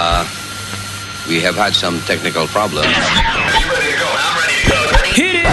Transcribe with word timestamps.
Uh, 0.00 0.22
we 1.28 1.40
have 1.40 1.56
had 1.56 1.74
some 1.74 1.98
technical 2.02 2.46
problems. 2.46 2.86
Hit 5.18 5.42
it! 5.42 5.46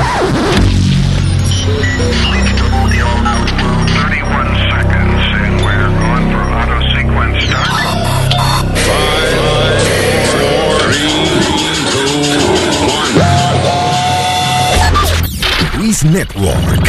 Luis 15.80 16.04
Network. 16.04 16.86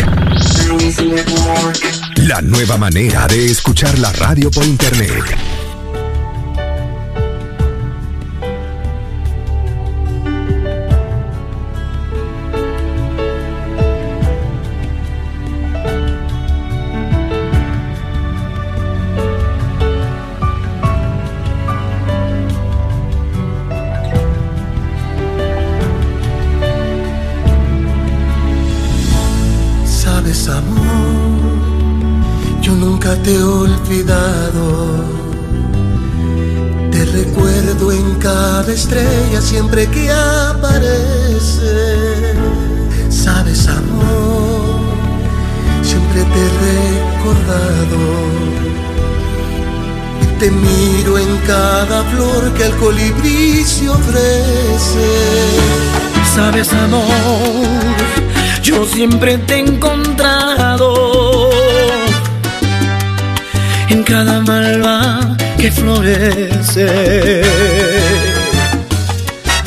Luis 0.69 1.01
Network. 1.01 1.79
La 2.29 2.43
nueva 2.43 2.77
manera 2.77 3.27
de 3.27 3.47
escuchar 3.47 3.99
la 3.99 4.13
radio 4.13 4.51
por 4.51 4.65
internet. 4.65 5.56
siempre 39.57 39.87
que 39.87 40.13
aparece. 40.13 41.73
Sabes, 43.09 43.67
amor, 43.69 44.81
siempre 45.83 46.21
te 46.33 46.39
he 46.45 46.51
recordado. 46.69 48.01
Te 50.39 50.51
miro 50.51 51.19
en 51.19 51.33
cada 51.47 52.05
flor 52.11 52.53
que 52.53 52.65
el 52.65 52.73
colibrí 52.73 53.65
se 53.65 53.89
ofrece. 53.89 55.09
Sabes, 56.35 56.71
amor, 56.75 57.67
yo 58.63 58.85
siempre 58.85 59.39
te 59.39 59.55
he 59.55 59.61
encontrado. 59.61 61.49
En 63.89 64.03
cada 64.03 64.41
malva 64.41 65.35
que 65.57 65.73
florece 65.73 67.43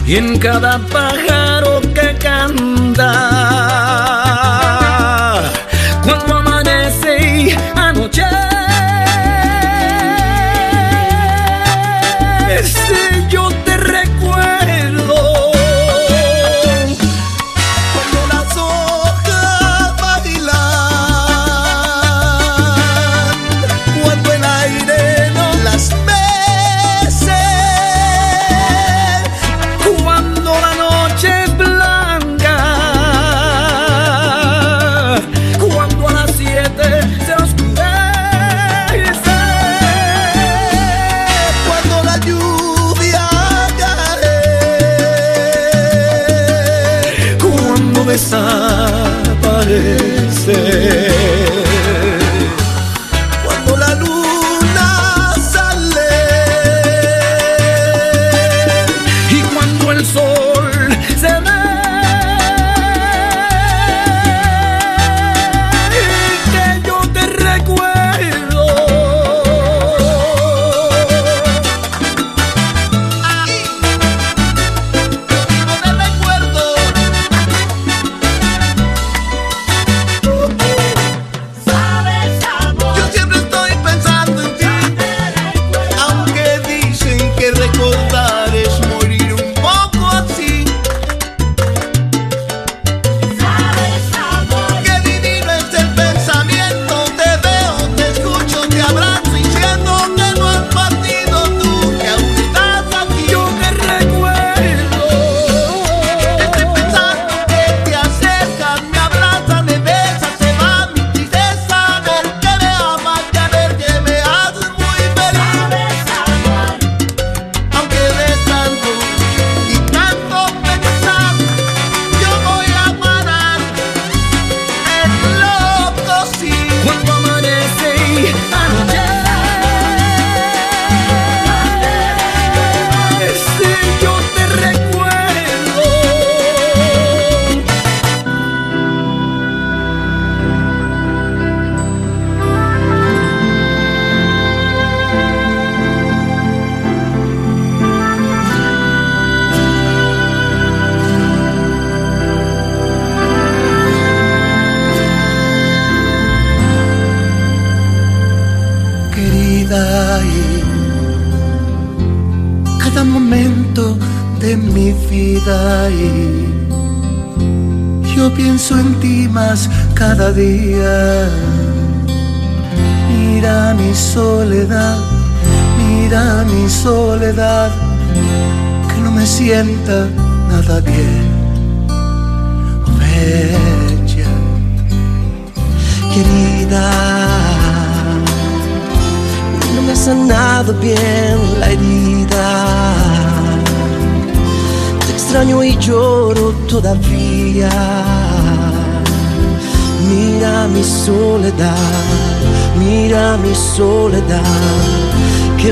y 0.09 0.15
en 0.15 0.39
cada 0.39 0.79
pájaro 0.87 1.81
que 1.93 2.17
canta. 2.17 3.88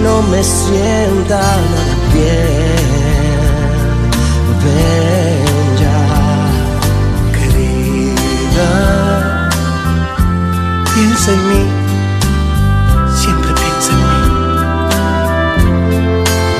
no 0.07 0.21
me 0.31 0.41
sienta 0.41 1.37
nada 1.37 1.95
bien. 2.13 2.87
Ven 4.63 5.67
ya, 5.81 5.99
querida, 7.37 8.69
piensa 10.93 11.29
en 11.37 11.41
mí, 11.49 11.63
siempre 13.21 13.51
piensa 13.61 13.89
en 13.95 14.01
mí. 14.11 14.23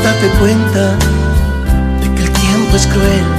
Date 0.03 0.27
cuenta 0.39 0.83
de 2.01 2.07
que 2.15 2.21
el 2.23 2.31
tiempo 2.31 2.71
es 2.75 2.85
cruel 2.88 3.36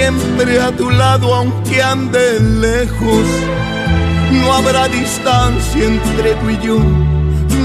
siempre 0.00 0.58
a 0.58 0.70
tu 0.72 0.88
lado 0.90 1.34
aunque 1.34 1.82
ande 1.82 2.40
lejos. 2.40 3.26
No 4.32 4.52
habrá 4.54 4.88
distancia 4.88 5.84
entre 5.84 6.34
tú 6.40 6.48
y 6.48 6.58
yo. 6.66 6.78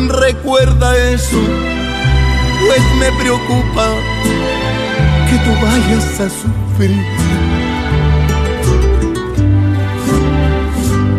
Recuerda 0.09 0.87
eso, 0.97 1.41
pues 2.67 2.83
me 3.01 3.09
preocupa 3.21 3.85
que 5.27 5.37
tú 5.45 5.51
vayas 5.65 6.07
a 6.25 6.27
sufrir. 6.41 7.05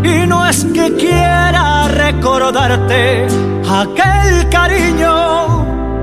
Y 0.04 0.26
no 0.26 0.46
es 0.46 0.64
que 0.74 0.86
quiera 0.96 1.88
recordarte 1.88 3.26
aquel 3.82 4.48
cariño 4.50 5.12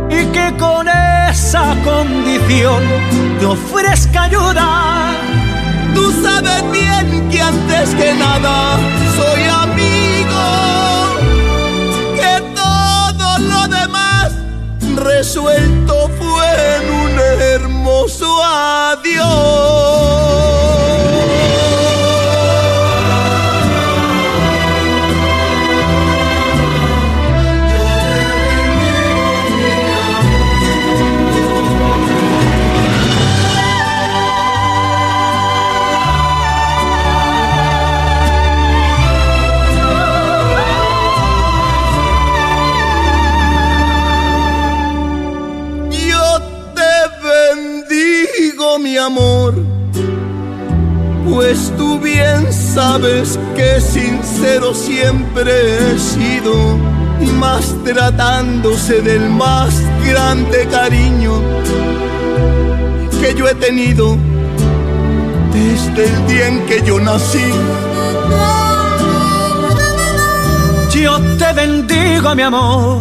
y 0.10 0.26
que 0.36 0.46
con 0.58 0.88
esa 1.34 1.76
condición 1.84 2.84
te 3.40 3.46
ofrezca 3.46 4.24
ayuda. 4.24 5.12
Tú 5.96 6.12
sabes 6.24 6.62
bien 6.72 7.28
que 7.32 7.42
antes 7.42 7.96
que 7.96 8.14
nada 8.14 8.78
soy 9.18 9.42
amigo, 9.66 10.46
que 12.20 12.34
todo 12.62 13.40
lo 13.52 13.68
demás 13.68 14.32
resuelto 14.96 15.94
fue 16.20 16.50
en 16.78 16.84
un 17.04 17.20
hermoso 17.54 18.28
adiós. 18.44 19.34
Sabes 52.74 53.40
que 53.56 53.80
sincero 53.80 54.74
siempre 54.74 55.52
he 55.78 56.00
sido, 56.00 56.54
y 57.22 57.28
más 57.28 57.76
tratándose 57.84 59.02
del 59.02 59.30
más 59.30 59.82
grande 60.04 60.68
cariño 60.72 61.34
que 63.22 63.36
yo 63.36 63.48
he 63.48 63.56
tenido 63.56 64.18
desde 65.54 66.06
el 66.06 66.28
día 66.28 66.48
en 66.48 66.66
que 66.66 66.82
yo 66.84 67.00
nací. 67.00 67.48
Yo 70.94 71.20
te 71.38 71.54
bendigo, 71.54 72.36
mi 72.36 72.42
amor, 72.42 72.98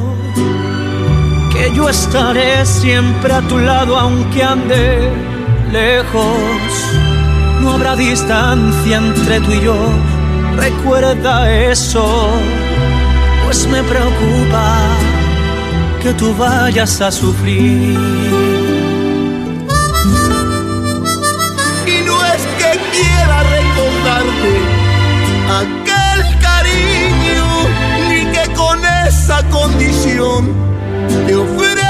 que 1.53 1.73
yo 1.75 1.89
estaré 1.89 2.65
siempre 2.67 3.33
a 3.33 3.41
tu 3.43 3.59
lado 3.59 3.97
aunque 3.97 4.43
ande 4.43 5.11
lejos. 5.73 6.72
No 7.63 7.75
habrá 7.75 7.95
distancia 7.95 8.97
entre 8.97 9.41
tú 9.41 9.53
y 9.53 9.61
yo, 9.61 9.77
recuerda 10.57 11.49
eso, 11.71 12.29
pues 13.45 13.69
me 13.69 13.85
preocupa 13.85 14.81
que 16.03 16.13
tú 16.15 16.35
vayas 16.35 17.01
a 17.01 17.13
sufrir. 17.13 17.97
Y 21.87 21.97
no 22.05 22.17
es 22.35 22.43
que 22.59 22.81
quiera 22.97 23.45
recordarte 23.57 24.53
aquel 25.63 26.39
cariño, 26.41 27.49
ni 28.09 28.27
que 28.33 28.53
con 28.55 28.81
esa 29.07 29.49
condición 29.51 30.53
te 31.29 31.37
ofrezca 31.37 31.82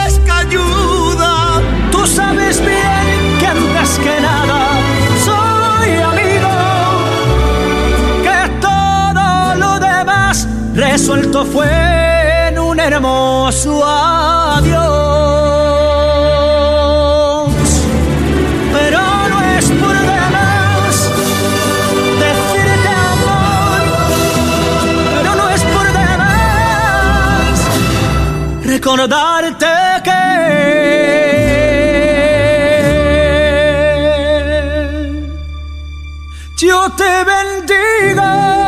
resuelto 10.74 11.44
fue 11.44 12.48
en 12.48 12.58
un 12.58 12.80
hermoso 12.80 13.84
adiós. 13.86 14.82
Pero 18.72 19.00
no 19.28 19.42
es 19.56 19.66
por 19.66 19.96
demás 19.96 21.10
decirte 22.18 22.88
amor, 22.88 23.80
pero 25.14 25.34
no 25.34 25.50
es 25.50 25.62
por 25.62 25.86
demás 25.92 27.60
recordarte 28.64 29.66
que 30.04 30.22
yo 36.56 36.90
te 36.96 37.24
bendigo. 37.24 38.61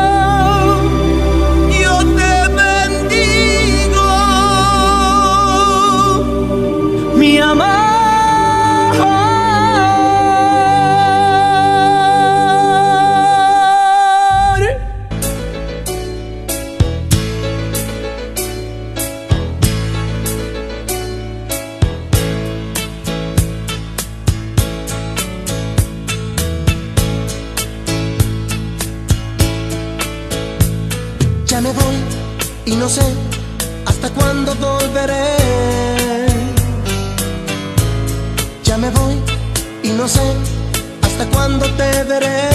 Cuándo 42.06 42.53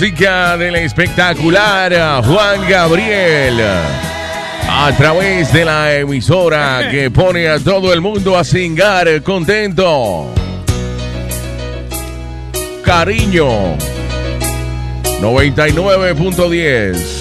música 0.00 0.56
del 0.56 0.76
espectacular 0.76 2.24
Juan 2.24 2.66
Gabriel. 2.66 3.60
A 4.66 4.90
través 4.96 5.52
de 5.52 5.66
la 5.66 5.94
emisora 5.94 6.88
que 6.90 7.10
pone 7.10 7.46
a 7.46 7.58
todo 7.58 7.92
el 7.92 8.00
mundo 8.00 8.38
a 8.38 8.42
cingar 8.42 9.22
contento. 9.22 10.32
Cariño. 12.82 13.76
99.10. 15.20 17.19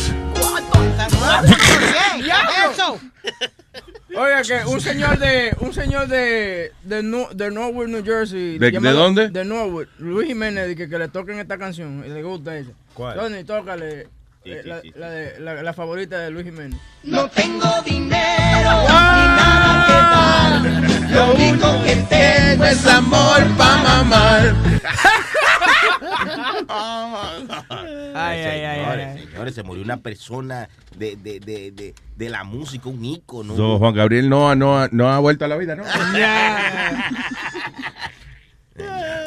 Oiga, 4.21 4.41
que 4.41 4.65
un 4.65 4.81
señor 4.81 5.17
de 5.17 5.55
un 5.61 5.73
señor 5.73 6.07
de 6.07 6.71
de, 6.83 7.03
No- 7.03 7.29
de 7.33 7.49
Norwood, 7.51 7.87
New 7.87 8.03
Jersey. 8.03 8.57
¿De- 8.57 8.71
llamado- 8.71 8.95
de 8.97 9.01
dónde? 9.01 9.29
De 9.29 9.45
Norwood. 9.45 9.87
Luis 9.99 10.27
Jiménez, 10.27 10.75
que, 10.75 10.89
que 10.89 10.97
le 10.99 11.07
toquen 11.07 11.39
esta 11.39 11.57
canción. 11.57 12.03
y 12.05 12.09
Le 12.09 12.21
gusta 12.23 12.57
esa. 12.57 12.71
¿Cuál? 12.93 13.15
Tony, 13.17 13.43
tócale. 13.45 14.07
eh, 14.45 14.61
la, 14.65 14.81
la 14.95 15.09
de- 15.09 15.39
la- 15.39 15.61
la 15.63 15.73
favorita 15.73 16.17
de 16.19 16.31
Luis 16.31 16.45
Jiménez. 16.45 16.79
No 17.03 17.29
tengo 17.29 17.69
dinero 17.85 18.71
ni 18.81 19.25
nada 19.39 19.85
que 19.87 19.93
dar. 19.93 21.11
Lo 21.11 21.33
único 21.35 21.83
que 21.83 21.95
tengo 22.09 22.65
es 22.65 22.85
amor 22.87 23.41
pa' 23.57 23.77
mamar. 23.83 24.53
Ay, 28.15 28.39
ay, 28.41 28.63
ay, 28.63 28.79
señores, 28.79 29.07
ay. 29.07 29.25
señores, 29.27 29.55
se 29.55 29.63
murió 29.63 29.83
una 29.83 29.97
persona 29.97 30.69
de, 30.97 31.15
de, 31.15 31.39
de, 31.39 31.71
de, 31.71 31.93
de 32.15 32.29
la 32.29 32.43
música, 32.43 32.89
un 32.89 33.03
ícono. 33.03 33.55
So, 33.55 33.77
Juan 33.79 33.93
Gabriel 33.95 34.29
no, 34.29 34.49
ha- 34.49 34.55
no, 34.55 34.79
ha- 34.79 34.89
no 34.91 35.09
ha 35.09 35.19
vuelto 35.19 35.45
a 35.45 35.47
la 35.47 35.57
vida, 35.57 35.75
¿no? 35.75 35.83
Ah, 35.85 37.01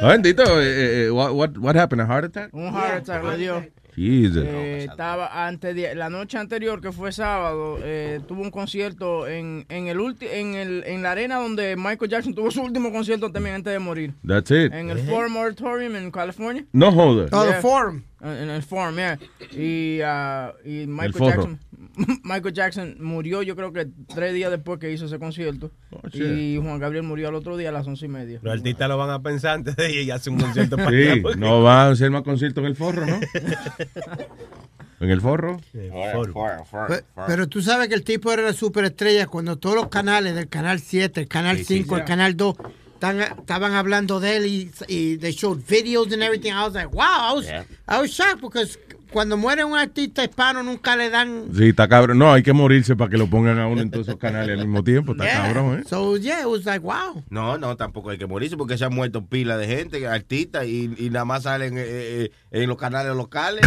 Bendito, 0.08 0.42
eh, 0.60 1.06
eh, 1.06 1.10
what, 1.10 1.32
what, 1.32 1.50
what 1.58 1.76
happened? 1.76 2.00
A 2.02 2.06
heart 2.06 2.24
attack? 2.24 2.52
Un 2.54 2.72
heart 2.72 3.02
attack 3.08 3.22
le 3.24 3.36
dio. 3.36 3.64
Jesus. 3.94 4.44
Eh, 4.46 4.84
estaba 4.88 5.46
antes 5.46 5.74
de, 5.74 5.94
la 5.94 6.08
noche 6.10 6.38
anterior 6.38 6.80
que 6.80 6.92
fue 6.92 7.12
sábado 7.12 7.78
eh, 7.82 8.20
tuvo 8.26 8.42
un 8.42 8.50
concierto 8.50 9.26
en 9.28 9.66
en 9.68 9.86
el 9.88 10.00
ulti, 10.00 10.26
en 10.26 10.54
el 10.54 10.84
en 10.86 11.02
la 11.02 11.12
arena 11.12 11.36
donde 11.36 11.76
Michael 11.76 12.10
Jackson 12.10 12.34
tuvo 12.34 12.50
su 12.50 12.62
último 12.62 12.92
concierto 12.92 13.30
también 13.30 13.56
antes 13.56 13.72
de 13.72 13.78
morir 13.78 14.14
That's 14.26 14.50
it. 14.50 14.72
en 14.72 14.90
el 14.90 14.98
Forum 15.00 15.36
Auditorium 15.36 15.96
en 15.96 16.10
California 16.10 16.64
No 16.72 16.92
joder. 16.92 17.28
Oh, 17.32 17.44
the 17.44 17.60
forum. 17.60 18.02
en 18.22 18.50
el 18.50 18.62
Forum 18.62 18.96
yeah. 18.96 19.18
y 19.52 20.00
ah, 20.02 20.52
y 20.64 20.86
Michael. 20.86 21.12
Jackson 21.12 21.58
Michael 22.24 22.54
Jackson 22.54 22.96
murió 23.00 23.42
yo 23.42 23.54
creo 23.56 23.72
que 23.72 23.88
tres 24.14 24.32
días 24.34 24.50
después 24.50 24.78
que 24.78 24.90
hizo 24.92 25.06
ese 25.06 25.18
concierto 25.18 25.70
Oh, 25.90 26.00
y 26.12 26.58
Juan 26.62 26.78
Gabriel 26.78 27.04
murió 27.04 27.28
al 27.28 27.34
otro 27.34 27.56
día 27.56 27.68
a 27.68 27.72
las 27.72 27.86
once 27.86 28.06
y 28.06 28.08
media 28.08 28.38
Los 28.42 28.54
artistas 28.54 28.88
lo 28.88 28.96
van 28.96 29.10
a 29.10 29.22
pensar 29.22 29.54
antes 29.56 29.76
de 29.76 29.90
ir 29.92 30.02
y 30.02 30.10
hacer 30.10 30.32
un 30.32 30.40
concierto 30.40 30.76
para 30.76 30.90
Sí, 30.90 31.20
porque- 31.20 31.38
no 31.38 31.62
va 31.62 31.86
a 31.86 31.90
hacer 31.90 32.10
más 32.10 32.22
conciertos 32.22 32.62
en 32.62 32.68
el 32.68 32.76
forro, 32.76 33.04
¿no? 33.06 33.20
¿En 35.00 35.10
el 35.10 35.20
forro? 35.20 35.60
Pe- 35.72 37.04
Pero 37.26 37.48
tú 37.48 37.60
sabes 37.60 37.88
que 37.88 37.94
el 37.94 38.04
tipo 38.04 38.32
era 38.32 38.42
la 38.42 38.52
superestrella 38.52 39.26
cuando 39.26 39.58
todos 39.58 39.74
los 39.74 39.88
canales 39.88 40.34
del 40.34 40.48
canal 40.48 40.78
7, 40.80 41.20
el 41.22 41.28
canal 41.28 41.58
5, 41.64 41.96
el 41.96 42.04
canal 42.04 42.36
2 42.36 42.54
están- 42.94 43.20
estaban 43.20 43.72
hablando 43.74 44.20
de 44.20 44.36
él 44.36 44.46
y, 44.46 44.70
y 44.86 45.16
they 45.18 45.32
showed 45.32 45.58
videos 45.68 46.12
and 46.12 46.22
everything. 46.22 46.52
I 46.52 46.62
was 46.64 46.74
like, 46.74 46.90
wow, 46.94 47.02
I 47.30 47.34
was, 47.34 47.46
Yeah. 47.46 47.64
I 47.88 48.00
was 48.00 48.12
shocked 48.12 48.40
because 48.42 48.78
cuando 49.12 49.36
muere 49.36 49.64
un 49.64 49.76
artista 49.78 50.24
hispano 50.24 50.62
nunca 50.62 50.96
le 50.96 51.10
dan. 51.10 51.44
Sí, 51.56 51.68
está 51.68 51.88
cabrón. 51.88 52.18
No, 52.18 52.32
hay 52.32 52.42
que 52.42 52.52
morirse 52.52 52.96
para 52.96 53.10
que 53.10 53.16
lo 53.18 53.28
pongan 53.28 53.58
a 53.58 53.66
uno 53.68 53.82
en 53.82 53.90
todos 53.90 54.08
esos 54.08 54.18
canales 54.18 54.58
al 54.58 54.66
mismo 54.66 54.82
tiempo. 54.82 55.12
Está 55.12 55.24
Yeah. 55.24 55.42
cabrón, 55.42 55.78
¿eh? 55.80 55.82
So 55.88 56.16
yeah, 56.16 56.40
it 56.40 56.46
was 56.46 56.64
like, 56.64 56.80
wow. 56.84 57.22
No, 57.30 57.56
no, 57.58 57.76
tampoco 57.76 58.10
hay 58.10 58.18
que 58.18 58.26
morirse 58.26 58.56
porque 58.56 58.76
se 58.76 58.84
han 58.84 58.94
muerto 58.94 59.24
pila 59.26 59.56
de 59.56 59.66
gente, 59.66 60.06
artistas, 60.06 60.66
y, 60.66 60.92
y 60.98 61.10
nada 61.10 61.24
más 61.24 61.44
salen 61.44 61.74
eh, 61.78 61.82
eh, 61.84 62.30
en 62.50 62.68
los 62.68 62.76
canales 62.78 63.14
locales. 63.14 63.62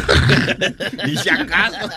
y 1.08 1.18
si 1.18 1.30
acaso. 1.30 1.78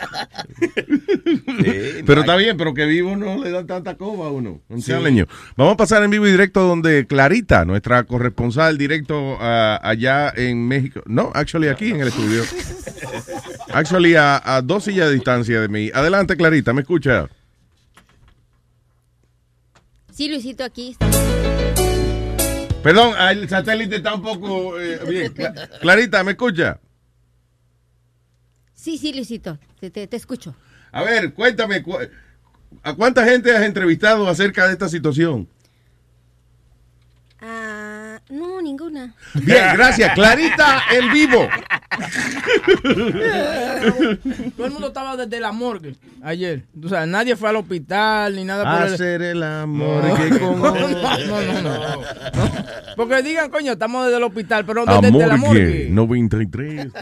Sí, 1.28 2.02
Pero 2.06 2.16
no 2.16 2.20
está 2.20 2.32
hay- 2.34 2.44
bien, 2.44 2.56
pero 2.56 2.72
que 2.74 2.86
vivo 2.86 3.16
no 3.16 3.42
le 3.42 3.50
dan 3.50 3.66
tanta 3.66 3.96
coba 3.96 4.26
a 4.26 4.30
uno. 4.30 4.60
Un 4.68 4.80
chaleño. 4.82 5.26
Vamos 5.56 5.74
a 5.74 5.76
pasar 5.76 6.02
en 6.02 6.10
vivo 6.10 6.26
y 6.26 6.30
directo 6.30 6.60
donde 6.62 7.06
Clarita, 7.06 7.64
nuestra 7.64 8.04
corresponsal 8.04 8.78
directo 8.78 9.36
ah, 9.40 9.78
allá 9.82 10.32
en 10.36 10.66
México. 10.66 11.02
No, 11.06 11.30
actually 11.34 11.68
aquí 11.68 11.90
en 11.90 12.00
el 12.00 12.08
estudio. 12.08 12.42
Actually 13.72 14.14
a, 14.16 14.40
a 14.44 14.62
dos 14.62 14.84
sillas 14.84 15.08
de 15.08 15.14
distancia 15.14 15.60
de 15.60 15.68
mí. 15.68 15.90
Adelante, 15.94 16.36
Clarita, 16.36 16.72
¿me 16.72 16.80
escucha? 16.82 17.28
Sí, 20.12 20.28
Luisito, 20.28 20.64
aquí. 20.64 20.96
Perdón, 22.82 23.12
ah, 23.18 23.32
el 23.32 23.48
satélite 23.48 23.96
está 23.96 24.14
un 24.14 24.22
poco 24.22 24.78
eh, 24.80 25.00
bien. 25.08 25.34
Cla- 25.34 25.78
Clarita, 25.80 26.24
¿me 26.24 26.32
escucha? 26.32 26.80
Sí, 28.74 28.96
sí, 28.98 29.12
Luisito, 29.12 29.58
te, 29.80 29.90
te- 29.90 30.06
te 30.06 30.16
escucho. 30.16 30.54
A 30.92 31.02
ver, 31.02 31.34
cuéntame, 31.34 31.82
cu- 31.82 31.98
¿a 32.82 32.94
cuánta 32.94 33.24
gente 33.24 33.54
has 33.54 33.62
entrevistado 33.64 34.28
acerca 34.28 34.66
de 34.66 34.72
esta 34.72 34.88
situación? 34.88 35.48
No, 38.30 38.60
ninguna. 38.60 39.14
Bien, 39.34 39.64
gracias. 39.74 40.12
Clarita 40.14 40.82
en 40.92 41.12
vivo. 41.12 41.48
Todo 44.56 44.66
el 44.66 44.72
mundo 44.72 44.88
estaba 44.88 45.16
desde 45.16 45.40
la 45.40 45.52
morgue 45.52 45.94
ayer. 46.22 46.64
O 46.84 46.88
sea, 46.88 47.06
nadie 47.06 47.36
fue 47.36 47.48
al 47.48 47.56
hospital 47.56 48.36
ni 48.36 48.44
nada 48.44 48.86
el- 48.86 48.94
Hacer 48.94 49.22
el 49.22 49.42
amor 49.42 50.04
No. 50.04 50.56
No, 50.58 50.78
no, 50.78 51.42
no, 51.42 51.62
no, 51.62 51.64
no. 51.96 52.02
Porque 52.96 53.22
digan, 53.22 53.50
coño, 53.50 53.72
estamos 53.72 54.04
desde 54.06 54.18
el 54.18 54.24
hospital, 54.24 54.64
pero 54.66 54.84
desde, 54.84 55.10
desde 55.10 55.26
la 55.26 55.36
morgue. 55.36 55.88
93. 55.90 56.88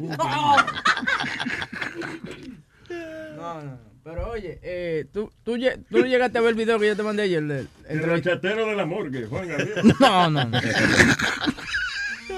No, 3.36 3.54
no, 3.54 3.62
no. 3.62 3.86
Pero 4.07 4.31
oye, 4.31 4.61
eh, 4.62 5.05
¿tú, 5.12 5.33
tú, 5.42 5.57
lle- 5.57 5.83
tú 5.90 5.99
llegaste 6.05 6.38
a 6.38 6.40
ver 6.40 6.51
el 6.51 6.55
video 6.57 6.79
que 6.79 6.87
yo 6.87 6.95
te 6.97 7.03
mandé 7.03 7.25
ayer. 7.25 7.42
del- 7.42 7.69
entre 7.88 8.14
El 8.14 8.23
chatero 8.23 8.64
de 8.66 8.77
la 8.77 8.87
morgue, 8.87 9.27
Juan 9.27 9.49
Gabriel. 9.49 9.73
No, 10.01 10.31
no, 10.31 10.45
no. 10.45 10.59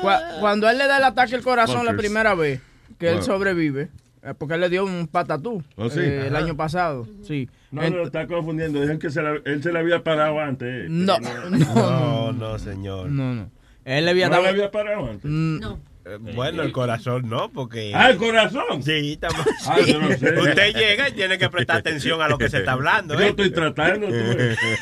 Cua- 0.00 0.40
Cuando 0.40 0.68
él 0.70 0.78
le 0.78 0.86
da 0.86 0.96
el 0.96 1.04
ataque 1.04 1.34
al 1.34 1.42
corazón 1.42 1.84
la 1.84 1.94
primera 1.94 2.34
vez 2.34 2.60
que 2.98 3.08
él 3.10 3.16
Wow. 3.16 3.24
sobrevive, 3.24 3.88
eh, 4.22 4.32
porque 4.38 4.54
él 4.54 4.60
le 4.60 4.70
dio 4.70 4.84
un 4.86 5.08
patatú 5.08 5.62
Oh, 5.76 5.90
sí. 5.90 6.00
eh, 6.00 6.28
el 6.28 6.36
año 6.36 6.56
pasado. 6.56 7.06
Sí. 7.22 7.50
No, 7.70 7.82
Ent- 7.82 7.96
no, 7.96 8.02
está 8.04 8.26
confundiendo. 8.26 8.80
Dejen 8.80 8.98
que 8.98 9.10
se 9.10 9.20
la- 9.20 9.38
él 9.44 9.62
se 9.62 9.70
le 9.70 9.78
había 9.78 10.02
parado 10.02 10.40
antes. 10.40 10.68
eh. 10.68 10.86
No, 10.88 11.18
no, 11.18 11.50
No, 11.50 12.32
no, 12.32 12.58
señor. 12.58 13.10
No, 13.10 13.34
no. 13.34 13.50
Él 13.84 14.04
le 14.06 14.10
había 14.10 14.26
¿No 14.28 14.32
dado. 14.32 14.42
le 14.44 14.48
había 14.50 14.70
parado 14.70 15.06
antes? 15.10 15.30
No. 15.30 15.78
Eh, 16.08 16.16
Bueno, 16.34 16.62
el 16.62 16.72
corazón 16.72 17.28
no, 17.28 17.50
porque. 17.52 17.92
Ah, 17.94 18.10
el 18.10 18.16
corazón. 18.16 18.82
Sí, 18.82 19.12
estamos. 19.12 19.46
Ah, 19.66 19.78
yo 19.86 20.00
no 20.00 20.08
sé. 20.16 20.32
Usted 20.38 20.74
llega 20.74 21.08
y 21.08 21.12
tiene 21.12 21.36
que 21.38 21.48
prestar 21.50 21.78
atención 21.78 22.22
a 22.22 22.28
lo 22.28 22.38
que 22.38 22.48
se 22.48 22.58
está 22.58 22.72
hablando. 22.72 23.14
Yo 23.14 23.20
¿eh? 23.20 23.28
estoy 23.28 23.50
tratando. 23.50 24.06
tú. 24.08 24.14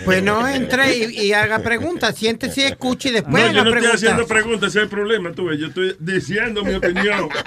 Pues 0.04 0.22
no 0.22 0.46
entre 0.46 0.96
y, 0.96 1.26
y 1.26 1.32
haga 1.32 1.58
preguntas. 1.58 2.14
Siéntese 2.16 2.60
y 2.60 2.64
escuche 2.64 3.08
y 3.08 3.12
después 3.12 3.44
No, 3.46 3.52
yo 3.52 3.64
no 3.64 3.74
estoy 3.74 3.92
haciendo 3.92 4.26
preguntas, 4.26 4.68
ese 4.70 4.78
es 4.78 4.82
el 4.84 4.88
problema, 4.88 5.32
tú 5.32 5.46
ves. 5.46 5.58
Yo 5.58 5.66
estoy 5.68 5.96
diciendo 5.98 6.64
mi 6.64 6.74
opinión. 6.74 7.28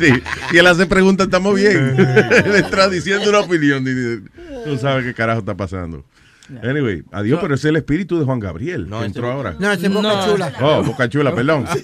Sí, 0.00 0.12
y 0.52 0.58
él 0.58 0.66
hace 0.66 0.86
preguntas, 0.86 1.26
estamos 1.26 1.54
bien. 1.54 1.94
él 1.98 2.54
está 2.54 2.88
diciendo 2.88 3.28
una 3.28 3.40
opinión. 3.40 3.84
y- 3.86 4.68
No 4.68 4.78
sabe 4.78 5.04
qué 5.04 5.14
carajo 5.14 5.40
está 5.40 5.54
pasando. 5.54 6.04
Anyway, 6.62 7.02
adiós, 7.12 7.40
pero 7.42 7.54
ese 7.54 7.68
es 7.68 7.70
el 7.70 7.76
espíritu 7.76 8.18
de 8.18 8.24
Juan 8.24 8.40
Gabriel. 8.40 8.86
que 8.88 9.04
entró 9.04 9.30
ahora. 9.30 9.56
No, 9.58 9.72
ese 9.72 9.86
es 9.86 9.92
Boca 9.92 10.08
No. 10.08 10.26
Chula. 10.26 10.52
Oh, 10.60 10.82
Boca 10.82 11.08
Chula, 11.08 11.34
perdón. 11.34 11.66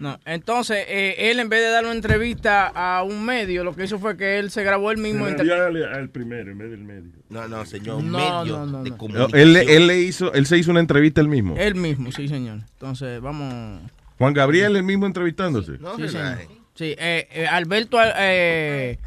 No, 0.00 0.16
entonces 0.24 0.84
eh, 0.88 1.30
él 1.30 1.40
en 1.40 1.48
vez 1.48 1.60
de 1.60 1.70
dar 1.70 1.84
una 1.84 1.92
entrevista 1.92 2.68
a 2.68 3.02
un 3.02 3.24
medio, 3.24 3.64
lo 3.64 3.74
que 3.74 3.82
hizo 3.84 3.98
fue 3.98 4.16
que 4.16 4.38
él 4.38 4.52
se 4.52 4.62
grabó 4.62 4.92
él 4.92 4.98
mismo. 4.98 5.26
Se 5.26 5.52
al, 5.52 5.82
al 5.82 6.08
primero 6.10 6.52
en 6.52 6.58
vez 6.58 6.70
del 6.70 6.84
medio. 6.84 7.10
No, 7.30 7.48
no, 7.48 7.66
señor. 7.66 8.04
No, 8.04 8.18
medio 8.18 8.58
no, 8.58 8.66
no, 8.66 8.82
de 8.84 8.90
no. 8.90 8.94
No, 8.94 8.96
comunicación. 8.98 9.40
él, 9.40 9.56
él 9.56 9.86
le 9.88 9.98
hizo, 9.98 10.32
él 10.34 10.46
se 10.46 10.56
hizo 10.56 10.70
una 10.70 10.78
entrevista 10.80 11.20
él 11.20 11.26
mismo. 11.28 11.56
Él 11.58 11.74
mismo, 11.74 12.12
sí, 12.12 12.28
señor. 12.28 12.60
Entonces, 12.74 13.20
vamos. 13.20 13.80
Juan 14.18 14.34
Gabriel, 14.34 14.76
el 14.76 14.84
mismo 14.84 15.04
entrevistándose. 15.06 15.78
Sí, 15.96 16.08
señor. 16.08 16.38
Sí, 16.74 16.94
eh, 16.96 17.26
eh, 17.32 17.46
Alberto 17.48 17.98
eh, 18.00 19.00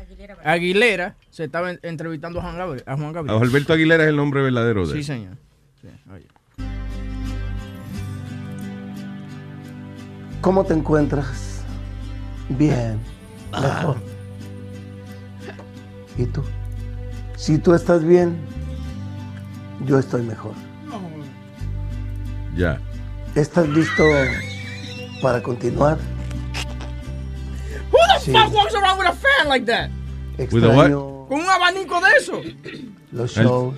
Aguilera 0.43 1.15
se 1.29 1.43
estaba 1.45 1.71
en- 1.71 1.79
entrevistando 1.84 2.39
a 2.39 2.43
Juan 2.43 2.57
Gabriel. 2.57 2.84
A 2.88 2.95
Juan 2.97 3.13
Gabriel. 3.13 3.38
Alberto 3.41 3.73
Aguilera 3.73 4.03
es 4.03 4.10
el 4.10 4.15
nombre 4.15 4.41
verdadero 4.41 4.86
de 4.88 4.93
Sí, 4.93 4.97
él. 4.99 5.03
señor. 5.03 5.38
Sí, 5.81 5.88
oye. 6.13 6.27
¿Cómo 10.41 10.63
te 10.65 10.73
encuentras? 10.73 11.63
Bien, 12.49 12.99
mejor. 13.51 13.97
¿Y 16.17 16.25
tú? 16.25 16.43
Si 17.38 17.57
tú 17.57 17.73
estás 17.73 18.03
bien, 18.03 18.38
yo 19.86 19.99
estoy 19.99 20.23
mejor. 20.23 20.53
Ya. 22.55 22.79
¿Estás 23.36 23.67
listo 23.69 24.03
para 25.21 25.41
continuar? 25.41 25.97
Who 27.91 27.97
the 28.13 28.19
Sí. 28.25 28.31
fuck 28.31 28.53
walks 28.53 28.75
around 28.75 28.99
with 28.99 29.07
a 29.07 29.13
fan 29.13 29.47
like 29.47 29.65
that? 29.65 29.89
Extraño 30.43 31.25
Con 31.27 31.39
un 31.39 31.49
abanico 31.49 31.99
de 32.01 32.10
eso. 32.17 32.41
los 33.12 33.38
El- 33.38 33.45
shows, 33.45 33.75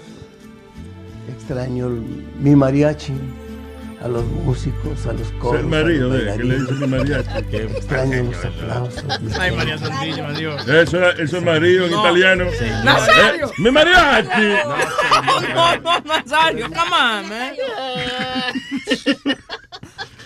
extraño 1.38 1.88
el- 1.88 2.26
mi 2.39 2.56
mariachi, 2.56 3.13
a 4.02 4.08
los 4.08 4.26
músicos, 4.26 5.06
a 5.08 5.13
los 5.13 5.28
coros. 5.39 5.62
el 5.62 5.67
marido 5.67 6.10
de 6.10 6.36
que 6.38 6.43
le 6.43 6.60
dice 6.60 6.73
mi 6.73 6.88
mariachi. 6.88 7.30
Extraño 7.56 8.23
los 8.23 8.45
aplausos. 8.45 9.04
Ay, 9.39 9.52
María 9.56 9.78
Santísima, 9.78 10.32
Dios. 10.34 10.67
Eso, 10.67 10.97
era- 10.97 11.12
eso 11.12 11.38
es 11.38 11.43
marido 11.43 11.86
en 11.86 11.91
No. 11.91 11.99
italiano. 12.02 12.45
¡Nazario! 12.84 13.47
Eh, 13.47 13.52
¡Mi 13.60 13.71
mariachi! 13.71 14.41
No, 15.54 15.76
no, 15.76 15.80
no, 15.82 15.99
Nazario, 16.06 16.67
come 16.67 16.80
on, 16.82 17.30
man. 17.30 17.54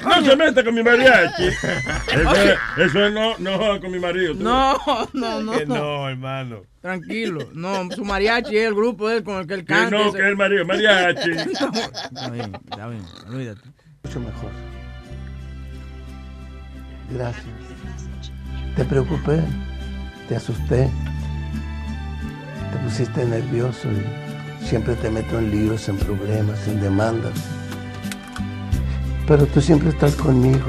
No 0.07 0.23
se 0.25 0.35
meta 0.35 0.63
con 0.63 0.73
mi 0.75 0.83
mariachi. 0.83 1.43
Eso, 1.47 2.31
es- 2.35 2.57
eso 2.77 3.05
es 3.05 3.13
no, 3.13 3.37
no 3.39 3.57
joda 3.57 3.79
con 3.79 3.91
mi 3.91 3.99
marido. 3.99 4.33
No, 4.35 4.77
no, 5.13 5.41
no, 5.41 5.51
Que 5.53 5.65
no. 5.65 5.75
no, 5.75 6.09
hermano. 6.09 6.61
Tranquilo. 6.81 7.49
No, 7.53 7.89
su 7.91 8.05
mariachi 8.05 8.57
es 8.57 8.67
el 8.67 8.75
grupo 8.75 9.09
de 9.09 9.17
él 9.17 9.23
con 9.23 9.37
el 9.39 9.47
que 9.47 9.53
él 9.55 9.59
Que 9.61 9.65
canta. 9.73 9.89
no, 9.97 10.03
ese- 10.09 10.17
que 10.17 10.23
es 10.23 10.29
el 10.29 10.37
marido, 10.37 10.65
mariachi. 10.65 11.31
Está 11.31 12.29
bien, 12.31 12.53
está 12.69 12.87
bien, 12.87 13.03
olvídate. 13.29 13.61
mucho 14.03 14.19
mejor. 14.19 14.51
Gracias. 17.11 17.45
Te 18.75 18.85
preocupé, 18.85 19.39
te 20.29 20.35
asusté, 20.35 20.89
te 22.71 22.77
pusiste 22.83 23.25
nervioso 23.25 23.87
y 23.91 24.65
siempre 24.65 24.93
te 24.95 25.09
meto 25.09 25.39
en 25.39 25.49
líos, 25.51 25.87
en 25.89 25.97
problemas, 25.97 26.67
en 26.67 26.81
demandas. 26.81 27.33
Pero 29.27 29.45
tú 29.45 29.61
siempre 29.61 29.89
estás 29.89 30.15
conmigo. 30.15 30.65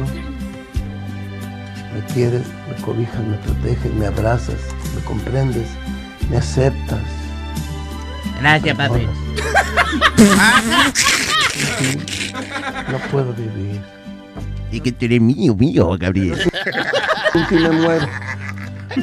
Me 1.94 2.00
quieres, 2.12 2.42
me 2.68 2.82
cobijas, 2.82 3.24
me 3.24 3.36
proteges, 3.38 3.94
me 3.94 4.06
abrazas, 4.06 4.56
me 4.94 5.00
comprendes, 5.02 5.68
me 6.28 6.38
aceptas. 6.38 7.00
Gracias, 8.40 8.76
papi. 8.76 9.06
No 12.90 12.98
puedo 13.10 13.32
vivir. 13.34 13.80
Y 14.70 14.80
que 14.80 14.92
tú 14.92 15.04
eres 15.06 15.20
mío, 15.20 15.54
mío, 15.54 15.96
Gabriel. 15.98 16.38
Y 17.50 17.54
me 17.54 17.70
muero. 17.70 18.06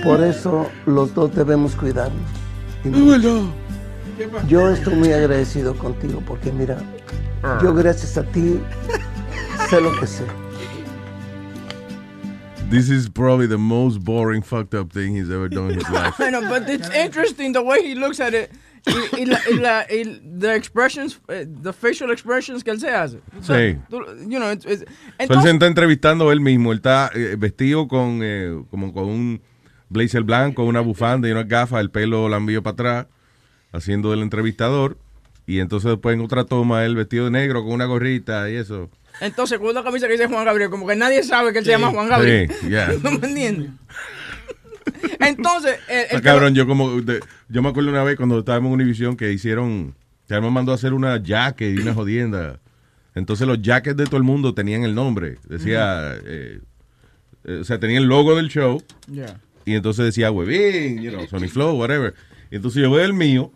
Por 0.03 0.23
eso 0.23 0.69
los 0.85 1.13
dos 1.13 1.33
debemos 1.33 1.75
cuidarnos. 1.75 2.21
Yo 4.47 4.69
estoy 4.69 4.95
muy 4.95 5.11
agradecido 5.11 5.75
contigo 5.77 6.21
porque 6.25 6.51
mira, 6.51 6.77
yo 7.61 7.73
gracias 7.73 8.17
a 8.17 8.23
ti 8.23 8.59
sé 9.69 9.81
lo 9.81 9.91
que 9.99 10.07
sé. 10.07 10.23
This 12.69 12.89
is 12.89 13.07
probably 13.09 13.47
the 13.47 13.57
most 13.57 13.99
boring, 14.03 14.41
fucked 14.41 14.73
up 14.73 14.91
thing 14.91 15.15
he's 15.15 15.29
ever 15.29 15.47
done 15.47 15.71
in 15.71 15.79
his 15.79 15.89
life. 15.93 16.19
I 16.19 16.29
know, 16.31 16.41
but 16.41 16.67
it's 16.67 16.89
interesting 16.95 17.53
the 17.53 17.61
way 17.61 17.81
he 17.83 17.95
looks 17.95 18.19
at 18.19 18.33
it. 18.33 18.51
Y, 18.87 19.21
y 19.21 19.25
la, 19.25 19.39
y 19.49 19.55
la- 19.55 19.85
y 19.89 20.03
the 20.39 20.53
expressions, 20.55 21.19
eh, 21.27 21.45
the 21.47 21.73
facial 21.73 22.11
expressions 22.11 22.63
que 22.63 22.71
él 22.71 22.79
se 22.79 22.89
hace. 22.89 23.19
Sí. 23.41 23.79
Tú- 23.89 24.03
You 24.29 24.39
know, 24.39 24.51
it's- 24.51 24.65
it's- 24.65 24.79
So, 24.79 24.85
él 24.85 24.87
se 25.17 25.23
entonces, 25.23 25.53
está 25.53 25.65
entrevistando 25.67 26.31
él 26.31 26.39
mismo. 26.39 26.71
Él 26.71 26.77
está 26.77 27.09
eh, 27.15 27.35
vestido 27.37 27.87
con 27.87 28.19
eh, 28.23 28.63
como 28.69 28.93
con 28.93 29.05
un 29.05 29.41
blazer 29.89 30.23
blanco, 30.23 30.63
una 30.63 30.81
bufanda 30.81 31.27
y 31.27 31.31
unas 31.31 31.47
gafas, 31.47 31.81
el 31.81 31.89
pelo 31.89 32.29
lambido 32.29 32.61
para 32.61 32.73
atrás, 32.73 33.07
haciendo 33.71 34.11
del 34.11 34.21
entrevistador. 34.21 34.97
Y 35.47 35.59
entonces 35.59 35.89
después 35.91 36.15
en 36.15 36.21
otra 36.21 36.43
toma 36.45 36.83
él 36.85 36.95
vestido 36.95 37.25
de 37.25 37.31
negro 37.31 37.63
con 37.63 37.73
una 37.73 37.85
gorrita 37.85 38.49
y 38.51 38.55
eso. 38.55 38.89
Entonces 39.21 39.57
con 39.59 39.69
una 39.69 39.83
camisa 39.83 40.07
que 40.07 40.13
dice 40.13 40.27
Juan 40.27 40.45
Gabriel, 40.45 40.69
como 40.69 40.87
que 40.87 40.95
nadie 40.95 41.23
sabe 41.23 41.51
que 41.53 41.59
él 41.59 41.65
se 41.65 41.71
llama 41.71 41.89
Juan 41.89 42.09
Gabriel. 42.09 42.51
Sí, 42.61 42.69
ya. 42.69 42.89
¿No 43.03 43.11
me 43.11 43.27
entiendes? 43.27 43.69
Entonces, 45.19 45.77
el, 45.89 46.05
el 46.11 46.17
Ah, 46.17 46.21
cabrón, 46.21 46.53
yo 46.55 46.67
como 46.67 47.01
de- 47.01 47.19
yo 47.49 47.61
me 47.61 47.69
acuerdo 47.69 47.89
una 47.89 48.03
vez 48.03 48.17
cuando 48.17 48.39
estábamos 48.39 48.69
en 48.69 48.73
Univision 48.75 49.15
que 49.17 49.31
hicieron, 49.31 49.95
que 50.27 50.35
él 50.35 50.41
me 50.41 50.51
mandó 50.51 50.71
a 50.71 50.75
hacer 50.75 50.93
una 50.93 51.17
jacket 51.21 51.77
y 51.77 51.81
una 51.81 51.93
jodienda. 51.93 52.59
Entonces 53.15 53.47
los 53.47 53.61
jackets 53.61 53.97
de 53.97 54.05
todo 54.05 54.17
el 54.17 54.23
mundo 54.23 54.53
tenían 54.53 54.83
el 54.83 54.93
nombre. 54.93 55.37
Decía, 55.47 56.15
eh, 56.25 56.59
eh, 57.45 57.57
o 57.61 57.63
sea, 57.63 57.79
tenía 57.79 57.97
el 57.97 58.05
logo 58.05 58.35
del 58.35 58.49
show. 58.49 58.81
Yeah. 59.11 59.39
Y 59.65 59.73
entonces 59.75 60.05
decía 60.05 60.31
Webin, 60.31 61.01
you 61.01 61.11
know, 61.11 61.25
Sony 61.27 61.47
Flow, 61.47 61.75
whatever. 61.79 62.13
Y 62.51 62.57
entonces 62.57 62.81
yo 62.81 62.91
veo 62.91 63.05
el 63.05 63.13
mío. 63.13 63.51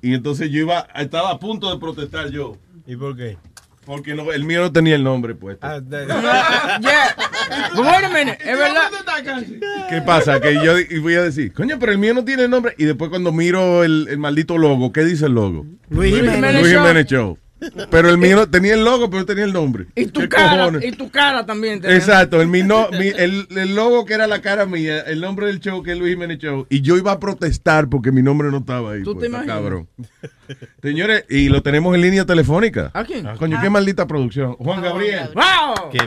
Y 0.00 0.14
entonces 0.14 0.50
yo 0.50 0.60
iba, 0.60 0.86
estaba 0.94 1.30
a 1.30 1.38
punto 1.40 1.70
de 1.72 1.78
protestar 1.80 2.30
yo. 2.30 2.56
¿Y 2.86 2.96
por 2.96 3.16
qué? 3.16 3.36
Porque 3.88 4.14
no, 4.14 4.30
el 4.30 4.44
mío 4.44 4.60
no 4.60 4.70
tenía 4.70 4.96
el 4.96 5.02
nombre 5.02 5.34
puesto. 5.34 5.66
yeah. 5.88 7.16
Wait 7.74 8.04
a 8.04 8.08
minute, 8.10 8.38
es 8.38 8.58
verdad. 8.58 8.90
¿Qué 9.88 10.02
pasa? 10.02 10.38
Que 10.42 10.56
yo 10.62 10.74
voy 11.00 11.14
a 11.14 11.22
decir, 11.22 11.54
coño, 11.54 11.78
pero 11.78 11.92
el 11.92 11.96
mío 11.96 12.12
no 12.12 12.22
tiene 12.22 12.46
nombre. 12.48 12.74
Y 12.76 12.84
después 12.84 13.08
cuando 13.08 13.32
miro 13.32 13.84
el, 13.84 14.06
el 14.10 14.18
maldito 14.18 14.58
logo, 14.58 14.92
¿qué 14.92 15.04
dice 15.04 15.24
el 15.24 15.32
logo? 15.32 15.64
Luis 15.88 16.14
Jiménez. 16.14 16.60
Luis 16.60 17.06
Show. 17.06 17.38
Pero 17.90 18.08
el 18.10 18.18
mío 18.18 18.48
tenía 18.48 18.74
el 18.74 18.84
logo, 18.84 19.10
pero 19.10 19.20
no 19.20 19.26
tenía 19.26 19.44
el 19.44 19.52
nombre. 19.52 19.86
Y 19.96 20.06
tu 20.06 20.20
¿Qué 20.20 20.28
cara, 20.28 20.58
cojones? 20.66 20.84
y 20.84 20.92
tu 20.92 21.10
cara 21.10 21.44
también. 21.44 21.80
tenía. 21.80 21.96
Exacto, 21.96 22.40
el, 22.40 22.46
mi 22.48 22.62
no- 22.62 22.88
mi- 22.92 23.08
el, 23.08 23.48
el 23.50 23.74
logo 23.74 24.04
que 24.04 24.14
era 24.14 24.26
la 24.26 24.40
cara 24.40 24.64
mía, 24.66 25.00
el 25.00 25.20
nombre 25.20 25.46
del 25.48 25.58
show 25.60 25.82
que 25.82 25.92
es 25.92 25.98
Luis 25.98 26.12
Jiménez 26.14 26.38
Show, 26.38 26.66
y 26.70 26.80
yo 26.82 26.96
iba 26.96 27.12
a 27.12 27.18
protestar 27.18 27.88
porque 27.88 28.12
mi 28.12 28.22
nombre 28.22 28.50
no 28.50 28.58
estaba 28.58 28.92
ahí. 28.92 29.02
¿Tú 29.02 29.14
pues, 29.14 29.22
te 29.22 29.26
imaginas? 29.28 29.56
cabrón. 29.56 29.88
Señores, 30.82 31.24
y 31.28 31.48
lo 31.48 31.62
tenemos 31.62 31.94
en 31.94 32.00
línea 32.02 32.24
telefónica. 32.24 32.90
¿A 32.94 33.04
quién? 33.04 33.26
Coño, 33.36 33.58
qué 33.60 33.68
maldita 33.70 34.06
producción. 34.06 34.54
Juan 34.54 34.80
Gabriel. 34.80 35.28
¡Wow! 35.34 35.90
¿Qué 35.90 35.98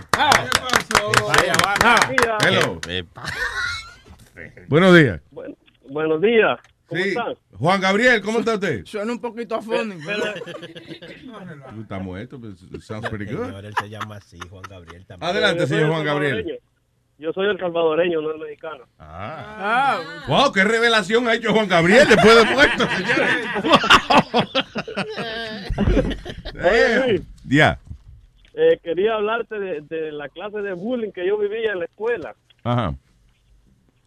Hello. 2.47 2.79
Buenos 4.67 4.95
días. 4.95 5.21
Buenos 5.89 6.21
días. 6.21 6.59
¿Cómo 6.91 7.03
Sí. 7.03 7.09
están? 7.09 7.33
Juan 7.57 7.81
Gabriel, 7.81 8.21
¿cómo 8.21 8.39
está 8.39 8.53
usted? 8.55 8.85
Suena 8.85 9.11
un 9.13 9.19
poquito 9.21 9.55
afónico. 9.55 10.11
Tú 11.73 11.81
estás 11.81 12.01
muerto, 12.03 12.39
pues, 12.39 12.59
sounds 12.85 13.09
pretty 13.09 13.33
good. 13.33 13.45
Señor, 13.45 13.65
él 13.65 13.73
se 13.79 13.89
llama 13.89 14.17
así, 14.17 14.37
Juan 14.49 14.63
Gabriel 14.69 15.05
también. 15.05 15.29
Adelante, 15.31 15.67
señor 15.67 15.89
Juan 15.89 16.03
Gabriel. 16.05 16.59
Yo 17.17 17.31
soy 17.33 17.47
el 17.49 17.57
salvadoreño, 17.59 18.19
no 18.19 18.31
el 18.31 18.39
mexicano. 18.39 18.83
Ah, 18.99 19.99
Wow, 20.27 20.51
qué 20.51 20.63
revelación 20.63 21.27
ha 21.27 21.35
hecho 21.35 21.53
Juan 21.53 21.67
Gabriel 21.69 22.07
después 22.09 22.35
de 22.35 22.53
muerto, 22.53 22.87
señores. 22.97 23.45
Luis, 27.07 27.21
Ya. 27.47 27.79
eh, 28.53 28.79
quería 28.83 29.15
hablarte 29.15 29.59
de, 29.59 29.81
de 29.81 30.11
la 30.11 30.29
clase 30.29 30.57
de 30.61 30.73
bullying 30.73 31.11
que 31.11 31.25
yo 31.27 31.37
vivía 31.37 31.71
en 31.73 31.79
la 31.79 31.85
escuela. 31.85 32.35
Ajá. 32.63 32.95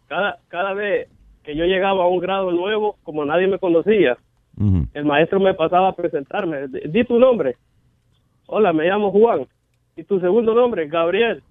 Cada, 0.07 0.37
cada 0.49 0.73
vez 0.73 1.07
que 1.45 1.55
yo 1.55 1.65
llegaba 1.65 2.03
a 2.03 2.07
un 2.07 2.19
grado 2.19 2.51
nuevo, 2.51 2.97
como 3.03 3.23
nadie 3.25 3.47
me 3.47 3.59
conocía, 3.59 4.17
Ujú. 4.57 4.85
el 4.93 5.05
maestro 5.05 5.39
me 5.39 5.53
pasaba 5.53 5.89
a 5.89 5.95
presentarme. 5.95 6.67
Di 6.67 6.79
di 6.89 7.03
tu 7.03 7.19
nombre. 7.19 7.55
Hola, 8.47 8.73
me 8.73 8.85
llamo 8.85 9.11
Juan. 9.11 9.45
¿Y 9.95 10.03
tu 10.03 10.19
segundo 10.19 10.53
nombre? 10.53 10.87
Gabriel. 10.87 11.41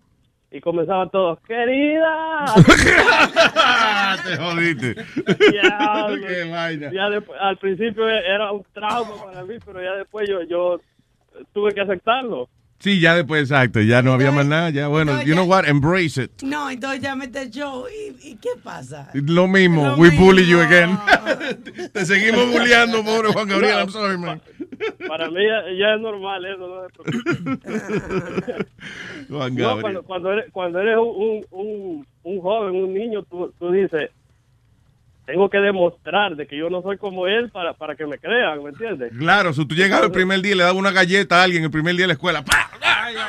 Y 0.50 0.60
comenzaban 0.60 1.10
todos, 1.10 1.40
querida. 1.40 2.44
Te 4.24 4.36
jodiste. 4.36 4.94
Diablo. 5.50 6.26
Qué 6.28 6.50
vaina. 6.50 6.90
Ya 6.92 7.10
después- 7.10 7.38
al 7.40 7.56
principio 7.58 8.08
era 8.08 8.52
un 8.52 8.62
trauma 8.72 9.10
para 9.24 9.44
mí, 9.44 9.54
pero 9.64 9.82
ya 9.82 9.92
después 9.96 10.28
yo, 10.28 10.42
yo 10.42 10.80
tuve 11.52 11.72
que 11.72 11.80
aceptarlo. 11.80 12.48
Sí, 12.84 13.00
ya 13.00 13.14
después, 13.14 13.40
exacto, 13.40 13.80
ya 13.80 14.02
no 14.02 14.12
había 14.12 14.30
más 14.30 14.44
nada, 14.44 14.68
ya 14.68 14.88
bueno, 14.88 15.22
you 15.22 15.32
know 15.32 15.46
what, 15.46 15.64
embrace 15.66 16.22
it. 16.24 16.42
No, 16.42 16.68
entonces 16.68 17.00
ya 17.00 17.16
mete 17.16 17.40
el 17.40 17.50
show. 17.50 17.86
¿Y, 17.88 18.28
y 18.32 18.36
qué 18.36 18.50
pasa? 18.62 19.08
Lo 19.14 19.48
mismo, 19.48 19.86
Lo 19.86 19.96
we 19.96 20.10
bully 20.10 20.46
you 20.46 20.58
mismo. 20.58 20.70
again. 20.70 20.98
Te 21.94 22.04
seguimos 22.04 22.46
bulleando, 22.52 23.02
pobre 23.02 23.32
Juan 23.32 23.48
Gabriel, 23.48 23.72
No, 23.72 23.78
I'm 23.80 23.88
sorry, 23.90 24.18
man. 24.18 24.42
Para 25.08 25.30
mí 25.30 25.36
ya, 25.46 25.62
ya 25.78 25.94
es 25.94 26.00
normal 26.02 26.44
eso, 26.44 26.68
no. 26.68 26.82
Juan 29.30 29.54
No, 29.54 29.62
Gabriel. 29.62 29.80
cuando, 29.80 30.02
cuando 30.02 30.32
eres, 30.32 30.44
cuando 30.52 30.80
eres 30.80 30.98
un, 30.98 31.42
un, 31.52 32.06
un 32.22 32.40
joven, 32.42 32.74
un 32.84 32.92
niño, 32.92 33.22
tú, 33.22 33.50
tú 33.58 33.72
dices, 33.72 34.10
tengo 35.26 35.48
que 35.48 35.58
demostrar 35.58 36.36
de 36.36 36.46
que 36.46 36.56
yo 36.56 36.68
no 36.70 36.82
soy 36.82 36.98
como 36.98 37.26
él 37.26 37.50
para, 37.50 37.72
para 37.72 37.96
que 37.96 38.06
me 38.06 38.18
crean, 38.18 38.62
¿me 38.62 38.70
entiendes? 38.70 39.12
Claro, 39.18 39.52
si 39.52 39.66
tú 39.66 39.74
llegabas 39.74 40.06
el 40.06 40.12
primer 40.12 40.40
día 40.42 40.52
y 40.52 40.56
le 40.56 40.62
dabas 40.64 40.78
una 40.78 40.92
galleta 40.92 41.40
a 41.40 41.44
alguien 41.44 41.64
el 41.64 41.70
primer 41.70 41.94
día 41.94 42.04
de 42.04 42.08
la 42.08 42.12
escuela, 42.14 42.44
¡pa! 42.44 42.70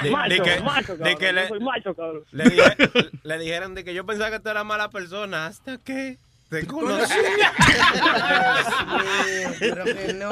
De- 0.03 0.09
macho, 0.11 0.29
de 0.29 0.41
que- 0.41 0.61
macho, 0.63 0.93
de 0.97 0.99
cabrón, 0.99 1.17
que 1.19 1.25
yo 1.25 1.31
le- 1.33 1.47
soy 1.47 1.59
macho, 1.59 1.93
cabrón. 1.93 2.21
Le, 2.31 2.43
dije- 2.45 3.09
le 3.23 3.39
dijeron 3.39 3.75
de 3.75 3.83
que 3.83 3.93
yo 3.93 4.05
pensaba 4.05 4.31
que 4.31 4.39
tú 4.39 4.49
eras 4.49 4.65
mala 4.65 4.89
persona 4.89 5.45
hasta 5.47 5.77
que 5.77 6.17
te 6.49 6.65
conocí. 6.65 7.13
Pero 9.59 9.83
que 9.85 10.13
no. 10.13 10.29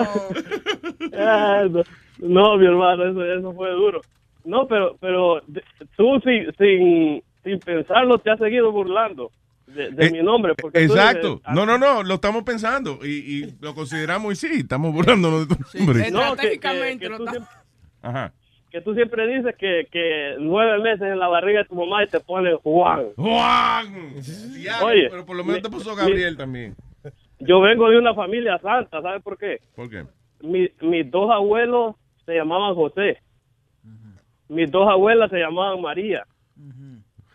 Ah, 1.17 1.63
no, 1.69 1.83
no, 2.19 2.57
mi 2.57 2.65
hermano, 2.65 3.05
eso, 3.09 3.23
eso 3.25 3.53
fue 3.53 3.71
duro. 3.71 4.01
No, 4.45 4.67
pero, 4.67 4.97
pero 4.99 5.41
tú 5.95 6.19
sin, 6.23 6.51
sin, 6.57 7.23
sin 7.43 7.59
pensarlo 7.59 8.17
te 8.17 8.31
has 8.31 8.39
seguido 8.39 8.71
burlando 8.71 9.31
de, 9.73 9.91
de 9.91 10.05
Eh, 10.07 10.11
mi 10.11 10.21
nombre. 10.23 10.53
Porque 10.55 10.85
tú 10.87 10.93
Exacto. 10.93 11.27
dices, 11.35 11.41
ah, 11.45 11.53
No, 11.53 11.65
no, 11.65 11.77
no, 11.77 12.03
lo 12.03 12.13
estamos 12.15 12.43
pensando 12.43 12.99
y, 13.03 13.07
y 13.43 13.55
lo 13.61 13.73
consideramos 13.75 14.33
y 14.33 14.35
sí, 14.35 14.59
estamos 14.61 14.93
burlándonos 14.93 15.47
de 15.47 15.55
tu 15.55 15.77
nombre. 15.79 16.11
No, 16.11 16.19
que, 16.35 16.41
que- 16.41 16.53
Estratégicamente 16.53 17.05
que 17.05 17.09
lo 17.09 17.17
tú 17.17 17.27
siempre, 17.27 17.51
Ajá. 18.01 18.33
que 18.71 18.81
tú 18.81 18.93
siempre 18.95 19.27
dices 19.37 19.55
que, 19.57 19.87
que 19.91 20.35
nueve 20.39 20.79
meses 20.81 21.01
en 21.03 21.19
la 21.19 21.27
barriga 21.27 21.59
de 21.59 21.65
tu 21.65 21.75
mamá 21.75 22.03
y 22.03 22.07
te 22.07 22.19
ponen 22.19 22.57
Juan. 22.57 23.07
¡Juan! 23.15 24.13
Diablo, 24.55 24.87
Oye, 24.87 25.07
pero 25.09 25.25
por 25.25 25.35
lo 25.35 25.43
menos 25.43 25.57
mi- 25.57 25.63
te 25.63 25.69
puso 25.69 25.95
Gabriel 25.95 26.37
también. 26.37 26.75
Yo 27.39 27.59
vengo 27.61 27.89
de 27.89 27.97
una 27.97 28.13
familia 28.13 28.57
santa, 28.59 29.01
¿sabes 29.01 29.21
por 29.21 29.37
qué? 29.37 29.59
¿Por 29.75 29.89
qué? 29.89 30.05
Mi- 30.41 30.69
mis 30.81 31.09
dos 31.11 31.29
abuelos 31.31 31.95
se 32.25 32.33
llamaban 32.35 32.73
José. 32.75 33.17
Mis 34.49 34.69
dos 34.71 34.87
abuelas 34.87 35.29
se 35.31 35.37
llamaban 35.39 35.81
María. 35.81 36.25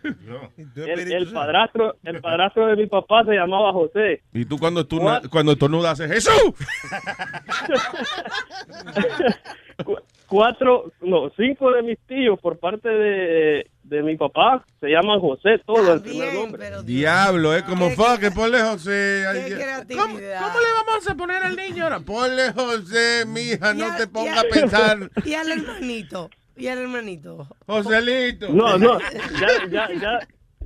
El, 0.76 1.12
el 1.12 1.32
padrastro, 1.32 1.96
el 2.04 2.20
padrastro 2.20 2.66
de 2.66 2.76
mi 2.76 2.86
papá 2.86 3.24
se 3.24 3.32
llamaba 3.32 3.72
José. 3.72 4.22
Y 4.32 4.44
tú 4.44 4.58
cuando, 4.58 4.80
estornudas, 4.80 5.28
cuando 5.28 5.52
estornudas 5.52 6.00
haces 6.00 6.12
Jesús. 6.12 6.52
Cu- 9.84 9.98
Cuatro, 10.26 10.92
no, 11.00 11.30
cinco 11.38 11.70
de 11.72 11.82
mis 11.82 11.98
tíos 12.06 12.38
por 12.40 12.58
parte 12.58 12.86
de, 12.86 13.70
de 13.84 14.02
mi 14.02 14.14
papá 14.18 14.62
se 14.78 14.88
llaman 14.88 15.20
José, 15.20 15.58
todo 15.66 15.94
el 15.94 16.02
primer 16.02 16.34
nombre. 16.34 16.68
Diablo, 16.84 17.54
es 17.54 17.62
como 17.62 17.88
fuck, 17.90 18.18
que 18.20 18.30
ponle 18.30 18.60
José. 18.60 19.24
Ay. 19.26 19.54
¿Cómo, 19.96 20.16
cómo 20.16 20.18
le 20.18 20.28
vamos 20.86 21.08
a 21.08 21.14
poner 21.14 21.42
al 21.42 21.56
niño 21.56 21.84
ahora? 21.84 22.00
Ponle 22.00 22.52
José, 22.52 23.24
mija, 23.26 23.72
Y 23.72 23.78
no 23.78 23.96
te 23.96 24.06
pongas 24.06 24.36
al- 24.38 24.46
a 24.46 24.50
pensar. 24.50 25.10
Y 25.24 25.32
al 25.32 25.50
hermanito. 25.50 26.28
Y 26.58 26.68
al 26.68 26.78
hermanito. 26.78 27.46
Joselito. 27.66 28.48
No, 28.50 28.78
no, 28.78 28.98
ya, 29.40 29.48
ya, 29.70 29.88
ya, 30.00 30.18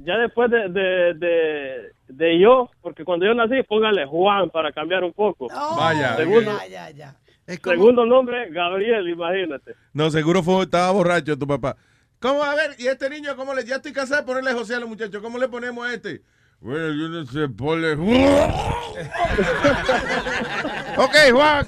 ya 0.04 0.16
después 0.18 0.50
de, 0.50 0.68
de, 0.68 1.14
de, 1.14 1.92
de 2.08 2.38
yo, 2.40 2.68
porque 2.80 3.04
cuando 3.04 3.26
yo 3.26 3.34
nací, 3.34 3.62
póngale 3.68 4.06
Juan 4.06 4.50
para 4.50 4.72
cambiar 4.72 5.04
un 5.04 5.12
poco. 5.12 5.48
Vaya. 5.48 6.16
Segundo, 6.16 6.52
Ya, 6.68 6.90
ya, 6.90 6.92
ya. 6.92 7.16
segundo 7.62 8.06
nombre, 8.06 8.50
Gabriel, 8.50 9.08
imagínate. 9.08 9.74
No, 9.92 10.10
seguro 10.10 10.42
fue, 10.42 10.62
estaba 10.64 10.90
borracho 10.92 11.38
tu 11.38 11.46
papá. 11.46 11.76
¿Cómo? 12.20 12.42
A 12.42 12.54
ver, 12.54 12.70
¿y 12.78 12.86
este 12.86 13.10
niño 13.10 13.36
cómo 13.36 13.52
le? 13.52 13.64
Ya 13.64 13.76
estoy 13.76 13.92
cansado 13.92 14.20
de 14.22 14.26
ponerle 14.26 14.52
José 14.52 14.76
a 14.76 14.80
los 14.80 14.88
muchachos. 14.88 15.20
¿Cómo 15.20 15.38
le 15.38 15.48
ponemos 15.48 15.84
a 15.86 15.92
este? 15.92 16.22
Bueno, 16.60 16.86
yo 16.94 17.08
no 17.08 17.26
sé, 17.26 17.48
ponle... 17.48 17.94
ok, 20.96 21.14
Juan. 21.32 21.66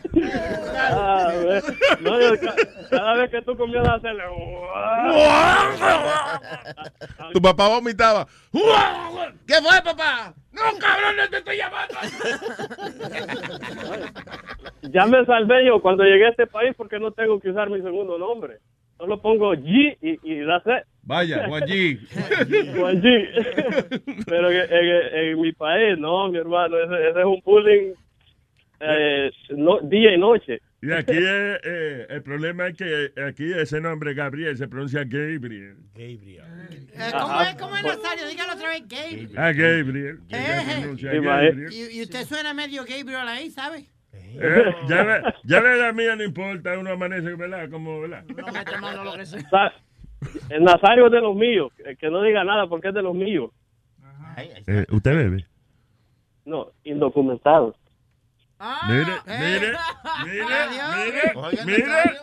Ah. 0.91 1.33
No, 2.01 2.21
yo 2.21 2.33
cada 2.91 3.15
vez 3.15 3.31
que 3.31 3.43
tú 3.43 3.57
comienzas 3.57 3.89
a 3.93 3.95
hacerle... 3.95 4.23
Tu 7.33 7.41
papá 7.41 7.69
vomitaba. 7.69 8.27
¿Qué 8.53 9.55
fue, 9.55 9.83
papá? 9.85 10.35
No, 10.53 10.63
cabrón, 10.79 11.17
no 11.17 11.29
te 11.29 11.37
estoy 11.39 11.57
llamando. 11.57 11.95
Ya 14.83 15.07
me 15.07 15.25
salvé 15.25 15.67
yo 15.67 15.81
cuando 15.81 16.05
llegué 16.05 16.27
a 16.27 16.31
este 16.31 16.47
país 16.47 16.75
porque 16.77 16.99
no 16.99 17.11
tengo 17.13 17.41
que 17.41 17.51
usar 17.51 17.71
mi 17.71 17.81
segundo 17.83 18.19
nombre. 18.19 18.59
Solo 18.99 19.21
pongo 19.21 19.53
G 19.55 19.97
y, 20.01 20.19
y 20.23 20.47
that's 20.47 20.65
it. 20.67 20.87
Vaya, 21.03 21.49
Juan 21.49 21.63
G. 21.65 21.99
Juan 22.79 23.03
G. 23.03 24.25
Pero 24.27 24.51
en, 24.51 24.73
en- 24.73 25.17
en 25.31 25.41
mi 25.41 25.53
país, 25.53 25.99
no, 25.99 26.29
mi 26.29 26.39
hermano, 26.39 26.79
ese, 26.79 27.09
ese 27.11 27.19
es 27.21 27.27
un 27.27 27.41
bullying 27.45 27.93
eh, 28.81 29.31
no, 29.51 29.81
día 29.81 30.15
y 30.15 30.19
noche. 30.19 30.61
Y 30.87 30.93
aquí 30.93 31.13
eh, 31.17 31.59
eh, 31.65 32.07
el 32.11 32.23
problema 32.23 32.67
es 32.69 32.77
que 32.77 33.13
aquí 33.27 33.51
ese 33.53 33.81
nombre 33.81 34.13
Gabriel 34.13 34.57
se 34.59 34.69
pronuncia 34.69 35.01
Gabriel. 35.05 35.77
Gabriel. 35.95 36.45
Eh, 36.93 37.11
¿Cómo 37.19 37.41
es, 37.41 37.55
cómo 37.55 37.77
es 37.77 37.83
Nazario? 37.85 38.29
Dígalo 38.29 38.53
otra 38.53 38.69
vez, 38.69 38.83
Gabriel. 38.87 39.31
Ah, 39.37 39.53
Gabriel. 39.53 40.19
Eh, 40.29 40.95
Gabriel. 41.23 41.73
Y, 41.73 41.99
y 41.99 42.03
usted 42.03 42.25
suena 42.25 42.53
medio 42.53 42.83
Gabriel 42.83 43.27
ahí, 43.29 43.51
¿sabe? 43.51 43.87
Eh, 44.13 44.65
ya, 44.89 45.05
la, 45.05 45.35
ya 45.45 45.61
la 45.61 45.73
edad 45.75 45.95
mía 45.95 46.17
no 46.17 46.25
importa, 46.25 46.79
uno 46.79 46.91
amanece, 46.91 47.35
¿verdad? 47.35 47.71
Como, 47.71 48.01
¿verdad? 48.03 48.25
No 48.27 48.53
mete 48.53 48.79
mano 48.79 49.01
a 49.01 49.05
lo 49.05 49.13
que 49.15 49.25
sea. 49.27 49.41
Sa- 49.51 49.73
El 50.51 50.65
Nazario 50.65 51.07
es 51.07 51.13
de 51.13 51.21
los 51.21 51.35
míos, 51.37 51.73
que, 51.77 51.97
que 51.97 52.11
no 52.11 52.23
diga 52.23 52.45
nada 52.45 52.67
porque 52.67 52.89
es 52.89 52.95
de 52.95 53.03
los 53.03 53.15
míos. 53.15 53.51
Eh, 54.67 54.85
¿Usted 54.91 55.15
bebe? 55.17 55.47
No, 56.45 56.73
Mire, 58.89 59.21
mire, 59.27 59.77
mire, 60.25 60.47
mire, 61.65 61.65
mire, 61.65 62.21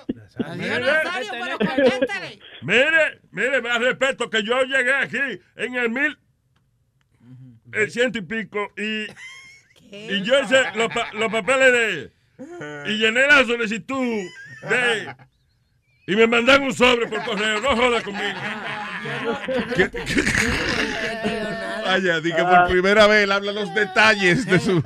mire, 0.55 0.79
Nazario, 0.79 1.31
pero 1.31 1.57
contéstale. 1.59 2.39
mire, 2.61 3.21
mire, 3.31 3.61
más 3.61 3.79
respeto 3.79 4.29
que 4.29 4.43
yo 4.43 4.63
llegué 4.63 4.93
aquí 4.95 5.19
en 5.55 5.75
el 5.75 5.89
mil, 5.89 6.17
el 7.73 7.91
ciento 7.91 8.17
y 8.17 8.21
pico 8.21 8.71
y, 8.77 9.05
y 9.91 10.23
yo 10.23 10.39
hice 10.41 10.63
los, 10.75 10.87
pa- 10.93 11.11
los 11.13 11.31
papeles 11.31 11.71
de, 11.73 12.11
y 12.91 12.97
llené 12.97 13.27
la 13.27 13.43
solicitud 13.45 14.23
de, 14.69 15.15
y 16.07 16.15
me 16.15 16.25
mandan 16.27 16.63
un 16.63 16.73
sobre 16.73 17.07
por 17.07 17.23
correo, 17.23 17.61
no 17.61 17.75
joda 17.75 18.01
conmigo. 18.01 18.39
Vaya, 21.85 22.19
di 22.21 22.31
que 22.33 22.43
por 22.43 22.67
primera 22.67 23.07
vez 23.07 23.23
él 23.23 23.31
habla 23.31 23.51
los 23.51 23.73
detalles 23.73 24.45
de 24.45 24.59
su, 24.59 24.83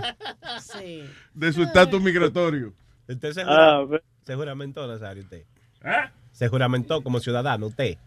de 1.34 1.54
su 1.54 1.64
estatus 1.64 2.02
migratorio. 2.02 2.74
Usted 3.08 3.34
se, 3.34 3.42
Ah, 3.46 3.84
jura- 3.86 4.02
se 4.26 4.36
juramentó, 4.36 4.88
Nazario, 4.88 5.24
usted. 5.24 5.44
¿Eh? 5.84 6.10
Se 6.32 6.48
juramentó 6.48 7.02
como 7.04 7.20
ciudadano, 7.20 7.68
usted. 7.68 7.98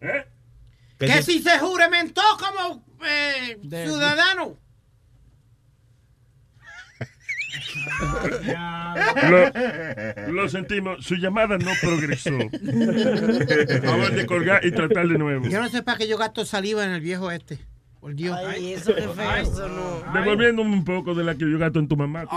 ¿Eh? 0.00 0.26
Que 0.98 1.06
Que 1.06 1.22
si- 1.22 1.38
si 1.38 1.42
se 1.42 1.58
juramentó 1.58 2.22
como 2.38 2.84
eh, 3.06 3.58
ciudadano. 3.62 4.56
Lo, 10.26 10.32
lo 10.32 10.48
sentimos, 10.48 11.04
su 11.04 11.16
llamada 11.16 11.58
no 11.58 11.70
progresó. 11.80 12.30
Favor 13.82 14.12
de 14.14 14.26
colgar 14.26 14.64
y 14.64 14.70
tratar 14.72 15.06
de 15.08 15.18
nuevo. 15.18 15.46
Yo 15.48 15.60
no 15.60 15.68
sé 15.68 15.82
para 15.82 15.98
qué 15.98 16.08
yo 16.08 16.18
gasto 16.18 16.44
saliva 16.44 16.84
en 16.84 16.90
el 16.92 17.00
viejo 17.00 17.30
este. 17.30 17.58
Por 18.02 18.16
Dios. 18.16 18.36
Ay, 18.36 18.72
eso 18.72 18.92
qué 18.96 19.02
feo, 19.02 19.36
eso 19.36 19.68
no. 19.68 20.12
Devolviendo 20.12 20.60
un 20.60 20.84
poco 20.84 21.14
de 21.14 21.22
la 21.22 21.36
que 21.36 21.48
yo 21.48 21.56
gasto 21.56 21.78
en 21.78 21.86
tu 21.86 21.96
mamá. 21.96 22.24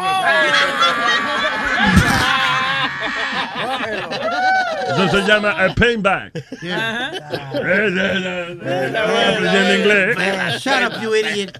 Eso 4.88 5.10
se 5.10 5.28
llama 5.28 5.52
a 5.52 5.74
payback. 5.74 6.36
Eh, 6.36 6.44
ya, 6.62 7.12
ya, 7.12 7.92
ya, 7.92 8.92
ya, 8.92 9.30
aprendiendo 9.34 9.76
inglés. 9.76 10.18
Eh, 10.20 10.58
shut 10.60 10.84
up, 10.88 11.02
you 11.02 11.16
idiot. 11.16 11.60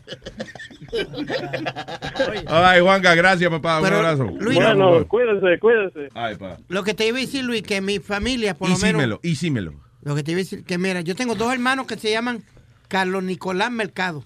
Ay, 2.48 2.82
Juanca, 2.82 3.16
gracias, 3.16 3.50
papá. 3.50 3.80
Un 3.82 3.88
abrazo. 3.88 4.26
Luis, 4.40 4.56
Bueno, 4.56 5.06
cuídense, 5.08 5.60
cuídense. 5.60 6.10
Ay, 6.14 6.36
pa. 6.36 6.58
Lo 6.68 6.84
que 6.84 6.94
te 6.94 7.08
iba 7.08 7.18
a 7.18 7.22
decir, 7.22 7.44
Luis, 7.44 7.64
que 7.64 7.82
mi 7.82 8.00
familia, 8.00 8.54
por 8.56 8.70
Y 8.70 8.74
lo 8.74 8.78
menos. 8.78 8.92
símelo, 8.92 9.20
y 9.24 9.36
símelo. 9.36 9.74
Lo 10.04 10.16
que 10.16 10.24
te 10.24 10.32
iba 10.32 10.40
a 10.40 10.44
decir, 10.44 10.64
que 10.64 10.78
mira, 10.78 11.02
yo 11.02 11.16
tengo 11.16 11.34
dos 11.36 11.52
hermanos 11.52 11.88
que 11.88 11.98
se 11.98 12.12
llaman 12.12 12.44
Carlos 12.88 13.24
Nicolás 13.24 13.72
Mercado. 13.72 14.24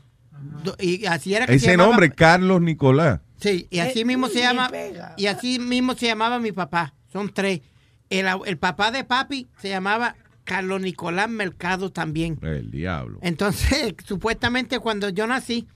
Do- 0.64 0.76
Y 0.80 1.06
así 1.06 1.34
era 1.34 1.46
que 1.46 1.54
se 1.54 1.58
Ese 1.58 1.72
llamaba- 1.72 1.90
nombre, 1.90 2.12
Carlos 2.12 2.62
Nicolás. 2.62 3.20
Sí, 3.40 3.68
y 3.70 3.80
así 3.80 4.02
Eh, 4.02 4.06
mismo 4.06 4.28
se 4.28 4.40
llama. 4.40 4.70
Y 5.18 5.26
así 5.28 5.60
mismo 5.60 5.96
se 5.96 6.08
llamaba 6.08 6.40
mi 6.40 6.52
papá. 6.52 6.94
Son 7.12 7.32
tres. 7.34 7.62
El, 8.10 8.26
el 8.46 8.58
papá 8.58 8.92
de 8.92 9.04
papi 9.04 9.48
se 9.62 9.70
llamaba 9.70 10.16
Carlos 10.44 10.82
Nicolás 10.82 11.30
Mercado 11.30 11.92
también. 11.92 12.40
El 12.42 12.72
diablo. 12.72 13.20
Entonces, 13.22 13.94
supuestamente 14.06 14.80
cuando 14.80 15.10
yo 15.10 15.28
nací, 15.28 15.68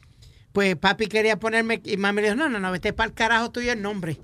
pues 0.52 0.76
papi 0.76 1.08
quería 1.08 1.38
ponerme, 1.40 1.82
y 1.84 1.98
mami 1.98 2.22
le 2.22 2.28
dijo, 2.30 2.36
no, 2.38 2.50
no, 2.50 2.60
no, 2.60 2.72
vete 2.72 2.92
para 2.94 3.08
el 3.10 3.14
carajo 3.14 3.52
tuyo 3.52 3.72
el 3.72 3.82
nombre. 3.82 4.20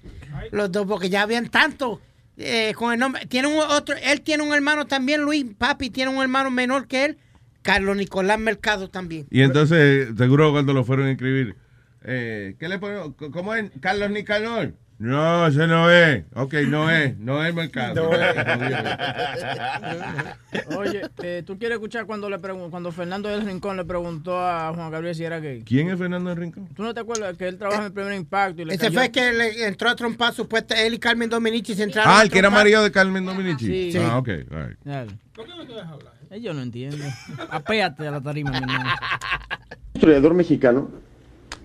Los 0.52 0.72
dos, 0.72 0.86
porque 0.88 1.10
ya 1.10 1.22
habían 1.24 1.50
tanto 1.50 2.02
eh, 2.38 2.74
con 2.76 2.94
el 2.94 3.00
nombre. 3.00 3.26
Tiene 3.26 3.48
un 3.48 3.58
otro, 3.60 3.96
él 4.02 4.22
tiene 4.22 4.44
un 4.44 4.54
hermano 4.54 4.86
también, 4.88 5.22
Luis, 5.22 5.46
papi 5.58 5.90
tiene 5.90 6.12
un 6.12 6.22
hermano 6.22 6.50
menor 6.52 6.88
que 6.88 7.06
él, 7.06 7.18
Carlos 7.62 7.98
Nicolás 7.98 8.40
Mercado 8.40 8.90
también. 8.90 9.28
Y 9.30 9.42
entonces, 9.42 10.10
seguro 10.18 10.52
cuando 10.52 10.74
lo 10.74 10.84
fueron 10.84 11.08
a 11.08 11.12
escribir, 11.12 11.56
eh, 12.04 12.56
¿qué 12.60 12.70
le 12.70 12.80
ponemos? 12.80 13.12
¿Cómo 13.32 13.54
es? 13.56 13.72
¿Carlos 13.82 14.10
Nicanor? 14.12 14.74
No, 15.00 15.48
ese 15.48 15.66
no 15.66 15.90
es. 15.90 16.26
Ok, 16.36 16.56
no 16.68 16.92
es. 16.92 17.18
No 17.20 17.44
es 17.46 17.54
mercado. 17.56 18.10
Oye, 20.78 21.02
eh, 21.24 21.42
¿tú 21.46 21.58
quieres 21.58 21.78
escuchar 21.78 22.06
cuando 22.06 22.30
le 22.30 22.38
cuando 22.38 22.92
Fernando 22.92 23.30
del 23.30 23.46
Rincón 23.46 23.78
le 23.78 23.86
preguntó 23.86 24.38
a 24.40 24.74
Juan 24.74 24.92
Gabriel 24.92 25.16
si 25.16 25.24
era 25.24 25.40
gay? 25.40 25.64
¿Quién 25.66 25.90
es 25.90 25.98
Fernando 25.98 26.34
Rincón? 26.36 26.68
¿Tú 26.76 26.84
no 26.84 26.94
te 26.94 27.00
acuerdas 27.00 27.38
que 27.38 27.48
él 27.48 27.58
trabaja 27.58 27.80
en 27.82 27.86
el 27.88 27.94
primer 27.94 28.14
impacto? 28.14 28.62
Y 28.62 28.66
le 28.66 28.74
Ese 28.74 28.88
cayó- 28.88 29.00
fue 29.00 29.10
que 29.12 29.32
le 29.34 29.68
entró 29.68 29.90
a 29.90 29.96
trompar 29.96 30.34
supuesto 30.34 30.76
él 30.76 30.94
y 30.96 31.00
Carmen 31.00 31.30
Dominici 31.30 31.76
se 31.76 31.84
entraron 31.84 32.12
Ah, 32.14 32.22
el 32.22 32.30
que 32.30 32.40
era 32.40 32.50
marido 32.50 32.84
de 32.84 32.92
Carmen 32.92 33.26
Dominici. 33.26 33.92
Sí. 33.94 33.98
Ah, 34.00 34.18
ok. 34.18 34.28
all 34.52 34.68
right. 34.68 34.78
Dale. 34.84 35.12
Eh, 35.12 35.16
Yo 35.38 35.48
no 35.48 35.56
entiendo. 36.32 37.04
Apéate 37.50 38.08
a 38.08 38.12
la 38.12 38.22
tarima, 38.22 38.52
mi 38.52 38.58
hermano. 38.58 38.90
historiador 39.94 40.34
mexicano 40.34 40.90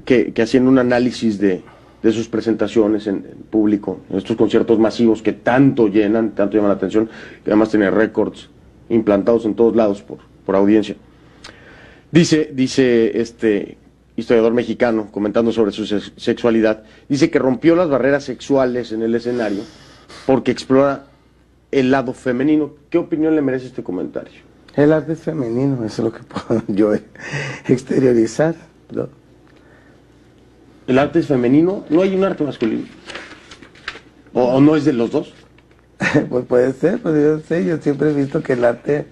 que, 0.04 0.32
que 0.32 0.42
haciendo 0.42 0.70
un 0.70 0.78
análisis 0.78 1.38
de, 1.38 1.62
de 2.02 2.12
sus 2.12 2.28
presentaciones 2.28 3.06
en, 3.06 3.22
público, 3.50 4.00
en 4.10 4.18
estos 4.18 4.36
conciertos 4.36 4.78
masivos 4.78 5.22
que 5.22 5.32
tanto 5.32 5.88
llenan, 5.88 6.30
tanto 6.34 6.56
llaman 6.56 6.70
la 6.70 6.76
atención, 6.76 7.08
que 7.44 7.50
además 7.50 7.70
tiene 7.70 7.90
récords 7.90 8.48
implantados 8.88 9.44
en 9.44 9.54
todos 9.54 9.76
lados 9.76 10.02
por, 10.02 10.18
por 10.44 10.56
audiencia. 10.56 10.96
Dice, 12.10 12.50
dice 12.52 13.20
este 13.20 13.76
historiador 14.16 14.54
mexicano, 14.54 15.08
comentando 15.10 15.52
sobre 15.52 15.72
su 15.72 15.84
sex- 15.86 16.12
sexualidad, 16.16 16.84
dice 17.08 17.30
que 17.30 17.38
rompió 17.38 17.76
las 17.76 17.88
barreras 17.88 18.24
sexuales 18.24 18.92
en 18.92 19.02
el 19.02 19.14
escenario 19.14 19.62
porque 20.26 20.50
explora 20.52 21.06
el 21.72 21.90
lado 21.90 22.12
femenino. 22.12 22.74
¿Qué 22.90 22.98
opinión 22.98 23.34
le 23.34 23.42
merece 23.42 23.66
este 23.66 23.82
comentario? 23.82 24.53
El 24.76 24.92
arte 24.92 25.12
es 25.12 25.20
femenino, 25.20 25.84
eso 25.84 25.86
es 25.86 25.98
lo 25.98 26.12
que 26.12 26.22
puedo 26.24 26.62
yo 26.68 26.92
exteriorizar. 27.68 28.54
¿no? 28.90 29.08
¿El 30.86 30.98
arte 30.98 31.20
es 31.20 31.26
femenino? 31.26 31.84
¿No 31.88 32.02
hay 32.02 32.14
un 32.14 32.24
arte 32.24 32.44
masculino? 32.44 32.86
¿O, 34.32 34.42
o 34.42 34.60
no 34.60 34.76
es 34.76 34.84
de 34.84 34.92
los 34.92 35.10
dos? 35.10 35.32
pues 36.28 36.44
puede 36.44 36.72
ser, 36.72 37.00
pues 37.00 37.14
yo 37.14 37.40
sé, 37.40 37.64
yo 37.64 37.76
siempre 37.78 38.10
he 38.10 38.12
visto 38.12 38.42
que 38.42 38.54
el 38.54 38.64
arte 38.64 39.06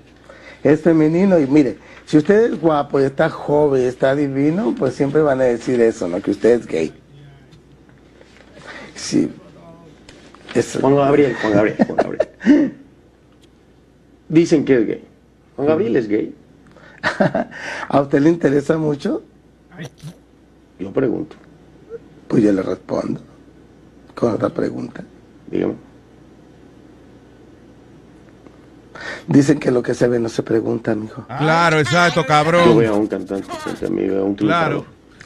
es 0.65 0.81
femenino 0.81 1.39
y 1.39 1.47
mire, 1.47 1.79
si 2.07 2.19
usted 2.19 2.53
es 2.53 2.61
guapo 2.61 3.01
y 3.01 3.05
está 3.05 3.31
joven 3.31 3.83
y 3.83 3.85
está 3.87 4.15
divino, 4.15 4.75
pues 4.79 4.95
siempre 4.95 5.23
van 5.23 5.41
a 5.41 5.45
decir 5.45 5.81
eso, 5.81 6.09
¿no? 6.09 6.21
Que 6.21 6.33
usted 6.33 6.61
es 6.61 6.67
gay. 6.67 6.93
Sí. 8.95 9.31
Eso. 10.55 10.81
Juan 10.81 10.97
Gabriel, 10.97 11.35
Juan 11.41 11.53
Gabriel, 11.53 11.77
Juan 11.87 11.97
Gabriel. 11.97 12.29
Dicen 14.29 14.65
que 14.65 14.75
es 14.75 14.87
gay. 14.87 15.12
Juan 15.57 15.69
Gabriel 15.69 15.97
es 15.97 16.09
gay. 16.09 16.35
¿A 17.89 18.01
usted 18.01 18.21
le 18.21 18.31
interesa 18.31 18.79
mucho? 18.79 19.23
Yo 20.79 20.93
pregunto. 20.93 21.37
Pues 22.29 22.43
yo 22.43 22.53
le 22.53 22.63
respondo 22.63 23.21
con 24.15 24.33
otra 24.35 24.49
pregunta. 24.49 25.03
Dígame. 25.51 25.75
Dicen 29.27 29.59
que 29.59 29.71
lo 29.71 29.83
que 29.83 29.95
se 29.95 30.07
ve 30.09 30.19
no 30.19 30.29
se 30.29 30.43
pregunta, 30.43 30.95
mijo. 30.95 31.25
Claro, 31.27 31.79
exacto, 31.79 32.25
cabrón. 32.27 32.65
Yo 32.67 32.77
veo 32.77 32.95
a 32.95 32.97
un 32.97 33.07
cantante 33.07 33.49
frente 33.53 33.87
a 33.87 33.91
mí, 33.91 34.07
veo 34.07 34.23
a 34.23 34.25
un 34.25 34.35
Claro. 34.35 34.85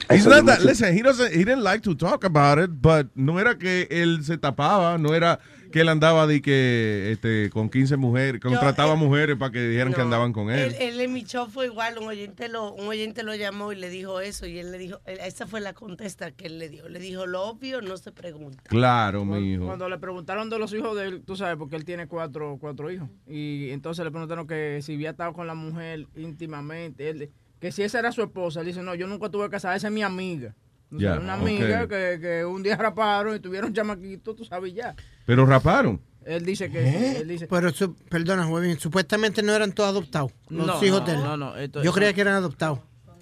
He's 0.09 0.25
not 0.25 0.45
no 0.45 0.53
that- 0.53 0.61
listen, 0.65 0.97
he 0.97 1.03
doesn't, 1.03 1.33
he 1.33 1.39
didn't 1.45 1.65
like 1.65 1.81
to 1.83 1.95
talk 1.97 2.25
about 2.25 2.59
it, 2.59 2.71
but 2.81 3.09
no 3.17 3.41
era 3.41 3.57
que 3.59 3.89
él 3.91 4.23
se 4.25 4.39
tapaba, 4.39 4.99
no 4.99 5.15
era 5.15 5.41
que 5.71 5.81
él 5.81 5.89
andaba 5.89 6.27
de 6.27 6.41
que 6.43 7.11
este 7.13 7.51
con 7.51 7.69
15 7.71 7.97
mujeres, 7.97 8.41
contrataba 8.41 8.95
mujeres 8.95 9.37
para 9.37 9.51
que 9.53 9.61
dijeran 9.69 9.93
que 9.93 10.01
andaban 10.01 10.33
con 10.33 10.51
él. 10.51 10.75
Él, 10.75 10.77
él 10.81 11.01
en 11.01 11.13
mi 11.13 11.25
show 11.25 11.47
fue 11.49 11.67
igual, 11.67 11.99
un 11.99 12.09
oyente, 12.09 12.49
lo, 12.49 12.73
un 12.73 12.87
oyente 12.89 13.23
lo 13.23 13.35
llamó 13.35 13.73
y 13.73 13.77
le 13.77 13.89
dijo 13.91 14.21
eso 14.21 14.47
y 14.47 14.59
él 14.59 14.73
le 14.73 14.79
dijo, 14.79 15.01
él- 15.07 15.19
esa 15.23 15.47
fue 15.47 15.61
la 15.61 15.73
contesta 15.75 16.31
que 16.31 16.47
él 16.47 16.59
le 16.59 16.69
dio. 16.69 16.89
Le 16.89 16.99
dijo, 16.99 17.27
lo 17.27 17.45
obvio 17.45 17.81
no 17.83 17.97
se 17.97 18.13
pregunta. 18.13 18.63
Claro, 18.67 19.25
mi 19.25 19.53
hijo. 19.55 19.67
Cuando 19.67 19.89
le 19.89 19.99
preguntaron 19.99 20.49
de 20.51 20.59
los 20.59 20.73
hijos 20.73 20.97
de 20.97 21.07
él, 21.07 21.23
tú 21.25 21.37
sabes, 21.37 21.57
porque 21.57 21.77
él 21.77 21.85
tiene 21.85 22.07
cuatro, 22.07 22.57
cuatro 22.61 22.91
hijos. 22.91 23.09
Y 23.27 23.71
entonces 23.71 24.05
le 24.05 24.11
preguntaron 24.11 24.47
que 24.47 24.81
si 24.83 24.95
había 24.95 25.11
estado 25.11 25.33
con 25.33 25.47
la 25.47 25.55
mujer 25.55 26.07
íntimamente. 26.17 27.09
Él, 27.09 27.31
que 27.61 27.73
si 27.73 27.83
esa 27.83 27.99
era 27.99 28.13
su 28.13 28.23
esposa. 28.23 28.61
Él 28.61 28.67
dice, 28.67 28.83
no, 28.83 28.95
yo 28.95 29.07
nunca 29.07 29.29
tuve 29.31 29.49
casada, 29.49 29.77
esa 29.77 29.89
es 29.89 29.93
mi 29.93 30.03
amiga. 30.03 30.55
O 30.95 30.99
sea, 30.99 31.15
Ya, 31.17 31.21
una 31.21 31.35
amiga 31.35 31.89
que, 31.89 32.19
que 32.21 32.45
un 32.45 32.63
día 32.63 32.77
raparon 32.77 33.35
y 33.37 33.41
tuvieron 33.41 33.73
chamaquito, 33.75 34.35
tú 34.35 34.45
sabes 34.45 34.73
ya. 34.75 34.95
Pero 35.25 35.45
raparon. 35.47 36.01
Él 36.25 36.45
dice 36.45 36.69
que 36.71 36.81
¿Eh? 36.81 37.19
él 37.21 37.29
dice, 37.29 37.47
Pero, 37.47 37.71
su- 37.71 37.95
perdona, 37.95 38.45
Jueven, 38.47 38.79
supuestamente 38.81 39.43
no 39.43 39.53
eran 39.55 39.73
todos 39.73 39.91
adoptados, 39.91 40.33
los 40.49 40.67
No, 40.67 40.85
hijos 40.85 41.01
no, 41.01 41.07
de 41.07 41.13
él. 41.13 41.19
no, 41.23 41.37
no, 41.37 41.57
esto- 41.57 41.83
Yo 41.83 41.93
creía 41.93 42.13
que 42.13 42.21
eran 42.21 42.35
adoptados. 42.35 42.81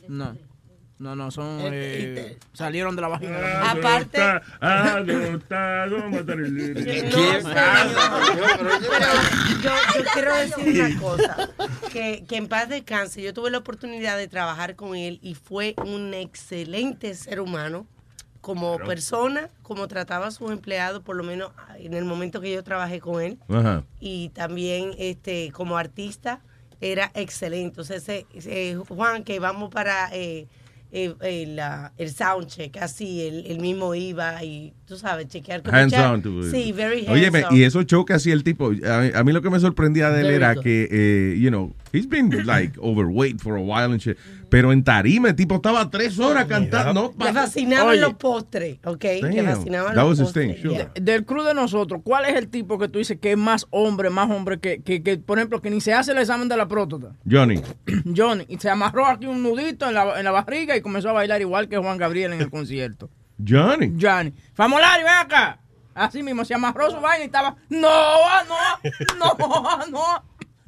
no, 0.08 0.36
no, 0.98 1.16
no, 1.16 1.30
son, 1.30 1.58
eh, 1.62 2.38
salieron 2.52 2.94
de 2.96 3.02
la 3.02 3.08
vagina. 3.08 3.70
Aparte- 3.70 4.20
Adoptado, 4.60 6.08
matar 6.08 6.38
el 6.40 6.74
Yo, 9.62 9.70
yo 9.96 10.04
quiero 10.12 10.34
decir 10.36 10.68
una 10.82 11.00
cosa, 11.00 11.50
que, 11.92 12.24
que 12.28 12.36
en 12.36 12.48
paz 12.48 12.68
descanse, 12.68 13.22
yo 13.22 13.32
tuve 13.34 13.50
la 13.50 13.58
oportunidad 13.58 14.16
de 14.16 14.28
trabajar 14.28 14.76
con 14.76 14.94
él 14.96 15.18
y 15.22 15.34
fue 15.34 15.74
un 15.84 16.14
excelente 16.14 17.14
ser 17.14 17.40
humano 17.40 17.86
como 18.40 18.74
Claro. 18.76 18.88
persona, 18.88 19.50
como 19.62 19.88
trataba 19.88 20.26
a 20.26 20.30
sus 20.30 20.50
empleados, 20.50 21.02
por 21.02 21.16
lo 21.16 21.24
menos 21.24 21.50
en 21.78 21.94
el 21.94 22.04
momento 22.04 22.40
que 22.42 22.52
yo 22.52 22.62
trabajé 22.62 23.00
con 23.00 23.22
él, 23.22 23.38
Ajá. 23.48 23.84
y 24.00 24.28
también 24.30 24.92
este 24.98 25.50
como 25.52 25.78
artista 25.78 26.40
era 26.80 27.10
excelente. 27.14 27.68
Entonces, 27.80 28.02
ese- 28.02 28.26
ese, 28.34 28.76
Juan, 28.88 29.24
que 29.24 29.40
vamos 29.40 29.70
para 29.72 30.10
eh, 30.12 30.46
eh, 30.96 31.12
eh, 31.22 31.46
la- 31.48 31.92
el 31.98 32.10
soundcheck, 32.10 32.76
así, 32.78 33.22
él, 33.26 33.44
él 33.48 33.58
mismo 33.60 33.94
iba 33.96 34.42
y, 34.44 34.72
tú 34.86 34.96
sabes, 34.96 35.26
chequear. 35.26 35.62
que 35.62 35.70
Hands 35.70 35.92
mucha- 35.92 36.12
on. 36.12 36.22
Sí, 36.50 36.70
very 36.72 37.00
hands 37.00 37.10
Óyeme, 37.10 37.44
on. 37.44 37.56
y 37.56 37.64
shows 37.84 38.04
que 38.06 38.12
hacía 38.14 38.32
el 38.32 38.44
tipo, 38.44 38.68
a 38.68 38.70
mí, 39.00 39.10
a 39.14 39.24
mí 39.24 39.32
lo 39.32 39.42
que 39.42 39.50
me 39.50 39.58
sorprendía 39.58 40.10
de 40.10 40.20
él 40.20 40.26
Very 40.26 40.36
era 40.36 40.54
good. 40.54 40.62
que, 40.62 40.88
eh, 40.90 41.38
you 41.38 41.50
know, 41.50 41.74
he's 41.92 42.08
been 42.08 42.30
like 42.46 42.78
overweight 42.80 43.40
for 43.40 43.56
a 43.56 43.60
while 43.60 43.92
and 43.92 43.98
shit, 44.00 44.16
Pero 44.54 44.70
en 44.70 44.84
tarima, 44.84 45.30
el 45.30 45.34
tipo 45.34 45.56
estaba 45.56 45.90
tres 45.90 46.16
horas 46.20 46.44
cantando. 46.44 47.12
Le 47.18 47.32
fascinaban 47.32 47.88
Oye. 47.88 48.00
los 48.00 48.14
postres, 48.14 48.78
¿ok? 48.84 49.02
Le 49.02 49.42
Damn. 49.42 49.46
fascinaban 49.56 49.94
That 49.96 50.04
los 50.04 50.20
postres. 50.20 50.54
thing, 50.54 50.62
sure. 50.62 50.76
yeah. 50.76 50.90
Del 50.94 51.24
crew 51.24 51.42
de 51.42 51.54
nosotros, 51.54 52.02
¿cuál 52.04 52.26
es 52.26 52.36
el 52.36 52.46
tipo 52.46 52.78
que 52.78 52.86
tú 52.86 53.00
dices 53.00 53.18
que 53.20 53.32
es 53.32 53.36
más 53.36 53.66
hombre, 53.70 54.10
más 54.10 54.30
hombre 54.30 54.60
que, 54.60 54.80
que, 54.80 55.02
que, 55.02 55.18
por 55.18 55.38
ejemplo, 55.38 55.60
que 55.60 55.70
ni 55.70 55.80
se 55.80 55.92
hace 55.92 56.12
el 56.12 56.18
examen 56.18 56.48
de 56.48 56.56
la 56.56 56.68
próstata? 56.68 57.16
Johnny. 57.28 57.60
Johnny, 58.16 58.44
y 58.48 58.56
se 58.58 58.70
amarró 58.70 59.06
aquí 59.06 59.26
un 59.26 59.42
nudito 59.42 59.88
en 59.88 59.94
la, 59.94 60.20
en 60.20 60.24
la 60.24 60.30
barriga 60.30 60.76
y 60.76 60.80
comenzó 60.82 61.10
a 61.10 61.14
bailar 61.14 61.40
igual 61.40 61.68
que 61.68 61.76
Juan 61.76 61.98
Gabriel 61.98 62.32
en 62.34 62.40
el 62.40 62.48
concierto. 62.48 63.10
Johnny. 63.44 63.92
Johnny. 64.00 64.32
Famolari, 64.54 65.02
ven 65.02 65.12
acá. 65.20 65.58
Así 65.96 66.22
mismo, 66.22 66.44
se 66.44 66.54
amarró 66.54 66.92
su 66.92 67.00
vaina 67.00 67.24
y 67.24 67.26
estaba, 67.26 67.56
no, 67.70 67.88
ah, 67.88 68.44
no, 69.18 69.34
no, 69.36 69.86
no. 69.90 70.00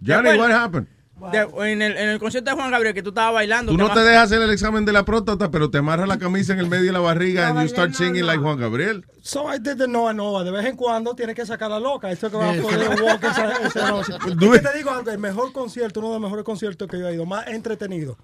Johnny, 0.04 0.28
Después- 0.30 0.38
what 0.38 0.50
happened? 0.50 0.88
De- 1.32 1.48
en, 1.72 1.80
el, 1.80 1.96
en 1.96 2.08
el 2.10 2.18
concierto 2.18 2.50
de 2.50 2.56
Juan 2.56 2.70
Gabriel 2.70 2.92
que 2.94 3.02
tú 3.02 3.08
estabas 3.08 3.32
bailando. 3.32 3.72
Tú 3.72 3.78
no 3.78 3.90
te 3.92 4.00
dejas 4.00 4.24
hacer 4.24 4.42
el 4.42 4.50
examen 4.50 4.84
de 4.84 4.92
la 4.92 5.02
próstata, 5.04 5.50
pero 5.50 5.70
te 5.70 5.78
amarras 5.78 6.06
la 6.06 6.18
camisa 6.18 6.52
en 6.52 6.58
el 6.58 6.68
medio 6.68 6.84
de 6.86 6.92
la 6.92 6.98
barriga 7.00 7.48
and 7.48 7.62
you 7.62 7.68
start 7.68 7.94
singing 7.94 8.26
like 8.26 8.38
Juan 8.42 8.58
Gabriel. 8.58 9.02
So 9.22 9.50
I 9.50 9.58
did 9.58 9.78
the 9.78 9.88
Noa 9.88 10.12
Noa. 10.12 10.44
De 10.44 10.50
vez 10.50 10.66
en 10.66 10.76
cuando 10.76 11.14
tienes 11.14 11.34
que 11.34 11.46
sacar 11.46 11.70
la 11.70 11.80
loca. 11.80 12.10
Esto 12.10 12.30
que 12.30 12.36
va 12.36 12.50
a 12.50 12.54
poder 12.54 13.02
walk 13.02 13.24
esa, 13.24 13.52
esa 13.66 13.90
noche. 13.90 14.12
Y 14.28 14.36
te 14.60 14.76
digo 14.76 14.90
algo, 14.90 15.10
el 15.10 15.18
mejor 15.18 15.52
concierto, 15.52 16.00
uno 16.00 16.10
de 16.10 16.14
los 16.16 16.22
mejores 16.22 16.44
conciertos 16.44 16.86
que 16.86 16.98
yo 16.98 17.08
he 17.08 17.14
ido, 17.14 17.24
más 17.24 17.46
entretenido. 17.48 18.18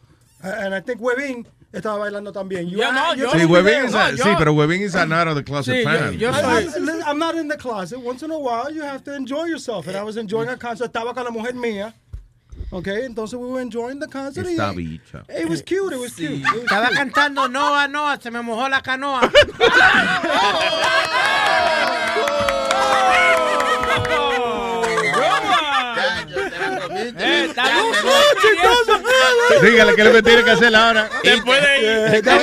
Uh, 0.44 0.48
And 0.48 0.74
I 0.74 0.82
think 0.82 1.00
Webin 1.00 1.46
estaba 1.72 1.96
bailando 1.98 2.30
también. 2.32 2.68
You 2.68 2.78
Yo 2.78 2.88
are- 2.88 3.16
no, 3.16 3.30
Sí, 3.32 3.44
Webin 3.46 3.86
is 3.86 3.94
a- 3.94 4.10
No, 4.10 4.16
sí, 4.18 4.22
yo- 4.28 4.34
pero 4.38 4.52
Webin 4.52 4.82
is 4.82 4.94
an 4.96 5.12
out 5.12 5.28
of 5.28 5.36
the 5.36 5.44
closet 5.44 5.76
Sí, 5.76 5.82
yo- 5.82 5.88
fan. 5.88 6.12
yo 6.18 6.32
soy- 6.34 6.66
I'm, 6.66 7.02
I'm 7.06 7.18
not 7.18 7.36
in 7.36 7.48
the 7.48 7.56
closet. 7.56 7.98
Once 8.04 8.22
in 8.24 8.32
a 8.32 8.36
while, 8.36 8.70
you 8.74 8.82
have 8.82 9.02
to 9.04 9.14
enjoy 9.14 9.46
yourself. 9.46 9.86
And 9.88 9.96
I 9.96 10.02
was 10.02 10.16
enjoying 10.16 10.50
a 10.50 10.56
concert. 10.58 10.88
Estaba 10.92 11.14
con 11.14 11.24
la 11.24 11.30
mujer 11.30 11.54
mía. 11.54 11.94
Okay, 12.70 13.04
entonces 13.04 13.38
we 13.38 13.46
were 13.46 13.60
enjoying 13.60 14.00
the 14.00 14.08
concert. 14.08 14.46
Esta 14.46 14.72
bicha. 14.72 15.24
It 15.28 15.48
was 15.48 15.62
cute. 15.62 15.92
It 15.92 16.00
was 16.00 16.14
cute. 16.14 16.40
It 16.40 16.42
was 16.42 16.64
Estaba 16.64 16.88
cute. 16.88 16.96
cantando 16.98 17.48
Noa, 17.48 17.86
Noa, 17.86 18.18
se 18.20 18.30
me 18.30 18.40
mojó 18.40 18.68
la 18.68 18.80
canoa. 18.80 19.30
Dígale 29.62 29.94
que 29.94 30.02
es 30.02 30.06
lo 30.08 30.12
que 30.14 30.22
tiene 30.22 30.44
que 30.44 30.50
hacer 30.50 30.74
ahora. 30.74 31.08
Después 31.22 31.62
de 31.62 31.80
ir. 31.80 32.24
Juan 32.24 32.34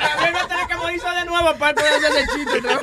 Gabriel 0.00 0.34
va 0.34 0.40
a 0.42 0.48
tener 0.48 0.66
que 0.66 0.74
morirse 0.76 1.08
de 1.08 1.24
nuevo 1.24 1.54
para 1.56 1.74
poder 1.74 1.92
hacer 1.94 2.12
el 2.16 2.26
chiste. 2.28 2.60
vez. 2.60 2.80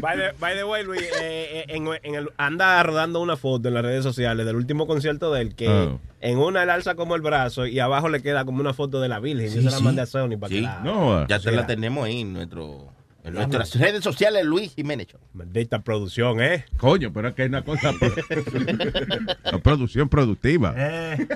By 0.00 0.16
the, 0.16 0.32
by 0.38 0.54
the 0.54 0.64
way, 0.64 0.84
Luis, 0.84 1.02
eh, 1.02 1.10
eh, 1.20 1.64
en, 1.68 1.86
en 2.02 2.14
el, 2.14 2.28
anda 2.36 2.82
rodando 2.82 3.20
una 3.20 3.36
foto 3.36 3.68
en 3.68 3.74
las 3.74 3.82
redes 3.82 4.02
sociales 4.02 4.46
del 4.46 4.56
último 4.56 4.86
concierto 4.86 5.32
de 5.32 5.42
él, 5.42 5.54
que 5.54 5.68
Ah. 5.68 5.98
en 6.20 6.38
una 6.38 6.62
él 6.62 6.70
alza 6.70 6.94
como 6.94 7.14
el 7.14 7.20
brazo 7.22 7.66
y 7.66 7.78
abajo 7.78 8.08
le 8.08 8.22
queda 8.22 8.44
como 8.44 8.60
una 8.60 8.72
foto 8.74 9.00
de 9.00 9.08
la 9.08 9.20
Virgen. 9.20 9.46
Yo 9.46 9.52
Sí, 9.52 9.58
se 9.58 9.70
la 9.70 9.78
sí. 9.78 9.84
mandé 9.84 10.02
a 10.02 10.06
Sony 10.06 10.36
para 10.38 10.48
que 10.50 10.56
Sí. 10.56 10.60
la... 10.62 10.80
No, 10.80 11.26
Ya 11.28 11.38
te 11.38 11.52
la 11.52 11.66
tenemos 11.66 12.04
ahí 12.06 12.20
en, 12.22 12.32
nuestro, 12.32 12.88
en 13.24 13.34
nuestras 13.34 13.74
redes 13.78 14.02
sociales, 14.02 14.44
Luis 14.44 14.74
Jiménez. 14.74 15.08
Maldita 15.34 15.80
producción, 15.82 16.40
¿eh? 16.40 16.64
Coño, 16.78 17.12
pero 17.12 17.28
es 17.28 17.34
que 17.34 17.42
hay 17.42 17.48
una 17.48 17.62
cosa. 17.62 17.92
la 19.44 19.58
producción 19.58 20.08
productiva. 20.08 20.74
Eh. 20.76 21.26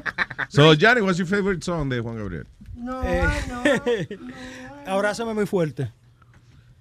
So, 0.49 0.73
Johnny, 0.81 1.01
what's 1.01 1.19
your 1.19 1.27
favorite 1.27 1.63
song 1.65 1.89
de 1.89 2.01
Juan 2.01 2.17
Gabriel? 2.17 2.47
No, 2.77 3.01
Abrázame 4.87 5.35
muy 5.35 5.47
fuerte. 5.47 5.91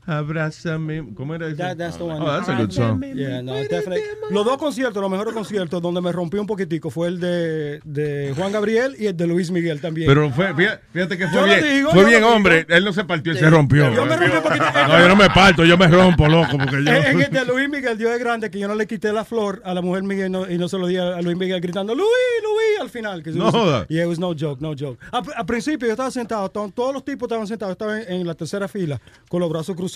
Abrázame. 0.05 1.05
¿Cómo 1.15 1.35
era 1.35 1.47
eso? 1.47 1.57
That- 1.57 1.77
that's 1.77 1.97
the 1.97 2.03
one. 2.03 2.19
Oh, 2.21 2.25
that's 2.25 2.49
a 2.49 2.55
good 2.55 2.71
song. 2.71 3.01
Yeah, 3.15 3.41
no, 3.41 3.53
definitely. 3.55 4.01
Los 4.31 4.45
dos 4.45 4.57
conciertos, 4.57 5.01
los 5.01 5.09
mejores 5.11 5.33
conciertos 5.33 5.81
donde 5.81 6.01
me 6.01 6.11
rompí 6.11 6.37
un 6.37 6.47
poquitico 6.47 6.89
fue 6.89 7.07
el 7.07 7.19
de, 7.19 7.79
de 7.83 8.33
Juan 8.35 8.51
Gabriel 8.51 8.95
y 8.97 9.07
el 9.07 9.17
de 9.17 9.27
Luis 9.27 9.51
Miguel 9.51 9.81
también. 9.81 10.07
Pero 10.07 10.29
fue, 10.31 10.53
fíjate, 10.53 10.81
fíjate 10.93 11.17
que 11.17 11.27
fue 11.27 11.43
bien. 11.45 11.63
digo, 11.63 11.91
fue 11.91 12.05
bien 12.05 12.23
hombre. 12.23 12.65
Él 12.69 12.83
no 12.85 12.93
se 12.93 13.03
partió, 13.03 13.31
él 13.31 13.37
Sí. 13.37 13.43
se 13.43 13.49
rompió. 13.49 13.93
Yo 13.93 14.05
me 14.05 14.15
rompí 14.15 14.35
un 14.37 14.43
poquito. 14.43 14.65
No, 14.87 14.99
yo 14.99 15.07
no 15.07 15.15
me 15.15 15.29
parto, 15.29 15.65
yo 15.65 15.77
me 15.77 15.87
rompo, 15.87 16.27
loco, 16.27 16.57
porque 16.57 16.83
yo. 16.83 16.91
En 16.91 17.21
el 17.21 17.31
de 17.31 17.45
Luis 17.45 17.69
Miguel, 17.69 17.97
Dios 17.97 18.11
es 18.11 18.19
grande, 18.19 18.49
que 18.49 18.59
yo 18.59 18.67
no 18.67 18.75
le 18.75 18.87
quité 18.87 19.11
la 19.13 19.25
flor 19.25 19.61
a 19.65 19.73
la 19.73 19.81
mujer 19.81 20.03
Miguel 20.03 20.31
no- 20.31 20.49
y 20.49 20.57
no 20.57 20.67
se 20.67 20.77
lo 20.77 20.87
di 20.87 20.97
a, 20.97 21.21
Luis 21.21 21.37
Miguel 21.37 21.59
gritando, 21.61 21.93
Luis, 21.95 22.07
Luis, 22.43 22.79
al 22.81 22.89
final. 22.89 23.23
que 23.23 23.29
it 23.31 23.35
No 23.35 23.45
was- 23.45 23.53
joda. 23.53 23.85
Yeah, 23.87 24.03
it 24.03 24.09
was 24.09 24.19
no 24.19 24.33
joke, 24.37 24.61
no 24.61 24.73
joke. 24.77 24.97
Al, 25.11 25.45
principio 25.45 25.87
yo 25.87 25.93
estaba 25.93 26.11
sentado, 26.11 26.49
to- 26.49 26.71
todos 26.75 26.93
los 26.93 27.03
tipos 27.03 27.27
estaban 27.27 27.47
sentados, 27.47 27.73
estaba 27.73 28.01
en, 28.01 28.11
en 28.21 28.27
la 28.27 28.33
tercera 28.35 28.67
fila, 28.67 28.99
con 29.29 29.39
los 29.39 29.49
brazos 29.49 29.75
cruzados. 29.75 29.94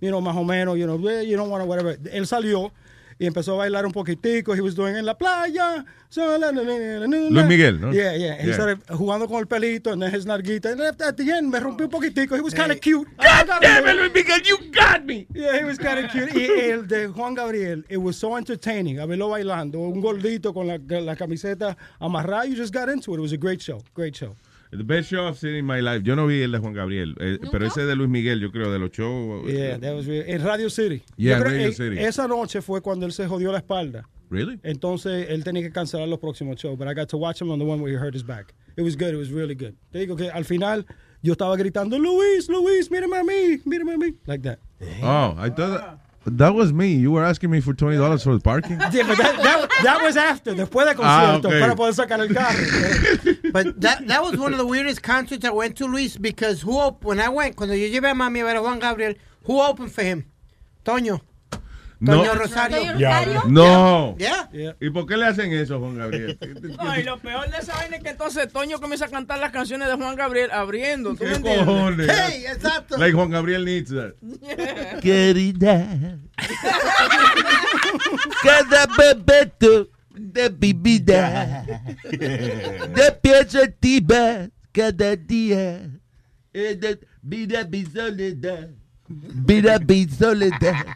You 0.00 0.10
know, 0.10 0.20
más 0.20 0.36
o 0.36 0.44
menos, 0.44 0.76
you 0.78 0.86
know, 0.86 0.98
you 0.98 1.36
don't 1.36 1.48
want 1.50 1.62
to, 1.62 1.66
whatever. 1.66 1.98
Él 2.12 2.26
salió 2.26 2.70
y 3.18 3.26
empezó 3.26 3.54
a 3.54 3.56
bailar 3.56 3.86
un 3.86 3.92
poquitico. 3.92 4.54
He 4.54 4.60
was 4.60 4.74
doing 4.74 4.94
en 4.94 5.06
la 5.06 5.16
playa. 5.16 5.84
Luis 6.14 7.46
Miguel, 7.46 7.80
¿no? 7.80 7.92
Yeah, 7.92 8.14
yeah. 8.14 8.36
He 8.38 8.46
Yeah. 8.48 8.54
started 8.54 8.78
jugando 8.88 9.26
con 9.26 9.38
el 9.38 9.46
pelito, 9.46 9.90
and 9.92 10.02
then 10.02 10.12
his 10.14 10.26
narguita. 10.26 10.70
And 10.72 10.80
at 10.82 11.16
the 11.16 11.30
end, 11.30 11.50
me 11.50 11.58
rompí 11.58 11.84
un 11.84 11.90
poquitico. 11.90 12.36
He 12.36 12.42
was 12.42 12.52
kind 12.54 12.70
of 12.70 12.80
cute. 12.80 13.08
God 13.18 13.46
damn 13.60 13.86
it, 13.88 13.96
Luis 13.96 14.12
Miguel, 14.14 14.40
you 14.44 14.58
got 14.70 15.04
me. 15.04 15.26
Yeah, 15.34 15.58
he 15.58 15.64
was 15.64 15.78
kind 15.78 16.04
of 16.04 16.10
cute. 16.10 16.30
Y 16.34 16.70
el 16.70 16.82
de 16.86 17.08
Juan 17.08 17.34
Gabriel, 17.34 17.82
it 17.88 17.96
was 17.98 18.16
so 18.18 18.36
entertaining. 18.36 18.98
A 19.00 19.06
verlo 19.06 19.30
bailando, 19.30 19.78
un 19.80 20.00
gordito 20.02 20.52
con 20.52 20.66
la, 20.66 20.76
la 21.00 21.16
camiseta 21.16 21.74
amarrada. 22.00 22.46
You 22.46 22.54
just 22.54 22.72
got 22.72 22.88
into 22.90 23.14
it. 23.14 23.18
It 23.18 23.22
was 23.22 23.32
a 23.32 23.38
great 23.38 23.62
show. 23.62 23.80
Great 23.94 24.14
show. 24.14 24.36
The 24.70 24.82
best 24.84 25.08
show 25.10 25.26
I've 25.28 25.38
seen 25.38 25.54
in 25.54 25.64
my 25.64 25.80
life. 25.80 26.02
Yo 26.04 26.14
no 26.16 26.26
vi 26.26 26.42
el 26.42 26.52
de 26.52 26.58
Juan 26.58 26.72
Gabriel, 26.74 27.14
eh, 27.20 27.38
pero 27.52 27.66
ese 27.66 27.86
de 27.86 27.94
Luis 27.94 28.08
Miguel, 28.10 28.40
yo 28.40 28.50
creo, 28.50 28.70
de 28.72 28.78
los 28.78 28.90
shows. 28.90 29.46
Yeah, 29.46 29.78
that 29.78 29.94
was 29.94 30.06
really- 30.06 30.30
en 30.30 30.42
Radio 30.44 30.68
City. 30.68 31.02
Yeah, 31.16 31.38
Yo 31.38 31.44
creo 31.44 31.52
Radio 31.56 31.68
que 31.68 31.74
City. 31.74 31.98
Esa 31.98 32.26
noche 32.26 32.60
fue 32.62 32.80
cuando 32.80 33.06
él 33.06 33.12
se 33.12 33.26
jodió 33.26 33.52
la 33.52 33.58
espalda. 33.58 34.08
Really? 34.28 34.58
Entonces 34.64 35.28
él 35.30 35.44
tenía 35.44 35.62
que 35.62 35.70
cancelar 35.70 36.08
los 36.08 36.18
próximos 36.18 36.56
shows, 36.60 36.76
but 36.76 36.88
I 36.88 36.94
got 36.94 37.08
to 37.10 37.16
watch 37.16 37.40
him 37.40 37.50
on 37.50 37.58
the 37.60 37.64
one 37.64 37.80
where 37.80 37.92
he 37.92 37.96
hurt 37.96 38.14
his 38.14 38.24
back. 38.24 38.54
It 38.76 38.82
was 38.82 38.96
good, 38.96 39.14
it 39.14 39.16
was 39.18 39.30
really 39.30 39.54
good. 39.54 39.74
Te 39.92 40.00
digo 40.00 40.16
que 40.16 40.28
al 40.30 40.44
final 40.44 40.84
yo 41.22 41.32
estaba 41.34 41.56
gritando, 41.56 41.96
Luis, 41.98 42.48
Luis, 42.48 42.90
mírame 42.90 43.16
a 43.18 43.22
mí, 43.24 43.60
mírame 43.64 43.94
a 43.94 43.98
mí, 43.98 44.14
like 44.26 44.42
that. 44.42 44.58
Oh, 45.02 45.36
I 45.38 45.48
thought 45.48 45.78
that, 45.80 45.98
that 46.26 46.54
was 46.54 46.72
me. 46.72 46.94
You 46.94 47.12
were 47.12 47.24
asking 47.24 47.50
me 47.50 47.60
for 47.60 47.72
$20 47.74 48.22
for 48.24 48.34
the 48.34 48.40
parking? 48.40 48.78
Yeah, 48.92 49.06
but 49.06 49.18
that, 49.18 49.36
that, 49.42 49.70
that 49.82 50.02
was 50.02 50.16
after, 50.16 50.54
después 50.54 50.84
del 50.86 50.96
Ah, 51.02 51.36
okay. 51.36 51.60
para 51.60 51.74
poder 51.76 51.92
sacar 51.92 52.18
el 52.20 52.28
carro. 52.34 53.50
But 53.52 53.80
that, 53.80 54.06
that 54.08 54.22
was 54.22 54.36
one 54.36 54.52
of 54.52 54.58
the 54.58 54.66
weirdest 54.66 55.02
concerts 55.02 55.44
I 55.44 55.50
went 55.50 55.76
to, 55.76 55.86
Luis, 55.86 56.16
because 56.16 56.62
who 56.62 56.72
op- 56.78 57.04
when 57.04 57.20
I 57.20 57.28
went, 57.28 57.56
cuando 57.56 57.74
yo 57.74 57.88
llevé 57.88 58.10
a 58.10 58.14
mami 58.14 58.40
a 58.40 58.44
ver 58.44 58.56
a 58.56 58.62
Juan 58.62 58.78
Gabriel, 58.78 59.14
who 59.44 59.60
opened 59.60 59.92
for 59.92 60.02
him? 60.02 60.24
Toño. 60.84 61.20
No. 61.98 62.16
Toño 62.18 62.34
Rosario. 62.34 62.98
Ya. 62.98 63.24
No. 63.48 64.16
Yeah. 64.18 64.50
¿Y 64.80 64.90
por 64.90 65.06
qué 65.06 65.16
le 65.16 65.24
hacen 65.26 65.50
eso 65.52 65.76
a 65.76 65.78
Juan 65.78 65.96
Gabriel? 65.96 66.38
No, 66.78 66.98
y 66.98 67.02
lo 67.02 67.18
peor 67.18 67.50
de 67.50 67.58
esa 67.58 67.74
vaina 67.74 67.96
es 67.96 68.02
que 68.02 68.10
entonces 68.10 68.52
Toño 68.52 68.78
comienza 68.80 69.06
a 69.06 69.08
cantar 69.08 69.38
las 69.38 69.50
canciones 69.50 69.88
de 69.88 69.94
Juan 69.94 70.14
Gabriel 70.16 70.50
abriendo. 70.52 71.14
¿Tú 71.14 71.24
me 71.24 71.30
¿Qué 71.30 71.36
entiendes? 71.36 71.64
cojones? 71.64 72.06
Hey, 72.28 72.44
exacto. 72.46 72.96
Like 72.98 73.12
Juan 73.14 73.30
Gabriel 73.30 73.64
needs 73.64 73.90
that. 73.90 74.12
Querida, 75.00 76.18
cada 78.42 78.86
momento 78.86 79.88
de 80.14 80.50
mi 80.50 80.72
vida, 80.72 81.64
yo 82.10 83.20
pienso 83.22 83.62
en 83.62 83.72
ti 83.80 84.00
más 84.06 84.48
cada 84.72 85.16
día. 85.16 85.88
De- 86.52 87.00
Mira 87.22 87.64
mi 87.64 87.84
soledad, 87.84 88.68
mira 89.08 89.78
mi 89.80 90.06
soledad, 90.08 90.86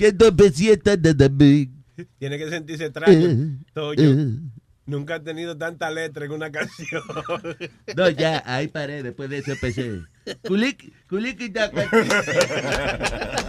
que 0.00 0.12
no 0.14 0.32
me 0.32 0.48
sienta 0.50 0.96
nada 0.96 1.28
bien. 1.28 1.84
Tiene 2.18 2.38
que 2.38 2.48
sentirse 2.48 2.84
Eh, 2.84 2.86
extraño. 2.86 3.58
Toño, 3.74 4.02
eh. 4.02 4.38
nunca 4.86 5.16
ha 5.16 5.22
tenido 5.22 5.58
tanta 5.58 5.90
letra 5.90 6.24
en 6.24 6.32
una 6.32 6.50
canción. 6.50 7.02
No, 7.96 8.08
ya, 8.08 8.42
ahí 8.46 8.68
paré, 8.68 9.02
después 9.02 9.28
de 9.28 9.38
eso 9.38 9.52
empecé. 9.52 10.00
Culiqui, 10.46 11.50
taca. 11.50 11.82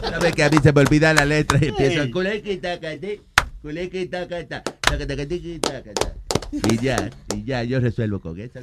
Sabes 0.02 0.34
que 0.36 0.44
a 0.44 0.50
mí 0.50 0.58
se 0.62 0.74
me 0.74 0.82
olvida 0.82 1.14
la 1.14 1.24
letra 1.26 1.58
y 1.62 1.70
empiezo 1.70 2.12
culiqui, 2.12 2.58
taca, 2.58 2.98
ti, 3.00 3.22
culiqui, 3.62 4.08
taca, 4.08 4.46
ta, 4.46 4.62
taca, 4.62 5.08
taca, 5.08 5.26
tiqui, 5.26 5.60
taca, 5.60 5.94
ta. 5.94 6.14
Y 6.52 6.78
ya, 6.80 7.10
y 7.34 7.46
ya, 7.46 7.64
yo 7.64 7.80
resuelvo 7.80 8.20
con 8.20 8.38
esa. 8.38 8.60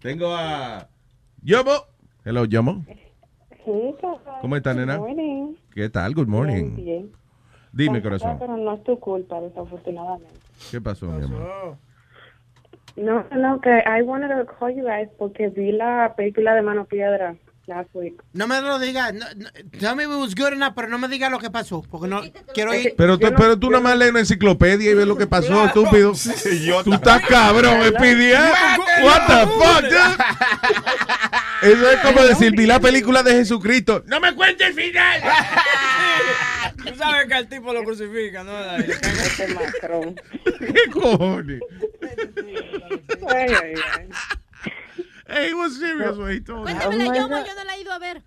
Tengo 0.00 0.36
a 0.36 0.88
Yomo. 1.42 1.86
Hello, 2.24 2.44
Yomo. 2.44 2.84
¿Cómo 4.40 4.56
está, 4.56 4.74
nena? 4.74 4.98
Morning. 4.98 5.54
¿Qué 5.74 5.88
tal? 5.88 6.14
Good 6.14 6.28
morning. 6.28 6.76
Bien, 6.76 6.84
bien. 6.84 7.12
Dime, 7.72 8.00
corazón. 8.00 8.36
Pero 8.38 8.56
no 8.56 8.74
es 8.74 8.84
tu 8.84 8.98
culpa, 9.00 9.40
desafortunadamente. 9.40 10.34
¿Qué 10.70 10.80
pasó, 10.80 11.06
mi 11.06 11.24
amor? 11.24 11.76
No, 12.96 13.24
no, 13.36 13.60
que 13.60 13.70
I 13.70 14.02
wanted 14.02 14.28
to 14.28 14.46
call 14.46 14.70
you 14.70 14.84
guys 14.84 15.08
porque 15.18 15.48
vi 15.48 15.72
la 15.72 16.14
película 16.16 16.54
de 16.54 16.62
Mano 16.62 16.84
Piedra 16.86 17.34
last 17.66 17.90
week. 17.94 18.22
No 18.32 18.46
me 18.46 18.60
lo 18.60 18.78
digas. 18.78 19.12
No, 19.12 19.26
no, 19.36 19.48
tell 19.78 19.96
me 19.96 20.04
it 20.04 20.08
was 20.08 20.34
good 20.34 20.52
enough, 20.52 20.74
pero 20.74 20.88
no 20.88 20.98
me 20.98 21.08
digas 21.08 21.30
lo 21.30 21.38
que 21.38 21.50
pasó, 21.50 21.82
porque 21.90 22.08
no 22.08 22.22
quiero 22.54 22.74
ir. 22.74 22.94
Pero 22.96 23.18
tú, 23.18 23.28
pero 23.36 23.58
tú 23.58 23.70
nada 23.70 23.82
más 23.82 23.96
lees 23.96 24.10
una 24.10 24.20
enciclopedia 24.20 24.90
y 24.90 24.94
ves 24.94 25.06
lo 25.06 25.16
que 25.16 25.26
pasó, 25.26 25.66
estúpido. 25.66 26.12
Tú 26.84 26.94
estás 26.94 27.22
cabrón. 27.26 27.80
¿eh? 27.82 27.92
What 29.02 29.26
the 29.26 29.46
fuck, 29.46 29.82
dude? 29.82 30.16
Eso 31.62 31.90
es 31.90 32.00
como 32.00 32.22
decir, 32.22 32.52
vi 32.52 32.66
la 32.66 32.80
película 32.80 33.22
de 33.22 33.32
Jesucristo. 33.32 34.02
¡No 34.06 34.20
me 34.20 34.34
cuente 34.34 34.66
el 34.66 34.74
final! 34.74 35.22
Tú 36.76 36.94
sabes 36.94 37.26
que 37.26 37.34
al 37.34 37.48
tipo 37.48 37.72
lo 37.72 37.82
crucifican, 37.82 38.46
¿no? 38.46 38.76
Este 38.76 39.48
Macron. 39.48 40.14
¿Qué 40.44 40.90
cojones? 40.92 41.60
Ay, 43.28 43.46
ay, 43.62 43.74
ay. 43.98 44.08
Hey, 45.28 45.48
he 45.48 45.54
was 45.54 45.78
serious 45.78 46.16
when 46.16 46.30
he 46.32 46.40
told 46.40 46.66
me. 46.66 46.72
Cuéntamela, 46.72 47.10
Oh 47.10 47.14
yo, 47.14 47.22
yo 47.22 47.28
no 47.28 47.64
la 47.64 47.72
he 47.74 47.80
ido 47.80 47.92
a 47.92 47.98
ver. 47.98 48.22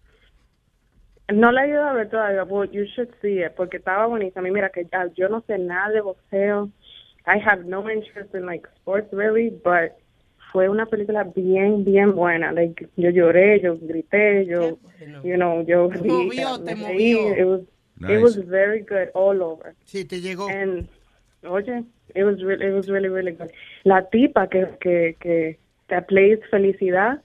No 1.31 1.51
la 1.51 1.65
he 1.65 1.69
ido 1.69 1.85
a 1.85 1.93
ver 1.93 2.09
todavía, 2.09 2.43
but 2.47 2.73
you 2.73 2.85
should 2.95 3.09
see 3.21 3.39
it, 3.39 3.55
porque 3.55 3.77
estaba 3.77 4.07
bonita. 4.07 4.39
A 4.39 4.43
mí, 4.43 4.51
mira, 4.51 4.69
que 4.69 4.85
ya 4.91 5.07
yo 5.15 5.29
no 5.29 5.41
sé 5.47 5.57
nada 5.59 5.91
de 5.93 6.01
boxeo. 6.01 6.71
I 7.25 7.37
have 7.37 7.65
no 7.65 7.87
interest 7.89 8.33
in, 8.33 8.45
like, 8.45 8.67
sports, 8.81 9.13
really, 9.13 9.49
but 9.63 9.91
fue 10.51 10.67
una 10.67 10.87
película 10.87 11.23
bien, 11.35 11.83
bien 11.85 12.15
buena. 12.15 12.51
Like, 12.51 12.87
yo 12.95 13.11
lloré, 13.11 13.61
yo 13.61 13.77
grité, 13.77 14.45
yo, 14.47 14.79
you 15.23 15.35
know, 15.35 15.61
yo 15.61 15.89
Te 15.89 15.99
vi, 15.99 16.09
movió, 16.09 16.59
te 16.63 16.75
movió. 16.75 17.37
It 17.37 17.45
was, 17.45 17.61
Nice. 17.99 18.13
it 18.13 18.21
was 18.21 18.35
very 18.47 18.81
good 18.81 19.09
all 19.13 19.43
over. 19.43 19.75
Sí, 19.85 20.05
te 20.05 20.21
llegó. 20.21 20.49
And, 20.49 20.87
oye, 21.43 21.83
it 22.15 22.23
was, 22.23 22.41
really, 22.41 22.65
it 22.65 22.73
was 22.73 22.87
really, 22.89 23.09
really 23.09 23.33
good. 23.33 23.51
La 23.83 24.09
tipa 24.09 24.47
que, 24.49 24.65
que, 24.81 25.15
que 25.19 25.59
te 25.89 26.01
plays 26.03 26.39
Felicidad, 26.49 27.21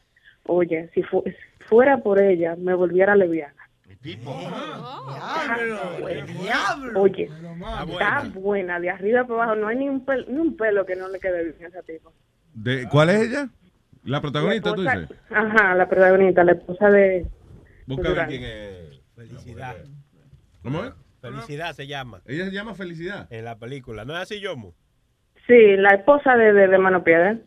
oye, 0.46 0.90
si, 0.94 1.02
fu- 1.04 1.22
fuera 1.68 1.98
por 1.98 2.20
ella, 2.20 2.56
me 2.56 2.74
volviera 2.74 3.14
lesbiana. 3.14 3.54
Oye, 6.96 7.30
está 7.90 8.24
buena, 8.34 8.80
de 8.80 8.90
arriba 8.90 9.24
para 9.26 9.42
abajo, 9.44 9.56
no 9.60 9.68
hay 9.68 9.76
ni 9.76 9.88
un 9.88 10.04
pelo, 10.04 10.24
ni 10.28 10.38
un 10.38 10.56
pelo 10.56 10.84
que 10.86 10.96
no 10.96 11.08
le 11.08 11.18
quede 11.18 11.44
bien 11.44 11.64
a 11.64 11.68
ese 11.68 11.82
tipo. 11.94 12.12
De- 12.54 12.88
¿Cuál 12.88 13.10
es 13.10 13.28
ella? 13.28 13.48
La 14.04 14.20
protagonista, 14.20 14.70
La 14.70 14.76
tú 14.76 14.82
esposa- 14.82 15.00
dices. 15.00 15.16
Ajá, 15.30 15.74
la 15.74 15.88
protagonista, 15.88 16.44
la 16.44 16.52
esposa 16.52 16.90
de... 16.90 17.26
Busca 17.86 18.08
de 18.10 18.14
ver 18.14 18.26
quién 18.28 18.44
es. 18.44 19.00
Felicidad. 19.14 19.76
¿Cómo 20.62 20.84
es? 20.84 20.92
Felicidad 21.20 21.72
se 21.72 21.86
llama. 21.86 22.20
Ella 22.26 22.44
se 22.44 22.50
llama 22.52 22.74
Felicidad. 22.74 23.26
En 23.32 23.44
la 23.46 23.56
película. 23.58 24.04
¿No 24.04 24.14
es 24.14 24.20
así, 24.22 24.40
Yomo? 24.40 24.74
Sí, 25.46 25.76
la 25.78 25.90
esposa 25.94 26.36
de, 26.36 26.52
de, 26.52 26.68
de 26.68 26.78
Mano 26.78 27.02
Piedra. 27.02 27.38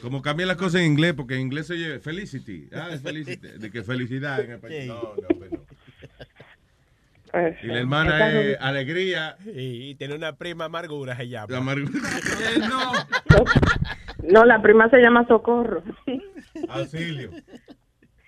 Como 0.00 0.22
cambian 0.22 0.48
las 0.48 0.56
cosas 0.56 0.80
en 0.82 0.86
inglés, 0.92 1.14
porque 1.14 1.34
en 1.34 1.40
inglés 1.42 1.66
se 1.66 1.74
oye 1.74 1.98
Felicity. 2.00 2.68
Ah, 2.72 2.88
es 2.92 3.02
Felicity. 3.02 3.48
De 3.58 3.70
que 3.70 3.82
felicidad 3.82 4.40
en 4.40 4.52
español. 4.52 4.86
No, 4.88 5.02
no, 5.16 5.46
no. 5.50 5.64
Pues, 7.32 7.56
Y 7.62 7.66
la 7.66 7.78
hermana 7.80 8.40
es 8.40 8.56
Alegría. 8.60 9.36
Y, 9.44 9.90
y 9.90 9.94
tiene 9.96 10.14
una 10.14 10.36
prima 10.36 10.66
amargura, 10.66 11.16
se 11.16 11.28
llama. 11.28 11.56
Amargura. 11.56 12.00
no. 12.68 12.92
No, 14.22 14.44
la 14.44 14.62
prima 14.62 14.88
se 14.90 14.98
llama 14.98 15.26
Socorro. 15.26 15.82
Auxilio. 16.68 17.30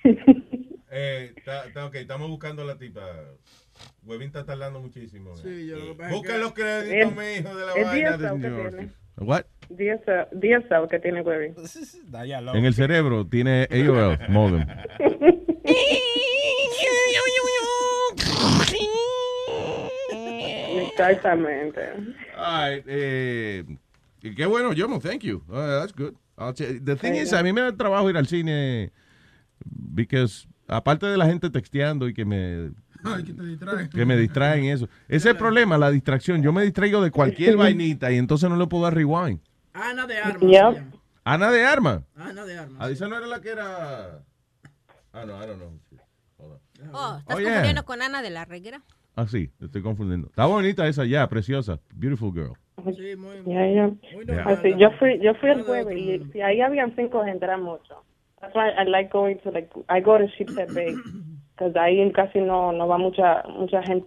Eh, 0.90 1.34
ta- 1.44 1.70
ta- 1.74 1.84
ok, 1.84 1.96
estamos 1.96 2.30
buscando 2.30 2.62
a 2.62 2.64
la 2.64 2.78
tipa. 2.78 3.02
Huevín 4.04 4.28
está 4.28 4.46
tardando 4.46 4.80
muchísimo. 4.80 5.36
Sí, 5.36 5.66
yo 5.66 5.76
lo 5.76 5.88
que 5.88 5.94
pasa 5.96 6.08
es 6.08 6.16
Busca 6.16 6.38
los 6.38 6.52
créditos, 6.54 7.14
mi 7.14 7.24
hijo, 7.34 7.54
de 7.54 7.66
la 7.66 7.74
vaina 7.74 8.16
de 8.16 8.90
What? 9.20 9.46
DSL, 9.70 10.28
DSL 10.32 10.88
que 10.88 10.98
tiene 10.98 11.22
Webby. 11.22 11.54
En 12.54 12.64
el 12.64 12.74
cerebro 12.74 13.26
tiene 13.26 13.68
AOL 13.70 14.18
modem. 14.28 14.66
Exactamente. 20.98 21.80
Ay, 22.36 22.82
eh, 22.86 23.64
y 24.20 24.34
qué 24.34 24.46
bueno, 24.46 24.72
Yomo, 24.72 24.98
thank 24.98 25.22
you. 25.22 25.42
Uh, 25.48 25.80
that's 25.80 25.92
good. 25.92 26.16
The 26.36 26.96
thing 26.96 27.14
is, 27.14 27.32
a 27.32 27.42
mí 27.42 27.52
me 27.52 27.60
da 27.60 27.72
trabajo 27.72 28.08
ir 28.10 28.16
al 28.16 28.26
cine 28.26 28.92
because 29.94 30.46
aparte 30.68 31.06
de 31.06 31.16
la 31.16 31.26
gente 31.26 31.50
texteando 31.50 32.08
y 32.08 32.14
que 32.14 32.24
me 32.24 32.70
Ay, 33.04 33.24
que 33.24 33.32
te 33.32 33.42
distrae. 33.44 33.88
que 33.90 34.04
me 34.04 34.16
distraen 34.16 34.64
eso. 34.64 34.86
Ese 35.06 35.16
es 35.16 35.26
el 35.26 35.36
problema, 35.36 35.78
la 35.78 35.90
distracción. 35.90 36.42
Yo 36.42 36.52
me 36.52 36.62
distraigo 36.62 37.00
de 37.02 37.10
cualquier 37.10 37.56
vainita 37.56 38.10
y 38.10 38.16
entonces 38.16 38.48
no 38.50 38.56
le 38.56 38.66
puedo 38.66 38.84
dar 38.84 38.94
rewind. 38.94 39.40
Ana 39.72 40.06
de 40.06 40.18
Armas. 40.18 40.50
Yep. 40.50 40.82
Ana 41.24 41.50
de 41.50 41.64
Arma. 41.64 42.02
Ana 42.16 42.44
de 42.44 42.58
Armas. 42.58 42.76
Ah, 42.80 42.90
esa 42.90 43.06
no 43.08 43.16
era 43.18 43.26
la 43.26 43.40
que 43.40 43.50
era. 43.50 44.22
Ah, 45.12 45.24
no, 45.26 45.42
I 45.42 45.46
don't 45.46 45.58
know. 45.58 45.78
Hold 46.38 46.52
on. 46.52 46.58
Oh, 46.94 47.18
¿estás 47.18 47.36
Oh, 47.36 47.40
yeah. 47.40 47.48
confundiendo 47.50 47.84
con 47.84 48.02
Ana 48.02 48.22
de 48.22 48.30
la 48.30 48.44
Reguera? 48.44 48.82
Ah, 49.16 49.26
sí, 49.26 49.48
te 49.58 49.66
estoy 49.66 49.82
confundiendo. 49.82 50.28
Está 50.28 50.46
bonita 50.46 50.86
esa 50.86 51.04
ya, 51.04 51.28
preciosa. 51.28 51.80
Beautiful 51.94 52.32
girl. 52.32 52.52
Sí, 52.96 53.16
muy, 53.16 53.36
Ya, 53.44 53.66
ya. 53.66 53.90
Yeah. 54.26 54.44
Así, 54.44 54.74
yo 54.78 54.90
fui, 54.98 55.18
yo 55.20 55.34
fui 55.34 55.50
el 55.50 55.62
jueves 55.62 55.98
y 55.98 56.32
si 56.32 56.40
ahí 56.40 56.60
habían 56.60 56.94
cinco 56.94 57.24
gente 57.24 57.44
era 57.44 57.58
mucho. 57.58 58.04
That's 58.40 58.54
why 58.54 58.68
I 58.78 58.88
like 58.88 59.10
going 59.12 59.38
to 59.42 59.50
like 59.50 59.68
I 59.88 60.00
go 60.00 60.16
to 60.16 60.26
Sheepshead 60.38 60.72
Bay 60.72 60.94
because 61.58 61.76
ahí 61.76 62.10
casi 62.12 62.40
no 62.40 62.72
no 62.72 62.86
va 62.86 62.98
mucha 62.98 63.42
mucha 63.48 63.82
gente. 63.82 64.06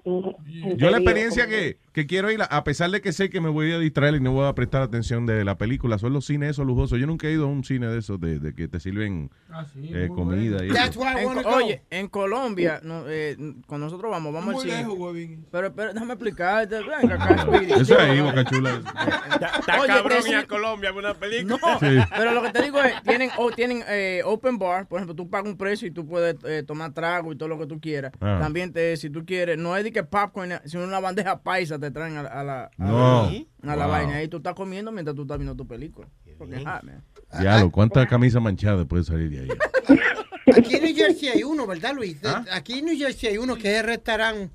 Yo 0.75 0.89
la 0.89 0.97
experiencia 0.97 1.47
que, 1.47 1.77
que 1.93 2.05
quiero 2.07 2.31
ir, 2.31 2.41
a- 2.41 2.45
a 2.45 2.63
pesar 2.63 2.89
de 2.91 3.01
que 3.01 3.11
sé 3.11 3.29
que 3.29 3.41
me 3.41 3.49
voy 3.49 3.71
a 3.73 3.79
distraer 3.79 4.15
y 4.15 4.19
no 4.21 4.31
voy 4.31 4.47
a 4.47 4.53
prestar 4.55 4.81
atención 4.81 5.25
de 5.25 5.43
la 5.43 5.57
película, 5.57 5.97
son 5.97 6.13
los 6.13 6.25
cines 6.25 6.51
esos 6.51 6.65
lujosos. 6.65 6.99
Yo 6.99 7.07
nunca 7.07 7.27
he 7.27 7.31
ido 7.33 7.43
a 7.45 7.47
un 7.47 7.63
cine 7.63 7.87
de 7.87 7.99
esos 7.99 8.19
de, 8.19 8.39
de 8.39 8.53
que 8.53 8.67
te 8.67 8.79
sirven 8.79 9.29
Ah, 9.49 9.65
sí, 9.73 9.89
eh, 9.93 10.07
comida. 10.13 10.63
Y 10.63 10.69
That's 10.69 10.91
eso. 10.91 11.01
why 11.01 11.21
I 11.21 11.25
wanna 11.25 11.41
go. 11.41 11.49
Oye, 11.55 11.81
en 11.89 12.07
Colombia, 12.07 12.79
no, 12.83 13.03
eh, 13.07 13.35
cuando 13.67 13.87
nosotros 13.87 14.09
vamos, 14.11 14.33
vamos 14.33 14.53
Muy 14.53 14.63
al 14.63 14.69
cine. 14.69 14.77
lejos, 14.77 14.97
huevín. 14.97 15.45
Pero, 15.51 15.73
pero 15.73 15.93
déjame 15.93 16.13
explicarte. 16.13 16.77
Venga, 16.79 17.15
acá. 17.15 17.47
Eso 17.61 17.81
es 17.81 17.91
ahí, 17.99 18.21
Boca 18.21 18.45
Chula. 18.45 18.81
Está 19.31 19.85
cabrón 19.87 20.01
pero 20.07 20.27
ir 20.27 20.35
a 20.35 20.47
Colombia 20.47 20.93
una 20.93 21.13
película. 21.13 21.57
No, 21.61 21.79
Sí. 21.79 21.97
pero 22.15 22.33
lo 22.33 22.41
que 22.43 22.51
te 22.51 22.61
digo 22.63 22.81
es, 22.81 23.01
tienen, 23.03 23.29
o 23.37 23.51
tienen 23.51 23.83
eh, 23.87 24.21
open 24.25 24.57
bar, 24.57 24.87
por 24.87 24.99
ejemplo, 24.99 25.15
tú 25.15 25.29
pagas 25.29 25.49
un 25.51 25.57
precio 25.57 25.87
y 25.87 25.91
tú 25.91 26.05
puedes 26.07 26.35
eh, 26.45 26.63
tomar 26.65 26.93
trago 26.93 27.31
y 27.33 27.35
todo 27.37 27.49
lo 27.49 27.57
que 27.59 27.65
tú 27.65 27.79
quieras. 27.81 28.11
Ah. 28.21 28.37
También, 28.41 28.71
te, 28.71 28.95
si 28.97 29.09
tú 29.09 29.25
quieres, 29.25 29.57
no 29.57 29.75
es 29.75 29.83
de 29.83 29.91
que 29.91 30.03
popcorn, 30.03 30.53
sino 30.65 30.83
una 30.83 30.99
bandeja 30.99 31.41
paisa 31.41 31.77
te 31.81 31.91
traen 31.91 32.15
a, 32.17 32.23
la- 32.23 32.29
a 32.29 32.43
la, 32.43 32.63
a 32.65 32.69
No. 32.77 33.31
la, 33.61 33.73
a 33.73 33.75
la 33.75 33.85
Wow. 33.85 33.91
vaina. 33.93 34.15
Ahí 34.15 34.27
tú 34.29 34.37
estás 34.37 34.53
comiendo 34.55 34.91
mientras 34.91 35.15
tú 35.15 35.23
estás 35.23 35.37
viendo 35.37 35.55
tu 35.55 35.67
película. 35.67 36.07
Porque, 36.37 36.63
ah, 36.65 36.79
man. 36.83 37.03
Diablo, 37.39 37.69
¿cuántas 37.71 38.07
camisas 38.07 38.41
manchadas 38.41 38.85
puede 38.87 39.03
salir 39.03 39.29
de 39.29 39.39
ahí? 39.41 39.49
Aquí 40.55 40.75
en 40.75 40.83
New 40.83 40.95
Jersey 40.95 41.29
hay 41.29 41.43
uno, 41.43 41.65
¿verdad, 41.67 41.93
Luis? 41.95 42.17
Aquí 42.51 42.79
en 42.79 42.85
New 42.85 42.97
Jersey 42.97 43.29
hay 43.29 43.37
uno 43.37 43.55
que 43.55 43.77
es 43.77 43.85
restaurante 43.85 44.49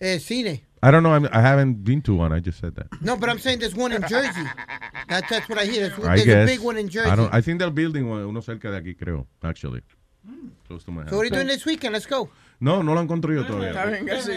eh, 0.00 0.18
cine. 0.20 0.64
I 0.82 0.90
don't 0.92 1.00
know, 1.02 1.12
I'm- 1.12 1.26
I 1.32 1.40
haven't 1.40 1.82
been 1.84 2.00
to 2.02 2.14
one, 2.14 2.32
I 2.36 2.40
just 2.40 2.60
said 2.60 2.74
that. 2.74 2.86
No, 3.00 3.16
but 3.16 3.28
I'm 3.28 3.38
saying 3.38 3.58
there's 3.58 3.74
one 3.74 3.92
in 3.92 4.02
Jersey. 4.02 4.42
That, 5.08 5.24
that's 5.28 5.48
what 5.48 5.58
I 5.58 5.64
hear. 5.66 5.88
There's, 5.88 5.98
I 6.00 6.16
there's 6.16 6.24
guess. 6.24 6.44
a 6.44 6.46
big 6.46 6.60
one 6.60 6.76
in 6.78 6.88
Jersey. 6.88 7.10
I, 7.10 7.16
don't, 7.16 7.32
I 7.34 7.40
think 7.40 7.58
they're 7.58 7.70
building 7.70 8.08
one- 8.08 8.24
uno 8.24 8.40
cerca 8.40 8.70
de 8.70 8.76
aquí, 8.78 8.94
creo, 8.96 9.26
actually. 9.42 9.82
Close 10.68 10.84
to 10.84 10.92
my 10.92 11.02
house. 11.02 11.10
So 11.10 11.16
what 11.16 11.22
are 11.22 11.24
you 11.26 11.30
doing 11.34 11.46
this 11.48 11.64
weekend? 11.64 11.94
Let's 11.94 12.06
go. 12.06 12.28
No, 12.60 12.82
no 12.82 12.94
lo 12.94 13.00
han 13.00 13.06
construido 13.06 13.42
Está 13.42 13.54
todavía. 13.54 13.84
bien 14.00 14.06
que 14.06 14.16
sí. 14.20 14.32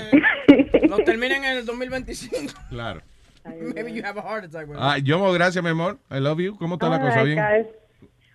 Lo 0.87 0.97
terminan 0.97 1.43
en 1.43 1.57
el 1.57 1.65
2025. 1.65 2.35
Claro. 2.69 3.01
Maybe 3.45 3.93
you 3.93 4.03
have 4.05 4.19
a 4.19 4.21
heart 4.21 4.43
attack. 4.45 4.67
Ah, 4.77 4.97
Yomo, 4.99 5.31
gracias, 5.31 5.63
mi 5.63 5.69
amor. 5.71 5.97
I 6.11 6.19
love 6.19 6.39
you. 6.39 6.55
¿Cómo 6.57 6.75
está 6.75 6.89
la 6.89 6.97
All 6.97 7.01
cosa? 7.01 7.23
right, 7.23 7.25
¿Bien? 7.25 7.39
guys. 7.39 7.67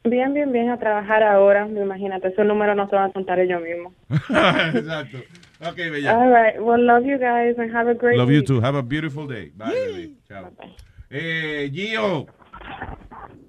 Bien, 0.04 0.32
bien, 0.34 0.52
bien, 0.52 0.70
a 0.70 0.78
trabajar 0.78 1.22
ahora. 1.22 1.66
Imagínate, 1.68 2.28
esos 2.28 2.46
números 2.46 2.76
no 2.76 2.88
se 2.88 2.96
van 2.96 3.10
a 3.10 3.12
contar 3.12 3.38
ellos 3.38 3.60
mismos. 3.62 3.92
Exacto. 4.74 5.18
Ok, 5.60 5.76
bella. 5.76 6.16
All 6.16 6.32
right, 6.32 6.58
well, 6.60 6.80
love 6.84 7.04
you 7.04 7.18
guys 7.18 7.58
and 7.58 7.74
have 7.74 7.88
a 7.90 7.94
great 7.94 8.16
Love 8.16 8.30
you 8.30 8.38
week. 8.38 8.46
too. 8.46 8.60
Have 8.60 8.76
a 8.78 8.82
beautiful 8.82 9.26
day. 9.28 9.50
Bye, 9.54 9.66
baby. 9.74 10.16
Chao. 10.28 10.50
Eh, 11.10 11.70
Gio. 11.72 12.26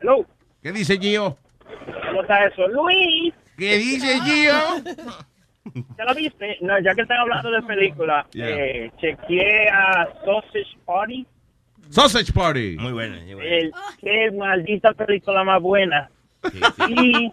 Hello. 0.01 0.25
¿Qué 0.61 0.71
dice 0.71 0.97
Gio? 0.99 1.37
¿Cómo 2.07 2.21
está 2.21 2.45
eso? 2.45 2.67
Luis. 2.67 3.33
¿Qué 3.57 3.77
dice 3.77 4.19
Gio? 4.21 4.53
¿Ya 5.97 6.05
lo 6.05 6.13
viste? 6.15 6.57
No, 6.61 6.79
ya 6.79 6.93
que 6.95 7.01
están 7.01 7.17
hablando 7.19 7.51
de 7.51 7.61
película, 7.63 8.25
Yeah. 8.33 8.47
eh, 8.49 8.91
chequeé 8.99 9.69
a 9.69 10.07
Sausage 10.25 10.77
Party. 10.85 11.25
Sausage 11.89 12.33
Party. 12.33 12.77
Muy 12.79 12.91
buena. 12.93 13.17
El, 13.23 13.71
qué 14.01 14.31
maldita 14.31 14.93
película 14.93 15.43
más 15.43 15.61
buena. 15.61 16.09
Y, 16.89 17.29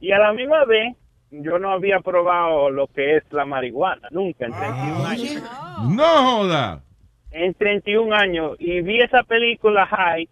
y 0.00 0.12
a 0.12 0.18
la 0.18 0.32
misma 0.32 0.64
vez, 0.64 0.96
yo 1.30 1.58
no 1.58 1.70
había 1.72 2.00
probado 2.00 2.70
lo 2.70 2.86
que 2.86 3.16
es 3.16 3.24
la 3.32 3.44
marihuana, 3.44 4.08
nunca, 4.10 4.46
en 4.46 4.52
31 4.52 5.06
años. 5.06 5.42
No 5.90 6.04
joda. 6.04 6.82
En 7.30 7.52
31 7.54 8.14
años. 8.14 8.56
Y 8.58 8.80
vi 8.80 9.00
esa 9.00 9.22
película 9.24 9.86
High. 9.86 10.28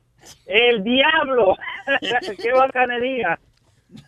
¡El 0.47 0.83
diablo! 0.83 1.57
¡Qué 2.43 2.53
bacanería! 2.53 3.39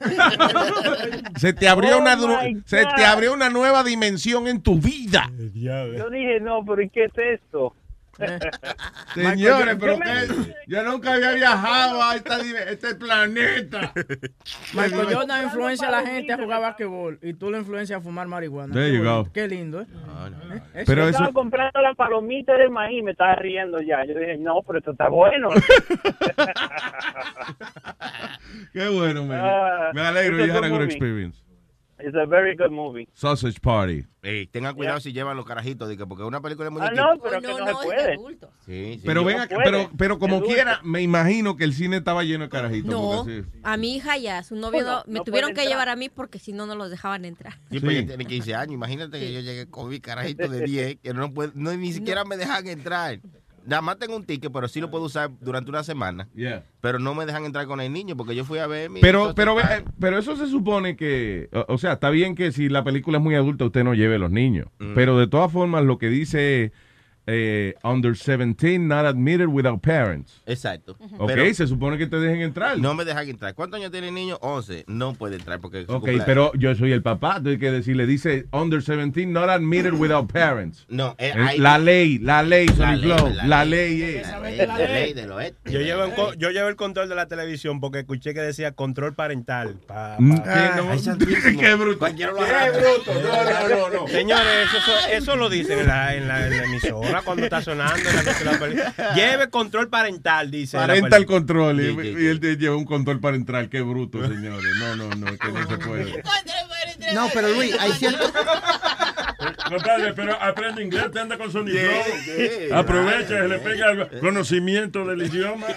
Se 1.37 1.53
te 1.53 1.69
abrió 1.69 1.97
Oh 1.97 2.01
una 2.01 2.17
se 2.65 2.85
te 2.97 3.05
abrió 3.05 3.33
una 3.33 3.51
nueva 3.51 3.85
dimensión 3.85 4.47
en 4.49 4.63
tu 4.63 4.79
vida. 4.79 5.31
Yo 5.55 6.11
dije, 6.11 6.41
no, 6.41 6.65
pero 6.65 6.83
¿y 6.83 6.89
qué 6.91 7.05
es 7.05 7.13
esto? 7.17 7.75
Señores, 9.15 9.77
pero 9.79 9.95
yo- 9.95 10.01
que 10.01 10.55
yo 10.67 10.83
nunca 10.85 11.15
había 11.15 11.33
viajado 11.33 12.03
a 12.03 12.17
este 12.17 12.95
planeta. 12.97 13.93
Michael 14.75 15.15
Jordan 15.15 15.45
influencia 15.45 15.89
a 15.89 15.91
la 15.93 16.07
gente 16.07 16.33
a 16.33 16.37
jugar 16.39 16.61
basquetbol 16.61 17.19
y 17.23 17.35
tú 17.35 17.51
lo 17.51 17.59
influencias 17.59 17.99
a 18.01 18.03
fumar 18.03 18.27
marihuana. 18.27 18.75
There 18.75 18.91
Qué 18.91 18.97
you 18.97 19.05
go. 19.05 19.29
Qué 19.33 19.49
lindo, 19.49 19.81
¿eh? 19.83 19.87
¿Eh? 20.75 20.83
Pero 20.87 21.03
yo 21.03 21.09
eso- 21.09 21.19
estaba 21.19 21.33
comprando 21.33 21.81
la 21.81 21.95
palomita 21.95 22.55
del 22.55 22.71
maíz, 22.71 23.03
me 23.05 23.13
estaba 23.13 23.35
riendo 23.37 23.81
ya. 23.81 24.05
Yo 24.05 24.19
dije, 24.19 24.37
no, 24.39 24.63
pero 24.67 24.79
esto 24.81 24.91
está 24.93 25.09
bueno. 25.09 25.49
Qué 28.73 28.89
bueno, 28.89 29.25
man. 29.25 29.41
Ah, 29.43 29.91
Me 29.95 30.01
alegro. 30.03 30.45
You 30.45 30.53
had 30.53 30.65
a 30.65 30.69
good 30.69 30.81
movie. 30.81 30.85
experience. 30.95 31.43
It's 32.01 32.15
a 32.15 32.27
very 32.27 32.55
good 32.57 32.71
movie. 32.71 33.09
Sausage 33.13 33.61
Party. 33.61 34.05
Ey, 34.23 34.47
tengan 34.47 34.75
cuidado 34.77 35.01
si 35.01 35.13
llevan 35.13 35.37
los 35.37 35.45
carajitos, 35.45 35.93
porque 36.09 36.23
una 36.23 36.41
película 36.41 36.71
de 36.71 36.77
Ah, 36.81 36.91
no, 36.91 37.21
pero 37.23 37.41
que 37.41 37.49
no, 37.49 37.67
se 37.67 37.73
puede. 37.87 38.17
Sí, 38.67 38.95
sí. 38.99 39.03
Pero, 39.05 39.25
ven 39.25 39.37
no 39.39 39.43
acá, 39.43 39.55
puede. 39.57 39.65
pero, 39.71 39.91
pero 39.97 40.19
como 40.19 40.37
Es 40.37 40.43
quiera, 40.45 40.81
me 40.85 41.03
imagino 41.03 41.57
que 41.57 41.65
el 41.65 41.73
cine 41.75 41.97
estaba 41.97 42.23
lleno 42.23 42.45
de 42.45 42.51
carajitos. 42.51 42.91
No, 42.91 43.27
a 43.65 43.77
mi 43.77 43.97
hija 43.97 44.17
y 44.19 44.29
a 44.29 44.43
su 44.45 44.55
novio 44.55 44.71
Bueno, 44.83 44.91
no- 44.99 45.05
me 45.07 45.19
no 45.19 45.25
tuvieron 45.25 45.49
que 45.49 45.63
entrar. 45.63 45.69
llevar 45.69 45.89
a 45.89 45.97
mí 45.97 46.09
porque 46.09 46.39
si 46.39 46.53
no, 46.53 46.67
no 46.67 46.75
los 46.77 46.91
dejaban 46.91 47.25
entrar. 47.25 47.55
Sí, 47.71 47.81
Sí. 47.81 47.87
ella 47.89 48.07
tiene 48.07 48.25
15 48.27 48.55
años. 48.55 48.75
Imagínate 48.75 49.19
que 49.19 49.33
yo 49.33 49.41
llegué 49.41 49.67
con 49.69 49.89
mi 49.89 49.99
carajito 50.01 50.47
de 50.49 50.61
10, 50.63 50.97
que 51.03 51.15
no, 51.15 51.33
puede, 51.33 51.53
no 51.55 51.73
ni 51.75 51.93
siquiera 51.93 52.25
me 52.25 52.37
dejan 52.37 52.67
entrar. 52.69 53.19
Nada 53.69 53.83
más 53.83 53.99
tengo 53.99 54.17
un 54.17 54.25
ticket, 54.25 54.51
pero 54.51 54.67
sí 54.67 54.81
lo 54.81 54.91
puedo 54.91 55.05
usar 55.05 55.31
durante 55.41 55.69
una 55.69 55.85
semana. 55.85 56.27
Yeah. 56.35 56.65
Pero 56.81 56.99
no 56.99 57.15
me 57.15 57.27
dejan 57.27 57.45
entrar 57.45 57.67
con 57.67 57.81
el 57.83 57.93
niño 57.93 58.17
porque 58.17 58.35
yo 58.35 58.45
fui 58.47 58.59
a 58.59 58.67
ver 58.67 58.89
mi. 58.89 59.01
Pero, 59.01 59.35
pero, 59.35 59.55
ve- 59.55 59.63
eh, 59.63 59.85
pero 60.01 60.19
eso 60.19 60.37
se 60.37 60.47
supone 60.47 60.97
que, 60.97 61.51
o, 61.53 61.75
o 61.75 61.79
sea, 61.79 61.93
está 61.93 62.09
bien 62.09 62.35
que 62.35 62.51
si 62.51 62.71
la 62.71 62.83
película 62.83 63.19
es 63.19 63.25
muy 63.25 63.35
adulta 63.35 63.67
usted 63.67 63.85
no 63.85 63.93
lleve 63.93 64.15
a 64.15 64.19
los 64.19 64.31
niños. 64.31 64.69
Mm. 64.79 64.95
Pero 64.95 65.19
de 65.19 65.27
todas 65.27 65.53
formas 65.53 65.85
lo 65.85 65.99
que 65.99 66.09
dice 66.09 66.73
eh, 67.31 67.75
under 67.85 68.15
17 68.17 68.79
not 68.89 69.05
admitted 69.05 69.47
without 69.49 69.81
parents. 69.83 70.41
Exacto. 70.47 70.97
Ok, 71.19 71.27
Pero 71.27 71.55
se 71.55 71.67
supone 71.67 71.99
que 71.99 72.07
te 72.07 72.17
dejen 72.19 72.41
entrar. 72.41 72.79
no 72.79 72.95
me 72.95 73.05
dejan 73.05 73.29
entrar. 73.29 73.55
¿Cuántos 73.55 73.79
años 73.79 73.93
tiene 73.93 74.09
el 74.09 74.15
niño? 74.15 74.39
11. 74.41 74.85
No 74.87 75.13
puede 75.13 75.37
entrar 75.37 75.61
porque. 75.61 75.83
Ok, 75.83 75.89
cumpleaños. 75.89 76.25
pero 76.25 76.53
yo 76.55 76.75
soy 76.75 76.93
el 76.93 77.03
papá, 77.03 77.41
tengo 77.43 77.59
que 77.59 77.71
decirle, 77.71 78.07
dice 78.07 78.47
under 78.53 78.83
17 78.83 79.27
not 79.27 79.51
admitted 79.51 79.93
without 79.93 80.33
parents. 80.33 80.87
No, 80.89 81.15
eh, 81.19 81.33
Eh, 81.37 81.39
hay- 81.39 81.59
La 81.59 81.79
ley, 81.79 82.19
la 82.19 82.43
ley, 82.43 82.67
La 82.79 82.97
ley, 82.97 83.09
la 83.11 83.45
la 83.45 83.65
ley. 83.65 83.99
ley 83.99 84.03
es. 84.17 84.29
La 84.31 84.39
ley, 84.41 84.57
la 84.67 84.79
ley 84.79 85.13
del 85.13 85.31
oeste. 85.33 85.71
Yo 85.71 85.81
llevo, 85.81 86.05
el 86.05 86.15
co- 86.15 86.33
yo 86.35 86.51
llevo 86.51 86.69
el 86.69 86.77
control 86.77 87.09
de 87.11 87.15
la 87.15 87.27
televisión 87.29 87.79
porque 87.81 87.99
escuché 88.01 88.33
que 88.33 88.41
decía 88.41 88.73
control 88.73 89.15
parental. 89.15 89.77
Pa- 89.87 90.17
Mm, 90.19 90.37
pa- 90.39 90.43
¿qué 90.45 90.83
no? 90.83 90.91
Ay, 90.91 90.99
santísimo. 90.99 91.61
Qué 91.61 91.75
bruto. 91.75 92.07
Lo 92.09 92.15
Qué 92.17 92.27
bruto. 92.27 93.13
No, 93.23 93.45
no, 93.45 93.69
no, 93.91 94.01
no. 94.03 94.09
Señores, 94.09 94.69
eso, 94.75 94.93
eso 95.13 95.37
lo 95.37 95.51
dicen 95.51 95.81
en 95.81 95.87
la, 95.89 96.15
en, 96.15 96.27
la, 96.29 96.47
en 96.47 96.57
la 96.57 96.65
emisora 96.65 97.18
cuando 97.23 97.45
está 97.45 97.63
sonando. 97.63 98.03
la- 98.13 98.53
la 99.05 99.15
Lleve 99.15 99.51
control 99.51 99.89
parental, 99.89 100.51
dice. 100.51 100.77
Parental 100.77 101.27
control. 101.27 101.81
Y, 101.81 101.87
Sí, 101.89 101.97
sí, 102.03 102.23
y 102.23 102.27
él 102.27 102.41
lleva 102.59 102.77
un 102.77 102.85
control 102.85 103.21
para 103.21 103.37
entrar. 103.37 103.69
Qué 103.69 103.81
bruto, 103.83 104.21
señores. 104.27 104.75
No, 104.79 104.97
no, 104.97 105.09
no, 105.11 105.29
es 105.29 105.39
que 105.39 105.49
no 105.49 105.69
se 105.69 105.79
puede. 105.79 106.23
No, 107.15 107.27
pero 107.33 107.49
Luis, 107.49 107.75
hay 107.81 107.93
cierto. 107.93 108.31
Compadre, 109.69 110.13
pero 110.13 110.41
aprende 110.43 110.83
inglés, 110.83 111.11
te 111.11 111.21
anda 111.21 111.39
con 111.39 111.51
Sony 111.51 111.69
Flow. 111.69 112.03
sí. 112.25 112.71
Aprovecha, 112.73 113.41
le 113.45 113.59
pega 113.61 113.93
el 113.93 114.21
conocimiento 114.21 115.07
del 115.07 115.23
idioma. 115.23 115.69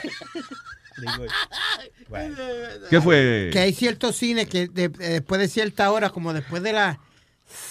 Bueno. 2.09 2.35
¿Qué 2.89 3.01
fue? 3.01 3.49
Que 3.53 3.59
hay 3.59 3.73
ciertos 3.73 4.17
cines 4.17 4.47
que 4.47 4.67
de- 4.67 4.85
eh, 4.85 4.89
después 5.13 5.39
de 5.39 5.47
cierta 5.47 5.89
hora, 5.91 6.09
como 6.09 6.33
después 6.33 6.61
de 6.63 6.73
las 6.73 6.97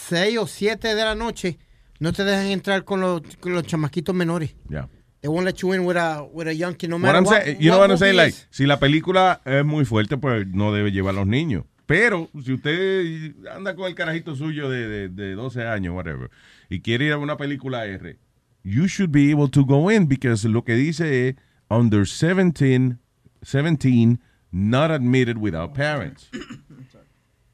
6 0.08 0.38
o 0.38 0.46
7 0.46 0.94
de 0.94 1.04
la 1.04 1.14
noche, 1.14 1.58
no 2.00 2.12
te 2.12 2.24
dejan 2.24 2.46
entrar 2.46 2.84
con 2.84 3.00
los, 3.00 3.22
con 3.38 3.52
los 3.54 3.62
chamaquitos 3.64 4.14
menores. 4.14 4.54
Yeah. 4.68 4.88
They 5.20 5.28
won't 5.28 5.44
let 5.44 5.56
you 5.60 5.72
in 5.74 5.84
with 5.84 5.96
a, 5.98 6.22
with 6.32 6.48
a 6.48 6.54
young 6.54 6.74
kid, 6.74 6.88
no 6.90 6.96
What 6.96 7.02
matter 7.02 7.18
I'm 7.18 7.24
what, 7.26 7.42
saying- 7.44 7.60
you 7.60 7.70
know 7.70 7.78
what 7.78 7.90
I'm 7.90 7.98
saying, 7.98 8.16
like, 8.16 8.34
si 8.50 8.64
la 8.66 8.78
película 8.80 9.40
es 9.44 9.64
muy 9.64 9.84
fuerte, 9.84 10.16
pues 10.16 10.46
no 10.48 10.72
debe 10.72 10.90
llevar 10.90 11.14
a 11.14 11.18
los 11.18 11.26
niños. 11.26 11.64
Pero 11.86 12.30
si 12.42 12.52
usted 12.54 13.34
anda 13.54 13.74
con 13.74 13.86
el 13.86 13.94
carajito 13.94 14.34
suyo 14.34 14.70
de, 14.70 14.88
de, 14.88 15.08
de 15.08 15.34
12 15.34 15.66
años, 15.66 15.94
whatever, 15.94 16.30
y 16.70 16.80
quiere 16.80 17.06
ir 17.06 17.12
a 17.12 17.18
una 17.18 17.36
película 17.36 17.84
R, 17.84 18.16
you 18.62 18.86
should 18.86 19.10
be 19.12 19.30
able 19.32 19.48
to 19.50 19.64
go 19.64 19.90
in 19.90 20.06
because 20.08 20.48
lo 20.48 20.62
que 20.64 20.74
dice 20.74 21.28
es 21.28 21.34
under 21.68 22.06
17, 22.06 22.96
17 23.42 24.18
not 24.52 24.90
admitted 24.90 25.36
without 25.38 25.74
parents. 25.74 26.30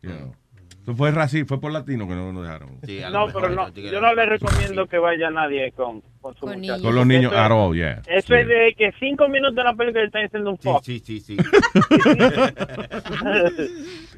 You 0.02 0.10
know. 0.12 0.34
Fue 0.94 1.10
racismo, 1.10 1.46
fue 1.48 1.60
por 1.60 1.72
latino 1.72 2.06
que 2.06 2.14
no 2.14 2.32
nos 2.32 2.44
dejaron. 2.44 2.78
Sí, 2.84 3.00
No, 3.10 3.26
pero 3.32 3.48
no, 3.48 3.68
yo 3.74 4.00
no 4.00 4.14
le 4.14 4.26
recomiendo 4.26 4.86
que 4.86 4.98
vaya 4.98 5.30
nadie 5.30 5.72
con, 5.72 6.00
con 6.20 6.34
su 6.34 6.40
Con 6.40 6.50
muchacho. 6.50 6.60
niños. 6.60 6.82
Con 6.82 6.94
los 6.94 7.06
niños 7.06 7.32
eso 7.32 7.54
all, 7.56 7.74
yeah. 7.76 8.02
Eso 8.06 8.34
es 8.36 8.46
de 8.46 8.74
que 8.78 8.92
cinco 9.00 9.28
minutos 9.28 9.56
de 9.56 9.64
la 9.64 9.74
película 9.74 10.02
le 10.02 10.06
están 10.06 10.22
diciendo 10.22 10.50
un 10.50 10.56
Sí, 10.58 10.68
fuck. 10.68 10.84
sí, 10.84 11.02
sí, 11.04 11.20
sí. 11.20 11.36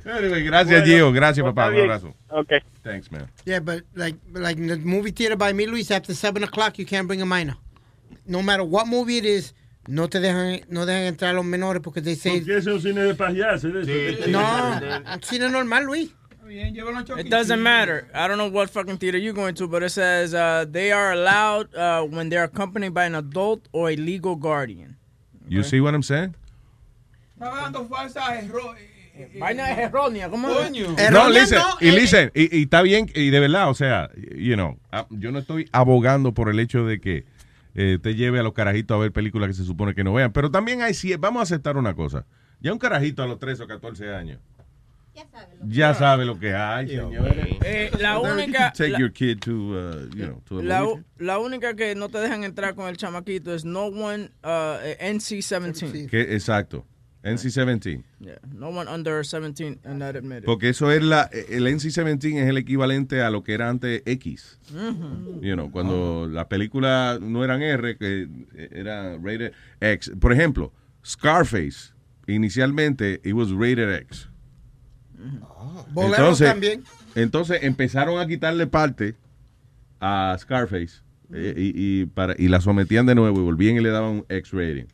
Anyway, 0.05 0.43
gracias, 0.45 0.81
Bueno, 0.81 0.87
Gio. 0.87 1.13
Gracias, 1.13 1.43
pues, 1.45 1.55
papá. 1.55 1.71
Un 1.71 1.81
abrazo. 1.81 2.15
Ok. 2.31 2.53
Thanks, 2.83 3.11
man. 3.11 3.31
Yeah, 3.45 3.61
but 3.61 3.85
like, 3.95 4.19
like 4.33 4.59
in 4.61 4.69
the 4.69 4.77
movie 4.79 5.13
theater 5.13 5.37
by 5.37 5.53
me, 5.53 5.67
Luis, 5.67 5.91
after 5.91 6.15
7 6.15 6.43
o'clock, 6.45 6.79
you 6.79 6.87
can't 6.87 7.07
bring 7.07 7.21
a 7.23 7.27
minor. 7.27 7.57
No 8.27 8.43
matter 8.43 8.63
what 8.65 8.87
movie 8.87 9.19
it 9.19 9.25
is, 9.25 9.55
no 9.87 10.09
te 10.09 10.21
dejan, 10.21 10.61
no 10.69 10.87
dejan 10.87 11.05
entrar 11.05 11.31
a 11.31 11.35
los 11.35 11.45
menores 11.45 11.83
porque 11.83 12.01
they 12.03 12.15
say, 12.15 12.39
Porque 12.41 12.59
ese 12.59 12.71
es 12.71 12.77
un 12.77 12.81
cine 12.83 13.01
de. 13.03 13.15
Sí, 13.59 14.31
no, 14.31 14.41
un 15.15 15.23
cine 15.23 15.49
normal, 15.51 15.85
Luis. 15.85 16.15
It 16.51 17.31
doesn't 17.31 17.63
matter. 17.63 18.09
I 18.15 18.27
don't 18.27 18.39
know 18.39 18.49
what 18.49 18.71
fucking 18.71 18.99
theater 18.99 19.19
you're 19.19 19.35
going 19.35 19.55
to, 19.57 19.69
but 19.69 19.83
it 19.83 19.91
says 19.91 20.35
uh, 20.35 20.65
they 20.69 20.93
are 20.93 21.13
allowed 21.13 21.75
uh, 21.75 22.03
when 22.03 22.29
they're 22.29 22.45
accompanied 22.45 22.95
by 22.95 23.05
an 23.05 23.15
adult 23.15 23.69
or 23.73 23.91
a 23.91 23.97
legal 23.97 24.37
guardian. 24.37 24.97
You 25.49 25.63
see 25.63 25.81
what 25.81 25.95
I'm 25.95 26.03
saying? 26.03 26.35
Vaina 29.39 29.71
errónea, 29.71 30.31
¿cómo? 30.31 30.49
Coño. 30.49 30.95
No, 31.11 31.29
listen, 31.29 31.61
y 31.81 31.89
eh, 31.89 31.93
listen, 31.93 32.31
y, 32.35 32.57
y 32.57 32.63
está 32.63 32.83
bien, 32.83 33.11
y 33.15 33.31
de 33.31 33.41
verdad, 33.41 33.69
o 33.69 33.75
sea, 33.75 34.11
you 34.15 34.55
know, 34.55 34.79
ah, 34.93 35.07
yo 35.11 35.33
no 35.33 35.41
estoy 35.41 35.69
abogando 35.73 36.35
por 36.35 36.49
el 36.49 36.61
hecho 36.61 36.87
de 36.87 37.01
que 37.01 37.25
eh, 37.75 37.99
te 38.01 38.15
lleve 38.15 38.39
a 38.39 38.45
los 38.45 38.53
carajitos 38.53 38.95
a 38.95 38.99
ver 38.99 39.11
películas 39.13 39.49
que 39.49 39.55
se 39.55 39.65
supone 39.65 39.95
que 39.95 40.05
no 40.05 40.13
vean, 40.13 40.33
pero 40.33 40.53
también 40.53 40.83
hay, 40.83 40.95
si 40.95 41.15
vamos 41.17 41.41
a 41.41 41.43
aceptar 41.43 41.77
una 41.77 41.95
cosa, 41.95 42.27
ya 42.61 42.73
un 42.73 42.79
carajito 42.79 43.25
a 43.25 43.27
los 43.27 43.41
13 43.41 43.65
o 43.65 43.67
14 43.67 44.15
años 44.15 44.39
ya 45.67 45.95
sabe 45.95 46.25
lo 46.25 46.39
que 46.39 46.55
hay, 46.55 46.89
señores. 46.89 47.57
Eh, 47.65 47.91
la 47.99 48.19
única, 48.19 48.73
take 48.73 48.91
la, 48.91 48.99
your 48.99 49.13
kid 49.13 49.39
to, 49.41 49.53
uh, 49.53 50.09
you 50.15 50.27
know, 50.27 50.43
to 50.47 50.61
a 50.61 50.63
la, 51.19 51.39
única 51.39 51.75
que 51.75 51.95
no 51.95 52.09
te 52.09 52.19
dejan 52.19 52.45
entrar 52.45 52.75
con 52.75 52.89
el 52.89 52.97
chamaquito 52.97 53.55
es 53.55 53.65
no 53.65 53.87
one 53.87 54.31
uh, 54.45 54.79
NC-17. 55.01 56.09
Que, 56.09 56.35
exacto, 56.35 56.87
NC-17. 57.23 58.03
Yeah, 58.21 58.39
no 58.55 58.69
one 58.71 58.89
under 58.89 59.25
17 59.25 59.81
and 59.85 59.99
not 59.99 60.17
admitted. 60.17 60.45
Porque 60.45 60.71
eso 60.71 60.91
es 60.91 61.03
la, 61.03 61.29
el 61.33 61.67
NC-17 61.67 62.43
es 62.43 62.49
el 62.49 62.57
equivalente 62.57 63.23
a 63.23 63.31
lo 63.31 63.43
que 63.43 63.55
era 63.55 63.69
antes 63.69 64.03
X. 64.07 64.59
Ujú. 64.73 65.41
You 65.43 65.55
know, 65.55 65.71
cuando 65.71 66.29
las 66.29 66.47
películas 66.47 67.21
no 67.21 67.45
eran 67.45 67.63
R, 67.63 67.97
que 67.97 68.29
era 68.71 69.17
rated 69.19 69.53
X. 69.81 70.13
Por 70.21 70.33
ejemplo, 70.33 70.73
Scarface, 71.05 71.93
inicialmente, 72.27 73.21
it 73.25 73.35
was 73.35 73.53
rated 73.53 73.93
X. 74.03 74.29
Entonces, 75.97 76.49
también. 76.49 76.85
entonces 77.15 77.63
empezaron 77.63 78.21
a 78.21 78.27
quitarle 78.27 78.67
parte 78.67 79.15
a 80.01 80.37
Scarface 80.39 81.03
eh, 81.33 81.55
y, 81.57 81.73
y 82.03 82.07
para, 82.07 82.35
y 82.39 82.49
la 82.49 82.61
sometían 82.61 83.07
de 83.07 83.15
nuevo 83.15 83.39
y 83.39 83.43
volvían 83.43 83.77
y 83.77 83.81
le 83.81 83.91
daban 83.91 84.11
un 84.11 84.25
X 84.29 84.53
rating. 84.53 84.85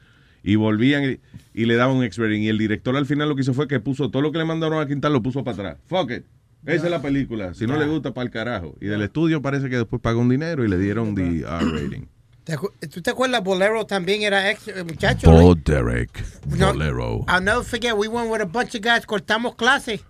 Y 0.42 0.56
volvían 0.56 1.04
y, 1.04 1.20
y 1.54 1.64
le 1.64 1.74
daban 1.76 1.96
un 1.96 2.04
X 2.04 2.18
rating. 2.18 2.40
Y 2.40 2.48
el 2.48 2.58
director 2.58 2.96
al 2.96 3.06
final 3.06 3.28
lo 3.28 3.34
que 3.34 3.42
hizo 3.42 3.54
fue 3.54 3.68
que 3.68 3.80
puso 3.80 4.10
todo 4.10 4.22
lo 4.22 4.32
que 4.32 4.38
le 4.38 4.44
mandaron 4.44 4.80
a 4.80 4.86
quitar, 4.86 5.10
lo 5.10 5.22
puso 5.22 5.42
para 5.44 5.54
atrás. 5.54 5.76
Fuck 5.86 6.10
it. 6.10 6.24
Esa 6.66 6.86
es 6.86 6.90
la 6.90 7.02
película. 7.02 7.52
Si 7.52 7.66
no 7.66 7.78
le 7.78 7.86
gusta, 7.86 8.14
para 8.14 8.24
el 8.24 8.30
carajo. 8.30 8.74
Y 8.80 8.86
del 8.86 9.02
estudio 9.02 9.42
parece 9.42 9.68
que 9.68 9.76
después 9.76 10.00
pagó 10.00 10.20
un 10.20 10.30
dinero 10.30 10.64
y 10.64 10.68
le 10.68 10.78
dieron 10.78 11.14
the 11.14 11.40
R 11.40 11.46
rating. 11.46 12.06
¿Te 12.44 12.58
acu- 12.58 12.72
¿Tú 12.92 13.00
te 13.00 13.10
acuerdas? 13.10 13.42
Bolero 13.42 13.86
también 13.86 14.22
era 14.22 14.50
ex 14.50 14.68
eh, 14.68 14.84
muchacho. 14.84 15.28
Paul 15.30 15.62
Derek. 15.64 16.10
No. 16.56 16.72
Bolero. 16.72 17.24
I'll 17.28 17.42
never 17.42 17.64
forget, 17.64 17.94
we 17.96 18.06
went 18.08 18.30
with 18.30 18.40
a 18.42 18.44
bunch 18.44 18.74
of 18.74 18.82
guys, 18.82 19.06
cortamos 19.06 19.54
clase 19.54 20.00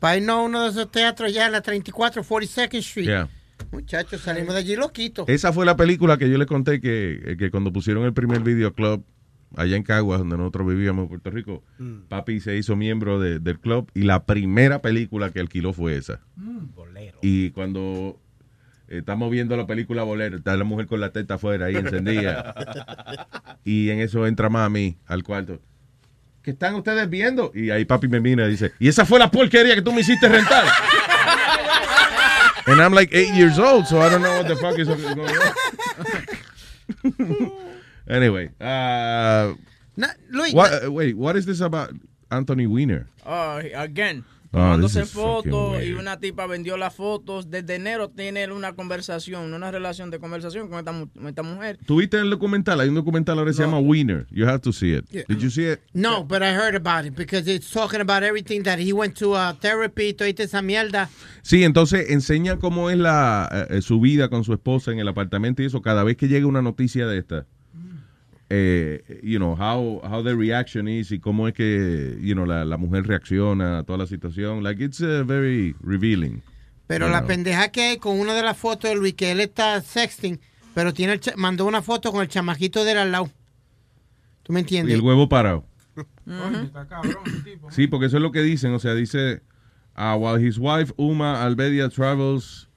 para 0.00 0.16
irnos 0.16 0.36
a 0.36 0.40
uno 0.42 0.62
de 0.64 0.70
esos 0.70 0.90
teatros 0.90 1.32
ya 1.32 1.46
en 1.46 1.52
la 1.52 1.62
34, 1.62 2.22
42nd 2.22 2.74
Street. 2.78 3.06
Yeah. 3.06 3.28
Muchachos, 3.72 4.20
salimos 4.20 4.54
de 4.54 4.60
allí 4.60 4.76
loquitos. 4.76 5.28
Esa 5.28 5.52
fue 5.52 5.66
la 5.66 5.76
película 5.76 6.16
que 6.18 6.30
yo 6.30 6.38
les 6.38 6.46
conté 6.46 6.80
que, 6.80 7.36
que 7.38 7.50
cuando 7.50 7.72
pusieron 7.72 8.04
el 8.04 8.12
primer 8.12 8.40
videoclub 8.40 9.04
allá 9.56 9.76
en 9.76 9.82
Caguas, 9.84 10.18
donde 10.18 10.36
nosotros 10.36 10.66
vivíamos 10.68 11.04
en 11.04 11.08
Puerto 11.08 11.30
Rico, 11.30 11.62
papi 12.08 12.40
se 12.40 12.56
hizo 12.56 12.76
miembro 12.76 13.18
de- 13.20 13.38
del 13.40 13.58
club 13.60 13.90
y 13.94 14.02
la 14.02 14.24
primera 14.26 14.80
película 14.82 15.30
que 15.30 15.40
alquiló 15.40 15.72
fue 15.72 15.96
esa. 15.96 16.20
Y 17.22 17.50
cuando 17.50 18.18
eh, 18.18 18.23
estamos 18.98 19.30
viendo 19.30 19.56
la 19.56 19.66
película 19.66 20.02
Bolero, 20.02 20.36
está 20.36 20.56
la 20.56 20.64
mujer 20.64 20.86
con 20.86 21.00
la 21.00 21.10
teta 21.10 21.34
afuera 21.34 21.66
ahí 21.66 21.76
encendida. 21.76 22.54
y 23.64 23.90
en 23.90 24.00
eso 24.00 24.26
entra 24.26 24.48
mami 24.48 24.96
al 25.06 25.22
cuarto. 25.22 25.60
¿Qué 26.42 26.50
están 26.50 26.74
ustedes 26.74 27.08
viendo? 27.08 27.50
Y 27.54 27.70
ahí 27.70 27.84
papi 27.84 28.06
me 28.06 28.20
mira 28.20 28.46
y 28.46 28.50
dice, 28.50 28.72
y 28.78 28.88
esa 28.88 29.06
fue 29.06 29.18
la 29.18 29.30
porquería 29.30 29.74
que 29.74 29.82
tú 29.82 29.92
me 29.92 30.02
hiciste 30.02 30.28
rentar. 30.28 30.64
And 32.66 32.80
I'm 32.80 32.92
like 32.92 33.14
eight 33.14 33.34
years 33.34 33.58
old, 33.58 33.86
so 33.86 34.00
I 34.00 34.08
don't 34.08 34.22
know 34.22 34.38
what 34.38 34.48
the 34.48 34.56
fuck 34.56 34.78
is 34.78 34.88
going 34.88 35.20
on. 35.20 35.52
anyway, 38.08 38.50
uh, 38.60 39.52
Luis, 40.30 40.54
what, 40.54 40.84
uh, 40.84 40.90
wait, 40.90 41.16
what 41.16 41.36
is 41.36 41.44
this 41.44 41.60
about 41.60 41.92
Anthony 42.30 42.66
Weiner? 42.66 43.06
Uh, 43.24 43.62
again, 43.74 44.24
Tomándose 44.54 45.02
is 45.02 45.10
fucking 45.10 45.50
fotos 45.52 45.82
y 45.84 45.92
una 45.92 46.18
tipa 46.18 46.46
vendió 46.46 46.76
las 46.76 46.94
fotos. 46.94 47.50
Desde 47.50 47.74
enero 47.74 48.10
tiene 48.10 48.50
una 48.52 48.74
conversación, 48.74 49.52
una 49.52 49.70
relación 49.70 50.10
de 50.10 50.18
conversación 50.18 50.68
con 50.68 50.78
esta, 50.78 50.92
con 50.92 51.28
esta 51.28 51.42
mujer. 51.42 51.78
¿Tuviste 51.86 52.18
el 52.18 52.30
documental? 52.30 52.80
Hay 52.80 52.88
un 52.88 52.94
documental 52.94 53.38
ahora 53.38 53.50
que 53.50 53.56
se 53.56 53.62
llama 53.62 53.78
Winner. 53.78 54.26
You 54.30 54.46
have 54.46 54.60
to 54.60 54.72
see 54.72 54.94
it. 54.94 55.04
Yeah. 55.10 55.24
Did 55.28 55.38
you 55.38 55.50
see 55.50 55.72
it? 55.72 55.80
No, 55.92 56.24
but 56.24 56.42
I 56.42 56.54
heard 56.54 56.74
about 56.74 57.06
it 57.06 57.14
because 57.16 57.50
it's 57.50 57.70
talking 57.70 58.00
about 58.00 58.22
everything 58.22 58.62
that 58.62 58.78
he 58.78 58.92
went 58.92 59.18
to 59.18 59.32
uh, 59.34 59.54
therapy, 59.54 60.12
toda 60.12 60.30
esa 60.30 60.62
mierda. 60.62 61.08
Sí, 61.42 61.64
entonces 61.64 62.10
enseña 62.10 62.58
cómo 62.58 62.90
es 62.90 62.96
la 62.96 63.48
eh, 63.52 63.78
eh, 63.78 63.82
su 63.82 64.00
vida 64.00 64.28
con 64.28 64.44
su 64.44 64.52
esposa 64.52 64.92
en 64.92 64.98
el 64.98 65.08
apartamento 65.08 65.62
y 65.62 65.66
eso. 65.66 65.82
Cada 65.82 66.04
vez 66.04 66.16
que 66.16 66.28
llega 66.28 66.46
una 66.46 66.62
noticia 66.62 67.06
de 67.06 67.18
esta, 67.18 67.46
eh, 68.56 69.20
you 69.22 69.38
know, 69.38 69.54
how, 69.56 70.00
how 70.04 70.22
the 70.22 70.34
reaction 70.36 70.86
is 70.88 71.10
y 71.10 71.18
cómo 71.18 71.48
es 71.48 71.54
que, 71.54 72.16
you 72.20 72.34
know, 72.34 72.46
la, 72.46 72.64
la 72.64 72.76
mujer 72.76 73.04
reacciona 73.06 73.78
a 73.78 73.82
toda 73.82 73.98
la 73.98 74.06
situación. 74.06 74.62
Like, 74.62 74.80
it's 74.82 75.00
uh, 75.00 75.24
very 75.24 75.74
revealing. 75.80 76.42
Pero 76.86 77.08
la 77.08 77.20
know. 77.20 77.28
pendeja 77.28 77.70
que 77.72 77.82
hay 77.82 77.96
con 77.98 78.20
una 78.20 78.34
de 78.34 78.42
las 78.42 78.56
fotos 78.56 78.90
de 78.90 78.96
Luis, 78.96 79.14
que 79.14 79.30
él 79.32 79.40
está 79.40 79.80
sexting, 79.80 80.38
pero 80.74 80.92
tiene 80.92 81.14
el 81.14 81.20
mandó 81.36 81.64
una 81.66 81.82
foto 81.82 82.12
con 82.12 82.20
el 82.22 82.28
chamajito 82.28 82.84
de 82.84 82.92
él 82.92 82.98
al 82.98 83.12
lado. 83.12 83.30
¿Tú 84.42 84.52
me 84.52 84.60
Y 84.60 84.62
entiendes? 84.62 84.94
el 84.94 85.00
huevo 85.00 85.28
parado. 85.28 85.64
Sí, 87.70 87.86
porque 87.86 88.06
eso 88.06 88.16
es 88.16 88.22
lo 88.22 88.32
que 88.32 88.42
dicen. 88.42 88.72
O 88.72 88.78
sea, 88.78 88.94
dice, 88.94 89.42
uh, 89.96 90.16
while 90.16 90.36
his 90.38 90.58
wife 90.58 90.92
Uma 90.96 91.42
Albedia 91.44 91.88
travels 91.88 92.68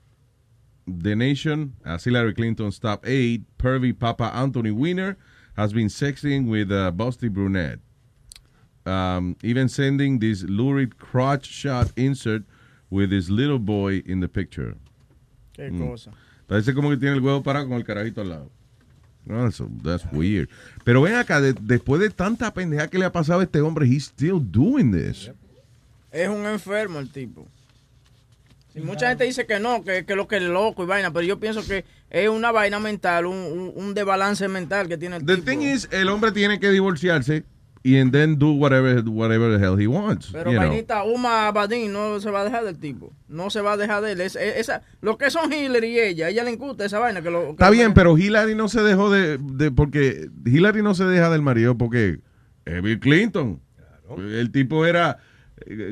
the 0.87 1.15
nation, 1.15 1.73
as 1.83 2.05
Hillary 2.05 2.33
Clinton's 2.33 2.79
top 2.79 3.05
aide, 3.05 3.43
pervy 3.57 3.93
Papa 3.97 4.31
Anthony 4.33 4.71
Weiner, 4.71 5.17
has 5.57 5.73
been 5.73 5.87
sexting 5.89 6.47
with 6.47 6.71
a 6.71 6.91
busty 6.95 7.29
brunette. 7.29 7.79
Um, 8.85 9.35
even 9.43 9.67
sending 9.67 10.19
this 10.19 10.43
lurid 10.43 10.97
crotch 10.97 11.45
shot 11.45 11.91
insert 11.97 12.43
with 12.89 13.11
his 13.11 13.29
little 13.29 13.59
boy 13.59 14.01
in 14.05 14.21
the 14.21 14.29
picture. 14.29 14.75
Qué 15.53 15.69
Mm. 15.71 15.89
cosa. 15.89 16.11
Parece 16.47 16.73
como 16.73 16.89
que 16.89 16.97
tiene 16.97 17.15
el 17.17 17.21
huevo 17.21 17.43
parado 17.43 17.67
con 17.67 17.77
el 17.77 17.83
carajito 17.83 18.21
al 18.21 18.29
lado. 18.29 18.51
That's, 19.27 19.61
that's 19.83 20.05
weird. 20.13 20.47
Pero 20.85 21.01
ven 21.01 21.15
acá, 21.15 21.41
de- 21.41 21.51
después 21.53 21.99
de 21.99 22.09
tanta 22.11 22.53
pendeja 22.53 22.87
que 22.89 22.97
le 22.97 23.03
ha 23.03 23.11
pasado 23.11 23.41
a 23.41 23.43
este 23.43 23.59
hombre, 23.59 23.85
he's 23.85 24.05
still 24.05 24.39
doing 24.39 24.91
this. 24.93 25.29
Es 26.13 26.29
un 26.29 26.45
enfermo 26.45 26.99
el 26.99 27.09
tipo. 27.09 27.45
Y 28.77 28.81
mucha 28.81 29.09
gente 29.09 29.23
dice 29.23 29.45
que 29.45 29.59
no, 29.59 29.83
que, 29.83 30.05
que 30.05 30.15
lo 30.15 30.27
que 30.27 30.37
es 30.37 30.43
loco 30.43 30.83
y 30.83 30.85
vaina, 30.85 31.11
pero 31.11 31.25
yo 31.25 31.39
pienso 31.39 31.65
que 31.67 31.83
es 32.09 32.29
una 32.29 32.51
vaina 32.51 32.79
mental, 32.79 33.25
un, 33.25 33.35
un, 33.37 33.71
un 33.75 33.93
desbalance 33.93 34.47
mental 34.47 34.87
que 34.87 34.97
tiene 34.97 35.17
el 35.17 35.25
The 35.25 35.35
tipo. 35.37 35.49
thing 35.49 35.59
is, 35.61 35.87
el 35.91 36.09
hombre 36.09 36.31
tiene 36.31 36.59
que 36.59 36.69
divorciarse 36.69 37.43
y 37.83 37.97
and 37.99 38.11
then 38.11 38.37
do 38.37 38.51
whatever, 38.51 39.01
whatever 39.07 39.57
the 39.57 39.63
hell 39.65 39.79
he 39.81 39.87
wants. 39.87 40.29
Pero 40.31 40.51
you 40.51 40.57
know. 40.57 40.67
vainita, 40.67 41.03
Uma 41.03 41.47
Abadín 41.47 41.93
no 41.93 42.19
se 42.19 42.29
va 42.31 42.41
a 42.41 42.43
dejar 42.43 42.65
del 42.65 42.77
tipo. 42.79 43.13
No 43.29 43.49
se 43.49 43.61
va 43.61 43.73
a 43.73 43.77
dejar 43.77 44.01
de 44.03 44.11
él. 44.11 44.21
Es- 44.21 44.35
es- 44.35 44.57
esa, 44.57 44.81
lo 44.99 45.17
que 45.17 45.29
son 45.31 45.53
Hillary 45.53 45.87
y 45.87 45.99
ella, 45.99 46.29
ella 46.29 46.43
le 46.43 46.51
incuta 46.51 46.83
esa 46.83 46.99
vaina. 46.99 47.21
Que 47.21 47.29
lo, 47.31 47.43
que 47.45 47.49
Está 47.51 47.67
lo- 47.67 47.71
bien, 47.71 47.93
pero 47.93 48.17
Hillary 48.17 48.55
no 48.55 48.67
se 48.67 48.81
dejó 48.81 49.09
de, 49.09 49.37
de- 49.37 49.71
porque 49.71 50.27
Hillary 50.45 50.81
no 50.83 50.95
se 50.95 51.05
deja 51.05 51.29
del 51.29 51.41
marido 51.41 51.77
porque 51.77 52.19
es 52.65 52.81
Bill 52.81 52.99
Clinton. 52.99 53.61
El 54.17 54.51
tipo 54.51 54.85
era 54.85 55.19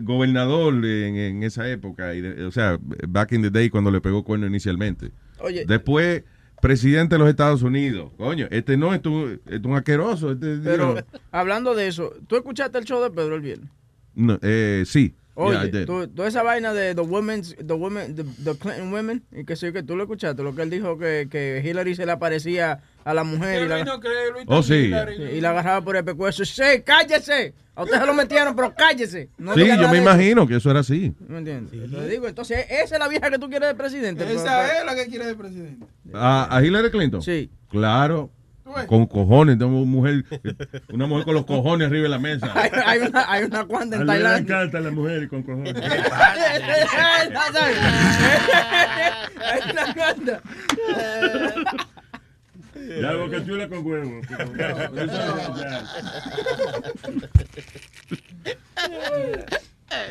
gobernador 0.03 0.73
en, 0.85 1.15
en 1.15 1.43
esa 1.43 1.69
época, 1.69 2.13
y 2.13 2.21
de- 2.21 2.45
o 2.45 2.51
sea, 2.51 2.77
back 3.07 3.31
in 3.33 3.41
the 3.41 3.49
day 3.49 3.69
cuando 3.69 3.91
le 3.91 4.01
pegó 4.01 4.23
cuerno 4.23 4.47
inicialmente. 4.47 5.11
Oye. 5.39 5.65
Después, 5.65 6.23
presidente 6.61 7.15
de 7.15 7.19
los 7.19 7.29
Estados 7.29 7.61
Unidos. 7.61 8.11
Coño, 8.17 8.47
este 8.51 8.77
no, 8.77 8.93
es 8.93 9.05
un- 9.05 9.41
es 9.45 9.61
un 9.63 9.75
asqueroso. 9.75 10.31
Este, 10.31 10.57
Pero 10.63 10.95
hablando 11.31 11.75
de 11.75 11.87
eso, 11.87 12.13
¿tú 12.27 12.35
escuchaste 12.35 12.77
el 12.77 12.85
show 12.85 13.01
de 13.03 13.11
Pedro 13.11 13.35
el 13.35 13.41
viernes? 13.41 13.69
No, 14.15 14.39
eh, 14.41 14.83
sí. 14.85 15.15
Oye, 15.37 15.69
Yeah, 15.69 15.85
tú- 15.85 16.07
toda 16.07 16.29
esa 16.29 16.43
vaina 16.43 16.73
de 16.73 16.95
the 16.95 17.01
women's, 17.01 17.53
the 17.57 17.73
women, 17.73 18.15
the, 18.15 18.23
the 18.23 18.57
Clinton 18.57 18.93
women, 18.93 19.21
y 19.33 19.43
que 19.43 19.57
sí, 19.57 19.73
que 19.73 19.83
tú 19.83 19.97
lo 19.97 20.03
escuchaste, 20.03 20.41
lo 20.43 20.55
que 20.55 20.61
él 20.61 20.69
dijo 20.69 20.97
que, 20.97 21.27
que 21.29 21.61
Hillary 21.65 21.93
se 21.93 22.05
le 22.05 22.13
aparecía 22.13 22.79
a 23.05 23.13
la 23.13 23.23
mujer 23.23 23.61
y 23.61 23.67
la, 23.69 23.75
Luis 23.75 23.85
no 23.85 23.99
cree, 23.99 24.31
Luis 24.31 24.45
Oh, 24.47 24.63
sí. 24.63 24.91
Sí, 25.15 25.21
y 25.35 25.39
la 25.41 25.51
agarraba 25.51 25.81
por 25.81 25.95
el 25.95 26.03
pescuezo. 26.03 26.43
Sí, 26.43 26.63
cállese. 26.83 27.53
A 27.75 27.83
usted 27.83 27.99
se 27.99 28.05
lo 28.05 28.13
metieron, 28.13 28.55
pero 28.55 28.73
cállese. 28.73 29.29
No 29.37 29.53
sí, 29.53 29.65
yo 29.65 29.89
me 29.89 29.99
imagino 29.99 30.47
que 30.47 30.55
eso 30.55 30.71
era 30.71 30.79
así. 30.79 31.13
¿Me 31.27 31.37
entiendes? 31.37 31.71
Te 31.91 32.07
digo, 32.07 32.27
entonces, 32.27 32.65
esa 32.69 32.95
es 32.95 32.99
la 32.99 33.07
vieja 33.07 33.29
que 33.29 33.37
tú 33.37 33.47
quieres 33.47 33.69
de 33.69 33.75
presidente. 33.75 34.23
Esa 34.33 34.79
es 34.79 34.85
la 34.85 34.95
que 34.95 35.05
quiere 35.07 35.25
de 35.27 35.35
presidente. 35.35 35.85
¿A, 36.13 36.57
a 36.57 36.63
Hillary 36.63 36.89
Clinton? 36.89 37.21
Sí. 37.21 37.51
Claro. 37.69 38.31
Con 38.87 39.05
cojones, 39.05 39.59
tengo 39.59 39.79
una 39.79 39.85
mujer, 39.91 40.25
una 40.91 41.05
mujer 41.05 41.25
con 41.25 41.35
los 41.35 41.45
cojones 41.45 41.87
arriba 41.87 42.03
de 42.03 42.09
la 42.09 42.17
mesa. 42.17 42.51
Hay, 42.55 42.71
hay 42.73 42.99
una, 43.07 43.31
hay 43.31 43.43
una 43.43 43.63
cuanta 43.65 43.97
en 43.97 44.07
Tailandia. 44.07 44.55
encanta 44.55 44.79
la 44.79 44.89
mujer 44.89 45.29
con 45.29 45.43
cojones. 45.43 45.75
Hay 49.45 49.61
una 49.71 49.93
cuanta. 49.93 50.41
Ya, 52.87 53.13
boca 53.15 53.45
chula 53.45 53.67
con 53.69 53.85
huevo. 53.85 54.21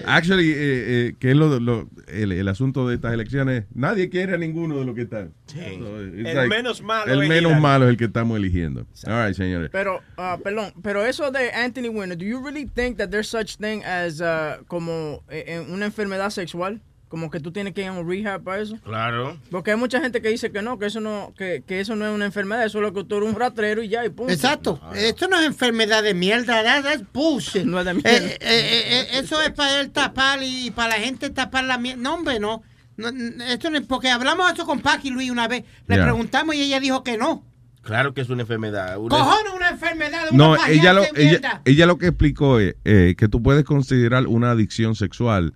Actually, 0.06 0.50
eh, 0.50 0.56
eh, 0.56 1.14
que 1.18 1.30
es 1.32 1.36
lo, 1.36 1.58
lo- 1.60 1.88
el, 2.08 2.32
el 2.32 2.48
asunto 2.48 2.88
de 2.88 2.94
estas 2.94 3.12
elecciones, 3.12 3.64
nadie 3.74 4.08
quiere 4.08 4.34
a 4.34 4.38
ninguno 4.38 4.78
de 4.78 4.84
los 4.86 4.94
que 4.94 5.02
están. 5.02 5.32
So, 5.46 5.56
it's 5.56 6.28
El 6.30 6.48
menos 6.48 6.80
malo 6.82 7.12
El 7.12 7.22
es 7.22 7.28
menos 7.28 7.50
Hillary. 7.50 7.60
malo 7.62 7.84
es 7.86 7.90
el 7.90 7.96
que 7.96 8.04
estamos 8.04 8.36
eligiendo. 8.38 8.86
All 9.06 9.26
right, 9.26 9.34
señores. 9.36 9.70
Pero, 9.72 10.00
ah, 10.16 10.38
perdón, 10.42 10.72
pero 10.82 11.04
eso 11.04 11.30
de 11.30 11.50
Anthony 11.50 11.88
Weiner, 11.90 12.16
do 12.16 12.24
you 12.24 12.40
really 12.42 12.66
think 12.66 12.96
that 12.98 13.10
there's 13.10 13.28
such 13.28 13.56
thing 13.58 13.82
as 13.84 14.20
ah, 14.22 14.58
como 14.68 15.22
eh, 15.28 15.44
eh, 15.48 15.66
una 15.68 15.86
enfermedad 15.86 16.30
sexual? 16.30 16.80
Como 17.14 17.30
que 17.30 17.38
tú 17.38 17.52
tienes 17.52 17.74
que 17.74 17.82
ir 17.82 17.86
a 17.86 17.92
un 17.92 18.10
rehab 18.10 18.42
para 18.42 18.60
eso. 18.60 18.76
Claro. 18.82 19.38
Porque 19.52 19.70
hay 19.70 19.76
mucha 19.76 20.00
gente 20.00 20.20
que 20.20 20.30
dice 20.30 20.50
que 20.50 20.62
no, 20.62 20.80
que 20.80 20.86
eso 20.86 20.98
no, 20.98 21.32
que, 21.38 21.62
que 21.64 21.78
eso 21.78 21.94
no 21.94 22.04
es 22.08 22.12
una 22.12 22.24
enfermedad, 22.24 22.64
eso 22.64 22.78
es 22.78 22.82
lo 22.82 22.92
que 22.92 23.04
tú 23.04 23.18
eres 23.18 23.28
un 23.28 23.36
ratrero 23.36 23.84
y 23.84 23.88
ya, 23.88 24.04
y 24.04 24.08
punto. 24.08 24.32
Exacto. 24.32 24.80
Esto 24.96 25.28
no 25.28 25.38
es 25.38 25.46
enfermedad 25.46 26.02
de 26.02 26.12
mierda, 26.12 26.64
that- 26.64 26.82
that's 26.82 27.04
bullshit. 27.12 27.62
No 27.66 27.78
es 27.78 27.84
de 27.84 27.92
Eh, 27.92 27.94
mierda. 27.94 28.26
eh, 28.26 28.38
eh, 28.40 28.82
eh, 29.12 29.18
eso 29.20 29.40
es 29.40 29.52
para 29.52 29.78
él 29.80 29.90
tapar 29.92 30.40
y 30.42 30.72
para 30.72 30.96
la 30.98 31.04
gente 31.04 31.30
tapar 31.30 31.62
la 31.62 31.78
mierda. 31.78 32.02
No, 32.02 32.14
hombre, 32.14 32.40
no. 32.40 32.64
Esto 33.48 33.70
no 33.70 33.78
es 33.78 33.86
porque 33.86 34.08
hablamos 34.10 34.52
eso 34.52 34.66
con 34.66 34.80
Paqui 34.80 35.10
Luis 35.10 35.30
una 35.30 35.46
vez. 35.46 35.62
Le 35.86 35.94
Yeah. 35.94 36.04
preguntamos 36.06 36.56
y 36.56 36.62
ella 36.62 36.80
dijo 36.80 37.04
que 37.04 37.16
no. 37.16 37.44
Claro 37.84 38.14
que 38.14 38.22
es 38.22 38.30
una 38.30 38.42
enfermedad. 38.42 38.98
Una- 38.98 39.16
Cojones, 39.16 39.52
una 39.54 39.68
enfermedad 39.70 40.30
de 40.30 40.36
No, 40.36 40.52
una 40.52 40.68
ella 40.68 40.92
lo, 40.94 41.02
ella, 41.14 41.60
ella 41.64 41.94
que 41.98 42.06
explicó 42.08 42.58
es 42.58 42.76
eh, 42.84 43.14
que 43.16 43.28
tú 43.28 43.42
puedes 43.42 43.64
considerar 43.64 44.26
una 44.26 44.50
adicción 44.52 44.94
sexual 44.94 45.52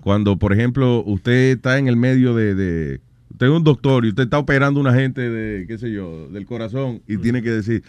cuando, 0.00 0.38
por 0.38 0.52
ejemplo, 0.52 1.02
usted 1.04 1.52
está 1.56 1.78
en 1.78 1.88
el 1.88 1.96
medio 1.96 2.34
de, 2.34 2.54
de- 2.54 3.00
usted 3.30 3.46
es 3.46 3.52
un 3.52 3.64
doctor 3.64 4.04
y 4.04 4.10
usted 4.10 4.24
está 4.24 4.38
operando 4.38 4.78
a 4.80 4.82
una 4.82 4.94
gente 4.94 5.28
de, 5.28 5.66
qué 5.66 5.76
sé 5.78 5.90
yo, 5.90 6.28
del 6.28 6.46
corazón 6.46 7.02
y 7.08 7.16
tiene 7.18 7.42
que 7.42 7.50
decir, 7.50 7.82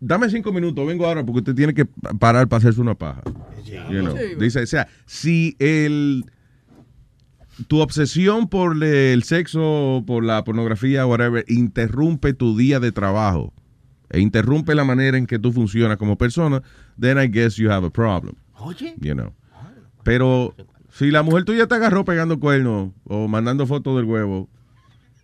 dame 0.00 0.28
cinco 0.30 0.52
minutos, 0.52 0.86
vengo 0.86 1.06
ahora 1.06 1.24
porque 1.24 1.38
usted 1.40 1.54
tiene 1.54 1.72
que 1.74 1.84
parar 2.18 2.48
para 2.48 2.58
hacerse 2.58 2.80
una 2.80 2.94
paja. 2.94 3.22
You 3.90 4.00
know. 4.02 4.16
Sí. 4.16 4.34
Dice, 4.38 4.62
o 4.62 4.66
sea, 4.66 4.88
si 5.06 5.56
el 5.58 6.24
tu 7.68 7.80
obsesión 7.80 8.48
por 8.48 8.82
el 8.82 9.22
sexo, 9.22 10.02
por 10.06 10.24
la 10.24 10.42
pornografía, 10.44 11.06
whatever, 11.06 11.44
interrumpe 11.48 12.32
tu 12.34 12.56
día 12.56 12.80
de 12.80 12.92
trabajo 12.92 13.52
e 14.10 14.20
interrumpe 14.20 14.74
la 14.74 14.84
manera 14.84 15.16
en 15.18 15.26
que 15.26 15.38
tú 15.38 15.52
funcionas 15.52 15.96
como 15.96 16.16
persona, 16.18 16.62
then 17.00 17.18
I 17.18 17.26
guess 17.28 17.56
you 17.56 17.70
have 17.70 17.86
a 17.86 17.90
problem. 17.90 18.34
Oye. 18.58 18.94
You 19.00 19.14
know. 19.14 19.32
Pero 20.02 20.54
si 20.92 21.10
la 21.10 21.22
mujer 21.22 21.44
tuya 21.44 21.66
te 21.66 21.74
agarró 21.74 22.04
pegando 22.04 22.38
cuernos 22.38 22.90
o 23.04 23.26
mandando 23.28 23.66
fotos 23.66 23.96
del 23.96 24.04
huevo, 24.04 24.48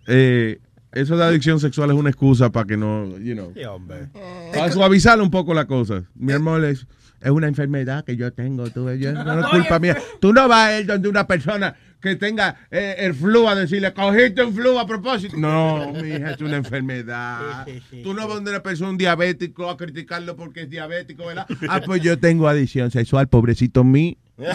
eh, 0.07 0.59
eso 0.93 1.17
de 1.17 1.25
adicción 1.25 1.61
sexual 1.61 1.91
es 1.91 1.97
una 1.97 2.11
excusa 2.11 2.51
para 2.51 2.67
que 2.67 2.77
no, 2.77 3.17
you 3.19 3.35
know, 3.35 3.53
Sí, 3.55 3.63
hombre. 3.65 4.09
para 4.53 4.73
suavizar 4.73 5.21
un 5.21 5.31
poco 5.31 5.55
la 5.55 5.67
cosa. 5.67 6.03
Mi 6.15 6.33
amor, 6.33 6.65
es, 6.65 6.87
es 7.21 7.31
una 7.31 7.47
enfermedad 7.47 8.05
que 8.05 8.17
yo 8.17 8.33
tengo, 8.33 8.69
tú, 8.71 8.91
yo- 8.95 9.13
no 9.13 9.41
es 9.41 9.47
culpa 9.51 9.79
mía. 9.79 9.97
Tú 10.21 10.33
no 10.33 10.49
vas 10.49 10.69
a 10.69 10.81
ir 10.81 10.87
donde 10.87 11.09
una 11.09 11.27
persona 11.29 11.77
que 12.01 12.17
tenga 12.17 12.57
eh, 12.71 12.97
el 12.99 13.15
flu 13.15 13.49
a 13.49 13.55
decirle, 13.55 13.93
cogiste 13.93 14.43
un 14.43 14.55
flu 14.55 14.79
a 14.79 14.87
propósito. 14.87 15.37
No, 15.37 15.93
mi 15.93 16.09
hija, 16.09 16.33
es 16.33 16.41
una 16.41 16.57
enfermedad. 16.57 17.67
Tú 18.03 18.15
no 18.15 18.27
vas 18.27 18.37
donde 18.37 18.51
una 18.51 18.63
persona, 18.63 18.91
un 18.91 18.99
diabético, 18.99 19.69
a 19.69 19.77
criticarlo 19.77 20.37
porque 20.37 20.63
es 20.63 20.71
diabético, 20.71 21.27
¿verdad? 21.27 21.47
Ah, 21.69 21.81
pues 21.85 22.03
yo 22.03 22.19
tengo 22.19 22.49
adicción 22.49 22.91
sexual, 22.91 23.29
pobrecito 23.29 23.85
mí. 23.85 24.19
es, 24.39 24.49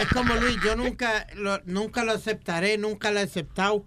es 0.00 0.06
como 0.12 0.34
Luis, 0.36 0.56
yo 0.64 0.76
nunca 0.76 1.26
lo, 1.36 1.60
nunca 1.64 2.04
lo 2.04 2.12
aceptaré, 2.12 2.78
nunca 2.78 3.10
lo 3.10 3.18
he 3.18 3.24
aceptado. 3.24 3.84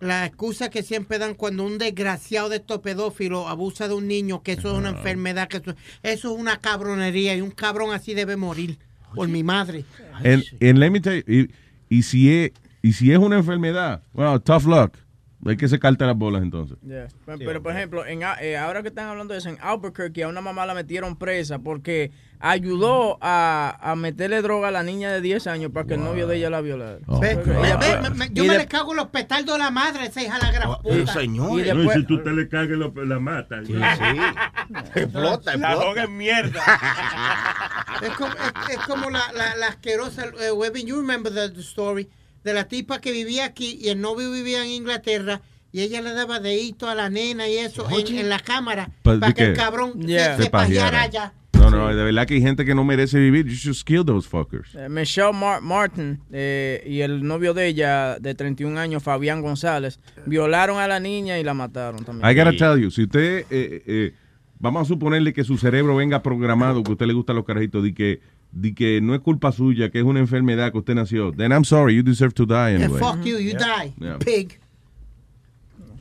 La 0.00 0.26
excusa 0.26 0.70
que 0.70 0.84
siempre 0.84 1.18
dan 1.18 1.34
cuando 1.34 1.64
un 1.64 1.76
desgraciado 1.76 2.48
de 2.48 2.56
estos 2.58 2.78
pedófilos 2.78 3.48
abusa 3.48 3.88
de 3.88 3.94
un 3.94 4.06
niño, 4.06 4.44
que 4.44 4.52
eso 4.52 4.70
es 4.70 4.78
una 4.78 4.90
enfermedad, 4.90 5.48
que 5.48 5.56
eso, 5.56 5.74
eso 6.04 6.32
es 6.32 6.40
una 6.40 6.58
cabronería 6.58 7.34
y 7.34 7.40
un 7.40 7.50
cabrón 7.50 7.92
así 7.92 8.14
debe 8.14 8.36
morir 8.36 8.78
por 9.14 9.28
mi 9.28 9.42
madre. 9.42 9.84
And, 10.24 10.44
and 10.60 10.78
let 10.78 10.90
me 10.90 11.00
tell 11.00 11.14
you, 11.14 11.22
y, 11.26 11.48
y 11.90 12.02
si 12.02 12.32
es, 12.32 12.52
y 12.82 12.92
si 12.92 13.12
es 13.12 13.18
una 13.18 13.36
enfermedad, 13.36 14.02
well, 14.14 14.38
tough 14.40 14.66
luck. 14.66 14.98
Hay 15.46 15.56
que 15.56 15.68
secarte 15.68 16.04
las 16.04 16.16
bolas 16.16 16.42
entonces. 16.42 16.76
Yeah. 16.84 17.06
Pero, 17.24 17.38
pero, 17.38 17.62
por 17.62 17.72
ejemplo, 17.72 18.04
en, 18.04 18.24
A- 18.24 18.42
eh, 18.42 18.56
ahora 18.56 18.82
que 18.82 18.88
están 18.88 19.06
hablando 19.08 19.32
de 19.34 19.38
eso, 19.38 19.48
en 19.48 19.56
Albuquerque 19.60 20.24
a 20.24 20.28
una 20.28 20.40
mamá 20.40 20.66
la 20.66 20.74
metieron 20.74 21.16
presa 21.16 21.60
porque 21.60 22.10
ayudó 22.40 23.18
a, 23.20 23.78
a 23.80 23.94
meterle 23.94 24.42
droga 24.42 24.68
a 24.68 24.70
la 24.72 24.82
niña 24.82 25.12
de 25.12 25.20
10 25.20 25.46
años 25.46 25.70
para 25.72 25.86
que 25.86 25.94
el 25.94 26.00
novio 26.00 26.26
de 26.26 26.36
ella 26.38 26.50
la 26.50 26.60
violara. 26.60 26.98
Ve, 27.20 27.36
fue- 27.36 27.54
me- 28.02 28.10
me- 28.10 28.30
yo 28.32 28.44
y 28.44 28.48
me 28.48 28.54
de- 28.54 28.58
le 28.60 28.66
cago 28.66 28.90
en 28.90 28.96
los 28.96 29.08
petardos 29.08 29.52
de 29.54 29.58
la 29.58 29.70
madre, 29.70 30.06
esa 30.06 30.22
hija 30.22 30.38
la 30.38 30.50
gran 30.50 30.74
puta. 30.82 31.22
Y 31.22 31.28
No, 31.28 31.56
después- 31.56 31.96
y 31.96 32.00
si 32.00 32.06
tú 32.06 32.22
te 32.22 32.32
le 32.32 32.48
cagas, 32.48 32.76
la 32.96 33.18
mata. 33.20 33.60
Explota, 34.94 35.56
La 35.56 35.74
droga 35.76 36.04
es 36.04 36.10
mierda. 36.10 36.60
Es 38.02 38.10
como, 38.10 38.30
es, 38.32 38.76
es 38.76 38.78
como 38.86 39.10
la, 39.10 39.32
la, 39.32 39.56
la 39.56 39.66
asquerosa, 39.68 40.26
eh, 40.40 40.52
Webin, 40.52 40.86
you 40.86 40.96
remember 41.00 41.32
the, 41.34 41.50
the 41.50 41.60
story, 41.62 42.08
de 42.48 42.54
la 42.54 42.66
tipa 42.66 43.00
que 43.00 43.12
vivía 43.12 43.44
aquí 43.44 43.78
y 43.80 43.88
el 43.90 44.00
novio 44.00 44.32
vivía 44.32 44.64
en 44.64 44.70
Inglaterra 44.70 45.40
y 45.70 45.82
ella 45.82 46.00
le 46.00 46.12
daba 46.12 46.40
dedito 46.40 46.88
a 46.88 46.94
la 46.94 47.10
nena 47.10 47.46
y 47.48 47.58
eso 47.58 47.86
en, 47.90 48.28
la 48.28 48.38
cámara 48.40 48.90
Pa- 49.02 49.18
para 49.20 49.28
¿de 49.28 49.34
que 49.34 49.44
el 49.44 49.52
cabrón 49.54 49.92
se- 50.00 50.06
Yeah. 50.08 50.36
se, 50.36 50.44
Se 50.44 50.50
pajeara 50.50 50.90
pajeara. 50.90 51.02
allá. 51.02 51.32
No, 51.52 51.70
no, 51.70 51.88
de 51.88 52.02
verdad 52.02 52.26
que 52.26 52.34
hay 52.34 52.40
gente 52.40 52.64
que 52.64 52.74
no 52.74 52.82
merece 52.84 53.18
vivir. 53.18 53.44
You 53.46 53.52
should 53.54 53.76
kill 53.84 54.04
those 54.04 54.26
fuckers. 54.26 54.74
Eh, 54.74 54.88
Michelle 54.88 55.32
Mar- 55.34 55.60
Martin 55.60 56.18
eh, 56.32 56.82
y 56.86 57.00
el 57.00 57.26
novio 57.26 57.52
de 57.52 57.66
ella, 57.66 58.18
de 58.18 58.34
31 58.34 58.78
años, 58.78 59.02
Fabián 59.02 59.42
González, 59.42 59.98
violaron 60.24 60.78
a 60.78 60.86
la 60.88 60.98
niña 61.00 61.38
y 61.38 61.44
la 61.44 61.52
mataron 61.54 62.04
también. 62.04 62.30
I 62.30 62.34
gotta 62.34 62.52
tell 62.56 62.80
you, 62.80 62.90
si 62.90 63.02
usted, 63.02 63.44
eh, 63.50 63.82
eh, 63.86 64.14
vamos 64.58 64.82
a 64.82 64.84
suponerle 64.86 65.32
que 65.34 65.44
su 65.44 65.58
cerebro 65.58 65.96
venga 65.96 66.22
programado, 66.22 66.82
que 66.82 66.90
a 66.90 66.92
usted 66.92 67.06
le 67.06 67.12
gustan 67.12 67.36
los 67.36 67.44
carajitos, 67.44 67.82
de 67.82 67.92
que, 67.92 68.20
de 68.52 68.74
que 68.74 69.00
no 69.00 69.14
es 69.14 69.20
culpa 69.20 69.52
suya, 69.52 69.90
que 69.90 69.98
es 69.98 70.04
una 70.04 70.20
enfermedad 70.20 70.72
que 70.72 70.78
usted 70.78 70.94
nació, 70.94 71.32
then 71.32 71.52
I'm 71.52 71.64
sorry, 71.64 71.94
you 71.96 72.02
deserve 72.02 72.32
to 72.34 72.46
die 72.46 72.76
Yeah, 72.76 72.84
anyway. 72.86 72.98
fuck 73.00 73.22
you, 73.24 73.38
you 73.38 73.52
die, 73.52 73.92
Yeah. 74.00 74.18
pig. 74.18 74.58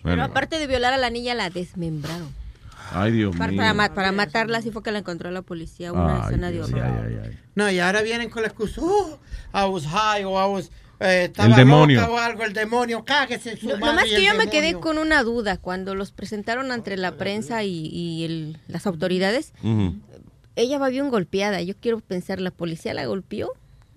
Pero 0.04 0.24
aparte 0.24 0.58
de 0.60 0.68
violar 0.68 0.94
a 0.94 0.98
la 0.98 1.10
niña, 1.10 1.34
la 1.36 1.50
desmembraron. 1.50 2.30
Ay, 2.94 3.12
Dios 3.12 3.36
Para, 3.36 3.52
mío. 3.52 3.58
para, 3.58 3.74
ma- 3.74 3.94
para 3.94 4.12
matarla, 4.14 4.60
así 4.60 4.72
fue 4.72 4.82
que 4.82 4.92
la 4.92 5.00
encontró 5.00 5.30
la 5.32 5.42
policía. 5.42 5.92
Una 5.92 6.16
Ay, 6.16 6.22
escena 6.28 6.48
de 6.48 6.54
Dios, 6.54 6.72
horror. 6.72 6.86
ay, 6.86 7.16
ay, 7.22 7.30
ay. 7.32 7.40
No, 7.56 7.70
y 7.70 7.80
ahora 7.80 8.02
vienen 8.02 8.30
con 8.30 8.44
la 8.44 8.48
excusa, 8.48 8.80
oh, 8.82 9.20
I 9.54 9.66
was 9.70 9.86
high 9.86 10.24
o 10.24 10.32
I 10.42 10.54
was, 10.54 10.72
eh, 11.02 11.26
estaba 11.26 11.54
demonio. 11.58 12.08
o 12.10 12.18
algo, 12.18 12.44
el 12.46 12.54
demonio, 12.54 13.04
cáguese 13.04 13.52
en 13.52 13.58
su 13.58 13.68
Lo, 13.68 13.74
madre. 13.78 13.86
lo 13.88 13.94
más 13.94 14.06
y 14.06 14.10
que 14.12 14.16
el 14.16 14.22
yo 14.24 14.32
me 14.32 14.38
demonio. 14.46 14.52
quedé 14.52 14.74
con 14.80 14.98
una 14.98 15.22
duda 15.24 15.58
cuando 15.58 15.96
los 15.96 16.12
presentaron 16.14 16.72
ante 16.72 16.96
la 16.96 17.18
prensa 17.18 17.64
y, 17.66 17.88
y 17.88 18.24
el- 18.24 18.58
las 18.70 18.88
autoridades. 18.88 19.52
Ujú. 19.64 19.96
Ella 20.58 20.78
va 20.80 20.90
bien 20.90 21.10
golpeada. 21.10 21.62
Yo 21.62 21.74
quiero 21.80 22.00
pensar, 22.02 22.42
¿la 22.42 22.52
policía 22.52 22.94
la 22.94 23.06
golpeó? 23.06 23.52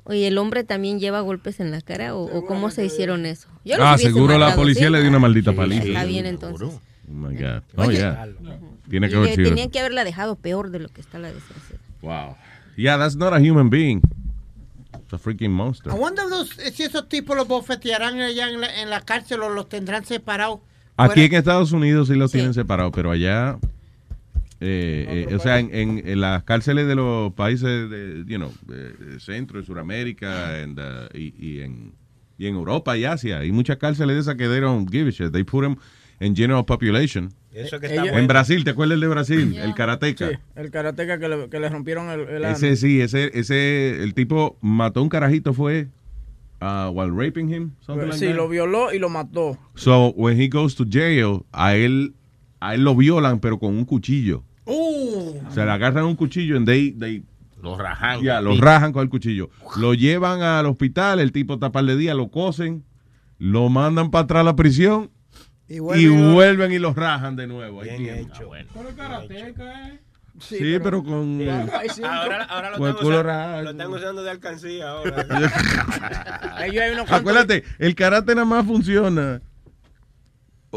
¿Y 0.08 0.24
el 0.24 0.38
hombre 0.38 0.62
también 0.62 1.00
lleva 1.00 1.20
golpes 1.20 1.58
en 1.60 1.70
la 1.70 1.80
cara? 1.80 2.14
¿O, 2.14 2.22
o 2.24 2.44
cómo 2.46 2.70
se 2.70 2.84
hicieron 2.84 3.26
eso? 3.26 3.48
Yo 3.64 3.76
Ah, 3.80 3.96
seguro 3.98 4.34
la 4.34 4.46
matado, 4.46 4.60
policía 4.62 4.86
¿sí? 4.86 4.92
le 4.92 5.00
dio 5.00 5.08
una 5.10 5.18
maldita 5.18 5.50
Sí, 5.52 5.56
paliza. 5.56 5.84
Está 5.84 6.04
bien 6.04 6.26
entonces. 6.26 6.68
Oh 6.68 6.80
my 7.12 7.34
God. 7.34 7.62
Oh, 7.76 7.82
Oye. 7.86 7.96
yeah. 7.98 8.28
Tiene 8.88 9.08
que 9.08 9.16
haber 9.16 9.34
tenían 9.36 9.70
que 9.70 9.80
haberla 9.80 10.04
dejado 10.04 10.36
peor 10.36 10.70
de 10.70 10.80
lo 10.80 10.88
que 10.90 11.00
está 11.00 11.18
la 11.18 11.32
desgracia. 11.32 11.76
Wow. 12.02 12.36
Yeah, 12.76 12.98
that's 12.98 13.16
not 13.16 13.32
a 13.32 13.38
human 13.38 13.70
being. 13.70 14.00
It's 14.94 15.12
a 15.12 15.18
freaking 15.18 15.50
monster. 15.50 15.92
I 15.92 15.96
wonder 15.96 16.24
those- 16.28 16.70
si 16.72 16.82
esos 16.84 17.08
tipos 17.08 17.36
los 17.36 17.48
bofetearán 17.48 18.20
allá 18.20 18.48
en 18.50 18.60
la, 18.60 18.82
en 18.82 18.90
la 18.90 19.00
cárcel 19.00 19.40
o 19.42 19.48
los 19.50 19.68
tendrán 19.68 20.04
separados. 20.04 20.60
Aquí 20.96 21.22
en 21.24 21.34
Estados 21.34 21.72
Unidos 21.72 22.08
sí 22.08 22.14
los 22.14 22.30
tienen 22.32 22.52
separados, 22.52 22.92
pero 22.94 23.10
allá, 23.10 23.58
eh, 24.60 25.26
eh, 25.30 25.34
o 25.34 25.38
sea, 25.38 25.58
en, 25.58 25.74
en- 25.74 26.02
en 26.06 26.20
las 26.20 26.42
cárceles 26.44 26.86
de 26.86 26.94
los 26.94 27.32
países 27.32 27.88
de, 27.90 28.24
you 28.26 28.36
know, 28.36 28.52
de- 28.66 29.18
Centro 29.20 29.58
y 29.60 29.64
Suramérica 29.64 30.62
and, 30.62 30.78
uh, 30.78 31.16
y, 31.16 31.34
y 31.38 31.60
en, 31.60 31.92
y 32.38 32.46
en 32.46 32.54
Europa 32.54 32.96
y 32.96 33.04
Asia, 33.04 33.38
hay 33.40 33.52
muchas 33.52 33.78
cárceles 33.78 34.16
de 34.16 34.20
esas 34.20 34.34
que 34.36 34.48
they 34.48 34.60
don't 34.60 34.90
give 34.90 35.08
a 35.08 35.10
shit. 35.12 35.32
They 35.32 35.44
put 35.44 35.62
them 35.62 35.76
in 36.20 36.34
general 36.36 36.64
population. 36.64 37.30
Eso 37.52 37.80
que 37.80 37.86
está 37.86 38.04
en. 38.06 38.26
Brasil, 38.28 38.62
¿te 38.62 38.70
acuerdas 38.70 38.94
el 38.94 39.00
de 39.00 39.08
Brasil? 39.08 39.56
El 39.58 39.74
karateca. 39.74 40.28
Sí, 40.28 40.34
el 40.54 40.70
karateca 40.70 41.18
que 41.18 41.28
le, 41.28 41.48
que 41.48 41.58
le 41.58 41.68
rompieron 41.68 42.08
el, 42.10 42.20
el 42.28 42.44
ano. 42.44 42.54
Ese 42.56 42.76
sí, 42.76 43.00
ese, 43.00 43.30
ese, 43.34 44.02
el 44.02 44.14
tipo 44.14 44.56
mató 44.60 45.02
un 45.02 45.08
carajito 45.08 45.52
fue 45.52 45.88
uh, 46.62 46.90
while 46.90 47.10
raping 47.10 47.52
him, 47.52 47.70
something 47.80 48.06
like 48.06 48.18
sí, 48.18 48.26
that. 48.26 48.36
lo 48.36 48.48
violó 48.48 48.92
y 48.92 48.98
lo 49.00 49.08
mató. 49.08 49.58
So 49.74 50.12
when 50.16 50.40
he 50.40 50.48
goes 50.48 50.76
to 50.76 50.84
jail, 50.88 51.44
a 51.50 51.74
él, 51.74 52.14
a 52.60 52.74
él 52.76 52.84
lo 52.84 52.94
violan, 52.94 53.40
pero 53.40 53.58
con 53.58 53.74
un 53.74 53.84
cuchillo. 53.84 54.44
Uh, 54.66 55.40
Se 55.50 55.64
le 55.64 55.70
agarran 55.70 56.04
un 56.04 56.16
cuchillo 56.16 56.56
y 56.60 56.64
they, 56.64 56.92
they 56.92 57.24
Lo 57.62 57.76
rajan. 57.76 58.20
ya, 58.22 58.40
lo 58.40 58.56
rajan 58.60 58.92
con 58.92 59.02
el 59.02 59.08
cuchillo. 59.08 59.50
Lo 59.76 59.94
llevan 59.94 60.42
al 60.42 60.66
hospital, 60.66 61.20
el 61.20 61.32
tipo 61.32 61.54
está 61.54 61.72
par 61.72 61.84
de 61.84 61.96
días, 61.96 62.14
lo 62.16 62.28
cosen, 62.30 62.84
lo 63.38 63.68
mandan 63.68 64.10
para 64.10 64.24
atrás 64.24 64.40
a 64.40 64.44
la 64.44 64.56
prisión 64.56 65.10
y 65.68 65.76
y 65.76 65.78
vuelven- 65.80 66.32
vuelven 66.34 66.72
y 66.72 66.78
lo 66.78 66.92
rajan 66.94 67.36
de 67.36 67.46
nuevo. 67.46 67.80
Ahí 67.80 67.96
Bien 67.98 68.18
hecho. 68.18 68.50
Pero 68.74 68.96
karateca, 68.96 69.88
¿eh? 69.88 70.00
Sí, 70.38 70.78
pero, 70.82 71.02
con... 71.04 71.38
eh, 71.42 71.68
Ahora, 72.02 72.44
ahora 72.44 72.70
lo, 72.70 72.78
Con 72.78 72.88
están 72.90 73.06
usando, 73.06 73.22
rajado. 73.22 73.62
lo 73.62 73.70
están 73.72 73.92
usando 73.92 74.22
de 74.22 74.30
alcancía 74.30 74.88
ahora. 74.90 75.26
Ellos 76.64 76.82
hay 76.82 76.90
unos 76.92 77.06
cuantos- 77.06 77.12
Acuérdate, 77.12 77.64
el 77.78 77.94
karate 77.94 78.34
nada 78.34 78.46
más 78.46 78.64
funciona 78.66 79.42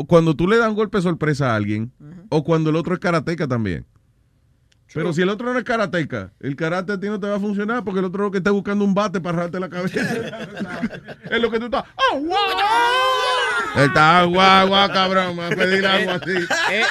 cuando 0.07 0.35
tú 0.35 0.47
le 0.47 0.57
das 0.57 0.69
un 0.69 0.75
golpe 0.75 1.01
sorpresa 1.01 1.51
a 1.51 1.55
alguien 1.55 1.91
o 2.29 2.43
cuando 2.43 2.69
el 2.69 2.75
otro 2.75 2.93
es 2.93 2.99
karateca 2.99 3.47
también. 3.47 3.85
Pero 4.93 5.11
si 5.11 5.23
el 5.23 5.29
otro 5.29 5.51
no 5.51 5.57
es 5.57 5.65
karateca, 5.65 6.31
el 6.39 6.55
karate 6.55 6.93
a 6.93 6.99
ti 6.99 7.07
no 7.07 7.19
te 7.19 7.27
va 7.27 7.37
a 7.37 7.39
funcionar 7.39 7.83
porque 7.83 7.99
el 7.99 8.05
otro 8.05 8.25
lo 8.25 8.31
que 8.31 8.37
está 8.37 8.51
buscando 8.51 8.85
un 8.85 8.93
bate 8.93 9.19
para 9.19 9.37
rajarte 9.37 9.59
la 9.59 9.69
cabeza. 9.69 9.99
es 11.31 11.41
lo 11.41 11.49
que 11.49 11.57
tú 11.59 11.65
estás. 11.65 11.85
¡Oh, 12.11 12.19
wow! 12.19 13.83
Está 13.83 14.23
guau, 14.25 14.67
guau, 14.67 14.87
cabrón. 14.93 15.35
Me 15.35 15.41
va 15.41 15.47
a 15.47 15.49
pedir 15.49 15.85
agua 15.85 16.19
así. 16.21 16.31
Eh, 16.71 16.83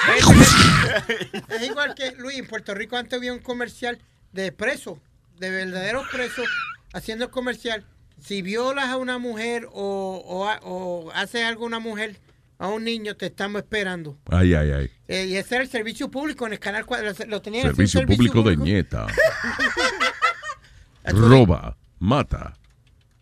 Es 1.48 1.62
igual 1.68 1.94
que, 1.94 2.12
Luis, 2.18 2.38
en 2.38 2.46
Puerto 2.46 2.74
Rico 2.74 2.96
antes 2.96 3.16
había 3.16 3.32
un 3.32 3.38
comercial 3.38 3.98
de 4.32 4.50
presos, 4.50 4.98
de 5.38 5.50
verdaderos 5.50 6.08
presos, 6.08 6.46
haciendo 6.92 7.30
comercial. 7.30 7.84
Si 8.20 8.42
violas 8.42 8.88
a 8.88 8.96
una 8.96 9.18
mujer 9.18 9.68
o, 9.72 10.22
o, 10.26 10.48
o 10.68 11.12
haces 11.12 11.44
algo 11.44 11.64
a 11.64 11.66
una 11.68 11.78
mujer, 11.78 12.16
a 12.62 12.68
un 12.68 12.84
niño, 12.84 13.16
te 13.16 13.26
estamos 13.26 13.60
esperando. 13.60 14.20
Ay, 14.30 14.54
ay, 14.54 14.70
ay. 14.70 14.90
Eh, 15.08 15.26
y 15.26 15.34
ese 15.34 15.56
era 15.56 15.64
el 15.64 15.68
servicio 15.68 16.08
público 16.08 16.46
en 16.46 16.52
el 16.52 16.60
canal 16.60 16.86
4. 16.86 17.24
Lo, 17.24 17.26
lo 17.26 17.42
tenían 17.42 17.66
así, 17.66 17.80
un 17.80 17.88
Servicio 17.88 18.06
público 18.06 18.42
de 18.48 18.56
ñeta. 18.56 19.08
Roba, 21.04 21.76
mata, 21.98 22.56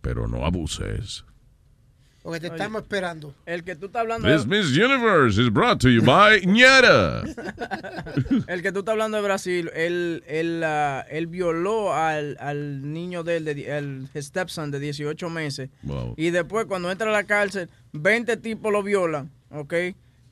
pero 0.03 0.28
no 0.28 0.45
abuses. 0.45 1.24
Porque 2.23 2.39
te 2.41 2.49
estamos 2.49 2.83
esperando. 2.83 3.35
El 3.47 3.64
que 3.64 3.75
tú 3.77 3.87
estás 3.87 4.01
hablando 4.03 4.29
This 4.29 4.47
Miss 4.47 4.77
Universe 4.77 5.41
is 5.41 5.51
brought 5.51 5.81
to 5.81 5.89
you 5.89 6.03
by 6.03 6.41
ñeta. 6.47 7.23
El 8.47 8.61
que 8.62 8.73
tú 8.73 8.81
estás 8.81 8.93
hablando 8.93 9.16
de 9.16 9.23
Brasil, 9.23 9.71
él, 9.75 10.23
él, 10.27 10.62
ah, 10.64 11.05
él 11.11 11.27
violó 11.29 11.95
al, 11.95 12.37
al 12.41 12.93
niño 12.93 13.23
de 13.25 13.37
él, 13.39 13.45
de, 13.47 13.77
el 13.79 14.09
stepson 14.14 14.71
de 14.71 14.81
18 14.81 15.31
meses. 15.31 15.71
Wow. 15.83 16.14
Y 16.16 16.31
después, 16.31 16.66
cuando 16.66 16.91
entra 16.91 17.09
a 17.09 17.12
la 17.12 17.25
cárcel, 17.25 17.71
20 17.93 18.37
tipos 18.37 18.71
lo 18.71 18.83
violan, 18.83 19.31
¿ok? 19.51 19.75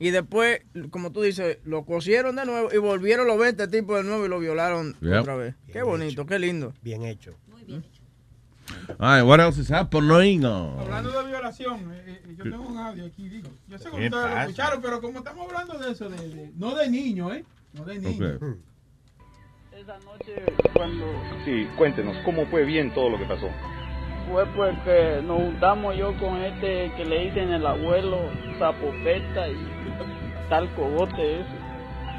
Y 0.01 0.11
después, 0.11 0.61
como 0.91 1.11
tú 1.11 1.23
dices, 1.23 1.57
lo 1.65 1.83
cosieron 1.85 2.35
de 2.37 2.45
nuevo 2.45 2.69
y 2.71 2.77
volvieron 2.77 3.27
los 3.27 3.37
20 3.37 3.67
tipos 3.67 3.97
de 3.97 4.03
nuevo 4.03 4.25
y 4.25 4.29
lo 4.29 4.39
violaron 4.39 4.95
Yep. 5.01 5.21
otra 5.21 5.35
vez. 5.35 5.55
Qué 5.73 5.81
bonito, 5.81 6.25
qué 6.25 6.39
lindo. 6.39 6.73
Bien 6.81 7.03
hecho. 7.03 7.33
Ay, 8.97 9.21
what 9.21 9.39
else 9.39 9.57
is 9.61 9.69
happening? 9.69 10.43
Hablando 10.45 11.11
de 11.11 11.27
violación, 11.27 11.91
eh, 11.93 12.03
eh, 12.25 12.35
yo 12.37 12.43
tengo 12.43 12.63
un 12.67 12.77
audio 12.77 13.05
aquí, 13.05 13.29
digo. 13.29 13.49
Yo 13.67 13.77
sé 13.77 13.89
que 13.91 13.97
¿Qué 13.97 14.05
ustedes 14.07 14.29
lo 14.31 14.37
escucharon, 14.41 14.81
pero 14.81 15.01
como 15.01 15.19
estamos 15.19 15.47
hablando 15.47 15.77
de 15.77 15.91
eso, 15.91 16.09
de, 16.09 16.17
de- 16.29 16.51
no 16.57 16.75
de 16.75 16.89
niños, 16.89 17.33
¿eh? 17.33 17.45
No 17.73 17.85
de 17.85 17.99
niños. 17.99 18.39
Ok. 18.41 18.59
Cuando 20.75 21.05
Sí, 21.45 21.67
cuéntenos, 21.77 22.17
¿cómo 22.25 22.45
fue 22.47 22.65
bien 22.65 22.93
todo 22.93 23.09
lo 23.09 23.17
que 23.17 23.25
pasó? 23.25 23.47
Fue 24.29 24.45
porque 24.47 25.21
nos 25.25 25.37
juntamos 25.41 25.95
yo 25.95 26.15
con 26.19 26.37
este 26.43 26.91
que 26.97 27.05
le 27.05 27.25
dicen 27.25 27.51
el 27.51 27.65
abuelo 27.65 28.17
Zapopeta 28.59 29.47
y 29.49 29.55
tal 30.49 30.73
cogote 30.75 31.41
ese. 31.41 31.49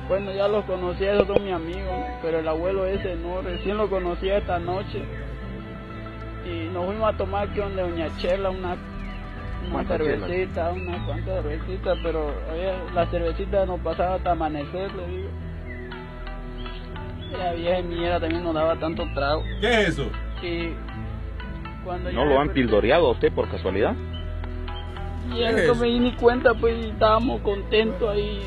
Bueno, 0.08 0.32
ya 0.32 0.48
los 0.48 0.64
conocí, 0.64 1.04
esos 1.04 1.26
son 1.28 1.44
mis 1.44 1.52
amigos, 1.52 2.04
pero 2.22 2.40
el 2.40 2.48
abuelo 2.48 2.86
ese 2.86 3.14
no, 3.16 3.42
recién 3.42 3.76
lo 3.76 3.88
conocí 3.88 4.28
esta 4.28 4.58
noche. 4.58 5.04
Y 6.50 6.68
nos 6.72 6.86
fuimos 6.86 7.14
a 7.14 7.16
tomar 7.16 7.48
que 7.52 7.60
donde 7.60 7.82
Doña 7.82 8.08
Chela 8.18 8.50
una, 8.50 8.76
una 9.62 9.72
¿Cuántas 9.72 9.98
cervecita, 9.98 10.70
una 10.72 11.06
cuantas 11.06 11.42
cervecitas, 11.42 11.98
pero 12.02 12.26
oye, 12.52 12.72
la 12.94 13.06
cervecita 13.06 13.66
nos 13.66 13.80
pasaba 13.80 14.14
hasta 14.16 14.32
amanecer, 14.32 14.92
le 14.94 15.06
digo. 15.06 15.28
Y 17.30 17.36
La 17.36 17.52
vieja 17.52 17.82
mierda 17.82 18.20
también 18.20 18.42
nos 18.42 18.54
daba 18.54 18.76
tanto 18.76 19.04
trago. 19.14 19.42
¿Qué 19.60 19.68
es 19.68 19.88
eso? 19.90 20.10
Y 20.42 20.70
cuando 21.84 22.10
¿No 22.10 22.24
lo 22.24 22.40
han 22.40 22.48
pildoreado 22.50 23.06
a 23.06 23.10
usted 23.12 23.32
por 23.32 23.48
casualidad? 23.48 23.94
Y 25.32 25.42
él 25.42 25.66
no 25.68 25.74
me 25.76 25.86
di 25.86 26.00
ni 26.00 26.12
cuenta, 26.14 26.54
pues 26.54 26.74
y 26.84 26.88
estábamos 26.88 27.40
contentos 27.42 28.08
ahí. 28.10 28.40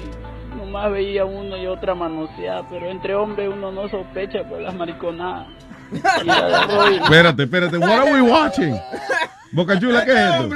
Nomás 0.58 0.91
veía 0.91 1.26
uno 1.26 1.56
y 1.58 1.66
otra 1.66 1.95
manoseada, 1.95 2.68
pero 2.70 2.88
entre 2.88 3.16
hombres 3.16 3.49
uno 3.51 3.72
no 3.72 3.88
sospecha 3.88 4.43
por 4.43 4.60
las 4.60 4.76
mariconadas. 4.76 5.47
Espérate, 7.04 7.44
espérate. 7.44 7.78
What 7.78 7.89
are 7.91 8.12
we 8.14 8.22
watching? 8.22 8.76
Boca 9.52 9.80
Chula, 9.80 10.04
¿qué 10.06 10.12
es 10.12 10.18
esto? 10.18 10.50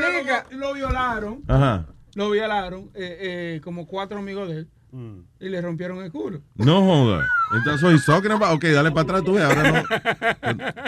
lo, 0.57 0.73
violaron. 0.73 1.41
Ajá. 1.47 1.85
lo 2.15 2.31
violaron 2.31 2.89
eh, 2.95 3.17
eh, 3.57 3.61
como 3.63 3.85
cuatro 3.87 4.17
amigos 4.19 4.49
de 4.49 4.57
él 4.59 4.67
Mm. 4.89 5.19
y 5.41 5.49
le 5.49 5.61
rompieron 5.61 6.01
el 6.01 6.09
culo. 6.13 6.39
No 6.55 6.81
joda. 6.81 7.27
Entonces, 7.53 7.91
he's 7.91 8.05
talking 8.05 8.31
about, 8.31 8.55
ok, 8.55 8.63
dale 8.67 8.89
para 8.89 9.01
atrás 9.01 9.23
tú, 9.25 9.33
ves, 9.33 9.43
ahora 9.43 9.71
no. 9.71 9.83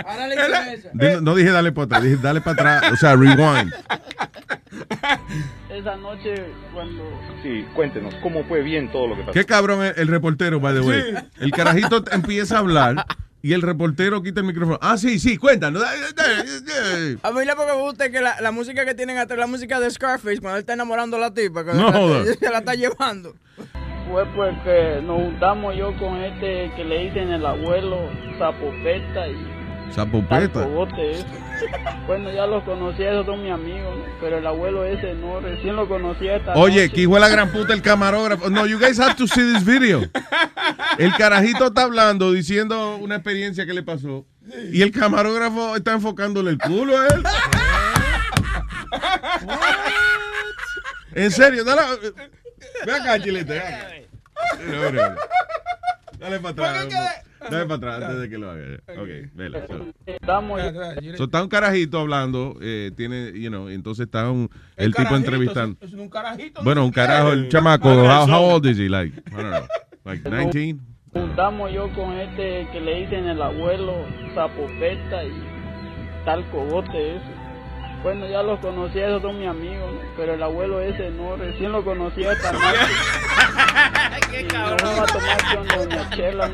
Ahora 0.07 0.27
le 0.27 0.35
interesa. 0.35 0.89
Di- 0.93 1.21
No 1.21 1.35
dije 1.35 1.51
dale 1.51 1.73
para 1.73 1.83
atrás, 1.85 2.03
dije 2.03 2.15
dale 2.21 2.39
para 2.39 2.77
atrás, 2.79 2.93
o 2.93 2.95
sea, 2.95 3.17
rewind. 3.17 3.73
Esa 5.69 5.95
noche 5.97 6.45
cuando... 6.73 7.03
Sí, 7.43 7.65
cuéntenos, 7.75 8.15
¿cómo 8.23 8.43
fue 8.45 8.61
bien 8.61 8.89
todo 8.89 9.07
lo 9.07 9.15
que 9.17 9.21
pasó? 9.21 9.33
Qué 9.33 9.45
cabrón 9.45 9.83
el, 9.83 9.93
el 9.97 10.07
reportero, 10.07 10.61
by 10.61 10.73
the 10.75 10.79
way. 10.81 11.01
Sí. 11.03 11.23
El 11.41 11.51
carajito 11.51 12.03
empieza 12.11 12.55
a 12.55 12.59
hablar 12.59 13.05
y 13.41 13.53
el 13.53 13.61
reportero 13.61 14.21
quita 14.21 14.41
el 14.41 14.45
micrófono. 14.47 14.77
Ah, 14.81 14.97
sí, 14.97 15.19
sí, 15.19 15.37
cuéntanos. 15.37 15.81
A 15.83 17.31
mí 17.31 17.45
lo 17.45 17.55
que 17.55 17.65
me 17.65 17.73
gusta 17.81 18.05
es 18.05 18.11
que 18.11 18.21
la, 18.21 18.39
la 18.41 18.51
música 18.51 18.85
que 18.85 18.93
tienen 18.95 19.17
atrás, 19.17 19.39
la 19.39 19.47
música 19.47 19.79
de 19.79 19.89
Scarface, 19.89 20.39
cuando 20.39 20.57
él 20.57 20.61
está 20.61 20.73
enamorando 20.73 21.17
a 21.17 21.19
la 21.19 21.33
tipa, 21.33 21.63
que 21.65 21.73
No 21.73 21.89
la- 21.91 22.25
se 22.39 22.49
la 22.49 22.59
está 22.59 22.75
llevando. 22.75 23.35
Fue 24.11 24.25
porque 24.35 25.01
nos 25.03 25.21
juntamos 25.21 25.75
yo 25.77 25.95
con 25.99 26.17
este 26.23 26.71
que 26.75 26.83
le 26.83 27.03
dicen 27.05 27.31
el 27.31 27.45
abuelo 27.45 28.09
Zapopeta 28.39 29.27
y 29.27 29.35
Zapopeta. 29.93 30.67
Ese. 30.97 31.25
Bueno, 32.07 32.31
ya 32.31 32.47
los 32.47 32.63
conocía, 32.63 33.11
esos 33.11 33.25
son 33.25 33.43
mis 33.43 33.51
amigos, 33.51 33.95
¿no? 33.97 34.03
pero 34.19 34.37
el 34.37 34.47
abuelo 34.47 34.83
ese 34.85 35.13
no, 35.13 35.39
recién 35.41 35.75
lo 35.75 35.87
conocía 35.87 36.37
esta 36.37 36.53
Oye, 36.53 36.83
noche. 36.83 36.93
que 36.93 37.01
hijo 37.01 37.15
de 37.15 37.19
la 37.19 37.29
gran 37.29 37.51
puta 37.51 37.73
el 37.73 37.81
camarógrafo. 37.81 38.49
No, 38.49 38.65
you 38.65 38.79
guys 38.79 38.99
have 38.99 39.15
to 39.15 39.27
see 39.27 39.53
this 39.53 39.63
video. 39.63 40.01
El 40.97 41.13
carajito 41.15 41.67
está 41.67 41.83
hablando, 41.83 42.31
diciendo 42.31 42.95
una 42.95 43.15
experiencia 43.15 43.65
que 43.65 43.73
le 43.73 43.83
pasó. 43.83 44.25
Y 44.71 44.81
el 44.81 44.91
camarógrafo 44.91 45.75
está 45.75 45.93
enfocándole 45.93 46.51
el 46.51 46.57
culo 46.57 46.97
a 46.97 47.07
él. 47.07 47.23
En 51.13 51.31
serio, 51.31 51.63
dale. 51.63 51.81
Ve 52.85 52.91
acá, 52.91 53.19
chilete. 53.21 53.61
mira. 54.65 55.15
Dale 56.17 56.39
para 56.39 56.81
atrás. 56.81 57.23
Dale 57.49 57.65
para 57.65 57.75
atrás 57.75 58.03
antes 58.03 58.21
de 58.21 58.29
que 58.29 58.37
lo 58.37 58.51
haga. 58.51 58.63
Ok, 58.97 59.09
vela. 59.33 59.65
so. 59.67 59.85
So, 61.17 61.23
está 61.25 61.43
un 61.43 61.49
carajito 61.49 61.99
hablando, 61.99 62.57
eh, 62.61 62.91
tiene, 62.95 63.31
you 63.39 63.49
know, 63.49 63.69
entonces 63.69 64.05
está 64.05 64.29
un, 64.29 64.49
el, 64.75 64.91
tipo 64.91 65.03
carajito, 65.03 65.15
entrevistando. 65.15 65.77
Es, 65.81 65.93
es 65.93 65.99
un 65.99 66.09
carajito. 66.09 66.63
Bueno, 66.63 66.85
un 66.85 66.91
carajo, 66.91 67.31
el 67.31 67.49
chamaco, 67.49 67.89
how, 67.89 68.27
how 68.29 68.55
old 68.55 68.65
is 68.65 68.77
he? 68.77 68.89
Like, 68.89 69.17
I 69.27 69.35
don't 69.35 69.49
know, 69.49 69.67
like 70.05 70.29
19? 70.29 70.79
Juntamos 71.13 71.71
yo 71.71 71.91
con 71.95 72.13
este 72.13 72.67
que 72.71 72.79
le 72.79 73.01
dicen 73.01 73.25
el 73.27 73.41
abuelo 73.41 74.05
Zapopeta 74.35 75.23
y 75.23 75.31
tal 76.23 76.47
Cogote 76.51 77.15
ese. 77.15 77.38
Bueno, 78.03 78.27
ya 78.27 78.41
los 78.43 78.59
conocía, 78.59 79.07
esos 79.07 79.21
son 79.21 79.39
mis 79.39 79.47
amigos, 79.47 79.91
¿no? 79.91 79.99
pero 80.15 80.33
el 80.33 80.41
abuelo 80.41 80.79
ese 80.79 81.11
no, 81.11 81.35
recién 81.35 81.71
lo 81.71 81.83
conocía 81.83 82.31
esta 82.31 82.53
noche. 82.53 82.65
¡Qué 84.31 84.43
Nos 84.43 84.81
vamos 84.81 84.99
a 84.99 85.05
tomar 85.05 85.55
con 85.55 85.67
doña 85.67 86.09
Chela 86.11 86.47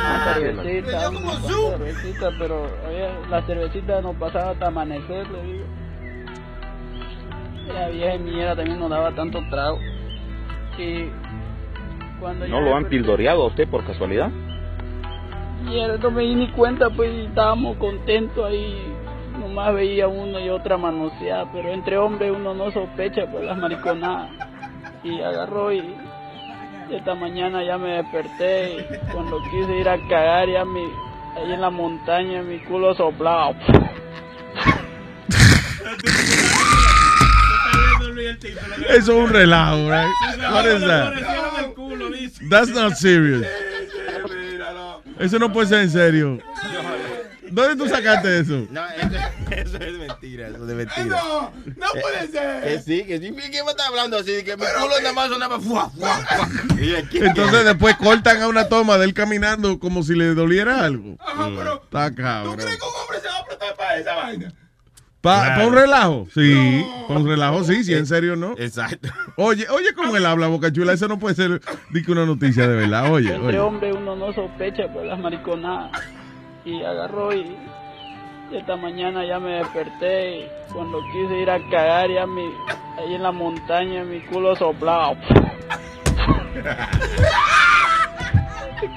una, 0.00 0.34
cervecita, 0.34 1.10
una 1.10 1.32
cervecita, 1.40 2.30
pero 2.38 2.62
oye, 2.88 3.08
la 3.28 3.42
cervecita 3.42 4.00
nos 4.00 4.16
pasaba 4.16 4.50
hasta 4.52 4.68
amanecer, 4.68 5.28
le 5.30 5.42
digo. 5.42 5.64
La 7.74 7.88
vieja 7.88 8.18
mierda 8.18 8.56
también 8.56 8.78
nos 8.78 8.90
daba 8.90 9.14
tanto 9.14 9.40
trago. 9.50 9.78
Y 10.78 11.10
cuando 12.18 12.48
¿No 12.48 12.60
lo 12.62 12.74
han 12.74 12.86
pildoreado 12.86 13.42
a 13.42 13.46
usted 13.48 13.68
por 13.68 13.84
casualidad? 13.84 14.30
Mierda, 15.64 15.98
no 15.98 16.10
me 16.10 16.22
di 16.22 16.34
ni 16.34 16.48
cuenta, 16.52 16.88
pues 16.88 17.12
y 17.12 17.26
estábamos 17.26 17.76
contentos 17.76 18.46
ahí. 18.46 18.89
Nomás 19.40 19.74
veía 19.74 20.06
uno 20.06 20.38
y 20.38 20.48
otra 20.48 20.76
manoseada, 20.76 21.50
pero 21.52 21.72
entre 21.72 21.96
hombres 21.98 22.30
uno 22.34 22.54
no 22.54 22.70
sospecha 22.70 23.26
por 23.26 23.42
las 23.42 23.56
mariconadas. 23.56 24.30
Y 25.02 25.20
agarró 25.20 25.72
y 25.72 25.82
y 26.90 26.96
esta 26.96 27.14
mañana 27.14 27.62
ya 27.64 27.78
me 27.78 28.02
desperté 28.02 28.72
y 28.72 29.12
cuando 29.12 29.40
quise 29.50 29.78
ir 29.78 29.88
a 29.88 29.96
cagar 30.08 30.48
ya 30.48 30.64
mi, 30.64 30.80
ahí 31.36 31.52
en 31.52 31.60
la 31.60 31.70
montaña 31.70 32.42
mi 32.42 32.58
culo 32.64 32.94
soplado. 32.94 33.54
Eso 38.88 38.96
es 38.98 39.08
un 39.08 39.28
relajo, 39.28 39.88
right? 39.88 40.08
What 40.50 40.66
is 40.66 40.80
that? 40.80 41.12
That's 42.50 42.70
not 42.70 42.94
serious. 42.94 43.46
Eso 45.20 45.38
no 45.38 45.52
puede 45.52 45.68
ser 45.68 45.82
en 45.82 45.90
serio. 45.90 46.38
¿Dónde 47.50 47.76
tú 47.84 47.88
sacaste 47.88 48.38
eso? 48.40 48.66
No, 48.70 48.84
eso, 48.86 49.16
eso 49.50 49.76
es 49.78 49.98
mentira, 49.98 50.48
eso 50.48 50.56
es 50.68 50.74
mentira. 50.76 51.04
No, 51.04 51.52
no 51.76 51.86
puede 52.00 52.28
ser. 52.28 52.62
Que 52.62 52.78
sí, 52.80 53.04
que 53.04 53.18
sí. 53.18 53.32
¿Quién 53.50 53.64
me 53.64 53.70
está 53.72 53.86
hablando 53.88 54.18
así? 54.18 54.42
Que 54.44 54.56
mi 54.56 54.64
culo 54.64 54.94
nada 55.00 55.12
más 55.12 55.28
sonaba 55.28 55.60
fuá, 55.60 55.90
fuá, 55.90 56.16
fuá. 56.18 56.48
Y 56.80 56.94
aquí- 56.94 57.18
Entonces 57.18 57.64
después 57.64 57.96
cortan 57.96 58.40
a 58.42 58.48
una 58.48 58.68
toma 58.68 58.98
de 58.98 59.04
él 59.06 59.14
caminando 59.14 59.78
como 59.78 60.02
si 60.02 60.14
le 60.14 60.34
doliera 60.34 60.84
algo. 60.84 61.16
Está 61.84 62.14
cabrón. 62.14 62.52
hombre 62.52 62.66
se 63.20 63.28
va 63.28 63.38
a 63.42 63.46
prestar 63.46 63.76
para 63.76 63.98
esa 63.98 64.14
vaina? 64.14 64.52
¿Para 65.20 65.54
Claro. 65.56 65.68
un 65.68 65.74
relajo? 65.74 66.28
Sí, 66.32 66.82
para 67.06 67.20
un 67.20 67.28
relajo 67.28 67.62
sí, 67.64 67.84
si 67.84 67.92
en 67.92 68.06
serio 68.06 68.36
no. 68.36 68.54
Exacto. 68.56 69.10
Oye, 69.36 69.68
oye 69.68 69.92
cómo 69.94 70.16
él 70.16 70.24
habla, 70.24 70.46
Boca 70.46 70.72
Chula, 70.72 70.94
eso 70.94 71.08
no 71.08 71.18
puede 71.18 71.34
ser 71.34 71.60
que 71.92 72.10
una 72.12 72.24
noticia 72.24 72.66
de 72.66 72.74
verdad, 72.74 73.12
oye, 73.12 73.34
Entre 73.34 73.48
oye. 73.48 73.58
hombres 73.58 73.94
uno 73.94 74.16
no 74.16 74.32
sospecha 74.32 74.90
por 74.90 75.04
las 75.04 75.18
mariconadas. 75.18 75.90
Y 76.64 76.82
agarró 76.84 77.32
y 77.34 77.56
y 78.52 78.56
esta 78.56 78.76
mañana 78.76 79.24
ya 79.24 79.38
me 79.38 79.52
desperté 79.58 80.38
y 80.40 80.46
cuando 80.72 80.98
quise 81.12 81.38
ir 81.40 81.50
a 81.50 81.60
cagar 81.70 82.10
ya 82.10 82.26
mi, 82.26 82.50
ahí 82.98 83.14
en 83.14 83.22
la 83.22 83.30
montaña 83.30 84.02
mi 84.02 84.20
culo 84.22 84.56
soplado. 84.56 85.16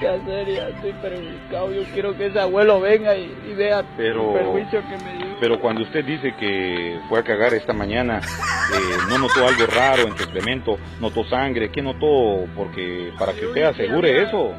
¿Qué 0.00 0.08
hacer? 0.08 0.48
Ya 0.48 0.68
estoy 0.68 0.92
perjudicado. 0.94 1.70
Yo 1.72 1.82
quiero 1.92 2.16
que 2.16 2.26
ese 2.26 2.40
abuelo 2.40 2.80
venga 2.80 3.14
y, 3.16 3.32
y 3.48 3.54
vea 3.54 3.84
Pero- 3.96 4.30
el 4.30 4.38
perjuicio 4.38 4.82
que 4.88 5.04
me 5.04 5.12
dio. 5.18 5.36
Pero 5.38 5.60
cuando 5.60 5.82
usted 5.82 6.04
dice 6.04 6.34
que 6.38 6.98
fue 7.08 7.20
a 7.20 7.22
cagar 7.22 7.54
esta 7.54 7.72
mañana, 7.72 8.18
eh, 8.18 8.96
¿no 9.08 9.18
notó 9.18 9.46
algo 9.46 9.66
raro 9.66 10.02
en 10.08 10.16
su 10.16 10.24
excremento? 10.24 10.78
¿Notó 11.00 11.22
sangre? 11.24 11.70
¿Qué 11.70 11.82
notó? 11.82 12.46
Porque 12.56 13.12
para 13.18 13.32
que 13.34 13.46
usted 13.46 13.62
asegure 13.62 14.22
eso. 14.22 14.52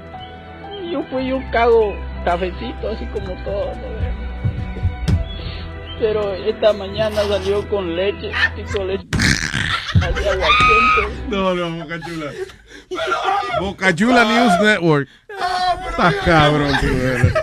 Yo 0.89 1.03
fui 1.09 1.27
yo 1.27 1.39
cago 1.51 1.93
cafecito 2.25 2.89
así 2.89 3.05
como 3.05 3.33
todo. 3.43 3.67
¿no? 3.67 4.25
Pero 5.99 6.33
esta 6.33 6.73
mañana 6.73 7.23
salió 7.23 7.67
con 7.69 7.95
leche 7.95 8.31
con 8.73 8.87
leche 8.87 9.07
así. 10.01 10.25
No, 11.29 11.55
no, 11.55 11.83
Boca 11.83 11.99
Chula. 12.01 12.31
Boca 13.59 13.95
Chula 13.95 14.25
News 14.25 14.59
Network. 14.61 15.07
Estás 15.89 16.15
cabrón, 16.25 16.71
tú, 16.81 16.87
eres. 16.87 17.33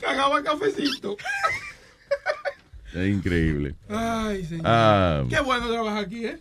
Cagaba 0.00 0.42
cafecito. 0.42 1.16
Es 2.94 3.08
increíble. 3.08 3.76
Ay, 3.88 4.44
señor. 4.44 4.64
Ah. 4.66 5.22
Qué 5.28 5.40
bueno 5.40 5.68
trabajar 5.68 6.04
aquí, 6.04 6.26
¿eh? 6.26 6.38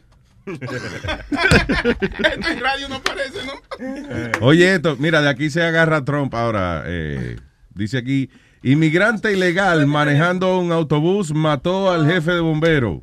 Esto 0.48 2.50
en 2.52 2.60
radio 2.60 2.90
no 2.90 3.02
parece, 3.02 3.40
¿no? 3.46 4.46
Oye, 4.46 4.76
esto, 4.76 4.96
mira, 4.98 5.22
de 5.22 5.30
aquí 5.30 5.50
se 5.50 5.64
agarra 5.64 6.06
Trump 6.06 6.34
ahora. 6.34 6.84
eh, 6.86 7.38
dice 7.74 7.98
aquí, 7.98 8.30
inmigrante 8.64 9.34
ilegal 9.34 9.86
manejando 9.88 10.60
un 10.60 10.72
autobús 10.72 11.34
mató 11.34 11.92
al 11.92 12.08
jefe 12.08 12.32
de 12.32 12.40
bomberos. 12.40 13.02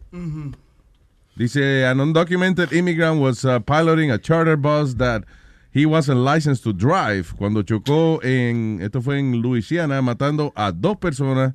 Dice, 1.36 1.86
an 1.86 2.00
undocumented 2.00 2.72
immigrant 2.72 3.20
was 3.20 3.44
uh, 3.44 3.60
piloting 3.60 4.10
a 4.10 4.18
charter 4.18 4.56
bus 4.56 4.96
that 4.96 5.24
he 5.72 5.84
wasn't 5.84 6.20
licensed 6.20 6.62
to 6.62 6.72
drive 6.72 7.34
cuando 7.36 7.62
chocó 7.62 8.20
en, 8.22 8.78
esto 8.80 9.02
fue 9.02 9.18
en 9.18 9.42
Luisiana, 9.42 10.00
matando 10.00 10.52
a 10.54 10.70
dos 10.70 10.96
personas 10.98 11.52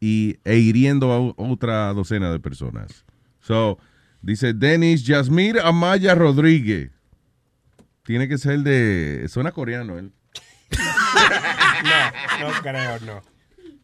y, 0.00 0.36
e 0.44 0.58
hiriendo 0.58 1.10
a 1.10 1.18
otra 1.42 1.94
docena 1.94 2.30
de 2.30 2.38
personas. 2.38 3.06
So, 3.40 3.78
dice 4.24 4.52
Denis 4.52 5.04
Yasmir 5.04 5.60
Amaya 5.60 6.14
Rodríguez. 6.14 6.90
Tiene 8.04 8.28
que 8.28 8.38
ser 8.38 8.60
de, 8.60 9.26
suena 9.28 9.52
coreano 9.52 9.98
él. 9.98 10.12
No, 11.84 12.48
no 12.48 12.62
creo, 12.62 13.00
no. 13.00 13.22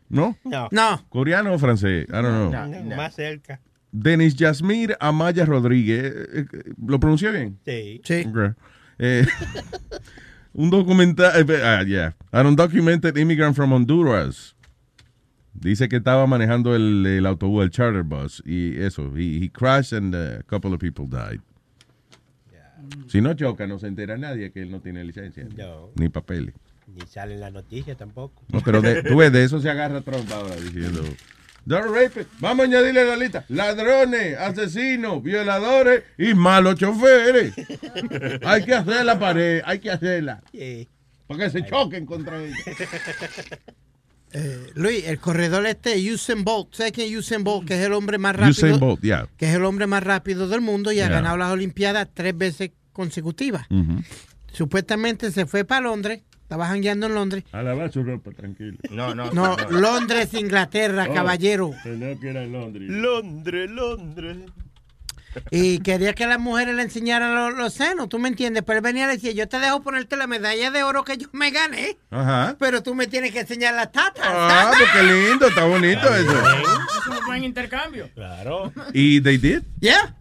¿No? 0.09 0.37
No. 0.45 0.69
No. 0.73 1.07
¿Coreano 1.09 1.55
o 1.55 1.59
francés? 1.59 2.07
I 2.09 2.13
don't 2.13 2.53
know. 2.53 2.83
No, 2.85 2.97
Más 2.97 3.15
cerca. 3.15 3.61
Denis 3.93 4.35
Yasmir 4.35 4.97
Amaya 5.01 5.45
Rodríguez. 5.45 6.05
eh, 6.05 6.47
eh, 6.53 6.63
¿Lo 6.85 6.99
pronuncié 6.99 7.31
bien? 7.31 7.59
Sí. 7.65 8.01
Sí. 8.05 8.27
Eh, 8.99 9.27
un 10.53 10.71
documental. 10.71 11.47
ah, 11.63 11.83
yeah. 11.85 12.15
An 12.33 12.47
undocumented 12.47 13.17
immigrant 13.17 13.55
from 13.57 13.73
Honduras. 13.73 14.55
Dice 15.53 15.89
que 15.89 15.97
estaba 15.97 16.27
manejando 16.27 16.75
el, 16.75 17.05
el 17.05 17.27
autobús, 17.27 17.65
el 17.65 17.71
charter 17.71 18.03
bus. 18.03 18.43
Y 18.47 18.81
eso. 18.81 19.13
He, 19.17 19.45
he 19.45 19.51
crashed 19.51 19.93
and 19.93 20.15
a 20.15 20.43
couple 20.45 20.73
of 20.73 20.81
people 20.81 21.07
died. 21.07 21.41
Si 23.09 23.21
no 23.21 23.35
choca, 23.35 23.67
no 23.67 23.79
se 23.79 23.87
entera 23.87 24.17
nadie 24.17 24.53
que 24.53 24.63
él 24.63 24.71
no 24.71 24.81
tiene 24.81 25.05
licencia. 25.05 25.47
No. 25.57 25.91
Ni 25.97 26.09
papeles. 26.09 26.55
Ni 26.87 27.07
sale 27.07 27.35
en 27.35 27.41
la 27.41 27.51
noticia 27.51 27.95
tampoco. 27.95 28.43
No, 28.53 28.61
pero 28.63 28.81
de, 28.81 29.03
tú 29.09 29.17
ves, 29.17 29.33
de 29.33 29.45
eso 29.45 29.61
se 29.61 29.71
agarra 29.71 30.01
Trump 30.01 30.31
ahora 30.33 30.57
diciendo. 30.57 31.03
Vamos 32.41 32.65
a 32.65 32.69
añadirle 32.69 33.05
la 33.05 33.17
lista. 33.17 33.45
Ladrones, 33.49 34.37
asesinos, 34.39 35.23
violadores 35.23 36.05
y 36.19 36.35
malos 36.35 36.77
choferes. 36.77 37.55
hay 38.45 38.65
que 38.65 38.75
hacer 38.75 39.05
la 39.05 39.19
pared, 39.19 39.63
hay 39.65 39.79
que 39.79 39.91
hacerla. 39.91 40.43
Para 41.27 41.45
que 41.45 41.51
se 41.51 41.65
choquen 41.65 42.07
contra 42.07 42.43
ella. 42.43 42.57
Eh, 44.33 44.71
Luis, 44.75 45.05
el 45.07 45.19
corredor 45.19 45.67
este, 45.67 45.97
Usain 46.13 46.45
Bolt, 46.45 46.75
¿sabes 46.75 46.93
quién 46.93 47.11
es 47.13 47.19
Usain 47.19 47.43
Bolt? 47.43 47.67
Que 47.67 47.75
es 47.81 47.85
el 47.87 47.93
hombre 47.93 48.17
más 48.19 48.35
rápido. 48.37 48.51
Usain 48.51 48.79
Bolt, 48.79 49.01
yeah. 49.03 49.27
Que 49.37 49.49
es 49.49 49.55
el 49.57 49.65
hombre 49.65 49.87
más 49.87 50.03
rápido 50.03 50.47
del 50.49 50.61
mundo 50.61 50.93
y 50.93 51.01
ha 51.01 51.09
ganado 51.09 51.37
las 51.37 51.51
Olimpiadas 51.53 52.09
tres 52.15 52.37
veces 52.37 52.71
consecutivas. 52.93 53.67
Supuestamente 54.53 55.31
se 55.31 55.47
fue 55.47 55.65
para 55.65 55.83
Londres, 55.83 56.23
estaba 56.43 56.67
jangueando 56.67 57.07
en 57.07 57.15
Londres. 57.15 57.45
A 57.53 57.63
lavar 57.63 57.93
su 57.93 58.03
ropa, 58.03 58.31
tranquilo. 58.33 58.77
No, 58.91 59.15
no. 59.15 59.31
No, 59.33 59.57
Londres, 59.71 60.35
Inglaterra, 60.35 61.07
Oh, 61.09 61.15
caballero. 61.15 61.71
Que 61.83 62.29
era 62.29 62.43
en 62.43 62.53
Londres. 62.53 62.89
Londres, 62.89 63.71
Londres. 63.71 64.37
Y 65.51 65.79
quería 65.81 66.13
que 66.15 66.27
las 66.27 66.39
mujeres 66.39 66.75
le 66.75 66.83
enseñaran 66.83 67.35
los, 67.35 67.55
los 67.55 67.73
senos, 67.75 68.09
¿tú 68.09 68.19
me 68.19 68.29
entiendes? 68.29 68.63
Pero 68.67 68.79
él 68.79 68.83
venía 68.83 69.05
y 69.05 69.17
decía, 69.17 69.33
yo 69.33 69.49
te 69.49 69.59
dejo 69.59 69.83
ponerte 69.83 70.17
la 70.17 70.27
medalla 70.27 70.71
de 70.71 70.83
oro 70.83 71.05
que 71.05 71.17
yo 71.17 71.29
me 71.33 71.51
gané, 71.51 71.99
Ajá. 72.11 72.57
pero 72.59 72.83
tú 72.83 72.95
me 72.95 73.07
tienes 73.07 73.33
que 73.33 73.41
enseñar 73.41 73.75
las 73.75 73.93
tatas. 73.93 74.25
Ah, 74.27 74.73
pues 74.77 74.91
qué 74.93 75.03
lindo, 75.03 75.47
está 75.49 75.65
bonito 75.65 76.15
eso. 76.15 76.33
Eso 77.11 77.23
fue 77.25 77.37
en 77.37 77.45
intercambio. 77.45 78.11
Claro. 78.15 78.73
¿Y 78.93 79.21
they 79.21 79.39
did? 79.39 79.63
Yeah. 79.81 80.15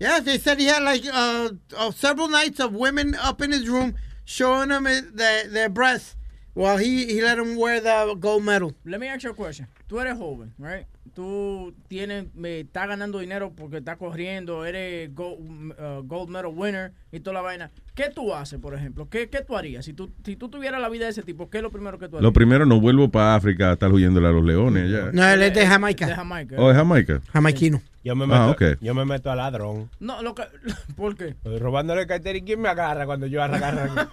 Yeah, 0.00 0.20
they 0.20 0.38
said 0.38 0.60
he 0.60 0.66
had 0.66 0.82
like 0.82 1.04
uh, 1.12 1.50
uh, 1.76 1.90
several 1.90 2.28
nights 2.28 2.60
of 2.60 2.72
women 2.72 3.16
up 3.16 3.42
in 3.42 3.50
his 3.50 3.68
room 3.68 3.94
showing 4.24 4.70
him 4.70 4.84
their, 5.14 5.48
their 5.48 5.68
breasts 5.68 6.14
while 6.54 6.76
he, 6.76 7.06
he 7.06 7.20
let 7.20 7.38
him 7.38 7.56
wear 7.56 7.80
the 7.80 8.14
gold 8.20 8.44
medal. 8.44 8.72
Let 8.84 9.00
me 9.00 9.08
ask 9.08 9.24
you 9.24 9.30
a 9.30 9.34
question. 9.34 9.66
Tú 9.88 9.98
eres 10.00 10.16
joven, 10.16 10.52
right? 10.58 10.86
Tú 11.14 11.74
tienes, 11.88 12.34
me 12.34 12.60
estás 12.60 12.88
ganando 12.88 13.18
dinero 13.18 13.52
porque 13.54 13.78
estás 13.78 13.96
corriendo, 13.96 14.64
eres 14.64 15.14
gold, 15.14 15.72
uh, 15.78 16.02
gold 16.04 16.28
medal 16.30 16.52
winner 16.54 16.92
y 17.12 17.20
toda 17.20 17.34
la 17.34 17.40
vaina. 17.42 17.70
¿Qué 17.98 18.10
tú 18.14 18.32
haces, 18.32 18.60
por 18.60 18.74
ejemplo? 18.76 19.08
¿Qué, 19.10 19.28
qué 19.28 19.42
tú 19.42 19.56
harías? 19.56 19.84
Si 19.84 19.92
tú, 19.92 20.08
si 20.24 20.36
tú 20.36 20.48
tuvieras 20.48 20.80
la 20.80 20.88
vida 20.88 21.06
de 21.06 21.10
ese 21.10 21.24
tipo, 21.24 21.50
¿qué 21.50 21.56
es 21.56 21.62
lo 21.64 21.72
primero 21.72 21.98
que 21.98 22.06
tú 22.08 22.14
harías? 22.16 22.22
Lo 22.22 22.32
primero, 22.32 22.64
no 22.64 22.80
vuelvo 22.80 23.08
para 23.10 23.34
África 23.34 23.70
a 23.70 23.72
estar 23.72 23.90
huyéndole 23.92 24.28
a 24.28 24.30
los 24.30 24.44
leones 24.44 24.88
ya. 24.88 25.10
No, 25.12 25.26
él 25.28 25.42
es 25.42 25.52
de 25.52 25.66
Jamaica. 25.66 26.06
De 26.06 26.14
Jamaica. 26.14 26.54
¿O 26.58 26.70
es 26.70 26.76
Jamaica? 26.76 27.20
Jamaiquino. 27.32 27.82
Yo 28.04 28.14
me 28.14 28.24
Ah, 28.26 28.46
meto, 28.46 28.50
ok. 28.52 28.78
yo 28.80 28.94
me 28.94 29.04
meto 29.04 29.30
a 29.32 29.34
ladrón. 29.34 29.90
No, 29.98 30.22
lo 30.22 30.32
que, 30.36 30.44
¿por 30.96 31.16
qué? 31.16 31.34
Pues 31.42 31.60
robándole 31.60 32.06
cartera 32.06 32.38
y 32.38 32.42
quién 32.42 32.60
me 32.60 32.68
agarra 32.68 33.04
cuando 33.04 33.26
yo 33.26 33.42
arranque, 33.42 33.90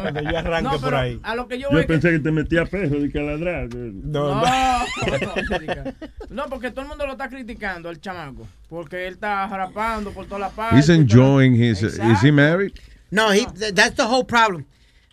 cuando 0.00 0.22
yo 0.22 0.38
arranque 0.38 0.62
No, 0.62 0.70
por 0.78 0.80
pero 0.84 0.96
ahí. 0.98 1.20
a 1.24 1.34
lo 1.34 1.48
que 1.48 1.58
yo 1.58 1.68
Yo 1.70 1.72
voy 1.72 1.80
que- 1.82 1.88
pensé 1.88 2.10
que 2.12 2.20
te 2.20 2.30
metía 2.30 2.64
peso 2.66 2.94
de 2.94 3.10
que 3.10 3.18
a 3.18 3.22
ladrar. 3.22 3.68
No, 3.74 4.40
No, 4.40 4.42
no, 6.30 6.46
porque 6.48 6.70
todo 6.70 6.82
el 6.82 6.88
mundo 6.88 7.04
lo 7.04 7.12
está 7.12 7.28
criticando 7.28 7.88
al 7.88 8.00
chamaco. 8.00 8.46
Porque 8.68 9.06
él 9.06 9.14
está 9.14 9.46
rapando 9.48 10.10
por 10.12 10.26
toda 10.26 10.40
la 10.40 10.50
parte. 10.50 10.76
He's 10.76 10.88
enjoying 10.88 11.54
his. 11.54 11.82
Is 11.82 11.98
he 12.22 12.30
married? 12.30 12.72
No, 13.10 13.30
he, 13.32 13.46
th- 13.46 13.74
that's 13.74 13.94
the 13.96 14.04
whole 14.06 14.24
problem. 14.24 14.66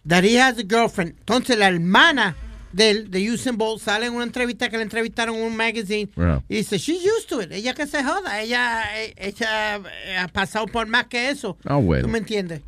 That 0.05 0.23
he 0.23 0.35
has 0.37 0.57
a 0.59 0.63
girlfriend. 0.63 1.13
Entonces 1.19 1.57
la 1.57 1.67
hermana 1.69 2.35
del, 2.73 3.09
de 3.09 3.31
Usain 3.31 3.57
Bolt 3.57 3.81
sale 3.81 4.07
en 4.07 4.13
una 4.13 4.25
entrevista 4.25 4.69
que 4.69 4.75
le 4.77 4.83
entrevistaron 4.83 5.35
en 5.35 5.43
un 5.43 5.55
magazine 5.55 6.09
Yeah. 6.17 6.43
y 6.49 6.55
dice, 6.57 6.77
she's 6.77 7.01
used 7.03 7.27
to 7.29 7.41
it. 7.41 7.51
Ella 7.53 7.73
que 7.73 7.87
se 7.87 8.03
joda. 8.03 8.41
Ella, 8.41 8.83
eh, 9.01 9.13
ella 9.17 9.77
eh, 9.77 10.17
ha 10.17 10.27
pasado 10.27 10.65
por 10.67 10.85
más 10.87 11.05
que 11.07 11.29
eso. 11.29 11.57
Ah, 11.63 11.77
bueno. 11.77 12.03
¿Tú 12.03 12.09
me 12.11 12.17
entiendes? 12.19 12.61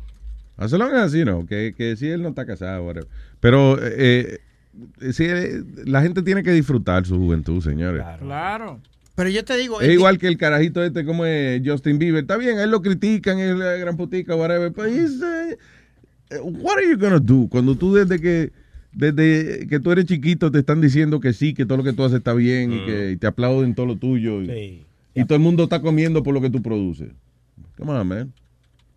As 0.56 0.72
long 0.72 0.92
as, 0.94 1.12
you 1.12 1.24
know, 1.24 1.46
que, 1.46 1.74
que 1.76 1.94
si 1.96 2.08
él 2.08 2.22
no 2.22 2.30
está 2.30 2.44
casado, 2.46 2.84
whatever. 2.84 3.06
Pero 3.38 3.76
eh, 3.80 4.40
eh, 5.00 5.12
eh, 5.20 5.62
la 5.84 6.02
gente 6.02 6.22
tiene 6.22 6.42
que 6.42 6.50
disfrutar 6.52 7.06
su 7.06 7.16
juventud, 7.18 7.62
señores. 7.62 8.02
Claro. 8.20 8.80
Pero 9.18 9.30
yo 9.30 9.44
te 9.44 9.56
digo... 9.56 9.80
Es 9.80 9.92
igual 9.92 10.16
que 10.16 10.28
el 10.28 10.38
carajito 10.38 10.80
este, 10.80 11.04
como 11.04 11.24
es 11.26 11.60
Justin 11.64 11.98
Bieber. 11.98 12.20
Está 12.20 12.36
bien, 12.36 12.60
él 12.60 12.70
lo 12.70 12.82
critican, 12.82 13.40
es 13.40 13.56
la 13.56 13.72
gran 13.72 13.96
putica, 13.96 14.36
whatever. 14.36 14.72
Pero 14.72 14.86
he's, 14.86 15.20
eh, 15.20 15.58
what 16.40 16.76
are 16.76 16.88
you 16.88 16.96
gonna 16.96 17.18
do? 17.18 17.48
Cuando 17.50 17.74
tú 17.74 17.92
desde 17.92 18.20
que 18.20 18.52
desde 18.92 19.66
que 19.66 19.80
tú 19.80 19.90
eres 19.90 20.04
chiquito 20.04 20.52
te 20.52 20.60
están 20.60 20.80
diciendo 20.80 21.18
que 21.18 21.32
sí, 21.32 21.52
que 21.52 21.66
todo 21.66 21.78
lo 21.78 21.82
que 21.82 21.94
tú 21.94 22.04
haces 22.04 22.18
está 22.18 22.32
bien 22.32 22.72
y 22.72 22.86
que 22.86 23.10
y 23.10 23.16
te 23.16 23.26
aplauden 23.26 23.74
todo 23.74 23.86
lo 23.86 23.96
tuyo. 23.96 24.40
Y, 24.40 24.86
y 25.16 25.24
todo 25.24 25.34
el 25.34 25.42
mundo 25.42 25.64
está 25.64 25.82
comiendo 25.82 26.22
por 26.22 26.32
lo 26.32 26.40
que 26.40 26.50
tú 26.50 26.62
produces. 26.62 27.08
Come 27.76 27.90
on, 27.90 28.06
man. 28.06 28.32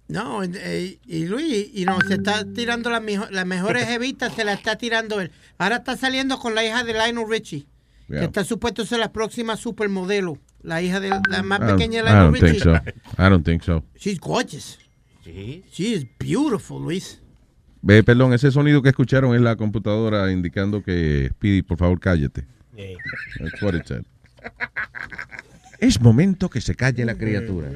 No, 0.08 0.44
eh, 0.44 1.00
y 1.08 1.26
Luis, 1.26 1.72
y 1.74 1.84
no, 1.86 1.98
se 2.08 2.14
está 2.14 2.46
tirando 2.46 2.92
las, 2.92 3.02
las 3.32 3.46
mejores 3.48 3.88
evitas, 3.90 4.36
se 4.36 4.46
la 4.46 4.54
está 4.54 4.76
tirando 4.76 5.20
él. 5.20 5.32
Ahora 5.58 5.78
está 5.78 5.98
saliendo 5.98 6.38
con 6.38 6.54
la 6.54 6.64
hija 6.64 6.84
de 6.84 6.94
Lionel 6.94 7.28
Richie, 7.28 7.66
Yeah. 8.12 8.20
que 8.20 8.26
está 8.26 8.44
supuesto 8.44 8.86
ser 8.86 9.00
la 9.00 9.12
próxima 9.12 9.56
supermodelo. 9.56 10.38
La 10.62 10.82
hija 10.82 11.00
de 11.00 11.10
la 11.10 11.42
más 11.44 11.60
I 11.60 11.64
don't- 11.64 11.72
pequeña 11.78 12.04
de 12.04 12.10
I 12.10 12.14
Lionel 12.14 12.32
don't 12.32 12.52
think 12.52 12.64
so. 12.64 12.74
I 13.18 13.30
don't 13.30 13.46
think 13.46 13.64
so. 13.64 13.84
She's 13.96 14.20
gorgeous. 14.20 14.78
Sí. 15.24 15.64
She 15.72 15.94
is 15.94 16.06
beautiful, 16.20 16.82
Luis. 16.82 17.20
Ve, 17.82 18.04
perdón, 18.04 18.34
ese 18.34 18.52
sonido 18.52 18.82
que 18.82 18.90
escucharon 18.90 19.34
es 19.34 19.42
la 19.42 19.56
computadora 19.56 20.32
indicando 20.32 20.84
que 20.84 21.30
Speedy, 21.34 21.62
por 21.64 21.78
favor, 21.78 22.00
cállate. 22.00 22.46
That's 22.76 23.62
what 23.62 23.74
it 23.76 23.86
said. 23.88 24.04
Es 25.80 26.00
momento 26.00 26.48
que 26.50 26.62
se 26.62 26.76
calle 26.76 27.04
la 27.06 27.16
criatura. 27.16 27.70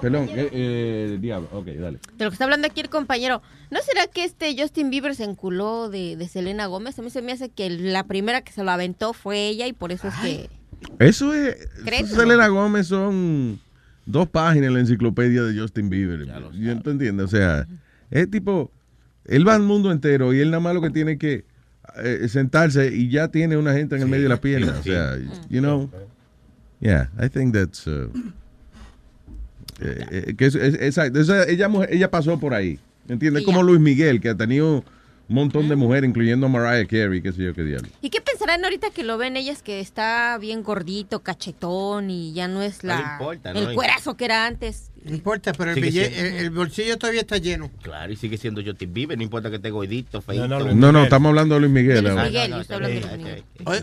Perdón, 0.00 0.28
eh, 0.30 0.48
eh, 0.52 1.18
diablo. 1.20 1.48
Ok, 1.52 1.66
dale. 1.66 1.98
De 2.16 2.24
lo 2.24 2.30
que 2.30 2.34
está 2.34 2.44
hablando 2.44 2.66
aquí 2.66 2.80
el 2.80 2.88
compañero, 2.88 3.42
¿no 3.70 3.80
será 3.82 4.06
que 4.06 4.24
este 4.24 4.54
Justin 4.58 4.90
Bieber 4.90 5.14
se 5.14 5.24
enculó 5.24 5.90
de, 5.90 6.16
de 6.16 6.28
Selena 6.28 6.66
Gómez? 6.66 6.98
A 6.98 7.02
mí 7.02 7.10
se 7.10 7.22
me 7.22 7.32
hace 7.32 7.48
que 7.50 7.68
la 7.70 8.04
primera 8.04 8.42
que 8.42 8.52
se 8.52 8.64
lo 8.64 8.70
aventó 8.70 9.12
fue 9.12 9.48
ella 9.48 9.66
y 9.66 9.72
por 9.72 9.92
eso 9.92 10.08
es 10.08 10.14
que... 10.16 10.50
Eso 10.98 11.34
es. 11.34 11.68
¿Crees? 11.84 12.04
eso 12.04 12.16
Selena 12.16 12.48
Gómez 12.48 12.86
son 12.86 13.60
dos 14.06 14.28
páginas 14.28 14.68
en 14.68 14.74
la 14.74 14.80
enciclopedia 14.80 15.42
de 15.42 15.58
Justin 15.58 15.90
Bieber. 15.90 16.26
Yo 16.54 16.74
no 16.74 16.82
te 16.82 16.90
entiendo. 16.90 17.24
O 17.24 17.28
sea, 17.28 17.66
es 18.10 18.30
tipo. 18.30 18.70
Él 19.26 19.46
va 19.46 19.54
al 19.54 19.62
mundo 19.62 19.92
entero 19.92 20.32
y 20.32 20.40
él 20.40 20.50
nada 20.50 20.60
más 20.60 20.74
lo 20.74 20.80
que 20.80 20.90
tiene 20.90 21.18
que 21.18 21.44
eh, 22.02 22.26
sentarse 22.28 22.94
y 22.94 23.10
ya 23.10 23.28
tiene 23.28 23.56
una 23.56 23.74
gente 23.74 23.96
en 23.96 24.02
el 24.02 24.08
medio 24.08 24.24
de 24.24 24.28
la 24.30 24.40
pierna. 24.40 24.74
O 24.78 24.82
sea, 24.82 25.16
you 25.48 25.60
know. 25.60 25.90
Yeah, 26.80 27.10
I 27.22 27.28
think 27.28 27.52
that's. 27.52 27.86
uh, 27.86 28.10
eh, 29.80 30.06
eh, 30.28 30.34
que 30.36 30.46
es, 30.46 30.54
es- 30.54 30.74
exacto. 30.80 31.20
Esa- 31.20 31.48
ella, 31.48 31.68
ella 31.88 32.10
pasó 32.10 32.38
por 32.38 32.54
ahí. 32.54 32.78
¿Entiendes? 33.08 33.44
Como 33.44 33.62
Luis 33.62 33.80
Miguel, 33.80 34.20
que 34.20 34.28
ha 34.28 34.36
tenido 34.36 34.84
un 35.28 35.34
montón 35.34 35.68
de 35.68 35.74
mujeres, 35.76 36.08
incluyendo 36.08 36.46
a 36.46 36.48
Mariah 36.48 36.86
Carey, 36.86 37.22
qué 37.22 37.32
sé 37.32 37.42
yo 37.44 37.54
qué 37.54 37.62
diablo. 37.64 37.88
¿Y 38.02 38.10
qué 38.10 38.20
pensarán 38.20 38.62
ahorita 38.64 38.90
que 38.90 39.02
lo 39.04 39.16
ven 39.18 39.36
ellas 39.36 39.62
que 39.62 39.80
está 39.80 40.36
bien 40.40 40.62
gordito, 40.62 41.20
cachetón 41.22 42.10
y 42.10 42.32
ya 42.32 42.46
no 42.48 42.62
es 42.62 42.84
la 42.84 43.16
importa, 43.18 43.50
el 43.52 43.64
¿no? 43.64 43.74
cuerazo 43.74 44.16
que 44.16 44.24
era 44.26 44.46
antes? 44.46 44.89
No 45.02 45.14
importa, 45.14 45.52
pero 45.54 45.70
el, 45.70 45.76
Sigue 45.76 45.88
bille- 45.88 46.10
siendo. 46.12 46.28
el, 46.38 46.44
el 46.44 46.50
bolsillo 46.50 46.98
todavía 46.98 47.22
está 47.22 47.38
lleno. 47.38 47.70
Claro, 47.82 48.12
y 48.12 48.16
sigue 48.16 48.36
siendo 48.36 48.62
Justin 48.62 48.92
Bieber, 48.92 49.16
no 49.16 49.24
importa 49.24 49.48
que 49.48 49.56
esté 49.56 49.70
gordito, 49.70 50.20
feito. 50.20 50.46
No, 50.46 50.92
no, 50.92 51.02
estamos 51.02 51.30
hablando 51.30 51.54
de 51.54 51.60
Luis 51.62 51.72
Miguel. 51.72 52.04
No, 52.04 52.14
no, 52.14 52.22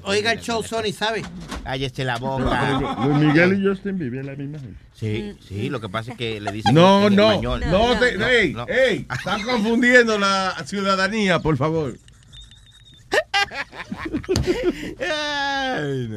Oiga 0.03 0.31
el 0.33 0.39
show, 0.41 0.61
Sony, 0.63 0.91
¿sabe? 0.93 1.23
Cállese 1.63 2.03
la 2.05 2.17
boca. 2.17 2.79
Luis 3.07 3.17
Miguel 3.27 3.59
y 3.61 3.67
Justin 3.67 3.97
Bieber 3.97 4.25
la 4.25 4.35
misma 4.35 4.59
gente. 4.59 4.77
Sí, 4.93 5.33
sí, 5.47 5.69
lo 5.69 5.79
que 5.81 5.89
pasa 5.89 6.11
es 6.11 6.17
que 6.17 6.39
le 6.41 6.51
dicen 6.51 6.73
No, 6.73 7.09
no, 7.09 7.31
español. 7.31 7.61
no, 7.69 7.99
te, 7.99 8.41
ey, 8.41 8.53
no. 8.53 8.65
ey, 8.67 9.05
están 9.17 9.41
confundiendo 9.43 10.17
la 10.19 10.55
ciudadanía, 10.65 11.39
por 11.39 11.57
favor. 11.57 11.95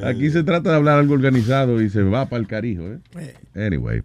Aquí 0.05 0.31
se 0.31 0.43
trata 0.43 0.71
de 0.71 0.77
hablar 0.77 0.99
algo 0.99 1.15
organizado 1.15 1.81
y 1.83 1.89
se 1.91 2.03
va 2.03 2.27
para 2.27 2.41
el 2.41 2.47
carijo, 2.47 2.83
¿eh? 3.19 3.35
Anyway. 3.55 4.03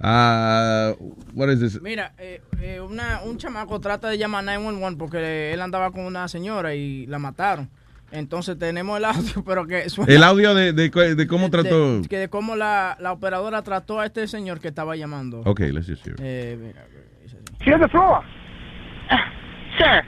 Ah, 0.00 0.92
what 1.34 1.48
is 1.50 1.60
this? 1.60 1.80
Mira, 1.80 2.12
eh, 2.18 2.40
eh, 2.60 2.80
una, 2.80 3.22
un 3.24 3.38
chamaco 3.38 3.80
trata 3.80 4.08
de 4.08 4.18
llamar 4.18 4.44
911 4.44 4.96
porque 4.98 5.52
él 5.52 5.60
andaba 5.60 5.90
con 5.90 6.04
una 6.04 6.28
señora 6.28 6.74
y 6.74 7.06
la 7.06 7.18
mataron. 7.18 7.70
Entonces 8.12 8.58
tenemos 8.58 8.98
el 8.98 9.04
audio, 9.06 9.42
pero 9.46 9.66
que 9.66 9.88
suena- 9.88 10.12
El 10.12 10.22
audio 10.22 10.54
de, 10.54 10.72
de, 10.72 11.14
de 11.14 11.26
cómo 11.26 11.50
trató. 11.50 12.00
de, 12.02 12.08
que 12.08 12.18
de 12.18 12.28
cómo 12.28 12.56
la, 12.56 12.96
la 13.00 13.12
operadora 13.12 13.62
trató 13.62 13.98
a 14.00 14.06
este 14.06 14.26
señor 14.28 14.60
que 14.60 14.68
estaba 14.68 14.96
llamando. 14.96 15.40
Ok, 15.44 15.60
let's 15.60 15.86
just 15.88 16.06
hear 16.06 16.14
it. 16.14 16.20
Eh, 16.22 16.56
mira, 16.60 16.84
She 17.64 17.72
on 17.74 17.80
the 17.80 17.88
floor. 17.88 18.22
Sir, 19.78 20.04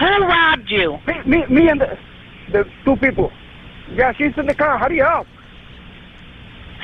who 0.00 0.26
robbed 0.26 0.68
you? 0.68 0.98
Me, 1.06 1.22
me, 1.24 1.46
me 1.48 1.70
and 1.70 1.80
the, 1.80 1.96
the 2.52 2.64
two 2.84 2.96
people. 2.96 3.30
Yeah, 3.96 4.12
she's 4.14 4.36
in 4.36 4.46
the 4.46 4.54
car. 4.54 4.78
Hurry 4.78 5.00
up. 5.00 5.26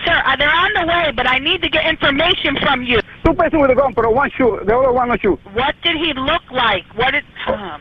Sir, 0.05 0.23
uh, 0.25 0.37
they're 0.37 0.51
on 0.53 0.71
the 0.75 0.87
way, 0.87 1.13
but 1.17 1.27
I 1.29 1.39
need 1.39 1.63
to 1.63 1.69
get 1.69 1.87
information 1.87 2.57
from 2.63 2.83
you. 2.83 3.01
Two 3.25 3.35
person 3.35 3.61
with 3.61 3.71
a 3.71 3.75
gun, 3.75 3.93
but 3.95 4.13
one 4.15 4.31
shoe. 4.37 4.61
The 4.65 4.77
other 4.77 4.93
one 4.93 5.09
no 5.09 5.17
shoe. 5.17 5.39
What 5.53 5.75
did 5.83 5.97
he 5.97 6.13
look 6.15 6.43
like? 6.51 6.85
What 6.95 7.13
did... 7.13 7.25
My. 7.47 7.79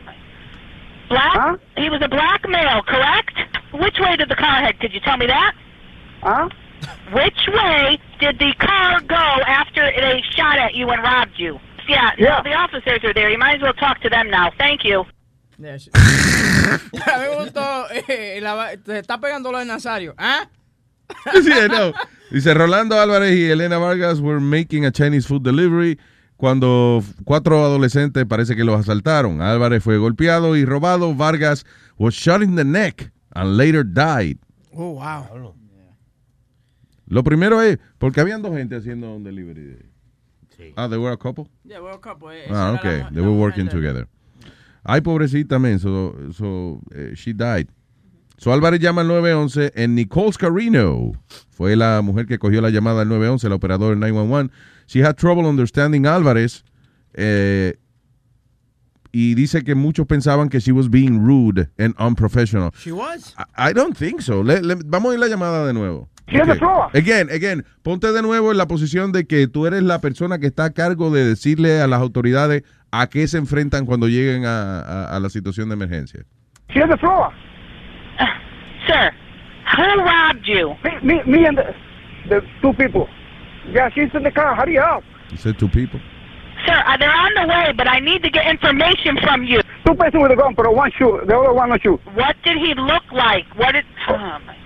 Black? 1.08 1.60
He 1.76 1.90
was 1.90 2.00
a 2.02 2.08
black 2.08 2.48
male, 2.48 2.82
correct? 2.82 3.34
Which 3.74 3.98
way 4.00 4.16
did 4.16 4.28
the 4.30 4.36
car 4.36 4.60
head? 4.62 4.80
Could 4.80 4.92
you 4.94 5.00
tell 5.00 5.16
me 5.18 5.26
that? 5.26 5.52
Huh? 6.22 6.48
Which 7.12 7.46
way 7.52 7.98
did 8.20 8.38
the 8.38 8.54
car 8.58 9.00
go 9.02 9.14
after 9.14 9.82
they 10.00 10.22
shot 10.30 10.58
at 10.58 10.74
you 10.74 10.88
and 10.88 11.02
robbed 11.02 11.36
you? 11.38 11.58
Yeah, 11.86 12.12
Yeah. 12.16 12.38
no, 12.38 12.42
the 12.50 12.54
officers 12.54 13.04
are 13.04 13.12
there. 13.12 13.30
You 13.30 13.36
might 13.38 13.56
as 13.56 13.62
well 13.62 13.74
talk 13.74 14.00
to 14.00 14.08
them 14.08 14.30
now. 14.30 14.50
Thank 14.56 14.84
you. 14.84 15.04
Yeah, 15.58 15.76
she- 15.78 15.90
a 15.90 15.98
mí 15.98 17.28
me 17.28 17.44
gustó. 17.44 17.86
eh, 18.08 18.40
la 18.42 18.54
va- 18.54 18.76
te 18.76 18.98
está 18.98 19.20
pegando 19.20 19.52
lo 19.52 19.58
de 19.58 19.66
Nazario. 19.66 20.14
¿Ah? 20.18 20.46
Sí, 21.42 21.50
no. 21.70 21.92
Dice 22.30 22.54
Rolando 22.54 22.98
Álvarez 22.98 23.36
y 23.36 23.44
Elena 23.50 23.78
Vargas 23.78 24.20
were 24.20 24.40
making 24.40 24.84
a 24.86 24.90
Chinese 24.92 25.26
food 25.26 25.42
delivery 25.42 25.98
cuando 26.36 27.02
cuatro 27.24 27.64
adolescentes 27.64 28.24
parece 28.26 28.56
que 28.56 28.64
los 28.64 28.78
asaltaron. 28.80 29.40
Álvarez 29.40 29.82
fue 29.82 29.98
golpeado 29.98 30.56
y 30.56 30.64
robado. 30.64 31.14
Vargas 31.14 31.64
was 31.98 32.14
shot 32.14 32.42
in 32.42 32.56
the 32.56 32.64
neck 32.64 33.12
and 33.34 33.56
later 33.56 33.84
died. 33.84 34.38
Oh, 34.72 34.94
wow. 34.94 35.54
Lo 37.06 37.22
primero 37.22 37.60
es, 37.62 37.78
porque 37.98 38.20
habían 38.20 38.42
dos 38.42 38.56
gente 38.56 38.76
haciendo 38.76 39.14
un 39.14 39.22
delivery. 39.24 39.62
de- 39.62 39.94
Ah, 40.76 40.88
they 40.88 40.98
were 40.98 41.12
a 41.12 41.16
couple? 41.16 41.46
Yeah, 41.64 41.80
well, 41.80 41.98
couple. 42.00 42.28
eh, 42.32 42.46
Ah, 42.48 42.50
esa 42.50 42.68
era 42.70 42.78
ok. 42.78 42.84
la 42.84 43.10
mu- 43.10 43.14
They 43.14 43.22
were 43.22 43.38
working 43.38 43.68
together. 43.68 44.08
Ay, 44.84 45.00
pobrecita, 45.02 45.58
man. 45.58 45.78
So, 45.78 46.14
so 46.32 46.80
eh, 46.94 47.12
she 47.14 47.32
died. 47.32 47.68
So 48.36 48.52
Álvarez 48.52 48.80
llama 48.80 49.02
al 49.02 49.08
911 49.08 49.72
en 49.76 49.94
Nicole 49.94 50.32
Carino. 50.38 51.12
Fue 51.50 51.76
la 51.76 52.00
mujer 52.02 52.26
que 52.26 52.38
cogió 52.38 52.60
la 52.60 52.70
llamada 52.70 53.02
al 53.02 53.08
911, 53.08 53.46
el 53.46 53.52
operador 53.52 53.90
del 53.90 54.00
911. 54.00 54.52
She 54.86 55.02
had 55.04 55.14
trouble 55.16 55.46
understanding 55.46 56.06
Álvarez. 56.06 56.64
eh, 57.14 57.76
y 59.12 59.34
dice 59.36 59.62
que 59.62 59.76
muchos 59.76 60.06
pensaban 60.08 60.48
que 60.48 60.58
she 60.58 60.72
was 60.72 60.90
being 60.90 61.24
rude 61.24 61.68
and 61.78 61.94
unprofessional. 62.00 62.72
She 62.76 62.90
was. 62.90 63.32
I, 63.56 63.70
I 63.70 63.72
don't 63.72 63.96
think 63.96 64.20
so. 64.20 64.42
Le- 64.42 64.60
le- 64.60 64.74
vamos 64.84 65.12
a 65.12 65.14
ir 65.14 65.20
la 65.20 65.28
llamada 65.28 65.64
de 65.64 65.72
nuevo. 65.72 66.08
She 66.26 66.38
has 66.40 66.48
a 66.48 66.52
Ok. 66.54 66.58
floor. 66.58 66.90
Again, 66.94 67.30
again, 67.30 67.64
ponte 67.84 68.10
de 68.10 68.22
nuevo 68.22 68.50
en 68.50 68.58
la 68.58 68.66
posición 68.66 69.12
de 69.12 69.24
que 69.26 69.46
tú 69.46 69.66
eres 69.68 69.84
la 69.84 70.00
persona 70.00 70.40
que 70.40 70.48
está 70.48 70.64
a 70.64 70.70
cargo 70.70 71.12
de 71.12 71.24
decirle 71.24 71.80
a 71.80 71.86
las 71.86 72.00
autoridades 72.00 72.64
a 72.90 73.06
qué 73.06 73.28
se 73.28 73.38
enfrentan 73.38 73.86
cuando 73.86 74.08
lleguen 74.08 74.46
a, 74.46 74.80
a- 74.80 75.16
a 75.16 75.20
la 75.20 75.30
situación 75.30 75.68
de 75.68 75.74
emergencia. 75.74 76.24
She 76.70 76.80
the 76.88 76.96
floor. 76.98 77.30
Sir, 78.86 79.12
who 79.76 80.02
robbed 80.02 80.46
you? 80.46 80.74
Me, 80.84 80.90
me, 81.02 81.22
me 81.24 81.46
and 81.46 81.58
the, 81.58 81.74
the 82.28 82.40
two 82.62 82.72
people. 82.74 83.08
Yeah, 83.70 83.88
she's 83.90 84.14
in 84.14 84.22
the 84.22 84.30
car. 84.30 84.54
Hurry 84.54 84.78
up. 84.78 85.02
You 85.30 85.38
said 85.38 85.58
two 85.58 85.68
people. 85.68 86.00
Sir, 86.66 86.82
uh, 86.86 86.96
they're 86.96 87.10
on 87.10 87.34
the 87.34 87.48
way, 87.48 87.72
but 87.76 87.88
I 87.88 87.98
need 87.98 88.22
to 88.22 88.30
get 88.30 88.46
information 88.46 89.18
from 89.22 89.44
you. 89.44 89.60
Two 89.86 89.94
person 89.94 90.22
with 90.22 90.32
a 90.32 90.36
gun, 90.36 90.54
but 90.54 90.74
one 90.74 90.90
shoot. 90.92 91.26
The 91.26 91.36
other 91.36 91.52
one 91.52 91.70
no 91.70 91.76
shoot. 91.78 92.00
What 92.14 92.36
did 92.44 92.56
he 92.56 92.74
look 92.74 93.04
like? 93.12 93.44
What 93.56 93.72
did... 93.72 93.84
Oh, 94.08 94.16
my... 94.16 94.56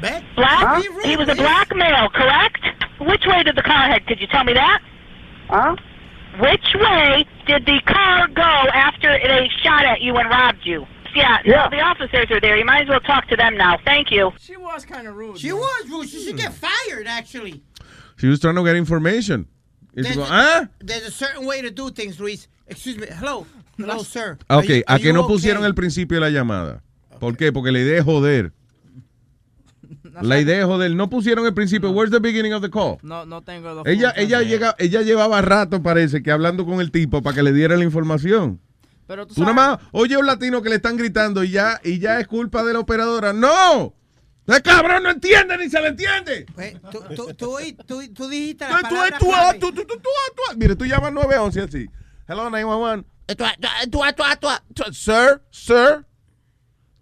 Black? 0.00 0.24
Black? 0.36 0.82
He 1.04 1.16
was 1.16 1.28
a 1.28 1.34
black 1.34 1.74
male, 1.74 2.08
correct? 2.10 2.60
Which 3.00 3.24
way 3.26 3.42
did 3.42 3.56
the 3.56 3.62
car 3.62 3.88
head? 3.88 4.06
Could 4.06 4.20
you 4.20 4.26
tell 4.26 4.44
me 4.44 4.54
that? 4.54 4.80
Huh? 5.48 5.76
Which 6.38 6.74
way 6.74 7.26
did 7.46 7.66
the 7.66 7.80
car 7.86 8.28
go 8.28 8.42
after 8.42 9.18
they 9.18 9.50
shot 9.62 9.84
at 9.84 10.00
you 10.00 10.16
and 10.16 10.28
robbed 10.30 10.64
you? 10.64 10.86
Yeah, 11.14 11.38
Yeah. 11.44 11.64
no, 11.64 11.70
the 11.70 11.80
officers 11.82 12.30
are 12.30 12.40
there. 12.40 12.56
You 12.56 12.64
might 12.64 12.82
as 12.82 12.88
well 12.88 13.00
talk 13.00 13.26
to 13.28 13.36
them 13.36 13.56
now. 13.56 13.78
Thank 13.84 14.10
you. 14.10 14.32
She 14.38 14.56
was 14.56 14.84
kind 14.84 15.06
of 15.08 15.16
rude. 15.16 15.38
She 15.38 15.52
was 15.52 15.88
rude. 15.90 16.08
She 16.08 16.22
should 16.24 16.36
get 16.36 16.52
fired, 16.52 17.06
actually. 17.06 17.62
She 18.18 18.26
was 18.28 18.38
trying 18.40 18.54
to 18.56 18.64
get 18.64 18.76
information. 18.76 19.46
There's 19.94 20.16
ah, 20.18 20.68
there's 20.78 21.06
a 21.06 21.10
certain 21.10 21.46
way 21.46 21.62
to 21.62 21.70
do 21.70 21.90
things, 21.90 22.20
Luis. 22.20 22.48
Excuse 22.68 22.96
me. 22.98 23.06
Hello. 23.10 23.46
Hello, 23.76 24.02
sir. 24.02 24.38
Are 24.48 24.58
ok, 24.58 24.68
you- 24.68 24.84
a 24.86 24.92
are 24.92 25.00
you 25.00 25.12
no 25.12 25.22
okay? 25.24 25.34
pusieron 25.34 25.64
el 25.64 25.74
principio 25.74 26.20
de 26.20 26.20
la 26.20 26.30
llamada. 26.30 26.82
¿Por 27.18 27.36
qué? 27.36 27.52
Porque 27.52 27.72
la 27.72 27.78
idea 27.80 27.98
es 27.98 28.04
joder. 28.04 28.52
La 30.22 30.38
idea 30.38 30.58
es 30.60 30.64
joder. 30.66 30.94
No 30.94 31.08
pusieron 31.08 31.46
el 31.46 31.54
principio. 31.54 31.90
Where's 31.90 32.10
the 32.10 32.20
beginning 32.20 32.52
of 32.52 32.62
the 32.62 32.70
call? 32.70 32.98
No, 33.02 33.24
no 33.26 33.42
tengo 33.42 33.74
dos 33.74 33.86
Ella, 33.86 34.12
ella, 34.16 34.42
llega, 34.42 34.74
ella 34.78 35.02
llevaba 35.02 35.40
rato, 35.42 35.82
parece, 35.82 36.22
que 36.22 36.30
hablando 36.30 36.64
con 36.66 36.80
el 36.80 36.90
tipo 36.90 37.22
para 37.22 37.34
que 37.36 37.42
le 37.42 37.52
diera 37.52 37.76
la 37.76 37.84
información. 37.84 38.60
Pero 39.10 39.26
tú 39.26 39.34
Tú 39.34 39.40
sabes, 39.40 39.56
nada 39.56 39.76
más 39.76 39.88
oye 39.90 40.14
a 40.14 40.20
un 40.20 40.26
latino 40.26 40.62
que 40.62 40.68
le 40.68 40.76
están 40.76 40.96
gritando 40.96 41.42
y 41.42 41.50
ya, 41.50 41.80
y 41.82 41.98
ya 41.98 42.20
es 42.20 42.28
culpa 42.28 42.62
de 42.62 42.74
la 42.74 42.78
operadora. 42.78 43.32
¡No! 43.32 43.92
¡Ese 44.46 44.62
cabrón 44.62 45.02
no 45.02 45.10
entiende 45.10 45.58
ni 45.58 45.68
se 45.68 45.80
le 45.80 45.88
entiende! 45.88 46.46
Pues, 46.54 46.74
tú, 46.92 47.02
tú, 47.16 47.34
tú, 47.34 47.56
tú, 47.84 48.14
tú 48.14 48.28
dijiste 48.28 48.68
la 48.68 48.70
Tú, 48.70 48.82
tú, 48.82 48.94
palabra 48.94 49.18
tú, 49.18 49.26
tú, 49.58 49.72
tú, 49.72 49.84
tú, 49.84 49.96
tú, 49.96 50.08
tú. 50.36 50.56
Mire, 50.56 50.76
tú 50.76 50.86
llamas 50.86 51.12
911 51.12 51.60
así. 51.60 51.90
Hello, 52.28 52.50
911. 52.50 53.04
Eh, 53.26 53.34
tú, 53.34 53.44
tú, 53.90 53.90
tú, 53.90 54.00
tú, 54.16 54.48
tú, 54.74 54.84
tú. 54.84 54.92
Sir, 54.94 55.42
sir. 55.50 56.06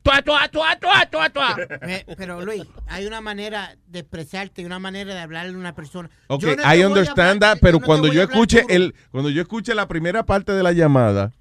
Tú, 0.02 0.10
tú, 0.24 0.32
tú, 0.51 0.60
tú, 0.80 0.89
tú, 1.10 1.18
tú. 1.35 2.14
Pero 2.16 2.43
Luis, 2.43 2.62
hay 2.86 3.05
una 3.05 3.20
manera 3.20 3.76
de 3.86 3.98
expresarte 3.98 4.62
y 4.62 4.64
una 4.64 4.78
manera 4.78 5.12
de 5.12 5.20
hablarle 5.20 5.52
a 5.52 5.59
una 5.59 5.74
persona. 5.74 6.09
Ok, 6.28 6.40
Yo 6.40 6.56
no 6.56 6.74
I 6.74 6.85
understand 6.86 7.43
hablar- 7.43 7.56
that, 7.56 7.59
pero 7.60 7.78
no 7.80 7.85
cuando 7.85 8.09
yo 8.10 8.22
escuche 8.22 8.64
el, 8.70 8.94
cuando 9.10 9.28
yo 9.28 9.43
escuche 9.43 9.74
la 9.74 9.86
primera 9.86 10.24
parte 10.24 10.52
de 10.52 10.62
la 10.62 10.72
llamada, 10.72 11.32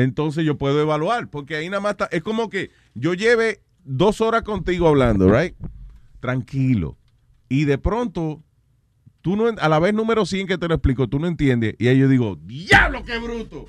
entonces 0.00 0.44
yo 0.44 0.58
puedo 0.58 0.80
evaluar, 0.80 1.28
porque 1.28 1.56
ahí 1.56 1.68
nada 1.68 1.80
más 1.80 1.92
está, 1.92 2.08
es 2.10 2.22
como 2.22 2.48
que 2.48 2.70
yo 2.94 3.14
lleve 3.14 3.60
dos 3.84 4.20
horas 4.20 4.42
contigo 4.42 4.88
hablando, 4.88 5.30
right? 5.30 5.54
Tranquilo. 6.20 6.96
Y 7.48 7.64
de 7.64 7.78
pronto, 7.78 8.42
tú 9.22 9.36
no, 9.36 9.46
a 9.46 9.68
la 9.68 9.78
vez 9.78 9.94
número 9.94 10.26
100 10.26 10.46
que 10.46 10.58
te 10.58 10.68
lo 10.68 10.74
explico, 10.74 11.08
tú 11.08 11.18
no 11.18 11.26
entiendes, 11.26 11.74
y 11.78 11.88
ahí 11.88 11.98
yo 11.98 12.08
digo, 12.08 12.36
diablo, 12.42 13.04
qué 13.04 13.18
bruto. 13.18 13.66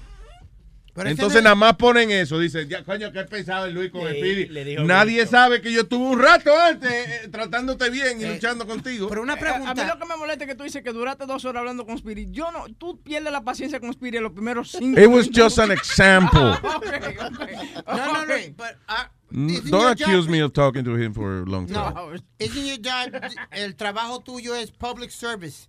Pero 0.93 1.09
Entonces 1.09 1.41
nada 1.43 1.55
más 1.55 1.75
ponen 1.75 2.11
eso, 2.11 2.39
dicen, 2.39 2.67
ya, 2.67 2.83
coño, 2.83 3.11
qué 3.11 3.23
pesado 3.23 3.65
el 3.67 3.73
Luis 3.73 3.91
con 3.91 4.07
el 4.07 4.19
Le- 4.19 4.49
le 4.49 4.65
dijo 4.65 4.83
Nadie 4.83 5.17
bruto. 5.21 5.31
sabe 5.31 5.61
que 5.61 5.71
yo 5.71 5.81
estuve 5.81 6.03
un 6.05 6.19
rato 6.19 6.51
antes 6.59 6.91
eh, 6.91 7.27
tratándote 7.31 7.89
bien 7.89 8.19
y 8.19 8.25
luchando 8.25 8.65
contigo. 8.67 9.07
Pero 9.07 9.21
una 9.21 9.33
eh, 9.33 9.37
a 9.37 9.39
mí 9.39 9.51
pregunta. 9.51 9.87
lo 9.87 9.99
que 9.99 10.05
me 10.05 10.17
molesta 10.17 10.43
es 10.43 10.49
que 10.49 10.55
tú 10.55 10.63
dices 10.63 10.83
que 10.83 10.91
duraste 10.91 11.25
dos 11.25 11.45
horas 11.45 11.59
hablando 11.61 11.85
con 11.85 11.95
Spirit. 11.95 12.29
Yo 12.31 12.51
no, 12.51 12.65
tú 12.77 12.99
pierdes 13.01 13.31
la 13.31 13.41
paciencia 13.43 13.79
con 13.79 13.89
Spirit 13.91 14.15
en 14.17 14.23
los 14.23 14.31
primeros 14.33 14.71
cinco 14.71 14.99
It 14.99 15.07
was 15.07 15.27
minutos. 15.27 15.43
just 15.43 15.59
an 15.59 15.71
example. 15.71 16.53
Okay, 16.79 17.17
okay. 17.17 17.55
No, 17.87 18.13
no, 18.13 18.25
no. 18.25 18.35
But, 18.57 18.75
uh, 18.87 19.07
Mm, 19.31 19.49
isn't 19.51 19.69
Don't 19.69 19.91
accuse 19.91 20.25
job- 20.25 20.29
me 20.31 20.39
of 20.41 20.53
talking 20.53 20.83
to 20.83 20.95
him 20.97 21.13
for 21.13 21.43
a 21.43 21.45
long 21.45 21.67
time. 21.67 21.93
No, 21.93 22.13
isn't 22.39 22.65
your 22.65 22.77
job, 22.79 23.13
el 23.51 23.75
trabajo 23.75 24.21
tuyo 24.23 24.55
es 24.55 24.71
public 24.71 25.11
service. 25.11 25.67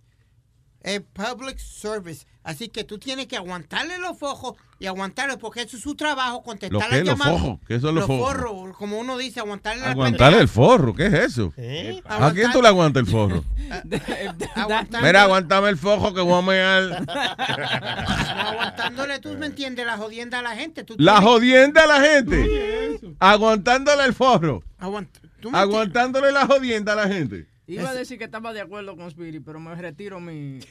Es 0.83 1.01
public 1.13 1.57
service. 1.59 2.25
Así 2.43 2.69
que 2.69 2.83
tú 2.83 2.97
tienes 2.97 3.27
que 3.27 3.37
aguantarle 3.37 3.99
los 3.99 4.17
fojos 4.17 4.55
y 4.79 4.87
aguantarle, 4.87 5.37
porque 5.37 5.61
eso 5.61 5.77
es 5.77 5.83
su 5.83 5.93
trabajo, 5.93 6.41
contestar 6.41 6.71
¿Los 6.73 6.81
las 6.81 6.89
qué? 6.89 7.05
¿Los 7.05 7.19
llamadas. 7.19 7.39
fojos? 7.39 7.59
¿Qué 7.67 7.79
son 7.79 7.93
los 7.93 8.07
fojos? 8.07 8.27
forros, 8.31 8.77
como 8.77 8.97
uno 8.97 9.15
dice, 9.15 9.39
aguantarle 9.41 9.83
la 9.83 9.91
Aguantarle 9.91 10.39
el 10.39 10.47
forro, 10.47 10.95
¿qué 10.95 11.05
es 11.05 11.13
eso? 11.13 11.53
¿Eh? 11.55 12.01
¿A 12.05 12.31
quién 12.33 12.51
tú 12.51 12.63
le 12.63 12.67
aguantas 12.69 13.03
el 13.03 13.07
forro? 13.11 13.43
Mira, 15.03 15.21
aguantame 15.23 15.69
el 15.69 15.77
fojo 15.77 16.15
que 16.15 16.21
voy 16.21 16.33
a 16.33 16.41
mear. 16.41 17.05
No, 18.41 18.49
aguantándole, 18.49 19.19
tú 19.19 19.29
me 19.37 19.45
entiendes, 19.45 19.85
la 19.85 19.97
jodienda 19.97 20.39
a 20.39 20.41
la 20.41 20.55
gente. 20.55 20.83
Tú 20.83 20.95
La 20.97 21.13
tienes- 21.19 21.29
jodienda 21.29 21.83
a 21.83 21.87
la 21.87 22.01
gente. 22.01 22.99
Aguantándole 23.19 24.03
el 24.05 24.13
forro. 24.13 24.63
Aguant- 24.79 25.09
tú 25.39 25.51
me 25.51 25.57
Aguantándole 25.59 26.31
la 26.31 26.45
jodienda 26.47 26.93
a 26.93 26.95
la 26.95 27.07
gente. 27.07 27.47
Iba 27.73 27.89
a 27.89 27.93
decir 27.93 28.17
que 28.17 28.25
estaba 28.25 28.53
de 28.53 28.61
acuerdo 28.61 28.95
con 28.97 29.07
Spirit, 29.07 29.41
pero 29.45 29.59
me 29.59 29.73
retiro 29.75 30.19
mi. 30.19 30.59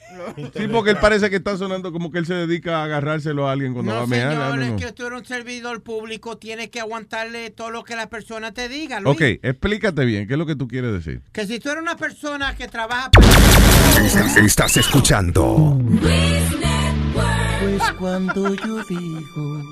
Sí, 0.57 0.67
porque 0.71 0.91
él 0.91 0.99
parece 1.01 1.31
que 1.31 1.37
está 1.37 1.57
sonando 1.57 1.93
como 1.93 2.11
que 2.11 2.19
él 2.19 2.27
se 2.27 2.35
dedica 2.35 2.79
a 2.81 2.85
agarrárselo 2.85 3.49
a 3.49 3.53
alguien 3.53 3.73
cuando 3.73 3.93
va 3.93 3.99
No, 3.99 4.05
a 4.05 4.07
mear. 4.07 4.33
señor, 4.33 4.47
I 4.47 4.59
don't 4.69 4.81
es 4.81 4.87
que 4.87 4.93
tú 4.93 5.07
eres 5.07 5.21
un 5.21 5.25
servidor 5.25 5.83
público, 5.83 6.37
tienes 6.39 6.71
que 6.71 6.81
aguantarle 6.81 7.51
todo 7.51 7.71
lo 7.71 7.85
que 7.85 7.97
la 7.97 8.09
persona 8.09 8.53
te 8.53 8.69
diga, 8.69 9.01
Luis. 9.01 9.17
Ok, 9.17 9.23
explícate 9.43 10.05
bien, 10.05 10.27
¿qué 10.27 10.35
es 10.35 10.39
lo 10.39 10.47
que 10.47 10.57
tú 10.57 10.69
quieres 10.69 10.93
decir? 10.93 11.23
Que 11.33 11.47
si 11.47 11.59
tú 11.59 11.71
eres 11.71 11.83
una 11.83 11.97
persona 11.97 12.55
que 12.57 12.69
trabaja... 12.69 13.11
Estás, 14.05 14.37
estás 14.37 14.77
escuchando 14.77 15.79
Pues 16.01 17.83
cuando 17.99 18.55
yo 18.55 18.83
digo 18.85 19.63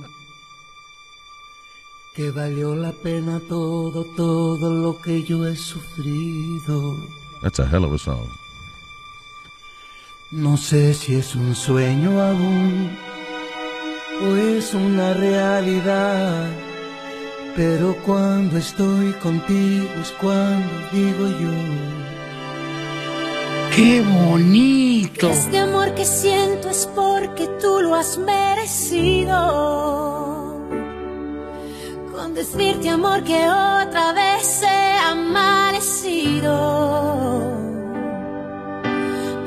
que 2.15 2.31
valió 2.33 2.75
la 2.75 2.93
pena 2.93 3.41
todo, 3.49 4.05
todo 4.17 4.75
lo 4.83 5.01
que 5.01 5.23
yo 5.23 5.47
he 5.47 5.55
sufrido, 5.55 6.97
That's 7.43 7.59
a 7.59 7.67
hell 7.67 7.85
of 7.85 7.93
a 7.93 7.99
song. 7.99 8.29
no 10.31 10.59
sé 10.59 10.93
si 10.93 11.15
es 11.15 11.35
un 11.35 11.55
sueño 11.55 12.21
aún 12.21 12.91
o 14.23 14.37
es 14.37 14.75
una 14.75 15.15
realidad, 15.15 16.49
pero 17.57 17.97
cuando 18.05 18.59
estoy 18.59 19.13
contigo 19.15 19.89
es 20.03 20.11
cuando 20.21 20.71
digo 20.93 21.29
yo. 21.41 21.51
¡Qué 23.75 24.03
bonito! 24.03 25.31
Este 25.31 25.59
amor 25.59 25.95
que 25.95 26.05
siento 26.05 26.69
es 26.69 26.87
porque 26.95 27.49
tú 27.61 27.81
lo 27.81 27.95
has 27.95 28.19
merecido. 28.19 29.39
Con 32.13 32.35
decirte 32.35 32.91
amor 32.91 33.23
que 33.23 33.49
otra 33.49 34.13
vez 34.13 34.63
he 34.63 34.88
amanecido. 35.11 36.55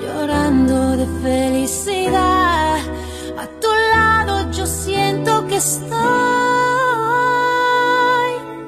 Llorando 0.02 0.98
de 0.98 1.08
felicidad. 1.24 2.78
A 3.38 3.46
tu 3.62 3.70
lado 3.94 4.52
yo 4.52 4.66
siento 4.66 5.48
que 5.48 5.58
estoy 5.58 5.92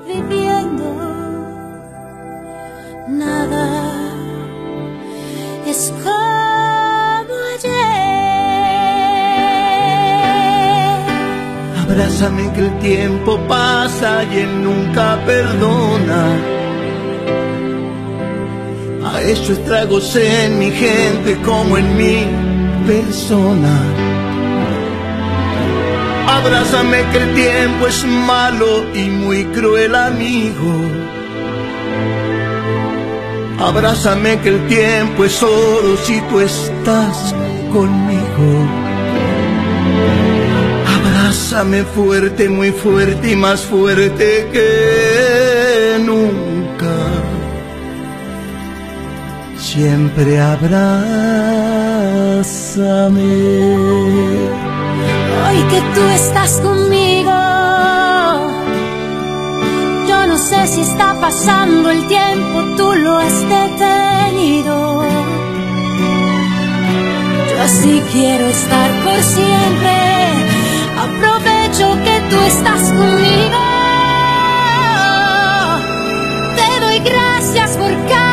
viviendo. 0.08 0.88
Nada 3.08 3.66
es 5.66 5.94
como 6.04 7.34
ayer. 7.56 7.94
Abrázame 11.84 12.44
que 12.54 12.62
el 12.62 12.80
tiempo 12.80 13.40
pasa 13.48 14.24
y 14.32 14.38
él 14.40 14.64
nunca 14.64 15.20
perdona. 15.26 16.63
Ha 19.14 19.22
hecho 19.22 19.54
estragos 19.54 20.16
en 20.16 20.58
mi 20.58 20.72
gente 20.72 21.38
como 21.46 21.78
en 21.78 21.98
mi 21.98 22.26
persona. 22.88 23.80
Abrázame 26.28 26.98
que 27.12 27.18
el 27.20 27.36
tiempo 27.36 27.88
es 27.88 28.04
malo 28.06 28.84
y 28.96 29.04
muy 29.04 29.46
cruel 29.46 29.94
amigo. 29.94 30.74
Abrázame 33.60 34.40
que 34.40 34.50
el 34.50 34.68
tiempo 34.68 35.26
es 35.26 35.44
oro 35.44 35.96
si 36.04 36.20
tú 36.22 36.40
estás 36.40 37.36
conmigo. 37.72 38.68
Abrázame 40.98 41.84
fuerte, 41.84 42.50
muy 42.50 42.72
fuerte 42.72 43.32
y 43.32 43.36
más 43.36 43.62
fuerte 43.62 44.50
que 44.52 46.00
nunca. 46.04 46.53
Siempre 49.74 50.40
abrázame. 50.40 50.84
Hoy 55.42 55.60
que 55.72 55.82
tú 55.96 56.02
estás 56.14 56.52
conmigo, 56.62 57.34
yo 60.08 60.28
no 60.28 60.38
sé 60.38 60.68
si 60.68 60.82
está 60.82 61.20
pasando 61.20 61.90
el 61.90 62.06
tiempo, 62.08 62.62
tú 62.78 62.94
lo 62.94 63.18
has 63.18 63.34
detenido. 63.50 65.06
Yo 67.50 67.62
así 67.64 68.04
quiero 68.12 68.46
estar 68.46 68.92
por 69.04 69.24
siempre, 69.24 69.98
aprovecho 71.00 71.98
que 72.04 72.22
tú 72.30 72.40
estás 72.42 72.92
conmigo. 72.92 73.58
Te 76.58 76.80
doy 76.80 77.00
gracias 77.00 77.76
por 77.76 77.92
cada 78.08 78.33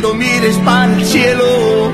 cuando 0.00 0.14
mires 0.14 0.56
para 0.58 0.94
el 0.94 1.04
cielo, 1.04 1.90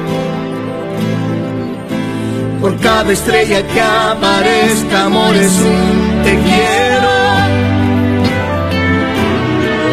por 2.60 2.78
cada 2.81 3.10
estrella 3.10 3.66
que 3.66 3.81
aparezca, 3.81 5.05
amor, 5.05 5.35
es 5.35 5.59
un 5.59 6.22
te 6.22 6.39
quiero. 6.43 7.14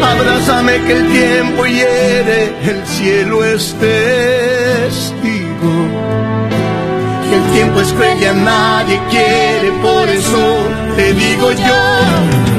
Abrázame 0.04 0.78
que 0.82 0.92
el 0.92 1.08
tiempo 1.10 1.64
hiere, 1.64 2.52
el 2.64 2.86
cielo 2.86 3.44
es 3.46 3.74
testigo. 3.80 5.72
Que 7.30 7.36
el 7.36 7.44
tiempo 7.54 7.80
es 7.80 7.92
cruel 7.94 8.28
a 8.28 8.32
nadie 8.34 9.00
quiere, 9.08 9.72
por 9.80 10.06
eso 10.10 10.68
te 10.96 11.14
digo 11.14 11.50
yo. 11.52 12.51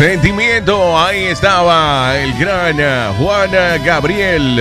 Sentimiento, 0.00 0.98
ahí 0.98 1.24
estaba 1.24 2.18
el 2.18 2.32
gran 2.38 2.80
eh, 2.80 3.12
Juan 3.18 3.50
Gabriel. 3.84 4.58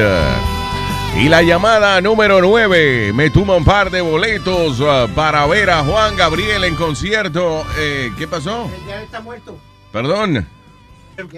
Y 1.17 1.29
la 1.29 1.41
llamada 1.43 2.01
número 2.01 2.41
9, 2.41 3.13
me 3.13 3.29
toma 3.29 3.55
un 3.55 3.63
par 3.63 3.89
de 3.89 4.01
boletos 4.01 4.81
eh, 4.81 5.07
para 5.15 5.47
ver 5.47 5.69
a 5.69 5.81
Juan 5.85 6.17
Gabriel 6.17 6.65
en 6.65 6.75
concierto. 6.75 7.65
Eh, 7.77 8.11
¿Qué 8.17 8.27
pasó? 8.27 8.69
Ya 8.85 9.01
está 9.01 9.21
muerto. 9.21 9.57
Perdón. 9.93 10.45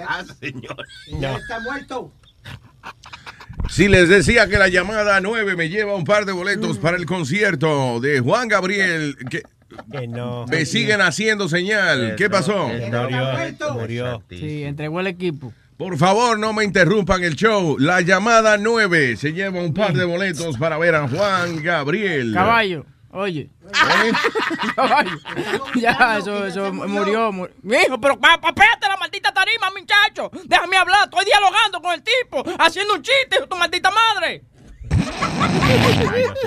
Ah, 0.07 0.23
señor. 0.39 0.83
Ya 1.19 1.37
está 1.37 1.59
muerto. 1.59 2.11
Si 3.69 3.87
les 3.87 4.09
decía 4.09 4.47
que 4.47 4.57
la 4.57 4.69
llamada 4.69 5.21
9 5.21 5.55
me 5.55 5.69
lleva 5.69 5.93
un 5.93 6.05
par 6.05 6.25
de 6.25 6.31
boletos 6.31 6.79
para 6.79 6.97
el 6.97 7.05
concierto 7.05 7.99
de 7.99 8.19
Juan 8.19 8.47
Gabriel, 8.47 9.15
que 9.29 9.43
no. 10.07 10.45
me 10.47 10.65
siguen 10.65 11.01
haciendo 11.01 11.47
señal. 11.49 12.15
¿Qué 12.17 12.29
pasó? 12.29 12.67
Murió. 12.67 13.73
Murió. 13.73 14.23
Sí, 14.29 14.63
entregó 14.63 14.99
el 14.99 15.07
equipo. 15.07 15.53
Por 15.77 15.97
favor, 15.97 16.37
no 16.37 16.53
me 16.53 16.63
interrumpan 16.63 17.23
el 17.23 17.35
show. 17.35 17.77
La 17.79 18.01
llamada 18.01 18.57
9 18.57 19.17
se 19.17 19.33
lleva 19.33 19.59
un 19.59 19.73
par 19.73 19.93
de 19.93 20.05
boletos 20.05 20.57
para 20.57 20.77
ver 20.77 20.93
a 20.93 21.07
Juan 21.07 21.63
Gabriel. 21.63 22.33
Caballo, 22.35 22.85
oye. 23.09 23.49
Caballo. 24.75 25.17
Ya, 25.79 26.17
eso, 26.19 26.45
eso 26.45 26.71
murió. 26.71 27.31
mu- 27.31 27.47
Mijo, 27.63 27.99
pero 27.99 28.13
espérate 28.13 28.87
la 28.87 28.97
maldita 28.97 29.33
tarima, 29.33 29.71
muchacho. 29.75 30.29
Déjame 30.45 30.77
hablar, 30.77 31.05
estoy 31.05 31.25
dialogando 31.25 31.81
con 31.81 31.93
el 31.93 32.03
tipo, 32.03 32.43
haciendo 32.59 32.93
un 32.95 33.01
chiste, 33.01 33.47
tu 33.49 33.55
maldita 33.55 33.89
madre. 33.89 34.43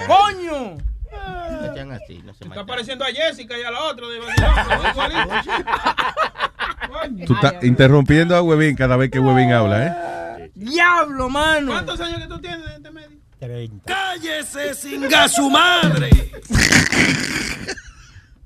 ¡Coño! 0.06 0.76
No 1.66 1.74
sean 1.74 1.92
así, 1.92 2.22
no 2.24 2.34
se 2.34 2.44
Está 2.44 2.66
pareciendo 2.66 3.04
a 3.04 3.08
Jessica 3.08 3.56
y 3.58 3.62
a 3.62 3.70
la 3.70 3.84
otra. 3.84 4.06
De 4.08 4.18
Tú 7.26 7.34
estás 7.34 7.54
interrumpiendo 7.62 8.34
a 8.36 8.42
Webin 8.42 8.76
cada 8.76 8.96
vez 8.96 9.10
que 9.10 9.18
Webin 9.18 9.52
habla, 9.52 9.86
¿eh? 9.86 10.50
¡Diablo, 10.54 11.28
mano! 11.28 11.72
¿Cuántos 11.72 12.00
años 12.00 12.20
que 12.20 12.26
tú 12.28 12.40
tienes 12.40 12.64
en 12.66 12.72
este 12.72 12.90
medio? 12.90 13.18
¡Cállese, 13.84 14.74
singa 14.74 15.28
su 15.28 15.50
madre! 15.50 16.08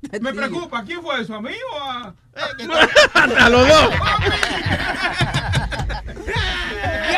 Me 0.21 0.33
preocupa, 0.33 0.83
¿quién 0.83 1.01
fue 1.01 1.21
eso? 1.21 1.35
¿A 1.35 1.41
mí 1.41 1.51
o 1.71 1.79
a.? 1.79 2.13
A 3.45 3.49
los 3.49 3.67
dos. 3.67 3.89
Que 7.07 7.17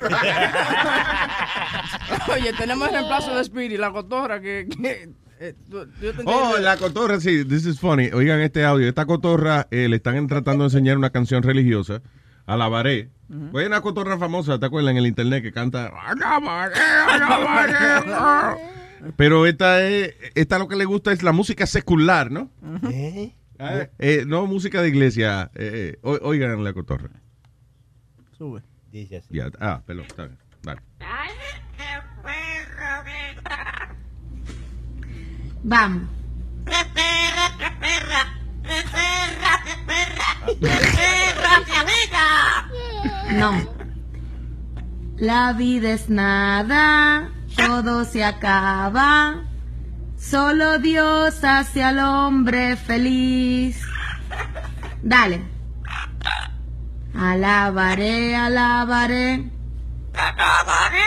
Oye, 2.32 2.52
tenemos 2.52 2.88
el 2.88 2.94
reemplazo 2.94 3.34
de 3.34 3.44
Speedy, 3.44 3.76
la 3.76 3.90
cotorra 3.92 4.40
que... 4.40 4.68
que, 4.68 5.10
eh, 5.40 5.54
tú- 5.70 5.86
yo 6.00 6.12
te 6.14 6.22
Oh, 6.26 6.56
la 6.60 6.76
cotorra, 6.76 7.20
sí, 7.20 7.44
this 7.44 7.64
is 7.66 7.78
funny. 7.80 8.08
Oigan 8.12 8.40
este 8.40 8.64
audio. 8.64 8.88
Esta 8.88 9.06
cotorra 9.06 9.66
eh, 9.70 9.88
le 9.88 9.96
están 9.96 10.26
tratando 10.26 10.64
de 10.64 10.68
enseñar 10.68 10.96
una 10.98 11.10
canción 11.10 11.42
religiosa. 11.42 12.02
Alabaré. 12.46 13.10
Ujú. 13.28 13.50
Pues 13.52 13.62
hay 13.62 13.66
una 13.68 13.80
cotorra 13.82 14.18
famosa, 14.18 14.58
¿te 14.58 14.66
acuerdas? 14.66 14.90
En 14.92 14.96
el 14.98 15.06
internet 15.06 15.42
que 15.42 15.52
canta. 15.52 15.92
Pero 19.16 19.46
esta 19.46 19.86
es, 19.86 20.14
esta 20.34 20.58
lo 20.58 20.66
que 20.66 20.74
le 20.76 20.84
gusta 20.84 21.12
es 21.12 21.22
la 21.22 21.30
música 21.32 21.66
secular, 21.66 22.30
¿no? 22.32 22.50
Ah, 23.60 23.86
eh, 23.98 24.24
no 24.26 24.46
música 24.46 24.82
de 24.82 24.88
iglesia. 24.88 25.50
Eh, 25.54 25.98
eh, 26.02 26.18
oigan 26.22 26.62
la 26.64 26.72
cotorra. 26.72 27.10
Sube. 28.36 28.62
Dice 28.90 29.18
así. 29.18 29.28
Ya, 29.30 29.50
ah, 29.60 29.82
perdón, 29.84 30.06
está 30.06 30.24
bien. 30.24 30.38
Dale. 30.62 30.80
Vamos. 35.62 36.08
No. 43.32 43.78
La 45.18 45.52
vida 45.52 45.92
es 45.92 46.08
nada, 46.08 47.30
todo 47.56 48.04
se 48.04 48.24
acaba. 48.24 49.44
Solo 50.16 50.78
Dios 50.78 51.44
hace 51.44 51.82
al 51.82 51.98
hombre 51.98 52.76
feliz. 52.76 53.82
Dale. 55.02 55.57
Alabaré, 57.18 58.36
alabaré. 58.36 59.50
¡Alabaré 60.14 61.02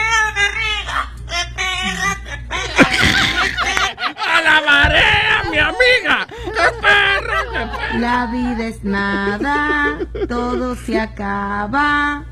a 5.36 5.42
mi 5.50 5.58
amiga! 5.58 6.26
¡Qué 6.28 6.68
perro, 6.82 7.38
qué 7.52 7.64
perro! 7.64 7.70
La 7.98 8.26
vida 8.26 8.66
es 8.66 8.84
nada, 8.84 9.98
todo 10.28 10.76
se 10.76 11.00
acaba. 11.00 12.24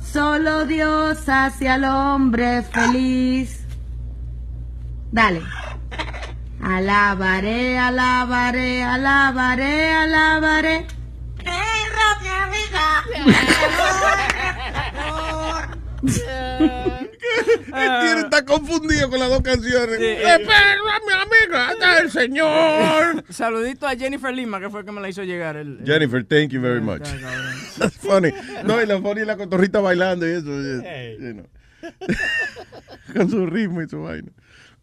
Solo 0.00 0.66
Dios 0.66 1.28
hace 1.28 1.68
al 1.68 1.84
hombre 1.84 2.62
feliz. 2.62 3.64
Dale. 5.12 5.42
Alabaré, 6.60 7.78
alabaré, 7.78 8.82
alabaré, 8.82 9.94
alabaré. 9.94 10.86
Él 17.74 18.18
está 18.24 18.44
confundido 18.44 19.08
con 19.10 19.18
las 19.20 19.28
dos 19.28 19.40
canciones. 19.42 19.96
Sí, 19.96 20.04
¡Qué 20.04 20.38
perro 20.46 20.90
a 20.90 21.00
mi 21.06 21.12
amiga! 21.12 21.72
¡Está 21.72 21.98
el 21.98 22.10
señor! 22.10 23.24
Saludito 23.30 23.86
a 23.86 23.94
Jennifer 23.96 24.34
Lima, 24.34 24.60
que 24.60 24.68
fue 24.68 24.80
el 24.80 24.86
que 24.86 24.92
me 24.92 25.00
la 25.00 25.08
hizo 25.08 25.22
llegar. 25.22 25.56
El, 25.56 25.78
el- 25.80 25.86
Jennifer, 25.86 26.24
thank 26.24 26.50
you 26.50 26.60
very 26.60 26.80
much. 26.80 27.02
That's 27.78 27.96
funny. 27.98 28.32
No, 28.64 28.82
y 28.82 28.86
la 28.86 29.00
funny 29.00 29.20
es 29.22 29.26
la 29.26 29.36
cotorrita 29.36 29.80
bailando 29.80 30.26
y 30.28 30.32
eso. 30.32 30.48
eh, 30.84 31.16
you 31.20 31.32
know. 31.32 31.46
Con 33.14 33.30
su 33.30 33.46
ritmo 33.46 33.82
y 33.82 33.88
su 33.88 34.02
vaina. 34.02 34.30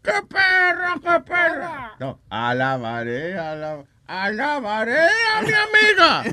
¡Qué 0.02 0.12
perro, 0.28 1.00
qué 1.02 1.20
perro! 1.30 1.70
No, 1.98 2.20
alabaré, 2.30 3.38
alabaré. 3.38 3.86
¡Alabaré 4.10 4.98
a 5.36 5.42
mi 5.42 5.52
amiga! 5.52 6.24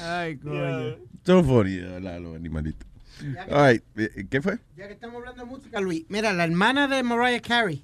Ay, 0.00 0.36
coño. 0.36 0.96
So 1.24 1.42
funny, 1.42 1.72
eh, 1.78 1.98
la- 2.00 2.20
los 2.20 2.36
animalitos. 2.36 2.86
All 3.50 3.72
right, 3.72 3.82
eh, 3.96 4.26
¿qué 4.30 4.40
fue? 4.40 4.60
Ya 4.76 4.86
que 4.86 4.92
estamos 4.92 5.16
hablando 5.16 5.42
de 5.44 5.50
música, 5.50 5.80
Luis. 5.80 6.04
Mira, 6.08 6.32
la 6.32 6.44
hermana 6.44 6.86
de 6.86 7.02
Mariah 7.02 7.40
Carey 7.40 7.82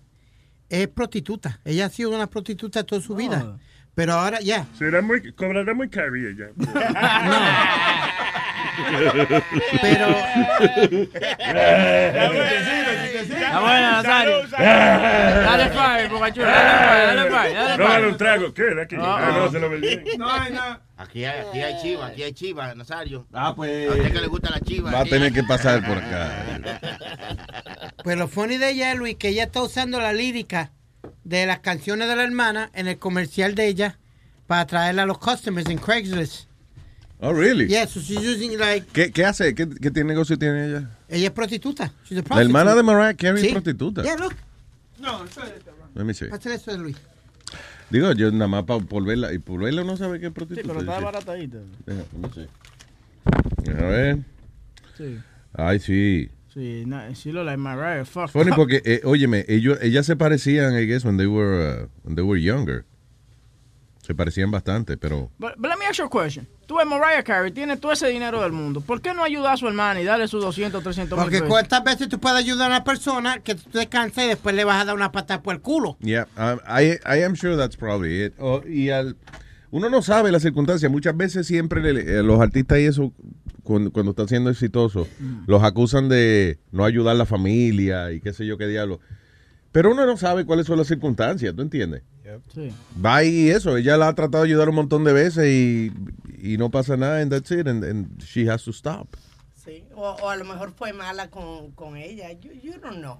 es 0.68 0.86
prostituta. 0.86 1.58
Ella 1.64 1.86
ha 1.86 1.88
sido 1.88 2.10
una 2.14 2.28
prostituta 2.28 2.84
toda 2.84 3.00
su 3.02 3.16
vida. 3.16 3.58
Pero 3.96 4.12
ahora 4.12 4.40
ya. 4.40 4.66
Será 4.78 5.02
muy, 5.02 5.32
cobrará 5.32 5.74
muy 5.74 5.88
caro 5.88 6.14
ella. 6.14 6.50
Pero. 9.82 10.16
Está 13.22 13.60
buena, 13.60 14.02
Nazario. 14.02 14.48
Dale 14.48 16.08
Bocachula. 16.08 16.46
Dale 16.48 17.30
fire, 17.30 17.54
dale 17.54 17.76
fire, 17.76 17.88
dale 17.88 18.06
un 18.08 18.16
trago. 18.16 18.54
¿Qué 18.54 18.80
aquí? 18.82 18.96
Ah, 18.98 19.32
no, 19.36 19.50
se 19.50 19.58
lo 19.58 19.68
bebí. 19.70 20.16
No 20.16 20.30
hay 20.30 20.52
nada. 20.52 20.80
Aquí 20.96 21.24
hay, 21.24 21.40
aquí 21.40 21.60
hay 21.60 21.82
chiva, 21.82 22.06
aquí 22.06 22.22
hay 22.22 22.32
chiva, 22.32 22.74
Nazario. 22.74 23.26
Ah, 23.32 23.54
pues. 23.54 23.90
A 23.90 23.94
usted 23.94 24.12
que 24.12 24.20
le 24.20 24.26
gusta 24.28 24.50
la 24.50 24.60
chiva. 24.60 24.90
Va 24.90 25.00
a 25.00 25.04
tener 25.04 25.32
que 25.32 25.42
pasar 25.42 25.84
por 25.86 25.98
acá. 25.98 26.30
Pues 28.02 28.18
lo 28.18 28.26
funny 28.26 28.56
de 28.56 28.70
ella, 28.70 28.94
Luis, 28.96 29.14
que 29.14 29.28
ella 29.28 29.44
está 29.44 29.62
usando 29.62 30.00
la 30.00 30.12
lírica 30.12 30.72
de 31.22 31.46
las 31.46 31.60
canciones 31.60 32.08
de 32.08 32.16
la 32.16 32.24
hermana 32.24 32.70
en 32.74 32.88
el 32.88 32.98
comercial 32.98 33.54
de 33.54 33.68
ella 33.68 33.98
para 34.48 34.62
atraerla 34.62 35.04
a 35.04 35.06
los 35.06 35.18
customers 35.18 35.68
en 35.68 35.78
Craigslist. 35.78 36.48
Oh, 37.24 37.32
really? 37.32 37.66
Yeah, 37.68 37.86
so 37.86 38.00
she's 38.00 38.20
using 38.20 38.58
like. 38.58 38.84
¿Qué, 38.92 39.12
qué 39.12 39.24
hace? 39.24 39.54
¿Qué, 39.54 39.68
¿Qué 39.68 39.92
tiene 39.92 40.08
negocio 40.08 40.36
tiene 40.36 40.66
ella? 40.66 40.90
Ella 41.08 41.26
es 41.28 41.32
prostituta. 41.32 41.92
She's 42.04 42.18
a 42.18 42.34
La 42.34 42.42
hermana 42.42 42.74
de. 42.74 42.82
Mariah 42.82 43.14
Carey 43.14 43.40
Sí. 43.40 43.46
es 43.46 43.52
prostituta. 43.52 44.02
Yeah, 44.02 44.16
look. 44.16 44.34
No, 44.98 45.24
eso 45.24 45.40
es. 45.44 45.52
Let 45.94 46.04
me 46.04 46.14
see. 46.14 46.26
Pásale 46.28 46.56
eso 46.56 46.72
de 46.72 46.78
Luis. 46.78 46.96
Digo, 47.90 48.10
yo 48.12 48.30
nada 48.32 48.48
más 48.48 48.64
para 48.64 48.80
por 48.80 49.04
verla. 49.04 49.32
Y 49.32 49.38
por 49.38 49.60
verla 49.60 49.82
uno 49.82 49.96
sabe 49.96 50.18
que 50.18 50.26
es 50.26 50.32
prostituta. 50.32 50.62
Sí, 50.62 50.68
pero 50.68 50.80
está 50.80 50.98
baratadita. 50.98 51.58
See. 52.34 52.48
A 53.70 53.84
ver. 53.84 54.18
Sí. 54.98 55.18
Ay, 55.54 55.78
sí. 55.78 56.28
Sí, 56.52 56.84
no, 56.86 57.00
she 57.14 57.32
look 57.32 57.44
like 57.46 57.56
Mariah. 57.56 58.04
Fuck. 58.04 58.30
Funny 58.30 58.50
porque, 58.54 58.82
eh, 58.84 59.00
óyeme, 59.04 59.44
ellos, 59.48 59.78
ellas 59.80 60.04
se 60.06 60.16
parecían, 60.16 60.74
I 60.76 60.86
guess, 60.86 61.04
when 61.04 61.16
they 61.16 61.26
were, 61.26 61.84
uh, 61.84 61.86
when 62.02 62.14
they 62.16 62.24
were 62.24 62.38
younger. 62.40 62.84
Se 64.02 64.14
parecían 64.16 64.50
bastante, 64.50 64.96
pero... 64.96 65.30
But, 65.38 65.52
but 65.56 65.70
let 65.70 65.78
me 65.78 65.86
ask 65.86 65.98
you 65.98 66.04
a 66.06 66.10
question. 66.10 66.46
Tú 66.66 66.76
ves 66.76 66.86
Mariah 66.86 67.22
Carey, 67.22 67.52
tiene 67.52 67.76
todo 67.76 67.92
ese 67.92 68.08
dinero 68.08 68.42
del 68.42 68.50
mundo. 68.50 68.80
¿Por 68.80 69.00
qué 69.00 69.14
no 69.14 69.22
ayuda 69.22 69.52
a 69.52 69.56
su 69.56 69.68
hermana 69.68 70.00
y 70.00 70.04
darle 70.04 70.26
sus 70.26 70.42
200, 70.42 70.82
300 70.82 71.16
mil 71.16 71.22
Porque 71.24 71.36
pesos? 71.38 71.48
cuántas 71.48 71.84
veces 71.84 72.08
tú 72.08 72.18
puedes 72.18 72.36
ayudar 72.38 72.64
a 72.72 72.76
una 72.76 72.84
persona 72.84 73.38
que 73.38 73.54
tú 73.54 73.70
te 73.70 73.86
cansas 73.88 74.24
y 74.24 74.28
después 74.28 74.56
le 74.56 74.64
vas 74.64 74.82
a 74.82 74.86
dar 74.86 74.96
una 74.96 75.12
patada 75.12 75.40
por 75.40 75.54
el 75.54 75.60
culo. 75.60 75.96
Yeah, 76.00 76.26
um, 76.36 76.58
I, 76.66 76.98
I 77.06 77.22
am 77.22 77.36
sure 77.36 77.56
that's 77.56 77.76
probably 77.76 78.24
it. 78.24 78.34
Oh, 78.40 78.60
y 78.66 78.90
al, 78.90 79.16
uno 79.70 79.88
no 79.88 80.02
sabe 80.02 80.32
las 80.32 80.42
circunstancias. 80.42 80.90
Muchas 80.90 81.16
veces 81.16 81.46
siempre 81.46 81.80
le- 81.92 82.18
eh, 82.18 82.22
los 82.24 82.40
artistas 82.40 82.80
y 82.80 82.86
eso, 82.86 83.12
cuando, 83.62 83.92
cuando 83.92 84.10
están 84.10 84.26
siendo 84.26 84.50
exitosos, 84.50 85.06
los 85.46 85.62
acusan 85.62 86.08
de 86.08 86.58
no 86.72 86.84
ayudar 86.84 87.14
a 87.14 87.18
la 87.18 87.26
familia 87.26 88.10
y 88.10 88.20
qué 88.20 88.32
sé 88.32 88.46
yo 88.46 88.58
qué 88.58 88.66
diablo. 88.66 88.98
Pero 89.72 89.90
uno 89.90 90.04
no 90.06 90.16
sabe 90.16 90.44
cuáles 90.44 90.66
son 90.66 90.78
las 90.78 90.86
circunstancias, 90.86 91.54
¿tú 91.56 91.62
entiendes? 91.62 92.02
Sí. 92.54 92.70
Va 93.04 93.24
y 93.24 93.50
eso, 93.50 93.76
ella 93.76 93.96
la 93.96 94.08
ha 94.08 94.14
tratado 94.14 94.44
de 94.44 94.50
ayudar 94.50 94.68
un 94.68 94.74
montón 94.76 95.02
de 95.04 95.12
veces 95.12 95.46
y, 95.50 95.92
y 96.40 96.56
no 96.58 96.70
pasa 96.70 96.96
nada, 96.96 97.20
and 97.20 97.30
that's 97.32 97.50
it, 97.50 97.66
and, 97.66 97.82
and 97.84 98.22
she 98.22 98.48
has 98.48 98.62
to 98.64 98.70
stop. 98.70 99.08
Sí, 99.64 99.84
o, 99.94 100.02
o 100.10 100.28
a 100.30 100.36
lo 100.36 100.44
mejor 100.44 100.72
fue 100.72 100.92
mala 100.92 101.28
con, 101.30 101.70
con 101.72 101.96
ella. 101.96 102.32
You, 102.32 102.52
you 102.52 102.72
don't 102.80 102.98
know. 102.98 103.18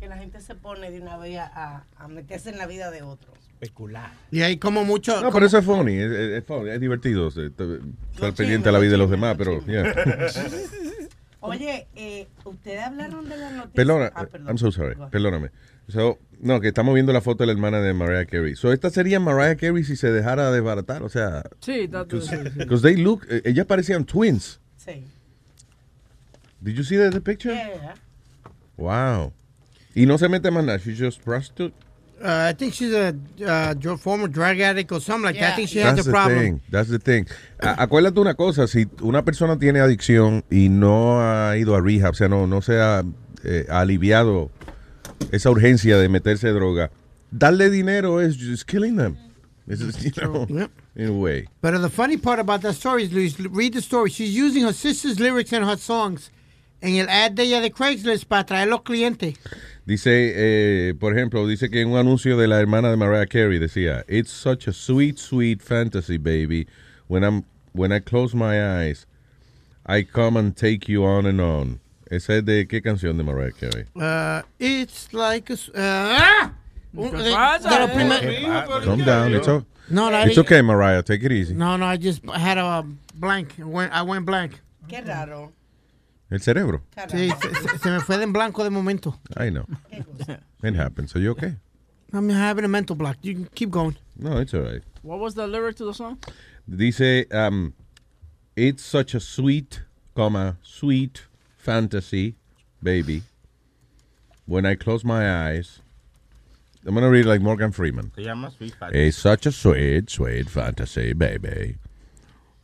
Que 0.00 0.08
la 0.08 0.16
gente 0.16 0.40
se 0.40 0.54
pone 0.54 0.90
de 0.90 1.00
una 1.00 1.16
vez 1.16 1.38
a, 1.38 1.84
a 1.96 2.08
meterse 2.08 2.50
en 2.50 2.58
la 2.58 2.66
vida 2.66 2.90
de 2.90 3.02
otros. 3.02 3.38
Especular. 3.60 4.10
Y 4.32 4.42
hay 4.42 4.56
como 4.56 4.84
mucho. 4.84 5.20
No, 5.22 5.30
pero 5.30 5.46
eso 5.46 5.58
es 5.58 5.64
funny, 5.64 5.94
es, 5.94 6.10
es- 6.10 6.32
es 6.38 6.44
funny, 6.44 6.70
es 6.70 6.80
divertido, 6.80 7.28
estar 7.28 8.34
pendiente 8.34 8.68
de 8.68 8.72
la 8.72 8.78
vida 8.80 8.92
de 8.92 8.98
los 8.98 9.10
demás, 9.10 9.36
pero, 9.38 9.64
yeah. 9.66 9.94
Oye, 11.42 11.88
eh, 11.96 12.28
ustedes 12.44 12.80
hablaron 12.82 13.28
de 13.28 13.36
la 13.36 13.50
noticia. 13.50 13.72
Perdona, 13.74 14.12
Ah, 14.14 14.26
perdón. 14.26 14.48
I'm 14.48 14.58
so 14.58 14.70
sorry, 14.70 14.94
perdóname. 15.10 15.50
So, 15.88 16.18
no, 16.40 16.60
que 16.60 16.68
estamos 16.68 16.94
viendo 16.94 17.12
la 17.12 17.20
foto 17.20 17.42
de 17.42 17.46
la 17.48 17.52
hermana 17.52 17.80
de 17.80 17.92
Mariah 17.92 18.26
Carey. 18.26 18.54
So, 18.54 18.72
esta 18.72 18.88
sería 18.90 19.18
Mariah 19.18 19.56
Carey 19.56 19.82
si 19.84 19.96
se 19.96 20.12
dejara 20.12 20.50
desbaratar, 20.52 21.02
o 21.02 21.08
sea... 21.08 21.42
Sí, 21.60 21.88
that- 21.88 22.06
sí, 22.08 22.20
sí. 22.20 22.36
Because 22.58 22.82
they 22.82 22.96
look, 22.96 23.26
eh, 23.28 23.42
ellas 23.44 23.66
parecían 23.66 24.04
twins. 24.04 24.60
Sí. 24.76 25.04
Did 26.60 26.74
you 26.76 26.84
see 26.84 26.96
the, 26.96 27.10
the 27.10 27.20
picture? 27.20 27.52
Yeah. 27.54 27.94
Wow. 28.76 29.32
Y 29.94 30.06
no 30.06 30.16
se 30.18 30.28
mete 30.28 30.50
más 30.52 30.64
nada, 30.64 30.78
she's 30.78 30.98
just 30.98 31.20
prostitute. 31.22 31.74
Uh, 32.22 32.50
I 32.50 32.52
think 32.52 32.72
she's 32.72 32.92
a 32.92 33.16
uh, 33.44 33.96
former 33.96 34.28
drug 34.28 34.60
addict 34.60 34.92
or 34.92 35.00
something 35.00 35.24
like 35.24 35.40
that. 35.40 35.54
I 35.54 35.56
think 35.56 35.68
she 35.68 35.80
has 35.80 35.96
That's 35.96 36.06
the 36.06 36.12
problem. 36.12 36.38
thing. 36.38 36.60
That's 36.70 36.88
the 36.88 37.00
thing. 37.00 37.26
A- 37.58 37.82
acuérdate 37.82 38.20
una 38.20 38.34
cosa, 38.34 38.68
si 38.68 38.86
una 39.02 39.24
persona 39.24 39.58
tiene 39.58 39.80
adicción 39.80 40.44
y 40.48 40.68
no 40.68 41.20
ha 41.20 41.56
ido 41.56 41.74
a 41.74 41.80
rehab, 41.80 42.10
o 42.12 42.14
sea, 42.14 42.28
no, 42.28 42.46
no 42.46 42.62
se 42.62 42.80
ha 42.80 43.02
eh, 43.44 43.66
aliviado 43.68 44.50
esa 45.32 45.50
urgencia 45.50 45.98
de 45.98 46.08
meterse 46.08 46.48
droga, 46.50 46.90
darle 47.32 47.70
dinero 47.70 48.20
es 48.20 48.36
just 48.36 48.66
killing 48.68 48.96
them. 48.96 49.16
It's 49.66 49.80
just, 49.80 50.02
you 50.02 50.10
know, 50.22 50.46
in 50.94 51.08
a 51.08 51.12
way. 51.12 51.48
But 51.60 51.80
the 51.80 51.90
funny 51.90 52.16
part 52.16 52.38
about 52.38 52.62
that 52.62 52.74
story 52.74 53.04
is, 53.04 53.12
Luis, 53.12 53.38
read 53.38 53.74
the 53.74 53.80
story. 53.82 54.10
She's 54.10 54.34
using 54.36 54.62
her 54.64 54.72
sister's 54.72 55.18
lyrics 55.18 55.52
in 55.52 55.62
her 55.64 55.76
songs. 55.76 56.30
En 56.80 56.96
el 56.96 57.08
ad 57.08 57.32
de 57.32 57.44
ella 57.44 57.60
de 57.60 57.70
Craigslist 57.70 58.26
para 58.26 58.44
traer 58.44 58.68
los 58.68 58.82
clientes. 58.82 59.36
Dice, 59.84 60.32
eh, 60.36 60.94
por 60.94 61.12
ejemplo, 61.16 61.46
dice 61.46 61.68
que 61.68 61.80
en 61.80 61.88
un 61.88 61.98
anuncio 61.98 62.36
de 62.36 62.46
la 62.46 62.60
hermana 62.60 62.90
de 62.90 62.96
Mariah 62.96 63.26
Carey 63.26 63.58
decía, 63.58 64.04
It's 64.08 64.30
such 64.30 64.68
a 64.68 64.72
sweet, 64.72 65.18
sweet 65.18 65.60
fantasy, 65.60 66.18
baby. 66.18 66.68
When 67.08 67.24
I'm 67.24 67.44
when 67.72 67.90
I 67.92 67.98
close 68.00 68.34
my 68.34 68.62
eyes, 68.80 69.06
I 69.86 70.04
come 70.04 70.36
and 70.38 70.54
take 70.56 70.88
you 70.88 71.04
on 71.04 71.26
and 71.26 71.40
on. 71.40 71.80
¿Esa 72.10 72.36
es 72.36 72.44
de 72.44 72.66
qué 72.68 72.80
canción 72.82 73.16
de 73.16 73.24
Mariah 73.24 73.52
Carey? 73.58 73.86
Uh, 73.96 74.42
it's 74.58 75.12
like 75.12 75.50
a... 75.50 75.54
uh, 75.54 75.58
¡ah! 75.74 76.52
Un- 76.94 77.10
¿Qué 77.10 77.22
de- 77.22 77.32
pasa? 77.32 77.68
de 77.68 77.78
los 77.80 78.22
Eh. 78.22 78.84
Calm 78.84 79.04
down. 79.04 79.34
It's, 79.34 79.48
No, 79.88 80.10
okay, 80.38 80.60
Mariah. 80.62 81.02
Take 81.02 81.24
it 81.24 81.32
easy. 81.32 81.54
No, 81.54 81.76
no, 81.76 81.86
I 81.86 81.96
just 81.96 82.22
had 82.28 82.58
a 82.58 82.84
blank. 83.14 83.54
I 83.58 83.64
went, 83.64 83.92
I 83.92 84.02
went 84.02 84.26
blank. 84.26 84.60
Qué 84.88 85.04
raro. 85.06 85.52
El 86.32 86.40
cerebro. 86.40 86.80
Sí, 87.10 87.30
se, 87.40 87.54
se- 87.54 87.78
se 87.78 87.90
me 87.90 88.00
fue 88.00 88.16
de 88.16 88.22
en 88.24 88.32
blanco 88.32 88.64
de 88.64 88.70
momento. 88.70 89.18
I 89.36 89.50
know. 89.50 89.66
It 90.62 90.74
happens. 90.74 91.14
Are 91.14 91.20
you 91.20 91.30
okay? 91.32 91.56
I'm 92.14 92.28
having 92.30 92.64
a 92.64 92.68
mental 92.68 92.96
block. 92.96 93.16
You 93.22 93.34
can 93.34 93.48
keep 93.54 93.70
going. 93.70 93.96
No, 94.16 94.38
it's 94.38 94.54
all 94.54 94.62
right. 94.62 94.82
What 95.02 95.18
was 95.18 95.34
the 95.34 95.46
lyric 95.46 95.76
to 95.76 95.84
the 95.84 95.92
song? 95.94 96.18
Dice, 96.68 97.26
um, 97.32 97.74
it's 98.56 98.82
such 98.82 99.14
a 99.14 99.20
sweet, 99.20 99.82
comma, 100.14 100.56
sweet 100.62 101.26
fantasy, 101.58 102.36
baby. 102.82 103.22
When 104.46 104.64
I 104.64 104.74
close 104.74 105.04
my 105.04 105.48
eyes, 105.48 105.80
I'm 106.86 106.94
going 106.94 107.04
to 107.04 107.10
read 107.10 107.26
like 107.26 107.40
Morgan 107.42 107.72
Freeman. 107.72 108.10
Se 108.16 108.22
llama 108.24 108.50
Sweet 108.50 108.74
Fantasy. 108.74 109.06
It's 109.08 109.18
such 109.18 109.46
a 109.46 109.52
sweet, 109.52 110.08
sweet 110.10 110.48
fantasy, 110.50 111.12
baby. 111.12 111.76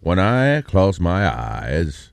When 0.01 0.19
I 0.19 0.61
close 0.63 0.99
my 1.01 1.27
eyes, 1.29 2.13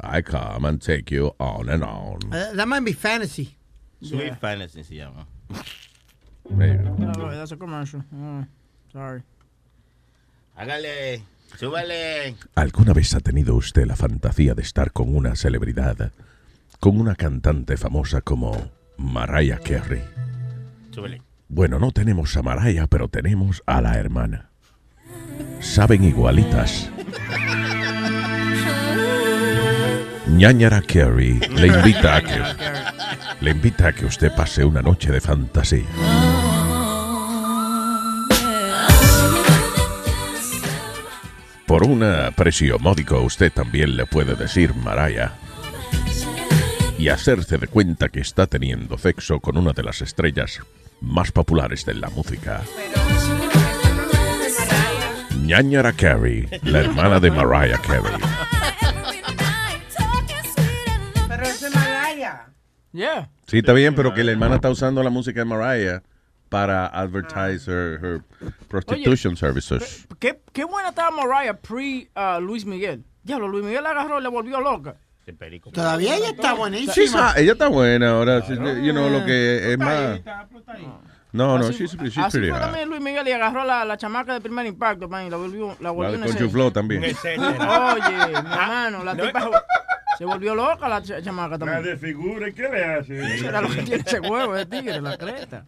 I 0.00 0.22
come 0.22 0.64
and 0.66 0.80
take 0.80 1.10
you 1.10 1.34
on 1.38 1.68
and 1.68 1.82
on. 1.82 2.18
Uh, 2.32 2.52
that 2.54 2.68
might 2.68 2.84
be 2.84 2.92
fantasy. 2.92 3.56
Sweet 4.02 4.36
Fantasy 4.40 4.82
se 4.84 4.96
llama. 4.96 5.26
Maybe. 6.50 6.84
No, 6.98 7.30
that's 7.30 7.52
a 7.52 7.56
commercial. 7.56 8.02
Oh, 8.14 8.44
sorry. 8.92 9.22
Hágale, 10.56 11.22
súbale. 11.56 12.36
¿Alguna 12.54 12.92
vez 12.92 13.14
ha 13.14 13.20
tenido 13.20 13.54
usted 13.54 13.86
la 13.86 13.96
fantasía 13.96 14.54
de 14.54 14.62
estar 14.62 14.92
con 14.92 15.14
una 15.14 15.34
celebridad, 15.34 16.12
con 16.78 17.00
una 17.00 17.14
cantante 17.14 17.76
famosa 17.76 18.20
como 18.20 18.70
Mariah 18.96 19.58
Carey? 19.58 20.02
Súbele. 20.90 21.22
Bueno, 21.48 21.78
no 21.78 21.90
tenemos 21.92 22.36
a 22.36 22.42
Mariah, 22.42 22.86
pero 22.86 23.08
tenemos 23.08 23.62
a 23.66 23.80
la 23.80 23.94
hermana. 23.94 24.50
Saben 25.60 26.04
igualitas. 26.04 26.90
Ñañara 30.28 30.82
Carey 30.82 31.38
le 31.54 31.66
invita 31.68 32.16
a 32.16 32.22
que 32.22 32.42
le 33.40 33.50
invita 33.50 33.88
a 33.88 33.92
que 33.92 34.06
usted 34.06 34.32
pase 34.34 34.64
una 34.64 34.82
noche 34.82 35.10
de 35.12 35.20
fantasía. 35.20 35.84
Por 41.66 41.84
un 41.84 42.04
precio 42.34 42.78
módico 42.78 43.20
usted 43.20 43.52
también 43.52 43.96
le 43.96 44.06
puede 44.06 44.34
decir 44.34 44.74
Mariah 44.74 45.32
y 46.98 47.08
hacerse 47.08 47.58
de 47.58 47.66
cuenta 47.66 48.08
que 48.08 48.20
está 48.20 48.46
teniendo 48.46 48.98
sexo 48.98 49.40
con 49.40 49.56
una 49.58 49.72
de 49.72 49.82
las 49.82 50.00
estrellas 50.02 50.60
más 51.00 51.30
populares 51.30 51.84
de 51.84 51.94
la 51.94 52.08
música. 52.10 52.62
Ñañara 55.42 55.92
Carey, 55.92 56.48
la 56.62 56.80
hermana 56.80 57.20
de 57.20 57.30
Mariah 57.30 57.78
Carey. 57.78 58.55
Yeah. 62.96 63.28
Sí, 63.46 63.58
está 63.58 63.74
bien, 63.74 63.94
pero 63.94 64.14
que 64.14 64.24
la 64.24 64.32
hermana 64.32 64.54
está 64.54 64.70
usando 64.70 65.02
la 65.02 65.10
música 65.10 65.40
de 65.40 65.44
Mariah 65.44 66.02
para 66.48 66.86
advertise 66.86 67.70
her, 67.70 68.00
her 68.02 68.22
prostitution 68.68 69.36
services. 69.36 70.06
¿Qué, 70.18 70.40
qué 70.52 70.64
buena 70.64 70.88
estaba 70.88 71.10
Mariah 71.10 71.58
pre 71.58 72.08
uh, 72.16 72.40
Luis 72.40 72.64
Miguel. 72.64 73.04
Diablo, 73.22 73.48
Luis 73.48 73.64
Miguel 73.64 73.82
la 73.82 73.90
agarró 73.90 74.18
y 74.18 74.22
le 74.22 74.28
volvió 74.28 74.60
loca. 74.60 74.96
Todavía 75.72 76.16
ella 76.16 76.30
está 76.30 76.54
buenísima. 76.54 77.30
Hot. 77.30 77.38
ella 77.38 77.52
está 77.52 77.68
buena 77.68 78.10
ahora, 78.10 78.46
you 78.46 78.92
know, 78.92 79.10
lo 79.10 79.24
que 79.26 79.72
es 79.72 79.78
más... 79.78 80.20
No, 81.36 81.58
no, 81.58 81.66
Así- 81.66 81.78
she's, 81.86 81.92
she's 81.92 82.18
así 82.18 82.38
pretty 82.38 82.50
fue 82.50 82.58
hot. 82.58 82.66
también 82.68 82.88
Luis 82.88 83.00
Miguel 83.00 83.28
y 83.28 83.32
agarró 83.32 83.64
la, 83.64 83.84
la 83.84 83.96
chamaca 83.96 84.32
de 84.34 84.40
primer 84.40 84.66
impacto, 84.66 85.08
man, 85.08 85.26
y 85.26 85.30
la 85.30 85.36
volvió, 85.36 85.68
la 85.68 85.74
La 85.80 85.90
volvió 85.90 86.18
de 86.18 86.28
serie. 86.32 86.48
Flow 86.48 86.70
también. 86.70 87.02
Oye, 87.04 87.14
mi 88.28 88.34
hermano, 88.34 89.04
la 89.04 89.14
tipa 89.16 89.50
se 90.18 90.24
volvió 90.24 90.54
loca 90.54 90.88
la 90.88 91.02
ch- 91.02 91.22
chamaca 91.22 91.50
La 91.50 91.58
también. 91.58 91.82
desfigura, 91.82 92.48
¿y 92.48 92.52
qué 92.52 92.62
le 92.68 92.84
hace? 92.84 93.34
Eso 93.34 93.48
era 93.48 93.60
lo 93.60 93.68
que 93.68 93.82
tiene 93.82 94.02
ese 94.06 94.20
huevo 94.20 94.54
de 94.54 94.66
tigre, 94.66 95.00
la 95.00 95.16
creta. 95.18 95.64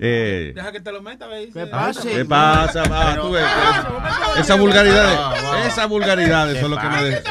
Eh, 0.00 0.52
Deja 0.54 0.72
que 0.72 0.80
te 0.80 0.92
lo 0.92 1.00
meta, 1.02 1.26
ve. 1.26 1.50
¿Qué 1.52 1.66
pasa? 1.66 2.02
¿Qué 2.02 2.24
pasa? 2.24 2.82
va? 2.84 3.10
Pero- 3.10 3.22
Tú 3.22 3.30
ves, 3.32 3.44
Ah, 3.46 4.34
esa 4.38 4.54
vulgaridad, 4.56 5.14
Ah, 5.14 5.34
ah. 5.36 5.64
esa 5.66 5.86
vulgaridad, 5.86 6.50
eso 6.50 6.64
es 6.66 6.70
lo 6.70 6.76
que 6.78 6.88
me 6.88 7.02
de... 7.02 7.22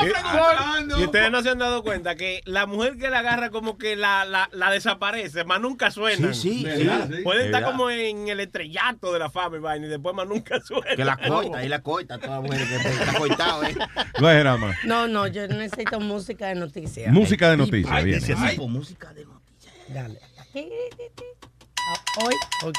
Y 0.97 1.03
ustedes 1.03 1.29
no 1.31 1.41
se 1.43 1.49
han 1.49 1.59
dado 1.59 1.83
cuenta 1.83 2.15
que 2.15 2.41
la 2.45 2.65
mujer 2.65 2.97
que 2.97 3.09
la 3.09 3.19
agarra 3.19 3.49
como 3.49 3.77
que 3.77 3.95
la, 3.95 4.25
la, 4.25 4.49
la 4.53 4.71
desaparece, 4.71 5.43
más 5.43 5.59
nunca 5.61 5.91
suena. 5.91 6.33
Sí, 6.33 6.65
sí, 6.65 6.89
sí. 7.09 7.21
Pueden 7.23 7.45
estar 7.47 7.63
como 7.63 7.89
en 7.89 8.27
el 8.29 8.39
estrellato 8.39 9.11
de 9.13 9.19
la 9.19 9.29
fama 9.29 9.57
y 9.57 9.59
vaina 9.59 9.85
y 9.87 9.89
después 9.89 10.15
más 10.15 10.27
nunca 10.27 10.59
suena. 10.61 10.95
Que 10.95 11.05
la 11.05 11.17
coita, 11.17 11.63
y 11.63 11.69
la 11.69 11.81
coita, 11.81 12.17
toda 12.17 12.41
mujer 12.41 12.67
que 12.67 12.75
está 12.75 13.13
coitado, 13.17 13.63
¿eh? 13.63 13.75
No 14.19 14.29
es 14.29 14.39
drama. 14.39 14.75
No, 14.85 15.07
no, 15.07 15.27
yo 15.27 15.47
necesito 15.47 15.99
música 15.99 16.47
de 16.47 16.55
noticias. 16.55 17.11
Música 17.11 17.49
de 17.51 17.57
noticias, 17.57 18.03
bien. 18.03 18.21
música 18.71 19.13
de 19.13 19.25
Dale. 19.89 20.19
Hoy, 22.23 22.33
ok. 22.63 22.77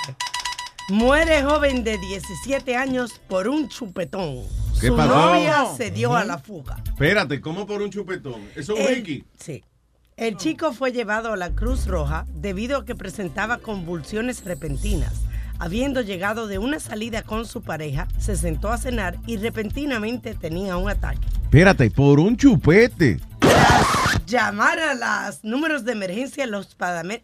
Muere 0.88 1.42
joven 1.42 1.82
de 1.84 1.98
17 1.98 2.76
años 2.76 3.20
por 3.28 3.48
un 3.48 3.68
chupetón. 3.68 4.42
¿Qué 4.80 4.88
Su 4.88 4.96
pasó? 4.96 5.14
novia 5.14 5.66
se 5.76 5.90
dio 5.90 6.14
a 6.14 6.24
la 6.24 6.38
fuga. 6.38 6.82
Espérate, 6.86 7.40
¿cómo 7.40 7.66
por 7.66 7.82
un 7.82 7.90
chupetón? 7.90 8.48
¿Eso 8.54 8.74
es 8.74 8.80
un 8.80 8.86
El- 8.86 8.94
Ricky? 8.96 9.24
Sí. 9.38 9.64
El 10.16 10.36
chico 10.38 10.72
fue 10.72 10.92
llevado 10.92 11.32
a 11.32 11.36
la 11.36 11.50
Cruz 11.54 11.86
Roja 11.86 12.24
debido 12.30 12.78
a 12.78 12.84
que 12.86 12.94
presentaba 12.94 13.58
convulsiones 13.58 14.44
repentinas. 14.44 15.12
Habiendo 15.58 16.02
llegado 16.02 16.46
de 16.46 16.58
una 16.58 16.80
salida 16.80 17.22
con 17.22 17.46
su 17.46 17.62
pareja, 17.62 18.06
se 18.18 18.36
sentó 18.36 18.70
a 18.70 18.78
cenar 18.78 19.16
y 19.26 19.38
repentinamente 19.38 20.34
tenía 20.34 20.76
un 20.76 20.90
ataque. 20.90 21.20
Espérate, 21.44 21.90
por 21.90 22.20
un 22.20 22.36
chupete. 22.36 23.18
Llamar 24.26 24.78
a 24.80 24.94
los 25.28 25.44
números 25.44 25.84
de 25.84 25.92
emergencia, 25.92 26.46
los 26.46 26.74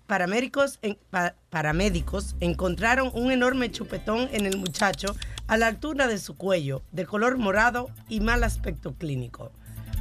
paramédicos, 0.06 0.78
en- 0.82 0.96
pa- 1.10 1.34
paramédicos 1.50 2.36
encontraron 2.40 3.10
un 3.14 3.32
enorme 3.32 3.70
chupetón 3.70 4.28
en 4.32 4.46
el 4.46 4.56
muchacho 4.56 5.14
a 5.48 5.56
la 5.56 5.66
altura 5.66 6.06
de 6.06 6.18
su 6.18 6.36
cuello, 6.36 6.82
de 6.92 7.04
color 7.04 7.36
morado 7.38 7.90
y 8.08 8.20
mal 8.20 8.44
aspecto 8.44 8.94
clínico. 8.94 9.50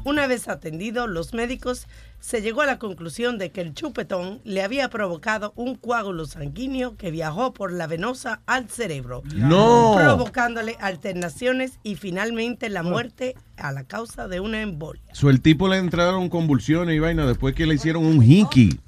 Una 0.03 0.25
vez 0.27 0.47
atendido, 0.47 1.05
los 1.07 1.33
médicos 1.33 1.87
se 2.19 2.41
llegó 2.41 2.61
a 2.61 2.65
la 2.65 2.79
conclusión 2.79 3.37
de 3.37 3.51
que 3.51 3.61
el 3.61 3.73
chupetón 3.73 4.41
le 4.43 4.63
había 4.63 4.89
provocado 4.89 5.53
un 5.55 5.75
coágulo 5.75 6.25
sanguíneo 6.25 6.95
que 6.97 7.11
viajó 7.11 7.53
por 7.53 7.71
la 7.71 7.87
venosa 7.87 8.41
al 8.45 8.67
cerebro, 8.69 9.21
No. 9.35 9.93
provocándole 9.95 10.75
alternaciones 10.79 11.73
y 11.83 11.95
finalmente 11.95 12.69
la 12.69 12.83
muerte 12.83 13.35
a 13.57 13.71
la 13.71 13.83
causa 13.83 14.27
de 14.27 14.39
una 14.39 14.61
embolia. 14.61 15.01
So, 15.13 15.29
el 15.29 15.41
tipo 15.41 15.67
le 15.67 15.77
entraron 15.77 16.29
convulsiones 16.29 16.95
y 16.95 16.99
vaina 16.99 17.25
después 17.25 17.53
que 17.55 17.65
le 17.65 17.75
hicieron 17.75 18.03
un 18.05 18.23
hiki. 18.23 18.79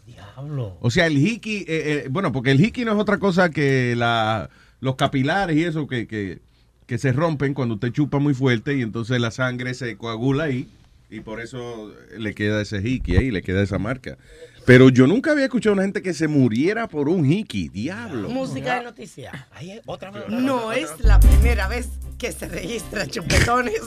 O 0.82 0.90
sea, 0.92 1.06
el 1.06 1.18
hiki, 1.18 1.58
eh, 1.60 1.66
eh, 1.68 2.08
bueno, 2.10 2.32
porque 2.32 2.52
el 2.52 2.60
hiki 2.64 2.86
no 2.86 2.92
es 2.94 2.98
otra 3.00 3.18
cosa 3.20 3.50
que 3.50 3.96
la, 3.96 4.50
los 4.80 4.96
capilares 4.96 5.56
y 5.58 5.64
eso 5.64 5.88
que, 5.88 6.08
que, 6.08 6.40
que 6.88 6.98
se 6.98 7.14
rompen 7.14 7.54
cuando 7.54 7.76
usted 7.76 7.92
chupa 7.92 8.20
muy 8.20 8.34
fuerte 8.34 8.76
y 8.76 8.82
entonces 8.82 9.22
la 9.22 9.32
sangre 9.32 9.74
se 9.74 9.96
coagula 9.96 10.46
ahí 10.46 10.58
Y 10.58 10.83
por 11.22 11.42
eso 11.42 11.94
le 12.18 12.34
queda 12.34 12.62
ese 12.62 12.78
hiki 12.78 13.18
ahí, 13.18 13.32
le 13.32 13.42
queda 13.42 13.62
esa 13.62 13.80
marca. 13.80 14.18
Pero 14.66 14.90
yo 14.90 15.08
nunca 15.08 15.32
había 15.32 15.46
escuchado 15.46 15.74
a 15.74 15.76
una 15.76 15.84
gente 15.84 16.02
que 16.02 16.14
se 16.14 16.28
muriera 16.28 16.88
por 16.88 17.10
un 17.10 17.30
hiki, 17.30 17.68
diablo. 17.70 18.30
Música 18.30 18.82
de 18.82 19.82
otra 19.86 20.12
vez. 20.12 20.30
No 20.30 20.72
es 20.72 21.00
la 21.00 21.20
primera 21.20 21.68
vez 21.68 21.90
que 22.18 22.32
se 22.32 22.48
registran 22.48 23.10
chupetones 23.10 23.82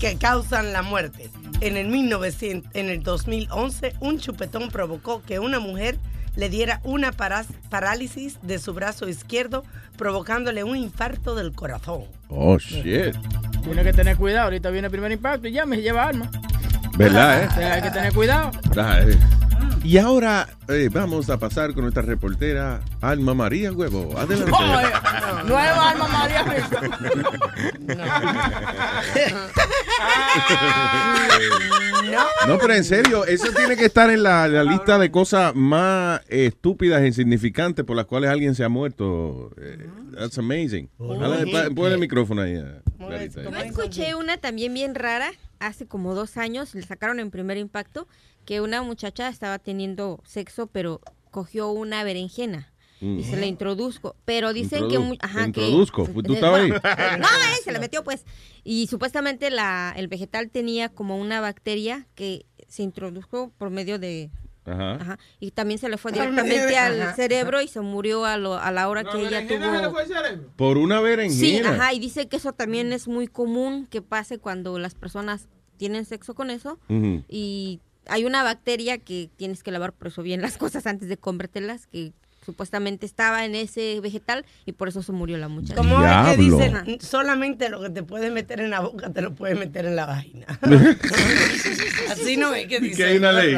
que 0.00 0.16
causan 0.16 0.72
la 0.72 0.82
muerte. 0.82 1.28
En 1.60 1.76
el, 1.76 1.88
1900, 1.88 2.74
en 2.74 2.88
el 2.88 3.02
2011, 3.02 3.94
un 4.00 4.18
chupetón 4.18 4.70
provocó 4.70 5.22
que 5.22 5.38
una 5.38 5.58
mujer 5.58 5.98
le 6.38 6.48
diera 6.48 6.80
una 6.84 7.10
parálisis 7.10 8.38
de 8.42 8.60
su 8.60 8.72
brazo 8.72 9.08
izquierdo, 9.08 9.64
provocándole 9.96 10.62
un 10.62 10.76
infarto 10.76 11.34
del 11.34 11.52
corazón. 11.52 12.04
Oh, 12.28 12.56
shit. 12.58 13.16
Tiene 13.64 13.82
que 13.82 13.92
tener 13.92 14.16
cuidado. 14.16 14.44
Ahorita 14.44 14.70
viene 14.70 14.86
el 14.86 14.92
primer 14.92 15.10
impacto 15.10 15.48
y 15.48 15.52
ya 15.52 15.66
me 15.66 15.78
lleva 15.78 16.04
arma. 16.04 16.30
¿Verdad, 16.96 17.42
eh? 17.42 17.48
O 17.50 17.54
sea, 17.54 17.74
hay 17.74 17.82
que 17.82 17.90
tener 17.90 18.12
cuidado. 18.12 18.52
Ah, 18.76 19.00
eh. 19.00 19.18
Y 19.82 19.98
ahora 19.98 20.48
eh, 20.68 20.88
vamos 20.92 21.28
a 21.28 21.38
pasar 21.38 21.74
con 21.74 21.82
nuestra 21.82 22.02
reportera 22.02 22.82
Alma 23.00 23.34
María 23.34 23.72
Huevo. 23.72 24.16
Adelante. 24.16 24.52
Oh, 24.56 24.80
eh, 24.80 24.92
Nueva 25.44 25.90
arma 25.90 26.06
María 26.06 26.44
Rica. 26.44 26.80
No, 32.46 32.58
pero 32.58 32.74
en 32.74 32.84
serio, 32.84 33.24
eso 33.26 33.52
tiene 33.54 33.76
que 33.76 33.84
estar 33.86 34.10
en 34.10 34.22
la, 34.22 34.48
la 34.48 34.62
lista 34.64 34.98
de 34.98 35.10
cosas 35.10 35.54
más 35.54 36.20
estúpidas 36.28 37.02
e 37.02 37.06
insignificantes 37.08 37.84
por 37.84 37.96
las 37.96 38.06
cuales 38.06 38.30
alguien 38.30 38.54
se 38.54 38.64
ha 38.64 38.68
muerto. 38.68 39.50
Eh, 39.60 39.86
that's 40.16 40.38
amazing. 40.38 40.88
Pon 40.96 41.92
el 41.92 41.98
micrófono 41.98 42.42
ahí. 42.42 42.54
eh, 42.54 42.80
Clarita. 42.98 43.42
Yo 43.42 43.56
escuché 43.58 44.14
una 44.14 44.38
también 44.38 44.72
bien 44.74 44.94
rara, 44.94 45.30
hace 45.58 45.86
como 45.86 46.14
dos 46.14 46.36
años, 46.36 46.74
le 46.74 46.82
sacaron 46.82 47.20
en 47.20 47.30
primer 47.30 47.56
impacto, 47.58 48.08
que 48.44 48.60
una 48.60 48.82
muchacha 48.82 49.28
estaba 49.28 49.58
teniendo 49.58 50.20
sexo, 50.24 50.66
pero 50.68 51.00
cogió 51.30 51.68
una 51.70 52.02
berenjena. 52.04 52.72
Y 53.00 53.22
se 53.24 53.36
la 53.36 53.46
introduzco, 53.46 54.16
pero 54.24 54.52
dicen 54.52 54.88
que... 54.88 54.98
Introdu- 54.98 55.18
ajá, 55.20 55.44
que- 55.52 55.60
introduzco, 55.66 56.08
¿tú 56.24 56.32
estabas 56.34 56.62
ahí? 56.62 56.70
No, 57.18 57.26
eh, 57.26 57.60
se 57.62 57.70
la 57.72 57.78
metió 57.78 58.02
pues. 58.02 58.24
Y 58.64 58.86
supuestamente 58.88 59.50
la, 59.50 59.92
el 59.96 60.08
vegetal 60.08 60.50
tenía 60.50 60.88
como 60.88 61.16
una 61.18 61.40
bacteria 61.40 62.06
que 62.14 62.44
se 62.66 62.82
introdujo 62.82 63.52
por 63.58 63.70
medio 63.70 63.98
de... 63.98 64.30
Ajá. 64.64 64.94
Ajá, 64.96 65.18
y 65.40 65.52
también 65.52 65.78
se 65.78 65.88
le 65.88 65.96
fue 65.96 66.12
directamente 66.12 66.76
al 66.76 67.00
ajá. 67.00 67.14
cerebro 67.14 67.62
y 67.62 67.68
se 67.68 67.80
murió 67.80 68.26
a, 68.26 68.36
lo- 68.36 68.58
a 68.58 68.70
la 68.70 68.88
hora 68.90 69.02
que 69.04 69.26
ella 69.26 69.46
tuvo... 69.46 69.94
Por 70.56 70.76
una 70.76 70.98
Sí, 70.98 71.02
berenjena. 71.04 71.70
ajá, 71.70 71.92
y 71.94 71.98
dice 72.00 72.28
que 72.28 72.36
eso 72.36 72.52
también 72.52 72.92
es 72.92 73.08
muy 73.08 73.28
común 73.28 73.86
que 73.86 74.02
pase 74.02 74.38
cuando 74.38 74.78
las 74.78 74.94
personas 74.94 75.48
tienen 75.78 76.04
sexo 76.04 76.34
con 76.34 76.50
eso 76.50 76.78
y 77.28 77.80
hay 78.06 78.24
una 78.24 78.42
bacteria 78.42 78.98
que 78.98 79.30
tienes 79.36 79.62
que 79.62 79.70
lavar 79.70 79.92
por 79.92 80.08
eso 80.08 80.22
bien 80.22 80.42
las 80.42 80.58
cosas 80.58 80.86
antes 80.86 81.08
de 81.08 81.16
comértelas 81.16 81.86
que 81.86 82.12
supuestamente 82.48 83.04
estaba 83.04 83.44
en 83.44 83.54
ese 83.54 84.00
vegetal 84.00 84.46
y 84.64 84.72
por 84.72 84.88
eso 84.88 85.02
se 85.02 85.12
murió 85.12 85.36
la 85.36 85.48
muchacha. 85.48 85.74
Como 85.74 86.02
es 86.02 86.30
que 86.30 86.36
dicen, 86.42 86.98
solamente 86.98 87.68
lo 87.68 87.82
que 87.82 87.90
te 87.90 88.02
puedes 88.02 88.32
meter 88.32 88.58
en 88.60 88.70
la 88.70 88.80
boca 88.80 89.10
te 89.12 89.20
lo 89.20 89.34
puedes 89.34 89.58
meter 89.58 89.84
en 89.84 89.96
la 89.96 90.06
vagina. 90.06 90.46
Así 92.10 92.38
no 92.38 92.54
es 92.54 92.66
que 92.66 92.76
Y 92.76 92.80
dice. 92.80 92.96
que 92.96 93.04
hay 93.04 93.16
una 93.18 93.32
ley. 93.32 93.54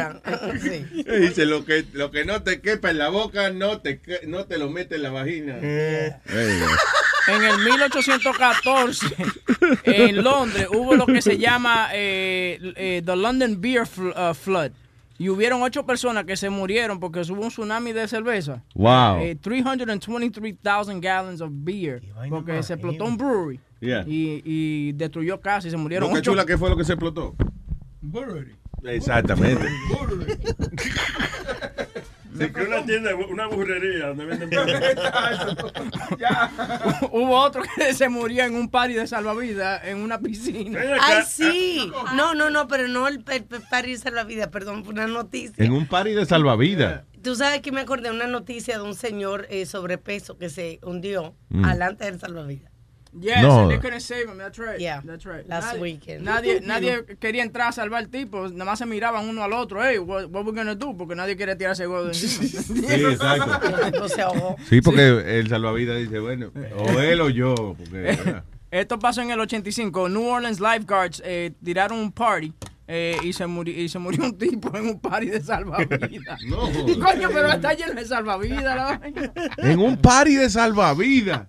Dice, 1.21 1.47
lo 1.47 1.65
que, 1.65 1.85
lo 1.93 2.11
que 2.11 2.25
no 2.25 2.43
te 2.43 2.61
quepa 2.61 2.91
en 2.91 2.99
la 2.99 3.11
boca, 3.11 3.51
no 3.51 3.81
te, 3.81 4.01
que- 4.01 4.27
no 4.27 4.47
te 4.47 4.59
lo 4.59 4.69
mete 4.71 4.97
en 4.97 5.03
la 5.05 5.11
vagina. 5.11 5.57
Ey, 5.59 6.11
En 7.29 7.45
el 7.45 7.59
1814, 7.59 9.07
en 9.85 10.25
Londres, 10.25 10.67
hubo 10.73 10.97
lo 10.97 11.07
que 11.07 11.23
se 11.23 11.39
llama 11.39 11.91
eh, 11.93 12.59
eh, 12.77 13.03
The 13.07 13.15
London 13.15 13.61
Beer 13.61 13.83
uh, 13.83 14.35
Flood. 14.35 14.73
Y 15.21 15.29
hubieron 15.29 15.63
ocho 15.63 15.85
personas 15.85 16.25
que 16.25 16.35
se 16.35 16.49
murieron 16.49 16.99
porque 16.99 17.21
hubo 17.31 17.43
un 17.43 17.51
tsunami 17.51 17.93
de 17.93 18.09
cerveza. 18.09 18.65
Wow. 18.75 19.19
Eh, 19.19 19.37
323,000 19.39 20.99
gallons 20.99 21.43
of 21.43 21.51
beer. 21.53 22.01
Porque 22.31 22.63
se 22.63 22.73
explotó 22.73 23.05
un 23.05 23.19
brewery. 23.19 23.61
Yeah. 23.81 24.03
Y, 24.07 24.41
y 24.47 24.93
destruyó 24.93 25.39
casi, 25.39 25.69
se 25.69 25.77
murieron 25.77 26.09
Boca 26.09 26.21
ocho. 26.21 26.31
Chula, 26.31 26.47
¿qué 26.47 26.57
fue 26.57 26.71
lo 26.71 26.77
que 26.79 26.85
se 26.85 26.95
explotó? 26.95 27.37
Exactamente. 28.83 29.67
Sí, 32.47 32.53
que 32.53 32.63
una 32.63 32.85
tienda, 32.85 33.15
una 33.15 33.47
burrería 33.49 34.07
donde 34.09 34.25
venden 34.25 34.51
Hubo 37.11 37.37
otro 37.39 37.63
que 37.77 37.95
se 37.95 38.09
murió 38.09 38.45
en 38.45 38.55
un 38.55 38.69
party 38.71 38.95
de 38.95 39.07
salvavidas 39.07 39.83
en 39.85 39.99
una 39.99 40.19
piscina. 40.19 40.81
Ay, 41.01 41.23
sí. 41.27 41.91
No, 42.15 42.35
no, 42.35 42.51
no, 42.51 42.69
pero 42.69 42.89
no 42.89 43.09
el, 43.09 43.25
el, 43.31 43.47
el 43.51 43.63
party 43.71 43.93
de 43.93 43.99
salvavidas, 43.99 44.49
perdón, 44.49 44.85
fue 44.85 44.95
una 44.95 45.07
noticia. 45.07 45.65
En 45.65 45.73
un 45.73 45.87
party 45.87 46.13
de 46.13 46.27
salvavidas. 46.27 47.03
Tú 47.23 47.35
sabes 47.37 47.61
que 47.61 47.71
me 47.71 47.83
acordé 47.83 48.09
de 48.09 48.15
una 48.15 48.27
noticia 48.27 48.79
de 48.79 48.85
un 48.85 48.95
señor 48.95 49.47
eh, 49.51 49.67
sobrepeso 49.67 50.39
que 50.39 50.49
se 50.49 50.79
hundió 50.83 51.35
Mm. 51.53 51.65
alante 51.65 52.05
del 52.05 52.21
salvavidas. 52.21 52.70
Yes, 53.13 53.43
No. 53.43 53.63
and 53.63 53.71
they 53.73 53.79
couldn't 53.79 54.01
save 54.01 54.29
him. 54.29 54.39
That's 54.39 54.59
right. 54.59 54.79
Yeah. 54.79 55.01
That's 55.05 55.25
right. 55.27 55.47
Last 55.49 55.73
nadie, 55.73 55.81
weekend. 55.81 56.25
Nadie, 56.25 56.61
nadie 56.65 57.05
quería 57.19 57.43
entrar 57.43 57.69
a 57.69 57.73
salvar 57.73 58.05
al 58.05 58.09
tipo. 58.09 58.49
Nada 58.49 58.65
más 58.65 58.79
se 58.79 58.87
miraban 58.87 59.29
uno 59.29 59.43
al 59.43 59.53
otro. 59.53 59.83
Hey, 59.83 59.99
what, 59.99 60.31
what 60.31 60.45
we 60.45 60.53
gonna 60.53 60.75
do? 60.77 60.97
Porque 60.97 61.15
nadie 61.15 61.37
quiere 61.37 61.57
tirarse 61.57 61.87
huevo 61.87 62.05
de 62.05 62.13
encima. 62.13 62.63
Sí, 62.91 63.05
exacto. 63.05 64.03
El 64.05 64.09
se 64.11 64.23
ahogó. 64.23 64.57
Sí, 64.69 64.81
porque 64.81 65.39
el 65.39 65.49
salvavidas 65.49 65.99
dice, 65.99 66.19
bueno, 66.21 66.51
o 66.77 67.01
él 67.01 67.21
o 67.21 67.29
yo. 67.31 67.55
Porque. 67.77 68.43
Esto 68.71 68.99
pasó 69.01 69.21
en 69.23 69.33
el 69.33 69.41
85. 69.41 70.09
New 70.09 70.27
Orleans 70.29 70.61
Lifeguards 70.61 71.21
eh, 71.25 71.53
tiraron 71.65 71.99
un 71.99 72.13
party. 72.13 72.53
Eh, 72.93 73.17
y, 73.23 73.33
se 73.33 73.47
murió, 73.47 73.81
y 73.81 73.89
se 73.89 74.01
murió 74.01 74.25
un 74.25 74.37
tipo 74.37 74.77
en 74.77 74.87
un 74.89 74.99
party 75.01 75.27
de 75.27 75.41
salvavidas. 75.41 76.41
No. 76.49 76.59
Coño, 77.01 77.29
pero 77.33 77.49
está 77.53 77.73
lleno 77.73 77.95
de 77.95 78.05
salvavidas 78.05 78.65
la 78.65 78.99
vaina. 78.99 79.33
en 79.59 79.79
un 79.79 79.97
party 79.97 80.35
de 80.35 80.51
salvavidas. 80.51 81.47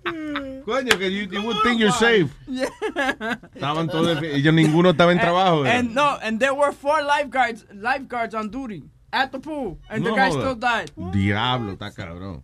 Coño, 0.66 0.98
que 1.00 1.12
you, 1.12 1.32
you 1.32 1.42
would 1.42 1.58
think 1.64 1.80
you're 1.80 1.92
safe. 1.94 2.28
Estaban 3.56 3.88
todos, 3.88 4.22
ellos 4.22 4.54
ninguno 4.54 4.92
estaba 4.92 5.12
en 5.12 5.20
trabajo. 5.20 5.62
¿verdad? 5.62 5.80
And 5.80 5.96
no, 5.96 6.20
and 6.22 6.40
there 6.40 6.54
were 6.54 6.72
four 6.72 7.02
lifeguards, 7.04 7.66
lifeguards 7.74 8.36
on 8.36 8.52
duty 8.52 8.84
at 9.12 9.32
the 9.32 9.40
pool, 9.40 9.80
and 9.90 10.04
No 10.04 10.12
the 10.12 10.16
guy 10.16 10.30
joda. 10.30 10.42
still 10.42 10.56
died. 10.60 11.12
Diablo, 11.12 11.72
está 11.72 11.92
cabrón. 11.92 12.44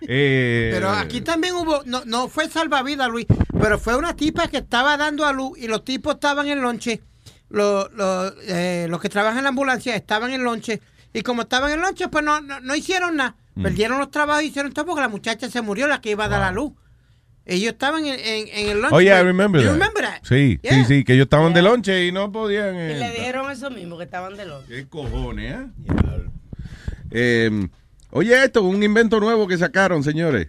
Eh, 0.00 0.70
Pero 0.72 0.90
aquí 0.90 1.20
también 1.20 1.54
hubo, 1.54 1.82
no, 1.86 2.04
no 2.04 2.26
fue 2.26 2.48
salvavidas, 2.48 3.08
Luis, 3.08 3.26
pero 3.60 3.78
fue 3.78 3.96
una 3.96 4.16
tipa 4.16 4.48
que 4.48 4.56
estaba 4.58 4.96
dando 4.96 5.24
a 5.24 5.32
luz 5.32 5.56
y 5.58 5.68
los 5.68 5.84
tipos 5.84 6.14
estaban 6.14 6.48
en 6.48 6.60
lonche. 6.60 7.00
Los, 7.50 7.92
los, 7.92 8.34
eh, 8.48 8.86
los 8.88 9.00
que 9.00 9.08
trabajan 9.08 9.38
en 9.38 9.44
la 9.44 9.50
ambulancia 9.50 9.94
estaban 9.94 10.32
en 10.32 10.42
lonche. 10.44 10.80
Y 11.12 11.22
como 11.22 11.42
estaban 11.42 11.70
en 11.70 11.80
lonche, 11.80 12.08
pues 12.08 12.24
no, 12.24 12.40
no, 12.40 12.60
no 12.60 12.74
hicieron 12.74 13.16
nada. 13.16 13.36
Mm. 13.54 13.62
Perdieron 13.62 13.98
los 13.98 14.10
trabajos 14.10 14.42
y 14.42 14.46
hicieron 14.46 14.72
todo 14.72 14.86
porque 14.86 15.02
la 15.02 15.08
muchacha 15.08 15.48
se 15.48 15.62
murió, 15.62 15.86
la 15.86 16.00
que 16.00 16.10
iba 16.10 16.24
a 16.24 16.28
dar 16.28 16.42
a 16.42 16.50
luz. 16.50 16.72
Ellos 17.46 17.72
estaban 17.74 18.06
en, 18.06 18.18
en, 18.18 18.48
en 18.48 18.68
el 18.70 18.80
lonche. 18.80 18.96
Oh, 18.96 19.00
yeah, 19.00 19.20
I 19.20 19.22
remember 19.22 19.62
that. 19.62 19.72
remember 19.72 20.02
that? 20.02 20.22
Sí, 20.24 20.58
Yeah. 20.62 20.74
sí, 20.76 20.84
sí, 20.86 21.04
que 21.04 21.12
ellos 21.12 21.24
estaban 21.24 21.52
de 21.52 21.60
lonche 21.62 22.06
y 22.06 22.10
no 22.10 22.32
podían. 22.32 22.74
Y 22.74 22.78
eh, 22.78 22.96
le 22.98 23.10
dijeron 23.12 23.50
eso 23.50 23.70
mismo, 23.70 23.98
que 23.98 24.04
estaban 24.04 24.36
de 24.36 24.46
loco. 24.46 24.64
¿Qué 24.66 24.86
cojones, 24.88 25.54
eh? 25.54 25.66
Eh, 27.10 27.68
oye, 28.10 28.44
esto, 28.44 28.62
un 28.64 28.82
invento 28.82 29.20
nuevo 29.20 29.46
que 29.46 29.58
sacaron, 29.58 30.02
señores. 30.02 30.48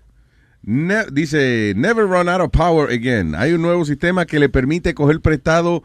Ne- 0.63 1.05
dice, 1.11 1.73
never 1.75 2.05
run 2.07 2.27
out 2.29 2.41
of 2.41 2.49
power 2.51 2.89
again. 2.91 3.35
Hay 3.35 3.51
un 3.53 3.61
nuevo 3.61 3.85
sistema 3.85 4.25
que 4.25 4.39
le 4.39 4.49
permite 4.49 4.95
coger 4.95 5.19
prestado 5.21 5.83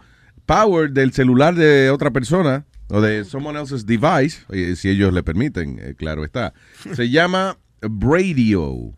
power 0.51 0.91
del 0.91 1.13
celular 1.13 1.55
de 1.55 1.91
otra 1.91 2.11
persona 2.11 2.67
o 2.89 3.01
de 3.01 3.25
someone 3.25 3.57
else's 3.57 3.87
device, 3.87 4.45
si 4.75 4.89
ellos 4.89 5.13
le 5.13 5.23
permiten, 5.23 5.79
eh, 5.79 5.95
claro 5.97 6.25
está. 6.25 6.53
Se 6.93 7.09
llama 7.09 7.57
Bradio. 7.81 8.93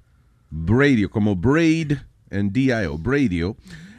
Bradio, 0.49 1.11
como 1.11 1.37
Braid 1.37 1.99
en 2.31 2.55
DIO, 2.55 2.97
Bradio. 2.97 3.59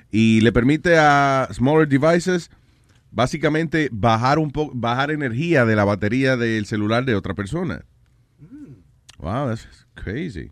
Y 0.09 0.41
le 0.41 0.51
permite 0.51 0.97
a 0.97 1.47
smaller 1.53 1.87
devices 1.87 2.49
básicamente 3.11 3.87
bajar 3.91 4.39
un 4.39 4.49
poco, 4.49 4.71
bajar 4.73 5.11
energía 5.11 5.63
de 5.63 5.75
la 5.75 5.83
batería 5.83 6.37
del 6.37 6.65
celular 6.65 7.05
de 7.05 7.13
otra 7.13 7.35
persona. 7.35 7.85
Wow, 9.19 9.49
that's 9.49 9.85
crazy. 9.93 10.49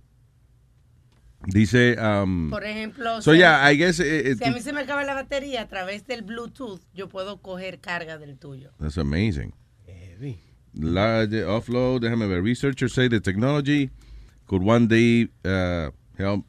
Dice, 1.46 1.98
um, 2.00 2.50
Por 2.52 2.64
ejemplo, 2.66 3.22
so 3.22 3.32
si, 3.32 3.40
yeah, 3.40 3.64
I 3.72 3.76
guess 3.76 4.00
eh, 4.00 4.32
eh, 4.32 4.36
si 4.36 4.44
a 4.44 4.52
mí 4.52 4.60
se 4.62 4.74
me 4.74 4.82
acaba 4.82 5.04
la 5.04 5.16
batería 5.16 5.62
a 5.64 5.68
través 5.68 6.06
del 6.06 6.22
Bluetooth, 6.22 6.82
yo 6.94 7.10
puedo 7.10 7.42
coger 7.42 7.80
carga 7.80 8.18
del 8.20 8.38
tuyo. 8.38 8.72
that's 8.80 8.98
amazing. 8.98 9.54
Large 10.74 11.44
offload, 11.44 12.02
déjame 12.02 12.28
ver. 12.30 12.42
Researchers 12.42 12.94
say 12.94 13.10
the 13.10 13.20
technology 13.20 13.90
could 14.48 14.64
one 14.64 14.88
day 14.88 15.28
uh, 15.44 15.90
help 16.18 16.46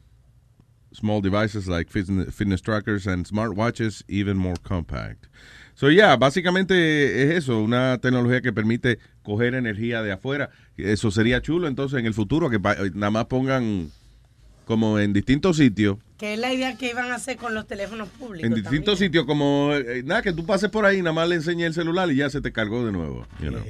small 0.93 1.19
devices 1.21 1.67
like 1.67 1.89
fitness, 1.89 2.33
fitness 2.33 2.61
trackers 2.61 3.05
and 3.05 3.25
smartwatches 3.25 4.01
even 4.07 4.37
more 4.37 4.55
compact. 4.63 5.27
So 5.75 5.89
yeah, 5.89 6.15
básicamente 6.15 7.23
es 7.23 7.43
eso, 7.43 7.61
una 7.63 7.97
tecnología 7.99 8.41
que 8.41 8.53
permite 8.53 8.99
coger 9.23 9.55
energía 9.55 10.01
de 10.03 10.13
afuera. 10.13 10.51
Eso 10.77 11.11
sería 11.11 11.41
chulo 11.41 11.67
entonces 11.67 11.99
en 11.99 12.05
el 12.05 12.13
futuro 12.13 12.49
que 12.49 12.59
pa- 12.61 12.77
nada 12.93 13.09
más 13.11 13.25
pongan 13.25 13.89
como 14.65 14.99
en 14.99 15.13
distintos 15.13 15.57
sitios, 15.57 15.97
Que 16.17 16.33
es 16.33 16.39
la 16.39 16.53
idea 16.53 16.77
que 16.77 16.89
iban 16.89 17.11
a 17.11 17.15
hacer 17.15 17.37
con 17.37 17.53
los 17.53 17.67
teléfonos 17.67 18.07
públicos. 18.09 18.49
en 18.49 18.55
distintos 18.55 18.99
sitios, 18.99 19.25
como 19.25 19.71
eh, 19.73 20.03
nada, 20.03 20.21
que 20.21 20.31
tú 20.33 20.45
pases 20.45 20.69
por 20.69 20.85
ahí, 20.85 20.99
nada 21.01 21.13
más 21.13 21.27
le 21.27 21.35
enseñé 21.35 21.65
el 21.65 21.73
celular 21.73 22.09
y 22.11 22.15
ya 22.17 22.29
se 22.29 22.41
te 22.41 22.51
cargó 22.51 22.85
de 22.85 22.91
nuevo. 22.91 23.27
you 23.41 23.49
know. 23.49 23.61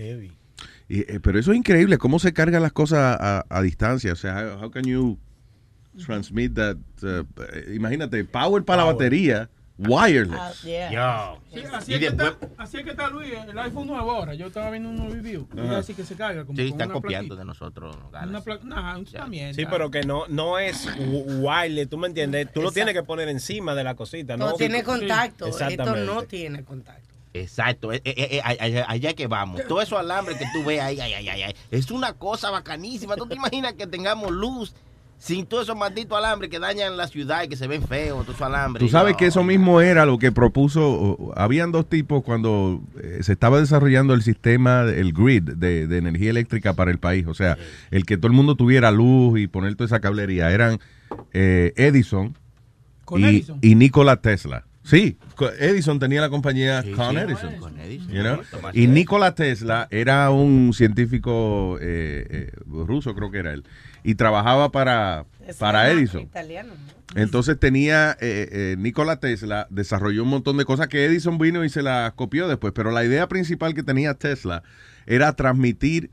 Y, 0.90 1.00
eh, 1.00 1.20
pero 1.22 1.40
eso 1.40 1.52
es 1.52 1.58
increíble, 1.58 1.98
cómo 1.98 2.20
se 2.20 2.34
cargan 2.34 2.62
las 2.62 2.74
cosas 2.74 3.18
a, 3.20 3.46
a 3.50 3.62
distancia. 3.62 4.12
O 4.14 4.16
sea, 4.16 4.56
how, 4.60 4.66
how 4.66 4.72
can 4.72 4.84
you 4.84 5.18
transmit 6.06 6.54
that? 6.56 6.78
uh, 7.02 7.24
imagínate, 7.74 8.24
power 8.26 8.64
para 8.64 8.84
la 8.86 8.92
batería, 8.92 9.50
wireless. 9.88 10.40
Ah, 10.40 10.52
yeah. 10.64 11.36
Sí, 11.54 11.60
así, 11.72 11.92
Y 11.92 11.96
es 11.96 12.00
que 12.02 12.10
después- 12.12 12.32
está, 12.42 12.64
así 12.64 12.78
es 12.78 12.84
que 12.84 12.90
está 12.92 13.10
Luis, 13.10 13.34
el 13.48 13.58
iPhone 13.60 13.88
nuevo 13.88 14.12
ahora. 14.12 14.34
Yo 14.34 14.48
estaba 14.48 14.70
viendo 14.72 14.90
un 14.90 15.12
review. 15.12 15.48
Ajá. 15.58 15.78
así 15.78 15.94
que 15.94 16.04
se 16.04 16.16
carga 16.16 16.46
como 16.46 16.56
Sí, 16.58 16.64
con 16.70 16.72
están 16.74 16.88
una 16.90 16.94
copiando 17.02 17.36
plaquita. 17.36 17.40
de 17.40 17.46
nosotros. 17.46 17.96
Una 18.10 18.42
nah, 18.64 19.04
también. 19.12 19.54
Sí, 19.54 19.66
pero 19.70 19.92
que 19.92 20.04
no, 20.04 20.26
no 20.28 20.60
es 20.60 20.88
wi- 20.98 21.40
wireless, 21.42 21.90
¿tú 21.90 21.98
me 21.98 22.08
entiendes? 22.08 22.52
Tú 22.54 22.62
lo 22.62 22.72
tienes 22.72 22.94
que 22.94 23.04
poner 23.04 23.30
encima 23.30 23.76
de 23.76 23.84
la 23.84 23.96
cosita, 23.96 24.36
¿no? 24.38 24.50
No 24.52 24.54
tiene 24.54 24.84
contacto. 24.84 25.46
Esto 25.48 25.64
Exactamente. 25.64 26.06
no 26.06 26.24
tiene 26.24 26.64
contacto. 26.64 27.04
Exacto, 27.36 27.92
eh, 27.92 28.00
eh, 28.06 28.14
eh, 28.16 28.42
allá, 28.44 28.86
allá 28.88 29.14
que 29.14 29.26
vamos. 29.26 29.62
Todo 29.68 29.82
eso 29.82 29.98
alambre 29.98 30.38
que 30.38 30.46
tú 30.54 30.64
ves 30.64 30.80
ahí, 30.80 31.00
ay, 31.00 31.14
ay, 31.14 31.28
ay, 31.30 31.42
ay, 31.42 31.56
es 31.72 31.90
una 31.90 32.14
cosa 32.14 32.52
bacanísima. 32.52 33.16
¿Tú 33.16 33.26
te 33.26 33.34
imaginas 33.34 33.74
que 33.74 33.88
tengamos 33.88 34.32
luz 34.32 34.76
sin 35.26 35.46
todos 35.46 35.64
esos 35.64 35.78
malditos 35.78 36.18
alambres 36.18 36.50
que 36.52 36.60
dañan 36.60 36.98
la 36.98 37.08
ciudad 37.08 37.44
y 37.44 37.48
que 37.48 37.56
se 37.56 37.66
ven 37.68 37.82
feos, 37.82 38.24
todos 38.26 38.36
esos 38.36 38.42
alambres? 38.46 38.82
Tú 38.84 38.90
sabes 38.90 39.14
No. 39.14 39.18
que 39.18 39.28
eso 39.28 39.42
mismo 39.42 39.80
era 39.80 40.06
lo 40.06 40.20
que 40.20 40.34
propuso, 40.34 41.32
habían 41.38 41.72
dos 41.72 41.88
tipos 41.88 42.24
cuando 42.24 42.82
eh, 43.02 43.20
se 43.22 43.32
estaba 43.32 43.62
desarrollando 43.62 44.14
el 44.14 44.22
sistema, 44.22 44.82
el 44.84 45.14
grid 45.14 45.44
de, 45.44 45.88
de 45.88 45.98
energía 45.98 46.30
eléctrica 46.30 46.74
para 46.74 46.92
el 46.92 46.98
país, 47.00 47.26
o 47.28 47.34
sea, 47.34 47.58
el 47.90 48.06
que 48.06 48.18
todo 48.18 48.28
el 48.28 48.34
mundo 48.34 48.56
tuviera 48.56 48.92
luz 48.92 49.40
y 49.40 49.48
poner 49.48 49.76
toda 49.76 49.86
esa 49.86 50.02
cablería, 50.02 50.52
eran 50.52 50.80
eh, 51.32 51.72
Edison, 51.78 52.38
¿Con 53.06 53.22
y, 53.22 53.26
Edison? 53.26 53.60
y 53.62 53.76
Nikola 53.76 54.18
Tesla. 54.18 54.66
Sí, 54.86 55.18
Edison 55.60 55.98
tenía 55.98 56.20
la 56.20 56.30
compañía 56.30 56.84
Con 56.98 57.12
sí, 57.12 57.18
Edison. 57.18 57.56
con 57.56 57.80
Edison. 57.80 58.12
you 58.12 58.22
know? 58.22 58.40
Tomás 58.52 58.76
Y. 58.76 58.88
Nikola 58.88 59.34
Tesla 59.34 59.88
era 59.90 60.30
un 60.32 60.74
científico 60.74 61.78
eh, 61.80 62.28
eh, 62.30 62.52
ruso, 62.68 63.16
creo 63.16 63.32
que 63.32 63.38
era 63.38 63.54
él, 63.54 63.64
y 64.04 64.16
trabajaba 64.16 64.72
para, 64.72 65.26
para 65.60 65.90
Edison. 65.92 66.22
Italiano. 66.22 66.74
Entonces 67.16 67.60
tenía, 67.60 68.18
eh, 68.20 68.50
eh, 68.52 68.76
Nikola 68.78 69.20
Tesla 69.20 69.68
desarrolló 69.70 70.24
un 70.24 70.30
montón 70.30 70.58
de 70.58 70.66
cosas 70.66 70.88
que 70.88 71.06
Edison 71.06 71.38
vino 71.38 71.64
y 71.64 71.70
se 71.70 71.84
las 71.84 72.14
copió 72.14 72.48
después, 72.48 72.74
pero 72.74 72.92
la 72.92 73.06
idea 73.06 73.28
principal 73.28 73.74
que 73.74 73.84
tenía 73.84 74.16
Tesla 74.16 74.64
era 75.06 75.34
transmitir, 75.34 76.10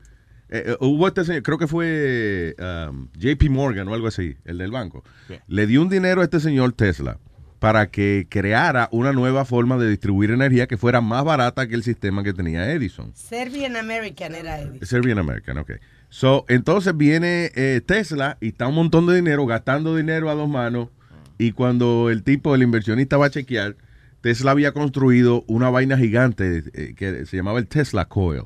eh, 0.49 0.63
eh, 0.67 0.77
hubo 0.79 1.07
este 1.07 1.23
señor, 1.23 1.43
creo 1.43 1.57
que 1.57 1.67
fue 1.67 2.55
um, 2.59 3.07
JP 3.17 3.49
Morgan 3.49 3.87
o 3.87 3.93
algo 3.93 4.07
así, 4.07 4.37
el 4.45 4.57
del 4.57 4.71
banco, 4.71 5.03
le 5.47 5.65
dio 5.65 5.81
un 5.81 5.89
dinero 5.89 6.21
a 6.21 6.25
este 6.25 6.39
señor 6.39 6.73
Tesla 6.73 7.17
para 7.59 7.91
que 7.91 8.27
creara 8.29 8.89
una 8.91 9.13
nueva 9.13 9.45
forma 9.45 9.77
de 9.77 9.87
distribuir 9.87 10.31
energía 10.31 10.67
que 10.67 10.77
fuera 10.77 10.99
más 10.99 11.23
barata 11.23 11.67
que 11.67 11.75
el 11.75 11.83
sistema 11.83 12.23
que 12.23 12.33
tenía 12.33 12.71
Edison. 12.71 13.11
Serbian 13.15 13.75
American 13.75 14.33
era 14.33 14.59
Edison. 14.59 14.87
Serbian 14.87 15.19
American, 15.19 15.59
ok. 15.59 15.71
So, 16.13 16.43
entonces 16.49 16.95
viene 16.97 17.51
eh, 17.55 17.79
Tesla 17.85 18.37
y 18.41 18.49
está 18.49 18.67
un 18.67 18.75
montón 18.75 19.07
de 19.07 19.15
dinero, 19.15 19.45
gastando 19.45 19.95
dinero 19.95 20.29
a 20.29 20.35
dos 20.35 20.49
manos. 20.49 20.89
Y 21.37 21.53
cuando 21.53 22.09
el 22.09 22.21
tipo, 22.23 22.53
el 22.53 22.63
inversionista 22.63 23.15
va 23.17 23.27
a 23.27 23.29
chequear, 23.29 23.77
Tesla 24.19 24.51
había 24.51 24.73
construido 24.73 25.45
una 25.47 25.69
vaina 25.69 25.97
gigante 25.97 26.63
eh, 26.73 26.93
que 26.97 27.25
se 27.25 27.37
llamaba 27.37 27.59
el 27.59 27.67
Tesla 27.67 28.05
Coil. 28.05 28.43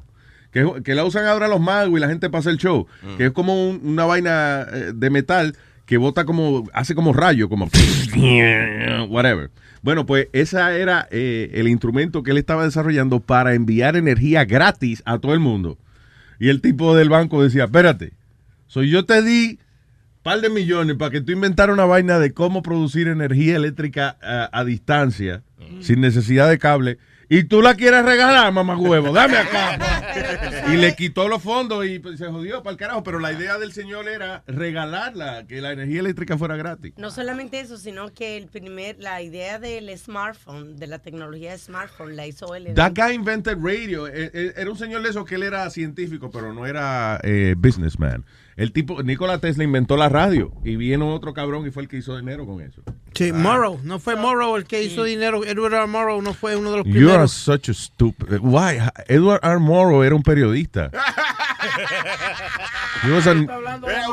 Que, 0.51 0.65
que 0.83 0.93
la 0.95 1.03
usan 1.03 1.25
ahora 1.25 1.47
los 1.47 1.59
magos 1.59 1.97
y 1.97 2.01
la 2.01 2.07
gente 2.07 2.29
pasa 2.29 2.49
el 2.51 2.57
show. 2.57 2.85
Que 3.17 3.25
es 3.25 3.31
como 3.31 3.67
un- 3.69 3.81
una 3.83 4.05
vaina 4.05 4.65
eh, 4.71 4.91
de 4.95 5.09
metal 5.09 5.57
que 5.87 5.97
bota 5.97 6.23
como, 6.23 6.69
hace 6.71 6.93
como 6.95 7.13
rayo, 7.13 7.49
como 7.49 7.67
whatever. 9.09 9.49
Bueno, 9.81 10.05
pues 10.05 10.27
esa 10.33 10.75
era 10.75 11.07
eh, 11.11 11.49
el 11.55 11.67
instrumento 11.67 12.23
que 12.23 12.31
él 12.31 12.37
estaba 12.37 12.63
desarrollando 12.63 13.19
para 13.19 13.53
enviar 13.55 13.95
energía 13.95 14.45
gratis 14.45 15.01
a 15.05 15.17
todo 15.19 15.33
el 15.33 15.39
mundo. 15.39 15.77
Y 16.39 16.49
el 16.49 16.61
tipo 16.61 16.95
del 16.95 17.09
banco 17.09 17.43
decía, 17.43 17.65
espérate, 17.65 18.13
soy 18.67 18.89
yo 18.89 19.05
te 19.05 19.21
di 19.21 19.59
par 20.23 20.41
de 20.41 20.49
millones 20.49 20.95
para 20.97 21.11
que 21.11 21.21
tú 21.21 21.31
inventara 21.31 21.71
una 21.71 21.85
vaina 21.85 22.17
de 22.17 22.33
cómo 22.33 22.63
producir 22.63 23.07
energía 23.07 23.55
eléctrica 23.55 24.17
a, 24.21 24.49
a 24.51 24.65
distancia, 24.65 25.43
sin 25.81 26.01
necesidad 26.01 26.49
de 26.49 26.57
cable, 26.57 26.97
y 27.29 27.43
tú 27.43 27.61
la 27.61 27.75
quieres 27.75 28.03
regalar, 28.05 28.51
mamá 28.51 28.77
huevo, 28.77 29.11
dame 29.11 29.37
acá. 29.37 30.65
y 30.73 30.77
le 30.77 30.95
quitó 30.95 31.27
los 31.27 31.41
fondos 31.41 31.85
y 31.85 31.99
pues, 31.99 32.17
se 32.19 32.27
jodió 32.27 32.63
para 32.63 32.71
el 32.71 32.77
carajo, 32.77 33.03
pero 33.03 33.19
la 33.19 33.31
idea 33.31 33.57
del 33.57 33.73
señor 33.73 34.07
era 34.07 34.43
regalarla, 34.47 35.45
que 35.47 35.61
la 35.61 35.71
energía 35.71 35.99
eléctrica 35.99 36.37
fuera 36.37 36.55
gratis. 36.55 36.93
No 36.97 37.11
solamente 37.11 37.59
eso, 37.59 37.77
sino 37.77 38.13
que 38.13 38.37
el 38.37 38.47
primer, 38.47 38.97
la 38.99 39.21
idea 39.21 39.59
del 39.59 39.95
smartphone, 39.97 40.77
de 40.77 40.87
la 40.87 40.99
tecnología 40.99 41.51
de 41.51 41.57
smartphone, 41.57 42.15
la 42.15 42.27
hizo 42.27 42.55
él. 42.55 42.73
That 42.75 42.93
guy 42.95 43.13
invented 43.13 43.57
radio. 43.59 44.07
Eh, 44.07 44.31
eh, 44.33 44.53
Era 44.55 44.69
un 44.69 44.77
señor 44.77 45.01
de 45.03 45.09
esos 45.09 45.25
que 45.25 45.35
él 45.35 45.43
era 45.43 45.69
científico, 45.69 46.29
pero 46.31 46.53
no 46.53 46.65
era 46.65 47.19
eh, 47.23 47.55
businessman. 47.57 48.25
El 48.57 48.71
tipo, 48.71 49.03
Nikola 49.03 49.39
Tesla 49.39 49.65
inventó 49.65 49.97
la 49.97 50.07
radio 50.07 50.53
y 50.63 50.77
vino 50.77 51.13
otro 51.13 51.33
cabrón 51.33 51.67
y 51.67 51.71
fue 51.71 51.83
el 51.83 51.89
que 51.89 51.97
hizo 51.97 52.15
dinero 52.15 52.45
con 52.45 52.61
eso. 52.61 52.81
Sí, 53.13 53.33
Morrow. 53.33 53.79
No 53.83 53.99
fue 53.99 54.15
Morrow 54.15 54.55
el 54.55 54.63
que 54.65 54.81
hizo 54.81 55.03
dinero. 55.03 55.43
Edward 55.43 55.73
R. 55.73 55.87
Morrow 55.87 56.21
no 56.21 56.33
fue 56.33 56.55
uno 56.55 56.71
de 56.71 56.77
los 56.77 56.85
You 56.85 56.91
are 56.93 56.99
primeros. 57.01 57.31
such 57.33 57.69
a 57.69 57.73
stupid. 57.73 58.39
Why? 58.41 58.79
Edward 59.07 59.41
R. 59.43 59.59
Morrow 59.59 60.03
era 60.03 60.15
un 60.15 60.23
periodista. 60.23 60.89
He 63.03 63.11
was, 63.11 63.27
an, 63.27 63.47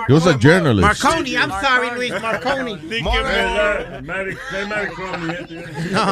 he 0.07 0.13
was 0.13 0.27
a 0.27 0.37
journalist. 0.37 0.83
Marconi, 0.83 1.37
I'm 1.37 1.51
sorry, 1.51 1.91
Luis, 1.97 2.13
Marconi. 2.21 2.77
No, 5.93 6.03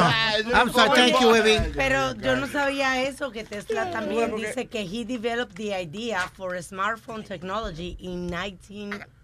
I'm 0.53 0.71
sorry, 0.71 0.95
thank 0.95 1.21
you, 1.21 1.35
Evie. 1.35 1.59
Pero 1.75 2.13
yo 2.15 2.35
no 2.35 2.47
sabía 2.47 3.01
eso, 3.03 3.31
que 3.31 3.43
Tesla 3.43 3.91
también 3.91 4.35
dice 4.35 4.67
que 4.67 4.81
he 4.81 5.03
developed 5.05 5.55
the 5.55 5.73
idea 5.73 6.21
for 6.33 6.55
smartphone 6.61 7.23
technology 7.23 7.97
in 7.99 8.27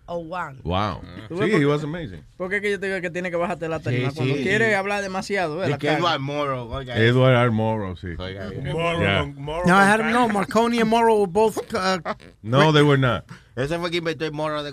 1901. 0.07 0.61
Wow. 0.63 1.01
¿Tú 1.27 1.35
Sí, 1.35 1.41
por 1.41 1.43
he 1.43 1.59
qué? 1.59 1.65
was 1.65 1.83
amazing. 1.83 2.23
Porque 2.37 2.61
que 2.61 2.71
yo 2.71 2.79
te 2.79 2.87
digo 2.87 3.01
que 3.01 3.09
tiene 3.09 3.29
que 3.29 3.35
bajarte 3.37 3.67
la 3.67 3.79
tarima. 3.79 4.09
Sí, 4.11 4.15
Cuando 4.17 4.35
sí. 4.35 4.43
quiere 4.43 4.75
hablar 4.75 5.01
demasiado. 5.01 5.59
De 5.59 5.77
que. 5.77 5.89
Edward 5.91 6.19
Morrow, 6.19 6.71
oiga. 6.71 6.95
Edward 6.97 7.35
R. 7.35 7.51
Morrow, 7.51 7.95
sí. 7.97 8.07
Oiga, 8.17 8.49
Yeah. 8.51 9.25
No, 9.35 9.75
I 9.75 9.83
had 9.83 9.99
no. 10.11 10.27
Marconi 10.29 10.79
and 10.79 10.89
Morrow 10.89 11.19
were 11.19 11.27
both. 11.31 11.57
Uh, 11.73 11.99
No, 12.41 12.71
they 12.71 12.83
were 12.83 12.97
not. 12.97 13.25
Ese 13.55 13.77
fue 13.79 13.89
quien 13.89 14.03
inventó 14.03 14.25
el 14.25 14.31
morro 14.33 14.63
de. 14.63 14.71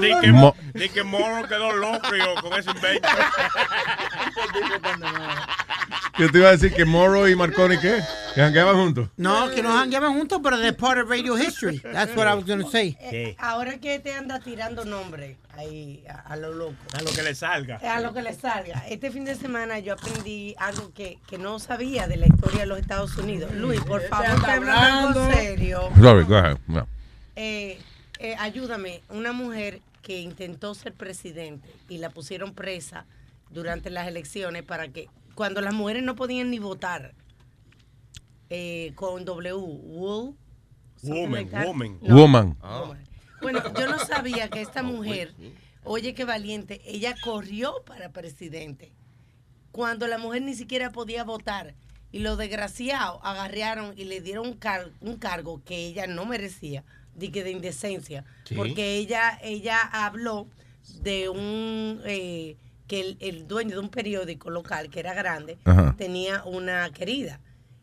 Di 0.00 0.14
que, 0.22 0.32
Mo- 0.32 0.54
di 0.74 0.88
que 0.88 1.02
Moro 1.04 1.46
quedó 1.48 1.72
loco 1.72 2.00
con 2.42 2.52
ese 2.58 2.70
invento. 2.70 3.08
Yo 6.18 6.30
te 6.30 6.38
iba 6.38 6.48
a 6.48 6.52
decir 6.52 6.72
que 6.72 6.84
Morrow 6.86 7.28
y 7.28 7.36
Marconi, 7.36 7.76
¿qué? 7.78 8.00
Que 8.34 8.40
jangueaban 8.40 8.76
juntos. 8.76 9.08
no, 9.16 9.50
que 9.50 9.62
no 9.62 9.70
jangueaban 9.72 10.14
juntos, 10.14 10.40
pero 10.42 10.56
they're 10.58 10.72
part 10.72 10.98
of 10.98 11.10
radio 11.10 11.36
history. 11.36 11.78
That's 11.80 12.16
what 12.16 12.26
I 12.26 12.34
was 12.34 12.44
going 12.46 12.62
to 12.62 12.70
say. 12.70 12.96
Eh, 13.00 13.36
ahora 13.38 13.78
que 13.78 13.98
te 13.98 14.12
anda 14.12 14.40
tirando 14.40 14.84
nombre 14.84 15.36
ahí 15.56 16.04
a, 16.08 16.32
a 16.32 16.36
lo 16.36 16.52
loco. 16.54 16.76
A 16.94 17.02
lo 17.02 17.10
que 17.10 17.22
le 17.22 17.34
salga. 17.34 17.76
A 17.76 18.00
lo 18.00 18.14
que 18.14 18.22
le 18.22 18.32
salga. 18.34 18.84
Este 18.88 19.10
fin 19.10 19.24
de 19.26 19.34
semana 19.34 19.78
yo 19.78 19.92
aprendí 19.92 20.54
algo 20.58 20.92
que, 20.94 21.18
que 21.28 21.36
no 21.38 21.58
sabía 21.58 22.06
de 22.08 22.16
la 22.16 22.26
historia 22.26 22.60
de 22.60 22.66
los 22.66 22.78
Estados 22.78 23.16
Unidos. 23.18 23.52
Luis, 23.52 23.80
por 23.82 24.00
favor, 24.02 24.24
te 24.24 24.50
hablando 24.50 24.72
hablando. 24.72 25.24
en 25.30 25.34
serio. 25.34 25.90
Sorry, 26.00 26.24
go 26.24 26.36
ahead. 26.36 26.58
No. 26.66 26.86
Eh, 27.36 27.78
eh, 28.18 28.36
ayúdame, 28.38 29.02
una 29.10 29.32
mujer 29.32 29.80
que 30.02 30.20
intentó 30.20 30.74
ser 30.74 30.94
presidente 30.94 31.68
y 31.88 31.98
la 31.98 32.08
pusieron 32.10 32.54
presa 32.54 33.04
durante 33.50 33.90
las 33.90 34.08
elecciones 34.08 34.62
para 34.62 34.88
que, 34.88 35.08
cuando 35.36 35.60
las 35.60 35.72
mujeres 35.72 36.02
no 36.02 36.16
podían 36.16 36.50
ni 36.50 36.58
votar, 36.58 37.14
eh, 38.50 38.92
con 38.96 39.24
W, 39.24 39.52
wool, 39.54 40.34
Woman, 41.02 41.48
woman. 41.64 41.98
No. 42.02 42.16
Woman. 42.16 42.56
Bueno, 43.42 43.62
yo 43.78 43.86
no 43.86 43.98
sabía 44.00 44.48
que 44.48 44.60
esta 44.62 44.82
mujer, 44.82 45.34
oye 45.84 46.14
qué 46.14 46.24
valiente, 46.24 46.80
ella 46.84 47.14
corrió 47.22 47.74
para 47.86 48.10
presidente 48.10 48.92
cuando 49.72 50.06
la 50.08 50.16
mujer 50.18 50.42
ni 50.42 50.54
siquiera 50.54 50.90
podía 50.90 51.22
votar. 51.22 51.74
Y 52.12 52.20
los 52.20 52.38
desgraciados 52.38 53.20
agarraron 53.22 53.92
y 53.96 54.04
le 54.04 54.20
dieron 54.22 54.46
un, 54.46 54.54
car- 54.54 54.90
un 55.00 55.16
cargo 55.16 55.62
que 55.64 55.86
ella 55.86 56.06
no 56.06 56.24
merecía, 56.24 56.82
de 57.14 57.30
que 57.30 57.44
de 57.44 57.50
indecencia, 57.50 58.24
Sí. 58.44 58.54
porque 58.54 58.96
ella 58.96 59.38
ella 59.42 59.80
habló 59.82 60.48
de 61.02 61.28
un 61.28 62.00
eh, 62.06 62.56
que 62.86 63.00
el, 63.00 63.16
el 63.20 63.48
dueño 63.48 63.70
de 63.72 63.78
un 63.80 63.88
periódico 63.90 64.50
local 64.50 64.88
que 64.90 65.00
era 65.00 65.14
grande 65.14 65.58
Ajá. 65.64 65.94
tenía 65.98 66.42
una 66.44 66.88
querida 66.90 67.40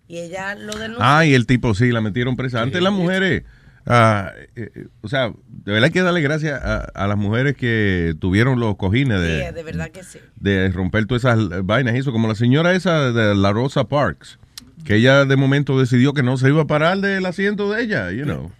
y 0.08 0.20
ella 0.20 0.56
lo 0.56 0.74
denunció. 0.78 1.04
Ah, 1.04 1.26
y 1.26 1.34
el 1.34 1.46
tipo 1.46 1.74
sí, 1.74 1.92
la 1.92 2.02
metieron 2.02 2.36
presa. 2.36 2.62
Antes 2.62 2.82
las 2.82 2.94
mujeres, 2.94 3.44
ah, 3.86 4.32
eh, 4.56 4.70
eh, 4.76 4.88
o 5.02 5.08
sea, 5.08 5.30
de 5.48 5.72
verdad 5.72 5.86
hay 5.86 5.92
que 5.92 6.02
darle 6.02 6.22
gracias 6.22 6.62
a, 6.62 6.80
a 6.80 7.08
las 7.08 7.18
mujeres 7.18 7.56
que 7.56 8.14
tuvieron 8.20 8.60
los 8.60 8.76
cojines 8.76 9.20
Sí, 9.22 9.54
de, 9.54 9.64
verdad 9.64 9.90
que 9.92 10.04
sí. 10.04 10.20
de 10.36 10.70
romper 10.70 11.06
todas 11.06 11.24
esas 11.24 11.66
vainas 11.66 11.96
y 11.96 12.00
eso, 12.00 12.12
como 12.12 12.28
la 12.28 12.36
señora 12.36 12.74
esa 12.74 13.12
de 13.12 13.34
la 13.36 13.52
Rosa 13.54 13.86
Parks, 13.86 14.40
que 14.86 14.96
ella 14.96 15.26
de 15.26 15.36
momento 15.38 15.80
decidió 15.80 16.14
que 16.14 16.24
no 16.24 16.38
se 16.38 16.50
iba 16.50 16.62
a 16.64 16.68
parar 16.68 17.00
del 17.00 17.26
asiento 17.26 17.72
de 17.72 17.84
ella, 17.84 18.12
you 18.12 18.24
know. 18.26 18.52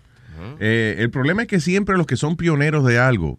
Eh, 0.60 0.96
el 1.00 1.10
problema 1.10 1.44
es 1.44 1.48
que 1.48 1.60
siempre 1.62 1.96
los 1.98 2.06
que 2.08 2.18
son 2.18 2.36
pioneros 2.36 2.86
de 2.86 3.00
algo 3.00 3.38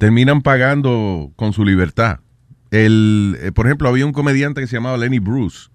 terminan 0.00 0.40
pagando 0.40 1.30
con 1.36 1.52
su 1.52 1.62
libertad. 1.62 2.20
El, 2.70 3.36
eh, 3.42 3.52
por 3.52 3.66
ejemplo, 3.66 3.86
había 3.86 4.06
un 4.06 4.12
comediante 4.12 4.62
que 4.62 4.66
se 4.66 4.76
llamaba 4.76 4.96
Lenny 4.96 5.18
Bruce, 5.18 5.68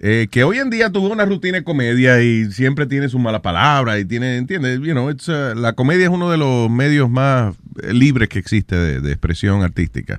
eh, 0.00 0.26
que 0.28 0.42
hoy 0.42 0.58
en 0.58 0.70
día 0.70 0.90
tuvo 0.90 1.08
una 1.10 1.24
rutina 1.24 1.58
de 1.58 1.64
comedia 1.64 2.20
y 2.20 2.50
siempre 2.50 2.84
tiene 2.86 3.08
su 3.08 3.20
mala 3.20 3.42
palabra 3.42 4.00
y 4.00 4.04
tiene, 4.04 4.36
¿entiendes? 4.36 4.80
Uh, 4.80 5.54
la 5.54 5.74
comedia 5.74 6.06
es 6.06 6.10
uno 6.10 6.30
de 6.30 6.36
los 6.36 6.68
medios 6.68 7.08
más 7.08 7.54
eh, 7.80 7.92
libres 7.94 8.28
que 8.28 8.40
existe 8.40 8.74
de, 8.74 9.00
de 9.00 9.12
expresión 9.12 9.62
artística. 9.62 10.18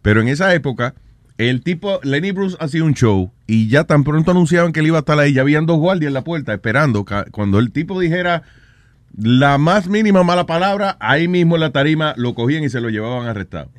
Pero 0.00 0.20
en 0.20 0.28
esa 0.28 0.54
época, 0.54 0.94
el 1.38 1.62
tipo, 1.62 1.98
Lenny 2.04 2.30
Bruce 2.30 2.56
hacía 2.60 2.84
un 2.84 2.94
show 2.94 3.32
y 3.48 3.68
ya 3.68 3.82
tan 3.82 4.04
pronto 4.04 4.30
anunciaban 4.30 4.72
que 4.72 4.78
él 4.78 4.86
iba 4.86 4.98
a 4.98 5.00
estar 5.00 5.18
ahí, 5.18 5.32
ya 5.32 5.40
habían 5.40 5.66
dos 5.66 5.78
guardias 5.78 6.10
en 6.10 6.14
la 6.14 6.22
puerta 6.22 6.54
esperando. 6.54 7.04
Cuando 7.32 7.58
el 7.58 7.72
tipo 7.72 7.98
dijera 7.98 8.44
la 9.16 9.58
más 9.58 9.88
mínima 9.88 10.22
mala 10.22 10.46
palabra, 10.46 10.96
ahí 11.00 11.28
mismo 11.28 11.56
en 11.56 11.60
la 11.60 11.70
tarima 11.72 12.14
lo 12.16 12.34
cogían 12.34 12.64
y 12.64 12.68
se 12.68 12.80
lo 12.80 12.88
llevaban 12.90 13.26
arrestado. 13.26 13.70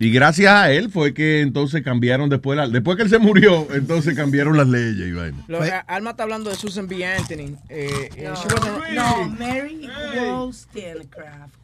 Y 0.00 0.12
gracias 0.12 0.52
a 0.52 0.70
él 0.70 0.90
fue 0.90 1.12
que 1.12 1.40
entonces 1.40 1.82
cambiaron 1.82 2.28
después, 2.30 2.56
la- 2.56 2.68
después 2.68 2.96
que 2.96 3.02
él 3.02 3.08
se 3.08 3.18
murió, 3.18 3.66
entonces 3.74 4.14
cambiaron 4.14 4.56
las 4.56 4.68
leyes 4.68 5.08
y 5.08 5.12
vaina. 5.12 5.44
Lo- 5.48 5.58
Alma 5.88 6.10
está 6.10 6.22
hablando 6.22 6.50
de 6.50 6.56
Susan 6.56 6.86
B. 6.86 7.04
Anthony. 7.04 7.56
Eh, 7.68 8.08
eh, 8.16 8.30
wasn't- 8.32 8.94
No, 8.94 9.28
Mary 9.36 9.88
Wollstonecraft. 10.16 11.54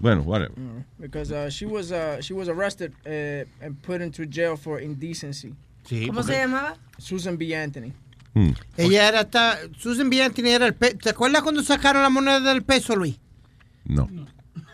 Bueno, 0.00 0.20
whatever. 0.22 0.52
Because 0.98 1.32
uh, 1.32 1.48
she 1.50 1.64
was 1.64 1.90
uh, 1.92 2.20
she 2.20 2.34
was 2.34 2.48
arrested 2.48 2.92
uh, 3.06 3.46
and 3.64 3.80
put 3.82 4.02
into 4.02 4.26
jail 4.26 4.56
for 4.58 4.78
indecency. 4.80 5.54
¿Cómo 6.06 6.22
se 6.22 6.34
llamaba? 6.34 6.76
Susan 6.98 7.38
B. 7.38 7.54
Anthony. 7.54 7.92
Ella 8.76 9.08
era 9.08 9.20
esta, 9.22 9.58
Susan 9.78 10.08
B. 10.10 10.22
Anthony 10.22 10.46
era 10.48 10.66
el 10.66 10.74
pe- 10.74 10.94
¿Te 10.94 11.10
acuerdas 11.10 11.42
cuando 11.42 11.62
sacaron 11.62 12.02
la 12.02 12.10
moneda 12.10 12.40
del 12.40 12.62
peso, 12.62 12.96
Luis? 12.96 13.18
No. 13.84 14.08
No 14.10 14.26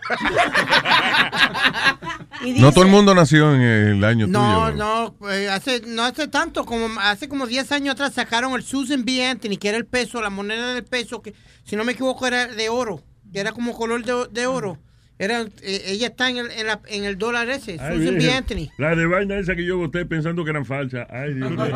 todo 2.72 2.84
el 2.84 2.90
mundo 2.90 3.14
nació 3.14 3.54
en 3.54 3.60
el 3.60 4.04
año 4.04 4.26
No, 4.26 4.70
tuyo. 4.70 4.76
no, 4.76 5.14
eh, 5.30 5.48
hace, 5.50 5.82
no 5.86 6.02
hace 6.04 6.28
tanto, 6.28 6.64
como 6.64 6.88
hace 7.00 7.28
como 7.28 7.46
10 7.46 7.72
años 7.72 7.92
atrás 7.92 8.14
sacaron 8.14 8.54
el 8.54 8.62
Susan 8.62 9.04
B. 9.04 9.26
Anthony, 9.26 9.56
que 9.58 9.68
era 9.68 9.78
el 9.78 9.86
peso, 9.86 10.20
la 10.22 10.30
moneda 10.30 10.72
del 10.74 10.84
peso, 10.84 11.20
que 11.20 11.34
si 11.64 11.76
no 11.76 11.84
me 11.84 11.92
equivoco 11.92 12.26
era 12.26 12.46
de 12.46 12.68
oro, 12.68 13.02
que 13.32 13.40
era 13.40 13.52
como 13.52 13.76
color 13.76 14.04
de, 14.04 14.28
de 14.30 14.46
oro. 14.46 14.78
Era, 15.20 15.40
eh, 15.62 15.82
ella 15.86 16.06
está 16.08 16.30
en 16.30 16.36
el, 16.38 16.50
en, 16.52 16.66
la- 16.68 16.80
en 16.86 17.04
el 17.04 17.18
dólar 17.18 17.48
ese, 17.50 17.76
Ay, 17.80 17.98
Susan 17.98 18.18
B. 18.18 18.30
Anthony. 18.30 18.70
La 18.78 18.94
de 18.94 19.04
vaina 19.06 19.36
esa 19.36 19.56
que 19.56 19.64
yo 19.64 19.76
voté 19.76 20.04
pensando 20.06 20.44
que 20.44 20.50
eran 20.50 20.64
falsas. 20.64 21.08
Ay, 21.10 21.34
Dios 21.34 21.50
mío. 21.50 21.64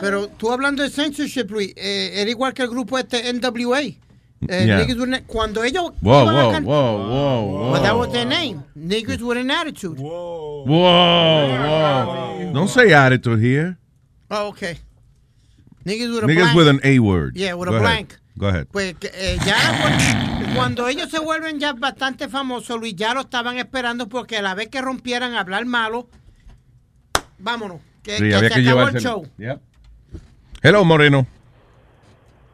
Pero 0.00 0.28
tú 0.28 0.50
hablando 0.50 0.82
de 0.82 0.90
censorship, 0.90 1.46
Luis, 1.50 1.72
eh, 1.76 2.10
era 2.20 2.30
igual 2.30 2.52
que 2.54 2.62
el 2.62 2.68
grupo 2.70 2.98
este 2.98 3.32
NWA. 3.32 3.80
Eh, 3.82 3.96
Yeah. 4.66 4.78
niggas 4.80 4.96
with 4.96 5.14
an- 5.14 5.22
cuando 5.28 5.62
ellos 5.62 5.92
Wow, 6.02 6.22
iban 6.24 6.36
a 6.36 6.60
wow, 6.66 6.96
wow, 6.98 7.46
wow. 7.46 7.72
Well, 7.74 7.82
that 7.82 7.94
was 7.96 8.10
their 8.10 8.26
name. 8.26 8.64
Niggas 8.76 9.20
with 9.22 9.38
an 9.38 9.52
attitude. 9.52 9.96
Wow, 10.00 10.64
wow. 10.66 12.52
Don't 12.52 12.68
say 12.68 12.92
attitude 12.92 13.38
here. 13.40 13.78
Oh, 14.28 14.48
okay. 14.48 14.78
Niggas 15.84 16.12
with 16.12 16.24
a 16.24 16.26
Niggas 16.26 16.34
blank. 16.52 16.56
with 16.56 16.66
an 16.68 16.80
A 16.82 16.98
word. 16.98 17.36
Yeah, 17.36 17.54
with 17.54 17.68
Go 17.68 17.76
a 17.76 17.78
ahead. 17.78 17.86
blank. 18.08 18.18
Go 18.34 18.48
ahead. 18.48 18.66
Pues 18.72 18.94
que, 18.94 19.08
eh, 19.12 19.36
ya 19.44 19.56
cuando, 19.80 20.54
cuando 20.56 20.88
ellos 20.88 21.10
se 21.10 21.18
vuelven 21.18 21.60
ya 21.60 21.72
bastante 21.74 22.28
famosos, 22.28 22.80
Luis, 22.80 22.96
ya 22.96 23.14
lo 23.14 23.20
estaban 23.20 23.58
esperando 23.58 24.08
porque 24.08 24.38
a 24.38 24.42
la 24.42 24.54
vez 24.54 24.68
que 24.68 24.80
rompieran 24.80 25.34
a 25.34 25.40
hablar 25.40 25.66
malo, 25.66 26.08
vámonos. 27.38 27.80
Que, 28.02 28.16
Sí, 28.18 28.28
que 28.28 28.34
había 28.34 28.48
se 28.48 28.62
que 28.62 28.68
acabó 28.68 28.88
el 28.88 29.00
show. 29.00 29.28
Hello, 30.62 30.84
Moreno. 30.84 31.26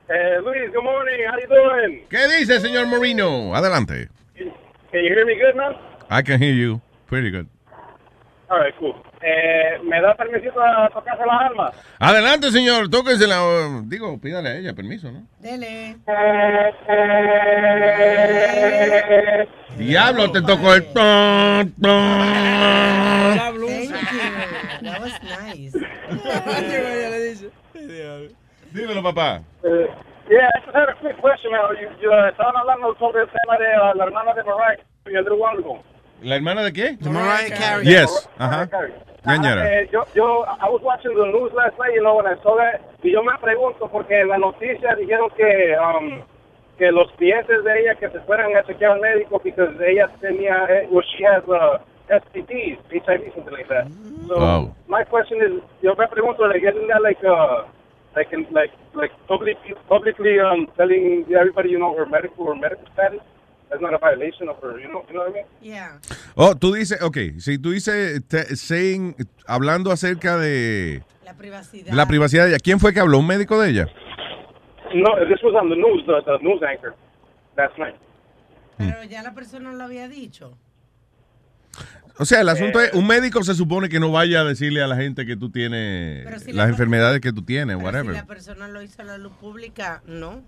Uh, 0.08 0.42
Luis, 0.42 0.70
good 0.72 0.82
morning. 0.82 1.24
How 1.30 1.38
you 1.38 1.48
doing? 1.48 2.06
¿Qué 2.08 2.26
dice, 2.38 2.60
señor 2.60 2.86
Moreno? 2.86 3.54
Adelante. 3.54 4.08
Can 4.36 5.04
you 5.04 5.14
hear 5.14 5.26
me 5.26 5.34
good 5.34 5.54
now? 5.54 5.78
I 6.10 6.22
can 6.22 6.40
hear 6.40 6.54
you. 6.54 6.80
Pretty 7.06 7.30
good. 7.30 7.46
All 8.50 8.58
right, 8.58 8.74
cool. 8.78 8.94
Eh, 9.20 9.80
¿Me 9.82 10.00
da 10.00 10.14
permisito 10.14 10.60
a 10.62 10.88
tocarse 10.90 11.26
las 11.26 11.40
armas? 11.40 11.72
Adelante, 11.98 12.50
señor. 12.50 12.88
Tóquese 12.88 13.26
la... 13.26 13.82
Digo, 13.84 14.20
pídale 14.20 14.48
a 14.48 14.56
ella 14.56 14.74
permiso, 14.74 15.10
¿no? 15.10 15.26
Dele. 15.40 15.96
Diablo, 19.76 20.30
te 20.30 20.40
tocó 20.42 20.74
el... 20.74 20.84
ton, 20.92 21.72
ton. 21.80 22.18
Thank 23.38 24.12
you. 24.12 24.28
That 24.82 25.00
was 25.00 25.12
nice. 25.22 25.72
Dímelo, 28.72 29.02
papá. 29.02 29.42
Uh, 29.64 29.68
yeah, 30.28 30.48
I 30.54 30.60
just 30.64 30.76
had 30.76 30.88
a 30.88 30.94
quick 31.00 31.16
question. 31.20 31.50
You, 31.50 31.88
you, 32.00 32.12
uh, 32.12 32.28
estaban 32.28 32.54
hablando 32.56 32.94
sobre 32.98 33.22
el 33.22 33.28
tema 33.28 33.56
de 33.58 33.66
uh, 33.66 33.94
la 33.96 34.04
hermana 34.04 34.34
de 34.34 34.44
Mariah 34.44 34.76
Carey 35.04 35.16
a 35.16 35.20
little 35.22 35.38
while 35.38 35.58
ago. 35.58 35.82
¿La 36.22 36.36
hermana 36.36 36.62
de 36.62 36.72
qué? 36.72 36.96
De 37.00 37.10
Mariah 37.10 37.56
Carey. 37.56 37.86
Yes. 37.86 38.28
Ajá. 38.38 38.66
Ñañara. 38.66 39.07
Eh, 39.26 39.88
yo, 39.92 40.06
yo, 40.14 40.44
I 40.46 40.68
was 40.70 40.80
watching 40.82 41.14
the 41.14 41.26
news 41.26 41.52
last 41.52 41.76
night, 41.78 41.92
you 41.94 42.02
know, 42.02 42.16
when 42.16 42.26
I 42.26 42.36
saw 42.42 42.56
that, 42.56 42.80
y 43.02 43.10
yo 43.10 43.22
me 43.22 43.32
pregunto, 43.40 43.88
porque 43.90 44.20
en 44.20 44.28
la 44.28 44.38
noticia 44.38 44.94
dijeron 44.94 45.28
que, 45.36 45.76
um, 45.76 46.22
que 46.78 46.90
los 46.92 47.10
clientes 47.12 47.64
de 47.64 47.80
ella 47.80 47.94
que 47.96 48.08
se 48.10 48.20
fueran 48.20 48.56
a 48.56 48.62
chequear 48.64 48.92
al 48.92 49.00
médico, 49.00 49.40
porque 49.40 49.54
ella 49.80 50.08
tenía, 50.20 50.66
eh, 50.70 50.88
well, 50.90 51.04
she 51.16 51.24
has 51.26 51.42
uh, 51.48 51.78
STDs, 52.08 52.78
HIV, 52.90 53.34
something 53.34 53.52
like 53.52 53.68
that. 53.68 53.88
So, 54.28 54.38
Wow. 54.38 54.74
my 54.86 55.04
question 55.04 55.38
is, 55.42 55.62
yo 55.82 55.94
me 55.96 56.06
pregunto, 56.06 56.46
like, 56.48 56.62
isn't 56.62 56.86
that 56.88 57.02
like, 57.02 57.22
uh, 57.24 57.64
like, 58.14 58.30
like, 58.52 58.70
like 58.94 59.12
publicly, 59.26 59.74
publicly 59.88 60.38
um, 60.38 60.68
telling 60.76 61.26
everybody, 61.34 61.70
you 61.70 61.78
know, 61.78 61.94
her 61.96 62.06
medical, 62.06 62.46
her 62.46 62.54
medical 62.54 62.86
status? 62.94 63.20
That's 63.70 63.82
not 63.82 63.92
a 63.92 63.98
violation 63.98 64.48
of 64.48 64.56
her, 64.62 64.80
you 64.80 64.88
know, 64.88 65.04
you 65.08 65.12
know 65.14 65.24
what 65.24 65.30
I 65.30 65.32
mean? 65.34 65.44
Yeah. 65.60 65.98
Oh, 66.36 66.54
tú 66.56 66.72
dices, 66.72 67.02
ok, 67.02 67.18
si 67.38 67.58
tú 67.58 67.72
dices, 67.72 68.22
te- 68.26 68.56
saying, 68.56 69.14
hablando 69.46 69.92
acerca 69.92 70.38
de 70.38 71.02
La 71.24 71.34
privacidad. 71.34 71.92
la 71.92 72.06
privacidad 72.06 72.44
de 72.44 72.50
ella, 72.50 72.58
¿quién 72.62 72.80
fue 72.80 72.94
que 72.94 73.00
habló? 73.00 73.18
¿Un 73.18 73.26
médico 73.26 73.60
de 73.60 73.70
ella? 73.70 73.86
No, 74.94 75.10
this 75.28 75.42
was 75.42 75.54
on 75.54 75.68
the 75.68 75.76
news, 75.76 76.02
the, 76.06 76.14
the 76.24 76.38
news 76.42 76.62
anchor 76.62 76.94
last 77.58 77.76
night. 77.78 77.94
Pero 78.78 79.02
ya 79.04 79.22
la 79.22 79.34
persona 79.34 79.70
lo 79.72 79.84
había 79.84 80.08
dicho. 80.08 80.56
O 82.20 82.24
sea, 82.24 82.40
el 82.40 82.48
asunto 82.48 82.80
es, 82.80 82.92
un 82.94 83.06
médico 83.06 83.44
se 83.44 83.54
supone 83.54 83.88
que 83.88 84.00
no 84.00 84.10
vaya 84.10 84.40
a 84.40 84.44
decirle 84.44 84.82
a 84.82 84.86
la 84.88 84.96
gente 84.96 85.24
que 85.26 85.36
tú 85.36 85.50
tienes 85.50 86.26
si 86.42 86.52
las 86.52 86.66
la- 86.66 86.70
enfermedades 86.72 87.20
que 87.20 87.32
tú 87.32 87.42
tienes, 87.42 87.76
Pero 87.76 87.86
whatever. 87.86 88.14
si 88.14 88.20
la 88.20 88.26
persona 88.26 88.66
lo 88.68 88.82
hizo 88.82 89.02
a 89.02 89.04
la 89.04 89.18
luz 89.18 89.32
pública, 89.34 90.02
no. 90.06 90.42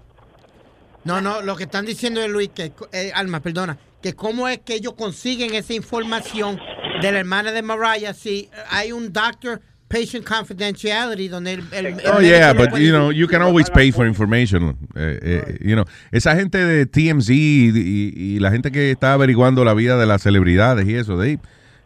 No, 1.05 1.21
no, 1.21 1.41
lo 1.43 1.57
que 1.57 1.65
están 1.65 1.87
diciendo 1.87 2.23
es 2.23 2.31
Luis, 2.31 2.51
que, 2.55 2.73
eh, 2.93 3.11
Alma, 3.15 3.41
perdona, 3.41 3.79
que 4.03 4.15
cómo 4.15 4.49
es 4.49 4.59
que 4.59 4.75
ellos 4.75 4.95
consiguen 4.95 5.55
esa 5.55 5.73
información 5.75 6.59
de 7.01 7.13
la 7.13 7.19
hermana 7.21 7.53
de 7.53 7.63
Mariah 7.63 8.13
si 8.15 8.51
hay 8.71 8.93
un 8.93 9.13
doctor 9.13 9.61
patient 9.89 10.25
confidentiality 10.25 11.27
donde 11.29 11.55
el, 11.55 11.63
el- 11.73 11.87
el 11.87 11.95
Oh 12.13 12.21
yeah, 12.21 12.53
but 12.53 12.77
you 12.79 12.91
know, 12.91 13.11
you 13.11 13.27
can 13.27 13.43
always 13.43 13.69
pay 13.71 13.91
for 13.91 14.07
information. 14.07 14.77
Eh, 14.95 15.19
eh, 15.23 15.59
you 15.63 15.75
know, 15.75 15.85
esa 16.13 16.37
gente 16.37 16.59
de 16.59 16.87
TMZ 16.87 17.31
y, 17.31 17.71
y- 17.75 18.13
y 18.37 18.39
la 18.39 18.51
gente 18.53 18.71
que 18.71 18.91
está 18.93 19.15
averiguando 19.15 19.65
la 19.65 19.75
vida 19.75 19.99
de 19.99 20.07
las 20.07 20.23
celebridades 20.23 20.87
y 20.87 20.95
eso, 20.95 21.19
they, 21.19 21.39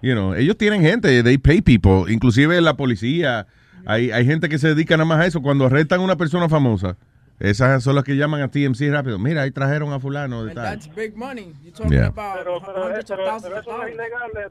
you 0.03 0.13
know, 0.13 0.35
ellos 0.35 0.59
tienen 0.59 0.83
gente, 0.83 1.23
they 1.23 1.39
pay 1.39 1.63
people, 1.63 2.13
inclusive 2.13 2.61
la 2.61 2.77
policía. 2.77 3.47
Hay, 3.87 4.11
hay 4.11 4.25
gente 4.27 4.49
que 4.49 4.59
se 4.59 4.69
dedica 4.69 4.97
nada 4.97 5.07
más 5.07 5.21
a 5.21 5.27
eso. 5.27 5.41
Cuando 5.41 5.67
arrestan 5.67 6.01
a 6.01 6.03
una 6.05 6.17
persona 6.17 6.49
famosa, 6.49 6.97
esas 7.41 7.83
son 7.83 7.97
las 7.97 8.05
que 8.05 8.17
llaman 8.17 8.43
a 8.43 8.49
TMZ 8.49 8.81
rápido. 8.91 9.19
Mira, 9.19 9.43
ahí 9.43 9.51
trajeron 9.51 9.93
a 9.93 10.01
fulano 10.01 10.45
de 10.45 10.55
tal. 10.55 10.81
Yeah. 11.89 12.13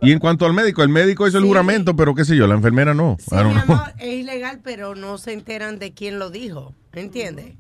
Y 0.02 0.12
en 0.12 0.20
cuanto 0.20 0.46
al 0.46 0.54
médico, 0.54 0.84
el 0.84 0.90
médico 0.90 1.28
hizo 1.28 1.38
el 1.38 1.46
juramento, 1.46 1.96
pero 1.96 2.14
qué 2.14 2.26
sé 2.26 2.36
yo, 2.36 2.48
la 2.48 2.56
enfermera 2.56 2.94
no. 2.94 3.18
Sí, 3.20 3.34
I 3.34 3.38
don't 3.38 3.56
mi 3.56 3.62
amor, 3.62 3.94
es 3.98 4.14
ilegal, 4.14 4.60
pero 4.64 4.96
no 4.96 5.18
se 5.18 5.34
enteran 5.34 5.80
de 5.80 5.94
quién 5.94 6.20
lo 6.20 6.30
dijo. 6.30 6.74
¿Entiendes? 6.94 7.56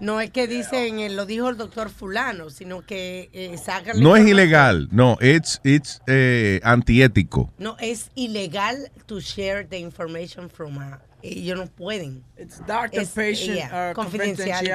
No 0.00 0.20
es 0.20 0.30
que 0.30 0.46
dicen, 0.46 0.98
eh, 0.98 1.10
lo 1.10 1.26
dijo 1.26 1.50
el 1.50 1.56
doctor 1.56 1.90
fulano, 1.90 2.48
sino 2.48 2.80
que 2.82 3.28
eh, 3.32 3.58
sacan... 3.58 4.00
No 4.00 4.16
es 4.16 4.26
ilegal, 4.26 4.88
no, 4.90 5.18
it's, 5.20 5.60
it's 5.62 6.00
eh, 6.06 6.60
antiético. 6.62 7.52
No, 7.58 7.76
es 7.80 8.10
ilegal 8.14 8.90
to 9.06 9.20
share 9.20 9.66
the 9.66 9.78
information 9.78 10.48
from 10.48 10.78
a... 10.78 11.00
Ellos 11.22 11.58
no 11.58 11.66
pueden. 11.66 12.22
It's 12.38 12.58
doctor 12.66 13.00
Es- 13.02 13.10
patient 13.10 13.56
yeah, 13.56 13.92
uh. 13.96 14.00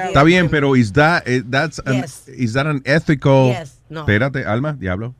Está 0.06 0.22
bien, 0.22 0.48
pero 0.48 0.76
is 0.76 0.92
that, 0.92 1.22
eh, 1.26 1.42
that's 1.48 1.80
an, 1.84 2.02
Yes. 2.02 2.28
is 2.28 2.52
that 2.52 2.66
an 2.66 2.82
ethical? 2.84 3.48
Yes, 3.48 3.80
no. 3.88 4.00
Espérate, 4.00 4.44
Alma, 4.44 4.72
diablo. 4.74 5.14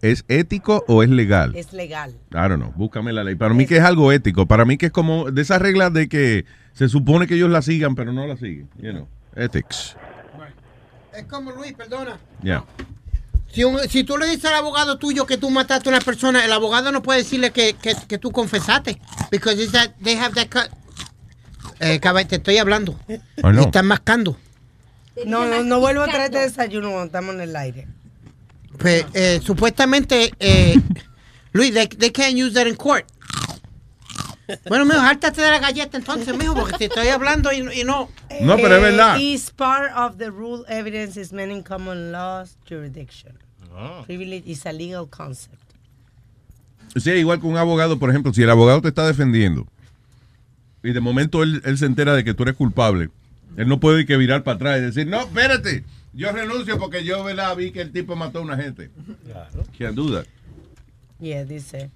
¿Es 0.00 0.24
ético 0.28 0.84
o 0.88 1.02
es 1.02 1.10
legal? 1.10 1.54
Es 1.56 1.72
legal. 1.72 2.12
I 2.30 2.48
don't 2.48 2.56
know, 2.56 2.72
búscame 2.76 3.12
la 3.12 3.24
ley. 3.24 3.34
Para 3.34 3.52
mí 3.52 3.66
que 3.66 3.76
es 3.78 3.82
algo 3.82 4.12
ético, 4.12 4.46
para 4.46 4.64
mí 4.64 4.76
que 4.78 4.86
es 4.86 4.92
como 4.92 5.30
de 5.30 5.42
esas 5.42 5.60
reglas 5.60 5.92
de 5.92 6.08
que 6.08 6.44
se 6.72 6.88
supone 6.88 7.26
que 7.26 7.34
ellos 7.34 7.50
la 7.50 7.62
sigan, 7.62 7.94
pero 7.94 8.12
no 8.12 8.26
la 8.26 8.36
siguen. 8.36 8.68
You 8.78 8.92
know, 8.92 9.08
ethics. 9.34 9.96
Es 11.14 11.24
como 11.24 11.50
Luis, 11.50 11.74
perdona. 11.74 12.18
Yeah. 12.42 12.64
Si, 13.52 13.64
un- 13.64 13.80
si 13.88 14.02
tú 14.04 14.16
le 14.16 14.26
dices 14.26 14.46
al 14.46 14.54
abogado 14.54 14.98
tuyo 14.98 15.26
que 15.26 15.36
tú 15.36 15.50
mataste 15.50 15.88
a 15.88 15.92
una 15.92 16.00
persona, 16.00 16.44
el 16.44 16.52
abogado 16.52 16.90
no 16.90 17.02
puede 17.02 17.18
decirle 17.22 17.50
que, 17.52 17.74
que, 17.74 17.94
que 18.08 18.18
tú 18.18 18.30
confesaste. 18.32 18.98
Because 19.30 19.62
it's 19.62 19.72
that 19.72 19.90
they 20.02 20.16
have 20.16 20.34
that 20.34 20.48
cut. 20.48 20.70
Eh, 21.80 22.00
caballero, 22.00 22.28
te 22.30 22.36
estoy 22.36 22.58
hablando. 22.58 22.98
No. 23.42 23.60
Y 23.60 23.64
estás 23.64 23.84
mascando. 23.84 24.38
No, 25.26 25.44
no, 25.46 25.62
no 25.62 25.80
vuelvo 25.80 26.02
a 26.02 26.06
traerte 26.06 26.38
desayuno 26.38 26.88
cuando 26.90 27.06
estamos 27.06 27.34
en 27.34 27.40
el 27.42 27.54
aire. 27.56 27.86
Pues, 28.78 29.04
eh, 29.12 29.40
supuestamente, 29.44 30.32
eh, 30.40 30.80
Luis, 31.52 31.74
they, 31.74 31.86
they 31.88 32.10
can't 32.10 32.34
use 32.34 32.54
that 32.54 32.66
in 32.66 32.74
court. 32.76 33.04
Bueno, 34.68 34.84
mijo, 34.84 35.00
hártate 35.00 35.40
de 35.42 35.50
la 35.50 35.58
galleta 35.58 35.96
entonces, 35.96 36.36
mijo, 36.36 36.54
porque 36.54 36.76
te 36.78 36.84
estoy 36.86 37.08
hablando 37.08 37.52
y, 37.52 37.80
y 37.80 37.84
no. 37.84 38.08
No, 38.40 38.56
pero 38.56 38.76
es 38.76 38.82
verdad. 38.82 39.16
Eh, 39.16 39.22
Is 39.22 39.50
part 39.50 39.92
of 39.96 40.16
the 40.18 40.30
rule 40.30 40.64
evidence 40.68 41.20
is 41.20 41.32
meant 41.32 41.52
in 41.52 41.62
common 41.62 42.12
laws 42.12 42.56
jurisdiction. 42.68 43.38
Privilege 44.06 44.42
is 44.46 44.66
a 44.66 44.72
legal 44.72 45.06
concept. 45.08 45.56
Sí, 46.96 47.10
igual 47.12 47.40
que 47.40 47.46
un 47.46 47.56
abogado, 47.56 47.98
por 47.98 48.10
ejemplo, 48.10 48.34
si 48.34 48.42
el 48.42 48.50
abogado 48.50 48.82
te 48.82 48.88
está 48.88 49.06
defendiendo 49.06 49.66
y 50.82 50.92
de 50.92 51.00
momento 51.00 51.42
él, 51.42 51.62
él 51.64 51.78
se 51.78 51.86
entera 51.86 52.14
de 52.14 52.22
que 52.24 52.34
tú 52.34 52.42
eres 52.42 52.54
culpable, 52.56 53.08
él 53.56 53.68
no 53.68 53.80
puede 53.80 54.00
ir 54.00 54.06
que 54.06 54.16
virar 54.18 54.42
para 54.42 54.56
atrás 54.56 54.78
y 54.78 54.82
decir, 54.82 55.06
no, 55.06 55.20
espérate, 55.20 55.84
yo 56.12 56.30
renuncio 56.32 56.78
porque 56.78 57.02
yo 57.02 57.24
¿verdad? 57.24 57.56
vi 57.56 57.70
que 57.70 57.80
el 57.80 57.92
tipo 57.92 58.14
mató 58.14 58.40
a 58.40 58.42
una 58.42 58.56
gente. 58.58 58.90
Claro. 59.24 59.64
Can't 59.78 59.94
do 59.94 60.12
that. 60.12 60.26
Yeah, 61.18 61.44
dice. 61.44 61.90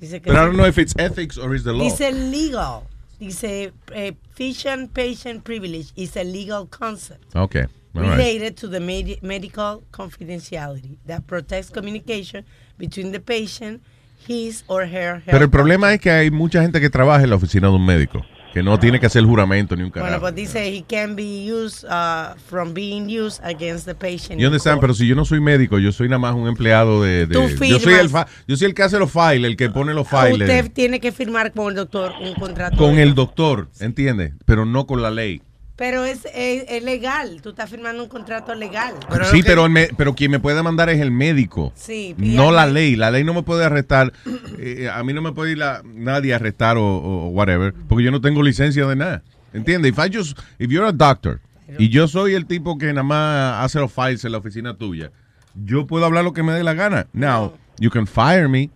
Dice 0.00 0.20
que 0.20 0.30
But 0.32 0.38
I 0.38 0.44
don't 0.46 0.56
know 0.56 0.66
if 0.66 0.78
it's 0.78 0.94
ethics 0.98 1.36
or 1.36 1.54
it's 1.54 1.64
the 1.64 1.72
law. 1.72 1.84
Dice 1.84 2.10
legal. 2.12 2.86
Dice 3.18 3.70
eh, 3.92 4.12
patient 4.34 4.92
patient 4.94 5.44
privilege 5.44 5.92
is 5.94 6.16
a 6.16 6.24
legal 6.24 6.66
concept 6.66 7.36
Okay. 7.36 7.66
All 7.94 8.02
right. 8.02 8.16
related 8.16 8.56
to 8.56 8.66
the 8.68 8.80
medi- 8.80 9.18
medical 9.20 9.82
confidentiality 9.92 10.96
that 11.06 11.26
protects 11.26 11.68
communication 11.70 12.44
between 12.78 13.12
the 13.12 13.20
patient, 13.20 13.82
his 14.26 14.64
or 14.68 14.86
her 14.86 15.18
health. 15.20 15.26
Pero 15.32 15.44
el 15.44 15.50
problema 15.50 15.92
es 15.92 16.00
que 16.00 16.10
hay 16.10 16.30
mucha 16.30 16.62
gente 16.62 16.80
que 16.80 16.88
trabaja 16.88 17.22
en 17.24 17.30
la 17.30 17.36
oficina 17.36 17.68
de 17.68 17.74
un 17.74 17.84
médico, 17.84 18.24
que 18.52 18.62
no 18.62 18.78
tiene 18.78 18.98
que 18.98 19.06
hacer 19.06 19.24
juramento 19.24 19.76
ni 19.76 19.82
un 19.84 19.90
Bueno, 19.90 20.04
carajo. 20.06 20.22
pues 20.22 20.34
dice 20.34 20.66
he 20.68 20.82
can 20.82 21.14
be 21.16 21.48
used 21.50 21.84
uh, 21.84 22.34
from 22.48 22.74
being 22.74 23.06
used 23.08 23.40
against 23.44 23.86
the 23.86 23.94
patient. 23.94 24.40
Yo 24.40 24.48
understand, 24.48 24.80
pero 24.80 24.92
si 24.94 25.06
yo 25.06 25.14
no 25.14 25.24
soy 25.24 25.40
médico, 25.40 25.78
yo 25.78 25.92
soy 25.92 26.08
nada 26.08 26.18
más 26.18 26.34
un 26.34 26.48
empleado 26.48 27.02
de... 27.02 27.26
de- 27.26 27.34
Tú 27.34 27.42
yo, 27.64 27.78
soy 27.78 27.94
el 27.94 28.08
fa- 28.10 28.26
yo 28.48 28.56
soy 28.56 28.66
el 28.68 28.74
que 28.74 28.82
hace 28.82 28.98
los 28.98 29.10
files, 29.12 29.44
el 29.44 29.56
que 29.56 29.70
pone 29.70 29.94
los 29.94 30.08
files 30.08 30.32
Usted 30.48 30.70
tiene 30.72 31.00
que 31.00 31.12
firmar 31.12 31.52
con 31.52 31.68
el 31.68 31.74
doctor 31.76 32.12
un 32.20 32.34
contrato. 32.34 32.76
con 32.76 32.98
el 32.98 33.14
doctor, 33.14 33.68
¿entiende? 33.80 34.34
Pero 34.44 34.64
no 34.66 34.86
con 34.86 35.00
la 35.02 35.10
ley. 35.10 35.42
Pero 35.80 36.04
es, 36.04 36.26
es, 36.34 36.66
es 36.68 36.82
legal. 36.84 37.40
Tú 37.42 37.48
estás 37.48 37.70
firmando 37.70 38.02
un 38.02 38.10
contrato 38.10 38.54
legal. 38.54 38.92
sí, 39.30 39.42
pero, 39.42 39.66
me- 39.70 39.88
pero 39.96 40.14
quien 40.14 40.30
me 40.30 40.38
puede 40.38 40.62
mandar 40.62 40.90
es 40.90 41.00
el 41.00 41.10
médico. 41.10 41.72
Sí, 41.74 42.14
No 42.18 42.52
la 42.52 42.66
ley. 42.66 42.96
La 42.96 43.10
ley 43.10 43.24
no 43.24 43.32
me 43.32 43.42
puede 43.42 43.64
arrestar. 43.64 44.12
eh, 44.58 44.90
a 44.92 45.02
mí 45.02 45.14
no 45.14 45.22
me 45.22 45.32
puede 45.32 45.52
ir 45.52 45.58
la- 45.58 45.80
nadie 45.82 46.34
a 46.34 46.36
arrestar 46.36 46.76
o, 46.76 46.84
o 46.84 47.28
whatever, 47.28 47.72
porque 47.88 48.04
yo 48.04 48.10
no 48.10 48.20
tengo 48.20 48.42
licencia 48.42 48.86
de 48.86 48.94
nada. 48.94 49.22
¿Entiendes? 49.54 49.92
If, 49.92 49.98
I 49.98 50.14
just, 50.14 50.38
if 50.58 50.70
you're 50.70 50.86
a 50.86 50.92
doctor 50.92 51.40
y 51.78 51.88
yo 51.88 52.08
soy 52.08 52.34
el 52.34 52.44
tipo 52.44 52.76
que 52.76 52.88
nada 52.92 53.02
más 53.02 53.64
hace 53.64 53.78
los 53.80 53.90
files 53.90 54.22
en 54.26 54.32
la 54.32 54.38
oficina 54.38 54.74
tuya, 54.76 55.12
yo 55.54 55.86
puedo 55.86 56.04
hablar 56.04 56.24
lo 56.24 56.34
que 56.34 56.42
me 56.42 56.52
dé 56.52 56.62
la 56.62 56.74
gana. 56.74 57.06
Now, 57.14 57.54
you 57.78 57.88
can 57.88 58.06
fire 58.06 58.50
me, 58.50 58.68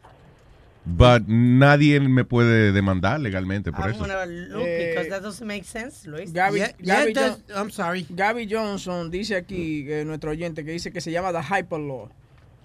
but 0.87 1.27
nadie 1.29 1.99
me 2.01 2.25
puede 2.25 2.73
demandar 2.73 3.19
legalmente 3.21 3.73
por 3.73 3.87
I'm 3.87 3.95
eso. 3.95 4.07
look 4.07 4.67
Eh, 4.67 4.89
because 4.91 5.09
that 5.09 5.23
doesn't 5.23 5.47
make 5.47 5.65
sense, 5.65 6.07
Luis. 6.07 6.31
Gaby, 6.33 6.59
Yeah, 6.59 6.73
Gaby 6.79 7.13
yeah, 7.15 7.29
Jo- 7.31 7.37
that- 7.47 7.57
I'm 7.57 7.71
sorry. 7.71 8.07
Gaby 8.15 8.47
Johnson 8.47 9.11
dice 9.11 9.37
aquí, 9.37 9.87
eh, 9.89 10.05
nuestro 10.05 10.31
oyente, 10.33 10.65
que 10.65 10.73
dice 10.73 10.93
que 10.93 11.01
se 11.01 11.11
llama 11.11 11.33
the 11.33 11.43
Hyper 11.43 11.79
Law. 11.81 12.09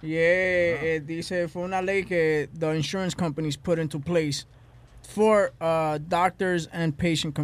Y 0.02 0.14
eh, 0.14 0.96
eh, 0.96 1.00
dice, 1.04 1.48
fue 1.48 1.62
una 1.62 1.82
ley 1.82 2.04
que 2.04 2.48
the 2.58 2.74
insurance 2.74 3.14
companies 3.14 3.56
put 3.56 3.78
into 3.78 3.98
place 4.00 4.46
for 5.02 5.52
uh, 5.60 5.98
doctors 6.08 6.68
and 6.72 6.96
patient 6.96 7.34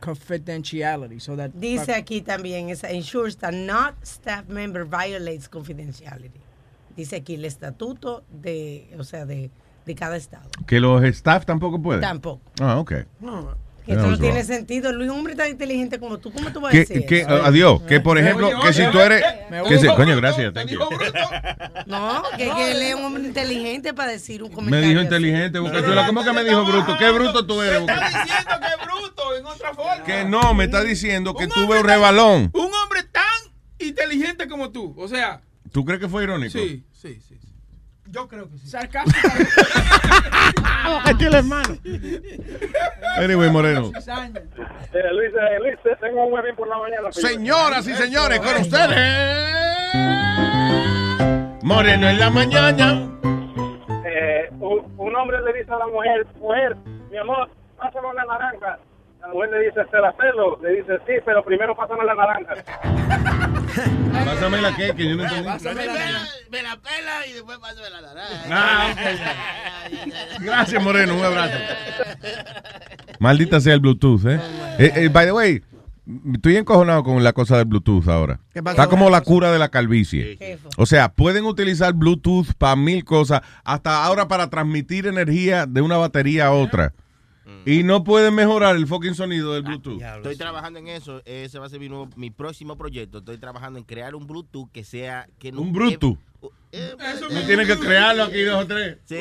confidentiality. 0.00 1.20
So 1.20 1.36
that 1.36 1.52
Dice 1.58 1.88
aquí 1.94 2.20
también, 2.22 2.70
es 2.70 2.84
ensures 2.84 3.36
that 3.36 3.52
not 3.54 3.94
staff 4.02 4.48
member 4.48 4.84
violates 4.84 5.48
confidentiality. 5.48 6.40
Dice 6.96 7.16
aquí 7.16 7.34
el 7.34 7.44
estatuto 7.44 8.24
de, 8.30 8.88
o 8.98 9.04
sea, 9.04 9.24
de, 9.26 9.50
de 9.88 9.94
cada 9.96 10.16
estado. 10.16 10.48
Que 10.66 10.78
los 10.78 11.02
staff 11.02 11.44
tampoco 11.46 11.82
pueden. 11.82 12.00
Tampoco. 12.02 12.42
Ah, 12.60 12.76
ok. 12.78 12.92
Que 13.84 13.94
esto 13.94 14.06
no 14.06 14.18
tiene 14.18 14.44
sentido. 14.44 14.92
Luis, 14.92 15.10
un 15.10 15.16
hombre 15.20 15.34
tan 15.34 15.48
inteligente 15.48 15.98
como 15.98 16.18
tú, 16.18 16.30
¿cómo 16.30 16.52
tú 16.52 16.60
vas 16.60 16.74
a 16.74 16.76
decir 16.76 17.06
que, 17.06 17.20
eso? 17.20 17.30
adiós, 17.30 17.80
que 17.88 18.00
por 18.00 18.18
ejemplo, 18.18 18.50
que 18.60 18.74
si 18.74 18.86
tú 18.90 19.00
eres... 19.00 19.24
Me 19.50 19.62
Que 19.62 19.78
si, 19.78 19.84
dijo 19.84 19.96
coño, 19.96 20.14
gracias, 20.14 20.52
thank 20.52 20.68
you. 20.68 20.78
No, 21.86 22.22
que, 22.36 22.50
que 22.50 22.70
él 22.72 22.82
es 22.82 22.94
un 22.94 23.04
hombre 23.04 23.24
inteligente 23.24 23.94
para 23.94 24.12
decir 24.12 24.42
un 24.42 24.50
Me 24.50 24.54
comentario. 24.56 24.88
dijo 24.88 25.00
así. 25.00 25.06
inteligente, 25.06 25.58
Boca 25.58 25.82
Chula. 25.82 26.06
¿Cómo 26.06 26.22
que 26.22 26.32
me 26.34 26.44
dijo 26.44 26.64
bruto? 26.66 26.98
¿Qué 26.98 27.10
bruto 27.10 27.46
tú 27.46 27.62
eres, 27.62 27.80
diciendo 27.80 28.60
que 28.60 28.66
es 28.66 28.86
bruto 28.86 29.36
en 29.38 29.46
otra 29.46 29.72
forma. 29.72 30.04
Que 30.04 30.24
no, 30.26 30.52
me 30.52 30.64
está 30.64 30.82
diciendo 30.84 31.34
que 31.34 31.46
tuve 31.46 31.80
un 31.80 31.86
rebalón. 31.86 32.50
Un 32.52 32.70
hombre 32.84 33.04
tan 33.10 33.24
inteligente 33.78 34.48
como 34.48 34.70
tú. 34.70 34.94
O 34.98 35.08
sea, 35.08 35.40
¿Tú 35.72 35.86
crees 35.86 35.98
que 36.00 36.08
fue 36.10 36.24
irónico? 36.24 36.52
sí, 36.52 36.84
sí, 36.92 37.18
sí. 37.26 37.38
Yo 38.10 38.26
creo 38.28 38.48
que 38.48 38.58
sí. 38.58 38.68
Sarcástico. 38.68 39.28
Anyway, 43.18 43.50
Moreno. 43.50 43.90
Eh, 43.94 45.12
Luis, 45.12 45.30
eh, 45.34 45.58
Luis, 45.60 45.76
te- 45.82 45.96
tengo 45.96 46.24
un 46.26 46.32
huevín 46.32 46.54
por 46.56 46.66
la 46.68 46.78
mañana. 46.78 47.12
Señoras 47.12 47.86
y 47.86 47.94
señores, 47.94 48.38
con 48.40 48.56
ustedes. 48.56 48.96
Moreno 51.62 52.08
en 52.08 52.18
la 52.18 52.30
mañana. 52.30 53.08
Eh, 54.06 54.48
un, 54.60 54.92
un 54.96 55.16
hombre 55.16 55.38
le 55.42 55.52
dice 55.58 55.70
a 55.72 55.76
la 55.78 55.86
mujer, 55.88 56.26
mujer, 56.40 56.76
mi 57.10 57.18
amor, 57.18 57.50
pásame 57.76 58.08
la 58.14 58.24
naranja. 58.24 58.78
La 59.28 59.34
mujer 59.34 59.50
le 59.50 59.66
dice, 59.66 59.80
¿se 59.90 59.98
la 59.98 60.10
pelo? 60.12 60.58
Le 60.62 60.76
dice, 60.76 60.92
sí, 61.06 61.12
pero 61.22 61.44
primero 61.44 61.76
pásame 61.76 62.02
la 62.02 62.14
naranja. 62.14 62.54
Pásame 64.24 64.62
la 64.62 64.74
que, 64.74 64.94
que 64.94 65.06
yo 65.06 65.16
no 65.16 65.24
entendí. 65.24 65.44
Me 66.50 66.62
la 66.62 66.78
pela 66.78 67.26
y 67.28 67.32
después 67.34 67.58
paso 67.58 67.82
de 67.82 67.90
la 67.90 68.00
naranja. 68.00 68.46
Ah, 68.50 68.94
Gracias, 70.40 70.82
Moreno. 70.82 71.14
Un 71.14 71.24
abrazo. 71.26 71.58
Maldita 73.18 73.60
sea 73.60 73.74
el 73.74 73.80
Bluetooth, 73.80 74.24
¿eh? 74.24 74.40
Eh, 74.78 74.92
eh, 74.96 75.08
by 75.12 75.26
the 75.26 75.32
way, 75.32 75.62
estoy 76.32 76.56
encojonado 76.56 77.02
con 77.04 77.22
la 77.22 77.34
cosa 77.34 77.58
del 77.58 77.66
Bluetooth 77.66 78.08
ahora. 78.08 78.40
¿Qué 78.54 78.62
pasó? 78.62 78.80
Está 78.80 78.88
como 78.88 79.10
la 79.10 79.20
cura 79.20 79.52
de 79.52 79.58
la 79.58 79.68
calvicie. 79.68 80.58
O 80.78 80.86
sea, 80.86 81.10
pueden 81.10 81.44
utilizar 81.44 81.92
Bluetooth 81.92 82.54
para 82.56 82.76
mil 82.76 83.04
cosas, 83.04 83.42
hasta 83.62 84.04
ahora 84.04 84.26
para 84.26 84.48
transmitir 84.48 85.06
energía 85.06 85.66
de 85.66 85.82
una 85.82 85.98
batería 85.98 86.46
a 86.46 86.52
otra. 86.52 86.94
Y 87.66 87.82
no 87.82 88.04
pueden 88.04 88.34
mejorar 88.34 88.76
el 88.76 88.86
fucking 88.86 89.14
sonido 89.14 89.52
del 89.54 89.62
Bluetooth. 89.62 90.00
Estoy 90.00 90.36
trabajando 90.36 90.78
en 90.78 90.88
eso. 90.88 91.22
Ese 91.24 91.58
va 91.58 91.66
a 91.66 91.68
ser 91.68 91.80
mi, 91.80 91.88
nuevo- 91.88 92.08
mi 92.16 92.30
próximo 92.30 92.76
proyecto. 92.76 93.18
Estoy 93.18 93.38
trabajando 93.38 93.78
en 93.78 93.84
crear 93.84 94.14
un 94.14 94.26
Bluetooth 94.26 94.70
que 94.72 94.84
sea. 94.84 95.28
Que 95.38 95.52
no, 95.52 95.60
Un 95.62 95.72
Bluetooth. 95.72 96.18
No 97.30 97.46
tienen 97.46 97.66
que 97.66 97.78
crearlo 97.78 98.24
aquí 98.24 98.42
dos 98.42 98.64
o 98.64 98.66
tres. 98.66 98.98
Sí. 99.06 99.16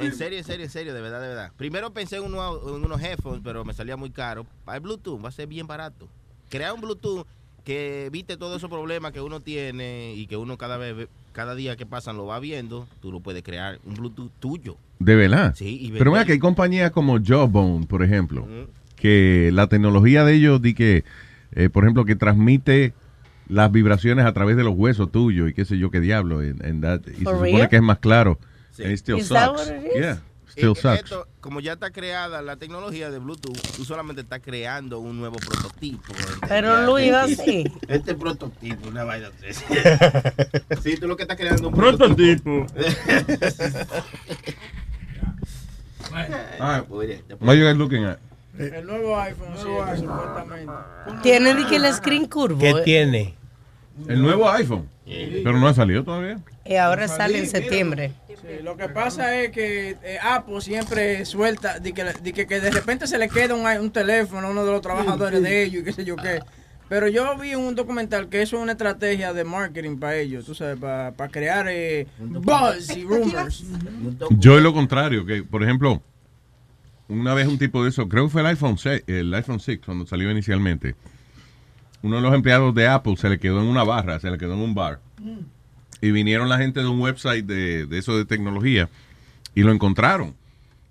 En 0.00 0.12
serio, 0.14 0.38
en 0.38 0.44
serio, 0.44 0.64
en 0.64 0.70
serio, 0.70 0.94
de 0.94 1.00
verdad, 1.00 1.20
de 1.20 1.28
verdad. 1.28 1.52
Primero 1.56 1.92
pensé 1.92 2.16
en, 2.16 2.24
uno- 2.24 2.60
en 2.68 2.84
unos 2.84 3.00
headphones, 3.02 3.40
pero 3.44 3.64
me 3.64 3.72
salía 3.72 3.96
muy 3.96 4.10
caro. 4.10 4.46
Para 4.64 4.76
el 4.76 4.82
Bluetooth 4.82 5.24
va 5.24 5.28
a 5.28 5.32
ser 5.32 5.46
bien 5.46 5.66
barato. 5.66 6.08
Crear 6.50 6.72
un 6.72 6.80
Bluetooth 6.80 7.26
que 7.66 8.06
evite 8.06 8.36
todos 8.36 8.56
esos 8.58 8.70
problemas 8.70 9.10
que 9.10 9.20
uno 9.20 9.40
tiene 9.40 10.14
y 10.14 10.28
que 10.28 10.36
uno 10.36 10.56
cada 10.56 10.76
vez, 10.76 10.96
ve- 10.96 11.08
cada 11.32 11.56
día 11.56 11.74
que 11.76 11.84
pasan 11.84 12.16
lo 12.16 12.24
va 12.24 12.38
viendo. 12.38 12.86
Tú 13.02 13.10
lo 13.10 13.18
puedes 13.18 13.42
crear 13.42 13.80
un 13.84 13.94
Bluetooth 13.94 14.30
tuyo. 14.38 14.76
De 15.00 15.16
verdad. 15.16 15.52
Sí, 15.56 15.76
y 15.82 15.90
Pero 15.90 16.12
mira 16.12 16.24
que 16.24 16.32
hay 16.32 16.38
compañías 16.38 16.92
como 16.92 17.18
Jawbone, 17.20 17.86
por 17.86 18.04
ejemplo, 18.04 18.46
que 18.94 19.50
la 19.52 19.66
tecnología 19.66 20.24
de 20.24 20.34
ellos, 20.34 20.62
di 20.62 20.74
que, 20.74 21.04
eh, 21.52 21.68
por 21.68 21.82
ejemplo, 21.82 22.04
que 22.04 22.14
transmite 22.14 22.94
las 23.48 23.70
vibraciones 23.72 24.24
a 24.26 24.32
través 24.32 24.56
de 24.56 24.62
los 24.62 24.74
huesos 24.76 25.10
tuyos 25.10 25.50
y 25.50 25.52
qué 25.52 25.64
sé 25.64 25.76
yo 25.76 25.90
qué 25.90 25.98
diablo. 26.00 26.38
and- 26.38 26.64
and 26.64 26.82
that- 26.84 27.00
y 27.08 27.16
se 27.16 27.24
supone 27.24 27.68
que 27.68 27.76
es 27.76 27.82
más 27.82 27.98
claro. 27.98 28.38
Sí. 28.70 28.84
And 28.84 28.92
it 28.92 28.98
still 28.98 29.18
Is 29.18 29.28
that 29.30 29.56
sucks. 29.56 29.68
what 29.68 29.76
it 29.76 29.86
is? 29.86 30.00
Yeah, 30.00 30.22
still 30.56 30.72
Eh, 30.72 30.80
sucks. 30.80 30.98
esto, 31.04 31.28
como 31.40 31.60
ya 31.60 31.74
está 31.74 31.90
creada 31.90 32.40
la 32.42 32.56
tecnología 32.56 33.10
de 33.10 33.18
Bluetooth, 33.18 33.60
tú 33.76 33.84
solamente 33.84 34.22
estás 34.22 34.40
creando 34.40 34.98
un 35.00 35.18
nuevo 35.18 35.36
prototipo. 35.36 36.12
Pero, 36.48 36.86
Luis, 36.86 37.12
este- 37.12 37.42
así. 37.42 37.72
Este 37.88 38.14
prototipo, 38.14 38.88
una 38.88 39.04
vaina. 39.04 39.30
Sí, 40.82 40.96
tú 40.96 41.06
lo 41.06 41.16
que 41.16 41.22
estás 41.24 41.36
creando 41.36 41.68
un 41.68 41.74
Prototipo. 41.74 42.66
Ah, 46.60 46.82
Podría- 46.88 47.20
what 47.40 47.54
you 47.56 47.64
guys 47.64 47.76
looking 47.76 48.04
at? 48.04 48.18
El 48.58 48.86
nuevo 48.86 49.18
iPhone, 49.20 49.48
sí, 49.56 49.64
que 49.64 49.96
supuestamente. 49.98 50.72
Tiene 51.22 51.54
de 51.54 51.66
que 51.66 51.76
el 51.76 51.92
screen 51.92 52.26
curvo. 52.26 52.58
¿Qué 52.58 52.70
eh. 52.70 52.82
tiene? 52.84 53.34
El 54.08 54.22
nuevo 54.22 54.48
iPhone. 54.50 54.88
Pero 55.04 55.58
no 55.58 55.68
ha 55.68 55.74
salido 55.74 56.04
todavía. 56.04 56.38
Y 56.68 56.76
ahora 56.76 57.08
sale 57.08 57.38
en 57.38 57.48
septiembre. 57.48 58.12
Sí, 58.28 58.62
lo 58.62 58.76
que 58.76 58.88
pasa 58.88 59.40
es 59.40 59.50
que 59.50 59.96
eh, 60.02 60.18
Apple 60.22 60.60
siempre 60.60 61.24
suelta, 61.24 61.78
de 61.80 61.92
que, 61.92 62.04
de 62.04 62.32
que, 62.32 62.46
que 62.46 62.60
de 62.60 62.70
repente 62.70 63.06
se 63.06 63.18
le 63.18 63.28
queda 63.28 63.54
un, 63.54 63.66
un 63.66 63.90
teléfono 63.90 64.46
a 64.48 64.50
uno 64.50 64.64
de 64.64 64.72
los 64.72 64.80
trabajadores 64.80 65.42
de 65.42 65.62
ellos 65.64 65.82
y 65.82 65.84
qué 65.84 65.92
sé 65.92 66.04
yo 66.04 66.16
qué. 66.16 66.40
Pero 66.88 67.08
yo 67.08 67.36
vi 67.36 67.54
un 67.54 67.74
documental 67.74 68.28
que 68.28 68.42
eso 68.42 68.56
es 68.56 68.62
una 68.62 68.72
estrategia 68.72 69.32
de 69.32 69.42
marketing 69.42 69.98
para 69.98 70.16
ellos, 70.16 70.44
tú 70.44 70.54
sabes, 70.54 70.78
para, 70.78 71.12
para 71.12 71.30
crear 71.30 71.66
eh, 71.68 72.06
buzz 72.18 72.96
y 72.96 73.02
rumors. 73.02 73.64
Yo 74.30 74.56
es 74.56 74.62
lo 74.62 74.72
contrario, 74.72 75.26
que 75.26 75.42
por 75.42 75.64
ejemplo, 75.64 76.00
una 77.08 77.34
vez 77.34 77.48
un 77.48 77.58
tipo 77.58 77.82
de 77.82 77.90
eso, 77.90 78.08
creo 78.08 78.24
que 78.26 78.30
fue 78.30 78.40
el 78.42 78.48
iPhone 78.48 78.78
6, 78.78 79.02
el 79.08 79.34
iPhone 79.34 79.58
6 79.58 79.80
cuando 79.84 80.06
salió 80.06 80.30
inicialmente. 80.30 80.94
Uno 82.02 82.16
de 82.16 82.22
los 82.22 82.34
empleados 82.34 82.72
de 82.74 82.86
Apple 82.86 83.16
se 83.16 83.28
le 83.28 83.38
quedó 83.40 83.60
en 83.60 83.66
una 83.66 83.82
barra, 83.82 84.20
se 84.20 84.30
le 84.30 84.38
quedó 84.38 84.54
en 84.54 84.60
un 84.60 84.74
bar. 84.74 85.00
Y 86.00 86.10
vinieron 86.10 86.48
la 86.48 86.58
gente 86.58 86.80
de 86.80 86.86
un 86.86 87.00
website 87.00 87.46
de, 87.46 87.86
de 87.86 87.98
eso 87.98 88.16
de 88.16 88.24
tecnología 88.24 88.88
y 89.54 89.62
lo 89.62 89.72
encontraron. 89.72 90.34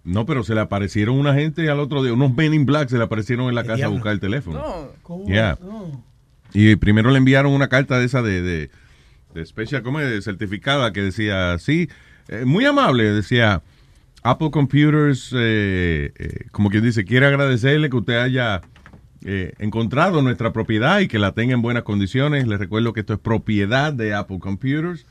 No, 0.04 0.26
pero 0.26 0.44
se 0.44 0.54
le 0.54 0.62
aparecieron 0.62 1.18
una 1.18 1.34
gente 1.34 1.68
al 1.70 1.80
otro 1.80 2.04
día, 2.04 2.14
unos 2.14 2.34
Men 2.36 2.54
in 2.54 2.66
Black 2.66 2.90
se 2.90 2.98
le 2.98 3.04
aparecieron 3.06 3.50
en 3.50 3.56
la 3.56 3.64
casa 3.64 3.86
a 3.86 3.90
buscar 3.90 4.12
el 4.14 4.20
teléfono. 4.20 4.92
Yeah. 5.26 5.58
Y 6.54 6.76
primero 6.76 7.10
le 7.10 7.18
enviaron 7.18 7.52
una 7.52 7.70
carta 7.70 7.98
de 7.98 8.06
esa 8.06 8.22
de, 8.22 8.42
de, 8.42 8.70
de 9.34 9.42
especial, 9.42 9.82
¿cómo 9.82 10.00
es? 10.00 10.24
Certificada 10.24 10.94
que 10.94 11.02
decía, 11.02 11.58
sí, 11.58 11.90
eh, 12.28 12.46
muy 12.46 12.66
amable, 12.66 13.04
decía, 13.12 13.64
Apple 14.22 14.52
Computers, 14.52 15.32
eh, 15.36 16.12
eh, 16.18 16.46
como 16.52 16.70
quien 16.70 16.84
dice, 16.84 17.04
quiere 17.04 17.26
agradecerle 17.26 17.90
que 17.90 17.98
usted 17.98 18.18
haya 18.18 18.62
eh, 19.24 19.54
encontrado 19.60 20.22
nuestra 20.22 20.52
propiedad 20.52 21.00
y 21.00 21.08
que 21.08 21.20
la 21.20 21.32
tenga 21.32 21.54
en 21.54 21.62
buenas 21.62 21.84
condiciones. 21.84 22.48
Les 22.48 22.60
recuerdo 22.60 22.94
que 22.94 23.02
esto 23.02 23.14
es 23.14 23.20
propiedad 23.20 23.94
de 23.94 24.14
Apple 24.14 24.40
Computers 24.40 25.06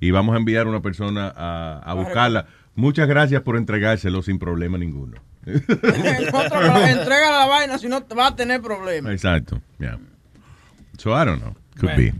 y 0.00 0.10
vamos 0.10 0.34
a 0.34 0.38
enviar 0.38 0.66
una 0.66 0.80
persona 0.80 1.32
a, 1.36 1.78
a 1.84 1.94
buscarla. 1.94 2.46
Muchas 2.74 3.08
gracias 3.08 3.42
por 3.42 3.56
entregárselo 3.56 4.22
sin 4.22 4.38
problema 4.38 4.78
ninguno. 4.78 5.20
Entrega 5.46 7.30
la 7.30 7.46
vaina, 7.46 7.78
si 7.78 7.88
no 7.88 8.06
va 8.16 8.28
a 8.28 8.36
tener 8.36 8.60
problemas. 8.60 9.12
Exacto. 9.12 9.60
Yeah. 9.78 9.98
So 10.98 11.10
I 11.10 11.24
don't 11.24 11.40
know. 11.40 11.54
Could 11.78 11.96
be. 11.96 12.12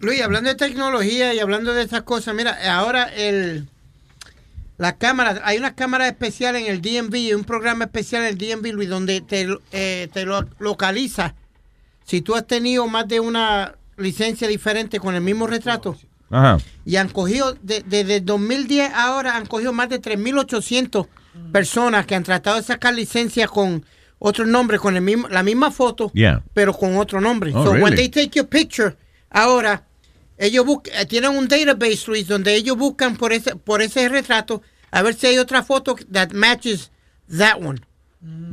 Luis, 0.00 0.20
hablando 0.20 0.50
de 0.50 0.56
tecnología 0.56 1.32
y 1.32 1.38
hablando 1.38 1.72
de 1.72 1.82
esas 1.82 2.02
cosas, 2.02 2.34
mira, 2.34 2.56
ahora 2.70 3.04
el 3.04 3.66
la 4.78 4.96
cámara, 4.98 5.40
hay 5.44 5.56
una 5.58 5.74
cámara 5.74 6.06
especial 6.06 6.56
en 6.56 6.66
el 6.66 6.82
DMV, 6.82 7.34
un 7.36 7.44
programa 7.44 7.84
especial 7.86 8.22
en 8.24 8.28
el 8.28 8.38
DMV, 8.38 8.72
Luis, 8.74 8.88
donde 8.88 9.20
te, 9.22 9.48
eh, 9.72 10.08
te 10.12 10.24
lo 10.26 10.46
localiza. 10.58 11.34
Si 12.04 12.20
tú 12.20 12.34
has 12.34 12.46
tenido 12.46 12.86
más 12.86 13.08
de 13.08 13.20
una 13.20 13.74
licencia 13.96 14.46
diferente 14.48 15.00
con 15.00 15.14
el 15.14 15.22
mismo 15.22 15.46
retrato, 15.46 15.96
Ajá. 16.30 16.58
y 16.84 16.96
han 16.96 17.08
cogido, 17.08 17.56
de- 17.62 17.82
desde 17.86 18.20
2010 18.20 18.92
ahora, 18.94 19.36
han 19.36 19.46
cogido 19.46 19.72
más 19.72 19.88
de 19.88 19.98
3.800 20.00 21.06
personas 21.52 22.06
que 22.06 22.14
han 22.14 22.22
tratado 22.22 22.56
de 22.56 22.62
sacar 22.62 22.94
licencia 22.94 23.46
con 23.48 23.84
otro 24.18 24.46
nombre, 24.46 24.78
con 24.78 24.96
el 24.96 25.02
mismo, 25.02 25.28
la 25.28 25.42
misma 25.42 25.70
foto, 25.70 26.10
Yeah. 26.14 26.42
pero 26.54 26.72
con 26.72 26.96
otro 26.96 27.20
nombre. 27.20 27.52
Oh, 27.54 27.64
so 27.64 27.70
when 27.72 27.84
really? 27.84 27.96
they 27.96 28.08
take 28.08 28.38
your 28.38 28.46
picture, 28.48 28.96
ahora 29.30 29.84
ellos 30.38 30.64
bus- 30.66 30.82
eh, 30.92 31.06
tienen 31.06 31.30
un 31.32 31.48
database, 31.48 32.04
Luis, 32.08 32.26
donde 32.28 32.54
ellos 32.54 32.76
buscan 32.76 33.16
por 33.16 33.32
ese, 33.32 33.56
por 33.56 33.82
ese 33.82 34.08
retrato 34.08 34.62
a 34.90 35.02
ver 35.02 35.14
si 35.14 35.26
hay 35.26 35.38
otra 35.38 35.62
foto 35.62 35.96
that 36.12 36.32
matches 36.32 36.90
that 37.36 37.56
one, 37.60 37.80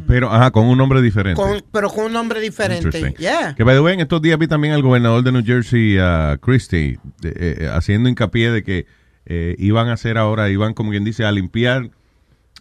Pero, 0.07 0.31
ajá, 0.31 0.51
con 0.51 0.65
un 0.65 0.77
nombre 0.77 1.01
diferente. 1.01 1.41
con, 1.41 1.63
pero 1.71 1.89
con 1.89 2.05
un 2.05 2.13
nombre 2.13 2.39
diferente. 2.41 3.13
Yeah. 3.17 3.55
Que, 3.55 3.63
by 3.63 3.75
the 3.75 3.81
way, 3.81 3.93
en 3.93 4.01
estos 4.01 4.21
días 4.21 4.37
vi 4.37 4.47
también 4.47 4.73
al 4.73 4.81
gobernador 4.81 5.23
de 5.23 5.31
New 5.31 5.43
Jersey, 5.45 5.97
uh, 5.99 6.37
Christie, 6.39 6.99
de- 7.21 7.29
eh, 7.29 7.55
eh, 7.61 7.69
haciendo 7.71 8.09
hincapié 8.09 8.51
de 8.51 8.63
que 8.63 8.85
eh, 9.25 9.55
iban 9.57 9.87
a 9.89 9.93
hacer 9.93 10.17
ahora, 10.17 10.49
iban, 10.49 10.73
como 10.73 10.91
quien 10.91 11.03
dice, 11.05 11.23
a 11.23 11.31
limpiar 11.31 11.89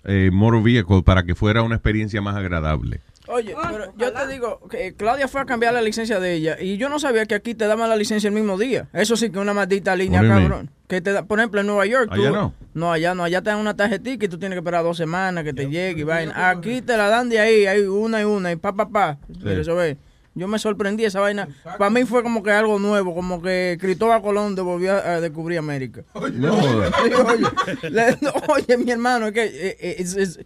eh, 0.05 0.31
motor 0.33 0.63
vehicle 0.63 1.03
para 1.03 1.23
que 1.25 1.35
fuera 1.35 1.63
una 1.63 1.75
experiencia 1.77 2.21
más 2.23 2.37
agradable. 2.37 3.01
Oye, 3.29 3.55
pero 3.71 3.93
yo 3.97 4.13
te 4.13 4.27
digo 4.27 4.61
que 4.69 4.95
Claudia 4.95 5.29
fue 5.29 5.41
a 5.41 5.45
cambiar 5.45 5.73
la 5.75 5.81
licencia 5.81 6.19
de 6.19 6.33
ella 6.35 6.57
y 6.61 6.77
yo 6.77 6.89
no 6.89 6.99
sabía 6.99 7.25
que 7.27 7.37
aquí 7.37 7.55
te 7.55 7.67
daban 7.67 7.89
la 7.89 7.95
licencia 7.97 8.27
el 8.29 8.35
mismo 8.35 8.59
día. 8.59 8.89
Eso 8.93 9.17
sí 9.17 9.31
que 9.31 9.37
es 9.37 9.43
una 9.43 9.55
maldita 9.55 9.95
línea, 9.95 10.21
cabrón. 10.41 10.71
Que 10.89 11.01
te 11.01 11.13
da, 11.13 11.23
por 11.25 11.39
ejemplo, 11.39 11.61
en 11.61 11.67
Nueva 11.69 11.87
York. 11.87 12.09
Allá 12.13 12.29
tú- 12.29 12.35
no. 12.35 12.55
No, 12.75 12.93
allá 12.93 13.15
no. 13.15 13.23
Allá 13.25 13.41
te 13.41 13.51
dan 13.51 13.59
una 13.61 13.77
tarjetita 13.77 14.25
y 14.25 14.29
tú 14.29 14.39
tienes 14.39 14.57
que 14.57 14.61
esperar 14.61 14.83
dos 14.83 14.97
semanas 14.97 15.45
que 15.45 15.53
te 15.53 15.69
llegue 15.69 16.01
y 16.01 16.05
vaina. 16.05 16.51
Aquí 16.51 16.83
te 16.83 16.97
la 16.97 17.09
dan 17.09 17.29
de 17.29 17.39
ahí, 17.39 17.67
hay 17.67 17.83
una 17.83 18.21
y 18.21 18.25
una 18.25 18.51
y 18.53 18.57
pa, 18.57 18.73
pa, 18.75 18.89
pa. 18.89 19.19
Eso 19.61 19.77
ve. 19.77 19.97
Yo 20.35 20.49
me 20.49 20.59
sorprendí 20.59 21.05
esa 21.05 21.21
vaina. 21.21 21.47
Para 21.63 21.91
mí 21.91 22.05
fue 22.05 22.23
como 22.23 22.43
que 22.43 22.51
algo 22.51 22.79
nuevo, 22.79 23.15
como 23.15 23.41
que 23.43 23.77
Cristóbal 23.81 24.23
Colón 24.23 24.55
de- 24.55 24.63
volvió 24.63 24.95
a, 24.95 24.97
a 25.17 25.21
descubrir 25.21 25.59
América. 25.59 26.03
No 26.33 26.55
oye, 26.59 27.47
le- 27.91 28.19
no, 28.21 28.33
oye, 28.49 28.77
mi 28.79 28.91
hermano, 28.91 29.27
es 29.27 29.33
que 29.33 29.45
eh, 29.45 29.77
eh, 29.79 29.97
es- 29.99 30.17
es- 30.17 30.41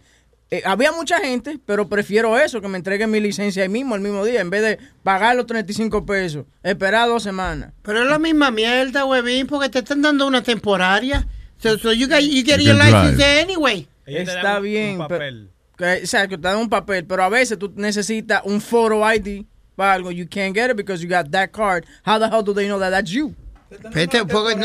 eh, 0.49 0.61
había 0.65 0.91
mucha 0.91 1.19
gente, 1.19 1.59
pero 1.65 1.89
prefiero 1.89 2.37
eso, 2.39 2.61
que 2.61 2.67
me 2.67 2.77
entreguen 2.77 3.11
mi 3.11 3.19
licencia 3.19 3.63
ahí 3.63 3.69
mismo, 3.69 3.95
el 3.95 4.01
mismo 4.01 4.23
día, 4.23 4.39
en 4.41 4.49
vez 4.49 4.61
de 4.61 4.79
pagar 5.03 5.35
los 5.35 5.45
35 5.45 6.05
pesos, 6.05 6.45
esperar 6.63 7.07
dos 7.09 7.23
semanas. 7.23 7.73
Pero 7.81 8.03
es 8.03 8.09
la 8.09 8.17
misma 8.19 8.49
mierda, 8.51 9.05
huevín, 9.05 9.45
porque 9.47 9.69
te 9.69 9.79
están 9.79 10.01
dando 10.01 10.25
una 10.25 10.41
temporaria. 10.43 11.27
So, 11.59 11.77
so 11.77 11.91
you, 11.91 12.07
got, 12.07 12.21
you 12.21 12.43
get 12.45 12.59
You 12.59 12.67
your 12.67 12.75
license 12.75 13.15
drive. 13.17 13.41
anyway. 13.41 13.87
Está 14.05 14.59
bien. 14.59 14.99
pero- 15.09 15.47
que, 15.77 16.01
o 16.03 16.07
sea, 16.07 16.27
que 16.27 16.37
te 16.37 16.47
dan 16.47 16.57
un 16.57 16.69
papel, 16.69 17.05
pero 17.05 17.23
a 17.23 17.29
veces 17.29 17.59
tú 17.59 17.71
necesitas 17.75 18.41
un 18.45 18.61
photo 18.61 19.01
ID 19.13 19.45
para 19.75 19.93
algo. 19.93 20.11
You 20.11 20.27
can't 20.29 20.55
get 20.55 20.71
it 20.71 20.75
because 20.77 21.03
you 21.03 21.09
got 21.09 21.29
that 21.31 21.51
card. 21.51 21.85
How 22.05 22.17
the 22.19 22.27
hell 22.29 22.43
do 22.43 22.53
they 22.53 22.67
know 22.67 22.79
that 22.79 22.89
that's 22.91 23.11
you? 23.11 23.35
No, 23.69 23.89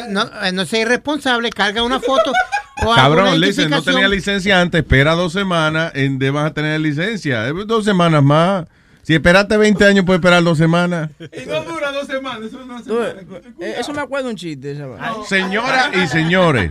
no, 0.08 0.30
eh, 0.42 0.52
no 0.52 0.64
seas 0.64 0.82
irresponsable, 0.86 1.50
carga 1.50 1.82
una 1.82 1.98
foto 1.98 2.32
Cabrón, 2.94 3.40
listen, 3.40 3.70
no 3.70 3.82
tenía 3.82 4.08
licencia 4.08 4.60
antes, 4.60 4.80
espera 4.80 5.14
dos 5.14 5.32
semanas, 5.32 5.92
en 5.94 6.18
de 6.18 6.30
vas 6.30 6.46
a 6.50 6.54
tener 6.54 6.80
licencia. 6.80 7.48
Eh, 7.48 7.52
Dos 7.66 7.84
semanas 7.84 8.22
más. 8.22 8.66
Si 9.02 9.14
esperaste 9.14 9.56
20 9.56 9.84
años, 9.84 10.04
puedes 10.04 10.20
esperar 10.20 10.44
dos 10.44 10.56
semanas. 10.58 11.10
Y 11.18 11.46
no 11.48 11.64
dura 11.64 11.90
dos 11.90 12.06
semanas, 12.06 12.42
eso 12.46 12.64
no 12.64 12.80
Tú, 12.82 13.02
eh, 13.02 13.74
eso 13.78 13.92
me 13.92 14.00
acuerdo 14.00 14.28
un 14.28 14.36
chiste. 14.36 14.76
Señoras 15.26 15.88
y 15.94 16.06
señores, 16.06 16.70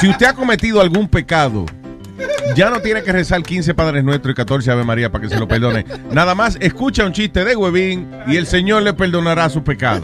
si 0.00 0.08
usted 0.08 0.26
ha 0.26 0.32
cometido 0.32 0.80
algún 0.80 1.06
pecado, 1.06 1.66
ya 2.56 2.70
no 2.70 2.80
tiene 2.80 3.02
que 3.02 3.12
rezar 3.12 3.42
15 3.42 3.74
Padres 3.74 4.02
Nuestros 4.02 4.32
y 4.32 4.34
14 4.34 4.70
Ave 4.70 4.82
María 4.84 5.12
para 5.12 5.22
que 5.22 5.28
se 5.28 5.38
lo 5.38 5.46
perdone. 5.46 5.84
Nada 6.10 6.34
más 6.34 6.56
escucha 6.58 7.04
un 7.04 7.12
chiste 7.12 7.44
de 7.44 7.54
Huevín 7.54 8.10
y 8.26 8.36
el 8.36 8.46
Señor 8.46 8.82
le 8.82 8.94
perdonará 8.94 9.50
su 9.50 9.62
pecado. 9.62 10.02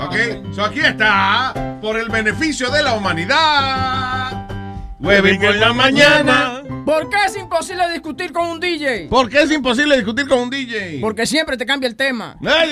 Ok, 0.00 0.52
so 0.54 0.64
aquí 0.64 0.80
está, 0.80 1.54
por 1.80 1.98
el 1.98 2.08
beneficio 2.08 2.70
de 2.70 2.82
la 2.82 2.94
humanidad. 2.94 4.46
Huevín 4.98 5.40
por 5.40 5.54
la 5.56 5.72
mañana. 5.72 6.62
¿Por 6.84 7.10
qué 7.10 7.16
es 7.26 7.36
imposible 7.36 7.88
discutir 7.92 8.32
con 8.32 8.48
un 8.48 8.60
DJ? 8.60 9.08
¿Por 9.08 9.28
qué 9.28 9.42
es 9.42 9.50
imposible 9.50 9.96
discutir 9.96 10.26
con 10.26 10.38
un 10.38 10.50
DJ? 10.50 10.98
Porque 11.00 11.26
siempre 11.26 11.56
te 11.56 11.66
cambia 11.66 11.88
el 11.88 11.96
tema. 11.96 12.36
Huevín 12.40 12.70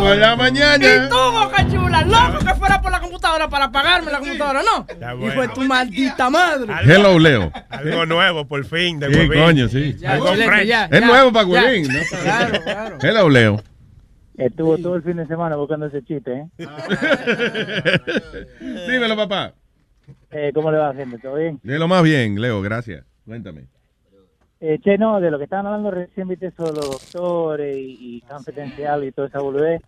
por 0.00 0.16
la 0.16 0.36
mañana. 0.36 0.84
Y 0.84 1.08
tú, 1.08 1.16
boca 1.16 1.66
chula, 1.70 2.02
loco 2.02 2.44
que 2.44 2.54
fuera 2.54 2.82
por 2.82 2.90
la 2.90 3.00
computadora 3.00 3.48
para 3.48 3.70
pagarme 3.70 4.10
la 4.10 4.18
computadora, 4.18 4.62
¿no? 4.62 4.86
Hijo 5.26 5.42
de 5.42 5.48
tu 5.48 5.60
maldita 5.62 6.30
madre. 6.30 6.72
Hello, 6.84 7.18
Leo. 7.18 7.52
Algo 7.70 8.06
nuevo, 8.06 8.46
por 8.46 8.64
fin, 8.64 8.98
de 8.98 9.12
Sí, 9.12 9.28
coño, 9.28 9.68
sí. 9.68 9.96
Algo 10.04 10.34
ya, 10.64 10.88
Es 10.90 11.00
nuevo 11.00 11.32
para. 11.32 11.46
Huevín, 11.46 11.92
¿no? 11.92 12.00
Claro, 12.22 12.62
claro. 12.64 12.98
Hello, 13.00 13.28
Leo. 13.28 13.62
Estuvo 14.36 14.78
todo 14.78 14.96
el 14.96 15.02
fin 15.02 15.16
de 15.16 15.26
semana 15.26 15.56
buscando 15.56 15.86
ese 15.86 16.02
chiste, 16.02 16.32
¿eh? 16.32 16.48
Dímelo, 18.88 19.16
papá. 19.16 19.54
Eh, 20.30 20.50
¿Cómo 20.54 20.70
le 20.70 20.78
va, 20.78 20.94
gente? 20.94 21.18
¿Todo 21.18 21.36
bien? 21.36 21.60
De 21.62 21.78
lo 21.78 21.88
más 21.88 22.02
bien, 22.02 22.40
Leo, 22.40 22.62
gracias. 22.62 23.04
Cuéntame. 23.26 23.66
Eh, 24.60 24.78
che, 24.82 24.96
no, 24.96 25.20
de 25.20 25.30
lo 25.30 25.38
que 25.38 25.44
estaban 25.44 25.66
hablando 25.66 25.90
recién, 25.90 26.28
viste, 26.28 26.46
de 26.46 26.52
los 26.56 27.12
doctores 27.12 27.76
y, 27.76 28.16
y 28.16 28.20
confidencial 28.22 29.04
y 29.04 29.12
toda 29.12 29.28
esa 29.28 29.40
boludez. 29.40 29.82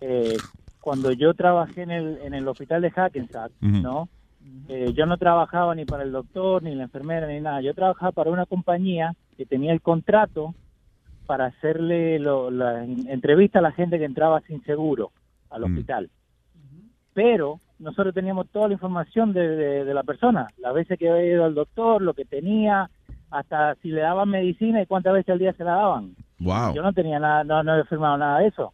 Eh, 0.00 0.36
cuando 0.80 1.12
yo 1.12 1.34
trabajé 1.34 1.82
en 1.82 1.90
el, 1.90 2.18
en 2.22 2.34
el 2.34 2.48
hospital 2.48 2.82
de 2.82 2.90
Hackensack. 2.90 3.52
¿no? 3.60 4.08
Eh, 4.68 4.92
yo 4.94 5.06
no 5.06 5.16
trabajaba 5.18 5.74
ni 5.74 5.84
para 5.84 6.02
el 6.02 6.12
doctor, 6.12 6.62
ni 6.62 6.74
la 6.74 6.84
enfermera, 6.84 7.26
ni 7.26 7.40
nada. 7.40 7.60
Yo 7.60 7.74
trabajaba 7.74 8.12
para 8.12 8.30
una 8.30 8.46
compañía 8.46 9.14
que 9.36 9.46
tenía 9.46 9.72
el 9.72 9.80
contrato 9.80 10.54
para 11.30 11.46
hacerle 11.46 12.18
lo- 12.18 12.50
la 12.50 12.82
en- 12.82 13.08
entrevista 13.08 13.60
a 13.60 13.62
la 13.62 13.70
gente 13.70 14.00
que 14.00 14.04
entraba 14.04 14.40
sin 14.48 14.60
seguro 14.64 15.12
al 15.48 15.62
hospital. 15.62 16.10
Pero 17.14 17.60
nosotros 17.78 18.12
teníamos 18.12 18.48
toda 18.48 18.66
la 18.66 18.74
información 18.74 19.32
de, 19.32 19.46
de- 19.46 19.84
de 19.84 19.94
la 19.94 20.02
persona, 20.02 20.48
las 20.58 20.74
veces 20.74 20.98
que 20.98 21.08
había 21.08 21.26
ido 21.34 21.44
al 21.44 21.54
doctor, 21.54 22.02
lo 22.02 22.14
que 22.14 22.24
tenía, 22.24 22.90
hasta 23.30 23.76
si 23.76 23.90
le 23.90 24.00
daban 24.00 24.28
medicina 24.28 24.82
y 24.82 24.86
cuántas 24.86 25.12
veces 25.12 25.28
al 25.30 25.38
día 25.38 25.52
se 25.52 25.62
la 25.62 25.76
daban. 25.76 26.16
Wow. 26.40 26.74
Yo 26.74 26.82
no 26.82 26.92
tenía 26.92 27.20
nada, 27.20 27.44
no, 27.44 27.62
no 27.62 27.72
había 27.74 27.84
firmado 27.84 28.16
nada 28.18 28.40
de 28.40 28.48
eso. 28.48 28.72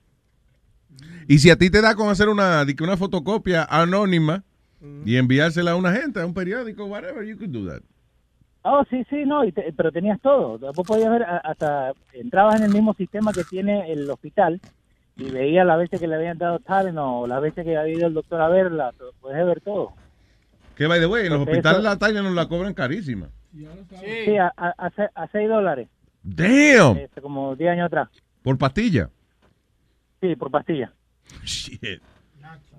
Y 1.29 1.37
si 1.41 1.51
a 1.51 1.57
ti 1.57 1.69
te 1.69 1.83
da 1.83 1.95
con 1.95 2.09
hacer 2.09 2.31
una, 2.31 2.65
una 2.81 2.97
fotocopia 2.97 3.65
anónima 3.69 4.45
y 5.05 5.17
enviársela 5.19 5.73
a 5.73 5.77
una 5.77 5.93
gente, 5.93 6.23
a 6.23 6.25
un 6.27 6.33
periódico, 6.33 6.87
whatever, 6.87 7.23
you 7.23 7.37
could 7.37 7.51
do 7.51 7.69
that. 7.69 7.83
Oh, 8.69 8.85
sí, 8.91 9.05
sí, 9.09 9.25
no, 9.25 9.45
y 9.45 9.53
te- 9.53 9.73
pero 9.73 9.93
tenías 9.93 10.21
todo. 10.21 10.59
Vos 10.73 10.87
podías 10.87 11.11
ver, 11.11 11.23
hasta 11.25 11.93
entrabas 12.13 12.57
en 12.57 12.65
el 12.65 12.71
mismo 12.73 12.95
sistema 12.95 13.33
que 13.33 13.45
tiene 13.45 13.93
el 13.93 14.11
hospital 14.11 14.61
y 15.17 15.31
veías 15.31 15.65
las 15.65 15.79
veces 15.79 16.01
que 16.01 16.09
le 16.09 16.17
habían 16.17 16.37
dado 16.37 16.59
talent 16.59 16.99
o 17.01 17.27
las 17.27 17.41
veces 17.41 17.65
que 17.65 17.77
había 17.77 17.95
ido 17.97 18.07
el 18.09 18.15
doctor 18.15 18.41
a 18.41 18.49
verla, 18.49 18.93
podías 19.21 19.47
ver 19.47 19.61
todo. 19.61 19.93
Que, 20.75 20.87
by 20.87 20.99
the 20.99 21.07
way, 21.07 21.27
en 21.27 21.33
los 21.33 21.39
Entonces, 21.41 21.53
hospitales 21.59 21.79
eso- 21.79 21.89
la 21.89 21.99
talla 21.99 22.23
nos 22.23 22.35
la 22.35 22.49
cobran 22.49 22.75
carísima. 22.75 23.29
Sí, 23.55 24.37
a, 24.37 24.53
a, 24.57 24.69
a 24.77 24.91
se- 24.91 25.11
a 25.15 25.29
6 25.29 25.49
dólares, 25.49 25.89
Damn. 26.23 26.97
este, 26.99 27.21
como 27.23 27.55
10 27.57 27.71
años 27.71 27.87
atrás. 27.87 28.09
Por 28.43 28.59
pastilla. 28.59 29.09
Sí, 30.21 30.35
por 30.37 30.51
pastilla. 30.51 30.93
Shit. 31.45 32.03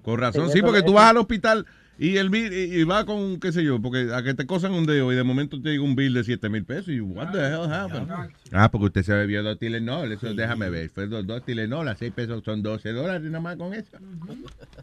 Con 0.04 0.20
razón, 0.20 0.50
Sí, 0.50 0.62
porque 0.62 0.82
tú 0.84 0.94
vas 0.94 1.10
al 1.10 1.18
hospital 1.18 1.66
Y 2.00 2.18
el 2.18 2.30
bill, 2.30 2.54
y 2.54 2.84
va 2.84 3.06
con, 3.06 3.40
qué 3.40 3.52
sé 3.52 3.64
yo, 3.64 3.82
porque 3.82 4.10
a 4.14 4.22
que 4.22 4.34
te 4.36 4.46
cosan 4.46 4.74
un 4.74 4.86
dedo 4.86 5.12
y 5.12 5.16
de 5.16 5.24
momento 5.24 5.60
te 5.62 5.70
llega 5.70 5.84
un 5.84 5.96
bill 5.96 6.14
de 6.14 6.24
7 6.24 6.48
mil 6.50 6.64
pesos 6.64 6.90
y 6.90 7.00
what 7.00 7.32
the 7.32 7.40
hell 7.40 7.72
happened? 7.72 8.08
Ah, 8.52 8.70
porque 8.70 8.86
usted 8.86 9.02
se 9.04 9.14
bebió 9.14 9.42
dos 9.42 9.58
Tylenol, 9.58 10.12
eso 10.12 10.32
déjame 10.34 10.70
ver, 10.70 10.90
fue 10.90 11.08
dos, 11.08 11.26
dos 11.26 11.44
Tylenol, 11.44 11.88
a 11.88 11.96
6 11.96 12.14
pesos 12.14 12.44
son 12.44 12.62
12 12.62 12.92
dólares 12.92 13.24
nada 13.24 13.40
más 13.42 13.56
con 13.58 13.74
eso. 13.74 13.98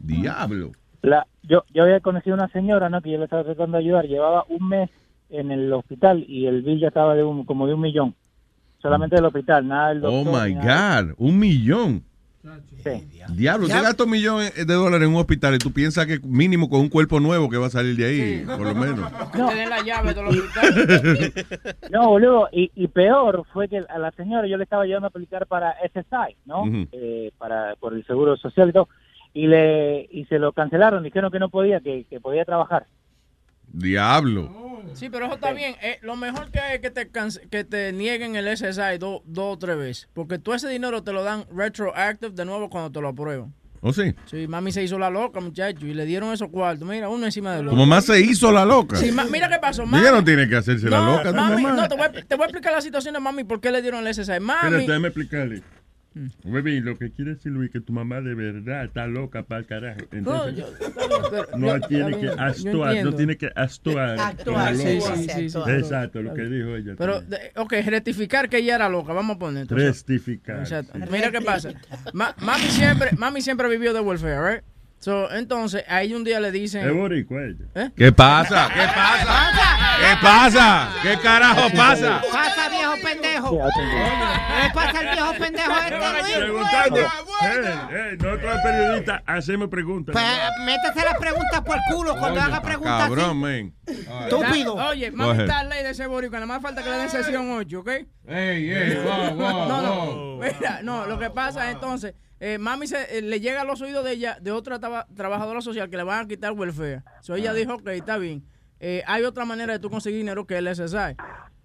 Diablo. 0.01 0.71
La, 1.01 1.25
yo, 1.43 1.63
yo 1.73 1.83
había 1.83 1.99
conocido 1.99 2.35
una 2.35 2.47
señora, 2.49 2.89
¿no? 2.89 3.01
Que 3.01 3.11
yo 3.11 3.17
le 3.17 3.25
estaba 3.25 3.43
tratando 3.43 3.77
de 3.77 3.83
ayudar. 3.83 4.05
Llevaba 4.07 4.43
un 4.49 4.67
mes 4.67 4.89
en 5.29 5.51
el 5.51 5.71
hospital 5.71 6.25
y 6.27 6.47
el 6.47 6.63
bill 6.63 6.79
ya 6.79 6.87
estaba 6.87 7.15
de 7.15 7.23
un, 7.23 7.45
como 7.45 7.67
de 7.67 7.75
un 7.75 7.81
millón. 7.81 8.15
Solamente 8.81 9.15
del 9.15 9.25
hospital, 9.25 9.67
nada 9.67 9.89
del 9.89 10.03
Oh 10.05 10.23
doctor. 10.23 10.43
my 10.47 10.53
ni 10.53 10.59
nada. 10.59 11.01
God, 11.03 11.13
un 11.17 11.39
millón. 11.39 12.03
Sí. 12.83 13.07
Diablo, 13.33 13.65
usted 13.65 13.81
gasta 13.81 14.03
un 14.03 14.11
millón 14.11 14.41
de 14.55 14.73
dólares 14.73 15.07
en 15.07 15.13
un 15.13 15.19
hospital 15.19 15.55
y 15.55 15.57
tú 15.57 15.71
piensas 15.71 16.05
que 16.05 16.19
mínimo 16.23 16.69
con 16.69 16.81
un 16.81 16.89
cuerpo 16.89 17.19
nuevo 17.19 17.49
que 17.49 17.57
va 17.57 17.67
a 17.67 17.69
salir 17.69 17.95
de 17.95 18.05
ahí, 18.05 18.45
por 18.45 18.61
lo 18.61 18.75
menos. 18.75 19.11
No. 19.35 19.51
La 19.51 19.81
llave. 19.81 20.15
No, 21.91 22.09
boludo, 22.09 22.49
y, 22.51 22.71
y 22.75 22.87
peor 22.87 23.45
fue 23.51 23.67
que 23.67 23.79
a 23.87 23.97
la 23.99 24.11
señora 24.11 24.47
yo 24.47 24.57
le 24.57 24.63
estaba 24.63 24.85
llevando 24.85 25.07
a 25.07 25.09
aplicar 25.09 25.47
para 25.47 25.75
SSI, 25.93 26.35
¿no? 26.45 26.63
Eh, 26.91 27.31
para 27.37 27.75
por 27.75 27.93
el 27.93 28.05
seguro 28.05 28.37
social 28.37 28.69
y 28.69 28.73
todo, 28.73 28.89
y 29.33 29.47
le 29.47 30.07
y 30.11 30.25
se 30.25 30.39
lo 30.39 30.53
cancelaron, 30.53 31.03
dijeron 31.03 31.31
que 31.31 31.39
no 31.39 31.49
podía, 31.49 31.79
que, 31.79 32.05
que 32.09 32.19
podía 32.19 32.45
trabajar. 32.45 32.85
Diablo. 33.75 34.63
Sí, 34.93 35.09
pero 35.09 35.25
eso 35.25 35.35
está 35.35 35.51
bien. 35.51 35.75
Eh, 35.81 35.99
lo 36.01 36.15
mejor 36.15 36.51
que 36.51 36.59
hay 36.59 36.75
es 36.75 36.81
que 36.81 36.89
te, 36.89 37.09
que 37.49 37.63
te 37.65 37.91
nieguen 37.91 38.35
el 38.37 38.47
SSI 38.55 38.97
do- 38.97 39.21
dos 39.25 39.55
o 39.55 39.57
tres 39.57 39.77
veces. 39.77 40.09
Porque 40.13 40.39
tú 40.39 40.53
ese 40.53 40.69
dinero 40.69 41.03
te 41.03 41.11
lo 41.11 41.23
dan 41.23 41.45
retroactive 41.53 42.31
de 42.33 42.45
nuevo 42.45 42.69
cuando 42.69 42.91
te 42.91 43.01
lo 43.01 43.09
aprueban. 43.09 43.53
¿O 43.81 43.91
sí? 43.93 44.15
Sí, 44.25 44.47
mami 44.47 44.71
se 44.71 44.81
hizo 44.83 44.97
la 44.97 45.09
loca, 45.11 45.39
muchacho, 45.41 45.85
y 45.85 45.93
le 45.93 46.05
dieron 46.05 46.31
esos 46.33 46.49
cuartos. 46.49 46.87
Mira, 46.87 47.09
uno 47.09 47.25
encima 47.25 47.51
del 47.55 47.67
otro. 47.67 47.71
Como 47.71 47.85
más 47.85 48.05
se 48.05 48.19
hizo 48.21 48.51
la 48.51 48.65
loca. 48.65 48.95
Sí, 48.95 49.11
mira 49.29 49.47
qué 49.49 49.59
pasó. 49.59 49.83
Ella 49.83 49.91
Mami, 49.91 50.07
no 50.11 50.23
tiene 50.23 50.47
que 50.47 50.55
hacerse 50.55 50.89
la 50.89 50.99
loca, 51.05 51.29
tu 51.29 51.35
mami, 51.35 51.61
mamá. 51.61 51.81
no, 51.81 51.87
te 51.89 51.95
voy, 51.95 52.05
a, 52.05 52.11
te 52.11 52.35
voy 52.35 52.43
a 52.43 52.45
explicar 52.45 52.71
la 52.73 52.81
situación 52.81 53.13
de 53.13 53.19
mami, 53.19 53.43
por 53.43 53.59
qué 53.59 53.71
le 53.71 53.81
dieron 53.83 54.07
el 54.07 54.11
SSI. 54.13 54.39
Mami, 54.39 54.59
Espérate, 54.63 54.87
déjame 54.87 55.07
explicarle. 55.09 55.61
Baby, 56.43 56.79
lo 56.79 56.97
que 56.97 57.11
quiere 57.11 57.35
decir 57.35 57.51
Luis 57.51 57.69
que 57.71 57.81
tu 57.81 57.91
mamá 57.91 58.21
de 58.21 58.33
verdad 58.35 58.85
está 58.85 59.05
loca 59.05 59.43
para 59.43 59.59
el 59.59 59.65
carajo. 59.67 59.99
Entonces, 60.11 60.55
yo- 61.31 61.57
no 61.57 61.77
yo- 61.77 61.87
tiene 61.87 62.19
que 62.19 62.29
actuar, 62.29 63.03
no 63.03 63.13
tiene 63.13 63.37
que 63.37 63.51
actuar. 63.53 64.19
Actuar, 64.19 64.75
sí, 64.75 64.99
sí, 65.01 65.27
sí, 65.29 65.49
sí. 65.49 65.59
Exacto, 65.67 66.21
lo 66.21 66.33
que 66.33 66.43
dijo 66.43 66.75
ella. 66.75 66.93
Pero, 66.97 67.21
de- 67.21 67.51
ok, 67.57 67.73
rectificar 67.85 68.47
que 68.49 68.57
ella 68.59 68.75
era 68.75 68.87
loca, 68.89 69.11
vamos 69.13 69.35
a 69.35 69.39
poner. 69.39 69.63
entonces. 69.63 69.87
Rectificar. 69.87 70.59
Exacto. 70.59 70.97
Mira 71.11 71.31
qué 71.31 71.41
pasa. 71.41 71.71
Ma- 72.13 72.33
mami 72.41 72.63
siempre, 72.69 73.09
mami 73.17 73.41
siempre 73.41 73.67
vivió 73.69 73.93
de 73.93 73.99
welfare, 73.99 74.55
right? 74.55 74.63
So, 74.99 75.31
entonces, 75.31 75.83
ahí 75.87 76.13
un 76.13 76.23
día 76.23 76.39
le 76.39 76.51
dicen. 76.51 76.83
¿Eh? 76.83 77.91
¿Qué 77.95 78.11
pasa? 78.11 78.69
¿Qué 78.73 78.87
pasa? 78.87 79.47
¿Qué 79.99 80.17
pasa? 80.21 80.89
¿Qué 81.03 81.19
carajo 81.21 81.69
pasa? 81.75 82.21
Pasa, 82.31 82.69
viejo 82.69 82.93
pendejo. 83.03 83.51
¿Qué 83.51 84.69
pasa 84.73 85.01
el 85.01 85.09
viejo 85.11 85.33
pendejo 85.39 85.73
este? 85.79 86.05
Eh, 87.41 87.77
eh, 87.91 88.17
nosotros 88.19 88.57
periodistas 88.63 89.21
hacemos 89.25 89.67
preguntas. 89.69 90.13
Pues, 90.13 90.65
métese 90.65 91.05
las 91.05 91.17
preguntas 91.19 91.61
por 91.61 91.75
el 91.75 91.81
culo 91.93 92.15
cuando 92.17 92.41
haga 92.41 92.61
preguntas 92.61 93.01
así. 93.01 93.15
Cabrón, 93.15 93.37
man. 93.37 93.73
Estúpido. 93.85 94.75
Oye, 94.75 95.13
ahead. 95.17 95.39
está 95.41 95.63
ley 95.63 95.83
de 95.83 95.89
ese 95.91 96.07
boricua, 96.07 96.39
nada 96.39 96.47
más 96.47 96.61
falta 96.61 96.83
que 96.83 96.89
le 96.89 96.97
den 96.97 97.09
sesión 97.09 97.51
8, 97.51 97.79
¿ok? 97.79 97.89
Ey, 98.27 98.71
ey, 98.71 98.95
wow, 99.03 99.35
wow, 99.35 99.67
no, 99.67 99.81
no, 99.81 100.05
wow. 100.05 100.41
mira, 100.41 100.81
no, 100.81 101.05
lo 101.05 101.19
que 101.19 101.29
pasa 101.29 101.69
es 101.69 101.75
entonces, 101.75 102.15
eh, 102.39 102.57
mami 102.57 102.87
se, 102.87 103.17
eh, 103.17 103.21
le 103.21 103.39
llega 103.39 103.61
a 103.61 103.65
los 103.65 103.81
oídos 103.81 104.03
de 104.03 104.11
ella, 104.11 104.37
de 104.41 104.51
otra 104.51 104.79
traba- 104.79 105.07
trabajadora 105.15 105.61
social 105.61 105.89
que 105.89 105.97
le 105.97 106.03
van 106.03 106.25
a 106.25 106.27
quitar 106.27 106.51
welfare. 106.53 107.03
So 107.21 107.35
ella 107.35 107.53
dijo, 107.53 107.75
ok, 107.75 107.87
está 107.89 108.17
bien. 108.17 108.43
Eh, 108.79 109.03
hay 109.07 109.23
otra 109.23 109.45
manera 109.45 109.73
de 109.73 109.79
tú 109.79 109.89
conseguir 109.89 110.19
dinero 110.19 110.45
que 110.45 110.57
el 110.57 110.67
SSI. 110.67 111.15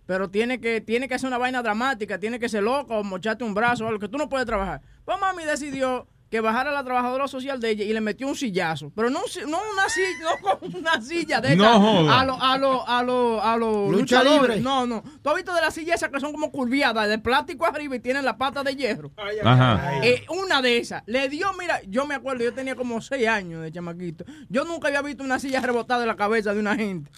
Pero 0.06 0.28
tiene 0.30 0.60
que, 0.60 0.80
tiene 0.80 1.08
que 1.08 1.14
hacer 1.14 1.28
una 1.28 1.38
vaina 1.38 1.62
dramática, 1.62 2.18
tiene 2.18 2.38
que 2.38 2.48
ser 2.48 2.62
loco, 2.62 2.96
o 2.98 3.04
mocharte 3.04 3.44
un 3.44 3.54
brazo, 3.54 3.86
algo 3.86 3.98
que 4.00 4.08
tú 4.08 4.16
no 4.18 4.28
puedes 4.28 4.46
trabajar. 4.46 4.80
Pues 5.04 5.18
mami 5.20 5.44
decidió 5.44 6.06
que 6.30 6.40
bajara 6.40 6.70
la 6.70 6.84
trabajadora 6.84 7.26
social 7.28 7.60
de 7.60 7.70
ella 7.70 7.84
y 7.84 7.92
le 7.92 8.00
metió 8.00 8.26
un 8.28 8.36
sillazo. 8.36 8.92
Pero 8.94 9.10
no, 9.10 9.18
un 9.20 9.50
no 9.50 9.58
una 9.72 9.88
silla, 9.88 10.08
no 10.22 10.58
con 10.58 10.74
una 10.76 11.02
silla 11.02 11.40
de 11.40 11.56
No 11.56 11.64
esas 11.64 11.76
joda. 11.78 12.20
a 12.20 12.24
los 12.24 12.36
a 12.40 12.56
lo, 12.58 12.88
a 12.88 13.02
lo, 13.02 13.42
a 13.42 13.56
los 13.56 13.90
Lucha 13.90 14.22
luchadores. 14.22 14.56
libre. 14.56 14.60
No, 14.60 14.86
no. 14.86 15.02
¿Tú 15.22 15.28
has 15.30 15.36
visto 15.36 15.52
de 15.52 15.60
las 15.60 15.74
sillas 15.74 15.96
esas 15.96 16.10
que 16.10 16.20
son 16.20 16.30
como 16.32 16.52
curviadas, 16.52 17.08
de 17.08 17.18
plástico 17.18 17.66
arriba 17.66 17.96
y 17.96 18.00
tienen 18.00 18.24
la 18.24 18.38
pata 18.38 18.62
de 18.62 18.76
hierro? 18.76 19.10
Ajá. 19.44 19.98
Eh, 20.04 20.24
una 20.28 20.62
de 20.62 20.78
esas. 20.78 21.02
Le 21.06 21.28
dio, 21.28 21.48
mira, 21.58 21.80
yo 21.88 22.06
me 22.06 22.14
acuerdo, 22.14 22.44
yo 22.44 22.54
tenía 22.54 22.76
como 22.76 23.00
seis 23.00 23.26
años 23.26 23.62
de 23.62 23.72
chamaquito. 23.72 24.24
Yo 24.48 24.64
nunca 24.64 24.86
había 24.88 25.02
visto 25.02 25.24
una 25.24 25.38
silla 25.40 25.60
rebotada 25.60 26.02
en 26.02 26.08
la 26.08 26.16
cabeza 26.16 26.54
de 26.54 26.60
una 26.60 26.76
gente. 26.76 27.10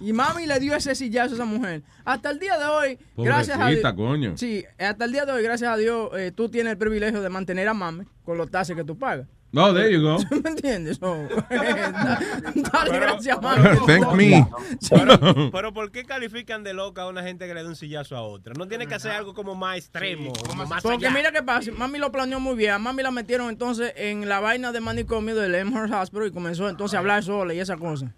Y 0.00 0.12
mami 0.12 0.46
le 0.46 0.60
dio 0.60 0.74
ese 0.74 0.94
sillazo 0.94 1.32
a 1.32 1.34
esa 1.36 1.44
mujer. 1.44 1.82
Hasta 2.04 2.30
el 2.30 2.38
día 2.38 2.58
de 2.58 2.64
hoy, 2.64 2.98
gracias 3.16 3.58
a 3.58 3.68
Dios. 3.68 3.94
coño. 3.94 4.36
Sí, 4.36 4.64
hasta 4.78 5.04
el 5.04 5.12
día 5.12 5.24
de 5.26 5.32
hoy, 5.32 5.42
gracias 5.42 5.70
a 5.70 5.76
Dios, 5.76 6.10
eh, 6.16 6.32
tú 6.34 6.48
tienes 6.48 6.72
el 6.72 6.78
privilegio 6.78 7.20
de 7.20 7.28
mantener 7.28 7.68
a 7.68 7.74
mami 7.74 8.04
con 8.24 8.38
los 8.38 8.50
taxes 8.50 8.76
que 8.76 8.84
tú 8.84 8.98
pagas. 8.98 9.26
No, 9.50 9.72
there 9.72 9.90
you 9.90 10.02
go. 10.02 10.18
¿Me 10.44 10.50
entiendes? 10.50 10.98
So, 10.98 11.16
dale 11.48 12.98
gracias, 13.00 13.40
mami. 13.40 13.62
Thank 13.86 14.12
me. 14.14 14.46
Pero, 14.90 15.50
pero 15.50 15.72
¿por 15.72 15.90
qué 15.90 16.04
califican 16.04 16.62
de 16.64 16.74
loca 16.74 17.02
a 17.02 17.08
una 17.08 17.22
gente 17.22 17.46
que 17.46 17.54
le 17.54 17.62
da 17.62 17.68
un 17.68 17.76
sillazo 17.76 18.16
a 18.16 18.22
otra? 18.22 18.52
No 18.56 18.68
tiene 18.68 18.86
que 18.86 18.94
hacer 18.94 19.12
algo 19.12 19.32
como 19.34 19.54
más 19.54 19.78
extremo, 19.78 20.32
como 20.48 20.66
más 20.66 20.82
Porque 20.82 21.06
allá. 21.06 21.16
mira 21.16 21.32
qué 21.32 21.42
pasa, 21.42 21.70
mami 21.76 21.98
lo 21.98 22.12
planeó 22.12 22.40
muy 22.40 22.56
bien. 22.56 22.72
A 22.72 22.78
mami 22.78 23.02
la 23.02 23.10
metieron 23.10 23.48
entonces 23.48 23.92
en 23.96 24.28
la 24.28 24.40
vaina 24.40 24.70
de 24.72 24.80
manicomio 24.80 25.34
del 25.34 25.54
Amherst 25.54 25.94
Hospital 25.94 26.26
y 26.26 26.30
comenzó 26.30 26.68
entonces 26.68 26.94
a 26.96 26.98
hablar 26.98 27.22
sola 27.22 27.54
y 27.54 27.60
esa 27.60 27.76
cosa. 27.76 28.12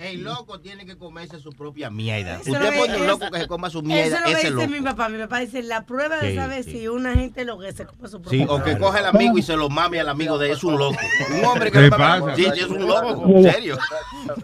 El 0.00 0.22
loco 0.22 0.60
tiene 0.60 0.86
que 0.86 0.96
comerse 0.96 1.38
su 1.40 1.50
propia 1.50 1.90
mierda. 1.90 2.40
Eso 2.40 2.52
Usted 2.52 2.64
lo 2.72 2.78
pone 2.78 2.96
un 3.00 3.06
loco 3.06 3.24
eso- 3.24 3.32
que 3.32 3.40
se 3.40 3.46
coma 3.48 3.70
su 3.70 3.78
Eso 3.78 3.86
mierda, 3.88 4.04
es 4.16 4.20
lo 4.20 4.26
que 4.26 4.32
ese 4.32 4.40
dice 4.50 4.50
loco. 4.66 4.68
mi 4.68 4.80
papá. 4.80 5.08
Mi 5.08 5.18
papá 5.18 5.38
dice, 5.40 5.62
la 5.62 5.84
prueba 5.86 6.18
de 6.20 6.30
Sí, 6.30 6.36
saber 6.36 6.64
sí. 6.64 6.70
si 6.72 6.88
una 6.88 7.14
gente 7.14 7.44
lo 7.44 7.58
que 7.58 7.72
se 7.72 7.84
come 7.86 8.08
su 8.08 8.20
propio 8.20 8.38
Sí, 8.40 8.46
o 8.48 8.58
que 8.58 8.64
mierda. 8.70 8.80
coge 8.86 8.98
al 9.00 9.06
amigo 9.06 9.38
y 9.38 9.42
se 9.42 9.56
lo 9.56 9.68
mame 9.68 10.00
al 10.04 10.10
amigo 10.10 10.38
de 10.38 10.46
él, 10.50 10.52
es 10.56 10.64
un 10.64 10.78
loco. 10.78 10.96
Un 11.36 11.44
hombre 11.44 11.70
que 11.70 11.80
¿Qué 11.80 11.90
pasa? 11.90 12.36
Sí, 12.36 12.44
es 12.44 12.66
un 12.68 12.86
loco, 12.86 13.24
en 13.28 13.42
serio. 13.52 13.78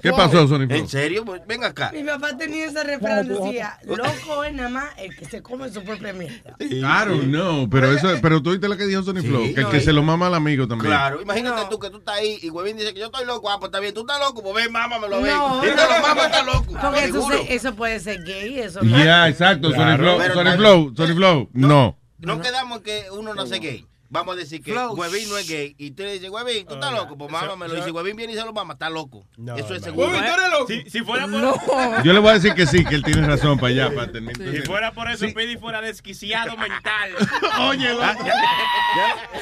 ¿Qué 0.03 0.11
pasó, 0.13 0.47
Sony 0.49 0.67
Flow? 0.67 0.79
¿En 0.79 0.89
serio? 0.89 1.25
Pues, 1.25 1.43
Ven 1.47 1.65
acá. 1.65 1.91
Mi 1.95 2.03
papá 2.03 2.37
tenía 2.37 2.67
ese 2.67 2.83
refrán, 2.85 3.27
decía, 3.29 3.79
loco 3.87 4.45
es 4.45 4.53
nada 4.55 4.69
más 4.69 4.85
el 4.99 5.17
que 5.17 5.25
se 5.25 5.43
come 5.43 5.69
su 5.71 5.83
propia 5.83 6.13
mierda. 6.13 6.57
Claro, 6.59 7.17
no, 7.17 7.69
pero 7.71 7.93
eso, 7.93 8.09
pero 8.23 8.43
tú 8.43 8.51
viste 8.51 8.69
lo 8.69 8.77
que 8.77 8.87
dijo 8.87 9.03
Sony 9.03 9.23
Flow, 9.23 9.55
que 9.55 9.61
el 9.61 9.69
que 9.69 9.81
se 9.81 9.93
lo 9.93 10.03
mama 10.03 10.27
al 10.27 10.35
amigo 10.35 10.67
también. 10.67 10.91
Claro, 10.91 11.21
imagínate 11.23 11.63
tú 11.71 11.79
que 11.79 11.91
tú 11.91 11.99
estás 11.99 12.17
ahí 12.17 12.39
y 12.43 12.51
Huevín 12.51 12.77
dice 12.77 12.93
que 12.93 13.01
yo 13.01 13.07
estoy 13.07 13.25
loco. 13.27 13.51
Ah, 13.51 13.57
pues 13.59 13.69
está 13.69 13.81
bien, 13.81 13.95
tú 13.95 14.01
estás 14.01 14.19
loco, 14.21 14.43
pues 14.43 14.55
ven, 14.55 14.73
mámamelo, 14.73 15.21
ven. 15.21 15.37
No, 15.37 15.65
y 15.65 15.69
te 15.69 15.77
lo 15.77 16.01
mama, 16.03 16.25
está 16.27 16.43
loco. 16.43 16.67
Porque 16.81 17.05
eso, 17.05 17.29
se- 17.61 17.73
puede 17.73 18.01
ser 18.01 18.23
gay, 18.25 18.59
eso 18.61 18.81
Ya, 18.83 19.29
exacto, 19.29 19.71
Sony. 19.71 19.97
Flow, 19.97 20.21
Sony 20.35 20.57
Flow, 20.57 20.93
Sony 20.97 21.15
Flow, 21.15 21.49
no. 21.53 21.97
No 22.19 22.41
quedamos 22.41 22.79
en 22.79 22.85
que 22.85 23.05
uno 23.13 23.35
no 23.35 23.43
es 23.45 23.51
gay. 23.51 23.87
Vamos 24.13 24.35
a 24.35 24.39
decir 24.39 24.61
que 24.61 24.73
Flow. 24.73 24.95
Huevín 24.97 25.29
no 25.29 25.39
es 25.39 25.49
gay. 25.49 25.77
Y 25.79 25.93
tú 25.93 26.03
le 26.03 26.15
dices, 26.15 26.31
Huevín, 26.31 26.67
tú 26.67 26.75
estás 26.75 26.93
loco, 26.93 27.17
pues 27.17 27.31
mámamelo. 27.31 27.79
Y 27.79 27.83
si 27.83 27.93
Huevín 27.93 28.17
viene 28.17 28.33
y 28.33 28.37
se 28.37 28.45
lo 28.45 28.53
mama, 28.53 28.73
está 28.73 28.91
loco. 28.91 29.25
Eso 29.57 29.73
es 29.73 29.83
seguro. 29.85 30.09
Huevín, 30.09 30.25
tú 30.25 30.33
eres 30.33 30.51
loco. 30.51 30.67
Si, 30.67 30.91
si 30.91 31.01
fuera 31.03 31.29
por 31.29 31.41
Yo 32.05 32.13
le 32.13 32.19
voy 32.19 32.31
a 32.31 32.35
decir 32.35 32.55
que 32.55 32.67
sí, 32.67 32.85
que 32.85 32.97
él 32.97 33.05
tiene 33.05 33.25
razón 33.25 33.57
para 33.59 33.69
allá, 33.69 33.95
para 33.95 34.11
tener. 34.11 34.37
Si 34.37 34.63
fuera 34.63 34.93
por 34.93 35.09
eso, 35.09 35.27
Pidi 35.33 35.57
fuera 35.59 35.81
desquiciado 35.81 36.57
mental. 36.57 37.13
Oye, 37.69 37.85
ya, 37.85 37.93
loco. 37.93 38.25
ya, 38.27 38.35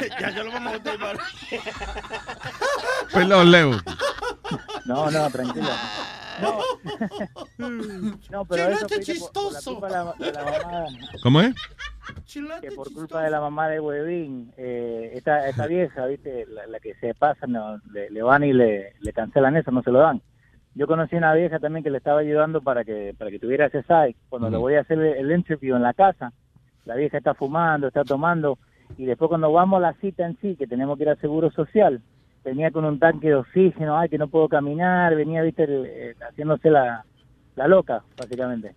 ya, 0.00 0.20
ya, 0.20 0.30
yo 0.36 0.44
lo 0.44 0.52
vamos 0.52 0.74
a 0.74 0.82
para- 0.82 1.18
Perdón, 3.12 3.50
Leo. 3.50 3.70
No, 4.84 5.10
no, 5.10 5.30
tranquilo. 5.30 5.70
No, 6.42 6.60
no 8.30 8.44
pero 8.44 8.68
eso 8.68 8.86
Chilete 8.86 9.12
Pidi, 9.12 9.20
por, 9.32 9.80
por 9.80 9.90
la 9.90 10.04
mamá, 10.04 10.14
¿Cómo 11.22 11.40
es? 11.40 11.54
Que 12.60 12.72
por 12.72 12.92
culpa 12.92 13.22
de 13.22 13.30
la 13.30 13.40
mamá 13.40 13.68
de 13.68 13.80
Huevín, 13.80 14.52
eh, 14.56 15.12
esta, 15.14 15.48
esta 15.48 15.66
vieja, 15.66 16.06
viste, 16.06 16.46
la, 16.46 16.66
la 16.66 16.80
que 16.80 16.94
se 16.94 17.14
pasa, 17.14 17.46
no, 17.46 17.78
le, 17.92 18.10
le 18.10 18.22
van 18.22 18.44
y 18.44 18.52
le, 18.52 18.92
le 19.00 19.12
cancelan 19.12 19.56
eso, 19.56 19.70
no 19.70 19.82
se 19.82 19.90
lo 19.90 20.00
dan. 20.00 20.20
Yo 20.74 20.86
conocí 20.86 21.16
una 21.16 21.34
vieja 21.34 21.58
también 21.58 21.82
que 21.82 21.90
le 21.90 21.98
estaba 21.98 22.20
ayudando 22.20 22.60
para 22.60 22.84
que 22.84 23.14
para 23.18 23.30
que 23.30 23.38
tuviera 23.38 23.66
ese 23.66 23.82
site. 23.82 24.16
Cuando 24.28 24.48
le 24.50 24.56
Ujú. 24.56 24.62
voy 24.64 24.74
a 24.74 24.80
hacer 24.80 24.98
el, 24.98 25.30
interview 25.32 25.76
en 25.76 25.82
la 25.82 25.94
casa, 25.94 26.32
la 26.84 26.94
vieja 26.94 27.18
está 27.18 27.34
fumando, 27.34 27.88
está 27.88 28.04
tomando, 28.04 28.58
y 28.96 29.04
después 29.06 29.28
cuando 29.28 29.50
vamos 29.52 29.78
a 29.78 29.80
la 29.80 29.94
cita 29.94 30.26
en 30.26 30.36
sí, 30.40 30.56
que 30.56 30.66
tenemos 30.66 30.96
que 30.96 31.04
ir 31.04 31.08
al 31.10 31.20
Seguro 31.20 31.50
Social, 31.50 32.00
venía 32.44 32.70
con 32.70 32.84
un 32.84 32.98
tanque 32.98 33.28
de 33.28 33.34
oxígeno, 33.34 33.98
ay, 33.98 34.08
que 34.08 34.18
no 34.18 34.28
puedo 34.28 34.48
caminar, 34.48 35.14
venía, 35.14 35.42
viste, 35.42 35.64
el- 35.64 36.16
haciéndose 36.20 36.70
la, 36.70 37.04
la 37.56 37.68
loca, 37.68 38.02
básicamente. 38.16 38.74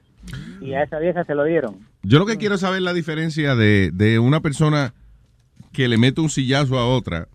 Y 0.62 0.74
a 0.74 0.84
esa 0.84 1.00
vieja 1.00 1.24
se 1.26 1.34
lo 1.36 1.44
dieron. 1.44 1.78
Yo 2.04 2.20
lo 2.20 2.26
que 2.26 2.38
quiero 2.38 2.58
saber 2.58 2.78
es 2.78 2.84
la 2.84 2.94
diferencia 2.94 3.56
de, 3.56 3.92
de 3.94 4.20
una 4.20 4.42
persona 4.42 4.94
que 5.72 5.88
le 5.88 5.98
mete 5.98 6.22
un 6.22 6.30
sillazo 6.30 6.78
a 6.78 6.88
otra 6.88 7.28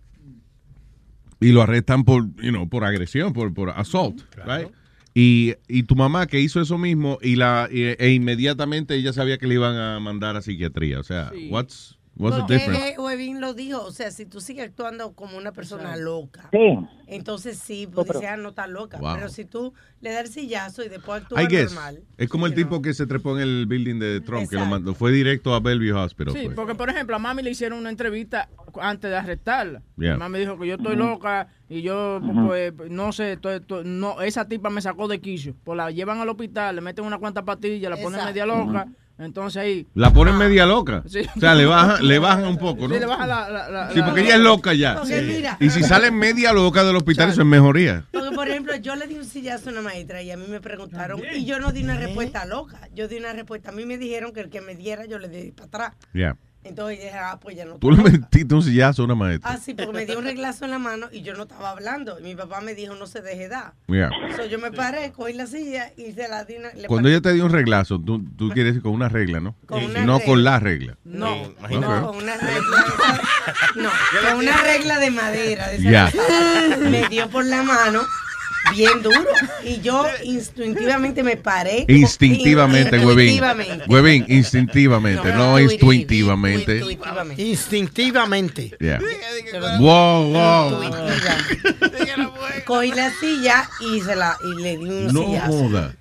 y 1.39 1.51
lo 1.51 1.61
arrestan 1.61 2.03
por, 2.03 2.25
you 2.41 2.49
know, 2.51 2.67
por 2.67 2.83
agresión, 2.83 3.33
por, 3.33 3.53
por 3.53 3.69
assault, 3.71 4.21
right? 4.45 4.69
Y, 5.13 5.55
y 5.67 5.83
tu 5.83 5.95
mamá 5.95 6.27
que 6.27 6.39
hizo 6.39 6.61
eso 6.61 6.77
mismo 6.77 7.17
y 7.21 7.35
la 7.35 7.67
y- 7.71 7.95
e 7.97 8.11
inmediatamente 8.11 8.95
ella 8.95 9.13
sabía 9.13 9.37
que 9.37 9.47
le 9.47 9.55
iban 9.55 9.75
a 9.75 9.99
mandar 9.99 10.35
a 10.35 10.41
psiquiatría. 10.41 10.99
O 10.99 11.03
sea, 11.03 11.31
Sí. 11.33 11.49
what's 11.51 11.96
What's 12.17 12.35
the 12.35 12.41
Porque 12.41 12.53
difference? 12.55 12.89
eh, 12.89 12.99
Webin 12.99 13.41
lo 13.41 13.53
dijo, 13.53 13.83
o 13.83 13.91
sea, 13.91 14.11
si 14.11 14.25
tú 14.25 14.41
sigues 14.41 14.65
actuando 14.65 15.13
como 15.13 15.37
una 15.37 15.51
persona 15.51 15.95
loca, 15.95 16.49
Sí. 16.51 16.57
entonces 17.07 17.59
sí, 17.59 17.87
pues 17.87 18.07
ah, 18.27 18.37
no 18.37 18.49
está 18.49 18.67
loca. 18.67 18.97
Wow. 18.97 19.15
Pero 19.15 19.29
si 19.29 19.45
tú 19.45 19.73
le 20.01 20.11
das 20.11 20.21
el 20.25 20.27
sillazo 20.31 20.83
y 20.83 20.89
después 20.89 21.21
actúas 21.23 21.43
I 21.43 21.47
guess. 21.47 21.73
normal. 21.73 22.01
Es 22.17 22.29
como 22.29 22.45
el 22.47 22.53
tipo 22.53 22.81
que 22.81 22.93
se 22.93 23.05
trepó 23.07 23.35
en 23.37 23.43
el 23.43 23.65
building 23.67 23.99
de 23.99 24.21
Trump, 24.21 24.49
que 24.49 24.55
lo 24.55 24.65
mandó. 24.65 24.93
Fue 24.93 25.11
directo 25.11 25.53
a 25.53 25.59
Bellevue 25.59 25.93
Hospital. 25.93 26.33
Sí, 26.33 26.41
pues. 26.45 26.55
porque 26.55 26.75
por 26.75 26.89
ejemplo 26.89 27.15
a 27.15 27.19
mami 27.19 27.41
le 27.43 27.51
hicieron 27.51 27.79
una 27.79 27.89
entrevista 27.89 28.49
antes 28.81 29.09
de 29.09 29.17
arrestarla. 29.17 29.81
Yeah. 29.97 30.13
Mi 30.13 30.19
Mami 30.19 30.39
dijo 30.39 30.57
que 30.59 30.67
yo 30.67 30.75
estoy 30.75 30.95
loca 30.95 31.47
y 31.69 31.81
yo 31.81 32.19
pues 32.47 32.73
no 32.89 33.11
sé, 33.11 33.33
estoy- 33.33 33.57
estoy- 33.57 33.83
no 33.85 34.21
esa 34.21 34.47
tipa 34.47 34.69
me 34.69 34.81
sacó 34.81 35.07
de 35.07 35.19
quicio. 35.21 35.55
Pues 35.63 35.77
la 35.77 35.91
llevan 35.91 36.19
al 36.19 36.29
hospital, 36.29 36.75
le 36.75 36.81
meten 36.81 37.05
una 37.05 37.17
cuanta 37.17 37.43
pastillas, 37.45 37.89
la 37.89 37.97
ponen 37.97 38.23
media 38.25 38.45
loca. 38.45 38.87
Entonces 39.19 39.61
ahí 39.61 39.87
La 39.95 40.11
ponen 40.13 40.37
media 40.37 40.65
loca. 40.65 41.03
Sí. 41.07 41.21
O 41.35 41.39
sea, 41.39 41.55
le 41.55 41.65
bajan, 41.65 42.07
le 42.07 42.19
bajan 42.19 42.45
un 42.45 42.57
poco, 42.57 42.87
¿no? 42.87 42.93
Sí, 42.93 42.99
le 42.99 43.05
baja 43.07 43.25
la, 43.25 43.49
la- 43.49 43.69
la- 43.69 43.91
Sí, 43.91 43.99
la- 43.99 44.05
porque 44.05 44.21
ella 44.21 44.35
es 44.35 44.41
loca 44.41 44.73
ya. 44.73 44.95
Porque 44.95 45.21
mira. 45.21 45.57
Y 45.59 45.69
si 45.71 45.81
sale 45.83 46.11
media 46.11 46.53
loca 46.53 46.83
del 46.83 46.95
hospital, 46.95 47.29
eso 47.29 47.41
es 47.41 47.47
mejoría. 47.47 48.05
Porque, 48.11 48.31
por 48.35 48.47
ejemplo, 48.47 48.75
yo 48.75 48.95
le 48.95 49.07
di 49.07 49.15
un 49.15 49.25
sillazo 49.25 49.69
a 49.69 49.71
una 49.73 49.81
maestra 49.81 50.21
y 50.21 50.29
a 50.31 50.37
mí 50.37 50.45
me 50.47 50.61
preguntaron, 50.61 51.19
y 51.33 51.45
yo 51.45 51.59
no 51.59 51.71
di 51.71 51.83
una 51.83 51.97
respuesta 51.97 52.45
loca, 52.45 52.79
yo 52.93 53.07
di 53.07 53.17
una 53.17 53.33
respuesta. 53.33 53.69
A 53.69 53.71
mí 53.73 53.85
me 53.85 53.97
dijeron 53.97 54.33
que 54.33 54.41
el 54.41 54.49
que 54.49 54.61
me 54.61 54.75
diera, 54.75 55.05
yo 55.05 55.17
le 55.17 55.29
di 55.29 55.51
para 55.51 55.65
atrás. 55.67 55.93
Ya. 56.13 56.35
Entonces 56.67 56.99
dije, 56.99 57.11
ah, 57.17 57.39
pues 57.41 57.55
ya 57.55 57.65
no. 57.65 57.75
Tú 57.75 57.91
le 57.91 58.03
metiste 58.03 58.53
un 58.55 58.61
sillazo 58.63 59.01
a 59.01 59.05
una 59.05 59.15
maestra. 59.15 59.51
Ah, 59.51 59.57
sí, 59.57 59.73
porque 59.73 59.91
me 59.93 60.05
dio 60.05 60.19
un 60.19 60.25
reglazo 60.25 60.65
en 60.65 60.71
la 60.71 60.79
mano 60.79 61.07
y 61.11 61.21
yo 61.21 61.33
no 61.33 61.43
estaba 61.43 61.71
hablando. 61.71 62.19
Y 62.19 62.23
mi 62.23 62.35
papá 62.35 62.61
me 62.61 62.75
dijo, 62.75 62.95
no 62.95 63.07
se 63.07 63.21
deje 63.21 63.47
dar. 63.47 63.73
Ya. 63.87 64.09
So, 64.35 64.45
yo 64.45 64.59
me 64.59 64.71
paré, 64.71 65.11
cogí 65.11 65.33
la 65.33 65.47
silla 65.47 65.91
y 65.97 66.11
se 66.13 66.27
la 66.27 66.43
di 66.45 66.55
una. 66.57 66.73
le 66.73 66.87
Cuando 66.87 67.07
paré- 67.09 67.13
ella 67.13 67.21
te 67.21 67.33
dio 67.33 67.45
un 67.45 67.51
reglazo, 67.51 67.99
tú, 67.99 68.23
tú 68.37 68.49
quieres 68.49 68.73
decir 68.73 68.81
con 68.83 68.91
una 68.93 69.09
regla, 69.09 69.39
¿no? 69.39 69.55
Con 69.65 69.79
Sí. 69.79 69.85
una 69.85 70.05
no 70.05 70.13
regla. 70.19 70.25
con 70.25 70.43
la 70.43 70.59
regla. 70.59 70.97
No, 71.05 71.35
no, 71.69 72.07
con 72.07 72.17
una 72.17 72.35
regla. 72.37 73.21
No, 73.75 73.89
con 74.29 74.39
una 74.39 74.57
regla 74.61 74.99
de 74.99 75.11
madera. 75.11 75.67
De 75.69 75.77
esa 75.77 76.77
Me 76.89 77.07
dio 77.09 77.29
por 77.29 77.45
la 77.45 77.63
mano 77.63 78.01
bien 78.73 79.01
duro. 79.01 79.19
Y 79.63 79.81
yo 79.81 80.05
instintivamente 80.23 81.23
me 81.23 81.37
paré. 81.37 81.85
Instintivamente, 81.87 82.97
huevín. 82.99 83.27
Instintivamente. 83.29 83.85
Huevín, 83.87 84.25
instintivamente, 84.27 85.31
no 85.33 85.59
instintivamente. 85.59 86.81
Instintivamente. 87.37 88.75
Ya. 88.79 88.99
Wow, 89.79 90.31
wow. 90.31 90.81
Cogí 92.65 92.91
la 92.91 93.11
silla 93.19 93.69
y 93.79 94.01
se 94.01 94.15
la 94.15 94.37
y 94.43 94.61
le 94.61 94.77
di 94.77 94.85
un 94.85 95.07
No 95.13 95.25
sillazo. 95.25 95.51
joda. 95.51 95.93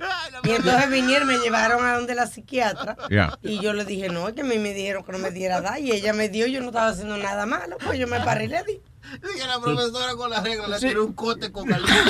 Y 0.45 0.51
entonces 0.51 0.91
vinieron, 0.91 1.29
me 1.29 1.39
llevaron 1.39 1.85
a 1.85 1.95
donde 1.95 2.15
la 2.15 2.27
psiquiatra. 2.27 2.97
Y 3.43 3.61
yo 3.61 3.73
le 3.73 3.85
dije, 3.85 4.09
no, 4.09 4.33
que 4.35 4.41
a 4.43 4.45
mí 4.45 4.59
me 4.59 4.73
dijeron 4.75 5.05
que 5.05 5.13
no 5.13 5.19
me 5.19 5.31
diera 5.31 5.61
dar. 5.61 5.79
Y 5.81 5.93
ella 5.93 6.13
me 6.13 6.29
dio, 6.29 6.47
yo 6.47 6.61
no 6.61 6.67
estaba 6.67 6.89
haciendo 6.89 7.17
nada 7.17 7.47
malo. 7.47 7.77
Pues 7.85 7.99
yo 7.99 8.07
me 8.07 8.21
paré 8.21 8.45
y 8.45 8.49
le 8.49 8.63
di. 8.65 8.81
Dije 9.23 9.47
la 9.47 9.61
profesora 9.61 10.15
con 10.16 10.31
la 10.31 10.41
regla 10.43 10.69
le 10.69 10.78
Sí. 10.78 10.89
tiró 10.89 11.05
un 11.07 11.12
cote 11.15 11.51
con 11.53 11.66
caliente. 11.66 11.93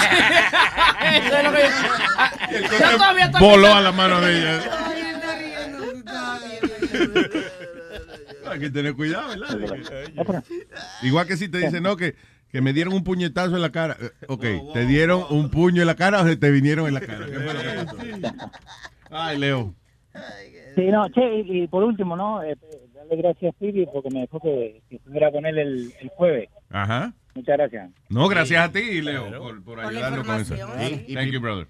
Eso 1.12 1.36
es 1.36 1.44
lo 1.44 1.52
que 1.52 1.58
yo- 1.62 2.78
Yo 2.90 2.96
todavía 2.96 3.24
estoy 3.26 3.40
Voló 3.40 3.74
a 3.74 3.80
la 3.80 3.92
mano 3.92 4.20
de 4.20 4.38
ella. 4.38 4.60
Hay 8.50 8.60
que 8.60 8.70
tener 8.70 8.94
cuidado, 8.94 9.28
¿verdad? 9.28 10.42
Igual 11.02 11.26
que 11.26 11.36
si 11.36 11.48
te 11.48 11.58
dicen, 11.58 11.82
no, 11.82 11.96
que, 11.96 12.14
que 12.50 12.60
me 12.60 12.72
dieron 12.72 12.94
un 12.94 13.04
puñetazo 13.04 13.56
en 13.56 13.62
la 13.62 13.70
cara. 13.72 13.96
Eh, 14.00 14.10
Ok, 14.28 14.44
¿te 14.72 14.86
dieron 14.86 15.24
un 15.30 15.50
puño 15.50 15.82
en 15.82 15.86
la 15.86 15.96
cara 15.96 16.22
o 16.22 16.26
se 16.26 16.36
te 16.36 16.50
vinieron 16.50 16.86
en 16.86 16.94
la 16.94 17.00
cara? 17.00 17.26
¿Qué 17.30 17.32
fue 17.38 17.54
lo 17.54 17.60
que 17.60 18.20
pasó? 18.30 18.50
Ay, 19.10 19.38
Leo. 19.38 19.74
Sí, 20.74 20.82
no, 20.86 21.08
che, 21.10 21.20
y, 21.40 21.62
y 21.64 21.68
por 21.68 21.82
último, 21.82 22.16
¿no? 22.16 22.42
Eh, 22.42 22.56
darle 22.94 23.16
gracias 23.16 23.54
a 23.54 23.58
Phoebe 23.58 23.88
porque 23.92 24.10
me 24.10 24.20
dejó 24.20 24.40
que, 24.40 24.82
que 24.88 24.96
estuviera 24.96 25.30
con 25.32 25.44
él 25.46 25.58
el, 25.58 25.92
el 26.00 26.08
jueves. 26.10 26.48
Ajá. 26.70 27.12
Muchas 27.34 27.56
gracias. 27.58 27.90
No, 28.08 28.28
gracias 28.28 28.64
a 28.68 28.72
ti, 28.72 29.00
Leo, 29.02 29.30
por, 29.38 29.62
por 29.62 29.78
la 29.78 29.88
ayudarnos 29.88 30.26
con 30.26 30.40
eso. 30.40 30.54
sí. 30.56 31.14
Thank 31.14 31.30
you, 31.32 31.40
brother. 31.40 31.68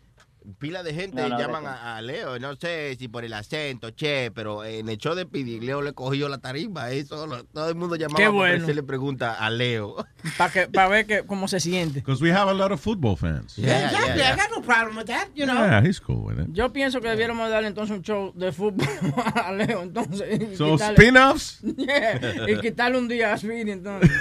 Pila 0.60 0.84
de 0.84 0.94
gente 0.94 1.20
No, 1.20 1.28
no, 1.30 1.38
llaman 1.40 1.64
gracias. 1.64 1.84
a, 1.84 1.96
a 1.96 2.02
Leo, 2.02 2.38
no 2.38 2.54
sé 2.54 2.94
si 2.96 3.08
por 3.08 3.24
el 3.24 3.32
acento, 3.32 3.90
che, 3.90 4.30
pero 4.32 4.64
en 4.64 4.88
el 4.88 4.96
show 4.96 5.16
de 5.16 5.26
Pidi, 5.26 5.58
Leo 5.58 5.82
le 5.82 5.92
cogió 5.92 6.28
la 6.28 6.38
tarima, 6.38 6.88
eso, 6.92 7.26
lo- 7.26 7.42
todo 7.46 7.68
el 7.68 7.74
mundo 7.74 7.96
llamaba 7.96 8.16
Qué 8.16 8.26
para 8.26 8.30
bueno. 8.30 8.62
hacerle 8.62 8.84
pregunta 8.84 9.34
a 9.34 9.50
Leo. 9.50 9.96
Para 10.38 10.52
que 10.52 10.68
para 10.68 10.86
ver 10.86 11.06
que, 11.06 11.24
cómo 11.26 11.48
se 11.48 11.58
siente. 11.58 11.98
Because 11.98 12.22
we 12.22 12.30
have 12.30 12.48
a 12.48 12.54
lot 12.54 12.70
of 12.70 12.80
football 12.80 13.16
fans. 13.16 13.56
Yeah, 13.56 13.66
yeah, 13.66 13.86
Exactly, 13.86 14.22
I 14.22 14.36
got 14.36 14.50
no 14.56 14.62
problem 14.62 14.96
with 14.96 15.06
that, 15.06 15.30
you 15.34 15.46
know. 15.46 15.56
Yeah, 15.66 15.82
he's 15.84 15.98
cool 16.00 16.22
with 16.24 16.38
it. 16.38 16.46
Yo 16.52 16.72
pienso 16.72 17.00
que 17.00 17.08
debiéramos 17.08 17.50
darle 17.50 17.66
entonces 17.66 17.96
un 17.96 18.02
show 18.04 18.32
de 18.36 18.52
fútbol 18.52 18.86
a 19.34 19.50
Leo, 19.50 19.82
entonces. 19.82 20.52
y 20.52 20.54
So, 20.54 20.76
spin-offs? 20.76 21.58
Yeah, 21.76 22.20
y 22.48 22.60
quitarle 22.60 22.98
un 22.98 23.08
día 23.08 23.32
a 23.32 23.36
Speedy, 23.36 23.72
entonces. 23.72 24.12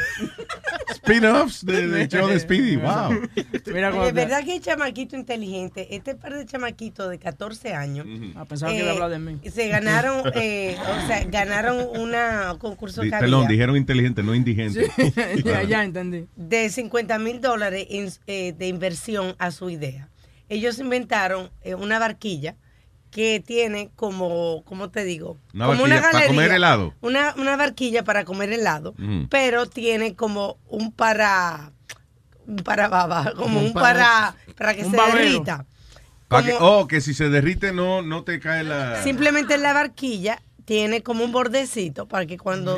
Spin-offs 1.05 1.65
de- 1.65 1.87
del 1.87 2.07
show 2.09 2.27
de 2.27 2.39
Speedy, 2.39 2.77
wow. 2.77 3.11
Mira 3.67 3.91
cómo 3.91 4.01
Oye, 4.01 4.09
está. 4.09 4.21
¿verdad 4.21 4.43
que 4.43 4.53
hay 4.53 4.59
chamaquito 4.59 5.15
inteligente? 5.15 5.95
Este 5.95 6.15
par 6.15 6.33
de 6.35 6.45
chamaquitos 6.45 7.09
de 7.09 7.19
14 7.19 7.73
años. 7.73 8.07
Ah, 8.35 8.45
pensaba 8.45 8.71
que 8.71 8.79
iba 8.79 8.89
a 8.89 8.93
hablar 8.93 9.11
de 9.11 9.19
mí. 9.19 9.39
Se 9.51 9.67
ganaron, 9.67 10.23
eh, 10.35 10.75
o 10.79 11.07
sea, 11.07 11.23
ganaron 11.25 11.85
una 11.99 12.55
concurso 12.59 13.01
Di- 13.01 13.11
que 13.11 13.17
perdón, 13.17 13.43
había 13.45 13.49
dijeron 13.49 13.77
inteligente, 13.77 14.23
no 14.23 14.33
indigente. 14.33 14.87
ya, 15.43 15.59
Ah. 15.59 15.63
ya 15.63 15.83
entendí. 15.83 16.25
de 16.35 16.69
50 16.69 17.19
mil 17.19 17.39
dólares 17.41 17.85
en- 17.89 18.09
eh, 18.27 18.53
de 18.57 18.67
inversión 18.67 19.35
a 19.37 19.51
su 19.51 19.69
idea. 19.69 20.09
Ellos 20.49 20.79
inventaron 20.79 21.49
eh, 21.61 21.75
una 21.75 21.97
barquilla 21.99 22.55
que 23.15 23.39
tiene 23.39 23.91
como, 23.95 24.61
¿cómo 24.65 24.89
te 24.89 25.05
digo? 25.05 25.37
Una 25.53 25.67
como 25.67 25.83
barquilla 25.83 26.01
para 26.11 26.27
comer 26.27 26.51
helado. 26.51 26.93
Una, 26.99 27.33
una 27.37 27.55
barquilla 27.55 28.03
para 28.03 28.25
comer 28.25 28.51
helado, 28.51 28.93
pero 29.29 29.67
tiene 29.67 30.15
como 30.15 30.57
un 30.67 30.91
para, 30.91 31.71
un 32.45 32.57
para 32.57 32.89
baba, 32.89 33.31
como 33.37 33.59
Un 33.61 33.67
un 33.67 33.73
para, 33.73 34.35
para 34.57 34.75
que 34.75 34.83
un 34.83 34.91
se 34.91 34.97
babero. 34.97 35.17
derrita. 35.17 35.65
Pa' 36.27 36.43
que- 36.43 36.55
Como- 36.55 36.67
oh, 36.79 36.87
que 36.89 36.99
si 36.99 37.13
se 37.13 37.29
derrite 37.29 37.71
no, 37.71 38.01
no 38.01 38.25
te 38.25 38.41
cae 38.41 38.65
la... 38.65 39.01
Simplemente 39.01 39.57
la 39.57 39.71
barquilla 39.71 40.41
tiene 40.65 41.01
como 41.01 41.23
un 41.23 41.31
bordecito 41.31 42.09
para 42.09 42.25
que 42.25 42.37
cuando... 42.37 42.77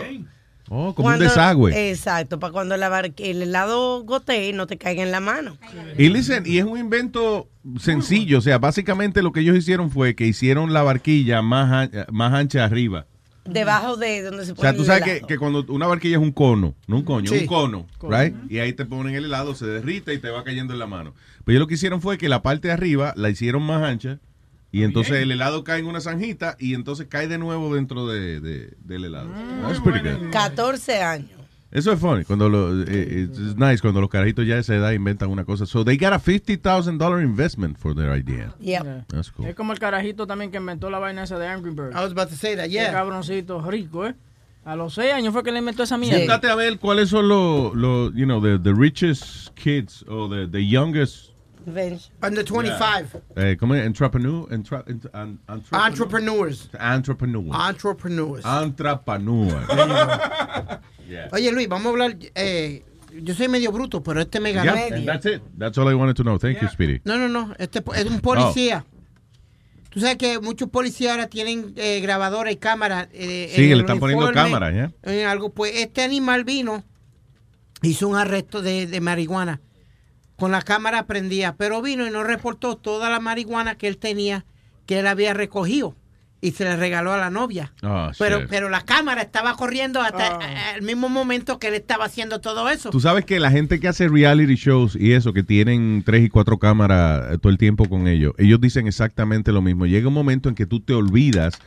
Oh, 0.69 0.93
como 0.93 1.07
cuando- 1.07 1.23
un 1.23 1.29
desagüe. 1.29 1.89
Exacto, 1.89 2.39
para 2.39 2.51
cuando 2.51 2.75
la 2.77 2.89
bar- 2.89 3.13
el 3.17 3.41
helado 3.41 4.03
gotee 4.03 4.51
no 4.53 4.67
te 4.67 4.77
caiga 4.77 5.01
en 5.03 5.11
la 5.11 5.19
mano. 5.19 5.57
Y 5.97 6.09
listen, 6.09 6.43
y 6.45 6.57
es 6.57 6.65
un 6.65 6.77
invento 6.77 7.47
sencillo, 7.79 8.39
o 8.39 8.41
sea, 8.41 8.57
básicamente 8.57 9.21
lo 9.21 9.31
que 9.31 9.39
ellos 9.41 9.55
hicieron 9.57 9.91
fue 9.91 10.15
que 10.15 10.25
hicieron 10.27 10.73
la 10.73 10.83
barquilla 10.83 11.41
más, 11.41 11.89
más 12.11 12.33
ancha 12.33 12.63
arriba. 12.65 13.05
Debajo 13.45 13.95
de 13.95 14.23
donde 14.23 14.45
se 14.45 14.51
O 14.51 14.55
pone 14.55 14.67
sea, 14.69 14.77
tú 14.77 14.83
sabes 14.83 15.03
que, 15.05 15.21
que 15.25 15.37
cuando 15.37 15.63
una 15.69 15.87
barquilla 15.87 16.17
es 16.17 16.21
un 16.21 16.33
cono, 16.33 16.75
no 16.85 16.97
un 16.97 17.03
coño, 17.03 17.31
Sí. 17.31 17.39
un 17.39 17.45
cono, 17.47 17.87
Cono. 17.97 18.17
right? 18.21 18.35
Y 18.49 18.59
ahí 18.59 18.73
te 18.73 18.83
ponen 18.85 19.15
el 19.15 19.23
helado, 19.23 19.55
se 19.55 19.65
derrite 19.65 20.13
y 20.13 20.17
te 20.19 20.29
va 20.29 20.43
cayendo 20.43 20.73
en 20.73 20.79
la 20.79 20.85
mano. 20.87 21.13
Pero 21.45 21.53
ellos 21.53 21.61
lo 21.61 21.67
que 21.67 21.75
hicieron 21.75 22.01
fue 22.01 22.17
que 22.17 22.27
la 22.27 22.41
parte 22.41 22.67
de 22.67 22.73
arriba 22.73 23.13
la 23.15 23.29
hicieron 23.29 23.63
más 23.63 23.81
ancha 23.83 24.19
y 24.71 24.83
entonces 24.83 25.13
el 25.21 25.31
helado 25.31 25.63
cae 25.63 25.79
en 25.79 25.85
una 25.87 26.01
zanjita 26.01 26.55
y 26.59 26.73
entonces 26.73 27.07
cae 27.09 27.27
de 27.27 27.37
nuevo 27.37 27.73
dentro 27.73 28.05
de, 28.07 28.39
de- 28.39 28.73
del 28.83 29.05
helado. 29.05 29.29
That's 29.63 29.79
pretty 29.79 29.99
good. 30.07 30.31
14 30.31 31.01
años. 31.01 31.31
Eso 31.69 31.91
es 31.91 31.99
funny, 31.99 32.23
cuando 32.23 32.47
lo, 32.47 32.81
eh, 32.83 33.27
it's 33.29 33.57
nice 33.57 33.79
cuando 33.81 33.99
los 33.99 34.09
carajitos 34.09 34.47
ya 34.47 34.55
de 34.55 34.61
esa 34.61 34.73
edad 34.75 34.91
inventan 34.93 35.29
una 35.29 35.43
cosa. 35.43 35.65
So 35.65 35.83
they 35.83 35.97
got 35.97 36.13
a 36.13 36.19
$50,000 36.19 37.21
investment 37.21 37.77
for 37.77 37.93
their 37.93 38.17
idea. 38.17 38.55
Yeah. 38.59 39.03
That's 39.09 39.31
cool. 39.31 39.47
Es 39.47 39.53
como 39.55 39.73
el 39.73 39.79
carajito 39.79 40.25
también 40.25 40.49
que 40.49 40.57
inventó 40.57 40.89
la 40.89 40.99
vaina 40.99 41.23
esa 41.23 41.37
de 41.37 41.45
Angry 41.47 41.71
Birds. 41.71 41.93
I 41.93 41.99
was 42.03 42.11
about 42.13 42.29
to 42.29 42.35
say 42.35 42.55
that, 42.55 42.67
yeah. 42.69 42.87
Qué 42.87 42.91
cabroncito 42.93 43.61
rico, 43.69 44.07
¿eh? 44.07 44.15
A 44.63 44.75
los 44.77 44.93
seis 44.93 45.11
años 45.13 45.33
fue 45.33 45.43
que 45.43 45.51
le 45.51 45.59
inventó 45.59 45.83
esa 45.83 45.97
mierda. 45.97 46.19
Búscate 46.19 46.49
a 46.49 46.55
ver 46.55 46.79
cuáles 46.79 47.09
son 47.09 47.27
los, 47.27 47.75
los, 47.75 48.13
you 48.15 48.25
know, 48.25 48.41
the, 48.41 48.57
the 48.59 48.73
richest 48.73 49.49
kids 49.55 50.03
o 50.07 50.29
the, 50.29 50.47
the 50.47 50.65
youngest 50.65 51.31
Under 51.67 52.45
25. 52.45 53.21
Eh, 53.35 53.57
¿Cómo 53.59 53.75
es? 53.75 53.85
Entrepreneur, 53.85 54.47
entra- 54.49 54.85
ent- 54.85 55.09
an- 55.13 55.39
entrepreneur- 55.47 55.87
Entrepreneurs. 55.87 56.69
Entrepreneur. 56.79 57.69
Entrepreneurs. 57.69 58.45
Entrepreneur. 58.45 59.67
Yeah. 61.07 61.29
Oye, 61.31 61.51
Luis, 61.53 61.69
vamos 61.69 61.85
a 61.85 61.89
hablar. 61.91 62.17
eh, 62.35 62.83
yo 63.23 63.33
soy 63.33 63.47
medio 63.47 63.71
bruto, 63.71 64.03
pero 64.03 64.19
este 64.19 64.41
me 64.41 64.51
ganó. 64.51 64.73
Yeah, 64.75 64.93
and 64.97 65.05
that's 65.05 65.25
it. 65.25 65.41
That's 65.57 65.77
all 65.77 65.89
I 65.89 65.93
wanted 65.95 66.15
to 66.17 66.23
know. 66.23 66.37
Thank 66.37 66.59
you, 66.61 66.67
Speedy. 66.67 66.99
No, 67.05 67.17
no, 67.17 67.29
no. 67.29 67.53
Este 67.57 67.81
es 67.95 68.05
un 68.05 68.19
policía. 68.19 68.85
Tú 69.89 70.01
sabes 70.01 70.17
que 70.17 70.39
muchos 70.39 70.67
policías 70.69 71.13
ahora 71.13 71.27
tienen 71.27 71.71
eh, 71.77 72.01
grabadora 72.01 72.51
y 72.51 72.57
cámara. 72.57 73.07
eh, 73.13 73.53
Sí, 73.55 73.63
en 73.71 73.77
le 73.77 73.77
están 73.83 73.99
poniendo 73.99 74.25
uniforme, 74.25 74.51
cámara, 74.51 74.71
¿ya? 74.71 74.91
en 75.03 75.27
algo. 75.27 75.49
Pues 75.53 75.71
este 75.77 76.03
animal 76.03 76.43
vino, 76.43 76.83
hizo 77.81 78.09
un 78.09 78.17
arresto 78.17 78.61
de, 78.61 78.85
de 78.85 78.99
marihuana 78.99 79.61
con 80.37 80.51
la 80.51 80.61
cámara 80.61 81.05
prendida, 81.05 81.55
pero 81.57 81.81
vino 81.81 82.07
y 82.07 82.11
no 82.11 82.23
reportó 82.23 82.77
toda 82.77 83.09
la 83.09 83.19
marihuana 83.19 83.75
que 83.75 83.87
él 83.87 83.97
tenía, 83.97 84.45
que 84.85 84.99
él 84.99 85.07
había 85.07 85.33
recogido 85.33 85.95
y 86.39 86.51
se 86.51 86.63
le 86.63 86.75
regaló 86.77 87.11
a 87.11 87.17
la 87.17 87.31
novia. 87.31 87.73
Oh, 87.81 88.11
Pero, 88.19 88.41
shit. 88.41 88.47
pero 88.49 88.69
la 88.69 88.81
cámara 88.81 89.23
estaba 89.23 89.55
corriendo 89.55 89.99
hasta 89.99 90.35
Ah. 90.35 90.73
al 90.75 90.83
mismo 90.83 91.09
momento 91.09 91.57
que 91.57 91.69
él 91.69 91.73
estaba 91.73 92.05
haciendo 92.05 92.39
todo 92.39 92.69
eso. 92.69 92.91
Tú 92.91 92.99
sabes 92.99 93.25
que 93.25 93.39
la 93.39 93.49
gente 93.49 93.79
que 93.79 93.87
hace 93.87 94.07
reality 94.07 94.53
shows 94.53 94.95
y 94.95 95.13
eso, 95.13 95.33
que 95.33 95.41
tienen 95.41 96.03
tres 96.05 96.23
y 96.23 96.29
cuatro 96.29 96.59
cámaras 96.59 97.33
eh, 97.33 97.37
todo 97.39 97.49
el 97.51 97.57
tiempo 97.57 97.89
con 97.89 98.07
ellos, 98.07 98.33
ellos 98.37 98.61
dicen 98.61 98.87
exactamente 98.87 99.51
lo 99.51 99.63
mismo. 99.63 99.87
Llega 99.87 100.07
un 100.07 100.13
momento 100.13 100.47
en 100.47 100.53
que 100.53 100.67
tú 100.67 100.79
te 100.79 100.93
olvidas 100.93 101.57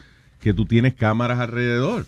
que 0.41 0.55
tú 0.55 0.65
tienes 0.65 0.95
cámaras 0.95 1.41
alrededor. 1.41 2.07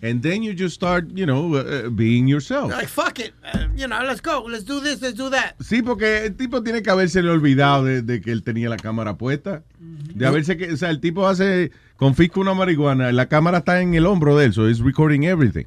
And 0.00 0.22
then 0.22 0.44
you 0.44 0.54
just 0.54 0.74
start, 0.76 1.06
you 1.14 1.26
know, 1.26 1.56
uh, 1.56 1.88
being 1.90 2.28
yourself. 2.28 2.70
Like, 2.70 2.86
fuck 2.88 3.18
it. 3.18 3.32
Uh, 3.42 3.66
you 3.74 3.88
know, 3.88 3.98
let's 4.04 4.20
go. 4.20 4.44
Let's 4.48 4.62
do 4.62 4.80
this, 4.80 5.02
let's 5.02 5.16
do 5.16 5.28
that. 5.30 5.56
Sí, 5.58 5.82
porque 5.82 6.24
el 6.26 6.36
tipo 6.36 6.62
tiene 6.62 6.82
que 6.82 6.90
haberse 6.90 7.18
olvidado 7.20 7.84
de, 7.84 8.02
de 8.02 8.20
que 8.20 8.30
él 8.30 8.44
tenía 8.44 8.68
la 8.68 8.76
cámara 8.76 9.16
puesta. 9.18 9.64
De 9.80 10.24
haberse 10.24 10.56
que, 10.56 10.72
o 10.72 10.76
sea, 10.76 10.90
el 10.90 11.00
tipo 11.00 11.26
hace, 11.26 11.72
confisca 11.96 12.38
una 12.38 12.54
marihuana, 12.54 13.10
la 13.10 13.26
cámara 13.26 13.58
está 13.58 13.80
en 13.80 13.94
el 13.94 14.06
hombro 14.06 14.36
de 14.36 14.46
él, 14.46 14.52
so 14.52 14.68
it's 14.68 14.78
recording 14.78 15.24
everything. 15.24 15.64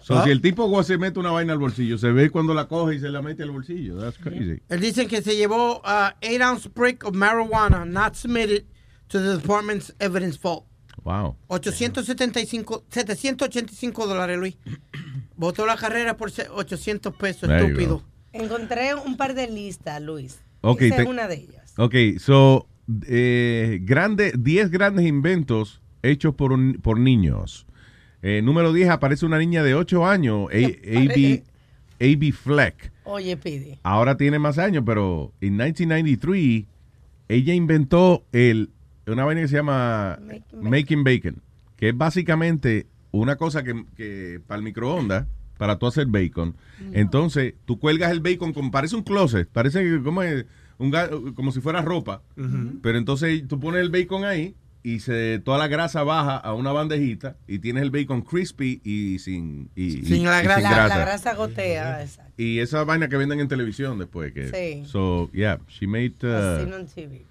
So, 0.00 0.18
Ah. 0.18 0.24
si 0.24 0.30
el 0.30 0.40
tipo 0.42 0.82
se 0.82 0.98
mete 0.98 1.18
una 1.18 1.30
vaina 1.30 1.52
al 1.54 1.58
bolsillo, 1.58 1.96
se 1.98 2.12
ve 2.12 2.28
cuando 2.30 2.52
la 2.52 2.66
coge 2.68 2.96
y 2.96 3.00
se 3.00 3.08
la 3.08 3.22
mete 3.22 3.42
al 3.42 3.50
bolsillo. 3.50 3.98
That's 3.98 4.18
crazy. 4.18 4.60
Él 4.68 4.80
dice 4.80 5.06
que 5.06 5.22
se 5.22 5.34
llevó 5.34 5.78
uh, 5.78 6.12
8 6.22 6.42
ounce 6.42 6.68
brick 6.68 7.04
of 7.04 7.14
marijuana 7.14 7.86
not 7.86 8.14
submitted 8.14 8.64
to 9.08 9.18
the 9.18 9.36
department's 9.38 9.94
evidence 10.00 10.38
vault. 10.38 10.64
Wow. 11.04 11.36
875, 11.48 12.84
785 12.90 14.06
dólares, 14.06 14.38
Luis. 14.38 14.56
Votó 15.36 15.66
la 15.66 15.76
carrera 15.76 16.16
por 16.16 16.30
se- 16.30 16.48
800 16.48 17.14
pesos, 17.16 17.48
There 17.48 17.64
estúpido. 17.66 18.02
Encontré 18.32 18.94
un 18.94 19.16
par 19.16 19.34
de 19.34 19.48
listas, 19.48 20.00
Luis. 20.02 20.40
Ok, 20.62 20.82
Esa 20.82 20.96
te- 20.96 21.02
es 21.02 21.08
una 21.08 21.28
de 21.28 21.34
ellas. 21.36 21.74
Ok, 21.76 21.94
so, 22.18 22.66
eh, 23.06 23.80
grande, 23.82 24.32
10 24.38 24.70
grandes 24.70 25.06
inventos 25.06 25.80
hechos 26.02 26.34
por, 26.34 26.52
un- 26.52 26.74
por 26.82 26.98
niños. 26.98 27.66
Eh, 28.22 28.40
número 28.42 28.72
10 28.72 28.88
aparece 28.88 29.26
una 29.26 29.38
niña 29.38 29.62
de 29.62 29.74
8 29.74 30.06
años, 30.06 30.48
A- 30.50 30.56
A.B. 30.56 31.42
A.B. 32.00 32.32
Fleck. 32.32 32.92
Oye, 33.04 33.36
pide. 33.36 33.78
Ahora 33.82 34.16
tiene 34.16 34.38
más 34.38 34.56
años, 34.58 34.82
pero 34.86 35.32
en 35.40 35.56
1993 35.56 36.64
ella 37.28 37.54
inventó 37.54 38.24
el, 38.32 38.70
una 39.12 39.24
vaina 39.24 39.42
que 39.42 39.48
se 39.48 39.56
llama 39.56 40.18
Making 40.52 41.04
Bacon, 41.04 41.42
que 41.76 41.90
es 41.90 41.96
básicamente 41.96 42.86
una 43.10 43.36
cosa 43.36 43.62
que, 43.62 43.84
que 43.96 44.40
para 44.46 44.58
el 44.58 44.64
microondas, 44.64 45.26
para 45.58 45.78
tú 45.78 45.86
hacer 45.86 46.06
bacon. 46.06 46.56
Entonces, 46.92 47.54
tú 47.64 47.78
cuelgas 47.78 48.10
el 48.10 48.20
bacon 48.20 48.52
como 48.52 48.70
parece 48.70 48.96
un 48.96 49.02
closet, 49.02 49.48
parece 49.48 49.82
que 49.82 50.02
como, 50.02 50.22
es 50.22 50.46
un 50.78 50.90
como 51.34 51.52
si 51.52 51.60
fuera 51.60 51.80
ropa, 51.82 52.22
pero 52.82 52.98
entonces 52.98 53.46
tú 53.46 53.60
pones 53.60 53.80
el 53.82 53.90
bacon 53.90 54.24
ahí 54.24 54.54
y 54.82 55.00
se, 55.00 55.40
toda 55.44 55.56
la 55.58 55.66
grasa 55.68 56.02
baja 56.02 56.36
a 56.36 56.52
una 56.52 56.70
bandejita 56.72 57.36
y 57.48 57.58
tienes 57.60 57.84
el 57.84 57.90
bacon 57.90 58.20
crispy 58.20 58.80
y 58.84 59.18
sin, 59.18 59.70
y- 59.74 60.00
y- 60.00 60.04
Sin 60.04 60.24
la 60.24 60.40
y 60.40 60.44
grasa. 60.44 60.60
sin 60.60 60.70
La, 60.70 60.74
grasa. 60.76 60.98
la 60.98 61.04
grasa 61.04 61.34
gotea. 61.34 62.06
Y 62.36 62.58
esa 62.58 62.84
vaina 62.84 63.08
que 63.08 63.16
venden 63.16 63.40
en 63.40 63.48
televisión 63.48 63.98
después. 63.98 64.32
Que, 64.34 64.48
Sí. 64.48 64.86
So, 64.90 65.30
yeah, 65.32 65.58
she 65.68 65.86
made. 65.86 66.12
Uh, 66.22 66.84
TV. 66.94 67.24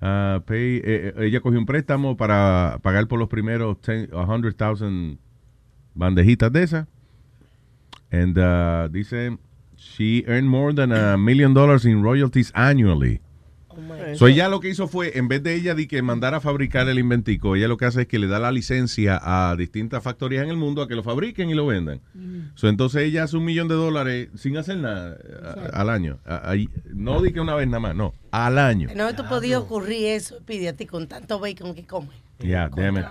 Uh, 0.00 0.40
pay, 0.44 0.76
eh, 0.76 0.82
eh, 0.84 1.14
ella 1.26 1.40
cogió 1.40 1.58
un 1.58 1.66
préstamo 1.66 2.16
para 2.16 2.78
pagar 2.82 3.06
por 3.06 3.18
los 3.18 3.28
primeros 3.28 3.78
10 3.82 4.10
100,000 4.10 5.18
bandejitas 5.94 6.52
de 6.52 6.62
esas. 6.62 6.86
And 8.12 8.36
uh, 8.38 8.88
dice, 8.88 9.38
she 9.76 10.24
earned 10.26 10.48
more 10.48 10.74
than 10.74 10.92
a 10.92 11.16
million 11.16 11.54
dollars 11.54 11.84
in 11.84 12.02
royalties 12.02 12.50
annually. 12.54 13.20
So 14.16 14.26
ella 14.26 14.48
lo 14.48 14.60
que 14.60 14.68
hizo 14.68 14.88
fue, 14.88 15.16
en 15.18 15.28
vez 15.28 15.42
de 15.42 15.54
ella 15.54 15.74
de 15.74 15.86
que 15.88 16.02
mandara 16.02 16.38
a 16.38 16.40
fabricar 16.40 16.88
el 16.88 16.98
inventico, 16.98 17.56
ella 17.56 17.68
lo 17.68 17.76
que 17.76 17.84
hace 17.86 18.02
es 18.02 18.06
que 18.08 18.18
le 18.18 18.26
da 18.26 18.38
la 18.38 18.50
licencia 18.52 19.20
a 19.22 19.54
distintas 19.56 20.02
factorías 20.02 20.44
en 20.44 20.50
el 20.50 20.56
mundo 20.56 20.82
a 20.82 20.88
que 20.88 20.94
lo 20.94 21.02
fabriquen 21.02 21.50
y 21.50 21.54
lo 21.54 21.66
vendan. 21.66 22.00
So, 22.54 22.68
entonces 22.68 23.02
ella 23.02 23.24
hace 23.24 23.36
un 23.36 23.44
millón 23.44 23.68
de 23.68 23.74
dólares 23.74 24.28
sin 24.36 24.56
hacer 24.56 24.78
nada 24.78 25.16
a- 25.72 25.80
al 25.80 25.90
año. 25.90 26.18
A- 26.26 26.54
no 26.94 27.20
di 27.22 27.32
que 27.32 27.40
una 27.40 27.54
vez 27.54 27.66
nada 27.68 27.80
más, 27.80 27.94
no, 27.96 28.12
al 28.30 28.58
año. 28.58 28.88
No 28.94 29.14
te 29.14 29.22
podía 29.24 29.58
ocurrir 29.58 30.06
eso, 30.06 30.38
pide 30.44 30.68
a 30.68 30.72
ti 30.76 30.86
con 30.86 31.06
tanto 31.08 31.38
bacon 31.38 31.74
que 31.74 31.84
come. 31.86 32.08
Yeah, 32.40 32.68
damn 32.74 32.96
it. 32.98 33.04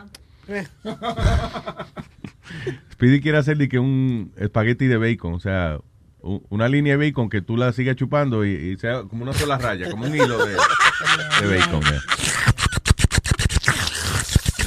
Speedy 2.93 3.19
quiere 3.21 3.37
hacer 3.37 3.57
de 3.57 3.69
que 3.69 3.79
un 3.79 4.31
espagueti 4.37 4.87
de 4.87 4.97
bacon, 4.97 5.33
o 5.35 5.39
sea, 5.39 5.79
una 6.21 6.67
línea 6.67 6.97
de 6.97 7.05
bacon 7.07 7.29
que 7.29 7.41
tú 7.41 7.55
la 7.57 7.71
sigas 7.71 7.95
chupando 7.95 8.45
y, 8.45 8.51
y 8.51 8.77
sea 8.77 9.03
como 9.03 9.23
una 9.23 9.33
sola 9.33 9.57
raya, 9.57 9.89
como 9.89 10.05
un 10.05 10.15
hilo 10.15 10.45
de, 10.45 10.51
de 10.53 11.57
bacon. 11.59 11.81
yeah. 11.81 11.99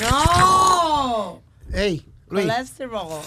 ¡No! 0.01 1.41
Hey, 1.73 2.03
Luis. 2.31 2.45
Colesterol. 2.47 3.23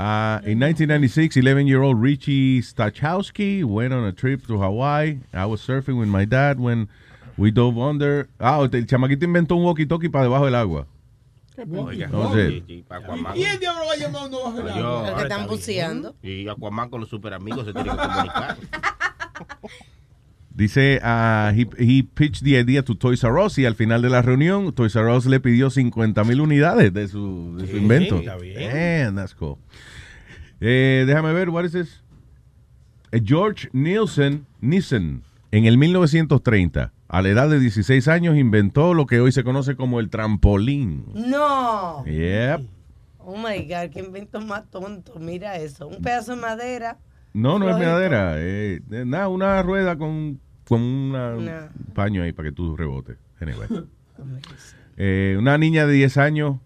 Uh, 0.00 0.38
in 0.46 0.58
1996, 0.60 1.36
11-year-old 1.36 2.00
Richie 2.00 2.60
Stachowski 2.62 3.64
went 3.64 3.92
on 3.92 4.04
a 4.04 4.12
trip 4.12 4.46
to 4.46 4.58
Hawaii. 4.60 5.18
I 5.34 5.46
was 5.46 5.60
surfing 5.60 5.98
with 5.98 6.08
my 6.08 6.24
dad 6.24 6.60
when 6.60 6.88
we 7.36 7.50
dove 7.50 7.76
under. 7.78 8.28
Ah, 8.38 8.60
el 8.62 8.86
chamaquito 8.86 9.24
inventó 9.24 9.56
un 9.56 9.64
walkie-talkie 9.64 10.08
para 10.10 10.24
debajo 10.24 10.44
del 10.44 10.54
agua. 10.54 10.86
Oiga, 11.70 12.06
No 12.08 12.32
sé. 12.34 12.62
y- 12.66 12.72
y 12.72 12.84
Aquaman. 12.88 13.36
¿Y 13.36 13.44
el 13.44 13.58
diablo 13.58 13.82
va 13.86 13.92
a 13.92 13.96
llamar 13.96 14.28
uno 14.28 14.44
bajo 14.44 14.60
el 14.60 14.74
Yo, 14.74 15.06
El 15.08 15.14
que 15.14 15.22
están 15.22 15.46
buceando. 15.46 16.16
Y 16.22 16.48
Aquaman 16.48 16.90
con 16.90 17.00
los 17.00 17.08
super 17.08 17.34
amigos 17.34 17.66
se 17.66 17.72
tiene 17.72 17.90
que 17.90 17.96
comunicar. 17.96 18.56
Dice, 20.54 21.00
uh, 21.04 21.50
he, 21.54 21.68
he 21.78 22.02
pitched 22.02 22.42
the 22.42 22.58
idea 22.58 22.82
to 22.82 22.96
Toys 22.96 23.22
R 23.22 23.38
Us 23.44 23.58
y 23.58 23.64
al 23.64 23.76
final 23.76 24.02
de 24.02 24.10
la 24.10 24.22
reunión, 24.22 24.72
Toys 24.72 24.96
R 24.96 25.08
Us 25.14 25.26
le 25.26 25.38
pidió 25.38 25.70
50 25.70 26.24
mil 26.24 26.40
unidades 26.40 26.92
de 26.92 27.06
su, 27.06 27.56
de 27.58 27.66
su 27.66 27.72
Sí, 27.74 27.78
invento. 27.78 28.18
está 28.18 28.36
bien. 28.36 28.72
Man, 29.04 29.14
that's 29.14 29.34
cool. 29.36 29.56
Eh, 30.60 31.04
déjame 31.06 31.32
ver, 31.32 31.50
what 31.50 31.64
is 31.64 31.72
this? 31.72 32.02
Eh, 33.12 33.20
George 33.24 33.68
Nielsen, 33.72 34.46
Nielsen, 34.60 35.22
en 35.52 35.66
el 35.66 35.78
1930, 35.78 36.92
a 37.08 37.22
la 37.22 37.28
edad 37.30 37.48
de 37.48 37.58
16 37.58 38.06
años, 38.08 38.36
inventó 38.36 38.92
lo 38.94 39.06
que 39.06 39.20
hoy 39.20 39.32
se 39.32 39.44
conoce 39.44 39.76
como 39.76 39.98
el 40.00 40.10
trampolín. 40.10 41.04
No. 41.14 42.04
Yep. 42.04 42.66
Oh 43.18 43.36
my 43.36 43.62
God, 43.62 43.90
qué 43.92 44.00
invento 44.00 44.40
más 44.40 44.70
tonto. 44.70 45.14
Mira 45.18 45.56
eso. 45.56 45.86
Un 45.88 46.00
pedazo 46.02 46.34
de 46.34 46.40
madera. 46.42 46.98
No, 47.32 47.58
no 47.58 47.68
es 47.68 47.76
madera. 47.76 48.34
eh, 48.36 48.80
nada, 48.88 49.28
una 49.28 49.62
rueda 49.62 49.96
con, 49.98 50.40
con 50.66 50.82
una- 50.82 51.34
Una- 51.36 51.70
un 51.86 51.94
paño 51.94 52.22
ahí 52.22 52.32
para 52.32 52.48
que 52.48 52.54
tú 52.54 52.76
rebotes. 52.76 53.16
Anyway. 53.40 53.68
Eh, 55.00 55.36
una 55.38 55.56
niña 55.58 55.86
de 55.86 55.92
10 55.92 56.16
años 56.16 56.56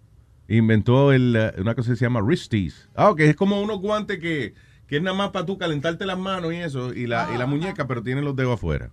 inventó 0.48 1.12
el, 1.12 1.36
eh, 1.36 1.52
una 1.59 1.74
cosa 1.74 1.90
que 1.90 1.97
se 1.97 2.05
llama 2.06 2.20
wristies. 2.23 2.89
Ah, 2.94 3.10
ok, 3.10 3.20
es 3.20 3.36
como 3.36 3.60
unos 3.60 3.78
guantes 3.81 4.19
que, 4.20 4.55
que 4.86 4.97
es 4.97 5.02
nada 5.02 5.14
más 5.14 5.31
para 5.32 5.44
tú 5.44 5.59
calentarte 5.59 6.06
las 6.06 6.19
manos 6.19 6.52
y 6.55 6.56
eso, 6.56 6.94
y 6.94 7.06
la, 7.06 7.28
y 7.35 7.39
la 7.39 7.44
muñeca, 7.44 7.86
pero 7.86 8.02
tienen 8.02 8.24
los 8.24 8.35
dedos 8.35 8.55
afuera. 8.55 8.90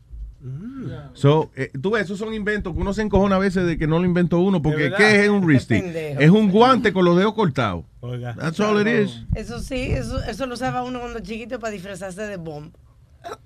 So, 1.13 1.51
eh, 1.55 1.71
tú 1.81 1.91
ves, 1.91 2.03
esos 2.03 2.17
son 2.17 2.33
inventos 2.33 2.73
que 2.73 2.79
uno 2.79 2.93
se 2.93 3.01
encojona 3.01 3.35
a 3.35 3.39
veces 3.39 3.65
de 3.65 3.77
que 3.77 3.87
no 3.87 3.99
lo 3.99 4.05
inventó 4.05 4.39
uno, 4.39 4.61
porque. 4.61 4.91
¿qué 4.95 5.23
es 5.23 5.29
un 5.29 5.43
wristy? 5.43 5.75
Es 5.75 6.29
un 6.29 6.49
guante 6.49 6.93
con 6.93 7.05
los 7.05 7.17
dedos 7.17 7.33
cortados. 7.33 7.85
Oiga. 7.99 8.35
That's 8.35 8.59
all 8.59 8.79
it 8.79 8.87
is. 8.87 9.25
Eso 9.35 9.59
sí, 9.59 9.91
eso, 9.91 10.21
eso 10.23 10.45
lo 10.45 10.53
usaba 10.53 10.83
uno 10.83 10.99
cuando 10.99 11.19
chiquito 11.19 11.59
para 11.59 11.71
disfrazarse 11.71 12.21
de 12.21 12.37
bomb. 12.37 12.71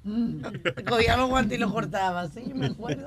Cogía 0.88 1.18
los 1.18 1.30
guantes 1.30 1.58
y 1.58 1.62
los 1.62 1.72
cortaba. 1.72 2.28
Sí, 2.28 2.44
yo 2.48 2.56
me 2.56 2.68
acuerdo. 2.68 3.06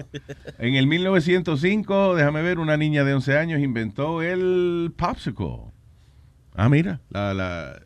En 0.59 0.75
el 0.75 0.89
1905, 0.89 2.17
déjame 2.17 2.43
ver, 2.43 2.59
una 2.59 2.77
niña 2.77 3.05
de 3.05 3.15
11 3.15 3.39
años 3.39 3.61
inventó 3.61 4.21
el 4.23 4.93
popsicle. 4.97 5.73
Ah, 6.55 6.69
mira, 6.69 7.01
la, 7.11 7.35
la, 7.35 7.81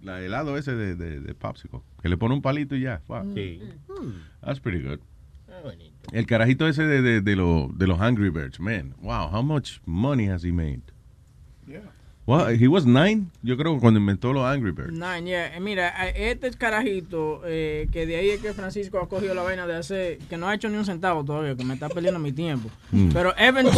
la 0.00 0.20
helado 0.22 0.56
ese 0.56 0.74
de, 0.74 0.96
de, 0.96 1.20
de 1.20 1.34
popsicle, 1.34 1.80
que 2.02 2.08
le 2.08 2.16
pone 2.16 2.34
un 2.34 2.42
palito 2.42 2.74
y 2.74 2.80
ya. 2.80 3.02
Wow. 3.06 3.32
Sí. 3.34 3.60
That's 4.40 4.58
pretty 4.58 4.82
good. 4.82 4.98
El 6.12 6.26
carajito 6.26 6.68
ese 6.68 6.84
de, 6.84 7.02
de, 7.02 7.20
de, 7.20 7.34
de 7.74 7.86
los 7.86 8.00
Angry 8.00 8.30
Birds, 8.30 8.60
man. 8.60 8.94
Wow, 9.00 9.28
how 9.32 9.42
much 9.42 9.80
money 9.84 10.28
has 10.28 10.44
he 10.44 10.52
made? 10.52 10.82
Well, 12.28 12.48
he 12.60 12.66
was 12.66 12.84
nine, 12.84 13.30
yo 13.44 13.56
creo, 13.56 13.78
cuando 13.78 14.00
inventó 14.00 14.32
los 14.32 14.44
Angry 14.44 14.72
Birds. 14.72 14.92
Nine, 14.92 15.26
yeah. 15.26 15.56
Eh, 15.56 15.60
Mira, 15.60 15.90
este 16.08 16.50
carajito, 16.50 17.42
eh, 17.46 17.86
que 17.92 18.04
de 18.04 18.16
ahí 18.16 18.30
es 18.30 18.40
que 18.40 18.52
Francisco 18.52 18.98
ha 18.98 19.08
cogido 19.08 19.32
la 19.32 19.42
vaina 19.42 19.64
de 19.64 19.76
hacer, 19.76 20.18
que 20.28 20.36
no 20.36 20.48
ha 20.48 20.54
hecho 20.56 20.68
ni 20.68 20.76
un 20.76 20.84
centavo 20.84 21.24
todavía, 21.24 21.54
que 21.54 21.62
me 21.62 21.74
está 21.74 21.88
perdiendo 21.88 22.18
mi 22.18 22.32
tiempo. 22.32 22.68
Mm. 22.90 23.10
Pero 23.12 23.32
Evan 23.38 23.66
me 23.66 23.70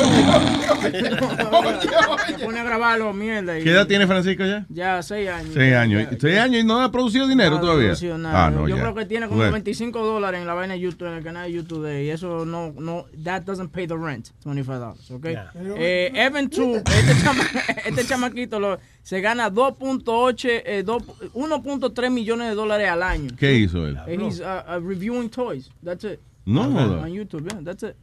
pone 2.45 2.59
a 2.61 2.65
grabarlo, 2.65 3.13
mierda. 3.13 3.59
y- 3.59 3.65
¿Qué 3.65 3.71
edad 3.71 3.87
tiene 3.87 4.07
Francisco 4.07 4.45
ya? 4.45 4.65
Ya, 4.71 5.03
seis 5.03 5.29
años. 5.29 5.53
Seis 5.53 5.75
años. 5.75 6.09
¿Seis 6.19 6.39
años 6.39 6.63
y 6.63 6.65
no 6.67 6.81
ha 6.81 6.91
producido 6.91 7.27
dinero 7.29 7.51
No 7.51 7.57
ha 7.59 7.61
todavía? 7.61 7.87
producido 7.89 8.19
nada. 8.19 8.47
Ah, 8.47 8.51
no, 8.51 8.67
Yo 8.69 8.77
ya. 8.77 8.83
creo 8.83 8.95
que 8.95 9.05
tiene 9.05 9.27
como 9.27 9.39
Bueno. 9.39 9.53
25 9.53 10.05
dólares 10.05 10.41
en 10.41 10.47
la 10.47 10.55
vaina 10.55 10.75
de 10.75 10.81
YouTube, 10.81 11.09
en 11.09 11.15
el 11.15 11.23
canal 11.25 11.47
de 11.49 11.53
YouTube 11.53 11.85
de 11.85 12.05
y 12.05 12.11
eso 12.11 12.45
no, 12.45 12.73
no, 12.79 13.07
that 13.25 13.43
doesn't 13.43 13.71
pay 13.71 13.87
the 13.87 13.95
rent, 13.97 14.29
25 14.45 14.79
dólares, 14.79 15.11
¿ok? 15.11 15.25
Yeah. 15.27 15.51
Eh, 15.77 16.13
Evan 16.15 16.49
2, 16.49 16.77
este, 16.79 17.15
chama- 17.23 17.45
este 17.85 18.05
chamaquito 18.47 18.61
lo- 18.61 18.79
se 19.03 19.21
gana 19.21 19.51
2.8, 19.51 20.49
eh, 20.65 20.83
dos- 20.85 21.03
1.3 21.35 22.11
millones 22.11 22.49
de 22.49 22.55
dólares 22.55 22.89
al 22.89 23.03
año. 23.03 23.31
¿Qué 23.39 23.55
hizo 23.55 23.87
él? 23.87 23.97
Eh, 24.07 24.19
He's 24.21 24.41
uh, 24.41 24.45
uh, 24.77 24.81
reviewing 24.81 25.29
toys, 25.31 25.71
that's 25.85 26.05
it. 26.05 26.21
No, 26.45 26.63
on, 26.63 26.73
joda. 26.73 27.03
on 27.03 27.11
YouTube, 27.13 27.49
yeah, 27.51 27.61
that's 27.65 27.83
it. 27.83 27.95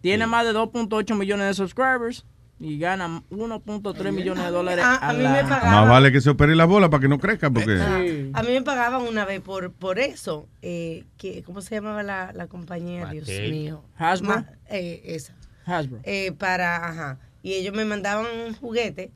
Tiene 0.00 0.26
más 0.26 0.44
de 0.46 0.52
2.8 0.52 1.16
millones 1.16 1.46
de 1.48 1.54
subscribers 1.54 2.24
y 2.60 2.78
gana 2.78 3.22
1.3 3.30 4.12
millones 4.12 4.44
de 4.44 4.50
dólares 4.50 4.84
a 4.84 4.96
al 4.96 5.16
mí 5.18 5.22
me 5.24 5.28
año. 5.28 5.48
pagaban. 5.48 5.70
Más 5.72 5.88
vale 5.88 6.12
que 6.12 6.20
se 6.20 6.30
opere 6.30 6.54
la 6.54 6.64
bola 6.66 6.88
para 6.90 7.00
que 7.02 7.08
no 7.08 7.18
crezca, 7.18 7.50
porque... 7.50 7.78
Ah, 7.80 8.38
A 8.38 8.42
mí 8.42 8.52
me 8.52 8.62
pagaban 8.62 9.02
una 9.02 9.24
vez 9.24 9.40
por, 9.40 9.72
por 9.72 9.98
eso. 9.98 10.46
Eh, 10.62 11.04
que, 11.16 11.42
¿Cómo 11.42 11.60
se 11.60 11.74
llamaba 11.76 12.02
la, 12.04 12.32
la 12.32 12.46
compañía? 12.46 13.06
Dios 13.06 13.28
Mattel. 13.28 13.50
mío. 13.50 13.82
Hasbro. 13.96 14.28
Ma- 14.28 14.46
eh, 14.70 15.02
esa. 15.04 15.34
Hasbro. 15.66 15.98
Eh, 16.04 16.32
para, 16.32 16.88
ajá. 16.88 17.18
Y 17.42 17.54
ellos 17.54 17.74
me 17.74 17.84
mandaban 17.84 18.26
un 18.46 18.54
juguete 18.54 19.10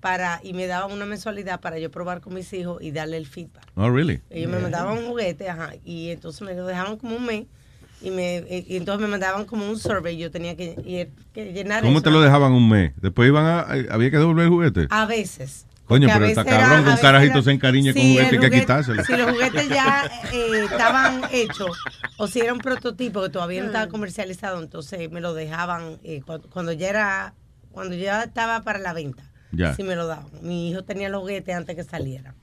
para 0.00 0.40
y 0.42 0.52
me 0.52 0.66
daban 0.66 0.92
una 0.92 1.04
mensualidad 1.06 1.60
para 1.60 1.78
yo 1.78 1.90
probar 1.90 2.20
con 2.20 2.34
mis 2.34 2.52
hijos 2.52 2.82
y 2.82 2.90
darle 2.92 3.16
el 3.16 3.26
feedback. 3.26 3.64
Oh, 3.74 3.90
really? 3.90 4.20
Ellos 4.30 4.50
me 4.50 4.58
mandaban 4.58 4.96
un 4.98 5.06
juguete, 5.06 5.48
ajá, 5.48 5.72
y 5.84 6.10
entonces 6.10 6.42
me 6.42 6.54
lo 6.54 6.66
dejaban 6.66 6.96
como 6.96 7.16
un 7.16 7.26
mes 7.26 7.46
y 8.00 8.10
me 8.10 8.44
y 8.68 8.76
entonces 8.76 9.02
me 9.02 9.08
mandaban 9.08 9.44
como 9.44 9.68
un 9.68 9.78
survey, 9.78 10.16
yo 10.16 10.30
tenía 10.30 10.56
que, 10.56 10.76
ir- 10.76 11.10
que 11.34 11.52
llenar 11.52 11.82
¿Cómo 11.82 11.94
eso. 11.98 12.04
te 12.04 12.10
lo 12.10 12.20
dejaban 12.20 12.52
un 12.52 12.68
mes? 12.68 12.92
Después 13.00 13.26
iban 13.28 13.44
a, 13.44 13.60
había 13.92 14.10
que 14.10 14.18
devolver 14.18 14.44
el 14.44 14.50
juguete. 14.50 14.86
A 14.90 15.04
veces. 15.06 15.64
Coño, 15.86 16.06
pero 16.12 16.26
está 16.26 16.44
cabrón 16.44 16.84
que 16.84 16.90
un 16.90 16.96
carajito 16.98 17.40
se 17.42 17.50
encariñe 17.50 17.94
con 17.94 18.02
Sí, 18.02 18.10
juguete 18.12 18.28
el 18.28 18.34
y 18.34 18.38
que 18.38 18.46
juguete- 18.48 18.60
quitárselo. 18.60 19.04
Si 19.04 19.16
los 19.16 19.30
juguetes 19.32 19.68
ya 19.70 20.04
eh, 20.32 20.64
estaban 20.70 21.22
hechos 21.32 21.76
o 22.18 22.26
si 22.28 22.40
era 22.40 22.52
un 22.52 22.58
prototipo 22.60 23.22
que 23.22 23.30
todavía 23.30 23.60
no 23.62 23.68
estaba 23.68 23.88
comercializado, 23.88 24.62
entonces 24.62 25.10
me 25.10 25.20
lo 25.22 25.32
dejaban 25.34 25.98
eh, 26.04 26.20
cu- 26.20 26.42
cuando, 26.50 26.72
ya 26.72 26.88
era 26.90 27.34
cuando 27.72 27.94
ya 27.96 28.22
estaba 28.24 28.60
para 28.62 28.78
la 28.78 28.92
venta. 28.92 29.24
Ya. 29.52 29.74
Sí 29.74 29.82
me 29.82 29.96
lo 29.96 30.06
daban. 30.06 30.26
Mi 30.42 30.70
hijo 30.70 30.84
tenía 30.84 31.08
los 31.08 31.20
juguetes 31.22 31.54
antes 31.54 31.74
que 31.76 31.84
saliera. 31.84 32.34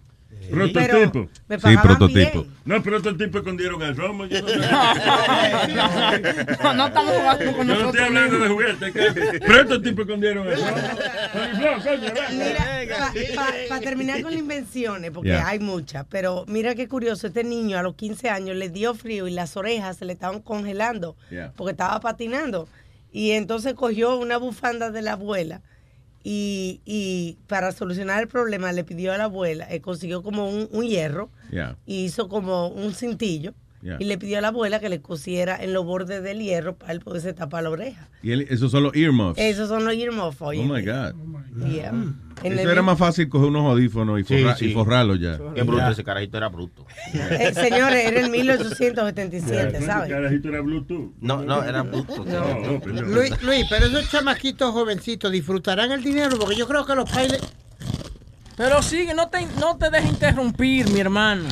Prototipo. 0.52 1.28
me 1.48 1.58
pagaban 1.58 2.08
bien. 2.08 2.46
No, 2.66 2.84
prototipo 2.84 3.38
escondieron 3.40 3.82
el 3.82 3.96
romo. 3.96 4.26
Yo 4.26 4.42
no, 4.46 4.48
No, 6.64 6.74
no 6.74 6.88
estamos 6.88 7.14
jugando 7.16 7.58
con 7.58 7.68
Yo 7.68 7.74
no 7.74 7.80
nosotros. 7.80 7.96
estoy 7.96 8.02
hablando 8.06 8.40
de 8.40 8.50
juguetes. 8.50 8.94
¿qué? 8.94 9.40
Prototipo 9.40 10.02
escondieron 10.02 10.48
el 10.48 10.58
romo. 10.58 10.78
Para 13.70 13.82
terminar 13.82 14.22
con 14.22 14.32
las 14.32 14.40
invenciones, 14.40 15.12
porque 15.12 15.34
hay 15.34 15.60
muchas, 15.60 16.06
pero 16.10 16.46
mira 16.48 16.76
qué 16.76 16.88
curioso, 16.88 17.28
este 17.28 17.44
niño 17.44 17.78
a 17.78 17.84
los 17.84 17.96
15 17.96 18.30
años 18.30 18.56
le 18.56 18.70
dio 18.70 18.94
frío 18.94 19.28
y 19.28 19.32
las 19.32 19.56
orejas 19.58 19.98
se 19.98 20.06
le 20.06 20.14
estaban 20.14 20.42
congelando 20.42 21.16
Yeah. 21.32 21.54
porque 21.56 21.72
estaba 21.72 22.00
patinando. 22.00 22.68
Y 23.12 23.32
entonces 23.32 23.74
cogió 23.74 24.18
una 24.18 24.38
bufanda 24.38 24.92
de 24.92 25.02
la 25.02 25.14
abuela 25.14 25.62
y, 26.28 26.82
y 26.86 27.38
para 27.46 27.72
solucionar 27.72 28.20
el 28.24 28.28
problema 28.28 28.72
le 28.74 28.84
pidió 28.84 29.14
a 29.14 29.18
la 29.18 29.26
abuela, 29.26 29.68
eh, 29.72 29.80
consiguió 29.80 30.24
como 30.24 30.50
un, 30.50 30.68
un 30.72 30.84
hierro 30.86 31.30
Yeah. 31.52 31.78
y 31.86 32.04
hizo 32.06 32.28
como 32.28 32.68
un 32.70 32.94
cintillo 32.96 33.54
Yeah. 33.84 33.98
y 34.00 34.06
le 34.06 34.18
pidió 34.18 34.40
a 34.40 34.42
la 34.42 34.48
abuela 34.48 34.80
que 34.80 34.90
le 34.90 35.00
cosiera 35.00 35.56
en 35.64 35.72
los 35.72 35.86
bordes 35.86 36.24
del 36.24 36.40
hierro 36.40 36.76
para 36.76 36.92
él 36.94 37.02
poderse 37.02 37.34
tapar 37.34 37.62
la 37.62 37.70
oreja. 37.70 38.10
Y 38.24 38.32
él- 38.32 38.48
esos 38.50 38.72
son 38.72 38.82
los 38.82 38.96
earmuffs. 38.96 39.40
Esos 39.40 39.70
son 39.70 39.86
los 39.86 39.94
earmuffs. 39.94 40.42
Oh 40.42 40.46
oye. 40.48 40.64
my 40.64 40.82
God. 40.84 41.14
Yeah. 41.70 41.94
En 42.44 42.54
Eso 42.54 42.62
el- 42.64 42.70
era 42.70 42.82
más 42.82 42.98
fácil 42.98 43.30
coger 43.30 43.48
unos 43.50 43.64
audífonos 43.72 44.20
y, 44.20 44.24
Sí, 44.24 44.44
forra- 44.44 44.56
sí. 44.58 44.66
y 44.66 44.74
forrarlos 44.74 45.20
ya. 45.20 45.38
Qué 45.56 45.64
bruto, 45.64 45.88
ese 45.90 46.04
carajito 46.04 46.38
era 46.38 46.50
bruto. 46.50 46.86
Eh, 47.14 47.54
señores, 47.54 48.06
era 48.06 48.22
en 48.22 48.32
1877, 48.32 49.82
¿sabes? 49.86 50.10
carajito 50.12 50.50
era 50.50 50.62
Bluetooth. 50.62 51.14
No, 51.22 51.44
no, 51.44 51.64
era 51.64 51.82
bruto. 51.84 52.26
No, 52.26 52.80
perdón. 52.82 53.14
Luis, 53.14 53.42
Luis, 53.42 53.66
pero 53.70 53.86
esos 53.88 54.10
chamaquitos 54.10 54.72
jovencitos 54.72 55.32
disfrutarán 55.32 55.92
el 55.92 56.04
dinero 56.04 56.38
porque 56.40 56.56
yo 56.56 56.68
creo 56.68 56.86
que 56.86 56.96
los 56.96 57.10
pailes. 57.10 57.42
Pero 58.58 58.82
sigue, 58.82 59.14
no 59.14 59.28
te, 59.30 59.46
no 59.60 59.78
te 59.78 59.90
dejes 59.90 60.12
interrumpir, 60.12 60.90
mi 60.90 61.00
hermano. 61.02 61.44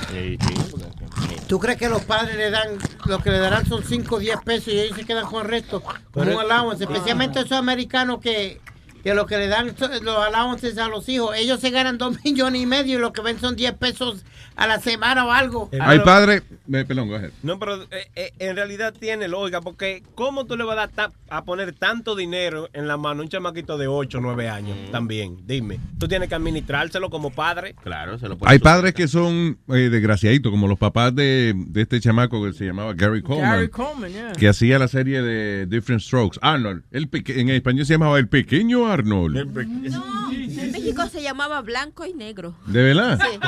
¿Tú 1.48 1.60
crees 1.60 1.78
que 1.78 1.90
los 1.90 2.02
padres 2.04 2.36
le 2.38 2.50
dan, 2.50 2.70
lo 3.06 3.20
que 3.20 3.30
le 3.30 3.40
darán 3.40 3.66
son 3.66 3.84
5 3.84 4.16
o 4.16 4.20
10 4.20 4.38
pesos 4.46 4.70
y 4.74 4.80
ellos 4.80 4.98
se 4.98 5.06
quedan 5.06 5.26
con 5.26 5.44
el 5.44 5.50
resto? 5.50 5.84
Pero- 6.14 6.34
un 6.34 6.40
allowance, 6.52 6.84
especialmente 6.86 7.40
esos 7.40 7.52
americanos 7.54 8.20
que, 8.22 8.60
que 9.04 9.14
lo 9.14 9.26
que 9.26 9.38
le 9.38 9.48
dan 9.48 9.76
los 10.02 10.18
allowances 10.18 10.78
a 10.78 10.88
los 10.88 11.08
hijos, 11.10 11.36
ellos 11.36 11.60
se 11.60 11.70
ganan 11.72 11.98
2 11.98 12.20
millones 12.26 12.62
y 12.62 12.66
medio 12.66 12.98
y 12.98 13.02
lo 13.02 13.12
que 13.14 13.22
ven 13.22 13.40
son 13.40 13.56
10 13.56 13.74
pesos 13.74 14.24
a 14.56 14.68
la 14.68 14.80
semana 14.80 15.26
o 15.26 15.32
algo. 15.32 15.70
Hay 15.80 16.00
padres. 16.00 16.44
eh, 16.72 16.86
Perdón, 16.88 17.10
go 17.10 17.16
ahead. 17.16 17.32
No, 17.42 17.58
pero 17.58 17.82
eh, 17.84 18.12
eh, 18.16 18.32
en 18.38 18.56
realidad 18.56 18.94
tiene 18.98 19.28
lógica, 19.28 19.62
porque 19.62 20.04
¿cómo 20.14 20.46
tú 20.46 20.56
le 20.56 20.64
vas 20.64 20.74
a, 20.74 20.88
dar 20.88 20.90
ta- 20.92 21.12
a 21.30 21.44
poner 21.44 21.74
tanto 21.74 22.16
dinero 22.16 22.70
en 22.74 22.88
la 22.88 22.96
mano 22.98 23.22
a 23.22 23.24
un 23.24 23.30
chamaquito 23.30 23.78
de 23.80 23.88
8 23.88 24.20
o 24.20 24.22
9 24.22 24.50
años 24.50 24.78
también? 24.92 25.38
Dime, 25.48 25.80
tú 26.00 26.08
tienes 26.08 26.30
que 26.30 26.36
administrárselo 26.36 27.10
como 27.10 27.32
padre. 27.32 27.74
Claro, 27.84 28.20
se 28.20 28.30
lo 28.30 28.38
Hay 28.46 28.60
padres 28.60 28.94
que 28.94 29.08
son 29.08 29.58
eh, 29.70 29.90
desgraciaditos, 29.90 30.52
como 30.52 30.68
los 30.68 30.78
papás 30.78 31.16
de, 31.16 31.54
de 31.56 31.82
este 31.82 32.00
chamaco 32.00 32.44
que 32.46 32.54
se 32.54 32.66
llamaba 32.66 32.94
Gary 32.94 33.24
Coleman. 33.24 33.52
Gary 33.54 33.70
Coleman, 33.70 34.12
yeah. 34.12 34.32
Que 34.34 34.48
hacía 34.48 34.78
la 34.78 34.88
serie 34.88 35.24
de 35.24 35.66
Different 35.66 36.02
Strokes. 36.02 36.38
Arnold. 36.44 36.84
El 36.92 37.10
en 37.12 37.50
español 37.50 37.86
se 37.88 37.94
llamaba 37.96 38.20
El 38.20 38.28
Pequeño 38.28 38.86
Arnold. 38.94 39.38
En 39.38 40.72
México 40.72 41.08
se 41.08 41.22
llamaba 41.22 41.62
blanco 41.62 42.06
y 42.06 42.14
negro. 42.14 42.56
¿De 42.68 42.82
verdad? 42.84 43.20
Sí. 43.20 43.40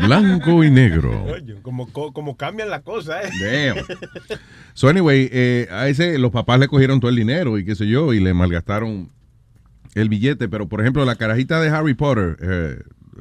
Blanco 0.06 0.64
y 0.64 0.70
negro. 0.70 1.24
Oye, 1.24 1.56
como, 1.62 1.90
co- 1.92 2.12
como 2.12 2.36
cambian 2.36 2.70
las 2.70 2.82
cosas, 2.82 3.24
¿eh? 3.40 3.74
Damn. 3.74 3.84
So 4.74 4.88
anyway, 4.88 5.28
eh, 5.32 5.68
a 5.70 5.88
ese 5.88 6.18
los 6.18 6.30
papás 6.30 6.58
le 6.58 6.68
cogieron 6.68 7.00
todo 7.00 7.10
el 7.10 7.16
dinero 7.16 7.58
y 7.58 7.64
qué 7.64 7.74
sé 7.74 7.86
yo 7.86 8.12
y 8.12 8.20
le 8.20 8.34
malgastaron 8.34 9.10
el 9.94 10.08
billete. 10.08 10.48
Pero 10.48 10.68
por 10.68 10.80
ejemplo 10.80 11.04
la 11.04 11.16
carajita 11.16 11.60
de 11.60 11.68
Harry 11.70 11.94
Potter, 11.94 12.36
eh, 12.40 12.78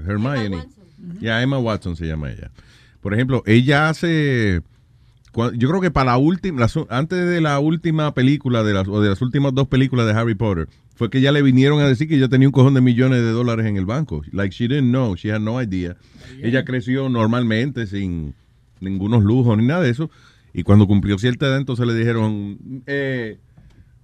Hermione, 0.08 0.66
ya 1.20 1.42
Emma 1.42 1.60
Watson 1.60 1.96
se 1.96 2.08
llama 2.08 2.32
ella. 2.32 2.52
Por 3.02 3.14
ejemplo, 3.14 3.42
ella 3.48 3.90
hace, 3.90 4.62
yo 5.56 5.70
creo 5.70 5.82
que 5.82 5.90
para 5.92 6.12
la 6.12 6.18
última, 6.18 6.60
las- 6.62 6.78
antes 6.90 7.28
de 7.28 7.42
la 7.42 7.60
última 7.60 8.14
película 8.14 8.64
de 8.64 8.74
las 8.74 8.88
o 8.88 9.02
de 9.02 9.10
las 9.10 9.22
últimas 9.22 9.54
dos 9.54 9.68
películas 9.68 10.06
de 10.06 10.14
Harry 10.14 10.36
Potter, 10.36 10.68
fue 11.02 11.10
que 11.10 11.20
ya 11.20 11.32
le 11.32 11.42
vinieron 11.42 11.80
a 11.80 11.88
decir 11.88 12.08
que 12.08 12.16
ella 12.16 12.30
tenía 12.30 12.48
un 12.48 12.52
cojón 12.52 12.76
de 12.76 12.82
millones 12.82 13.24
de 13.24 13.32
dólares 13.32 13.66
en 13.66 13.76
el 13.76 13.88
banco. 13.88 14.22
Like 14.32 14.54
she 14.54 14.68
didn't 14.68 14.92
know, 14.92 15.16
she 15.16 15.32
had 15.32 15.40
no 15.42 15.60
idea. 15.60 15.98
Ella 16.44 16.64
creció 16.64 17.10
normalmente 17.10 17.88
sin 17.88 18.36
ningunos 18.80 19.24
lujos 19.24 19.58
ni 19.58 19.66
nada 19.66 19.82
de 19.82 19.90
eso. 19.90 20.12
Y 20.54 20.62
cuando 20.62 20.86
cumplió 20.86 21.18
cierta 21.18 21.48
edad, 21.48 21.58
entonces 21.58 21.88
le 21.88 21.96
dijeron, 21.96 22.84
eh, 22.86 23.40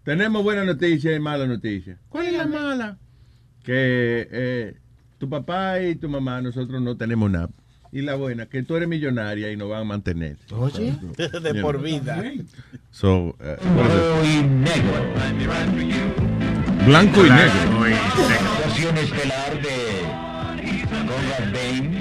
tenemos 0.05 0.41
buena 0.41 0.63
noticia 0.63 1.15
y 1.15 1.19
mala 1.19 1.45
noticia. 1.45 1.99
¿Cuál 2.09 2.25
es 2.29 2.33
la 2.33 2.47
mala? 2.47 2.97
Que 3.63 4.27
eh, 4.31 4.77
tu 5.19 5.29
papá 5.29 5.79
y 5.79 5.97
tu 5.97 6.09
mamá, 6.09 6.41
nosotros 6.41 6.81
no 6.81 6.97
tenemos 6.97 7.29
nada. 7.29 7.51
Y 7.91 8.01
la 8.01 8.15
buena, 8.15 8.47
que 8.47 8.63
tú 8.63 8.75
eres 8.75 8.89
millonaria 8.89 9.51
y 9.51 9.55
nos 9.55 9.69
van 9.69 9.81
a 9.81 9.85
mantener. 9.85 10.37
Oye, 10.51 10.95
de 11.43 11.61
por 11.61 11.79
vida. 11.79 12.23
So, 12.89 13.35
uh? 13.39 13.57
Blanco 16.87 17.25
y 17.25 17.29
negro. 17.29 17.83
Actuación 18.39 18.97
estelar 18.97 19.61
de 19.61 20.05
Conrad 20.87 21.51
Bain. 21.51 21.97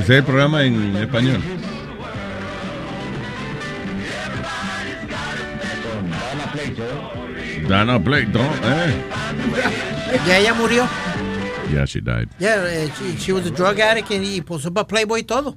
Ese 0.00 0.02
es 0.02 0.10
el 0.10 0.24
programa 0.24 0.64
en 0.64 0.96
español. 0.96 1.40
Dana 6.18 6.52
Plato. 6.52 6.82
Dana 7.68 8.02
Plato, 8.02 8.40
eh. 8.64 8.94
Ya 10.26 10.38
ella 10.38 10.54
murió. 10.54 10.88
Yeah, 11.70 11.84
she 11.84 12.00
died. 12.00 12.28
Yeah, 12.40 12.64
eh, 12.66 12.90
she, 12.98 13.16
she 13.16 13.32
was 13.32 13.46
a 13.46 13.52
drug 13.52 13.78
addict 13.78 14.10
and 14.10 14.24
y 14.24 14.40
puso 14.40 14.74
para 14.74 14.88
Playboy 14.88 15.20
y 15.20 15.22
todo. 15.22 15.56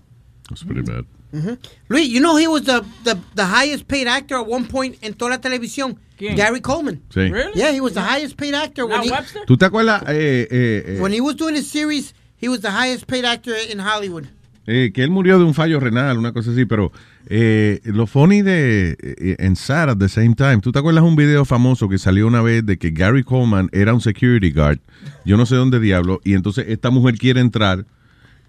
That's 0.51 0.63
pretty 0.63 0.81
bad. 0.83 1.05
Ujú. 1.33 1.57
Luis, 1.89 2.09
you 2.09 2.19
know 2.19 2.35
he 2.35 2.47
was 2.47 2.63
the, 2.63 2.83
the, 3.05 3.17
the 3.35 3.45
highest 3.45 3.87
paid 3.87 4.05
actor 4.07 4.35
at 4.35 4.45
one 4.45 4.65
point 4.67 4.97
en 5.01 5.13
toda 5.13 5.31
la 5.31 5.37
televisión. 5.39 5.97
¿Quién? 6.17 6.35
Gary 6.35 6.59
Coleman. 6.61 7.01
Sí. 7.09 7.31
Really? 7.31 7.53
Yeah, 7.55 7.71
he 7.71 7.79
was 7.79 7.93
the 7.93 8.01
highest 8.01 8.35
paid 8.37 8.53
actor. 8.53 8.85
When 8.85 8.97
Now 8.97 9.03
he, 9.03 9.11
Webster? 9.11 9.41
¿Tú 9.47 9.57
te 9.57 9.65
acuerdas 9.65 10.03
eh, 10.09 10.47
eh, 10.51 10.83
eh, 10.97 11.01
when 11.01 11.13
he 11.13 11.21
was 11.21 11.35
doing 11.35 11.55
his 11.55 11.71
series, 11.71 12.13
he 12.37 12.49
was 12.49 12.59
the 12.61 12.71
highest 12.71 13.07
paid 13.07 13.23
actor 13.25 13.55
in 13.71 13.79
Hollywood. 13.79 14.27
eh, 14.67 14.91
que 14.93 15.03
él 15.03 15.09
murió 15.09 15.39
de 15.39 15.45
un 15.45 15.53
fallo 15.53 15.79
renal, 15.79 16.17
una 16.17 16.33
cosa 16.33 16.51
así, 16.51 16.65
pero 16.65 16.91
eh, 17.27 17.79
lo 17.85 18.05
funny 18.07 18.41
de 18.41 18.95
eh, 18.99 19.35
en 19.39 19.55
Sad 19.55 19.89
at 19.89 19.97
the 19.97 20.09
same 20.09 20.35
time, 20.35 20.59
¿tú 20.61 20.71
te 20.71 20.79
acuerdas 20.79 21.03
un 21.03 21.15
video 21.15 21.45
famoso 21.45 21.89
que 21.89 21.97
salió 21.97 22.27
una 22.27 22.41
vez 22.41 22.65
de 22.65 22.77
que 22.77 22.91
Gary 22.91 23.23
Coleman 23.23 23.69
era 23.71 23.93
un 23.93 24.01
security 24.01 24.51
guard, 24.51 24.79
yo 25.25 25.35
no 25.37 25.45
sé 25.45 25.55
dónde 25.55 25.79
diablo, 25.79 26.21
y 26.23 26.33
entonces 26.33 26.65
esta 26.67 26.89
mujer 26.91 27.17
quiere 27.17 27.41
entrar 27.41 27.85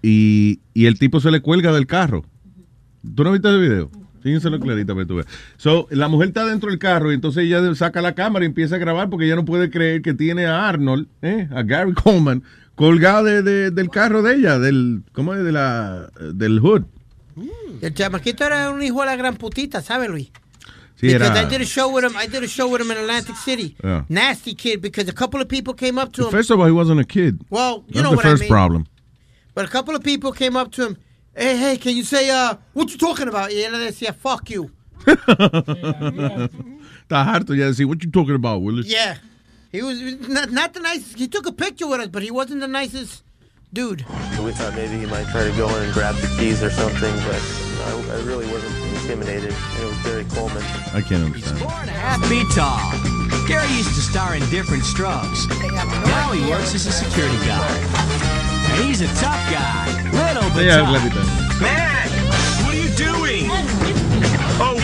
y, 0.03 0.59
y 0.75 0.85
el 0.85 0.99
tipo 0.99 1.19
se 1.19 1.31
le 1.31 1.41
cuelga 1.41 1.71
del 1.73 1.87
carro. 1.87 2.23
¿Tú 3.15 3.23
no 3.23 3.31
viste 3.31 3.47
ese 3.49 3.57
video? 3.57 3.89
Fíjenselo 4.21 4.59
clarito 4.59 4.93
para 4.93 5.03
que 5.05 5.07
tú 5.09 5.15
veas. 5.15 5.27
So, 5.57 5.87
la 5.89 6.07
mujer 6.07 6.27
está 6.29 6.45
dentro 6.45 6.69
del 6.69 6.79
carro 6.79 7.11
y 7.11 7.15
entonces 7.15 7.43
ella 7.45 7.73
saca 7.75 8.01
la 8.01 8.13
cámara 8.15 8.45
y 8.45 8.47
empieza 8.47 8.75
a 8.75 8.77
grabar 8.77 9.09
porque 9.09 9.25
ella 9.25 9.35
no 9.35 9.43
puede 9.43 9.69
creer 9.69 10.01
que 10.01 10.13
tiene 10.13 10.45
a 10.45 10.69
Arnold, 10.69 11.07
eh, 11.21 11.47
a 11.51 11.63
Gary 11.63 11.93
Coleman, 12.03 12.43
colgado 12.75 13.23
de- 13.25 13.41
de- 13.41 13.71
del 13.71 13.89
carro 13.89 14.21
de 14.21 14.35
ella, 14.35 14.59
del, 14.59 15.03
¿cómo 15.11 15.33
es? 15.33 15.43
De 15.43 15.51
la, 15.51 16.09
del 16.33 16.59
hood. 16.59 16.83
El 17.81 17.93
chamaquito 17.93 18.45
era 18.45 18.69
un 18.69 18.81
hijo 18.83 18.99
de 19.01 19.07
la 19.07 19.15
gran 19.15 19.35
putita, 19.35 19.81
¿sabes, 19.81 20.09
Luis? 20.09 20.31
Sí, 20.95 21.07
because 21.07 21.25
era- 21.31 21.41
I 21.41 21.45
did 21.49 21.61
a 21.61 21.65
show 21.65 21.89
with 21.93 22.03
him. 22.05 22.13
I 22.15 22.27
did 22.27 22.43
a 22.43 22.47
show 22.47 22.71
with 22.71 22.79
him 22.81 22.91
in 22.91 22.97
Atlantic 22.99 23.35
City. 23.35 23.75
Yeah. 23.83 24.05
Nasty 24.07 24.55
kid, 24.55 24.79
because 24.81 25.09
a 25.09 25.13
couple 25.13 25.41
of 25.41 25.49
people 25.49 25.73
came 25.73 25.99
up 25.99 26.13
to 26.13 26.25
him. 26.25 26.31
First 26.31 26.49
of 26.51 26.59
all, 26.61 26.65
he 26.67 26.71
wasn't 26.71 27.01
a 27.01 27.03
kid. 27.03 27.41
Well, 27.49 27.83
you 27.87 27.95
That's 27.95 28.03
know 28.03 28.09
the 28.11 28.15
what 28.15 28.25
I 28.25 28.29
first 28.29 28.41
mean. 28.43 28.49
problem. 28.49 28.85
But 29.53 29.65
a 29.65 29.67
couple 29.67 29.95
of 29.95 30.03
people 30.03 30.31
came 30.31 30.57
up 30.57 30.71
to 30.73 30.85
him. 30.85 30.97
Hey, 31.35 31.57
hey, 31.57 31.77
can 31.77 31.95
you 31.95 32.03
say, 32.03 32.29
uh, 32.29 32.55
what 32.73 32.91
you 32.91 32.97
talking 32.97 33.27
about? 33.27 33.51
Y 33.51 33.57
él 33.63 33.71
le 33.71 33.79
decía, 33.79 34.13
fuck 34.15 34.49
you. 34.49 34.71
Está 35.05 36.49
harto 37.25 37.55
ya 37.55 37.65
de 37.65 37.71
decir, 37.71 37.87
what 37.87 38.03
you 38.03 38.11
talking 38.11 38.35
about, 38.35 38.61
Willis? 38.61 38.87
Yeah. 38.87 39.17
He 39.71 39.81
was 39.81 39.99
not, 40.27 40.51
not 40.51 40.73
the 40.73 40.79
nicest. 40.79 41.17
He 41.17 41.27
took 41.27 41.47
a 41.47 41.51
picture 41.51 41.87
with 41.87 42.01
us, 42.01 42.07
but 42.07 42.21
he 42.21 42.29
wasn't 42.29 42.61
the 42.61 42.67
nicest 42.67 43.23
dude. 43.73 44.05
So 44.35 44.43
we 44.43 44.51
thought 44.51 44.75
maybe 44.75 44.99
he 44.99 45.07
might 45.07 45.25
try 45.31 45.43
to 45.43 45.51
go 45.57 45.67
in 45.75 45.83
and 45.83 45.93
grab 45.93 46.15
the 46.15 46.27
keys 46.37 46.61
or 46.61 46.69
something, 46.69 47.15
but 47.25 47.41
I, 47.85 48.17
I 48.17 48.21
really 48.21 48.45
wasn't 48.51 48.75
intimidated. 49.01 49.51
It 49.51 49.85
was 49.85 49.97
Gary 50.03 50.25
Coleman. 50.25 50.63
I 50.93 51.01
can't 51.01 51.23
understand. 51.23 51.57
half 51.89 52.23
feet 52.27 52.45
tall. 52.53 52.79
Gary 53.47 53.67
used 53.73 53.95
to 53.95 54.01
star 54.01 54.35
in 54.35 54.47
different 54.51 54.83
strokes. 54.83 55.47
Now 56.05 56.31
he 56.31 56.47
works 56.49 56.75
as 56.75 56.85
a 56.85 56.91
security 56.91 57.37
guard. 57.47 58.42
He's 58.81 59.01
a 59.01 59.07
tough 59.19 59.39
guy. 59.51 59.87
Little 60.11 60.49
but 60.53 60.63
Yeah, 60.63 60.79
tough. 60.81 60.89
Clarita. 60.89 61.21
Man, 61.61 62.09
what 62.63 62.73
are 62.73 62.75
you 62.75 62.89
doing? 62.95 63.49
Oh, 64.59 64.75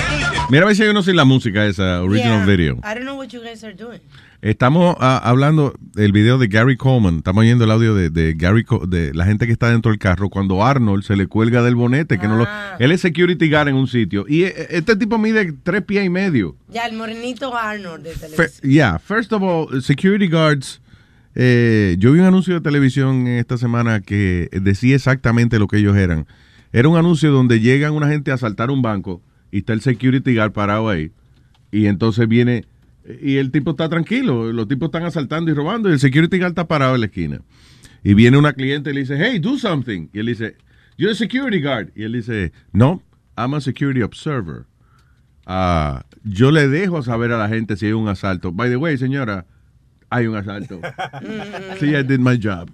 Mira 0.50 0.64
a 0.64 0.68
ver 0.68 0.76
si 0.76 0.84
hay 0.84 0.90
uno 0.90 1.04
sin 1.04 1.16
la 1.16 1.26
música 1.26 1.66
esa, 1.66 2.02
original 2.02 2.40
Yeah, 2.40 2.46
video. 2.46 2.74
I 2.84 2.94
don't 2.96 3.04
know 3.06 3.16
what 3.18 3.28
you 3.30 3.42
guys 3.42 3.64
are 3.64 3.74
doing. 3.74 4.00
Estamos 4.42 4.96
ah, 5.00 5.20
hablando 5.24 5.74
del 5.94 6.12
video 6.12 6.38
de 6.38 6.48
Gary 6.48 6.78
Coleman. 6.78 7.18
Estamos 7.18 7.42
oyendo 7.42 7.66
el 7.66 7.72
audio 7.72 7.94
de, 7.94 8.10
de 8.10 8.34
Gary 8.36 8.64
Co- 8.64 8.86
de 8.88 9.14
la 9.14 9.26
gente 9.26 9.46
que 9.46 9.52
está 9.52 9.70
dentro 9.70 9.92
del 9.92 10.00
carro 10.00 10.30
cuando 10.30 10.64
Arnold 10.64 11.04
se 11.04 11.16
le 11.16 11.28
cuelga 11.28 11.62
del 11.62 11.76
bonete. 11.76 12.18
que 12.18 12.28
no 12.28 12.38
lo, 12.38 12.48
él 12.80 12.92
es 12.92 13.02
security 13.02 13.50
guard 13.50 13.68
en 13.68 13.76
un 13.76 13.88
sitio. 13.88 14.26
Y 14.28 14.44
eh, 14.46 14.68
este 14.72 14.96
tipo 14.96 15.18
mide 15.18 15.54
tres 15.64 15.84
pies 15.84 16.06
y 16.06 16.10
medio. 16.10 16.56
Ya, 16.70 16.86
el 16.88 16.96
morenito 16.96 17.56
Arnold 17.56 18.04
de 18.04 18.12
Fe- 18.12 18.28
televisión. 18.30 18.72
yeah, 18.72 18.98
first 18.98 19.32
of 19.34 19.44
all, 19.44 19.82
security 19.82 20.28
guards. 20.28 20.80
Eh, 21.36 21.96
yo 22.00 22.12
vi 22.12 22.20
un 22.20 22.26
anuncio 22.26 22.54
de 22.54 22.62
televisión 22.62 23.28
esta 23.28 23.58
semana 23.58 24.02
que 24.02 24.50
decía 24.52 24.96
exactamente 24.96 25.60
lo 25.60 25.68
que 25.68 25.78
ellos 25.78 25.96
eran. 25.96 26.28
Era 26.72 26.88
un 26.88 26.98
anuncio 26.98 27.32
donde 27.32 27.60
llegan 27.60 27.94
una 27.94 28.08
gente 28.08 28.32
a 28.32 28.36
asaltar 28.36 28.72
un 28.72 28.82
banco 28.82 29.22
y 29.52 29.60
está 29.60 29.74
el 29.74 29.82
security 29.82 30.36
guard 30.36 30.52
parado 30.52 30.90
ahí. 30.90 31.12
Y 31.72 31.86
entonces 31.86 32.28
viene, 32.28 32.66
y 33.22 33.38
el 33.38 33.52
tipo 33.52 33.72
está 33.72 33.90
tranquilo, 33.90 34.52
los 34.52 34.68
tipos 34.68 34.88
están 34.88 35.04
asaltando 35.04 35.52
y 35.52 35.54
robando 35.54 35.90
y 35.90 35.94
el 35.94 36.00
security 36.00 36.38
guard 36.38 36.52
está 36.52 36.68
parado 36.68 36.96
en 36.96 37.02
la 37.02 37.08
esquina. 37.08 37.42
Y 38.04 38.14
viene 38.14 38.38
una 38.38 38.54
cliente 38.54 38.92
y 38.92 38.94
le 38.94 39.00
dice, 39.02 39.18
hey, 39.20 39.40
do 39.40 39.58
something. 39.58 40.08
Y 40.14 40.20
él 40.20 40.28
dice, 40.28 40.56
you're 40.98 41.12
a 41.12 41.16
security 41.16 41.62
guard. 41.62 41.90
Y 41.96 42.04
él 42.04 42.14
dice, 42.14 42.52
no, 42.72 43.04
I'm 43.38 43.54
a 43.54 43.62
security 43.62 44.02
observer. 44.02 44.66
Ah, 45.46 46.06
yo 46.24 46.52
le 46.52 46.68
dejo 46.68 47.02
saber 47.02 47.32
a 47.32 47.38
la 47.38 47.50
gente 47.50 47.76
si 47.76 47.88
hay 47.88 47.94
un 47.94 48.08
asalto. 48.08 48.52
By 48.52 48.70
the 48.70 48.78
way, 48.78 48.98
señora, 48.98 49.46
hay 50.10 50.28
un 50.28 50.36
asalto. 50.36 50.82
sí, 51.80 51.96
I 51.96 52.04
did 52.04 52.20
my 52.20 52.38
job. 52.38 52.70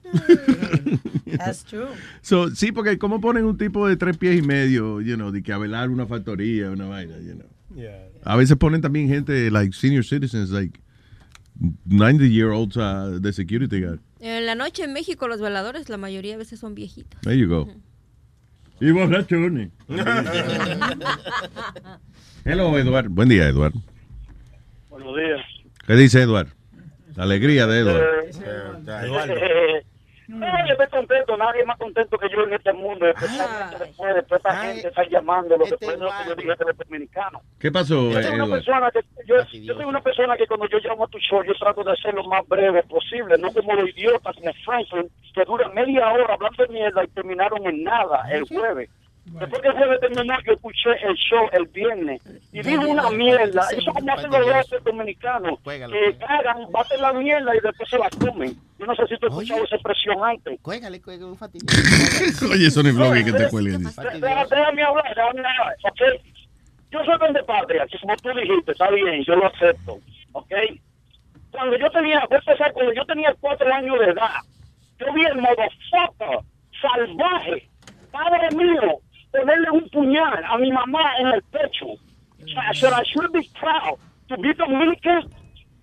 That's 1.37 1.63
true. 1.63 1.87
So, 2.21 2.49
sí, 2.55 2.71
porque 2.71 2.97
¿cómo 2.97 3.19
ponen 3.19 3.45
un 3.45 3.57
tipo 3.57 3.87
de 3.87 3.97
tres 3.97 4.17
pies 4.17 4.39
y 4.39 4.41
medio, 4.41 5.01
you 5.01 5.15
know, 5.15 5.31
de 5.31 5.43
que 5.43 5.51
a 5.53 5.57
velar 5.57 5.89
una 5.89 6.05
factoría, 6.05 6.71
una 6.71 6.87
vaina, 6.87 7.17
you 7.19 7.33
know? 7.33 7.47
A 8.23 8.35
veces 8.35 8.57
ponen 8.57 8.81
también 8.81 9.07
gente, 9.07 9.51
like, 9.51 9.73
senior 9.75 10.03
citizens, 10.03 10.49
like, 10.49 10.79
90 11.85 12.25
year 12.25 12.49
olds 12.49 12.77
uh, 12.77 13.19
de 13.19 13.33
security 13.33 13.81
guard. 13.81 13.99
En 14.19 14.45
la 14.45 14.55
noche 14.55 14.83
en 14.83 14.93
México 14.93 15.27
los 15.27 15.39
veladores 15.39 15.89
la 15.89 15.97
mayoría 15.97 16.31
de 16.33 16.37
veces 16.37 16.59
son 16.59 16.73
viejitos. 16.75 17.19
There 17.21 17.37
you 17.37 17.47
go. 17.47 17.69
Y 18.81 18.91
borrachones. 18.91 19.71
Hello, 22.43 22.77
Eduard. 22.77 23.09
Buen 23.09 23.29
día, 23.29 23.47
Eduard. 23.47 23.73
Buenos 24.89 25.15
días. 25.15 25.41
¿Qué 25.87 25.95
dice 25.95 26.21
Eduard? 26.21 26.54
La 27.15 27.23
alegría 27.23 27.65
de 27.67 27.79
Eduard. 27.79 28.03
Eh, 28.87 29.81
no, 30.27 30.47
yo 30.67 30.73
estoy 30.73 30.87
contento, 30.87 31.37
nadie 31.37 31.63
más 31.65 31.77
contento 31.77 32.17
que 32.17 32.27
yo 32.29 32.43
en 32.43 32.53
este 32.53 32.73
mundo, 32.73 33.07
especialmente 33.07 33.77
después 33.77 34.15
de 34.15 34.23
toda 34.23 34.37
esta 34.37 34.57
gente 34.57 34.87
está 34.87 35.07
llamando 35.07 35.55
lo 35.55 35.65
que 35.65 35.77
fue 35.77 35.97
lo 35.97 36.09
que 36.35 36.43
yo 36.45 36.55
del 36.55 36.75
dominicano. 36.75 37.41
¿Qué 37.59 37.71
pasó, 37.71 38.09
Yo 38.09 38.21
soy 38.21 38.39
una 38.39 38.47
persona 38.47 38.91
que 38.91 39.01
yo, 39.27 39.35
yo 39.51 39.73
soy 39.75 39.85
una 39.85 40.01
persona 40.01 40.35
que 40.35 40.47
cuando 40.47 40.67
yo 40.67 40.79
llamo 40.79 41.05
a 41.05 41.07
tu 41.07 41.19
show 41.19 41.43
yo 41.43 41.53
trato 41.59 41.83
de 41.83 41.91
hacer 41.91 42.13
lo 42.15 42.23
más 42.23 42.47
breve 42.47 42.81
posible, 42.83 43.37
no 43.37 43.51
como 43.53 43.73
los 43.75 43.89
idiotas 43.89 44.35
como 44.35 44.51
Franklin 44.65 45.09
que 45.33 45.45
duran 45.45 45.73
media 45.73 46.11
hora 46.11 46.33
hablando 46.33 46.63
de 46.63 46.73
mierda 46.73 47.03
y 47.03 47.07
terminaron 47.09 47.65
en 47.67 47.83
nada 47.83 48.25
el 48.31 48.43
jueves. 48.45 48.89
Después 49.25 49.61
que 49.61 49.71
jueves 49.71 49.99
terminó, 49.99 50.23
yo 50.45 50.53
escuché 50.53 50.91
el 51.01 51.15
show 51.15 51.49
el 51.51 51.65
viernes 51.67 52.21
y 52.51 52.61
dijo 52.61 52.87
una 52.87 53.09
mierda. 53.09 53.67
Eso 53.71 53.91
como 53.91 54.13
hacen 54.13 54.29
los 54.29 54.47
locos 54.47 54.83
dominicanos, 54.83 55.59
que 55.63 56.17
cagan, 56.19 56.71
baten 56.71 57.01
la 57.01 57.11
mierda 57.13 57.55
y 57.55 57.59
después 57.59 57.89
se 57.89 57.97
la 57.97 58.09
comen. 58.11 58.55
Yo 58.77 58.85
no 58.85 58.95
sé 58.95 59.07
si 59.07 59.17
tú 59.17 59.25
has 59.25 59.33
escuchado 59.33 59.63
esa 59.63 59.75
expresión 59.75 60.23
antes. 60.23 60.59
Cuégale, 60.61 61.01
cuégale 61.01 61.31
un 61.31 61.37
fastidio. 61.37 61.67
Oye, 62.51 62.69
Sony 62.69 62.93
Vloggy 62.93 63.25
que 63.25 63.33
te 63.33 63.49
cuelguen. 63.49 63.83
Déjame 63.83 64.27
hablar, 64.27 64.47
déjame 64.47 64.83
hablar, 64.83 65.75
¿ok? 65.83 66.01
Yo 66.91 66.99
soy 67.03 67.33
de 67.33 67.43
patria, 67.43 67.85
que 67.87 67.99
como 67.99 68.15
tú 68.17 68.29
dijiste, 68.29 68.71
está 68.71 68.89
bien, 68.91 69.23
yo 69.25 69.35
lo 69.35 69.47
acepto, 69.47 69.99
¿ok? 70.33 70.53
Cuando 71.51 71.77
yo 71.77 71.89
tenía, 71.89 72.19
voy 72.29 72.35
a 72.35 72.39
empezar, 72.39 72.71
cuando 72.73 72.93
yo 72.93 73.05
tenía 73.05 73.35
cuatro 73.39 73.73
años 73.73 73.99
de 73.99 74.05
edad, 74.11 74.41
yo 74.99 75.13
vi 75.13 75.25
el 75.25 75.35
motherfucker 75.41 76.39
salvaje, 76.79 77.69
padre 78.11 78.55
mío, 78.55 78.99
ponerle 79.39 79.69
un 79.71 79.89
puñal 79.89 80.43
a 80.43 80.57
mi 80.57 80.71
mamá 80.71 81.17
en 81.19 81.27
el 81.27 81.41
pecho. 81.43 81.87
I 82.47 82.73
said, 82.75 82.93
I 82.93 83.03
should 83.11 83.31
be 83.31 83.41
proud 83.59 83.97
to 84.29 84.37
be 84.37 84.53
Dominican. 84.53 85.29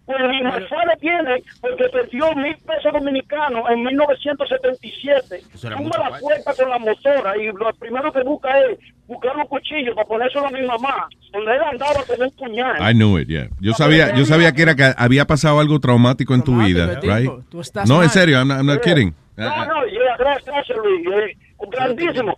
Pues 0.04 0.18
mi 0.28 0.42
madre 0.42 0.66
viene 1.00 1.42
porque 1.60 1.84
perdió 1.88 2.34
mil 2.34 2.56
pesos 2.66 2.92
dominicanos 2.92 3.62
en 3.70 3.84
1977. 3.84 5.42
Eso 5.54 5.66
era 5.68 5.76
Tumba 5.76 6.10
la 6.10 6.18
puerta 6.18 6.54
con 6.54 6.70
la 6.70 6.78
motora 6.78 7.36
y 7.36 7.46
lo 7.46 7.72
primero 7.78 8.12
que 8.12 8.22
busca 8.24 8.50
es 8.60 8.78
buscar 9.06 9.36
un 9.36 9.46
cuchillo 9.46 9.94
para 9.94 10.08
ponérselo 10.08 10.48
a 10.48 10.50
mi 10.50 10.62
mamá. 10.66 11.06
Donde 11.32 11.54
él 11.54 11.62
andaba 11.70 12.02
con 12.04 12.20
un 12.20 12.30
puñal. 12.32 12.90
I 12.90 12.92
knew 12.94 13.16
it, 13.16 13.28
yeah. 13.28 13.48
Yo 13.60 13.74
sabía, 13.74 14.12
yo 14.14 14.24
sabía 14.24 14.52
que 14.52 14.62
era 14.62 14.74
que 14.74 14.92
había 14.96 15.24
pasado 15.24 15.60
algo 15.60 15.78
traumático 15.78 16.34
en 16.34 16.42
tu 16.42 16.56
vida, 16.58 16.98
tipo. 16.98 17.14
right? 17.14 17.30
Tú 17.48 17.60
estás 17.60 17.88
No, 17.88 18.02
en 18.02 18.10
serio, 18.10 18.38
I'm 18.38 18.48
not, 18.48 18.56
I'm 18.58 18.66
not 18.66 18.80
kidding. 18.82 19.14
No, 19.36 19.44
no, 19.66 19.86
yeah, 19.86 20.16
gracias, 20.18 20.46
gracias, 20.46 20.78
Luis. 20.78 21.06
Eh, 21.06 21.36
grandísimo. 21.70 22.36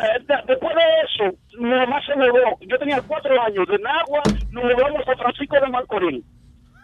De- 0.00 0.42
Después 0.46 0.74
de 0.74 0.82
eso, 1.04 1.36
mi 1.58 1.68
mamá 1.70 2.00
se 2.06 2.14
mudó. 2.16 2.56
Yo 2.60 2.78
tenía 2.78 3.00
cuatro 3.02 3.40
años. 3.42 3.66
De 3.68 3.78
Nagua 3.78 4.22
nos 4.50 4.64
mudamos 4.64 5.08
a 5.08 5.16
Francisco 5.16 5.56
de 5.60 5.68
Macorís. 5.68 6.24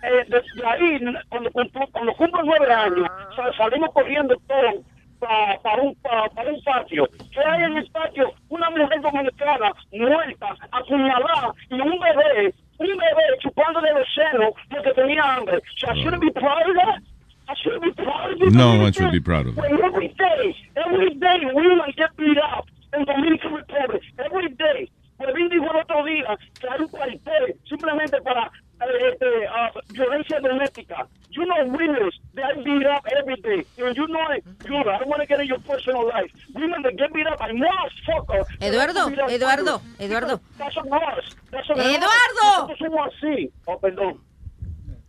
Eh, 0.02 0.24
desde 0.28 0.66
ahí, 0.66 1.00
cuando, 1.28 1.50
cuando 1.50 2.12
cumplo 2.14 2.42
nueve 2.44 2.72
años, 2.72 3.06
sa- 3.34 3.52
salimos 3.56 3.90
corriendo 3.92 4.36
todos 4.46 4.84
pa- 5.18 5.58
para 5.62 5.82
un, 5.82 5.94
pa- 5.96 6.28
para 6.34 6.50
un 6.52 6.62
patio. 6.62 7.08
¿Qué 7.32 7.40
hay 7.40 7.64
en 7.64 7.76
el 7.78 7.90
patio? 7.90 8.32
Una 8.48 8.70
mujer 8.70 9.00
dominicana 9.00 9.72
muerta, 9.92 10.54
apuñalada, 10.70 11.52
y 11.70 11.74
un 11.80 11.98
bebé, 11.98 12.54
un 12.78 12.86
bebé 12.86 13.24
chupándole 13.40 13.92
los 13.92 14.06
senos 14.14 14.50
porque 14.70 14.92
tenía 14.92 15.22
hambre. 15.34 15.58
So 15.78 15.90
I 15.92 16.00
shouldn't 16.02 16.20
be 16.22 16.30
proud 16.30 16.62
of 16.68 16.76
that. 16.76 17.02
I 17.50 17.54
shouldn't 17.56 17.82
be 17.82 17.92
proud 17.92 18.30
of. 18.40 18.52
No 18.52 18.76
one 18.78 18.92
should 18.92 19.10
be 19.10 19.20
proud 19.20 19.46
of. 19.48 19.56
When 19.56 19.72
every 19.82 20.08
day, 20.08 20.54
every 20.76 21.14
day, 21.14 21.38
women 21.54 21.90
get 21.96 22.14
beat 22.16 22.38
up 22.38 22.66
in 22.94 23.04
Dominican 23.04 23.54
Republic. 23.54 24.02
Every 24.18 24.48
day. 24.54 24.90
Huevín 25.18 25.48
dijo 25.48 25.64
el 25.64 25.80
otro 25.80 26.04
día 26.04 26.38
que 26.60 26.68
hay 26.68 26.80
un 26.80 26.88
cuartel 26.88 27.56
simplemente 27.68 28.20
para 28.22 28.46
eh, 28.80 29.10
este, 29.12 29.26
ah, 29.48 29.70
violencia 29.88 30.38
doméstica. 30.40 31.08
You 31.30 31.44
know 31.44 31.66
women, 31.66 32.10
are 32.42 32.54
beat 32.62 32.86
up 32.86 33.04
every 33.18 33.36
day. 33.42 33.66
And 33.78 33.96
you 33.96 34.06
know 34.06 34.30
it, 34.30 34.44
you 34.64 34.70
know, 34.70 34.90
I 34.90 34.98
don't 34.98 35.08
want 35.08 35.20
to 35.20 35.26
get 35.26 35.40
in 35.40 35.46
your 35.46 35.58
personal 35.60 36.06
life. 36.06 36.30
Women 36.54 36.82
that 36.82 36.96
get 36.96 37.12
beat 37.12 37.26
up, 37.26 37.38
I 37.40 37.52
know 37.52 37.68
motherfucker. 37.68 38.46
Eduardo, 38.60 39.08
Eduardo, 39.28 39.82
Eduardo. 39.98 40.40
That's. 40.56 40.76
Eduardo. 40.76 42.08
Nosotros 42.42 42.78
somos 42.78 43.08
así. 43.08 43.50
Oh, 43.66 43.78
perdón. 43.78 44.27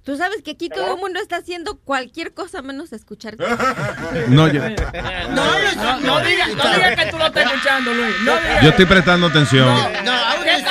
Tú 0.10 0.18
sabes 0.18 0.42
que 0.42 0.50
aquí 0.50 0.70
todo 0.70 0.96
el 0.96 1.00
mundo 1.00 1.20
está 1.20 1.36
haciendo 1.36 1.78
cualquier 1.78 2.34
cosa 2.34 2.64
menos 2.64 2.92
escucharte. 2.94 3.44
No, 4.28 4.48
yo, 4.48 4.60
No, 4.68 4.76
no, 5.76 6.00
no 6.00 6.20
digas 6.22 6.50
no 6.50 6.74
diga 6.74 6.96
que 6.96 7.12
tú 7.12 7.18
lo 7.20 7.28
estás 7.28 7.46
escuchando, 7.46 7.94
Luis. 7.94 8.16
No 8.26 8.34
yo 8.64 8.70
estoy 8.70 8.86
prestando 8.88 9.28
atención. 9.28 9.68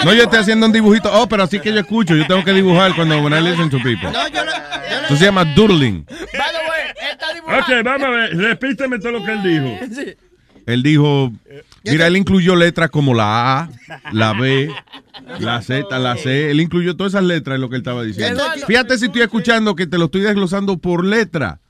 No, 0.04 0.12
yo 0.12 0.24
estoy 0.24 0.40
haciendo 0.40 0.66
un 0.66 0.72
dibujito. 0.72 1.08
Oh, 1.12 1.28
pero 1.28 1.44
así 1.44 1.60
que 1.60 1.72
yo 1.72 1.78
escucho. 1.78 2.16
Yo 2.16 2.26
tengo 2.26 2.42
que 2.42 2.52
dibujar 2.52 2.96
cuando 2.96 3.20
when 3.20 3.32
I 3.32 3.40
listen 3.40 3.70
to 3.70 3.78
people. 3.78 4.10
Eso 5.04 5.16
se 5.16 5.26
llama 5.26 5.44
doodling. 5.44 6.04
Ok, 7.46 7.84
vamos 7.84 8.08
a 8.08 8.10
ver. 8.10 8.36
Repíteme 8.36 8.98
todo 8.98 9.12
lo 9.12 9.24
que 9.24 9.30
él 9.30 9.42
dijo. 9.44 10.16
Él 10.66 10.82
dijo, 10.82 11.32
mira, 11.90 12.06
él 12.06 12.16
incluyó 12.16 12.56
letras 12.56 12.90
como 12.90 13.14
la 13.14 13.60
A, 13.60 13.70
la 14.12 14.32
B, 14.32 14.70
la 15.40 15.62
Z, 15.62 15.98
la 15.98 16.16
C. 16.16 16.50
Él 16.50 16.60
incluyó 16.60 16.96
todas 16.96 17.12
esas 17.14 17.24
letras 17.24 17.56
en 17.56 17.60
lo 17.60 17.68
que 17.68 17.76
él 17.76 17.82
estaba 17.82 18.02
diciendo. 18.02 18.42
Fíjate 18.66 18.98
si 18.98 19.06
estoy 19.06 19.22
escuchando 19.22 19.74
que 19.74 19.86
te 19.86 19.98
lo 19.98 20.06
estoy 20.06 20.22
desglosando 20.22 20.78
por 20.78 21.04
letra. 21.04 21.60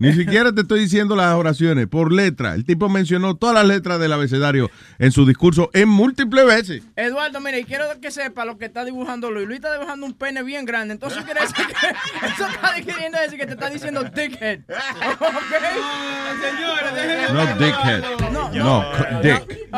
Ni 0.00 0.14
siquiera 0.14 0.50
te 0.52 0.62
estoy 0.62 0.80
diciendo 0.80 1.14
las 1.14 1.34
oraciones, 1.34 1.86
por 1.86 2.10
letra. 2.10 2.54
El 2.54 2.64
tipo 2.64 2.88
mencionó 2.88 3.34
todas 3.36 3.54
las 3.54 3.66
letras 3.66 4.00
del 4.00 4.12
abecedario 4.14 4.70
en 4.98 5.12
su 5.12 5.26
discurso 5.26 5.68
en 5.74 5.90
múltiples 5.90 6.46
veces. 6.46 6.82
Eduardo, 6.96 7.38
mira, 7.40 7.58
y 7.58 7.64
quiero 7.64 7.84
que 8.00 8.10
sepa 8.10 8.46
lo 8.46 8.56
que 8.56 8.64
está 8.64 8.84
dibujando 8.86 9.30
Luis. 9.30 9.46
Luis 9.46 9.58
está 9.58 9.74
dibujando 9.74 10.06
un 10.06 10.14
pene 10.14 10.42
bien 10.42 10.64
grande. 10.64 10.94
Entonces 10.94 11.22
quiere 11.24 11.42
decir 11.42 11.66
que 11.66 12.26
eso 12.26 12.46
está 12.48 12.74
queriendo 12.76 13.18
decir 13.20 13.38
que 13.38 13.46
te 13.46 13.52
está 13.52 13.68
diciendo 13.68 14.02
dickhead. 14.02 14.60
¿Ok? 14.68 15.54
Señores, 16.42 16.94
déjenme 16.94 17.32
No 17.32 17.46
dickhead. 17.66 18.00
No, 18.54 18.84
co- 18.90 19.20
dick. 19.22 19.68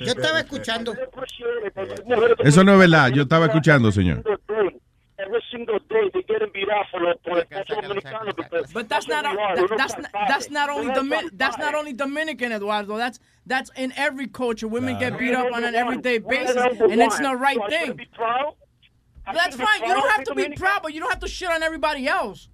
Yo 0.00 0.12
estaba 0.12 0.40
escuchando. 0.40 0.94
Eso 2.38 2.64
no 2.64 2.72
es 2.72 2.78
verdad. 2.78 3.08
Yo 3.08 3.22
estaba 3.22 3.46
escuchando, 3.46 3.92
señor. 3.92 4.22
Every 5.30 5.44
single 5.52 5.78
day 5.88 6.10
they 6.12 6.22
getting 6.22 6.48
beat 6.52 6.68
up 6.68 6.86
for 6.90 6.98
por 6.98 7.06
los 7.06 7.16
por 7.24 7.38
el 7.38 7.44
esposo 7.44 7.80
dominicano. 7.82 8.34
que 8.34 8.72
But 8.74 8.88
that's 8.88 9.06
not 9.06 9.24
uno 9.24 9.36
that, 9.68 9.76
that's 9.78 9.94
salvaje. 9.94 10.28
that's 10.28 10.50
not 10.50 10.70
only 10.70 10.92
Domin- 10.92 11.30
that's 11.34 11.56
not 11.58 11.74
only 11.76 11.92
Dominican, 11.92 12.50
Eduardo. 12.50 12.96
That's 12.96 13.20
that's 13.46 13.70
in 13.76 13.92
every 13.96 14.26
culture. 14.26 14.66
Women 14.66 14.98
get 14.98 15.16
beat 15.18 15.32
up 15.34 15.52
on 15.52 15.62
an 15.62 15.76
everyday 15.76 16.18
basis, 16.18 16.56
and 16.56 17.00
it's 17.00 17.14
one. 17.14 17.22
not 17.22 17.38
right 17.38 17.58
thing. 17.68 17.80
shouldn't 17.80 17.98
be 17.98 18.06
proud? 18.06 18.54
I 19.24 19.32
But 19.32 19.34
that's 19.34 19.50
shouldn't 19.56 19.68
fine. 19.68 19.88
You 19.88 19.94
don't 19.94 20.10
have 20.10 20.24
to 20.24 20.34
be 20.34 20.42
Dominican? 20.42 20.60
proud, 20.64 20.82
but 20.82 20.94
you 20.94 21.00
don't 21.00 21.10
have 21.10 21.20
to 21.20 21.28
shit 21.28 21.48
on 21.50 21.62
everybody 21.62 22.08
else. 22.08 22.48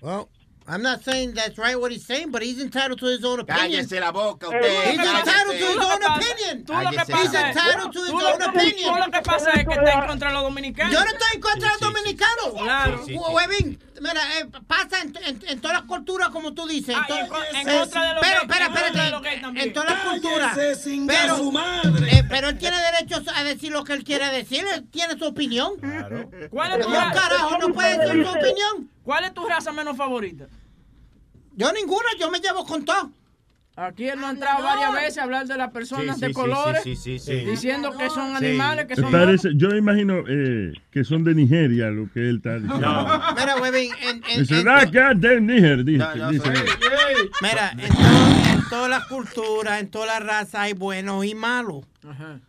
Well, 0.00 0.30
I'm 0.72 0.82
not 0.82 1.02
saying 1.02 1.34
that's 1.34 1.58
right 1.58 1.74
what 1.78 1.90
he's 1.90 2.06
saying, 2.06 2.30
but 2.30 2.42
he's 2.42 2.60
entitled 2.62 3.00
to 3.00 3.06
his 3.06 3.24
own 3.24 3.40
opinion. 3.40 3.84
Cállese 3.84 3.98
la 3.98 4.12
boca, 4.12 4.46
He's 4.46 4.98
usted. 4.98 5.18
entitled 5.18 5.58
to 5.58 5.66
his 5.66 5.66
Tú 5.66 5.74
lo 5.76 5.88
own 5.88 5.98
que 5.98 6.06
pasa- 6.06 6.30
opinion. 6.30 6.64
Tú 6.64 6.72
lo 6.72 6.90
que. 6.90 6.96
He's 6.96 7.06
pasa 7.10 7.40
es, 7.50 7.56
entitled 7.56 7.92
to 7.92 8.00
his 8.04 8.10
own 8.10 8.42
opinion. 8.42 8.94
tú 8.94 8.98
lo 9.00 9.10
que 9.10 9.22
pasa 9.22 9.50
es 9.50 9.64
que 9.66 9.74
está 9.74 9.92
en 10.00 10.06
contra 10.06 10.28
de 10.28 10.34
los 10.34 10.42
dominicanos. 10.44 10.92
Yo 10.94 11.00
no 11.04 11.10
estoy 11.10 11.28
en 11.34 11.40
contra 11.40 11.68
de 11.68 11.72
los 11.74 11.80
dominicanos. 11.80 12.62
Claro. 12.62 12.98
Sí, 13.04 13.12
sí, 13.12 13.18
sí. 13.18 13.32
Huevín, 13.34 13.78
mira, 14.00 14.38
eh, 14.38 14.46
pasa 14.66 15.00
en, 15.02 15.12
en- 15.26 15.42
en 15.48 15.60
todas 15.60 15.78
las 15.78 15.86
culturas 15.88 16.28
como 16.28 16.54
tú 16.54 16.66
dices. 16.68 16.94
Ah, 16.96 17.00
En 17.00 17.06
to- 17.08 17.14
y 17.16 17.18
en 17.20 17.26
con- 17.26 17.42
en 17.42 17.78
contra 17.80 18.04
de 18.06 18.14
los 18.14 18.22
pero, 18.22 18.40
espera, 18.42 18.64
en 18.66 18.72
contra 18.72 18.86
espérate. 18.86 19.62
En 19.64 19.72
todas 19.72 19.90
las 19.90 20.00
culturas. 20.04 20.58
Pero, 21.08 21.36
su 21.36 21.50
madre. 21.52 22.16
eh, 22.16 22.24
pero 22.28 22.48
él 22.48 22.58
tiene 22.58 22.76
derecho 22.80 23.22
a 23.34 23.42
decir 23.42 23.72
lo 23.72 23.82
que 23.82 23.92
él 23.94 24.04
quiere 24.04 24.26
decir. 24.30 24.64
Él 24.72 24.86
tiene 24.88 25.18
su 25.18 25.24
opinión. 25.26 25.72
¿Cuál 26.50 26.72
es 26.80 26.86
tu 26.86 26.92
raza? 26.92 27.12
carajo, 27.20 27.58
no 27.58 27.72
puede 27.72 27.98
decir 27.98 28.24
su 28.24 28.30
opinión. 28.30 28.88
¿Cuál 29.04 29.24
es 29.24 29.34
tu 29.34 29.44
raza 29.48 29.72
menos 29.72 29.96
favorita? 29.96 30.46
Yo 31.56 31.72
ninguna, 31.72 32.06
yo 32.18 32.30
me 32.30 32.40
llevo 32.40 32.64
con 32.64 32.84
todo. 32.84 33.10
Aquí 33.76 34.06
él 34.08 34.20
no 34.20 34.26
ha 34.26 34.30
entrado 34.30 34.62
varias 34.62 34.92
veces 34.92 35.18
a 35.18 35.22
hablar 35.22 35.46
de 35.46 35.56
las 35.56 35.70
personas 35.70 36.16
Sí, 36.16 36.20
de 36.22 36.26
sí, 36.28 36.32
colores, 36.34 36.82
sí, 36.82 36.96
sí, 36.96 37.18
sí, 37.18 37.40
sí. 37.40 37.46
diciendo 37.46 37.96
que 37.96 38.10
son 38.10 38.36
Sí. 38.38 38.44
animales, 38.44 38.84
que 38.86 38.96
son 38.96 39.10
Parece, 39.10 39.50
yo 39.54 39.70
imagino 39.70 40.22
eh, 40.28 40.72
que 40.90 41.02
son 41.02 41.24
de 41.24 41.34
Nigeria 41.34 41.88
lo 41.90 42.10
que 42.12 42.28
él 42.28 42.36
está 42.38 42.58
diciendo. 42.58 43.22
Mira, 43.38 43.56
Huevín, 43.58 43.90
en, 44.02 44.22
en- 44.28 44.40
Dice, 44.40 44.60
en- 44.60 44.68
ah, 44.68 44.84
Niger, 44.84 45.84
dice. 45.84 46.04
dice. 46.30 46.52
Mira, 47.40 47.70
en, 47.72 47.80
en 47.80 48.68
todas 48.68 48.90
las 48.90 49.06
culturas, 49.06 49.80
en 49.80 49.88
todas 49.88 50.08
las 50.08 50.26
razas 50.28 50.54
hay 50.56 50.72
buenos 50.74 51.24
y 51.24 51.34
malos. 51.34 51.84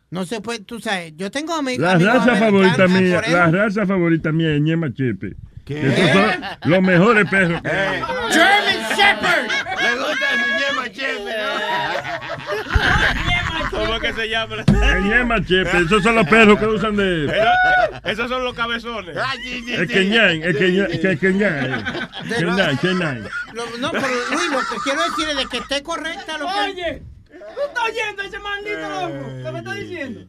No 0.09 0.25
se 0.25 0.41
puede, 0.41 0.59
tú 0.59 0.81
sabes, 0.81 1.13
yo 1.15 1.31
tengo 1.31 1.53
amigos. 1.53 1.81
La 1.85 1.97
raza 1.97 2.35
favorita 2.35 2.87
mía, 2.89 3.21
la 3.29 3.47
raza 3.51 3.85
favorita 3.85 4.31
mía 4.33 4.53
es 4.55 4.61
Ñema 4.61 4.91
Chepe. 4.93 5.35
Esos 5.77 6.09
son 6.11 6.45
los 6.65 6.81
mejores 6.81 7.29
perros. 7.29 7.61
hay. 7.63 8.01
German 8.31 8.89
Shepherd. 8.97 9.47
Le 9.81 9.95
gusta 9.97 10.25
el 10.33 10.41
ñema 10.57 10.89
chepe. 10.91 11.35
¿Cómo 13.71 13.95
es 13.95 14.01
que 14.01 14.13
se 14.13 14.29
llama? 14.29 14.55
El 14.57 15.03
Ñema 15.05 15.43
Chepe, 15.45 15.77
esos 15.85 16.03
son 16.03 16.15
los 16.15 16.27
perros 16.27 16.59
que 16.59 16.65
usan 16.67 16.95
de... 16.97 17.33
Esos 18.03 18.29
son 18.29 18.43
los 18.43 18.53
cabezones. 18.53 19.15
El 19.67 19.87
Kenyán, 19.87 20.43
el 20.43 20.57
Kenyán, 20.57 20.91
el. 20.91 20.99
Kenyán, 21.19 22.77
Kenyán. 22.77 23.29
Lo- 23.53 23.77
no, 23.79 23.91
pero 23.91 24.07
Luis, 24.31 24.49
lo 24.51 24.59
que 24.59 24.75
quiero 24.83 25.01
decir 25.03 25.29
es 25.29 25.37
de 25.37 25.45
que 25.45 25.57
esté 25.57 25.81
correcta 25.83 26.37
lo 26.37 26.47
que. 26.47 26.53
Oye, 26.71 27.01
¿tú 27.55 27.61
estás 27.67 27.83
oyendo 27.89 28.21
ese 28.23 28.39
maldito 28.39 28.89
loco? 28.89 29.43
¿Qué 29.43 29.51
me 29.51 29.59
está 29.59 29.73
diciendo? 29.73 30.21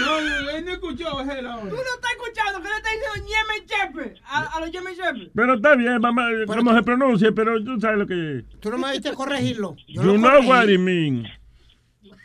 No, 0.00 0.20
no, 0.20 0.50
él 0.50 0.64
no 0.64 0.72
escuchó, 0.72 1.20
él 1.20 1.46
ahora. 1.46 1.70
¿Tú 1.70 1.76
no 1.76 1.94
estás 1.94 2.10
escuchando 2.12 2.62
que 2.62 2.68
le 2.68 2.76
está 2.76 2.88
diciendo 2.90 3.28
Yemen 3.28 3.66
Chepe 3.66 4.20
a, 4.24 4.40
a 4.56 4.60
los 4.60 4.70
Yemen 4.70 4.94
Chepe? 4.94 5.30
Pero 5.34 5.54
está 5.54 5.74
bien, 5.76 6.00
mamá, 6.00 6.28
cómo 6.46 6.74
se 6.74 6.82
pronuncia, 6.82 7.32
pero 7.32 7.62
tú 7.64 7.80
sabes 7.80 7.98
lo 7.98 8.06
que 8.06 8.38
es. 8.38 8.60
Tú 8.60 8.70
no 8.70 8.78
me 8.78 8.92
viste 8.92 9.12
corregirlo. 9.12 9.76
Yo 9.88 10.02
You 10.02 10.18
know 10.18 10.30
corregí. 10.30 10.48
what 10.48 10.68
I 10.68 10.78
mean. 10.78 11.26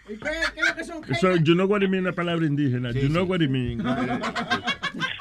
¿Y 0.09 0.15
qué, 0.17 0.29
qué 0.53 0.61
es 0.61 0.67
lo 0.69 0.75
que 0.75 0.83
son? 0.85 1.03
So, 1.19 1.35
you 1.35 1.53
know 1.53 1.65
what 1.67 1.81
I 1.83 1.87
mean, 1.87 2.03
una 2.03 2.13
palabra 2.13 2.45
indígena. 2.45 2.91
You 2.93 3.09
know 3.09 3.25
what 3.25 3.41
I 3.41 3.47
mean. 3.47 3.83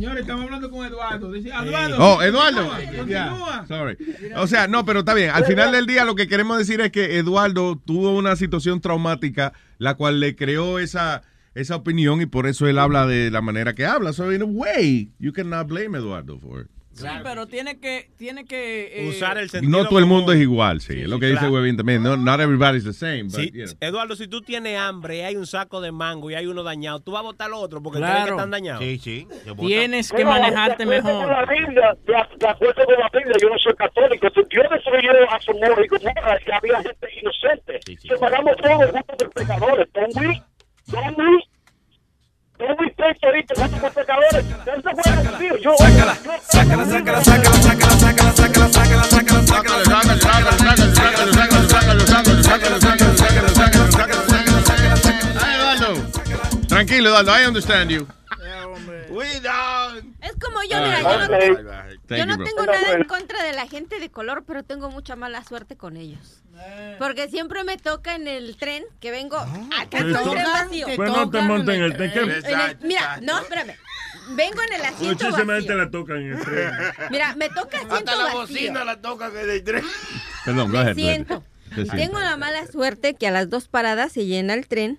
Señores, 0.00 0.22
estamos 0.22 0.44
hablando 0.46 0.70
con 0.70 0.86
Eduardo. 0.86 1.30
Dice, 1.30 1.50
Eduardo. 1.50 1.96
Oh, 1.98 2.22
Eduardo. 2.22 2.70
Continúa. 2.70 3.06
Yeah, 3.06 3.64
sorry. 3.68 3.98
O 4.34 4.46
sea, 4.46 4.66
no, 4.66 4.86
pero 4.86 5.00
está 5.00 5.12
bien. 5.12 5.28
Al 5.28 5.44
final 5.44 5.72
del 5.72 5.84
día 5.84 6.06
lo 6.06 6.14
que 6.14 6.26
queremos 6.26 6.56
decir 6.56 6.80
es 6.80 6.90
que 6.90 7.18
Eduardo 7.18 7.76
tuvo 7.76 8.16
una 8.16 8.34
situación 8.34 8.80
traumática, 8.80 9.52
la 9.76 9.96
cual 9.96 10.18
le 10.18 10.36
creó 10.36 10.78
esa, 10.78 11.20
esa 11.54 11.76
opinión 11.76 12.22
y 12.22 12.24
por 12.24 12.46
eso 12.46 12.66
él 12.66 12.78
habla 12.78 13.06
de 13.06 13.30
la 13.30 13.42
manera 13.42 13.74
que 13.74 13.84
habla. 13.84 14.14
So 14.14 14.32
in 14.32 14.40
a 14.40 14.46
way, 14.46 15.10
you 15.18 15.34
cannot 15.34 15.66
blame 15.66 15.98
Eduardo 15.98 16.38
for 16.38 16.62
it. 16.62 16.79
Sí, 17.00 17.08
pero 17.22 17.46
tiene 17.46 17.78
que, 17.80 18.10
tiene 18.16 18.44
que 18.44 19.06
eh, 19.06 19.08
Usar 19.08 19.38
el 19.38 19.50
sentido 19.50 19.70
No 19.82 19.88
todo 19.88 19.98
el 19.98 20.06
mundo 20.06 20.32
es 20.32 20.40
igual, 20.40 20.80
sí. 20.80 21.00
es 21.02 21.08
lo 21.08 21.18
que 21.18 21.26
dice 21.26 21.38
claro. 21.40 21.54
Webin 21.54 21.76
también. 21.76 22.02
No, 22.02 22.16
not 22.16 22.40
everybody's 22.40 22.84
the 22.84 22.92
same. 22.92 23.24
But, 23.24 23.34
Sí, 23.40 23.50
you 23.52 23.64
know. 23.66 23.74
Eduardo, 23.80 24.16
si 24.16 24.28
tú 24.28 24.40
tienes 24.42 24.78
hambre 24.78 25.18
y 25.18 25.20
hay 25.22 25.36
un 25.36 25.46
saco 25.46 25.80
de 25.80 25.92
mango 25.92 26.30
y 26.30 26.34
hay 26.34 26.46
uno 26.46 26.62
dañado, 26.62 27.00
tú 27.00 27.12
vas 27.12 27.20
a 27.20 27.22
botar 27.24 27.50
lo 27.50 27.58
otro 27.58 27.82
porque 27.82 27.98
Claro. 27.98 28.12
crees 28.14 28.24
que 28.26 28.30
están 28.32 28.50
dañados. 28.50 28.82
Sí, 28.82 28.98
sí. 28.98 29.28
tienes 29.58 30.10
que 30.12 30.24
manejarte 30.24 30.84
Con 30.84 30.94
la 30.94 31.02
mejor. 31.02 31.48
Biblia, 31.48 31.96
de, 32.06 32.16
acuerdo 32.48 32.84
con 32.84 32.94
la 32.98 33.10
Biblia, 33.12 33.36
yo 33.40 33.48
no 33.48 33.58
soy 33.58 33.74
católico. 33.74 34.28
Dios 34.50 34.66
destruyó 34.70 35.30
a 35.30 35.40
Somora 35.40 35.84
y 35.84 35.88
Gomorra 35.88 36.38
y 36.46 36.50
había 36.50 36.82
gente 36.82 37.08
inocente. 37.20 37.80
Sí, 37.86 37.96
sí. 37.96 38.08
Separamos 38.08 38.56
todos 38.56 38.90
juntos 38.90 39.16
de 39.18 39.28
pecadores. 39.28 39.88
Don't 39.92 40.16
we? 40.16 40.42
Don't 40.86 41.18
we? 41.18 41.49
Don't 42.60 42.78
we 42.78 42.90
pray 42.90 43.14
for 43.18 43.34
it, 43.36 43.46
juntos 43.56 43.80
con 43.80 43.90
pecadores? 43.90 44.44
That's 44.66 44.82
the 44.82 44.92
way 44.92 45.02
I 45.08 45.38
feel. 45.38 45.56
Yo, 45.60 45.76
sácala, 45.78 46.14
sácala, 46.44 46.84
sácala, 46.84 47.22
sácala, 47.24 47.54
sácala, 47.56 47.90
sácala, 47.90 48.32
sácala, 48.36 49.14
sácala, 51.70 52.04
sácala, 52.10 53.48
sácala, 53.88 54.20
Ay, 55.40 55.54
Eduardo. 55.56 55.88
Tranquilo, 56.68 57.08
Eduardo. 57.08 57.32
I 57.32 57.46
understand 57.46 57.90
you. 57.90 58.06
Es 60.22 60.32
como 60.40 60.62
yo, 60.68 60.80
mira, 60.80 61.00
yo 61.00 61.18
no, 62.26 62.36
yo 62.36 62.44
tengo 62.44 62.66
nada 62.66 62.92
en 62.92 63.04
contra 63.04 63.42
de 63.42 63.52
la 63.52 63.66
gente 63.66 63.98
de 63.98 64.10
color, 64.10 64.44
pero 64.46 64.62
tengo 64.62 64.90
mucha 64.90 65.16
mala 65.16 65.42
suerte 65.44 65.76
con 65.76 65.96
ellos. 65.96 66.42
Porque 66.98 67.28
siempre 67.28 67.64
me 67.64 67.76
toca 67.78 68.14
en 68.14 68.28
el 68.28 68.56
tren 68.56 68.84
que 69.00 69.10
vengo 69.10 69.36
acá 69.38 69.98
todo 69.98 70.22
tú- 70.24 70.32
el 70.32 70.42
tren 70.42 70.44
vacío. 70.52 70.86
Pues 70.96 71.10
no 71.10 71.30
te 71.30 71.40
monten 71.40 71.74
en 71.76 71.82
el 71.82 71.96
tren. 71.96 72.12
¿qué? 72.12 72.18
En 72.20 72.30
el- 72.60 72.78
mira, 72.82 73.18
no, 73.22 73.38
espérame. 73.38 73.74
Vengo 74.32 74.62
en 74.62 74.72
el 74.74 74.82
asiento 74.82 75.24
Muchísima 75.24 75.54
gente 75.54 75.74
vacío. 75.74 75.76
la 75.76 75.90
tocan 75.90 76.16
en 76.18 76.32
el 76.32 76.40
tren. 76.44 76.70
Mira, 77.10 77.34
me 77.36 77.48
toca 77.48 77.78
asiento 77.78 77.94
Hasta 77.94 78.16
la 78.16 78.24
vacío. 78.24 78.40
bocina 78.40 78.84
la 78.84 79.00
toca 79.00 79.30
que 79.32 79.38
de 79.46 79.60
tres. 79.60 79.84
Perdón, 80.44 80.70
go 80.70 80.78
ahead. 80.78 80.94
siento. 80.94 81.42
Tengo 81.96 82.18
la 82.18 82.36
mala 82.36 82.66
suerte 82.66 83.14
que 83.14 83.26
a 83.28 83.30
las 83.30 83.48
dos 83.48 83.68
paradas 83.68 84.12
se 84.12 84.26
llena 84.26 84.54
el 84.54 84.66
tren 84.68 84.98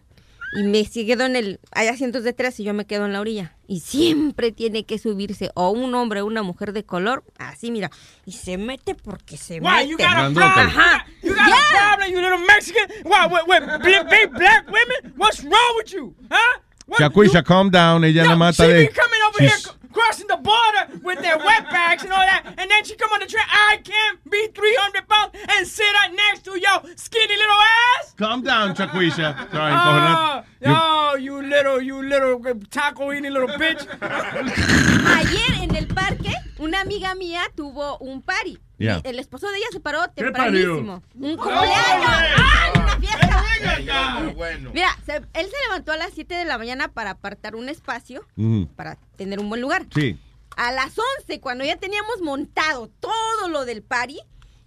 y 0.53 0.63
me 0.63 0.85
quedo 0.85 1.25
en 1.25 1.35
el 1.35 1.59
hay 1.71 1.87
asientos 1.87 2.23
detrás 2.23 2.59
y 2.59 2.63
yo 2.63 2.73
me 2.73 2.85
quedo 2.85 3.05
en 3.05 3.13
la 3.13 3.21
orilla 3.21 3.55
y 3.67 3.79
siempre 3.79 4.51
tiene 4.51 4.85
que 4.85 4.99
subirse 4.99 5.51
o 5.55 5.71
un 5.71 5.95
hombre 5.95 6.21
o 6.21 6.25
una 6.25 6.43
mujer 6.43 6.73
de 6.73 6.83
color 6.83 7.23
así 7.37 7.71
mira 7.71 7.89
y 8.25 8.33
se 8.33 8.57
mete 8.57 8.95
porque 8.95 9.37
se 9.37 9.59
Why, 9.59 9.87
you 9.87 9.97
mete 9.97 10.03
got 10.03 10.17
a 10.17 10.33
problem? 10.33 10.67
Ajá. 10.67 11.05
You 11.23 11.33
got 11.33 11.47
a 11.47 11.97
problem, 11.97 12.11
you 12.11 12.21
little 12.21 12.45
Mexican? 12.45 12.87
Why, 13.03 13.27
wait, 13.27 13.47
wait, 13.47 13.83
big 14.09 14.31
black 14.33 14.65
women? 14.67 15.13
What's 15.17 15.43
wrong 15.43 15.75
with 15.77 15.93
you? 15.93 16.13
Huh? 16.29 16.59
What, 16.91 16.99
Chacuisha, 16.99 17.43
calm 17.45 17.69
down. 17.69 18.03
Ella 18.03 18.23
la 18.23 18.31
Yo, 18.31 18.35
mata 18.35 18.63
she 18.65 18.67
de. 18.71 18.87
be 18.87 18.93
coming 18.93 19.19
over 19.27 19.39
here 19.39 19.49
She's- 19.49 19.63
c- 19.65 19.71
crossing 19.93 20.27
the 20.27 20.37
border 20.37 20.99
with 21.03 21.19
their 21.21 21.37
wet 21.37 21.69
bags 21.69 22.03
and 22.03 22.11
all 22.13 22.19
that, 22.25 22.43
and 22.57 22.69
then 22.71 22.83
she 22.85 22.95
come 22.95 23.09
on 23.11 23.19
the 23.19 23.25
train. 23.25 23.43
I 23.49 23.77
can't 23.83 24.19
be 24.29 24.47
300 24.53 25.07
pounds 25.07 25.31
and 25.49 25.67
sit 25.67 25.83
right 25.83 26.13
next 26.15 26.43
to 26.45 26.51
your 26.59 26.81
skinny 26.95 27.35
little 27.35 27.55
ass. 27.99 28.13
Calm 28.17 28.41
down, 28.41 28.73
Chacuisha. 28.75 29.35
Sorry, 29.51 29.73
ah, 29.73 30.43
Oh, 30.63 30.65
encojonate. 30.65 30.67
You- 30.67 30.75
oh, 30.77 31.15
you 31.15 31.41
little, 31.49 31.81
you 31.81 32.03
little 32.07 32.41
uh, 32.47 32.53
taco 32.69 33.11
eating 33.11 33.31
little 33.33 33.49
bitch. 33.49 33.85
ayer 34.01 35.53
en 35.55 35.60
el 35.60 35.60
parque 35.93 36.33
una 36.59 36.81
amiga 36.81 37.15
mía 37.15 37.41
tuvo 37.55 37.97
un 37.99 38.21
party 38.21 38.59
Yeah. 38.77 38.99
el 39.03 39.19
esposo 39.19 39.47
de 39.51 39.57
ella 39.57 39.67
se 39.71 39.79
paró 39.79 39.99
¿Qué 40.15 40.23
tempranísimo 40.23 41.03
un 41.13 41.37
cumpleaños 41.37 42.11
¡Ay, 42.37 42.71
una 42.81 42.99
fiesta! 42.99 44.33
Bueno. 44.35 44.71
Mira, 44.73 44.89
se- 45.05 45.17
él 45.17 45.47
se 45.49 45.55
levantó 45.67 45.91
a 45.91 45.97
las 45.97 46.13
7 46.13 46.33
de 46.33 46.45
la 46.45 46.57
mañana 46.57 46.87
para 46.87 47.11
apartar 47.11 47.55
un 47.55 47.69
espacio 47.69 48.25
Ujú. 48.37 48.67
para 48.75 48.97
tener 49.17 49.39
un 49.39 49.49
buen 49.49 49.61
lugar. 49.61 49.85
Sí. 49.93 50.17
A 50.57 50.71
las 50.71 50.93
11, 51.19 51.39
cuando 51.39 51.63
ya 51.63 51.75
teníamos 51.77 52.21
montado 52.23 52.89
todo 52.99 53.49
lo 53.49 53.65
del 53.65 53.83
party, 53.83 54.19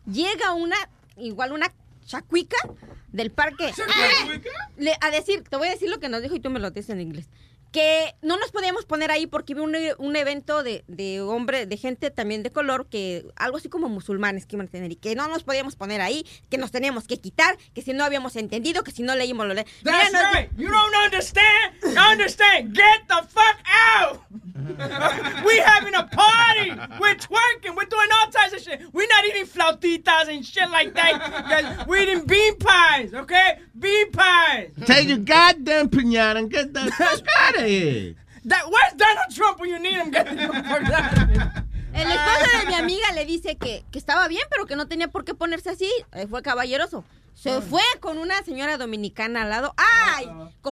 llega 0.06 0.52
una, 0.52 0.76
igual 1.16 1.52
una 1.52 1.72
chacuica 2.06 2.56
del 3.08 3.30
parque. 3.32 3.72
¡Ah! 3.88 4.38
Le- 4.76 4.96
a 5.00 5.10
decir, 5.10 5.42
te 5.48 5.56
voy 5.56 5.68
a 5.68 5.72
decir 5.72 5.88
lo 5.90 5.98
que 5.98 6.08
nos 6.08 6.22
dijo 6.22 6.36
y 6.36 6.40
tú 6.40 6.50
me 6.50 6.60
lo 6.60 6.70
dices 6.70 6.90
en 6.90 7.00
inglés. 7.00 7.28
Que 7.74 8.14
no 8.22 8.36
nos 8.36 8.52
podíamos 8.52 8.84
poner 8.84 9.10
ahí 9.10 9.26
porque 9.26 9.52
iba 9.52 9.62
un, 9.62 9.74
un 9.98 10.14
evento 10.14 10.62
de, 10.62 10.84
de 10.86 11.20
hombre, 11.20 11.66
de 11.66 11.76
gente 11.76 12.12
también 12.12 12.44
de 12.44 12.50
color, 12.50 12.86
que 12.88 13.26
algo 13.34 13.56
así 13.56 13.68
como 13.68 13.88
musulmanes 13.88 14.46
que 14.46 14.54
iban 14.54 14.68
a 14.68 14.70
tener 14.70 14.92
y 14.92 14.96
que 14.96 15.16
no 15.16 15.26
nos 15.26 15.42
podíamos 15.42 15.74
poner 15.74 16.00
ahí, 16.00 16.24
que 16.48 16.56
nos 16.56 16.70
teníamos 16.70 17.08
que 17.08 17.18
quitar, 17.18 17.58
que 17.74 17.82
si 17.82 17.92
no 17.92 18.04
habíamos 18.04 18.36
entendido, 18.36 18.84
que 18.84 18.92
si 18.92 19.02
no 19.02 19.16
leímos 19.16 19.48
lo 19.48 19.54
le 19.54 19.66
Mira, 19.82 19.98
That's 19.98 20.12
nos- 20.12 20.34
right. 20.34 20.50
You 20.56 20.68
don't 20.68 20.94
understand? 20.94 21.74
Understand? 22.12 22.74
Get 22.76 23.08
the 23.08 23.26
fuck 23.28 23.56
out. 23.96 24.20
we 25.44 25.58
having 25.58 25.94
a 25.96 26.04
party. 26.04 26.70
We're 27.00 27.16
twerking. 27.16 27.74
We're 27.76 27.86
doing 27.90 28.08
all 28.20 28.30
types 28.30 28.52
of 28.54 28.60
shit. 28.60 28.80
We're 28.92 29.08
not 29.08 29.24
eating 29.26 29.46
flautitas 29.46 30.28
and 30.28 30.44
shit 30.46 30.70
like 30.70 30.94
that. 30.94 31.86
We're 31.88 32.02
eating 32.04 32.24
bean 32.24 32.56
pies, 32.58 33.12
okay? 33.14 33.58
Bean 33.76 34.12
pies. 34.12 34.70
Take 34.86 35.08
your 35.08 35.18
goddamn 35.18 35.88
piñata 35.88 36.36
and 36.38 36.50
get 36.50 36.72
the 36.72 36.90
fuck 36.98 37.20
out 37.40 37.56
of 37.58 37.63
where's 38.44 38.94
Donald 38.96 39.34
Trump 39.34 39.60
when 39.60 39.70
you 39.70 39.78
need 39.78 39.94
him? 39.94 40.10
Get. 40.12 40.28
El 41.94 42.10
esposo 42.10 42.58
de 42.60 42.66
mi 42.66 42.74
amiga 42.74 43.12
le 43.14 43.24
dice 43.24 43.56
que, 43.56 43.84
que 43.90 43.98
estaba 43.98 44.26
bien, 44.28 44.42
pero 44.50 44.66
que 44.66 44.76
no 44.76 44.88
tenía 44.88 45.08
por 45.08 45.24
qué 45.24 45.34
ponerse 45.34 45.70
así. 45.70 45.90
Eh, 46.12 46.26
fue 46.28 46.42
caballeroso. 46.42 47.04
Se 47.34 47.60
fue 47.60 47.82
con 48.00 48.18
una 48.18 48.42
señora 48.42 48.78
dominicana 48.78 49.42
al 49.42 49.50
lado. 49.50 49.74
¡Ay! 49.76 50.30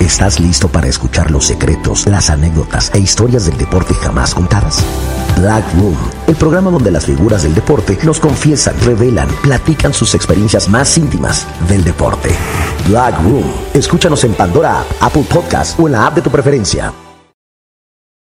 ¿Estás 0.00 0.40
listo 0.40 0.68
para 0.68 0.88
escuchar 0.88 1.30
los 1.30 1.46
secretos, 1.46 2.06
las 2.06 2.28
anécdotas 2.28 2.94
e 2.94 2.98
historias 2.98 3.46
del 3.46 3.56
deporte 3.56 3.94
jamás 3.94 4.34
contadas? 4.34 4.84
Black 5.38 5.64
Room, 5.74 5.96
el 6.26 6.36
programa 6.36 6.70
donde 6.70 6.90
las 6.90 7.06
figuras 7.06 7.44
del 7.44 7.54
deporte 7.54 7.98
nos 8.04 8.20
confiesan, 8.20 8.78
revelan, 8.82 9.26
platican 9.42 9.94
sus 9.94 10.14
experiencias 10.14 10.68
más 10.68 10.98
íntimas 10.98 11.46
del 11.66 11.82
deporte. 11.82 12.28
Black 12.88 13.22
Room, 13.22 13.50
escúchanos 13.72 14.22
en 14.24 14.34
Pandora 14.34 14.82
App, 14.82 14.86
Apple 15.00 15.24
Podcast 15.32 15.80
o 15.80 15.86
en 15.86 15.92
la 15.92 16.06
app 16.06 16.16
de 16.16 16.22
tu 16.22 16.30
preferencia. 16.30 16.92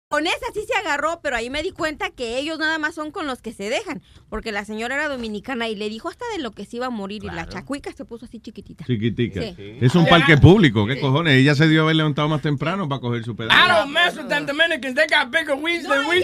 Con 0.09 0.27
esa 0.27 0.47
sí 0.53 0.65
se 0.67 0.77
agarró, 0.77 1.21
pero 1.23 1.37
ahí 1.37 1.49
me 1.49 1.63
di 1.63 1.71
cuenta 1.71 2.09
que 2.09 2.37
ellos 2.37 2.59
nada 2.59 2.77
más 2.79 2.95
son 2.95 3.11
con 3.11 3.27
los 3.27 3.41
que 3.41 3.53
se 3.53 3.69
dejan. 3.69 4.01
Porque 4.31 4.53
la 4.53 4.63
señora 4.63 4.95
era 4.95 5.09
dominicana 5.09 5.67
y 5.67 5.75
le 5.75 5.89
dijo 5.89 6.07
hasta 6.07 6.23
de 6.33 6.41
lo 6.41 6.51
que 6.51 6.63
se 6.65 6.77
iba 6.77 6.85
a 6.85 6.89
morir. 6.89 7.21
Y 7.25 7.27
la 7.27 7.49
chacuica 7.49 7.91
se 7.91 8.05
puso 8.05 8.23
así 8.23 8.39
chiquitita. 8.39 8.85
Chiquitica. 8.85 9.41
Sí. 9.41 9.77
Es 9.81 9.93
un 9.93 10.07
parque 10.07 10.37
público, 10.37 10.87
¿qué 10.87 11.01
cojones? 11.01 11.33
Ella 11.33 11.53
se 11.53 11.67
dio 11.67 11.81
haber 11.83 11.97
levantado 11.97 12.29
más 12.29 12.41
temprano 12.41 12.87
para 12.87 13.01
coger 13.01 13.25
su 13.25 13.35
pedazo. 13.35 13.59
I 13.59 13.67
don't 13.67 13.91
mess 13.91 14.15
with 14.15 14.29
them 14.29 14.45
Dominicans. 14.45 14.95
They 14.95 15.05
got 15.07 15.31
bigger 15.31 15.55
weeds 15.55 15.85
than 15.85 16.07
we 16.07 16.23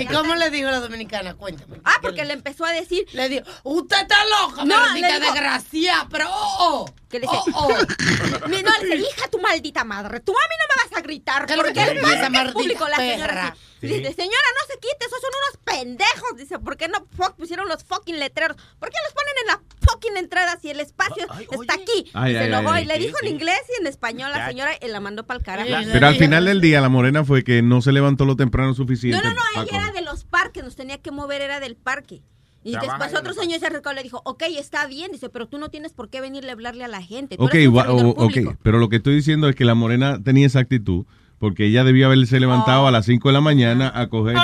¿Y 0.00 0.06
cómo 0.06 0.34
le 0.34 0.48
dijo 0.48 0.70
la 0.70 0.80
dominicana? 0.80 1.34
Cuéntame. 1.34 1.76
Ah, 1.84 1.98
porque 2.00 2.24
le 2.24 2.32
empezó 2.32 2.64
a 2.64 2.72
decir. 2.72 3.04
Le 3.12 3.28
dijo, 3.28 3.44
usted 3.64 4.00
está 4.00 4.16
loca, 4.24 4.64
No, 4.64 4.76
maldita 4.76 5.20
desgraciada, 5.20 6.08
pero 6.10 6.24
oh, 6.30 6.56
oh. 6.60 6.94
Que 7.10 7.18
le 7.18 7.26
dice, 7.26 7.38
Oh, 7.54 7.68
Mi- 8.48 8.62
no, 8.62 8.70
le 8.80 8.96
dice, 8.96 8.96
hija, 8.96 9.28
tu 9.30 9.38
maldita 9.40 9.84
madre, 9.84 10.20
tú 10.20 10.32
a 10.32 10.48
mí 10.48 10.54
no 10.58 10.64
me 10.74 10.90
vas 10.90 10.98
a 10.98 11.02
gritar, 11.02 11.46
¿Qué 11.46 11.52
es 11.52 11.56
lo 11.56 11.64
porque 11.64 11.80
que 11.84 11.90
el 11.90 12.00
parque 12.00 12.38
es 12.48 12.52
público, 12.52 12.88
la 12.88 12.96
señora 12.96 13.48
así. 13.48 13.58
Dice, 13.80 14.12
señora, 14.12 14.48
no 14.58 14.66
se 14.66 14.80
quite, 14.80 15.06
esos 15.06 15.20
son 15.20 15.30
unos 15.30 15.64
pendejos. 15.64 15.97
Dice, 16.36 16.58
¿por 16.58 16.76
qué 16.76 16.88
no 16.88 16.98
fuck 17.16 17.34
pusieron 17.36 17.68
los 17.68 17.82
fucking 17.84 18.18
letreros? 18.18 18.56
¿Por 18.78 18.88
qué 18.90 18.96
los 19.04 19.12
ponen 19.12 19.32
en 19.42 19.46
la 19.48 19.60
fucking 19.90 20.16
entrada 20.16 20.56
si 20.60 20.70
el 20.70 20.80
espacio 20.80 21.26
está 21.50 21.74
aquí? 21.74 22.10
Ay, 22.14 22.32
y 22.32 22.34
se 22.34 22.40
ay, 22.40 22.46
enojó 22.48 22.70
ay, 22.70 22.84
y 22.84 22.86
le 22.86 22.98
dijo 22.98 23.16
en 23.22 23.28
inglés 23.28 23.58
y 23.76 23.80
en 23.80 23.86
español 23.86 24.30
a 24.32 24.38
la 24.38 24.48
señora 24.48 24.72
y 24.80 24.88
la 24.88 25.00
mandó 25.00 25.26
para 25.26 25.38
el 25.38 25.44
carajo. 25.44 25.68
Pero 25.92 26.06
al 26.06 26.14
final 26.16 26.44
del 26.44 26.60
día, 26.60 26.80
la 26.80 26.88
morena 26.88 27.24
fue 27.24 27.42
que 27.44 27.62
no 27.62 27.80
se 27.82 27.92
levantó 27.92 28.24
lo 28.24 28.36
temprano 28.36 28.74
suficiente. 28.74 29.22
No, 29.22 29.34
no, 29.34 29.40
no, 29.56 29.62
ella 29.62 29.76
era 29.84 29.92
de 29.92 30.02
los 30.02 30.24
parques, 30.24 30.62
nos 30.62 30.76
tenía 30.76 30.98
que 30.98 31.10
mover, 31.10 31.42
era 31.42 31.60
del 31.60 31.76
parque. 31.76 32.22
Y 32.64 32.72
Trabaja 32.72 32.98
después 33.04 33.20
otro 33.20 33.32
señor 33.40 33.60
se 33.60 33.66
acercó 33.66 33.92
y 33.92 33.94
le 33.94 34.02
dijo, 34.02 34.20
ok, 34.24 34.42
está 34.58 34.86
bien, 34.86 35.10
dice, 35.12 35.28
pero 35.30 35.46
tú 35.48 35.58
no 35.58 35.68
tienes 35.70 35.92
por 35.94 36.10
qué 36.10 36.20
venirle 36.20 36.50
a 36.50 36.52
hablarle 36.54 36.84
a 36.84 36.88
la 36.88 37.00
gente. 37.02 37.36
Tú 37.36 37.44
Ok, 37.44 37.54
eres 37.54 37.68
un 37.68 37.74
gua- 37.74 37.84
servidor 37.86 38.04
o- 38.06 38.10
ok, 38.10 38.16
público". 38.34 38.56
pero 38.62 38.78
lo 38.78 38.88
que 38.88 38.96
estoy 38.96 39.14
diciendo 39.14 39.48
es 39.48 39.54
que 39.56 39.64
la 39.64 39.74
morena 39.74 40.22
tenía 40.22 40.46
esa 40.46 40.58
actitud 40.58 41.06
porque 41.38 41.66
ella 41.66 41.84
debía 41.84 42.06
haberse 42.06 42.40
levantado 42.40 42.88
a 42.88 42.90
las 42.90 43.06
5 43.06 43.28
de 43.28 43.32
la 43.32 43.40
mañana 43.40 43.92
a 43.94 44.08
coger, 44.08 44.36
Oh, 44.36 44.40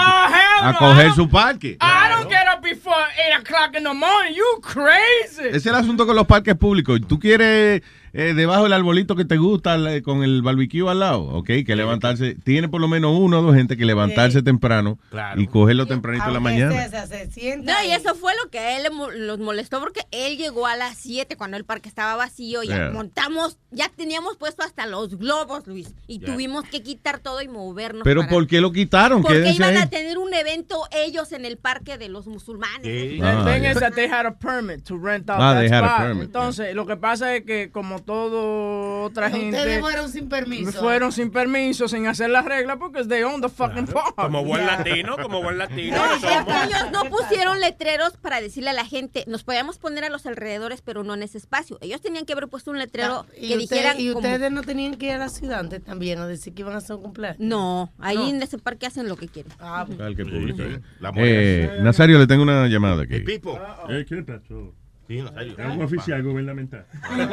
a 0.62 0.74
coger 0.74 1.12
su 1.14 1.28
parque. 1.28 1.76
I 1.80 2.08
don't 2.10 2.28
get 2.28 2.46
up 2.52 2.62
before 2.62 2.94
8 3.36 3.40
o'clock 3.40 3.76
in 3.76 3.84
the 3.84 3.94
morning. 3.94 4.34
You 4.34 4.60
crazy. 4.62 5.48
Ese 5.48 5.56
es 5.56 5.66
el 5.66 5.74
asunto 5.74 6.06
con 6.06 6.16
los 6.16 6.26
parques 6.26 6.54
públicos. 6.54 7.00
Tú 7.06 7.18
quieres 7.18 7.82
eh, 8.14 8.32
debajo 8.34 8.62
del 8.62 8.72
arbolito 8.72 9.16
que 9.16 9.24
te 9.24 9.36
gusta 9.36 9.76
con 10.02 10.22
el 10.22 10.40
barbecue 10.40 10.88
al 10.88 11.00
lado, 11.00 11.22
ok, 11.24 11.46
que 11.66 11.74
levantarse. 11.76 12.36
Tiene 12.36 12.68
por 12.68 12.80
lo 12.80 12.88
menos 12.88 13.18
uno 13.18 13.40
o 13.40 13.42
dos 13.42 13.54
gente 13.54 13.76
que 13.76 13.84
levantarse 13.84 14.42
temprano 14.42 14.98
Claro. 15.10 15.40
y 15.40 15.46
cogerlo 15.48 15.86
tempranito 15.86 16.26
en 16.28 16.32
la 16.34 16.40
mañana. 16.40 16.88
sea, 16.88 17.06
se 17.06 17.30
sienta 17.30 17.72
No, 17.82 17.88
y 17.88 17.92
eso 17.92 18.14
fue 18.14 18.32
lo 18.42 18.50
que 18.50 18.58
a 18.60 18.76
él 18.78 18.84
los 19.26 19.38
molestó 19.40 19.80
porque 19.80 20.02
él 20.12 20.36
llegó 20.38 20.66
a 20.66 20.76
las 20.76 20.96
7 20.96 21.36
cuando 21.36 21.56
el 21.56 21.64
parque 21.64 21.88
estaba 21.88 22.14
vacío. 22.16 22.62
Ya 22.62 22.74
Yeah. 22.76 22.90
montamos, 22.90 23.58
ya 23.72 23.88
teníamos 23.94 24.36
puesto 24.36 24.62
hasta 24.62 24.86
los 24.86 25.18
globos, 25.18 25.66
Luis. 25.66 25.92
Y 26.06 26.20
Yeah. 26.20 26.32
tuvimos 26.32 26.64
que 26.64 26.82
quitar 26.82 27.18
todo 27.18 27.42
y 27.42 27.48
movernos. 27.48 28.02
Pero 28.04 28.20
para- 28.22 28.30
¿por 28.32 28.46
qué 28.46 28.60
lo 28.60 28.70
quitaron? 28.72 29.22
Porque 29.22 29.38
Quédense 29.38 29.56
iban 29.56 29.76
ahí. 29.76 29.82
a 29.82 29.90
tener 29.90 30.18
un 30.18 30.32
evento 30.32 30.80
ellos 30.92 31.32
en 31.32 31.44
el 31.44 31.56
parque 31.56 31.98
de 31.98 32.08
los 32.08 32.26
musulmanes. 32.28 32.82
The 32.82 33.20
Ah, 33.22 33.90
they 33.94 34.06
had 34.08 34.26
a 34.26 34.38
permit 34.38 34.84
to 34.84 34.96
rent 34.96 35.28
out 35.28 35.38
Ah, 35.40 35.54
that 35.54 35.60
they 35.60 35.68
had 35.68 35.82
a 35.84 35.86
spot. 35.86 36.00
permit, 36.06 36.24
Entonces, 36.24 36.74
lo 36.74 36.86
que 36.86 36.96
pasa 36.96 37.34
es 37.34 37.44
que 37.44 37.70
como 37.70 38.02
todo 38.04 39.02
otra 39.04 39.30
gente 39.30 39.56
Ustedes 39.56 39.80
fueron 39.80 40.08
sin 40.10 40.28
permiso. 40.28 40.72
fueron 40.80 41.12
sin 41.12 41.30
permiso, 41.30 41.88
sin 41.88 42.06
hacer 42.06 42.30
las 42.30 42.44
reglas 42.44 42.76
porque 42.78 43.04
they 43.04 43.22
own 43.22 43.40
the 43.40 43.48
fucking 43.48 43.86
park. 43.86 44.14
Como 44.16 44.44
buen 44.44 44.66
latino, 44.66 45.16
como 45.20 45.42
buen 45.42 45.58
latino. 45.58 45.96
No, 45.96 46.14
que 46.14 46.20
que 46.26 46.34
somos. 46.34 46.64
ellos 46.66 46.90
no 46.92 47.04
pusieron 47.10 47.60
letreros 47.60 48.16
para 48.16 48.40
decirle 48.40 48.70
a 48.70 48.72
la 48.72 48.84
gente, 48.84 49.24
nos 49.26 49.44
podíamos 49.44 49.78
poner 49.78 50.04
a 50.04 50.08
los 50.10 50.26
alrededores, 50.26 50.80
pero 50.82 51.04
no 51.04 51.14
en 51.14 51.22
ese 51.22 51.38
espacio. 51.38 51.78
Ellos 51.80 52.00
tenían 52.00 52.24
que 52.24 52.32
haber 52.32 52.48
puesto 52.48 52.70
un 52.70 52.78
letrero 52.78 53.26
¿Y, 53.36 53.48
que 53.48 53.56
usted- 53.56 53.76
dijeran 53.76 54.00
y 54.00 54.08
como- 54.12 54.18
ustedes 54.26 54.52
no 54.52 54.62
tenían 54.62 54.94
que 54.96 55.06
ir 55.06 55.12
a 55.12 55.18
la 55.18 55.28
ciudad 55.28 55.60
antes 55.60 55.82
también 55.82 56.18
a 56.18 56.26
decir 56.26 56.54
que 56.54 56.62
iban 56.62 56.74
a 56.74 56.78
hacer 56.78 56.96
un 56.96 57.02
cumpleaños? 57.02 57.40
No, 57.40 57.92
ahí 57.98 58.16
No. 58.16 58.28
en 58.28 58.42
ese 58.42 58.58
parque 58.58 58.86
hacen 58.86 59.08
lo 59.08 59.16
que 59.16 59.28
quieren. 59.28 59.52
Ah, 59.60 59.86
Parque 59.98 60.24
público. 60.24 60.62
La 61.00 61.12
Eh, 61.16 61.78
Nazario, 61.80 62.18
le 62.18 62.26
tengo 62.26 62.42
una 62.42 62.66
llamada 62.68 63.02
aquí. 63.02 63.20
Pipo. 63.20 63.58
Eh, 63.88 64.04
¿Qué 64.08 64.22
pasó? 64.22 64.74
Sí, 65.06 65.20
Nazario. 65.22 65.52
Es 65.58 65.76
un 65.76 65.82
oficial 65.82 66.22
gubernamental. 66.22 66.86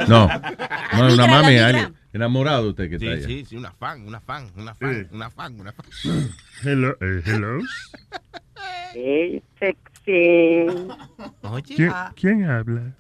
No, 0.08 0.28
no, 0.98 1.08
es 1.08 1.14
una 1.14 1.28
mami, 1.28 1.58
alguien. 1.58 1.94
Enamorado 2.14 2.70
usted 2.70 2.90
que 2.90 3.00
Sí, 3.00 3.08
está 3.08 3.18
allá. 3.18 3.28
sí, 3.28 3.46
sí, 3.46 3.56
una 3.56 3.72
fan, 3.72 4.06
una 4.06 4.20
fan, 4.20 4.52
una 4.58 4.76
fan, 4.76 4.94
Sí. 5.10 5.16
una 5.16 5.30
fan, 5.30 5.60
una 5.60 5.72
fan. 5.72 5.86
Hello, 6.64 6.98
eh, 7.00 7.22
hello. 7.26 7.60
Hey, 8.94 9.42
sexy. 9.58 10.66
Oye. 11.44 11.76
¿Quién, 11.76 11.92
¿quién 12.16 12.44
habla? 12.50 12.94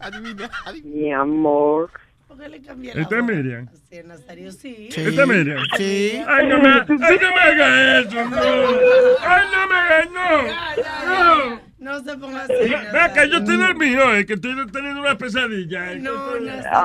Adivina, 0.00 0.50
Mi 0.84 1.12
amor. 1.12 1.90
¿Por 2.28 2.38
qué 2.38 2.48
le 2.48 2.60
cambié 2.62 2.94
la 2.94 3.00
¿Esta 3.02 3.16
es 3.18 3.22
voz? 3.26 3.30
Miriam? 3.34 3.68
Sí, 3.88 3.96
Nazario, 4.04 4.52
sí. 4.52 4.88
¿Esta 4.94 5.22
es 5.22 5.28
Miriam? 5.28 5.58
Sí. 5.76 6.22
Ay, 6.26 6.46
no 6.48 6.58
me, 6.60 6.68
ay, 6.68 6.84
no 6.88 7.30
me 7.34 7.40
haga 7.40 8.00
eso, 8.00 8.28
no. 8.28 8.36
Ay, 8.36 9.44
no 9.52 9.68
me 9.68 9.74
haga, 9.76 10.04
no. 10.12 11.50
No. 11.54 11.60
No 11.82 11.98
se 11.98 12.16
ponga 12.16 12.42
así. 12.42 12.52
Ve 12.92 13.00
acá, 13.00 13.24
yo 13.24 13.38
estoy 13.38 13.56
dormido, 13.56 14.14
es 14.14 14.24
que 14.26 14.34
estoy 14.34 14.54
teniendo 14.70 15.00
una 15.00 15.18
pesadilla. 15.18 15.96
No, 15.96 16.12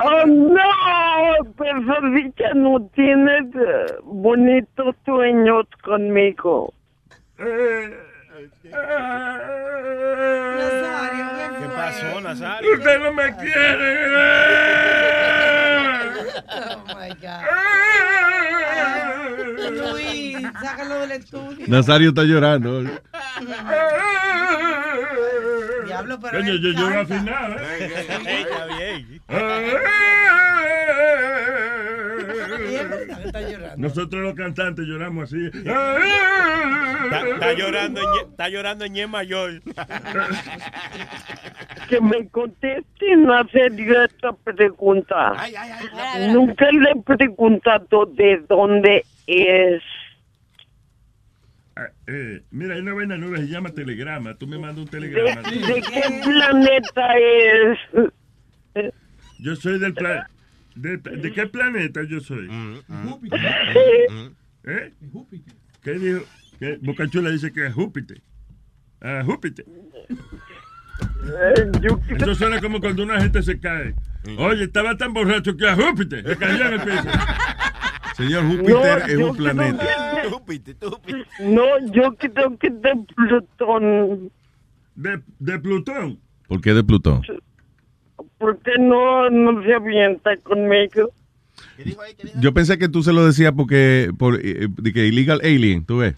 Oh, 0.04 0.26
no, 0.26 1.52
pesadilla, 1.56 2.54
no 2.54 2.90
tienes 2.94 3.44
eh, 3.54 3.94
bonitos 4.02 4.96
sueños 5.04 5.66
conmigo. 5.84 6.74
¿Qué 7.36 7.94
pasó, 11.76 12.20
Nazario? 12.20 12.72
Usted 12.74 12.98
no 13.00 13.12
me 13.12 13.36
quiere. 13.36 14.08
Oh 16.50 16.84
my 16.94 17.10
God. 17.20 17.42
Luis, 19.92 20.36
sácalo 20.62 21.00
del 21.00 21.12
estudio. 21.12 21.66
Nazario 21.68 22.08
está 22.10 22.22
llorando. 22.24 22.82
Diablo, 25.86 26.20
pero. 26.20 26.38
Coño, 26.38 26.54
yo 26.54 26.70
lloro 26.70 26.94
canta. 27.06 27.14
afinado. 27.16 27.54
Está 27.58 28.66
bien. 28.76 29.22
Está 33.28 33.40
llorando. 33.50 33.76
Nosotros 33.76 34.22
los 34.22 34.34
cantantes 34.34 34.84
lloramos 34.86 35.24
así. 35.32 35.46
Está, 35.46 37.28
está 37.28 37.52
llorando, 37.54 38.00
en 38.00 38.30
está 38.30 38.48
llorando 38.48 38.84
en 38.84 38.92
Ñe 38.92 39.06
mayor. 39.06 39.62
Que 41.88 42.00
me 42.00 42.28
conteste 42.28 43.12
en 43.12 43.26
serio 43.50 44.04
esta 44.04 44.32
pregunta. 44.32 45.34
Nunca 46.32 46.70
le 46.70 46.90
he 46.90 47.02
preguntado 47.16 48.06
de 48.06 48.42
dónde 48.48 49.04
es. 49.26 49.82
Ah, 51.76 51.86
eh, 52.08 52.42
mira, 52.50 52.74
hay 52.74 52.80
una 52.80 52.92
vaina 52.92 53.16
nueva 53.16 53.36
que 53.36 53.42
se 53.42 53.52
llama 53.52 53.70
telegrama. 53.70 54.34
Tú 54.34 54.46
me 54.48 54.58
mandas 54.58 54.78
un 54.78 54.88
telegrama. 54.88 55.42
¿De, 55.42 55.58
de 55.58 55.80
qué 55.80 56.20
planeta 56.24 57.14
es? 58.74 58.92
Yo 59.38 59.54
soy 59.54 59.78
del 59.78 59.94
planeta. 59.94 60.28
De, 60.80 60.96
de 60.98 61.32
qué 61.32 61.46
planeta 61.46 62.02
yo 62.08 62.20
soy? 62.20 62.48
¿Eh? 64.64 64.92
¿Qué 65.82 65.92
dijo? 65.92 66.20
¿Qué? 66.58 66.78
Bocachula 66.82 67.30
dice 67.30 67.52
que 67.52 67.66
es 67.66 67.74
Júpiter. 67.74 68.20
Ah, 69.00 69.22
Júpiter. 69.24 69.64
Eh, 71.24 71.70
Eso 72.16 72.34
suena 72.34 72.60
como 72.60 72.80
cuando 72.80 73.02
una 73.02 73.20
gente 73.20 73.42
se 73.42 73.58
cae. 73.58 73.94
Oye, 74.38 74.64
estaba 74.64 74.96
tan 74.96 75.12
borracho 75.12 75.56
que 75.56 75.66
a 75.68 75.74
Júpiter 75.76 76.24
le 76.26 76.36
cayó 76.36 76.66
en 76.66 76.72
el 76.74 76.80
piso. 76.80 77.08
Señor 78.16 78.44
Júpiter 78.48 78.74
No, 78.74 79.06
es 79.06 79.16
un 79.18 79.36
planeta. 79.36 79.86
creo 80.22 80.44
que- 81.02 81.24
No, 81.44 81.64
yo 81.92 82.14
creo 82.16 82.58
que 82.58 82.70
de 82.70 83.04
Plutón. 83.16 84.32
¿De, 84.96 85.22
de 85.38 85.58
Plutón? 85.60 86.18
¿Por 86.48 86.60
qué 86.60 86.74
de 86.74 86.82
Plutón? 86.84 87.22
Porque 88.38 88.72
no, 88.78 89.28
no 89.30 89.62
se 89.62 89.74
avienta 89.74 90.36
conmigo? 90.38 91.10
Yo 92.40 92.54
pensé 92.54 92.78
que 92.78 92.88
tú 92.88 93.02
se 93.02 93.12
lo 93.12 93.24
decías 93.26 93.52
porque 93.56 94.10
por 94.18 94.40
eh, 94.42 94.68
de 94.68 94.92
que 94.92 95.06
illegal 95.06 95.40
alien, 95.42 95.84
tú 95.84 95.98
ves. 95.98 96.14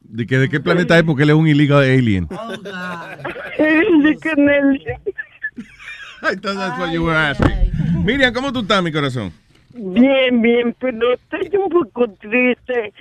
De 0.00 0.26
que 0.26 0.38
de 0.38 0.48
qué 0.48 0.60
planeta 0.60 0.98
es 0.98 1.04
porque 1.04 1.22
él 1.22 1.30
es 1.30 1.36
un 1.36 1.48
illegal 1.48 1.82
alien. 1.82 2.26
Canel. 4.20 4.82
I 6.22 6.36
thought 6.36 6.56
that's 6.56 6.78
what 6.78 6.92
you 6.92 7.04
were 7.04 7.16
asking. 7.16 8.04
Miriam, 8.04 8.32
¿cómo 8.32 8.52
tú 8.52 8.60
estás, 8.60 8.82
mi 8.82 8.92
corazón? 8.92 9.32
Bien, 9.74 10.42
bien, 10.42 10.76
pero 10.78 11.14
estoy 11.14 11.50
un 11.56 11.70
poco 11.70 12.06
triste 12.20 12.92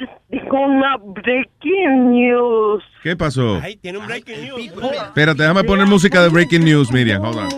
con 0.50 0.80
la 0.80 0.98
breaking 0.98 2.12
news. 2.12 2.84
¿Qué 3.04 3.16
pasó? 3.16 3.60
Ay, 3.62 3.76
tiene 3.78 3.98
un 3.98 4.08
breaking 4.08 4.42
news. 4.46 4.72
Espérate, 5.08 5.42
déjame 5.42 5.64
poner 5.64 5.86
música 5.86 6.24
de 6.24 6.30
breaking 6.30 6.64
news, 6.64 6.92
Miriam. 6.92 7.22
Hold 7.24 7.38
on. 7.38 7.50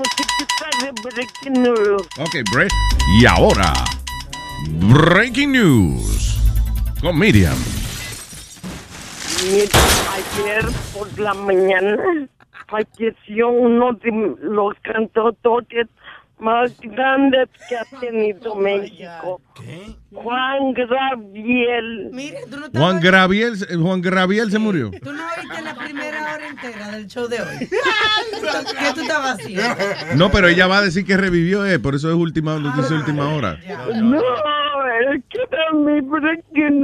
Breaking 1.04 1.64
news. 1.64 2.02
Ok, 2.20 2.38
break. 2.52 2.72
Y 3.22 3.26
ahora, 3.26 3.74
breaking 4.90 5.52
news 5.52 6.40
con 7.02 7.20
Miriam. 7.20 7.58
Ayer 9.44 10.66
por 10.94 11.20
la 11.20 11.34
mañana 11.34 12.28
falleció 12.68 13.50
uno 13.50 13.94
de 13.94 14.36
los 14.42 14.74
cantautores 14.82 15.88
más 16.44 16.78
grandes 16.82 17.50
que 17.70 17.78
ha 17.78 17.86
tenido 18.00 18.56
México. 18.56 19.42
Juan 20.12 20.74
Gabriel. 20.74 22.10
Mire, 22.12 22.40
tú 22.50 22.60
no 22.60 22.68
Juan 22.70 23.00
Graviel, 23.00 23.56
Juan 23.82 24.02
Graviel 24.02 24.52
se 24.52 24.60
murió. 24.60 24.92
Tú 25.02 25.14
no 25.14 25.24
oíste 25.26 25.62
la 25.62 25.74
primera 25.74 26.36
hora 26.36 26.48
entera 26.48 26.92
del 26.92 27.08
show 27.08 27.28
de 27.28 27.42
hoy. 27.42 27.58
¿Qué 27.70 28.94
tú 28.94 29.02
estabas 29.02 29.40
haciendo? 29.40 29.64
No, 30.16 30.30
pero 30.32 30.48
ella 30.48 30.68
va 30.68 30.80
a 30.80 30.82
decir 30.82 31.06
que 31.06 31.18
revivió, 31.18 31.66
eh, 31.66 31.80
por 31.80 31.96
eso 31.96 32.10
es 32.10 32.16
última 32.16 32.60
noticia 32.60 32.96
última 32.96 33.34
hora. 33.34 33.58
No, 33.96 34.20
es 35.12 35.24
que 35.30 35.40
era 35.50 35.74
mi 35.74 36.02
breaking 36.02 36.82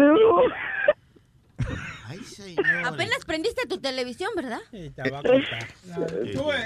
news. 2.64 2.88
Apenas 2.88 3.26
prendiste 3.26 3.68
tu 3.68 3.80
televisión, 3.80 4.30
¿verdad? 4.36 4.60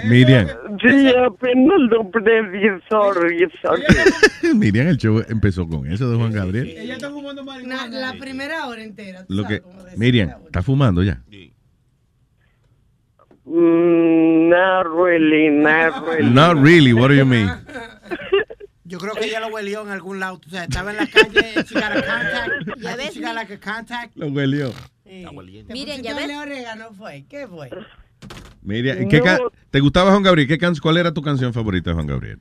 Miriam, 0.06 0.46
Sí, 0.82 1.08
apenas 1.08 1.80
lo 1.90 2.10
prendí, 2.10 2.60
sorry, 2.88 3.48
sorry. 3.62 3.82
Miriam, 4.54 4.88
el 4.88 4.96
show 4.96 5.22
empezó 5.28 5.66
con 5.66 5.90
eso 5.90 6.10
de 6.10 6.16
Juan 6.16 6.32
Gabriel. 6.32 6.68
Ella 6.68 6.94
está 6.94 7.10
fumando 7.10 7.44
marihuana. 7.44 7.88
La 7.88 8.12
primera 8.14 8.66
hora 8.66 8.82
entera. 8.82 9.24
Lo 9.28 9.44
que. 9.44 9.62
Miriam, 9.96 10.30
está 10.46 10.62
fumando 10.62 11.02
ya. 11.02 11.22
Mm, 13.46 14.48
not 14.48 14.86
really, 14.86 15.50
not 15.50 16.06
really. 16.06 16.30
Not 16.30 16.56
really, 16.62 16.92
what 16.92 17.08
do 17.08 17.14
you 17.14 17.26
mean? 17.26 17.48
Yo 18.86 18.98
creo 18.98 19.14
que 19.14 19.24
ella 19.26 19.40
lo 19.40 19.48
huelió 19.48 19.82
en 19.82 19.88
algún 19.88 20.20
lado. 20.20 20.40
O 20.46 20.50
sea, 20.50 20.64
estaba 20.64 20.90
en 20.90 20.98
la 20.98 21.06
calle, 21.06 21.54
she 21.66 21.74
got 21.74 21.92
a 21.96 22.02
contact. 22.02 22.80
Ya 22.80 22.96
ves, 22.96 23.14
she 23.14 23.20
got 23.20 23.34
like 23.34 23.52
a 23.52 23.58
contact. 23.58 24.14
Lo 24.14 24.28
huelió. 24.28 24.72
Miren, 25.68 26.02
ya 26.02 26.14
ves. 26.14 26.30
orégano 26.36 26.92
fue. 26.94 27.24
¿Qué 27.28 27.46
fue? 27.46 27.70
Miriam, 28.62 29.08
¿qué 29.08 29.20
ca- 29.20 29.38
¿te 29.70 29.80
gustaba 29.80 30.10
Juan 30.10 30.22
Gabriel? 30.22 30.48
¿Qué 30.48 30.56
can- 30.58 30.74
¿Cuál 30.76 30.96
era 30.96 31.12
tu 31.12 31.20
canción 31.22 31.52
favorita 31.52 31.90
de 31.90 31.94
Juan 31.94 32.06
Gabriel? 32.06 32.38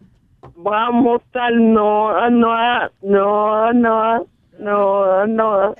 Vamos 0.56 1.22
al 1.34 1.74
no, 1.74 2.30
no, 2.30 2.90
no, 3.02 3.74
no, 3.74 4.26
no, 4.58 5.28
no. 5.28 5.76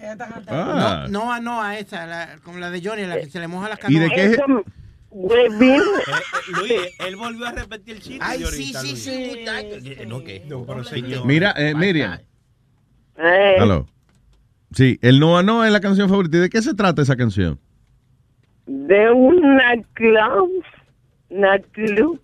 Ah. 0.48 1.06
No, 1.10 1.26
no, 1.38 1.42
no, 1.42 1.62
a 1.62 1.78
esa, 1.78 2.06
la, 2.06 2.36
como 2.44 2.58
la 2.60 2.70
de 2.70 2.82
Johnny, 2.84 3.06
la 3.06 3.20
que 3.20 3.28
se 3.30 3.40
le 3.40 3.48
moja 3.48 3.70
la 3.70 3.76
¿Y 3.76 3.78
canoa. 3.78 4.02
de 4.04 4.10
qué 4.10 4.26
es- 4.26 4.40
Huevín. 5.16 5.80
Luis, 6.60 6.82
él 7.06 7.16
volvió 7.16 7.46
a 7.46 7.52
repetir 7.52 7.96
el 7.98 8.02
chiste. 8.02 8.20
Ay, 8.26 8.40
sí, 8.40 8.44
ahorita, 8.46 8.80
sí, 8.82 8.88
Luis. 8.90 9.04
sí, 9.04 9.36
muchacho. 9.40 10.08
No, 10.08 10.24
¿qué? 10.24 10.44
No, 10.50 10.66
pero 10.66 10.84
señor. 10.84 11.26
Mira, 11.26 11.54
eh, 11.56 11.76
Miriam. 11.76 12.18
Eh, 13.18 13.58
Aló. 13.60 13.86
Sí, 14.74 14.98
el 15.02 15.20
Noa 15.20 15.44
No 15.44 15.64
es 15.66 15.72
la 15.72 15.80
canción 15.82 16.10
favorita. 16.10 16.38
¿Y 16.38 16.42
de 16.42 16.50
qué 16.50 16.62
se 16.62 16.74
trata 16.74 17.02
esa 17.02 17.16
canción? 17.16 17.60
de 18.66 19.12
una 19.12 19.74
club, 19.94 20.50
una 21.30 21.60
club, 21.60 22.22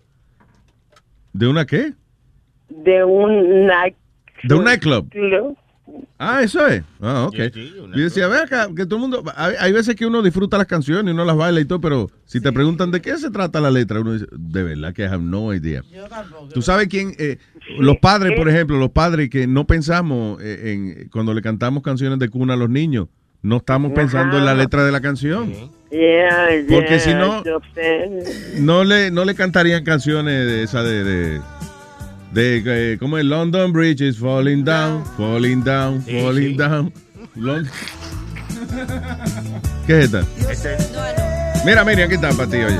¿De 1.33 1.47
una 1.47 1.65
qué? 1.65 1.93
de 2.69 3.03
un 3.03 3.65
night 3.67 3.95
De 4.43 4.55
un 4.55 4.63
nightclub. 4.63 5.09
club. 5.09 5.57
Ah, 6.17 6.41
eso 6.43 6.67
es. 6.67 6.83
Ah, 7.01 7.25
ok. 7.27 7.35
y 7.95 8.01
decía, 8.01 8.27
ve 8.27 8.39
acá, 8.39 8.67
que 8.75 8.85
todo 8.85 8.95
el 8.95 9.01
mundo. 9.01 9.23
Hay, 9.35 9.55
hay 9.59 9.71
veces 9.71 9.95
que 9.95 10.05
uno 10.05 10.21
disfruta 10.21 10.57
las 10.57 10.67
canciones 10.67 11.11
y 11.11 11.13
uno 11.13 11.23
las 11.25 11.35
baila 11.35 11.59
y 11.59 11.65
todo, 11.65 11.79
pero 11.81 12.09
si 12.25 12.41
te 12.41 12.51
preguntan 12.51 12.91
de 12.91 13.01
qué 13.01 13.17
se 13.17 13.31
trata 13.31 13.61
la 13.61 13.71
letra, 13.71 14.01
uno 14.01 14.13
dice, 14.13 14.25
de 14.31 14.63
verdad 14.63 14.93
que 14.93 15.03
I 15.03 15.05
have 15.05 15.23
no 15.23 15.53
idea. 15.53 15.81
Tú 16.53 16.61
sabes 16.61 16.87
quién. 16.87 17.13
eh, 17.17 17.37
los 17.77 17.97
padres, 17.97 18.33
por 18.37 18.49
ejemplo, 18.49 18.77
los 18.77 18.89
padres 18.91 19.29
que 19.29 19.47
no 19.47 19.65
pensamos 19.67 20.41
eh, 20.41 20.73
en. 20.73 21.09
Cuando 21.09 21.33
le 21.33 21.41
cantamos 21.41 21.83
canciones 21.83 22.19
de 22.19 22.29
cuna 22.29 22.55
a 22.55 22.57
los 22.57 22.69
niños, 22.69 23.07
no 23.41 23.57
estamos 23.57 23.93
pensando 23.93 24.37
en 24.37 24.45
la 24.45 24.53
letra 24.53 24.83
de 24.83 24.91
la 24.91 25.01
canción. 25.01 25.53
Yeah, 25.91 26.49
Porque 26.69 26.87
yeah, 26.89 26.99
si 26.99 27.13
no- 27.13 27.43
yo. 27.43 27.59
No 28.59 28.83
le, 28.83 29.09
no 29.11 29.25
le 29.25 29.33
cantarían 29.35 29.83
canciones 29.83 30.45
de 30.45 30.63
esa 30.63 30.83
de. 30.83 31.03
de 31.03 31.41
de, 32.33 32.61
eh, 32.65 32.97
¿cómo 32.99 33.17
es? 33.17 33.25
London 33.25 33.71
Bridge 33.73 34.01
is 34.01 34.17
falling 34.17 34.63
down, 34.63 35.03
falling 35.17 35.63
down, 35.63 36.01
falling 36.01 36.57
down. 36.57 36.93
Lon- 37.35 37.67
¿Qué 39.87 39.99
es 40.03 40.13
esta? 40.13 40.23
Mira, 41.65 41.83
mira, 41.83 42.05
aquí 42.05 42.15
está 42.15 42.31
para 42.31 42.49
ti, 42.49 42.57
oye. 42.57 42.77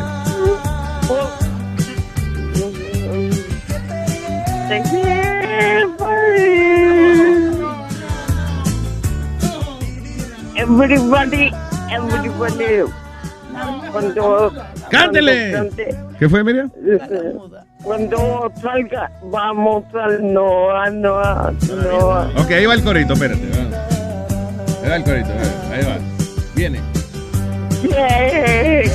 Everybody, 10.55 11.51
everybody. 11.91 12.83
Cuando, 13.91 14.53
¡Cántele! 14.89 15.51
cuando 15.51 16.17
¿Qué 16.19 16.29
fue, 16.29 16.43
Miriam? 16.43 16.71
Cuando 17.83 18.51
salga, 18.61 19.09
vamos 19.23 19.83
al 19.95 20.33
Noa, 20.33 20.89
Noa, 20.89 21.53
Noa. 21.69 22.29
Ok, 22.37 22.51
ahí 22.51 22.65
va 22.65 22.73
el 22.73 22.83
corito, 22.83 23.13
espérate. 23.13 23.41
va. 23.49 23.57
Ahí 24.83 24.89
va 24.89 24.95
el 24.97 25.03
corito, 25.03 25.29
ahí 25.71 25.85
va. 25.85 25.97
Viene. 26.55 26.81
¿Quieres 27.81 28.91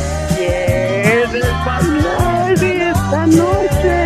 bailar 1.65 2.53
esta 2.53 3.27
noche? 3.27 3.99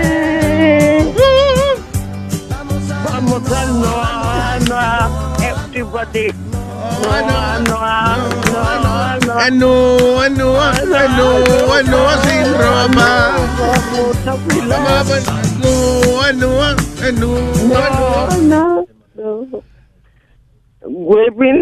Vamos 3.04 3.52
al 3.52 3.80
Noa, 3.80 4.58
Noa, 4.68 5.10
everybody. 5.42 6.32
Noa, 6.92 7.60
Noa, 7.68 8.16
Noa, 8.52 9.18
Noa. 9.24 9.44
Anu, 9.46 9.72
anu, 10.24 10.48
anu, 10.56 11.26
anu, 11.76 12.00
sin 12.24 12.46
ropa. 12.60 13.10
Anu, 16.28 16.50
anu, 16.60 16.60
anu, 17.06 17.30
No, 17.68 18.38
no, 18.48 18.86
no. 19.16 19.62
Webin, 20.82 21.58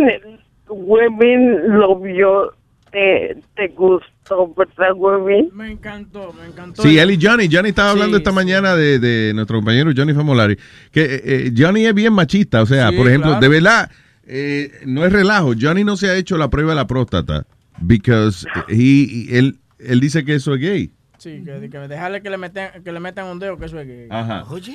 Webin 0.69 1.79
lo 1.79 1.99
vio, 2.01 2.53
te, 2.91 3.37
te 3.57 3.69
gustó, 3.69 4.53
¿verdad, 4.57 4.95
Webin? 4.97 5.51
Me 5.53 5.73
encantó, 5.73 6.33
me 6.39 6.47
encantó. 6.47 6.83
Sí, 6.83 6.99
él 6.99 7.11
y 7.13 7.19
Johnny. 7.21 7.49
Johnny 7.51 7.71
estaba 7.71 7.91
hablando 7.91 8.17
Sí, 8.17 8.21
esta 8.23 8.33
mañana 8.33 8.75
de, 8.77 8.99
de 8.99 9.33
nuestro 9.35 9.57
compañero 9.59 9.91
Johnny 9.97 10.13
Famolari. 10.15 10.57
Que 10.93 11.03
eh, 11.05 11.21
eh, 11.25 11.53
Johnny 11.57 11.87
es 11.87 11.95
bien 11.95 12.13
machista. 12.13 12.63
O 12.63 12.67
sea, 12.67 12.91
Sí, 12.91 12.97
por 12.97 13.09
ejemplo, 13.09 13.31
claro. 13.33 13.41
de 13.41 13.49
verdad, 13.49 13.91
eh, 14.27 14.73
no 14.85 15.05
es 15.05 15.13
relajo. 15.13 15.55
Johnny 15.59 15.85
no 15.85 15.97
se 15.97 16.11
ha 16.11 16.17
hecho 16.17 16.37
la 16.37 16.51
prueba 16.51 16.71
de 16.71 16.77
la 16.77 16.87
próstata. 16.87 17.47
Because 17.81 18.47
he, 18.69 19.39
él, 19.39 19.59
él 19.79 20.01
dice 20.01 20.25
que 20.25 20.35
eso 20.35 20.55
es 20.55 20.61
gay. 20.61 20.93
Sí, 21.19 21.43
que, 21.45 21.71
que 21.71 21.79
dejarle 21.79 22.23
que 22.23 22.29
le, 22.29 22.37
metan, 22.37 22.83
que 22.85 22.93
le 22.93 23.01
metan 23.01 23.27
un 23.27 23.39
dedo, 23.39 23.57
que 23.57 23.65
eso 23.65 23.81
es 23.81 23.87
que... 23.87 24.07
Ajá. 24.11 24.45
Él 24.51 24.75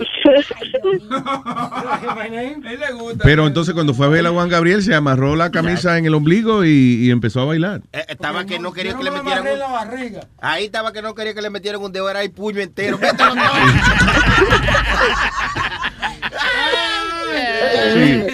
le 2.80 2.94
gusta. 2.94 3.24
Pero 3.24 3.46
entonces 3.46 3.76
cuando 3.76 3.94
fue 3.94 4.08
a 4.08 4.10
ver 4.10 4.26
a 4.26 4.32
Juan 4.32 4.50
Gabriel 4.50 4.82
se 4.82 4.96
amarró 4.96 5.36
la 5.36 5.52
camisa 5.52 6.00
en 6.00 6.06
el 6.06 6.16
ombligo 6.16 6.66
y, 6.66 7.06
y 7.06 7.12
empezó 7.12 7.42
a 7.42 7.46
bailar. 7.46 7.82
Eh, 7.94 8.06
estaba 8.08 8.46
que 8.46 8.58
no 8.58 8.74
quería 8.74 8.94
que 8.94 8.98
no 8.98 9.04
le 9.04 9.12
me 9.12 9.18
metieran 9.18 9.40
amarré 9.40 9.54
un... 9.54 9.60
la 9.60 9.68
barriga. 9.68 10.28
Ahí 10.40 10.66
estaba 10.66 10.92
que 10.92 11.04
no 11.04 11.14
quería 11.14 11.36
que 11.36 11.42
le 11.42 11.52
metieran 11.52 11.82
un 11.82 11.92
dedo, 11.92 12.10
era 12.10 12.24
el 12.24 12.32
puño 12.32 12.60
entero. 12.60 13.00
Sí. 17.94 18.26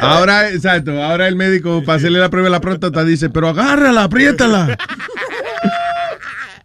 Ahora, 0.00 0.48
exacto, 0.50 1.02
ahora 1.02 1.28
el 1.28 1.36
médico 1.36 1.82
para 1.84 1.96
hacerle 1.96 2.18
la 2.18 2.30
prueba 2.30 2.46
de 2.46 2.52
la 2.52 2.60
próstata 2.60 3.04
dice, 3.04 3.30
pero 3.30 3.48
agárrala, 3.48 4.04
apriétala. 4.04 4.76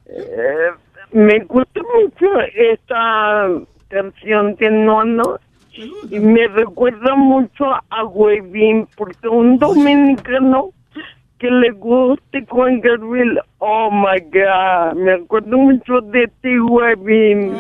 Eh, 0.08 0.72
me 1.12 1.40
gusta 1.46 1.82
mucho 1.96 2.28
esta 2.56 3.48
canción 3.90 4.56
de 4.56 4.70
Nono 4.72 5.40
y 5.74 6.20
me 6.20 6.48
recuerda 6.48 7.16
mucho 7.16 7.66
a 7.90 8.06
Webin 8.06 8.88
porque 8.96 9.28
un 9.28 9.58
dominicano 9.58 10.72
que 11.42 11.50
le 11.50 11.72
guste 11.72 12.46
Juan 12.48 12.82
Gabriel, 12.82 13.40
oh 13.58 13.90
my 13.90 14.20
God, 14.32 14.96
me 14.96 15.14
acuerdo 15.14 15.58
mucho 15.58 16.00
de 16.02 16.28
ti, 16.40 16.60
Webin. 16.60 17.54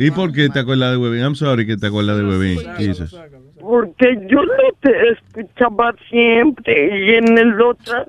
¿Y 0.00 0.10
por 0.10 0.32
qué 0.32 0.48
te 0.48 0.58
acuerdas 0.58 0.90
de 0.90 0.96
Webin? 0.96 1.20
I'm 1.22 1.36
sorry 1.36 1.64
que 1.64 1.76
te 1.76 1.86
acuerdas 1.86 2.18
de 2.18 2.24
Webin. 2.24 2.58
Jesus. 2.76 3.16
Porque 3.60 4.18
yo 4.28 4.42
lo 4.42 4.72
te 4.80 4.90
escuchaba 5.10 5.94
siempre 6.10 7.06
y 7.06 7.14
en 7.14 7.38
el 7.38 7.60
otra 7.60 8.08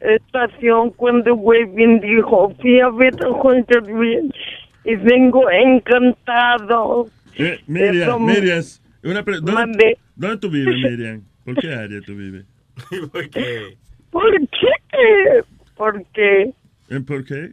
estación 0.00 0.92
cuando 0.92 1.34
Webin 1.34 2.00
dijo, 2.00 2.54
fui 2.58 2.80
a 2.80 2.88
ver 2.88 3.14
a 3.22 3.32
Juan 3.34 3.66
Gabriel 3.68 4.34
y 4.82 4.94
vengo 4.96 5.50
encantado. 5.50 7.06
Eh, 7.36 7.60
Miriam, 7.66 7.96
Eso- 7.96 8.18
Miriam, 8.18 8.64
una 9.04 9.22
¿dónde. 9.42 9.98
¿dónde 10.14 10.36
tú 10.38 10.48
vives, 10.48 10.74
Miriam? 10.74 11.20
¿Por 11.44 11.54
qué 11.56 11.74
área 11.74 12.00
tú 12.00 12.16
vives? 12.16 12.46
¿Por 13.12 13.30
qué? 13.30 13.76
¿Por 14.10 14.32
qué? 14.48 15.42
Porque 15.76 16.54
¿En 16.88 17.04
por 17.04 17.24
qué? 17.24 17.52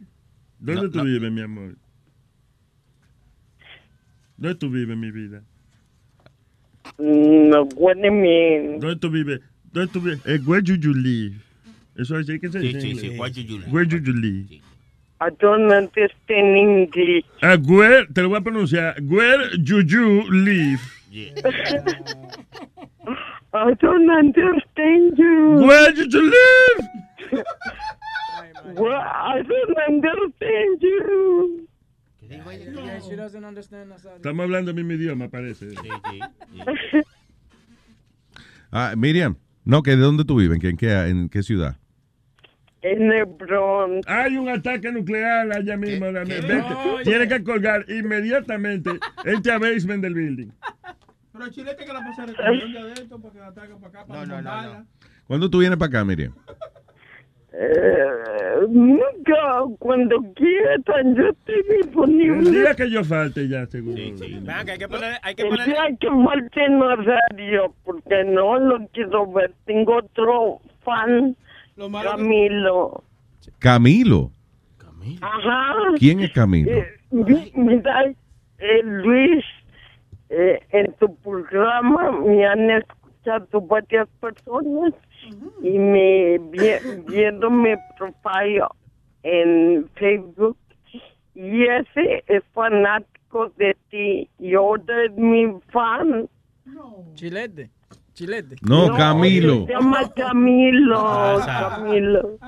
¿Dónde 0.58 0.88
tú 0.90 1.02
vives, 1.04 1.30
mi 1.30 1.40
amor? 1.42 1.74
¿Dónde 4.36 4.54
tú 4.58 4.70
vives, 4.70 4.96
mi 4.96 5.10
vida? 5.10 5.42
no, 6.98 7.64
what 7.76 7.96
do 7.96 8.04
you 8.04 8.12
mean? 8.12 8.78
¿Dónde 8.80 8.96
tú 8.96 9.10
vives? 9.10 9.40
¿Dónde 9.72 9.92
tú 9.92 10.00
vives? 10.00 10.20
Eh, 10.26 10.38
where 10.46 10.62
do 10.62 10.74
you 10.74 10.92
live? 10.94 11.34
Eso 11.96 12.18
es 12.18 12.26
que 12.26 12.48
se 12.50 12.60
Sí, 12.60 12.66
dice 12.68 12.80
sí, 12.80 12.90
inglés. 12.90 13.12
sí, 13.12 13.18
where 13.18 13.32
do 13.34 13.40
you 13.40 13.58
live? 13.58 13.72
Where 13.72 13.86
do 13.86 13.96
you 13.98 14.12
live? 14.12 14.60
I 15.20 15.30
don't 15.40 15.72
understand 15.72 16.56
English. 16.56 17.24
Ah, 17.40 17.56
where, 17.56 18.06
te 18.12 18.20
lo 18.22 18.28
voy 18.30 18.38
a 18.38 18.40
pronunciar. 18.42 19.00
Where 19.02 19.56
do 19.58 19.80
you 19.80 20.30
live? 20.30 20.80
I 23.54 23.72
don't 23.80 24.10
understand 24.10 25.16
you. 25.16 25.64
Where 25.66 25.92
do 25.92 26.04
you 26.10 26.22
live? 26.30 27.44
Well, 28.76 28.92
I 28.94 29.42
don't 29.42 29.78
understand 29.88 30.82
you. 30.82 31.68
Estamos 34.16 34.42
hablando 34.44 34.70
el 34.72 34.74
mismo 34.76 34.92
idioma, 34.92 35.28
parece. 35.28 35.68
Ah, 38.76 38.94
Miriam, 38.96 39.36
no, 39.64 39.84
que 39.84 39.92
¿de 39.92 39.98
dónde 39.98 40.24
tú 40.24 40.34
vives? 40.34 40.58
¿En 40.64 40.76
qué, 40.76 40.90
en 40.90 41.28
qué, 41.28 41.44
ciudad? 41.44 41.76
En 42.82 43.12
el 43.12 43.24
Bronx. 43.24 44.04
Hay 44.08 44.36
un 44.36 44.48
ataque 44.48 44.90
nuclear 44.90 45.52
allá 45.52 45.76
mismo. 45.76 46.10
la- 46.10 46.24
Vete, 46.24 46.60
Tiene 47.04 47.28
que 47.28 47.44
colgar 47.44 47.84
inmediatamente 47.88 48.90
este 49.24 49.56
basement 49.58 50.02
del 50.02 50.14
building. 50.14 50.48
Pero 51.34 51.48
chilete 51.50 51.84
que 51.84 51.92
la 51.92 52.00
día 52.68 52.84
de 52.84 52.92
esto 52.92 53.18
para 53.20 53.32
que 53.34 53.40
la 53.40 53.52
traiga 53.52 53.76
para 53.76 53.88
acá, 53.88 54.06
para 54.06 54.24
no, 54.24 54.40
no, 54.40 54.86
¿Cuándo 55.26 55.50
tú 55.50 55.58
vienes 55.58 55.76
para 55.78 55.88
acá, 55.88 56.04
Miriam? 56.04 56.32
Eh, 57.52 58.66
nunca, 58.68 59.62
cuando 59.80 60.16
quieran, 60.34 61.14
yo 61.16 61.28
estoy 61.30 61.54
El 61.68 61.82
disponible. 61.82 62.50
día 62.50 62.74
que 62.74 62.88
yo 62.88 63.02
falte 63.04 63.48
ya, 63.48 63.66
seguro. 63.66 63.96
Vean 64.42 64.64
que 64.66 64.72
hay 64.72 64.78
que 64.78 64.88
poner, 64.88 65.14
hay 65.22 65.34
que 65.34 65.42
El 65.42 65.48
poner. 65.48 65.66
día 65.66 65.82
que 66.00 66.08
falte 66.08 66.68
no 66.68 66.96
radio, 66.96 67.74
porque 67.84 68.24
no 68.24 68.58
lo 68.60 68.86
quiero 68.92 69.32
ver. 69.32 69.52
Tengo 69.66 69.96
otro 69.96 70.60
fan, 70.84 71.36
Camilo. 71.76 73.02
Camilo. 73.58 74.32
Ajá. 75.20 75.74
¿Quién 75.98 76.20
es 76.20 76.32
Camilo? 76.32 76.70
Eh, 76.70 76.86
mi- 77.10 77.52
mira, 77.56 78.04
eh, 78.06 78.82
Luis, 78.84 79.44
eh, 80.36 80.60
en 80.70 80.92
tu 80.94 81.14
programa 81.16 82.10
me 82.12 82.44
han 82.46 82.70
escuchado 82.70 83.60
varias 83.62 84.08
personas 84.20 84.92
y 85.62 85.78
me 85.78 86.38
vi- 86.38 87.02
vieron 87.08 87.62
mi 87.62 87.74
profile 87.98 88.66
en 89.22 89.88
Facebook 89.94 90.56
y 91.34 91.64
ese 91.64 92.22
es 92.26 92.42
fanático 92.52 93.50
de 93.56 93.76
ti 93.90 94.28
y 94.38 94.54
ahora 94.54 95.04
es 95.06 95.12
mi 95.16 95.54
fan. 95.72 96.28
Chilete. 97.14 97.70
Chilete. 98.12 98.56
No, 98.62 98.94
Camilo. 98.96 99.66
Se 99.66 99.72
llama 99.72 100.08
Camilo, 100.14 100.96
Ah, 100.96 101.74
Camilo. 101.76 102.38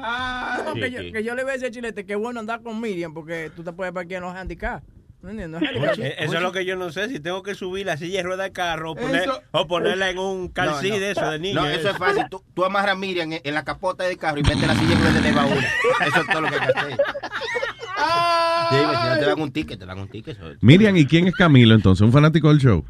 No, 0.64 0.74
que, 0.74 0.90
yo, 0.92 0.98
que 1.12 1.24
yo 1.24 1.34
le 1.34 1.42
voy 1.42 1.50
a 1.50 1.52
decir 1.54 1.68
a 1.68 1.70
Chilete 1.72 2.06
que 2.06 2.12
es 2.12 2.18
bueno 2.18 2.38
andar 2.38 2.62
con 2.62 2.80
Miriam 2.80 3.12
porque 3.12 3.50
tú 3.54 3.64
te 3.64 3.72
puedes 3.72 3.92
parquear 3.92 4.22
en 4.22 4.28
los 4.28 4.36
handicap. 4.36 4.82
Eso 5.28 6.34
es 6.36 6.40
lo 6.42 6.52
que 6.52 6.64
yo 6.64 6.76
no 6.76 6.90
sé, 6.92 7.08
si 7.08 7.20
tengo 7.20 7.42
que 7.42 7.54
subir 7.54 7.86
la 7.86 7.96
silla 7.96 8.18
de 8.18 8.22
rueda 8.22 8.44
de 8.44 8.52
carro 8.52 8.92
o, 8.92 8.94
poner- 8.96 9.22
Eso- 9.22 9.42
o 9.52 9.66
ponerla 9.66 10.10
en 10.10 10.18
un 10.18 10.48
calcí 10.48 10.88
No, 10.90 10.94
no. 10.94 11.00
de 11.00 11.10
eso 11.10 11.30
de 11.30 11.38
niño. 11.38 11.60
No, 11.62 11.68
eso 11.68 11.90
es 11.90 11.96
fácil. 11.98 12.24
Tú, 12.30 12.42
tú 12.54 12.64
amarras 12.64 12.92
a 12.92 12.96
Miriam 12.96 13.32
en, 13.32 13.40
en 13.42 13.54
la 13.54 13.64
capota 13.64 14.04
del 14.04 14.16
carro 14.16 14.38
y 14.38 14.42
metes 14.42 14.66
la 14.66 14.74
silla 14.74 14.92
en 14.94 15.02
vez 15.02 15.22
de 15.22 15.32
baúl. 15.32 15.58
Eso 16.06 16.20
es 16.20 16.26
todo 16.28 16.40
lo 16.40 16.48
que 16.48 16.54
hay 16.54 16.60
que 16.60 16.78
hacer. 16.78 16.96
Sí, 18.70 18.76
si 18.76 19.08
no 19.08 19.18
te 19.18 19.24
dan 19.26 19.40
un 19.40 19.52
ticket, 19.52 19.78
te 19.78 19.86
dan 19.86 19.98
un 19.98 20.08
ticket. 20.08 20.38
Miriam, 20.60 20.96
¿y 20.96 21.06
quién 21.06 21.26
es 21.28 21.34
Camilo 21.34 21.74
entonces? 21.74 22.02
¿Un 22.02 22.12
fanático 22.12 22.48
del 22.48 22.58
show? 22.58 22.84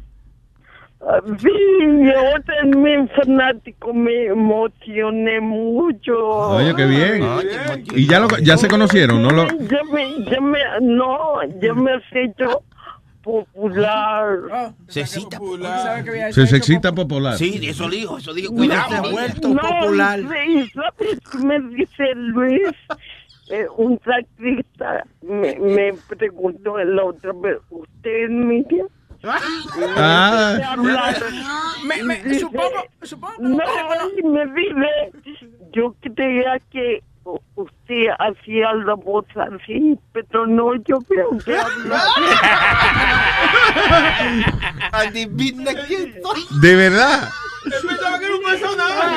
Ah, 1.09 1.21
Sí, 1.39 1.47
es 1.49 2.75
mi 2.75 3.07
fanático, 3.07 3.93
me 3.93 4.25
emocioné 4.25 5.39
mucho. 5.39 6.17
Oye, 6.17 6.75
qué 6.75 6.85
bien. 6.85 7.23
¿Y 7.95 8.07
ya, 8.07 8.19
lo, 8.19 8.27
ya 8.39 8.57
se 8.57 8.67
conocieron? 8.67 9.21
¿No 9.23 9.29
lo, 9.29 9.47
Ya 9.47 9.79
me, 9.91 10.25
ya 10.25 10.41
me, 10.41 10.59
no, 10.81 11.41
ya 11.61 11.73
me 11.73 11.93
has 11.93 12.03
hecho 12.11 12.61
popular. 13.23 14.73
Se 14.87 15.05
cita 15.05 15.39
se, 16.31 16.47
se 16.47 16.57
excita 16.57 16.91
popular? 16.91 17.37
Sí, 17.37 17.59
eso 17.63 17.89
dijo, 17.89 18.17
eso 18.17 18.33
dijo. 18.33 18.51
No, 18.51 18.57
Cuidado. 18.57 19.01
no, 19.47 19.91
niña. 19.91 20.17
sí, 20.17 20.71
¿sabes 20.73 21.19
qué 21.31 21.37
me 21.39 21.59
dice 21.69 22.15
Luis? 22.15 22.61
Eh, 23.49 23.65
un 23.77 23.97
taxista 23.99 25.05
me, 25.21 25.55
me 25.57 25.93
preguntó 26.17 26.77
la 26.83 27.05
otra 27.05 27.31
vez, 27.33 27.57
¿usted 27.69 28.25
es 28.25 28.29
Miriam? 28.29 28.87
Ah. 29.97 30.57
Me- 31.85 32.03
me- 32.03 32.39
supongo- 32.39 32.85
supongo 33.03 33.35
que 33.37 33.43
No, 33.43 33.57
me 34.31 34.45
dice, 34.47 35.11
yo 35.73 35.93
creía 36.01 36.59
que 36.71 37.03
usted 37.55 38.05
hacía 38.19 38.73
la 38.85 38.93
voz 38.93 39.25
así, 39.35 39.97
pero 40.13 40.47
no, 40.47 40.75
yo 40.85 40.99
creo 41.01 41.37
que 41.43 41.57
habla. 41.57 42.01
Adivina 44.91 45.71
quién 45.87 46.13
soy. 46.23 46.45
¿De 46.61 46.75
verdad? 46.75 47.29
pensaba 47.63 48.19
que 48.19 48.25
era 48.25 48.35
un 48.35 48.43
personaje. 48.43 49.15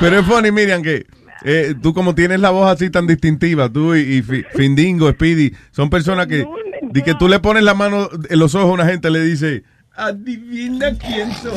Pero 0.00 0.18
es 0.18 0.26
funny, 0.26 0.50
Miriam, 0.50 0.82
que 0.82 1.06
eh, 1.44 1.74
tú 1.82 1.92
como 1.92 2.14
tienes 2.14 2.40
la 2.40 2.50
voz 2.50 2.70
así 2.72 2.90
tan 2.90 3.06
distintiva, 3.06 3.68
tú 3.68 3.94
y, 3.94 4.00
y 4.00 4.22
Fi- 4.22 4.44
Findingo, 4.54 5.10
Speedy, 5.10 5.52
son 5.72 5.90
personas 5.90 6.26
que, 6.26 6.46
de 6.90 7.02
que 7.02 7.14
tú 7.14 7.28
le 7.28 7.40
pones 7.40 7.62
la 7.62 7.74
mano 7.74 8.08
en 8.28 8.38
los 8.38 8.54
ojos 8.54 8.70
a 8.70 8.72
una 8.72 8.86
gente, 8.86 9.10
le 9.10 9.20
dice, 9.20 9.64
adivina 9.94 10.96
quién 10.98 11.32
soy. 11.32 11.52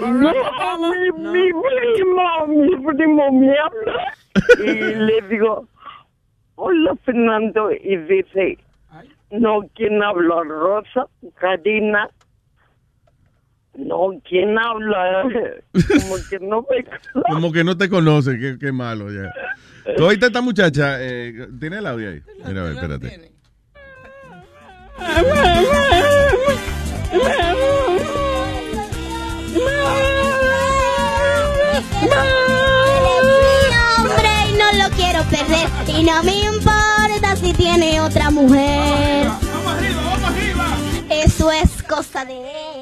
No, 0.00 0.32
mi, 0.78 1.30
mi 1.30 1.50
primo, 1.52 2.46
mi 2.48 2.92
primo 2.92 3.32
me 3.32 3.58
habla 3.58 4.14
y 4.58 4.94
le 4.94 5.20
digo, 5.28 5.68
hola 6.56 6.96
Fernando, 7.04 7.70
y 7.72 7.96
dice, 7.96 8.58
no, 9.30 9.60
¿quién 9.74 10.02
habla? 10.02 10.42
Rosa, 10.44 11.06
Karina. 11.36 12.08
No, 13.76 14.10
¿quién 14.28 14.56
habla? 14.56 15.22
Como 15.72 16.16
que 16.30 16.38
no 16.40 16.64
me 16.70 16.84
Como 17.28 17.52
que 17.52 17.64
no 17.64 17.76
te 17.76 17.88
conoce, 17.88 18.38
qué, 18.38 18.56
qué 18.58 18.70
malo 18.70 19.10
ya. 19.10 19.32
¿Tú 19.96 20.04
oíste 20.06 20.24
a 20.26 20.28
esta 20.28 20.40
muchacha? 20.40 20.96
Eh, 21.00 21.48
¿Tiene 21.60 21.78
el 21.78 21.86
audio 21.86 22.10
ahí? 22.10 22.22
Mira, 22.46 22.60
a 22.62 22.64
ver, 22.64 22.74
espérate. 22.74 23.30
hombre 33.98 34.30
y 34.48 34.52
no 34.56 34.72
lo 34.82 34.90
quiero 34.96 35.22
perder. 35.24 35.68
Y 35.86 36.02
no 36.04 36.22
me 36.22 36.44
importa 36.44 37.36
si 37.36 37.52
tiene 37.52 38.00
otra 38.00 38.30
mujer. 38.30 39.28
Eso 41.10 41.52
es 41.52 41.82
cosa 41.82 42.24
de 42.24 42.38
él. 42.38 42.74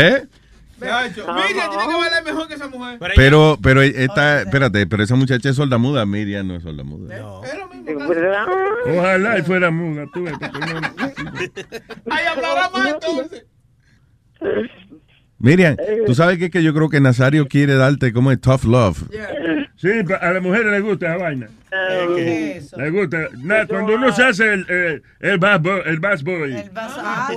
¿Eh? 0.00 0.26
Miriam 0.80 1.12
tiene 1.12 1.86
que 1.88 1.94
bailar 1.94 2.24
mejor 2.24 2.48
que 2.48 2.54
esa 2.54 2.68
mujer. 2.68 2.98
Pero, 3.14 3.58
pero 3.62 3.82
esta, 3.82 4.42
espérate, 4.42 4.86
pero 4.86 5.02
esa 5.02 5.14
muchacha 5.14 5.50
es 5.50 5.56
sordamuda, 5.56 6.06
Miriam 6.06 6.46
no 6.48 6.56
es. 6.56 6.64
De 6.64 7.94
verdad. 7.94 8.46
Ojalá 8.86 9.38
y 9.38 9.42
fuera 9.42 9.70
muda, 9.70 10.04
tú 10.12 10.20
no- 10.20 10.30
Ahí 12.10 12.26
hablará 12.26 12.70
más 12.70 12.88
entonces. 12.88 13.44
Miriam, 15.40 15.74
tú 16.06 16.14
sabes 16.14 16.38
que, 16.38 16.50
que 16.50 16.62
yo 16.62 16.74
creo 16.74 16.88
que 16.90 17.00
Nazario 17.00 17.48
quiere 17.48 17.74
darte 17.74 18.12
como 18.12 18.30
es 18.30 18.40
tough 18.40 18.64
love. 18.64 19.02
Sí, 19.76 19.88
a 20.20 20.32
las 20.32 20.42
mujeres 20.42 20.70
les 20.70 20.82
gusta 20.82 21.06
esa 21.14 21.16
vaina. 21.16 21.48
¿Qué 22.14 22.50
es 22.58 22.64
eso? 22.64 22.76
Les 22.78 22.92
gusta. 22.92 23.28
Na- 23.38 23.66
cuando 23.66 23.94
uno 23.94 24.12
se 24.12 24.22
hace 24.24 24.52
el, 24.52 24.66
el, 24.68 25.02
el 25.20 25.38
bass 25.38 25.62
boy. 25.62 25.80
El 25.86 25.98
bass 26.00 26.22
boy. 26.22 26.54
Ah, 26.98 27.30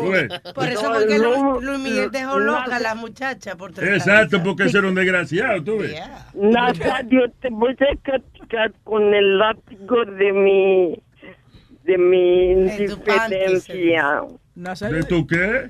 por 0.53 0.67
eso 0.67 0.93
fue 0.93 1.07
que 1.07 1.17
Lu- 1.19 1.61
Luis 1.61 1.79
Miguel 1.79 2.11
dejó 2.11 2.39
loca 2.39 2.75
a 2.75 2.79
la 2.81 2.93
muchacha 2.95 3.55
por 3.55 3.71
tres 3.71 3.89
Exacto, 3.99 4.43
porque 4.43 4.63
ese 4.63 4.79
era 4.79 4.87
un 4.89 4.95
desgraciado, 4.95 5.63
tú 5.63 5.77
ves. 5.77 5.95
Nazario, 6.33 7.31
te 7.39 7.47
voy 7.49 7.71
a 7.73 7.95
castigar 8.01 8.73
con 8.83 9.13
el 9.13 9.37
látigo 9.37 10.03
de 10.03 10.33
mi 10.33 10.99
de 11.85 11.97
mi 11.97 12.51
indiferencia. 12.51 14.21
¿De 14.89 15.03
tu 15.03 15.25
qué? 15.25 15.69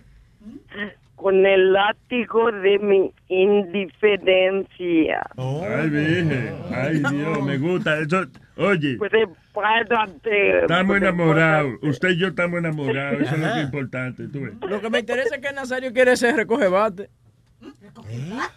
Con 1.24 1.46
el 1.46 1.72
látigo 1.72 2.52
de 2.52 2.80
mi 2.80 3.14
indiferencia. 3.30 5.22
Ay, 5.38 5.90
virgen. 5.90 6.54
Ay, 6.70 7.00
Dios, 7.00 7.42
me 7.42 7.58
gusta. 7.60 7.98
Eso, 8.00 8.26
oye, 8.58 8.98
Prepárate. 8.98 10.64
estamos 10.64 10.98
enamorados. 10.98 11.76
Usted 11.82 12.10
y 12.10 12.18
yo 12.18 12.28
estamos 12.28 12.60
enamorados. 12.60 13.22
Eso 13.22 13.36
es 13.36 13.40
lo 13.42 13.54
que 13.54 13.60
es 13.60 13.64
importante, 13.64 14.28
tú 14.28 14.42
ves. 14.42 14.54
Lo 14.70 14.82
que 14.82 14.90
me 14.90 15.00
interesa 15.00 15.36
es 15.36 15.42
que 15.42 15.54
Nazario 15.54 15.94
quiere 15.94 16.18
ser 16.18 16.36
recoge 16.36 16.68
bate. 16.68 17.10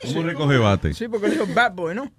¿Cómo 0.03 0.23
recoge 0.25 0.59
bate? 0.59 0.93
Sí, 0.93 1.07
porque 1.07 1.29
dijo 1.31 1.45
bad 1.55 1.73
boy, 1.73 1.95
¿no? 1.95 2.11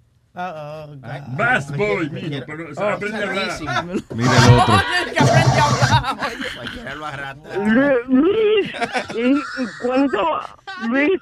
Bass 1.36 1.76
boy, 1.76 2.08
mijo, 2.10 2.44
pero 2.46 2.74
se 2.74 2.82
Oh, 2.82 2.88
aprende 2.90 3.24
a 3.24 3.28
hablar. 3.28 3.50
Mira 4.14 4.30
el 4.46 4.54
otro. 4.54 4.74
que 5.12 5.18
aprende 5.18 5.58
a 5.58 5.64
hablar. 6.10 6.28
Cualquiera 6.56 6.94
lo 6.94 7.06
arrastra. 7.06 7.56
Lu- 7.66 8.04
Luis, 8.08 8.72
¿y, 9.16 9.30
y 9.32 9.66
cuándo, 9.82 10.40
Luis, 10.88 11.20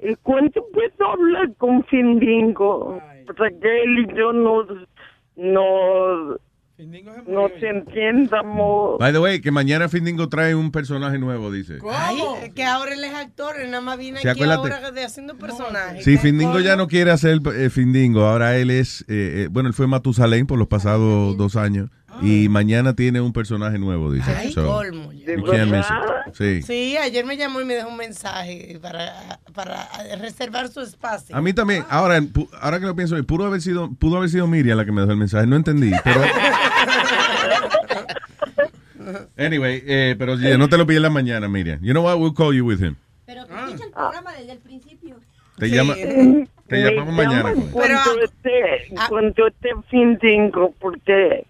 ¿y 0.00 0.14
cuándo 0.22 0.64
puedo 0.72 1.10
hablar 1.10 1.52
con 1.58 1.84
Findingo? 1.86 3.02
Porque 3.26 3.82
él 3.82 3.98
y 4.08 4.16
yo 4.16 4.32
nos, 6.78 7.04
nos, 7.04 7.28
nos 7.28 7.62
entiendamos. 7.62 8.98
By 8.98 9.12
the 9.12 9.20
way, 9.20 9.40
que 9.40 9.50
mañana 9.50 9.88
Findingo 9.88 10.28
trae 10.28 10.54
un 10.54 10.70
personaje 10.72 11.18
nuevo, 11.18 11.52
dice. 11.52 11.78
Ay, 11.92 12.18
que 12.54 12.64
ahora 12.64 12.94
él 12.94 13.04
es 13.04 13.14
actor, 13.14 13.60
él 13.60 13.70
nada 13.70 13.80
más 13.80 13.98
viene 13.98 14.20
Sí, 14.20 14.28
aquí 14.28 14.42
acuérdate. 14.42 14.74
ahora 14.74 14.90
de 14.90 15.04
haciendo 15.04 15.36
personajes. 15.36 16.04
Sí, 16.04 16.12
¿Qué 16.12 16.18
Findingo 16.18 16.58
ya 16.60 16.76
no 16.76 16.88
quiere 16.88 17.10
hacer 17.12 17.40
eh, 17.54 17.70
Findingo, 17.70 18.22
ahora 18.24 18.56
él 18.56 18.70
es, 18.70 19.02
eh, 19.02 19.44
eh, 19.44 19.48
bueno, 19.50 19.68
él 19.68 19.74
fue 19.74 19.86
Matusalén 19.86 20.46
por 20.46 20.58
los 20.58 20.68
pasados 20.68 21.36
dos 21.36 21.56
años 21.56 21.90
y 22.22 22.48
mañana 22.48 22.94
tiene 22.94 23.20
un 23.20 23.32
personaje 23.32 23.78
nuevo, 23.78 24.12
dice. 24.12 24.30
Ay, 24.30 24.52
So, 24.52 24.64
colmo. 24.66 25.10
Sí. 26.32 26.62
Sí, 26.62 26.96
ayer 26.96 27.24
me 27.24 27.36
llamó 27.36 27.60
y 27.60 27.64
me 27.64 27.74
dejó 27.74 27.88
un 27.88 27.96
mensaje 27.96 28.78
para, 28.80 29.38
para 29.54 29.88
reservar 30.20 30.68
su 30.68 30.80
espacio. 30.80 31.34
A 31.34 31.40
mí 31.40 31.52
también, 31.52 31.84
ahora, 31.88 32.20
ahora 32.60 32.80
que 32.80 32.86
lo 32.86 32.94
pienso, 32.96 33.22
pudo 33.24 33.46
haber 33.46 33.60
sido, 33.60 33.90
pudo 33.94 34.16
haber 34.18 34.30
sido 34.30 34.46
Miriam 34.46 34.76
la 34.78 34.84
que 34.84 34.92
me 34.92 35.00
dejó 35.00 35.12
el 35.12 35.18
mensaje, 35.18 35.46
no 35.46 35.56
entendí, 35.56 35.90
pero... 36.02 36.20
Anyway, 39.36 39.82
eh, 39.86 40.14
pero 40.18 40.36
yeah, 40.38 40.56
no 40.56 40.68
te 40.68 40.78
lo 40.78 40.86
pierdas 40.86 41.12
mañana, 41.12 41.46
Miriam. 41.48 41.78
You 41.82 41.92
know 41.92 42.02
what, 42.04 42.18
we'll 42.18 42.32
call 42.32 42.54
you 42.54 42.64
with 42.64 42.80
him. 42.80 42.96
Pero 43.26 43.46
que 43.46 43.54
escucha 43.54 43.84
el 43.84 43.90
programa 43.92 44.32
desde 44.32 44.52
el 44.52 44.58
principio. 44.58 45.16
Te, 45.58 45.68
Sí. 45.68 45.74
llama, 45.74 45.94
te 45.94 46.76
llamamos 46.82 47.14
mañana. 47.14 47.52
pues. 47.52 47.66
Cuando 47.70 48.22
esté, 48.24 48.94
cuando 49.08 49.46
esté 49.46 49.68
Findingo, 49.90 50.72
porque, 50.80 51.46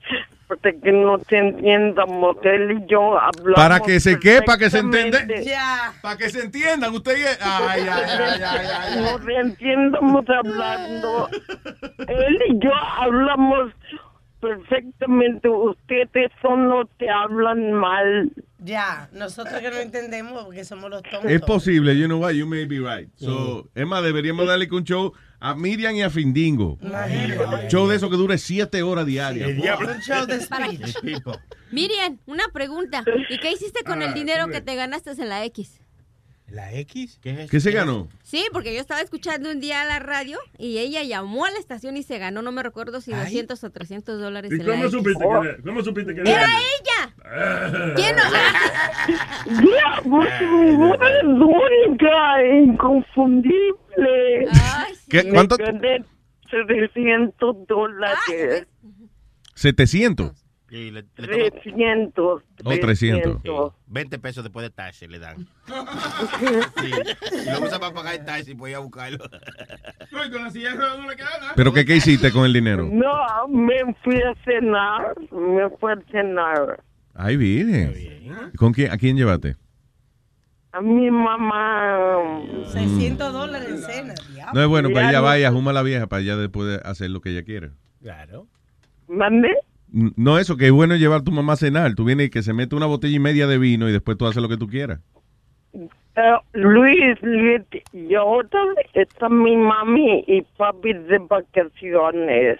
porque 0.47 0.79
que 0.81 0.93
entiendamos, 1.31 2.37
él 2.43 2.83
y 2.83 2.87
yo 2.91 3.19
hablamos. 3.19 3.55
Para 3.55 3.81
que 3.81 4.01
se 4.01 4.19
qué, 4.19 4.43
para 4.43 4.59
que 4.59 4.71
se 4.71 4.79
entienda. 4.79 5.19
perfectamente. 5.21 5.95
Para 6.03 6.17
que 6.17 6.31
se 6.31 6.41
entiendan, 6.43 6.93
usted 6.95 7.17
y 7.17 7.23
ay, 7.23 7.37
ay, 7.41 7.89
ay, 7.89 8.43
ay, 8.43 8.67
ay. 8.79 9.01
Nos 9.01 9.29
entiendamos 9.29 10.25
hablando. 10.29 11.29
Él 12.09 12.39
y 12.49 12.59
yo 12.59 12.71
hablamos 12.75 13.73
perfectamente. 14.41 15.49
Ustedes 15.49 16.31
son 16.43 16.69
los 16.69 16.87
que 16.99 17.09
hablan 17.09 17.73
mal. 17.73 18.31
Ya, 18.59 19.11
nosotros 19.13 19.61
que 19.61 19.71
no 19.71 19.77
entendemos 19.77 20.45
porque 20.45 20.65
somos 20.65 20.89
los 20.91 21.03
tontos. 21.03 21.31
Es 21.31 21.41
posible, 21.43 21.99
you 21.99 22.07
know 22.07 22.19
what, 22.19 22.33
you 22.33 22.47
may 22.47 22.65
be 22.65 22.79
right. 22.79 23.09
So, 23.17 23.69
más, 23.87 24.03
deberíamos 24.03 24.47
darle 24.47 24.69
que 24.69 24.75
un 24.75 24.85
show 24.85 25.13
a 25.45 25.55
Miriam 25.55 25.95
y 25.95 26.03
a 26.03 26.09
Findingo. 26.11 26.79
Show 27.69 27.87
de 27.87 27.97
eso 27.97 28.09
que 28.09 28.17
dure 28.17 28.39
siete 28.39 28.83
horas 28.83 29.05
diarias. 29.07 29.51
Un 29.51 30.01
show 30.01 30.25
de 30.27 30.41
speech. 30.43 30.97
Miriam, 31.71 32.19
una 32.27 32.45
pregunta. 32.53 33.05
¿Y 33.29 33.39
qué 33.39 33.53
hiciste 33.53 33.85
con 33.85 34.01
Ah, 34.03 34.07
el 34.07 34.15
dinero 34.15 34.49
que 34.49 34.61
te 34.61 34.75
ganaste 34.75 35.11
en 35.11 35.29
la 35.29 35.45
X? 35.45 35.81
¿La 36.49 36.73
X? 36.75 37.19
¿Qué, 37.23 37.47
¿Qué 37.51 37.59
se 37.61 37.73
ganó? 37.73 38.09
Sí, 38.23 38.45
porque 38.53 38.75
yo 38.75 38.81
estaba 38.81 39.01
escuchando 39.01 39.51
un 39.51 39.61
día 39.61 39.85
la 39.85 39.99
radio 39.99 40.39
y 40.59 40.79
ella 40.79 41.03
llamó 41.03 41.47
a 41.47 41.51
la 41.51 41.59
estación 41.59 41.97
y 41.97 42.03
se 42.03 42.19
ganó, 42.19 42.43
no 42.43 42.53
me 42.53 42.63
recuerdo 42.63 43.01
si 43.01 43.13
200 43.13 43.65
o 43.65 43.71
300 43.71 44.21
dólares 44.21 44.51
¿Y 44.53 44.55
en 44.55 44.67
la 44.67 44.73
cómo 44.73 44.85
X. 44.85 44.93
supiste 44.93 45.25
que 45.25 45.49
era? 45.49 45.57
¿Cómo 45.65 45.83
supiste 45.83 46.15
que 46.15 46.21
¡Era 46.21 46.31
era? 46.43 46.49
ella! 46.79 47.95
¿Quién 47.97 48.17
no? 48.17 48.23
Voz 50.11 50.27
es 50.27 51.25
única 51.25 52.43
e 52.43 52.63
inconfundible. 52.63 54.49
¿Qué? 55.23 55.25
Me 55.25 55.31
¿Cuánto? 55.35 55.57
gané 55.57 56.05
300 56.51 57.67
dólares. 57.69 58.67
700. 59.55 60.33
Sí, 60.69 60.91
le, 60.91 61.03
le 61.03 61.03
toca- 61.03 61.61
300. 61.63 62.43
Oh, 62.65 62.71
300. 62.81 63.43
Sí, 63.45 63.49
20 63.87 64.19
pesos 64.19 64.43
después 64.43 64.65
de 64.65 64.71
taxi 64.71 65.07
le 65.07 65.19
dan. 65.21 65.47
Sí. 66.81 66.91
Y 67.47 67.51
lo 67.51 67.61
usa 67.67 67.79
para 67.79 67.95
pagar 67.95 68.15
el 68.17 68.25
taxi, 68.25 68.55
voy 68.55 68.73
a 68.73 68.81
buscarlo. 68.81 69.25
No, 70.11 70.25
y 70.25 70.31
con 70.31 70.43
la 70.43 70.51
silla 70.51 70.75
no 70.75 71.09
le 71.09 71.15
queda 71.17 71.29
nada. 71.41 71.53
¿Pero 71.55 71.73
qué, 71.73 71.85
qué 71.85 71.97
hiciste 71.97 72.33
con 72.33 72.45
el 72.45 72.53
dinero? 72.53 72.89
No, 72.91 73.47
me 73.49 73.95
fui 74.03 74.17
a 74.21 74.35
cenar. 74.45 75.15
Me 75.31 75.69
fui 75.79 75.93
a 75.93 75.97
cenar. 76.11 76.83
Ay, 77.15 77.37
virgen. 77.37 77.95
¿Con 78.57 78.73
quién, 78.73 78.91
¿A 78.91 78.99
quién 78.99 79.17
llevaste? 79.17 79.55
A 80.75 80.81
mi 80.81 81.09
mamá. 81.09 82.43
600 82.67 83.33
dólares 83.33 83.69
en 83.69 83.79
cena. 83.79 84.15
No 84.53 84.61
es 84.61 84.67
bueno, 84.67 84.89
pues 84.91 85.05
ella 85.05 85.13
Ya, 85.13 85.21
vaya, 85.21 85.53
juma 85.53 85.71
a 85.71 85.75
la 85.75 85.83
vieja 85.85 86.09
para 86.09 86.23
ella 86.23 86.37
después 86.37 86.67
de 86.67 86.89
hacer 86.89 87.11
lo 87.11 87.21
que 87.21 87.31
ella 87.31 87.45
quiere. 87.45 87.71
Claro. 88.03 88.49
¿Mande? 89.07 89.51
No 89.93 90.41
eso, 90.41 90.57
que 90.57 90.67
es 90.67 90.73
bueno 90.73 90.97
llevar 90.97 91.21
a 91.21 91.25
tu 91.25 91.31
mamá 91.31 91.53
a 91.53 91.57
cenar. 91.57 91.95
Tú 91.95 92.05
vienes 92.05 92.27
y 92.27 92.31
que 92.31 92.43
se 92.43 92.53
mete 92.53 92.75
una 92.75 92.87
botella 92.87 93.15
y 93.15 93.21
media 93.21 93.47
de 93.47 93.59
vino 93.59 93.89
y 93.89 93.93
después 93.93 94.19
tú 94.19 94.27
haces 94.27 94.43
lo 94.43 94.49
que 94.49 94.57
tú 94.57 94.67
quieras. 94.67 94.99
Eh, 95.73 96.37
Luis, 96.55 97.23
Luis, 97.23 97.63
y 97.93 98.15
ahora 98.17 98.49
está 98.95 99.29
mi 99.29 99.57
mami 99.57 100.25
y 100.27 100.43
papi 100.57 100.93
de 100.93 101.19
vacaciones. 101.19 102.59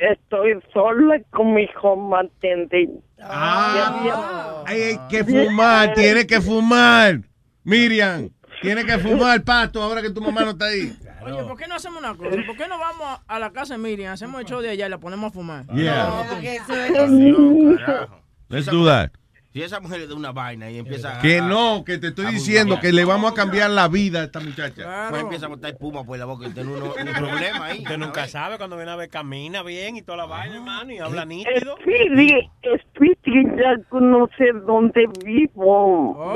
Estoy 0.00 0.60
sola 0.72 1.20
con 1.30 1.54
mi 1.54 1.68
home 1.80 2.16
attendant. 2.16 3.02
Ah, 3.20 4.64
hay 4.66 4.98
que 5.08 5.24
fumar, 5.24 5.94
tiene 5.94 6.26
que 6.26 6.40
fumar. 6.40 7.20
Miriam, 7.62 8.30
tiene 8.60 8.84
que 8.84 8.98
fumar, 8.98 9.42
pato, 9.42 9.82
ahora 9.82 10.02
que 10.02 10.10
tu 10.10 10.20
mamá 10.20 10.42
no 10.42 10.50
está 10.50 10.66
ahí. 10.66 10.92
Oye, 11.24 11.42
¿por 11.44 11.56
qué 11.56 11.66
no 11.66 11.76
hacemos 11.76 12.00
una 12.00 12.14
cosa? 12.14 12.36
¿Por 12.46 12.56
qué 12.56 12.68
no 12.68 12.78
vamos 12.78 13.20
a 13.26 13.38
la 13.38 13.50
casa 13.50 13.74
de 13.74 13.78
Miriam, 13.78 14.12
hacemos 14.12 14.40
el 14.40 14.46
show 14.46 14.60
de 14.60 14.70
allá 14.70 14.86
y 14.86 14.90
la 14.90 14.98
ponemos 14.98 15.30
a 15.30 15.32
fumar? 15.32 15.66
Yeah. 15.68 16.06
No, 16.08 16.24
porque 16.30 16.56
eso 16.56 16.72
Adiós, 16.72 17.80
carajo. 17.80 18.20
Let's 18.48 18.66
do 18.66 18.84
that. 18.84 19.10
Si 19.54 19.62
esa 19.62 19.78
mujer 19.78 20.00
le 20.00 20.08
da 20.08 20.16
una 20.16 20.32
vaina 20.32 20.68
y 20.68 20.78
empieza 20.78 21.20
Que 21.20 21.38
a- 21.38 21.42
no, 21.46 21.84
que 21.84 21.98
te 21.98 22.08
estoy 22.08 22.26
diciendo 22.26 22.80
que 22.80 22.92
le 22.92 23.04
vamos 23.04 23.30
a 23.30 23.34
cambiar 23.36 23.70
la 23.70 23.86
vida 23.86 24.22
a 24.22 24.24
esta 24.24 24.40
muchacha. 24.40 25.06
Pues 25.10 25.22
empieza 25.22 25.46
a 25.46 25.48
botar 25.48 25.70
espuma 25.70 26.02
por 26.02 26.18
la 26.18 26.24
boca 26.24 26.48
y 26.48 26.50
tiene 26.50 26.72
uno- 26.72 26.86
un 26.86 27.12
problema 27.12 27.66
ahí. 27.66 27.78
Usted 27.78 27.96
nunca 27.96 28.26
sabe 28.26 28.56
cuando 28.58 28.74
viene 28.74 28.90
a 28.90 28.96
ver 28.96 29.08
camina 29.10 29.62
bien 29.62 29.96
y 29.96 30.02
toda 30.02 30.18
la 30.18 30.26
vaina, 30.26 30.56
hermano, 30.56 30.90
y 30.92 30.98
habla 30.98 31.24
nítido. 31.24 31.76
Speedy, 31.82 32.50
Speedy 32.82 33.44
ya 33.56 33.76
conoce 33.90 34.50
dónde 34.66 35.06
vivo. 35.24 36.16
Oh. 36.18 36.34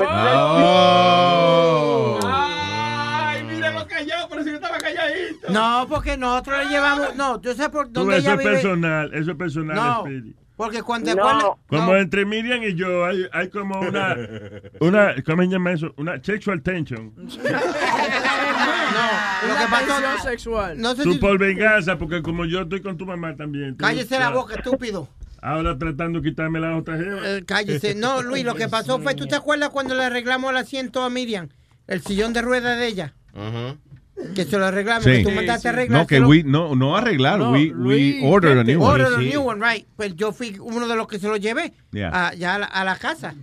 Ay, 2.25 3.43
mira 3.43 3.71
lo 3.71 3.85
callado, 3.85 4.29
pero 4.29 4.43
si 4.43 4.49
yo 4.51 4.55
estaba 4.55 4.77
calladito. 4.77 5.49
No, 5.49 5.87
porque 5.89 6.15
nosotros 6.15 6.57
le 6.63 6.69
llevamos. 6.69 7.17
No, 7.17 7.41
yo 7.41 7.53
sé 7.53 7.67
por 7.69 7.87
Tú, 7.87 7.95
dónde 7.99 8.19
eso 8.19 8.27
ella 8.27 8.33
es 8.35 8.39
vive. 8.39 8.51
personal, 8.51 9.13
eso 9.13 9.31
es 9.31 9.37
personal, 9.37 9.75
No, 9.75 10.01
Speedy. 10.03 10.35
Porque 10.59 10.83
cuando 10.83 11.15
No. 11.15 11.23
acuerdas. 11.25 11.51
Como 11.69 11.95
entre 11.95 12.25
Miriam 12.25 12.61
y 12.63 12.75
yo 12.75 13.05
hay, 13.05 13.25
hay 13.31 13.47
como 13.49 13.79
una, 13.79 14.13
una, 14.81 15.15
¿cómo 15.25 15.41
se 15.43 15.47
llama 15.47 15.71
eso? 15.71 15.93
Una 15.95 16.21
sexual 16.21 16.61
tension. 16.61 17.13
Lo 17.15 17.29
que 19.55 19.65
pasó. 19.71 20.23
sexual. 20.29 20.77
No 20.81 20.95
sé 20.95 21.03
Tú 21.03 21.13
si. 21.13 21.19
por 21.19 21.37
venganza, 21.39 21.97
porque 21.97 22.21
como 22.21 22.43
yo 22.43 22.63
estoy 22.63 22.81
con 22.81 22.97
tu 22.97 23.05
mamá 23.05 23.37
también. 23.37 23.77
tú- 23.77 23.85
Cállese 23.85 24.19
la 24.19 24.31
boca, 24.31 24.55
estúpido. 24.55 25.07
Ahora 25.41 25.77
tratando 25.77 26.19
de 26.19 26.29
quitarme 26.29 26.59
la 26.59 26.75
otra 26.75 26.97
jeva. 26.97 27.21
Eh, 27.23 27.45
cállese. 27.45 27.95
No, 27.95 28.21
Luis, 28.21 28.43
lo 28.43 28.55
que 28.55 28.67
pasó 28.67 28.99
fue. 28.99 29.15
¿Tú 29.15 29.27
te 29.27 29.35
acuerdas 29.37 29.69
cuando 29.69 29.95
le 29.95 30.03
arreglamos 30.03 30.51
el 30.51 30.57
asiento 30.57 31.03
a 31.03 31.09
Miriam? 31.09 31.47
El 31.87 32.01
sillón 32.01 32.33
de 32.33 32.41
ruedas 32.41 32.77
de 32.77 32.85
ella. 32.87 33.13
Que 34.35 34.43
se 34.45 34.57
lo 34.57 34.65
arreglamos, 34.65 35.03
Sí. 35.03 35.11
que 35.11 35.23
tú 35.23 35.31
mandaste 35.31 35.67
a 35.69 35.71
arreglar. 35.71 36.01
No, 36.01 36.07
que 36.07 36.19
we, 36.21 36.43
no, 36.43 36.75
no 36.75 36.97
arreglar, 36.97 37.39
No, 37.39 37.51
we, 37.51 37.71
we 37.73 38.19
ordered 38.23 38.57
a 38.59 38.63
new 38.63 38.81
one. 38.81 38.91
Ordered 39.01 39.13
a 39.17 39.21
new 39.21 39.41
one, 39.41 39.61
right. 39.65 39.87
Pues 39.95 40.15
yo 40.15 40.31
fui 40.33 40.57
uno 40.59 40.87
de 40.87 40.95
los 40.95 41.07
que 41.07 41.19
se 41.19 41.27
lo 41.27 41.37
llevé 41.37 41.73
Yeah. 41.91 42.09
a, 42.27 42.33
ya 42.33 42.55
a 42.55 42.59
la, 42.59 42.65
a 42.65 42.83
la 42.83 42.95
casa. 42.97 43.33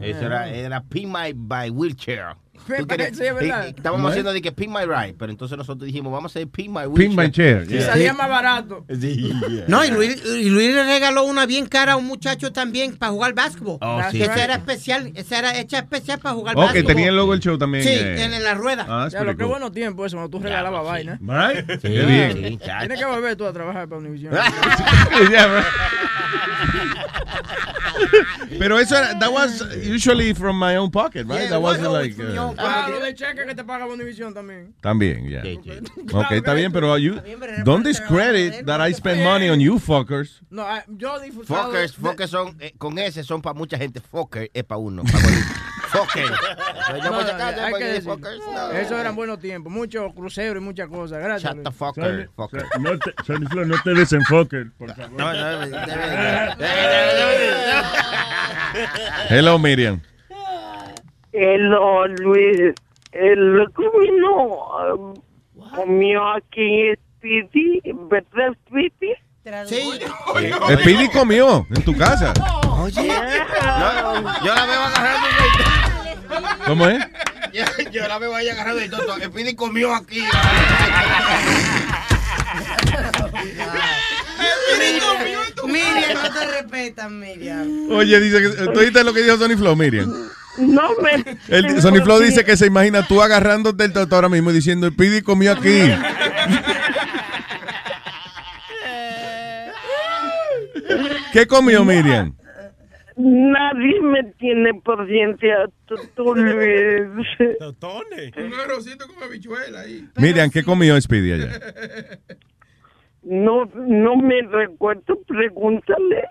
Eso 0.00 0.20
era, 0.26 0.48
era 0.48 0.80
Pin 0.82 1.12
My 1.12 1.32
by 1.34 1.68
Wheelchair. 1.70 2.36
Tú 2.66 2.86
querías- 2.86 3.16
Sí, 3.16 3.24
es 3.24 3.34
verdad. 3.34 3.64
y- 3.64 3.66
y 3.66 3.70
estábamos 3.70 3.98
¿Cómo 3.98 4.08
es? 4.08 4.12
haciendo 4.12 4.32
de 4.32 4.42
que 4.42 4.52
Pin 4.52 4.72
My 4.72 4.84
Ride, 4.86 5.14
pero 5.18 5.30
entonces 5.32 5.56
nosotros 5.58 5.86
dijimos, 5.86 6.12
vamos 6.12 6.30
a 6.30 6.38
hacer 6.38 6.48
Pin 6.48 6.72
My 6.72 6.86
Wheelchair. 6.86 6.96
Pin 7.08 7.16
my 7.16 7.30
chair, 7.30 7.66
Y 7.70 7.80
salía 7.82 8.12
más 8.12 8.28
barato. 8.28 8.84
Sí, 9.00 9.32
yeah. 9.48 9.64
No, 9.68 9.84
y 9.84 9.90
Luis, 9.90 10.22
y 10.24 10.48
Luis 10.50 10.74
le 10.74 10.84
regaló 10.84 11.24
una 11.24 11.46
bien 11.46 11.66
cara 11.66 11.92
a 11.92 11.96
un 11.96 12.06
muchacho 12.06 12.52
también 12.52 12.96
para 12.96 13.12
jugar 13.12 13.34
básquetbol. 13.34 13.78
Oh, 13.80 14.00
sí. 14.10 14.22
Esa 14.22 14.42
era 14.44 14.54
especial, 14.54 15.12
esa 15.14 15.38
era 15.38 15.58
hecha 15.58 15.78
especial 15.78 16.18
para 16.18 16.34
jugar 16.34 16.54
Oh, 16.56 16.60
que 16.60 16.64
básquetbol. 16.66 16.86
tenía 16.94 17.08
el 17.08 17.16
logo 17.16 17.32
del 17.32 17.40
show 17.40 17.58
también. 17.58 17.84
Sí, 17.84 17.90
eh. 17.90 18.24
en, 18.24 18.32
en 18.34 18.44
la 18.44 18.54
rueda. 18.54 18.86
Ah, 18.88 19.08
Ya, 19.10 19.22
lo 19.24 19.32
que 19.32 19.38
cool. 19.38 19.46
bueno 19.48 19.70
tiempo 19.72 20.04
eso, 20.06 20.16
cuando 20.16 20.30
tú 20.36 20.42
regalabas 20.42 20.84
vaina. 20.84 21.18
Right? 21.20 21.80
Sí, 21.80 21.88
bien. 21.88 22.32
sí, 22.32 22.58
Tienes 22.58 22.98
que 22.98 23.04
volver 23.06 23.36
tú 23.36 23.44
a 23.46 23.52
trabajar 23.52 23.88
para 23.88 24.00
Univision. 24.00 24.34
Yeah. 25.30 25.64
Pero 28.58 28.78
eso 28.78 28.96
era, 28.96 29.18
that 29.18 29.32
was 29.32 29.60
usually 29.86 30.34
from 30.34 30.58
my 30.58 30.76
own 30.76 30.90
pocket, 30.90 31.26
right? 31.26 31.48
that 31.48 31.60
wasn't 31.60 31.92
like. 31.92 32.18
uh, 32.18 32.54
Ah, 32.58 32.88
lo 32.90 33.12
cheque 33.12 33.46
que 33.46 33.54
te 33.54 33.64
paga 33.64 33.86
Univision 33.86 34.32
también. 34.34 34.74
también, 34.80 35.28
yeah. 35.28 35.42
Ok, 36.12 36.32
está 36.32 36.54
bien, 36.54 36.72
pero 36.72 36.96
you 36.96 37.20
don't 37.64 37.84
discredit 37.84 38.66
that 38.66 38.80
I 38.80 38.92
spend 38.92 39.22
money 39.22 39.48
on 39.48 39.60
you 39.60 39.78
fuckers. 39.78 40.40
No, 40.50 40.62
ah, 40.62 40.82
yo 40.88 41.18
disfrutado. 41.20 41.64
Fuckers, 41.66 41.94
fuckers 41.94 42.30
son, 42.30 42.56
eh, 42.60 42.72
con 42.78 42.98
ese 42.98 43.22
son 43.24 43.40
para 43.42 43.54
mucha 43.54 43.76
gente. 43.78 44.00
Fucker 44.00 44.50
es 44.52 44.64
para 44.64 44.78
uno. 44.78 45.02
pa'. 45.04 45.18
Yo 45.94 47.10
No, 47.10 47.18
hay 47.20 47.72
que 47.74 48.00
fuckers, 48.00 48.38
no. 48.52 48.70
Eso 48.72 48.98
eran 48.98 49.14
buenos 49.14 49.38
tiempos, 49.38 49.72
muchos 49.72 50.12
cruceros 50.12 50.60
y 50.60 50.64
muchas 50.64 50.88
cosas. 50.88 51.22
Gracias. 51.22 51.54
Shut 51.54 51.64
the 51.64 51.70
fucker. 51.70 52.30
fucker. 52.34 52.66
No 52.80 52.98
te, 52.98 53.14
no 53.66 53.76
te 53.82 53.94
desenfoques, 53.94 54.66
por 54.76 54.92
favor. 54.94 55.12
No, 55.12 55.32
no, 55.32 55.66
no, 55.66 55.76
Hello, 59.28 59.58
Miriam. 59.58 60.00
Hello, 61.32 62.06
Luis. 62.06 62.74
El 63.12 63.66
comino 63.72 65.14
comió 65.74 66.32
aquí 66.34 66.88
en 66.88 66.98
Speedy, 67.18 67.80
¿verdad, 68.10 68.52
Speedy? 68.66 69.14
Sí. 69.66 70.00
Speedy 70.80 71.08
comió 71.08 71.66
en 71.74 71.82
tu 71.82 71.96
casa. 71.96 72.32
Oye, 72.80 73.06
yo, 73.06 74.54
la 74.54 74.66
veo 74.66 74.82
agarrando 74.82 75.28
el 75.28 75.34
¿Cómo 76.66 76.88
es? 76.88 76.98
yo, 77.92 78.08
la 78.08 78.18
veo 78.18 78.34
ahí 78.34 78.48
agarrando 78.48 78.80
el 78.80 78.90
toto. 78.90 79.16
El 79.16 79.30
Pidi 79.30 79.54
comió 79.54 79.94
aquí. 79.94 80.22
Miriam, 85.66 86.14
no 86.14 86.30
te 86.32 86.46
respetan, 86.46 87.18
Miriam. 87.18 87.90
Oye, 87.90 88.20
dice 88.20 88.40
que. 88.40 88.48
¿Tú 88.72 88.78
oíste 88.78 89.02
lo 89.04 89.12
que 89.12 89.22
dijo 89.22 89.36
Sonny 89.36 89.56
Flow, 89.56 89.76
Miriam? 89.76 90.12
No 90.58 90.90
me... 91.02 91.24
El, 91.48 91.82
Sonny 91.82 92.00
Flow 92.00 92.20
dice 92.20 92.44
que 92.44 92.56
se 92.56 92.66
imagina 92.66 93.04
tú 93.06 93.20
agarrándote 93.20 93.84
el 93.84 93.92
toto 93.92 94.14
ahora 94.14 94.28
mismo 94.28 94.50
y 94.50 94.54
diciendo: 94.54 94.86
el 94.86 94.92
Speedy 94.92 95.22
comió 95.22 95.52
aquí. 95.52 95.80
¿Qué 101.32 101.46
comió 101.46 101.84
Miriam? 101.84 102.36
Nadie 103.16 104.00
me 104.00 104.24
tiene 104.38 104.74
paciencia, 104.84 105.66
tú, 105.86 105.94
tú, 106.14 106.34
Luis. 106.34 107.02
Un 107.38 108.54
arrocito 108.60 109.06
con 109.06 109.22
habichuela 109.22 109.80
ahí. 109.80 110.08
Miriam, 110.16 110.50
¿qué 110.50 110.62
comió 110.62 111.00
Speedy 111.00 111.32
allá? 111.32 111.60
No, 113.24 113.64
no 113.74 114.16
me 114.16 114.42
recuerdo, 114.42 115.18
pregúntale. 115.26 116.24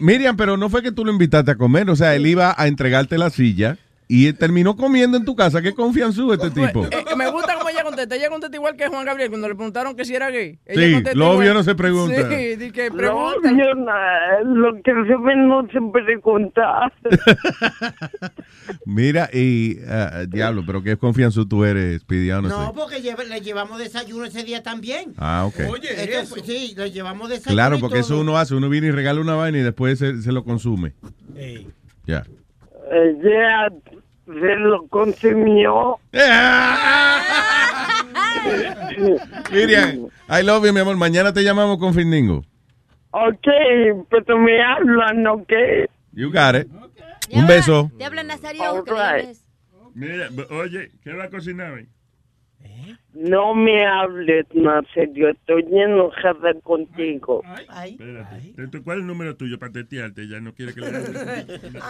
Miriam, 0.00 0.36
pero 0.36 0.56
no 0.56 0.68
fue 0.68 0.82
que 0.82 0.92
tú 0.92 1.04
lo 1.04 1.12
invitaste 1.12 1.52
a 1.52 1.56
comer, 1.56 1.88
o 1.90 1.96
sea, 1.96 2.14
él 2.14 2.26
iba 2.26 2.54
a 2.56 2.66
entregarte 2.66 3.16
la 3.18 3.30
silla 3.30 3.78
y 4.12 4.32
terminó 4.32 4.74
comiendo 4.76 5.16
en 5.16 5.24
tu 5.24 5.36
casa. 5.36 5.62
¿Qué 5.62 5.72
confianzú 5.72 6.32
este 6.32 6.50
tipo? 6.50 6.84
Eh, 6.86 7.04
me 7.16 7.30
gusta 7.30 7.54
cómo 7.56 7.68
ella 7.68 7.84
contesta. 7.84 8.16
Ella 8.16 8.28
contesta 8.28 8.56
igual 8.56 8.74
que 8.76 8.88
Juan 8.88 9.04
Gabriel 9.06 9.28
cuando 9.30 9.46
le 9.48 9.54
preguntaron 9.54 9.94
que 9.94 10.04
si 10.04 10.16
era 10.16 10.30
gay. 10.30 10.58
Ella 10.66 10.86
Sí, 10.86 10.92
contesta 10.94 11.18
lo 11.18 11.30
obvio 11.30 11.42
igual. 11.50 11.54
no 11.54 11.62
se 11.62 11.74
pregunta. 11.76 12.28
Sí, 12.28 12.56
di 12.56 12.72
que 12.72 12.90
No, 12.90 12.96
pregunta. 12.96 13.50
yo 13.52 13.74
na- 13.76 14.40
lo 14.44 14.74
que 14.82 14.90
se 14.90 15.16
ve 15.16 15.36
no 15.36 15.62
se 15.72 15.78
pregunta. 15.92 16.92
Mira, 18.84 19.28
y 19.32 19.78
ah, 19.88 20.24
diablo, 20.28 20.64
pero 20.66 20.82
qué 20.82 20.96
confianzú 20.96 21.46
tú 21.46 21.64
eres, 21.64 22.02
honestly. 22.08 22.48
No, 22.48 22.72
porque 22.74 23.00
le 23.00 23.40
llevamos 23.40 23.78
desayuno 23.78 24.24
ese 24.24 24.42
día 24.44 24.62
también. 24.62 25.12
Ah, 25.18 25.44
ok. 25.46 25.60
Esto 25.60 26.34
fue- 26.34 26.42
sí, 26.44 26.74
le 26.76 26.90
llevamos 26.90 27.28
desayuno. 27.28 27.54
Claro, 27.54 27.76
y 27.76 27.80
porque 27.80 28.00
todo. 28.00 28.06
eso 28.06 28.20
uno 28.20 28.38
hace, 28.38 28.54
uno 28.54 28.68
viene 28.68 28.88
y 28.88 28.90
regala 28.90 29.20
una 29.20 29.34
vaina 29.34 29.58
y 29.58 29.62
después 29.62 29.98
se, 29.98 30.20
se 30.22 30.32
lo 30.32 30.42
consume. 30.44 30.94
Ya. 32.06 32.24
Ella 32.92 33.68
se 34.32 34.56
lo 34.56 34.86
consumió. 34.88 35.98
Miriam, 39.52 40.08
I 40.28 40.42
love 40.42 40.64
you, 40.64 40.72
mi 40.72 40.80
amor. 40.80 40.96
Mañana 40.96 41.32
te 41.32 41.42
llamamos 41.42 41.78
con 41.78 41.94
Findingo. 41.94 42.44
Ok, 43.12 43.46
pero 44.08 44.38
me 44.38 44.62
hablan, 44.62 45.26
¿ok? 45.26 45.52
You 46.12 46.30
got 46.30 46.54
it. 46.56 46.68
Un 47.32 47.46
beso. 47.46 47.90
Te 47.98 48.04
habla 48.04 48.22
Nazario. 48.22 48.84
Right. 48.84 49.36
Mira, 49.94 50.28
oye, 50.50 50.90
¿qué 51.02 51.12
va 51.12 51.24
a 51.24 51.30
cocinar 51.30 51.72
hoy? 51.72 51.88
No 53.12 53.54
me 53.54 53.84
hables, 53.84 54.46
Nazario, 54.54 55.30
estoy 55.30 55.64
enojada 55.72 56.52
contigo. 56.62 57.42
Espérate. 57.84 58.36
Entonces, 58.56 58.80
¿Cuál 58.84 58.98
es 58.98 59.02
el 59.02 59.06
número 59.08 59.36
tuyo 59.36 59.58
para 59.58 59.72
tetearte? 59.72 60.28
Ya 60.28 60.40
no 60.40 60.54
quiere 60.54 60.72
que 60.72 60.80
le 60.80 60.86
hable. 60.88 61.18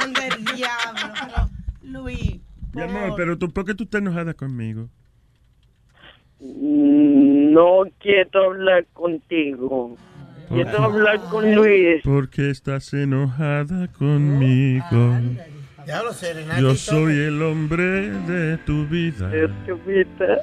Anda 0.00 0.26
el 0.26 0.44
diablo. 0.56 1.50
Luis. 1.82 2.40
Mi 2.72 2.82
amor, 2.82 3.14
pero 3.16 3.36
tú, 3.38 3.50
¿por 3.50 3.64
qué 3.64 3.74
tú 3.74 3.84
estás 3.84 4.00
enojada 4.00 4.34
conmigo? 4.34 4.88
Mm, 6.40 7.52
No 7.52 7.82
quiero 7.98 8.44
hablar 8.44 8.86
contigo. 8.92 9.96
Quiero 10.48 10.82
hablar 10.82 11.20
con 11.30 11.54
Luis. 11.54 12.02
¿Por 12.02 12.28
qué 12.28 12.50
estás 12.50 12.92
enojada 12.92 13.88
conmigo? 13.88 15.18
Ya 15.86 16.02
lo 16.02 16.12
sé, 16.12 16.34
Renato. 16.34 16.60
Yo 16.60 16.74
soy 16.74 17.16
el 17.18 17.40
hombre 17.42 18.10
de 18.10 18.58
tu 18.58 18.86
vida. 18.86 19.28
De 19.28 19.48
tu 19.66 19.76
vida. 19.78 20.40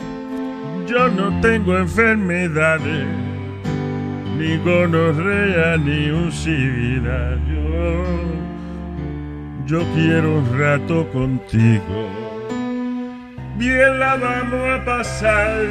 Yo 0.87 1.09
no 1.09 1.41
tengo 1.41 1.77
enfermedades, 1.77 3.05
ni 4.37 4.57
gonorrea, 4.57 5.75
ni 5.77 6.09
un 6.09 6.31
SIDA. 6.31 7.35
Yo, 7.49 8.03
yo 9.67 9.83
quiero 9.93 10.37
un 10.37 10.57
rato 10.57 11.07
contigo. 11.11 12.09
Bien 13.57 13.99
la 13.99 14.15
vamos 14.15 14.79
a 14.79 14.85
pasar. 14.85 15.61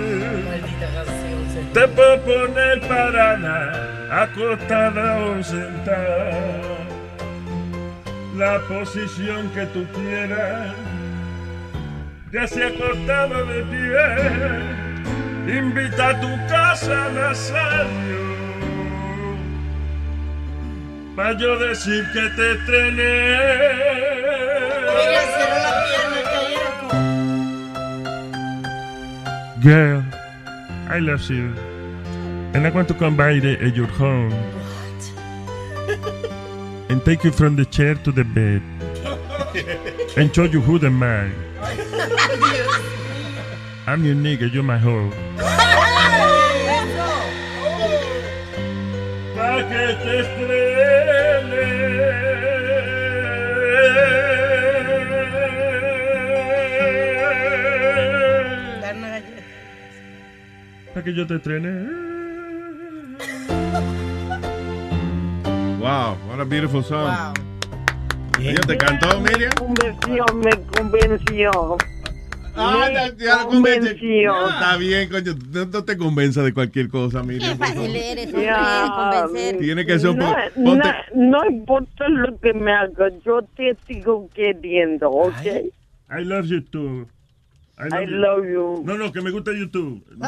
Te 1.73 1.89
puedo 1.89 2.20
poner 2.23 2.81
parada, 2.83 4.23
acostada 4.23 5.18
o 5.25 5.42
sentada. 5.42 6.76
La 8.36 8.60
posición 8.68 9.49
que 9.55 9.65
tú 9.66 9.86
quieras. 9.94 10.75
Ya 12.33 12.47
se 12.47 12.65
acostado 12.65 13.47
de 13.47 13.62
pie. 13.62 15.58
Invita 15.58 16.08
a 16.08 16.20
tu 16.20 16.28
casa, 16.49 17.08
Nazario. 17.15 18.26
Pa' 21.17 21.33
yo 21.33 21.59
decir 21.59 22.05
que 22.12 22.28
te 22.36 22.53
estrené. 22.53 23.07
Girl, 29.62 30.05
I 30.91 30.99
love 30.99 31.23
you. 31.31 31.55
And 32.53 32.67
I 32.67 32.70
want 32.70 32.89
to 32.89 32.95
come 32.95 33.17
by 33.17 33.39
the, 33.39 33.59
at 33.65 33.75
your 33.75 33.86
home. 33.86 34.35
And 36.91 37.03
take 37.03 37.25
you 37.25 37.33
from 37.33 37.57
the 37.57 37.65
chair 37.65 37.95
to 37.95 38.12
the 38.12 38.23
bed. 38.23 38.61
And 40.19 40.35
show 40.35 40.45
you 40.45 40.61
who 40.61 40.78
the 40.78 40.91
man. 40.91 41.33
I'm 43.86 44.05
your 44.05 44.15
nigga, 44.15 44.53
you're 44.53 44.62
my 44.62 44.77
hoe. 44.77 45.11
Pa' 49.35 49.62
que 49.62 49.97
te 50.05 50.19
estrene. 50.20 50.76
Que 61.07 61.15
yo 61.15 61.25
te 61.25 61.36
estrene. 61.36 61.86
Wow, 65.78 66.17
what 66.28 66.41
a 66.41 66.44
beautiful 66.44 66.83
song. 66.83 67.09
Oye, 68.41 68.55
¿te 68.67 68.76
cantó, 68.76 69.20
Miriam? 69.20 69.52
convenció, 69.57 70.25
me 70.35 70.51
convenció. 70.76 71.76
Ah, 72.57 72.86
Me 72.89 72.94
ya, 72.94 73.17
ya 73.17 73.36
lo 73.44 73.49
convenció. 73.51 74.33
No, 74.33 74.49
está 74.49 74.76
bien, 74.78 75.09
coño. 75.09 75.35
No, 75.52 75.65
no 75.67 75.85
te 75.85 75.97
convenza 75.97 76.43
de 76.43 76.52
cualquier 76.52 76.89
cosa, 76.89 77.23
Miriam. 77.23 77.57
por 77.57 77.68
favor. 77.68 77.85
eres, 77.89 78.33
Ya, 78.33 79.28
Tiene 79.60 79.86
que 79.86 79.99
ser 80.01 80.10
un 80.10 80.18
no, 80.18 80.26
poco. 80.26 80.41
no, 80.57 80.65
ponte- 80.73 80.94
no 81.15 81.47
importa 81.49 82.09
lo 82.09 82.36
que 82.41 82.52
me 82.52 82.73
haga, 82.73 83.10
yo 83.25 83.43
te 83.57 83.76
sigo 83.86 84.28
queriendo, 84.35 85.09
¿ok? 85.10 85.35
I 86.10 86.25
love 86.25 86.47
you 86.47 86.62
too. 86.62 87.07
I 87.79 88.07
love 88.07 88.45
you. 88.47 88.83
No, 88.87 88.97
no, 88.97 89.13
que 89.13 89.21
me 89.21 89.31
gusta 89.31 89.53
YouTube. 89.53 90.03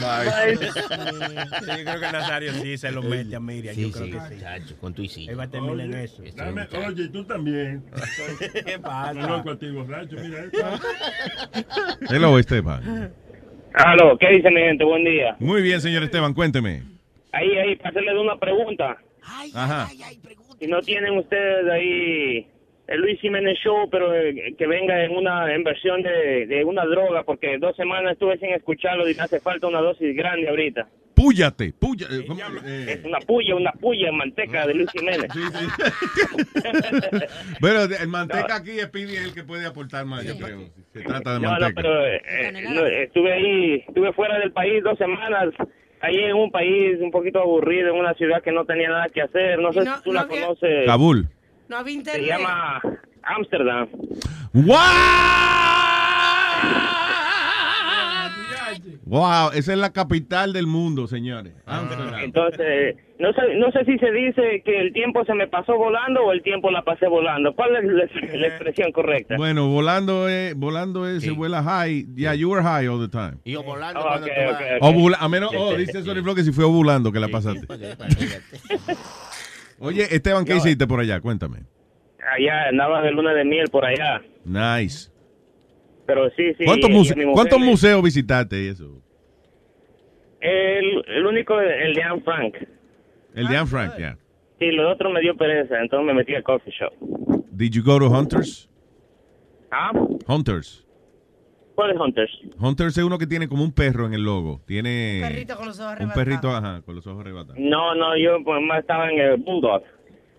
Bye. 0.00 0.56
Yo 0.56 1.84
creo 1.84 2.00
que 2.00 2.12
Nazario 2.12 2.52
sí 2.52 2.76
se 2.76 2.92
lo 2.92 3.02
mete 3.02 3.34
a 3.34 3.40
Miriam. 3.40 3.74
yo 3.74 3.90
creo 3.90 4.10
que 4.10 4.20
sí. 4.68 4.74
con 4.80 4.94
tu 4.94 5.02
y 5.02 5.08
sí. 5.08 5.26
Él 5.28 5.38
va 5.38 5.44
a 5.44 5.50
terminar 5.50 5.86
en 5.86 5.94
eso. 5.94 6.22
Dame- 6.36 6.68
oye, 6.86 7.08
tú 7.08 7.24
también. 7.24 7.82
¿Qué 8.64 8.78
pasa? 8.78 9.14
No, 9.14 9.38
loco 9.38 9.50
a 9.50 9.58
ti, 9.58 9.70
borracho, 9.70 10.16
mira 10.20 10.44
esto. 10.44 10.58
Hello, 12.10 12.38
Esteban. 12.38 13.10
Aló, 13.72 14.16
¿qué 14.18 14.28
dice 14.30 14.50
mi 14.50 14.60
gente? 14.60 14.84
Buen 14.84 15.04
día. 15.04 15.34
Muy 15.40 15.62
bien, 15.62 15.80
señor 15.80 16.02
Esteban, 16.04 16.34
cuénteme. 16.34 16.82
Ahí, 17.32 17.50
ahí, 17.58 17.74
para 17.76 17.90
hacerles 17.90 18.14
una 18.16 18.36
pregunta. 18.38 18.96
Ajá. 19.54 19.88
Si 20.58 20.66
no 20.66 20.80
tienen 20.80 21.18
ustedes 21.18 21.70
ahí 21.70 22.46
el 22.86 23.00
Luis 23.00 23.18
Jiménez 23.20 23.58
Show, 23.64 23.88
pero 23.90 24.14
eh, 24.14 24.54
que 24.58 24.66
venga 24.66 25.02
en 25.04 25.12
una 25.16 25.54
en 25.54 25.64
versión 25.64 26.02
de, 26.02 26.46
de 26.46 26.64
una 26.64 26.84
droga, 26.84 27.22
porque 27.24 27.56
dos 27.58 27.74
semanas 27.76 28.12
estuve 28.12 28.38
sin 28.38 28.50
escucharlo 28.50 29.08
y 29.08 29.14
me 29.14 29.22
hace 29.22 29.40
falta 29.40 29.66
una 29.66 29.80
dosis 29.80 30.14
grande 30.14 30.48
ahorita. 30.48 30.86
Púyate, 31.14 31.72
púyate. 31.72 32.26
¿cómo? 32.26 32.40
Eh, 32.66 33.00
Una 33.04 33.20
puya, 33.20 33.54
una 33.54 33.70
puya 33.70 34.08
en 34.08 34.16
manteca 34.16 34.66
de 34.66 34.74
Luis 34.74 34.90
Jiménez. 34.90 35.28
Bueno, 37.60 37.82
el 37.82 38.08
manteca 38.08 38.56
aquí 38.56 38.78
es 38.78 38.88
Pidi 38.88 39.16
el 39.16 39.32
que 39.32 39.44
puede 39.44 39.66
aportar 39.66 40.04
más, 40.06 40.24
yo 40.24 40.36
creo. 40.36 40.60
Se 40.92 41.00
trata 41.02 41.34
de 41.34 41.40
No, 41.40 41.52
no, 41.54 41.60
manteca. 41.60 41.82
pero 41.82 42.06
eh, 42.06 42.20
eh, 42.26 42.52
no, 42.68 42.86
estuve 42.86 43.32
ahí, 43.32 43.84
estuve 43.86 44.12
fuera 44.12 44.38
del 44.38 44.52
país 44.52 44.82
dos 44.82 44.98
semanas, 44.98 45.50
ahí 46.04 46.16
en 46.16 46.34
un 46.36 46.50
país 46.50 46.98
un 47.00 47.10
poquito 47.10 47.40
aburrido, 47.40 47.88
en 47.92 47.98
una 48.00 48.14
ciudad 48.14 48.42
que 48.42 48.52
no 48.52 48.64
tenía 48.64 48.88
nada 48.88 49.06
que 49.08 49.22
hacer. 49.22 49.58
No 49.58 49.72
sé 49.72 49.84
no- 49.84 49.96
si 49.96 50.02
tú 50.02 50.10
no 50.10 50.14
la 50.14 50.20
había- 50.22 50.42
conoces. 50.42 50.86
Kabul. 50.86 51.28
No 51.68 51.76
había 51.78 51.92
Se 51.94 51.98
internet. 51.98 52.26
llama 52.28 52.80
Ámsterdam. 53.22 53.88
Wow, 54.52 54.74
esa 59.54 59.72
es 59.72 59.78
la 59.78 59.92
capital 59.92 60.52
del 60.52 60.66
mundo, 60.66 61.06
señores. 61.06 61.52
Amsterdam. 61.66 62.14
Entonces, 62.22 62.96
no 63.18 63.32
sé, 63.32 63.40
no 63.56 63.70
sé 63.72 63.84
si 63.84 63.98
se 63.98 64.10
dice 64.10 64.62
que 64.64 64.80
el 64.80 64.92
tiempo 64.92 65.24
se 65.24 65.34
me 65.34 65.46
pasó 65.48 65.76
volando 65.76 66.22
o 66.24 66.32
el 66.32 66.42
tiempo 66.42 66.70
la 66.70 66.82
pasé 66.82 67.06
volando. 67.06 67.54
¿Cuál 67.54 67.76
es 67.76 67.84
la, 67.84 68.38
la 68.38 68.46
expresión 68.46 68.92
correcta? 68.92 69.36
Bueno, 69.36 69.68
volando 69.68 70.28
es, 70.28 70.54
volando 70.56 71.08
es, 71.08 71.22
se 71.22 71.30
vuela 71.30 71.62
high. 71.62 72.06
Yeah, 72.16 72.34
you 72.34 72.50
were 72.50 72.62
high 72.62 72.86
all 72.88 73.00
the 73.00 73.08
time. 73.08 73.38
Y 73.44 73.54
volando 73.56 74.00
Oh, 74.00 74.92
cuando 74.92 75.16
a 75.18 75.28
menos, 75.28 75.50
oh, 75.56 75.76
dice 75.76 76.02
Sony 76.02 76.22
Flow 76.22 76.34
que 76.34 76.42
si 76.42 76.52
fue 76.52 76.64
ovulando 76.64 77.12
que 77.12 77.20
la 77.20 77.28
pasaste. 77.28 77.66
Oye, 79.78 80.02
Esteban, 80.14 80.44
¿qué 80.44 80.52
No. 80.52 80.58
hiciste 80.58 80.86
por 80.86 81.00
allá? 81.00 81.20
Cuéntame. 81.20 81.58
Allá 82.36 82.68
andaba 82.70 83.02
de 83.02 83.10
luna 83.12 83.34
de 83.34 83.44
miel 83.44 83.66
por 83.70 83.84
allá. 83.84 84.22
Nice. 84.44 85.10
Pero 86.06 86.28
sí, 86.30 86.52
sí. 86.58 86.64
¿Cuántos, 86.64 86.90
y 86.90 86.92
a 86.92 86.96
muse- 86.96 87.16
mi 87.16 87.24
mujer 87.24 87.34
¿cuántos 87.34 87.60
le- 87.60 87.66
museos 87.66 88.02
visitaste 88.02 88.62
y 88.62 88.68
eso? 88.68 89.00
El, 90.40 91.02
el 91.08 91.26
único, 91.26 91.58
el 91.60 91.94
de 91.94 92.02
Anne 92.02 92.20
Frank. 92.22 92.54
El 93.34 93.48
de 93.48 93.56
Anne 93.56 93.66
Frank, 93.66 93.96
yeah. 93.96 94.18
Sí, 94.58 94.70
lo 94.70 94.90
otro 94.90 95.10
me 95.10 95.20
dio 95.20 95.36
pereza, 95.36 95.80
entonces 95.80 96.06
me 96.06 96.14
metí 96.14 96.34
al 96.34 96.42
coffee 96.42 96.72
shop. 96.72 96.92
Did 97.50 97.72
you 97.72 97.82
go 97.82 97.98
to 97.98 98.08
Hunters? 98.08 98.68
¿Ah? 99.70 99.90
Hunters. 100.28 100.86
¿Cuál 101.74 101.90
es 101.90 101.96
Hunters? 101.98 102.30
Hunters 102.60 102.96
es 102.96 103.02
uno 103.02 103.18
que 103.18 103.26
tiene 103.26 103.48
como 103.48 103.64
un 103.64 103.72
perro 103.72 104.06
en 104.06 104.14
el 104.14 104.22
logo. 104.22 104.60
Tiene 104.66 105.20
Un 105.24 105.28
perrito 105.28 105.56
con 105.56 105.66
los 105.66 105.80
ojos 105.80 105.88
un 105.90 105.96
arrebatados. 105.96 106.24
perrito, 106.24 106.50
ajá, 106.50 106.82
con 106.82 106.94
los 106.94 107.06
ojos 107.08 107.20
arrebatados. 107.22 107.58
No, 107.58 107.94
no, 107.96 108.16
yo 108.16 108.44
pues, 108.44 108.62
más 108.62 108.80
estaba 108.80 109.10
en 109.10 109.18
el 109.18 109.36
Bulldog. 109.38 109.82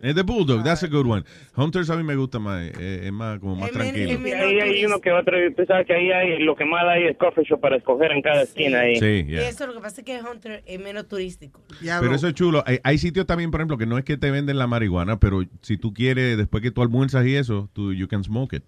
Es 0.05 0.13
de 0.13 0.21
Bulldog, 0.21 0.63
that's 0.63 0.83
a 0.83 0.87
good 0.87 1.07
one. 1.07 1.23
Hunters 1.55 1.89
a 1.89 1.95
mí 1.95 2.03
me 2.03 2.15
gusta 2.15 2.37
más, 2.37 2.61
eh, 2.79 3.01
es 3.05 3.11
más 3.11 3.39
como 3.39 3.55
más 3.55 3.71
tranquilo. 3.71 4.19
Sí, 4.23 4.31
ahí 4.31 4.59
hay 4.59 4.85
uno 4.85 5.01
que 5.01 5.11
otro, 5.11 5.35
tú 5.57 5.65
sabes 5.65 5.87
que 5.87 5.93
ahí 5.93 6.11
hay, 6.11 6.43
lo 6.43 6.55
que 6.55 6.63
más 6.63 6.83
hay 6.85 7.05
es 7.05 7.17
coffee 7.17 7.43
shop 7.43 7.59
para 7.59 7.77
escoger 7.77 8.11
en 8.11 8.21
cada 8.21 8.43
esquina 8.43 8.81
ahí. 8.81 8.97
Sí, 8.97 9.25
Y 9.27 9.31
yeah. 9.31 9.49
eso 9.49 9.65
lo 9.65 9.73
que 9.73 9.79
pasa 9.79 10.01
es 10.01 10.05
que 10.05 10.19
Hunter 10.21 10.61
es 10.65 10.79
menos 10.79 11.07
turístico. 11.07 11.59
Pero 11.81 12.13
eso 12.13 12.27
es 12.27 12.35
chulo. 12.35 12.63
Hay, 12.67 12.79
hay 12.83 12.99
sitios 12.99 13.25
también, 13.25 13.49
por 13.49 13.61
ejemplo, 13.61 13.77
que 13.79 13.87
no 13.87 13.97
es 13.97 14.05
que 14.05 14.15
te 14.15 14.29
venden 14.29 14.59
la 14.59 14.67
marihuana, 14.67 15.19
pero 15.19 15.43
si 15.61 15.77
tú 15.77 15.91
quieres, 15.91 16.37
después 16.37 16.61
que 16.61 16.69
tú 16.69 16.83
almuerzas 16.83 17.25
y 17.25 17.35
eso, 17.35 17.69
tú, 17.73 17.91
you 17.91 18.07
can 18.07 18.23
smoke 18.23 18.53
it. 18.53 18.63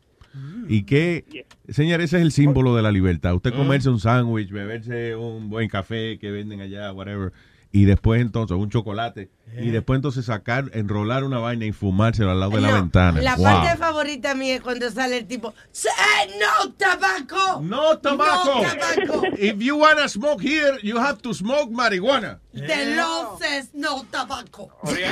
Y 0.67 0.83
que, 0.83 1.45
señor, 1.69 2.01
ese 2.01 2.17
es 2.17 2.23
el 2.23 2.31
símbolo 2.31 2.75
de 2.75 2.81
la 2.81 2.91
libertad. 2.91 3.35
Usted 3.35 3.53
comerse 3.53 3.89
un 3.89 3.99
sándwich, 3.99 4.51
beberse 4.51 5.15
un 5.15 5.49
buen 5.49 5.69
café 5.69 6.19
que 6.19 6.29
venden 6.31 6.61
allá, 6.61 6.91
whatever. 6.93 7.31
Y 7.77 7.85
después 7.85 8.19
entonces 8.21 8.57
un 8.57 8.71
chocolate. 8.71 9.29
Y 9.55 9.69
después 9.69 9.97
entonces 9.97 10.25
sacar, 10.25 10.65
enrolar 10.73 11.23
una 11.23 11.37
vaina 11.37 11.65
y 11.65 11.71
fumárselo 11.71 12.31
al 12.31 12.39
lado 12.39 12.53
de 12.53 12.61
la 12.61 12.73
ventana. 12.73 13.21
La 13.21 13.35
Wow. 13.35 13.43
parte 13.45 13.77
favorita 13.77 14.33
mía 14.33 14.55
es 14.55 14.61
cuando 14.61 14.89
sale 14.89 15.17
el 15.19 15.27
tipo, 15.27 15.53
"Say 15.71 15.91
no 16.39 16.71
tabaco. 16.73 17.61
No 17.61 17.97
tobacco. 17.99 18.61
No 18.61 18.61
tabaco. 18.63 19.23
If 19.37 19.57
you 19.59 19.77
wanna 19.77 20.07
smoke 20.09 20.41
here, 20.41 20.79
you 20.81 20.97
have 20.97 21.21
to 21.21 21.33
smoke 21.35 21.69
marijuana. 21.71 22.39
The 22.53 22.95
law 22.95 23.37
says 23.39 23.69
no 23.75 24.03
tabaco. 24.09 24.69
Oye, 24.81 25.05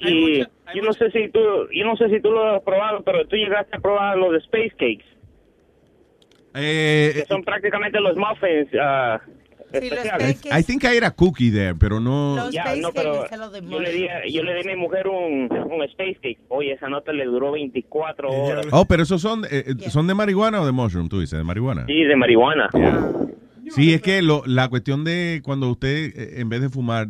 y 0.00 0.38
yo 0.74 0.82
no 0.82 0.92
sé 0.94 1.10
si 1.10 1.28
tú, 1.28 1.38
yo 1.70 1.84
no 1.84 1.96
sé 1.96 2.08
si 2.08 2.20
tú 2.22 2.30
lo 2.30 2.56
has 2.56 2.62
probado, 2.62 3.02
pero 3.04 3.26
tú 3.28 3.36
llegaste 3.36 3.76
a 3.76 3.80
probar 3.80 4.16
los 4.16 4.32
de 4.32 4.38
Space 4.38 4.70
Cakes, 4.78 5.04
Eh, 6.54 7.12
que 7.14 7.24
son 7.26 7.42
prácticamente 7.44 8.00
los 8.00 8.16
muffins 8.16 8.68
ah. 10.52 10.58
I 10.58 10.62
think 10.62 10.84
I 10.84 10.96
era 10.96 11.10
cookie 11.10 11.50
there, 11.50 11.74
pero 11.74 12.00
no. 12.00 12.50
Ya, 12.50 12.74
no, 12.76 12.92
pero 12.92 13.26
yo 13.68 13.80
le, 13.80 13.92
di, 13.92 14.08
a- 14.08 14.26
yo 14.26 14.42
le 14.42 14.54
di 14.54 14.60
a 14.60 14.74
mi 14.74 14.76
mujer 14.80 15.08
un, 15.08 15.48
un 15.52 15.82
Space 15.84 16.14
Cake. 16.22 16.38
Oye, 16.48 16.72
esa 16.72 16.88
nota 16.88 17.12
le 17.12 17.24
duró 17.24 17.52
24 17.52 18.30
horas. 18.30 18.66
Oh, 18.70 18.84
pero 18.86 19.02
esos 19.02 19.20
son, 19.20 19.44
eh, 19.50 19.74
eh, 19.78 19.90
son 19.90 20.06
de 20.06 20.14
marihuana 20.14 20.60
o 20.60 20.66
de 20.66 20.72
mushroom, 20.72 21.08
tú 21.08 21.20
dices, 21.20 21.38
de 21.38 21.44
marihuana. 21.44 21.84
Sí, 21.86 22.04
de 22.04 22.16
marihuana. 22.16 22.68
Sí, 23.70 23.92
es 23.92 24.00
que 24.02 24.22
lo, 24.22 24.42
la 24.46 24.68
cuestión 24.68 25.04
de 25.04 25.40
cuando 25.42 25.68
usted, 25.68 26.12
eh, 26.16 26.40
en 26.40 26.48
vez 26.48 26.60
de 26.60 26.68
fumar, 26.68 27.08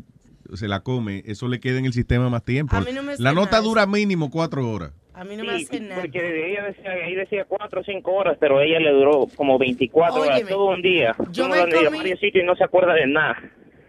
se 0.54 0.68
la 0.68 0.80
come, 0.80 1.22
eso 1.26 1.48
le 1.48 1.60
queda 1.60 1.78
en 1.78 1.86
el 1.86 1.92
sistema 1.92 2.30
más 2.30 2.44
tiempo. 2.44 2.76
A 2.76 2.80
mí 2.80 2.92
no 2.94 3.02
me 3.02 3.16
la 3.18 3.32
nota 3.32 3.52
nada 3.56 3.62
dura 3.62 3.86
mínimo 3.86 4.30
cuatro 4.30 4.68
horas. 4.70 4.92
A 5.18 5.24
mí 5.24 5.34
no 5.36 5.44
me 5.44 5.54
hace 5.56 5.80
nada. 5.80 6.02
Porque 6.02 6.52
ella 6.52 6.64
decía, 6.64 6.90
ahí 6.90 7.14
decía 7.14 7.44
4 7.48 7.80
o 7.80 7.84
5 7.84 8.12
horas, 8.12 8.36
pero 8.38 8.60
ella 8.60 8.78
le 8.78 8.92
duró 8.92 9.26
como 9.34 9.58
24 9.58 10.20
horas, 10.20 10.34
Óyeme, 10.36 10.50
todo 10.50 10.66
un 10.66 10.82
día. 10.82 11.16
yo 11.30 11.48
me 11.48 11.56
comí- 11.64 11.96
varios 11.96 12.20
sitios 12.20 12.44
y 12.44 12.46
no 12.46 12.54
se 12.54 12.64
acuerda 12.64 12.92
de 12.94 13.06
nada. 13.06 13.36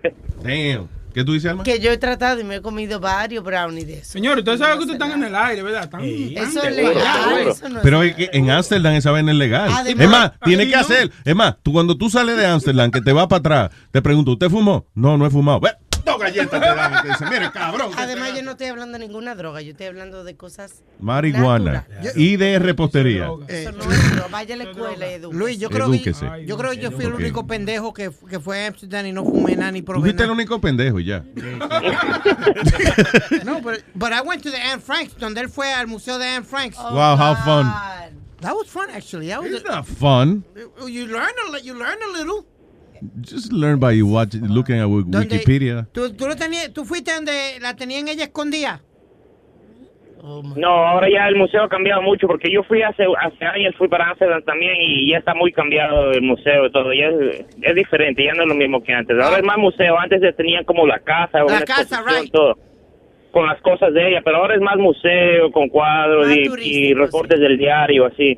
Damn. 0.41 0.87
¿Qué 1.13 1.23
tú 1.23 1.33
dices, 1.33 1.49
Alma? 1.49 1.63
Que 1.63 1.79
yo 1.79 1.91
he 1.91 1.97
tratado 1.97 2.39
y 2.39 2.43
me 2.43 2.57
he 2.57 2.61
comido 2.61 2.99
varios 2.99 3.43
brownies 3.43 3.87
de 3.87 3.93
eso. 3.95 4.11
Señor, 4.11 4.37
ustedes 4.37 4.59
saben 4.59 4.77
que 4.77 4.83
ustedes 4.83 5.01
están 5.01 5.19
en 5.19 5.27
el 5.27 5.35
aire, 5.35 5.63
¿verdad? 5.63 5.83
Están, 5.85 6.01
Eso 6.05 6.61
es 6.63 6.75
legal, 6.75 7.47
eso 7.49 7.69
no 7.69 7.77
es 7.77 7.83
Pero 7.83 8.03
es 8.03 8.15
que 8.15 8.29
en 8.33 8.51
Amsterdam 8.51 8.93
esa 8.93 9.09
vaina 9.09 9.31
es 9.31 9.37
legal. 9.37 9.67
Además- 9.73 10.03
es 10.05 10.09
más, 10.11 10.31
tiene 10.43 10.67
que 10.67 10.75
no. 10.75 10.79
hacer. 10.81 11.09
Es 11.25 11.35
más, 11.35 11.55
tú 11.63 11.73
cuando 11.73 11.97
tú 11.97 12.09
sales 12.11 12.37
de 12.37 12.45
Amsterdam, 12.45 12.91
que 12.91 13.01
te 13.01 13.11
vas 13.13 13.25
para 13.25 13.39
atrás, 13.39 13.71
te 13.91 13.99
pregunto, 14.01 14.31
¿usted 14.33 14.47
fumó? 14.49 14.85
No, 14.93 15.17
no 15.17 15.25
he 15.25 15.31
fumado. 15.31 15.59
Ve, 15.59 15.71
dos 16.07 16.19
galletas 16.19 16.59
te 16.59 16.65
dan 16.67 16.93
y 16.93 17.01
te 17.03 17.07
dicen, 17.09 17.29
mire, 17.29 17.51
cabrón. 17.51 17.91
Además, 17.97 18.33
yo 18.35 18.41
no 18.41 18.51
estoy 18.51 18.67
hablando 18.67 18.97
de 18.97 19.05
ninguna 19.05 19.35
droga, 19.35 19.61
yo 19.61 19.71
estoy 19.71 19.87
hablando 19.87 20.23
de 20.23 20.35
cosas. 20.35 20.81
Marihuana. 20.99 21.85
Y 22.15 22.37
de 22.37 22.57
repostería. 22.59 23.29
Eso 23.47 23.71
no 23.73 23.91
es 23.91 24.11
droga. 24.11 24.27
Vaya 24.31 24.55
a 24.55 24.57
la 24.57 24.63
escuela 24.65 25.11
y. 25.11 25.19
Luis, 25.31 25.59
yo 25.59 25.69
creo, 25.69 25.89
que, 25.91 25.97
Edúquese. 25.97 26.25
yo 26.45 26.57
creo 26.57 26.71
que 26.71 26.77
yo 26.79 26.91
fui 26.91 27.05
el 27.05 27.13
Ok. 27.13 27.19
único 27.19 27.47
pendejo 27.47 27.93
que, 27.93 28.11
que 28.29 28.39
fue 28.39 28.63
a 28.63 28.67
Amsterdam 28.67 29.05
y 29.05 29.11
no 29.11 29.23
fumé 29.23 29.55
nada 29.55 29.71
ni 29.71 29.81
Tú 29.81 29.85
probé 29.85 30.01
fuiste 30.01 30.23
el 30.23 30.27
nada. 30.29 30.33
único 30.35 30.59
pendejo 30.61 30.99
y 30.99 31.05
ya. 31.05 31.23
No, 33.43 33.61
but, 33.61 33.83
but 33.95 34.11
I 34.13 34.21
went 34.21 34.43
to 34.43 34.51
the 34.51 34.57
Anne 34.57 34.79
Franks, 34.81 35.15
donde 35.17 35.41
él 35.41 35.49
fue 35.49 35.71
al 35.73 35.87
museo 35.87 36.17
de 36.17 36.25
Anne 36.27 36.45
Franks. 36.45 36.77
Wow, 36.77 37.15
how 37.17 37.35
fun. 37.35 37.65
That 38.41 38.53
was 38.55 38.67
fun, 38.67 38.89
actually. 38.91 39.27
That 39.29 39.41
was 39.41 39.51
It's 39.51 39.65
not 39.65 39.85
fun. 39.85 40.43
You 40.87 41.07
learn 41.07 41.31
a, 41.47 41.51
li- 41.51 41.61
you 41.63 41.73
learn 41.73 41.97
a 42.03 42.17
little. 42.17 42.45
Just 43.21 43.51
learn 43.51 43.79
by 43.79 44.01
watch, 44.01 44.35
looking 44.35 44.79
at 44.79 44.87
Wikipedia. 44.87 45.87
¿Tú, 45.91 46.13
tú, 46.13 46.27
lo 46.27 46.35
tenías, 46.35 46.71
tú 46.73 46.85
fuiste 46.85 47.13
donde 47.13 47.59
la 47.61 47.75
tenían 47.75 48.07
ella 48.07 48.25
escondida. 48.25 48.81
No, 50.55 50.67
ahora 50.67 51.07
ya 51.09 51.27
el 51.27 51.35
museo 51.35 51.63
ha 51.63 51.69
cambiado 51.69 52.01
mucho 52.01 52.27
porque 52.27 52.51
yo 52.51 52.61
fui 52.63 52.81
hace, 52.81 53.05
hace 53.21 53.45
años, 53.45 53.73
fui 53.77 53.87
para 53.87 54.09
Amsterdam 54.09 54.41
también 54.43 54.73
y 54.81 55.11
ya 55.11 55.19
está 55.19 55.33
muy 55.33 55.53
cambiado 55.53 56.11
el 56.11 56.21
museo 56.21 56.65
y 56.65 56.71
todo. 56.71 56.93
Ya 56.93 57.07
es, 57.07 57.45
es 57.61 57.75
diferente, 57.75 58.25
ya 58.25 58.33
no 58.33 58.43
es 58.43 58.49
lo 58.49 58.55
mismo 58.55 58.83
que 58.83 58.93
antes. 58.93 59.17
Ahora 59.17 59.37
es 59.37 59.43
más 59.43 59.57
museo. 59.57 59.97
Antes 59.97 60.19
se 60.19 60.33
tenían 60.33 60.65
como 60.65 60.85
la 60.85 60.99
casa, 60.99 61.45
una 61.45 61.61
casa, 61.61 62.03
right. 62.05 62.31
todo, 62.31 62.57
con 63.31 63.45
las 63.45 63.61
cosas 63.61 63.93
de 63.93 64.09
ella, 64.09 64.21
pero 64.25 64.37
ahora 64.37 64.55
es 64.55 64.61
más 64.61 64.77
museo, 64.77 65.51
con 65.51 65.69
cuadros 65.69 66.27
y, 66.29 66.89
y 66.89 66.93
reportes 66.93 67.39
del 67.39 67.57
diario, 67.57 68.05
así. 68.07 68.37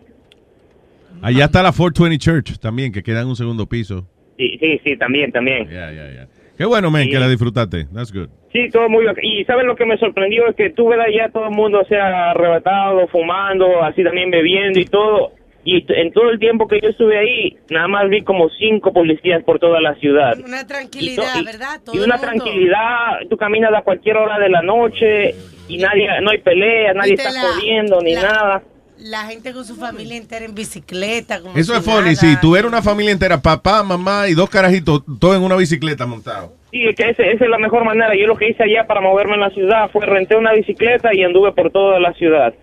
Allá 1.21 1.45
está 1.45 1.63
la 1.63 1.71
420 1.71 2.17
Church 2.17 2.59
también, 2.59 2.91
que 2.91 3.01
queda 3.01 3.21
en 3.21 3.29
un 3.29 3.35
segundo 3.35 3.67
piso. 3.67 4.05
Sí, 4.39 4.57
sí, 4.57 4.79
sí, 4.85 4.95
también, 4.97 5.33
también. 5.33 5.67
Ya, 5.69 5.91
ya, 5.91 6.09
ya. 6.11 6.27
Qué 6.57 6.63
bueno, 6.65 6.89
men, 6.89 7.09
que 7.09 7.19
la 7.19 7.27
disfrutaste. 7.27 7.87
That's 7.93 8.13
good. 8.13 8.29
Sí, 8.53 8.69
todo 8.71 8.87
muy 8.87 9.03
bien. 9.03 9.15
Y 9.21 9.43
¿sabes 9.43 9.65
lo 9.65 9.75
que 9.75 9.85
me 9.85 9.97
sorprendió? 9.97 10.47
Es 10.47 10.55
que 10.55 10.69
tuve 10.69 10.95
allá 10.95 11.29
todo 11.29 11.45
el 11.49 11.51
mundo, 11.55 11.81
o 11.81 11.85
sea, 11.85 12.31
arrebatado, 12.31 13.05
fumando, 13.09 13.83
así 13.83 14.01
también 14.01 14.31
bebiendo 14.31 14.79
y 14.79 14.85
todo. 14.85 15.33
Y 15.65 15.85
en 15.89 16.13
todo 16.13 16.29
el 16.29 16.39
tiempo 16.39 16.67
que 16.69 16.79
yo 16.81 16.87
estuve 16.87 17.17
ahí, 17.17 17.57
nada 17.69 17.89
más 17.89 18.09
vi 18.09 18.21
como 18.23 18.49
cinco 18.49 18.93
policías 18.93 19.43
por 19.43 19.59
toda 19.59 19.81
la 19.81 19.93
ciudad. 19.95 20.37
Una 20.43 20.65
tranquilidad, 20.65 21.35
y- 21.41 21.45
¿verdad? 21.45 21.81
Todo 21.85 21.95
Y 21.95 21.99
una 21.99 22.15
mundo. 22.15 22.27
tranquilidad, 22.31 23.19
tú 23.29 23.35
caminas 23.35 23.73
a 23.73 23.81
cualquier 23.81 24.15
hora 24.17 24.39
de 24.39 24.49
la 24.49 24.61
noche 24.61 25.35
y 25.67 25.77
nadie, 25.77 26.07
no 26.21 26.29
hay 26.31 26.37
peleas, 26.39 26.95
nadie 26.95 27.13
está 27.15 27.31
la- 27.31 27.41
jodiendo 27.41 27.99
ni 28.01 28.15
la- 28.15 28.21
nada. 28.21 28.63
La 28.99 29.23
gente 29.27 29.53
con 29.53 29.63
su 29.65 29.75
familia 29.75 30.17
entera 30.17 30.43
en 30.45 30.53
bicicleta. 30.53 31.41
Como 31.41 31.55
Eso 31.57 31.73
es 31.75 31.83
funny. 31.85 32.01
nada. 32.01 32.15
Si 32.15 32.35
tuviera 32.41 32.67
una 32.67 32.81
familia 32.81 33.11
entera, 33.13 33.41
papá, 33.41 33.81
mamá 33.81 34.27
y 34.27 34.33
dos 34.33 34.49
carajitos, 34.49 35.03
todo 35.19 35.35
en 35.35 35.41
una 35.41 35.55
bicicleta 35.55 36.05
montado. 36.05 36.53
Sí, 36.71 36.83
es 36.85 36.95
que 36.95 37.09
ese- 37.09 37.31
esa 37.31 37.45
es 37.45 37.49
la 37.49 37.57
mejor 37.57 37.85
manera. 37.85 38.09
Yo 38.19 38.27
lo 38.27 38.35
que 38.35 38.49
hice 38.49 38.61
allá 38.63 38.85
para 38.87 38.99
moverme 39.01 39.35
en 39.35 39.39
la 39.41 39.49
ciudad 39.51 39.89
fue 39.91 40.05
renté 40.05 40.35
una 40.35 40.51
bicicleta 40.53 41.13
y 41.13 41.23
anduve 41.23 41.51
por 41.53 41.71
toda 41.71 41.99
la 41.99 42.13
ciudad. 42.13 42.53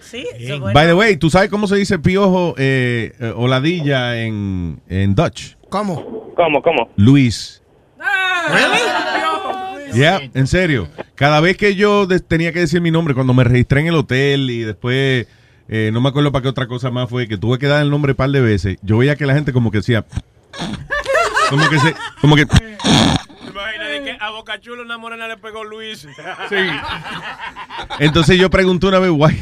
Sí, 0.00 0.24
By 0.74 0.86
the 0.86 0.94
way, 0.94 1.16
¿tú 1.16 1.30
sabes 1.30 1.48
cómo 1.48 1.66
se 1.68 1.76
dice 1.76 1.98
piojo 1.98 2.54
eh, 2.58 3.12
eh, 3.20 3.32
o 3.36 3.46
ladilla 3.46 4.20
en, 4.20 4.80
en 4.88 5.14
Dutch? 5.14 5.54
¿Cómo? 5.68 6.32
¿Cómo, 6.34 6.60
cómo? 6.62 6.88
Luis. 6.96 7.62
Yeah, 9.94 10.20
en 10.34 10.46
serio. 10.46 10.88
Cada 11.14 11.40
vez 11.40 11.56
que 11.58 11.74
yo 11.74 12.08
tenía 12.26 12.52
que 12.52 12.60
decir 12.60 12.80
mi 12.80 12.90
nombre, 12.90 13.14
cuando 13.14 13.34
me 13.34 13.44
registré 13.44 13.80
en 13.82 13.88
el 13.88 13.94
hotel 13.94 14.48
y 14.50 14.60
después, 14.62 15.26
eh, 15.74 15.90
no 15.90 16.02
me 16.02 16.10
acuerdo 16.10 16.30
para 16.32 16.42
qué 16.42 16.48
otra 16.48 16.66
cosa 16.66 16.90
más 16.90 17.08
fue, 17.08 17.26
que 17.26 17.38
tuve 17.38 17.58
que 17.58 17.66
dar 17.66 17.80
el 17.80 17.88
nombre 17.88 18.12
un 18.12 18.16
par 18.16 18.28
de 18.28 18.42
veces, 18.42 18.76
yo 18.82 18.98
veía 18.98 19.16
que 19.16 19.24
la 19.24 19.32
gente 19.32 19.54
como 19.54 19.70
que 19.70 19.78
decía... 19.78 20.04
Como 21.48 21.66
que 21.70 21.78
se... 21.78 21.94
Como 22.20 22.36
que... 22.36 22.46
A 24.20 24.30
Boca 24.32 24.60
Chula 24.60 24.82
una 24.82 24.98
morena 24.98 25.26
le 25.26 25.38
pegó 25.38 25.64
Luis. 25.64 26.06
Sí. 26.48 26.56
Entonces 28.00 28.38
yo 28.38 28.50
pregunté 28.50 28.86
una 28.86 28.98
vez, 28.98 29.10
why, 29.10 29.34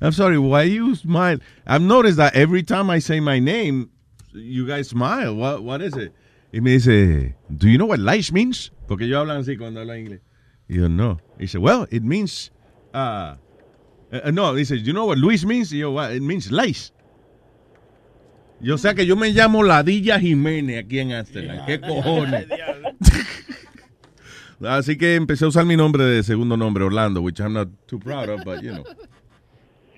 I'm 0.00 0.12
sorry, 0.12 0.38
why 0.38 0.64
you 0.64 0.96
smile? 0.96 1.38
I've 1.66 1.80
noticed 1.80 2.16
that 2.16 2.34
every 2.34 2.64
time 2.64 2.90
I 2.90 3.00
say 3.00 3.20
my 3.20 3.38
name, 3.38 3.88
you 4.34 4.66
guys 4.66 4.88
smile. 4.88 5.36
What, 5.36 5.62
what 5.62 5.80
is 5.80 5.96
it? 5.96 6.12
Y 6.52 6.60
me 6.60 6.72
dice, 6.72 7.36
do 7.48 7.68
you 7.68 7.78
know 7.78 7.86
what 7.86 8.00
lice 8.00 8.32
means? 8.32 8.72
Porque 8.88 9.04
ellos 9.04 9.20
hablan 9.20 9.38
así 9.38 9.56
cuando 9.56 9.80
hablan 9.80 10.00
inglés. 10.00 10.20
Y 10.68 10.78
yo, 10.78 10.88
no. 10.88 11.20
Y 11.38 11.42
dice, 11.42 11.58
well, 11.58 11.86
it 11.90 12.02
means, 12.02 12.50
uh, 12.92 13.36
uh, 14.24 14.30
no, 14.32 14.54
dice, 14.54 14.82
you 14.82 14.92
know 14.92 15.06
what 15.06 15.18
Luis 15.18 15.44
means? 15.44 15.72
Y 15.72 15.78
yo, 15.78 15.90
what? 15.90 16.12
It 16.12 16.22
means 16.22 16.50
lice. 16.50 16.92
Yo 18.60 18.78
sé 18.78 18.94
que 18.94 19.04
yo 19.04 19.16
me 19.16 19.30
llamo 19.30 19.62
Ladilla 19.62 20.18
Jiménez 20.18 20.84
aquí 20.84 20.98
en 21.00 21.12
Amsterdam. 21.12 21.66
¿Qué 21.66 21.80
cojones? 21.80 22.46
Así 24.64 24.96
que 24.96 25.16
empecé 25.16 25.44
a 25.44 25.48
usar 25.48 25.66
mi 25.66 25.76
nombre 25.76 26.04
de 26.04 26.22
segundo 26.22 26.56
nombre, 26.56 26.84
Orlando, 26.84 27.20
which 27.20 27.40
I'm 27.40 27.52
not 27.52 27.68
too 27.86 27.98
proud 27.98 28.30
of, 28.30 28.42
but 28.44 28.62
you 28.62 28.72
know. 28.72 28.84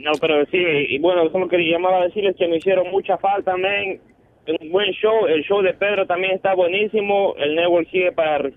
No, 0.01 0.13
pero 0.21 0.45
sí, 0.47 0.59
y 0.59 0.99
bueno, 0.99 1.23
eso 1.23 1.37
es 1.37 1.41
lo 1.41 1.49
que 1.49 1.59
llamaba 1.59 1.99
a 1.99 2.05
decirles 2.05 2.35
que 2.37 2.49
me 2.49 2.57
hicieron 2.57 2.91
mucha 2.91 3.17
falta, 3.19 3.57
men. 3.57 4.01
Un 4.61 4.73
buen 4.73 4.91
show, 4.93 5.27
el 5.27 5.45
show 5.45 5.61
de 5.61 5.75
Pedro 5.75 6.07
también 6.07 6.35
está 6.35 6.55
buenísimo, 6.55 7.35
el 7.37 7.55
network 7.55 7.91
sigue 7.91 8.13
para, 8.13 8.49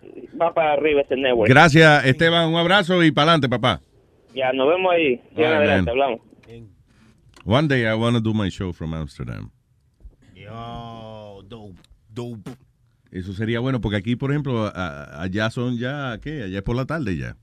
va 0.42 0.54
para 0.54 0.74
arriba 0.74 1.02
ese 1.02 1.18
network. 1.18 1.50
Gracias, 1.50 2.06
Esteban. 2.06 2.48
Un 2.48 2.56
abrazo 2.56 3.04
y 3.04 3.12
para 3.12 3.34
adelante, 3.34 3.50
papá. 3.50 3.82
Ya, 4.34 4.51
nos 4.53 4.68
vemos 4.68 4.92
ahí, 4.93 5.22
All 5.32 5.38
right, 5.38 5.45
adelante, 5.45 5.82
man. 5.82 5.90
hablamos. 5.90 6.19
One 7.43 7.68
day 7.68 7.85
I 7.88 7.93
want 7.95 8.16
to 8.16 8.22
do 8.22 8.34
my 8.34 8.50
show 8.50 8.72
from 8.72 8.93
Amsterdam. 8.93 9.51
Yo, 10.35 11.42
dope, 11.48 11.80
dope. 12.10 12.51
Eso 13.11 13.34
sería 13.34 13.60
bueno 13.60 13.82
porque 13.82 13.98
aquí, 13.98 14.16
por 14.16 14.32
ejemplo, 14.32 14.66
a- 14.74 15.22
allá 15.22 15.50
son 15.50 15.77
ya, 15.77 16.18
¿qué? 16.22 16.43
Allá 16.43 16.58
es 16.60 16.64
por 16.64 16.76
la 16.76 16.85
tarde 16.85 17.18
ya. 17.18 17.35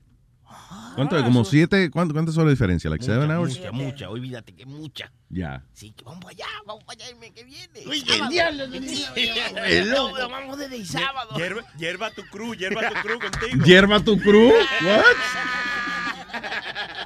¿Cuánto 0.95 1.15
es? 1.17 1.23
¿Como 1.23 1.45
siete? 1.45 1.91
¿Cuánto, 1.91 2.13
¿Cuántas 2.13 2.33
son 2.35 2.45
la 2.45 2.51
diferencia? 2.51 2.89
¿Like 2.89 3.03
seven 3.05 3.29
hours? 3.29 3.55
Mucha, 3.57 3.71
mucha, 3.71 4.09
olvídate 4.09 4.53
que 4.55 4.65
mucha. 4.65 5.11
Ya. 5.29 5.63
Sí, 5.73 5.91
que 5.91 6.03
vamos 6.03 6.25
allá, 6.25 6.45
vamos 6.65 6.83
allá 6.87 7.07
el 7.07 7.15
mes 7.17 7.31
que 7.31 7.43
viene. 7.43 7.81
Uy, 7.87 8.03
el 8.21 8.29
diablo, 8.29 8.63
El 9.65 9.91
loco. 9.91 10.17
Vamos 10.29 10.57
desde 10.57 10.75
el 10.77 10.85
sábado. 10.85 11.35
Hierba, 11.37 11.61
hierba 11.77 12.09
tu 12.11 12.23
cruz, 12.23 12.57
hierba 12.57 12.89
tu 12.89 12.95
cruz 13.07 13.19
contigo. 13.31 13.63
¿Hierba 13.65 13.99
tu 13.99 14.17
cruz? 14.19 14.53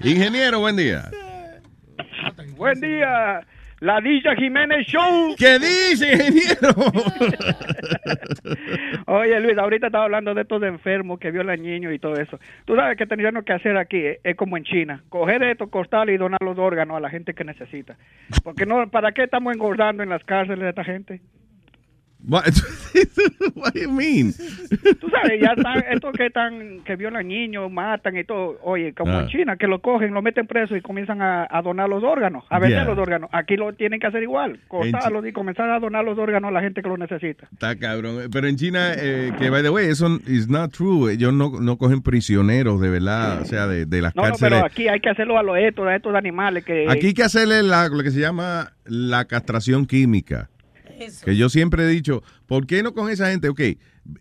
Ingeniero, 0.03 0.59
buen 0.59 0.75
día. 0.75 1.09
Buen 2.55 2.79
día, 2.79 3.41
la 3.79 3.99
Dilla 3.99 4.35
Jiménez 4.35 4.87
Show. 4.87 5.35
¿Qué 5.37 5.59
dice, 5.59 6.13
ingeniero? 6.13 6.73
Oye, 9.07 9.39
Luis, 9.41 9.57
ahorita 9.57 9.87
estaba 9.87 10.05
hablando 10.05 10.33
de 10.33 10.41
estos 10.41 10.63
enfermos 10.63 11.19
que 11.19 11.31
violan 11.31 11.61
niños 11.61 11.93
y 11.93 11.99
todo 11.99 12.15
eso. 12.15 12.39
Tú 12.65 12.75
sabes 12.75 12.97
que 12.97 13.05
teníamos 13.05 13.43
que 13.43 13.53
hacer 13.53 13.77
aquí, 13.77 13.97
eh, 13.97 14.19
es 14.23 14.35
como 14.35 14.55
en 14.55 14.63
China, 14.63 15.03
coger 15.09 15.43
estos 15.43 15.69
costales 15.69 16.15
y 16.15 16.17
donar 16.17 16.41
los 16.41 16.57
órganos 16.57 16.95
a 16.97 17.01
la 17.01 17.09
gente 17.09 17.33
que 17.33 17.43
necesita. 17.43 17.97
Porque 18.43 18.65
no, 18.65 18.89
¿para 18.89 19.11
qué 19.11 19.23
estamos 19.23 19.53
engordando 19.53 20.03
en 20.03 20.09
las 20.09 20.23
cárceles 20.23 20.63
de 20.63 20.69
esta 20.69 20.83
gente? 20.83 21.21
What, 22.25 22.45
What 23.55 23.73
do 23.73 23.81
you 23.81 23.91
mean? 23.91 24.33
Tú 25.01 25.09
sabes, 25.09 25.41
ya 25.41 25.53
están, 25.57 25.83
estos 25.91 26.13
que 26.13 26.27
están, 26.27 26.79
que 26.85 26.95
violan 26.95 27.27
niños, 27.27 27.69
matan 27.71 28.15
y 28.17 28.23
todo. 28.23 28.57
Oye, 28.63 28.93
como 28.93 29.11
Ah. 29.13 29.21
en 29.23 29.27
China, 29.27 29.57
que 29.57 29.67
lo 29.67 29.81
cogen, 29.81 30.13
lo 30.13 30.21
meten 30.21 30.47
preso 30.47 30.75
y 30.77 30.81
comienzan 30.81 31.21
a, 31.21 31.45
a 31.49 31.61
donar 31.61 31.89
los 31.89 32.03
órganos, 32.03 32.45
a 32.49 32.59
vender 32.59 32.79
Yeah. 32.83 32.85
los 32.89 32.97
órganos. 32.97 33.29
Aquí 33.33 33.55
lo 33.57 33.73
tienen 33.73 33.99
que 33.99 34.07
hacer 34.07 34.23
igual, 34.23 34.59
cortarlos 34.69 35.25
y 35.27 35.33
comenzar 35.33 35.69
a 35.69 35.79
donar 35.79 36.05
los 36.05 36.17
órganos 36.17 36.47
a 36.49 36.51
la 36.53 36.61
gente 36.61 36.81
que 36.81 36.87
lo 36.89 36.97
necesita. 36.97 37.47
Está 37.51 37.75
cabrón. 37.77 38.29
Pero 38.31 38.47
en 38.47 38.55
China, 38.55 38.93
eh, 38.95 39.31
que 39.37 39.49
by 39.49 39.61
the 39.61 39.69
way, 39.69 39.87
eso 39.89 40.19
is 40.25 40.47
not 40.47 40.71
true. 40.71 41.11
Ellos 41.11 41.33
no, 41.33 41.51
no 41.59 41.77
cogen 41.77 42.01
prisioneros 42.01 42.79
de 42.79 42.89
verdad, 42.89 43.41
o 43.41 43.45
sea, 43.45 43.67
de, 43.67 43.85
de 43.85 44.01
las 44.01 44.15
No, 44.15 44.21
no, 44.23 44.29
cárceles. 44.29 44.53
pero 44.53 44.65
aquí 44.65 44.87
hay 44.87 44.99
que 45.01 45.09
hacerlo 45.09 45.37
a 45.37 45.43
los 45.43 45.57
estos, 45.57 45.85
a 45.87 45.95
estos 45.95 46.15
animales 46.15 46.63
que... 46.63 46.87
Aquí 46.89 47.07
hay 47.07 47.13
que 47.13 47.23
hacerle 47.23 47.63
la- 47.63 47.89
lo 47.89 48.01
que 48.01 48.11
se 48.11 48.19
llama 48.21 48.71
la 48.85 49.25
castración 49.25 49.85
química. 49.85 50.49
Que 51.23 51.35
yo 51.35 51.49
siempre 51.49 51.83
he 51.83 51.87
dicho, 51.87 52.23
¿por 52.45 52.67
qué 52.67 52.83
no 52.83 52.93
con 52.93 53.09
esa 53.09 53.29
gente? 53.29 53.49
Ok, 53.49 53.61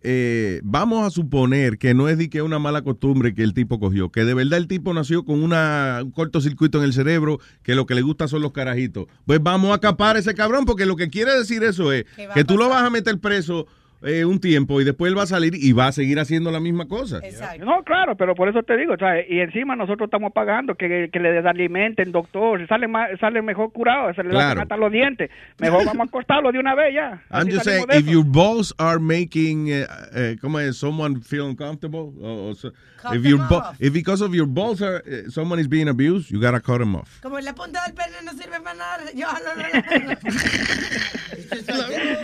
eh, 0.02 0.60
vamos 0.62 1.06
a 1.06 1.10
suponer 1.10 1.78
que 1.78 1.94
no 1.94 2.08
es 2.08 2.18
de 2.18 2.30
que 2.30 2.42
una 2.42 2.58
mala 2.58 2.82
costumbre 2.82 3.34
que 3.34 3.42
el 3.42 3.54
tipo 3.54 3.80
cogió, 3.80 4.10
que 4.10 4.24
de 4.24 4.34
verdad 4.34 4.58
el 4.58 4.68
tipo 4.68 4.94
nació 4.94 5.24
con 5.24 5.42
una, 5.42 6.00
un 6.04 6.12
cortocircuito 6.12 6.78
en 6.78 6.84
el 6.84 6.92
cerebro, 6.92 7.40
que 7.62 7.74
lo 7.74 7.86
que 7.86 7.94
le 7.94 8.02
gusta 8.02 8.28
son 8.28 8.42
los 8.42 8.52
carajitos. 8.52 9.06
Pues 9.26 9.42
vamos 9.42 9.74
a 9.74 9.80
capar 9.80 10.16
a 10.16 10.18
ese 10.20 10.34
cabrón, 10.34 10.64
porque 10.64 10.86
lo 10.86 10.96
que 10.96 11.08
quiere 11.08 11.36
decir 11.36 11.62
eso 11.64 11.92
es 11.92 12.04
¿Qué 12.16 12.26
va 12.26 12.34
que 12.34 12.44
tú 12.44 12.56
lo 12.56 12.68
vas 12.68 12.82
a 12.82 12.90
meter 12.90 13.18
preso 13.18 13.66
eh, 14.04 14.24
un 14.24 14.40
tiempo 14.40 14.80
y 14.80 14.84
después 14.84 15.10
él 15.10 15.18
va 15.18 15.22
a 15.22 15.26
salir 15.26 15.54
y 15.54 15.72
va 15.72 15.88
a 15.88 15.92
seguir 15.92 16.18
haciendo 16.18 16.50
la 16.50 16.60
misma 16.60 16.86
cosa. 16.88 17.20
No, 17.60 17.82
claro, 17.84 18.16
pero 18.16 18.34
por 18.34 18.48
eso 18.48 18.62
te 18.62 18.76
digo, 18.76 18.96
¿sabes? 18.98 19.26
Y 19.28 19.40
encima 19.40 19.76
nosotros 19.76 20.06
estamos 20.08 20.32
pagando 20.32 20.74
que, 20.74 21.08
que 21.12 21.18
le 21.18 21.38
alimenten, 21.38 22.12
doctor, 22.12 22.66
sale 22.68 22.88
más, 22.88 23.10
sale 23.20 23.42
mejor 23.42 23.72
curado, 23.72 24.12
se 24.14 24.22
le 24.22 24.30
Claro. 24.30 24.62
hasta 24.62 24.76
los 24.76 24.90
dientes. 24.90 25.30
Mejor 25.58 25.84
vamos 25.84 26.06
a 26.06 26.08
acostarlo 26.08 26.50
de 26.52 26.58
una 26.58 26.74
vez 26.74 26.94
ya. 26.94 27.22
I'm 27.30 27.48
just 27.50 27.64
saying, 27.64 27.86
if 27.92 28.06
your 28.06 28.24
balls 28.24 28.74
are 28.78 28.98
making, 28.98 29.70
uh, 29.72 29.84
uh, 29.84 30.36
¿cómo 30.40 30.58
es? 30.60 30.76
Someone 30.76 31.20
feel 31.22 31.42
uncomfortable? 31.42 32.12
O- 32.20 32.50
o 32.50 32.54
so- 32.54 32.72
Cut 33.02 33.16
if, 33.16 33.24
your 33.24 33.40
if 33.80 33.92
because 33.92 34.22
of 34.22 34.32
your 34.32 34.46
balls 34.46 34.80
are, 34.80 35.02
uh, 35.06 35.28
someone 35.28 35.60
is 35.60 35.68
being 35.68 35.88
abused, 35.88 36.30
you 36.30 36.40
gotta 36.40 36.60
cut 36.60 36.78
them 36.78 36.94
off. 36.94 37.20
Como 37.20 37.38
la 37.40 37.52
punta 37.52 37.80
del 37.84 37.94
pene 37.94 38.16
no 38.24 38.30
sirve 38.32 38.60
para 38.60 38.76
nada. 38.76 39.02
Yo, 39.12 39.26
no, 39.26 39.54
no, 39.56 40.06
no. 40.06 40.14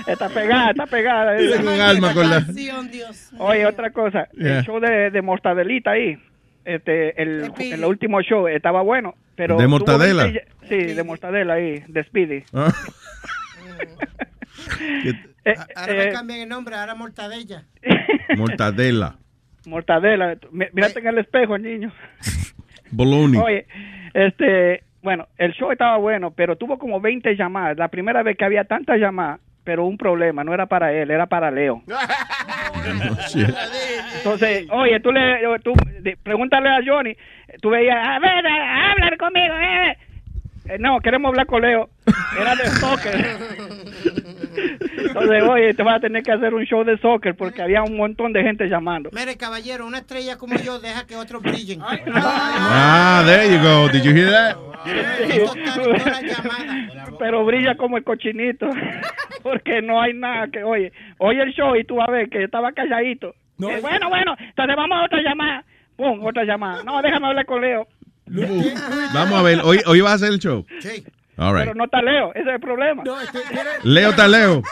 Está 0.06 0.28
pegada, 0.28 0.70
está 0.70 0.86
pegada. 0.86 1.32
Dice 1.34 1.62
con 1.62 1.80
alma, 1.80 2.14
con 2.14 2.28
la- 2.30 2.40
Dios. 2.40 3.30
Oye, 3.38 3.66
otra 3.66 3.90
cosa, 3.90 4.28
Yeah. 4.32 4.58
el 4.58 4.64
show 4.64 4.80
de, 4.80 5.10
de 5.10 5.22
Mortadelita 5.22 5.92
ahí, 5.92 6.18
este, 6.64 7.20
el, 7.20 7.52
el 7.58 7.84
último 7.84 8.20
show 8.22 8.46
estaba 8.48 8.82
bueno, 8.82 9.14
pero... 9.36 9.56
¿De 9.56 9.66
Mortadela? 9.66 10.24
20 10.24 10.44
ya- 10.44 10.68
Sí, 10.68 10.76
de 10.94 11.02
Mortadela 11.02 11.54
ahí, 11.54 11.82
de 11.88 12.04
Speedy. 12.04 12.44
Ah. 12.52 12.72
Eh, 15.44 15.54
Ahora 15.76 15.92
eh, 15.94 16.06
me 16.06 16.12
cambian 16.12 16.40
el 16.40 16.48
nombre, 16.48 16.74
ahora 16.76 16.94
Mortadella. 16.94 17.64
Mortadela. 18.36 19.16
Mortadela, 19.66 20.36
mírate 20.52 20.98
en 21.00 21.06
el 21.06 21.18
espejo, 21.18 21.56
niño. 21.56 21.92
Bologna. 22.90 23.42
Oye, 23.42 23.66
este, 24.12 24.82
bueno, 25.02 25.26
el 25.38 25.52
show 25.54 25.70
estaba 25.72 25.96
bueno, 25.96 26.30
pero 26.32 26.56
tuvo 26.56 26.78
como 26.78 27.00
20 27.00 27.36
llamadas. 27.36 27.76
La 27.78 27.88
primera 27.88 28.22
vez 28.22 28.36
que 28.36 28.44
había 28.44 28.64
tantas 28.64 28.98
llamadas, 28.98 29.40
pero 29.64 29.84
un 29.84 29.96
problema, 29.98 30.42
no 30.44 30.52
era 30.54 30.66
para 30.66 30.92
él, 30.92 31.10
era 31.10 31.26
para 31.26 31.50
Leo. 31.50 31.82
Entonces, 34.18 34.66
oye, 34.70 35.00
tú 35.00 35.12
le, 35.12 35.38
tú, 35.62 35.72
pregúntale 36.22 36.68
a 36.70 36.80
Johnny, 36.84 37.16
tú 37.60 37.70
veías, 37.70 37.96
a 38.06 38.18
ver, 38.18 38.46
a- 38.46 38.92
hablar 38.92 39.16
conmigo, 39.18 39.54
eh. 39.58 39.96
Eh, 40.70 40.76
no, 40.78 41.00
queremos 41.00 41.30
hablar 41.30 41.46
con 41.46 41.62
Leo. 41.62 41.88
Era 42.40 42.54
de 42.54 42.64
soccer. 42.66 43.16
Entonces, 44.96 45.42
oye, 45.42 45.74
te 45.74 45.82
vas 45.82 45.96
a 45.96 46.00
tener 46.00 46.22
que 46.22 46.32
hacer 46.32 46.54
un 46.54 46.64
show 46.64 46.84
de 46.84 46.98
soccer 46.98 47.34
porque 47.36 47.62
había 47.62 47.82
un 47.82 47.96
montón 47.96 48.32
de 48.32 48.42
gente 48.42 48.68
llamando. 48.68 49.10
Mire, 49.12 49.36
caballero, 49.36 49.86
una 49.86 49.98
estrella 49.98 50.36
como 50.36 50.56
yo 50.56 50.78
deja 50.80 51.06
que 51.06 51.16
otros 51.16 51.42
brillen. 51.42 51.80
Ah, 51.82 53.22
there 53.24 53.50
you 53.50 53.62
go. 53.62 53.88
Did 53.88 54.02
you 54.02 54.12
hear 54.12 54.30
that? 54.30 54.56
Pero 57.18 57.44
brilla 57.44 57.76
como 57.76 57.96
el 57.96 58.04
cochinito. 58.04 58.68
Porque 59.42 59.82
no 59.82 60.00
hay 60.00 60.14
nada 60.14 60.48
que, 60.48 60.62
oye, 60.62 60.92
oye 61.18 61.42
el 61.42 61.52
show 61.52 61.74
y 61.76 61.84
tú 61.84 61.96
vas 61.96 62.08
a 62.08 62.12
ver 62.12 62.28
que 62.28 62.44
estaba 62.44 62.72
calladito. 62.72 63.34
Eh, 63.60 63.78
bueno, 63.80 64.08
bueno, 64.08 64.36
entonces 64.38 64.76
vamos 64.76 64.98
a 64.98 65.04
otra 65.04 65.22
llamada. 65.22 65.64
Pum, 65.96 66.24
otra 66.24 66.44
llamada. 66.44 66.82
No, 66.84 67.00
déjame 67.02 67.26
hablar 67.26 67.46
con 67.46 67.60
Leo. 67.60 67.86
Vamos 69.14 69.38
a 69.38 69.42
ver, 69.42 69.60
hoy, 69.64 69.80
hoy 69.86 70.00
vas 70.00 70.12
a 70.12 70.14
hacer 70.16 70.32
el 70.32 70.38
show. 70.38 70.64
Sí. 70.80 71.04
All 71.38 71.52
right. 71.54 71.64
Pero 71.64 71.74
no 71.74 71.84
está 71.84 72.02
Leo, 72.02 72.30
ese 72.34 72.40
es 72.48 72.54
el 72.54 72.60
problema. 72.60 73.02
Leo 73.84 74.10
está 74.10 74.26
Leo. 74.28 74.62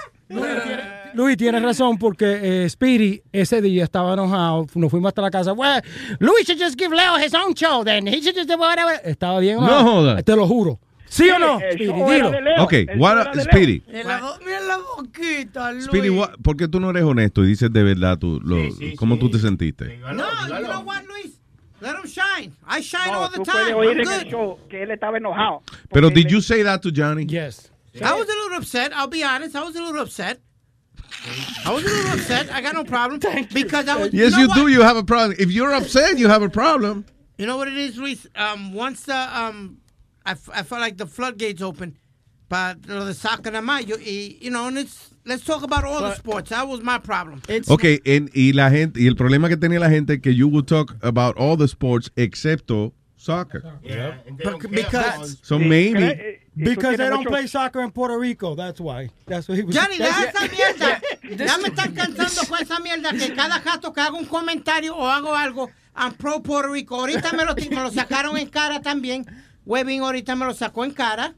Luis 1.15 1.37
tiene 1.37 1.61
razón 1.61 1.97
porque 1.99 2.65
eh, 2.65 2.69
Speedy 2.69 3.23
ese 3.33 3.63
día 3.63 3.85
estaba 3.85 4.13
enojado. 4.15 4.67
Nos 4.75 4.91
fuimos 4.91 5.09
hasta 5.09 5.23
la 5.23 5.31
casa. 5.31 5.53
Well, 5.53 5.81
Luis 6.19 6.47
should 6.47 6.61
just 6.61 6.79
give 6.79 6.95
Leo 6.95 7.17
his 7.17 7.33
own 7.35 7.55
show 7.55 7.83
then. 7.85 8.07
He 8.07 8.21
should 8.21 8.37
just 8.37 8.49
do 8.51 8.57
whatever. 8.59 9.01
Estaba 9.05 9.41
bien. 9.41 9.57
No 9.59 9.83
jodas. 9.83 10.23
Te 10.25 10.37
lo 10.37 10.47
juro. 10.47 10.79
¿Sí 11.09 11.31
o 11.31 11.39
no? 11.39 11.59
Speedy, 11.61 11.85
dilo. 11.87 12.33
Ok, 12.59 12.75
what, 12.99 13.33
Leo. 13.35 13.45
Speedy. 13.45 13.83
Mira 13.87 14.05
la, 14.05 14.21
bo- 14.21 14.39
mira 14.45 14.61
la 14.61 14.77
boquita, 14.79 15.73
Luis. 15.73 15.85
Speedy, 15.85 16.09
what- 16.11 16.33
¿por 16.43 16.57
qué 16.57 16.67
tú 16.67 16.81
no 16.81 16.91
eres 16.91 17.05
honesto 17.05 17.45
y 17.45 17.47
dices 17.47 17.73
de 17.73 17.83
verdad 17.85 18.19
tú, 18.19 18.41
lo, 18.45 18.57
cómo 18.97 19.17
tú 19.17 19.31
te 19.31 19.39
sentiste? 19.39 19.99
No, 19.99 20.25
you 20.49 20.67
know 20.67 20.81
what, 20.83 21.03
Luis? 21.07 21.16
Let 21.87 21.97
him 21.97 22.07
shine. 22.11 22.53
I 22.67 22.81
shine 22.81 23.13
No, 23.13 23.19
all 23.21 23.29
the 23.31 23.39
tú 23.39 23.45
time. 23.45 23.75
puedes 23.75 23.77
oír 23.77 23.91
I'm 23.93 24.01
en 24.01 24.09
el 24.09 24.19
good. 24.25 24.31
show 24.31 24.59
que 24.69 24.83
él 24.83 24.91
estaba 24.91 25.19
enojado. 25.19 25.63
Pero 25.93 26.11
did 26.11 26.31
you 26.31 26.41
say 26.41 26.63
that 26.63 26.83
to 26.83 26.91
Johnny? 26.91 27.25
Yes. 27.25 27.71
I 28.03 28.13
was 28.13 28.29
a 28.29 28.33
little 28.33 28.59
upset. 28.59 28.93
I'll 28.95 29.07
be 29.07 29.23
honest. 29.23 29.55
I 29.55 29.63
was 29.63 29.77
a 29.77 29.81
little 29.83 30.01
upset. 30.03 30.41
I 31.65 31.73
was 31.73 31.85
a 31.85 31.87
little 31.89 32.13
upset. 32.13 32.53
I 32.53 32.61
got 32.61 32.75
no 32.75 32.85
problem 32.85 33.21
because 33.55 33.89
I 33.89 33.97
was. 33.97 34.13
Yes, 34.13 34.33
know 34.33 34.41
you 34.41 34.55
do. 34.55 34.69
You 34.69 34.83
have 34.83 34.97
a 34.97 35.05
problem. 35.05 35.37
If 35.39 35.51
you're 35.51 35.73
upset, 35.75 36.19
you 36.19 36.29
have 36.29 36.43
a 36.43 36.49
problem. 36.49 37.05
You 37.39 37.47
know 37.47 37.57
what 37.57 37.69
it 37.69 37.77
is, 37.77 37.97
Luis? 37.97 38.27
Um, 38.35 38.73
once 38.75 39.03
the 39.05 39.15
um, 39.17 39.79
I, 40.25 40.33
f- 40.33 40.51
I 40.53 40.63
felt 40.63 40.81
like 40.81 40.97
the 40.99 41.07
floodgates 41.07 41.63
open, 41.63 41.97
but 42.49 42.79
lo 42.89 43.05
de 43.07 43.15
soccer 43.15 43.51
nada 43.51 43.65
más. 43.67 43.87
Yo, 43.87 43.97
you 43.97 44.51
know, 44.51 44.67
and 44.67 44.79
it's 44.79 45.11
let's 45.27 45.45
talk 45.45 45.63
about 45.63 45.85
all 45.85 46.01
the 46.01 46.15
sports. 46.15 46.51
That 46.51 46.67
was 46.67 46.81
my 46.83 46.99
problem. 46.99 47.43
Okay, 47.69 48.01
en- 48.05 48.31
y 48.35 48.53
la 48.53 48.71
gente 48.71 49.01
y 49.01 49.07
el 49.07 49.17
problema 49.17 49.49
que 49.49 49.57
tenía 49.57 49.81
la 49.81 49.91
gente 49.91 50.15
es 50.15 50.21
que 50.23 50.33
you 50.35 50.49
would 50.49 50.67
talk 50.67 50.97
about 51.03 51.37
all 51.37 51.57
the 51.57 51.67
sports 51.69 52.11
excepto 52.17 52.93
soccer. 53.17 53.63
Bec- 53.83 54.71
because 54.71 55.39
So 55.43 55.59
maybe 55.59 56.41
Because 56.57 56.97
they 56.97 57.09
don't 57.11 57.27
play 57.27 57.47
soccer 57.47 57.83
in 57.83 57.91
Puerto 57.91 58.17
Rico. 58.19 58.55
That's 58.55 58.81
why. 58.81 59.11
That's 59.27 59.47
what 59.49 59.59
he 59.59 59.63
was. 59.65 59.75
Johnny, 59.75 59.99
that's- 59.99 60.33
deja 60.33 60.47
esa 60.47 60.49
mierda. 60.49 61.01
Ya 61.47 61.59
me 61.59 61.69
están 61.69 61.93
cansando 61.93 62.47
con 62.49 62.61
esa 62.63 62.79
mierda 62.81 63.11
que 63.13 63.35
cada 63.35 63.59
rato 63.59 63.93
que 63.93 64.01
hago 64.01 64.17
un 64.17 64.25
comentario 64.27 64.97
o 64.97 65.07
hago 65.07 65.35
algo, 65.35 65.69
I'm 65.97 66.15
pro 66.15 66.41
Puerto 66.43 66.73
Rico. 66.73 66.95
Ahorita 67.01 67.33
me 67.33 67.45
lo, 67.45 67.55
me 67.55 67.83
lo 67.83 67.91
sacaron 67.91 68.39
en 68.39 68.49
cara 68.49 68.81
también. 68.81 69.27
Webin 69.67 70.03
ahorita 70.03 70.37
me 70.37 70.47
lo 70.47 70.55
sacó 70.55 70.85
en 70.85 70.93
cara. 70.93 71.35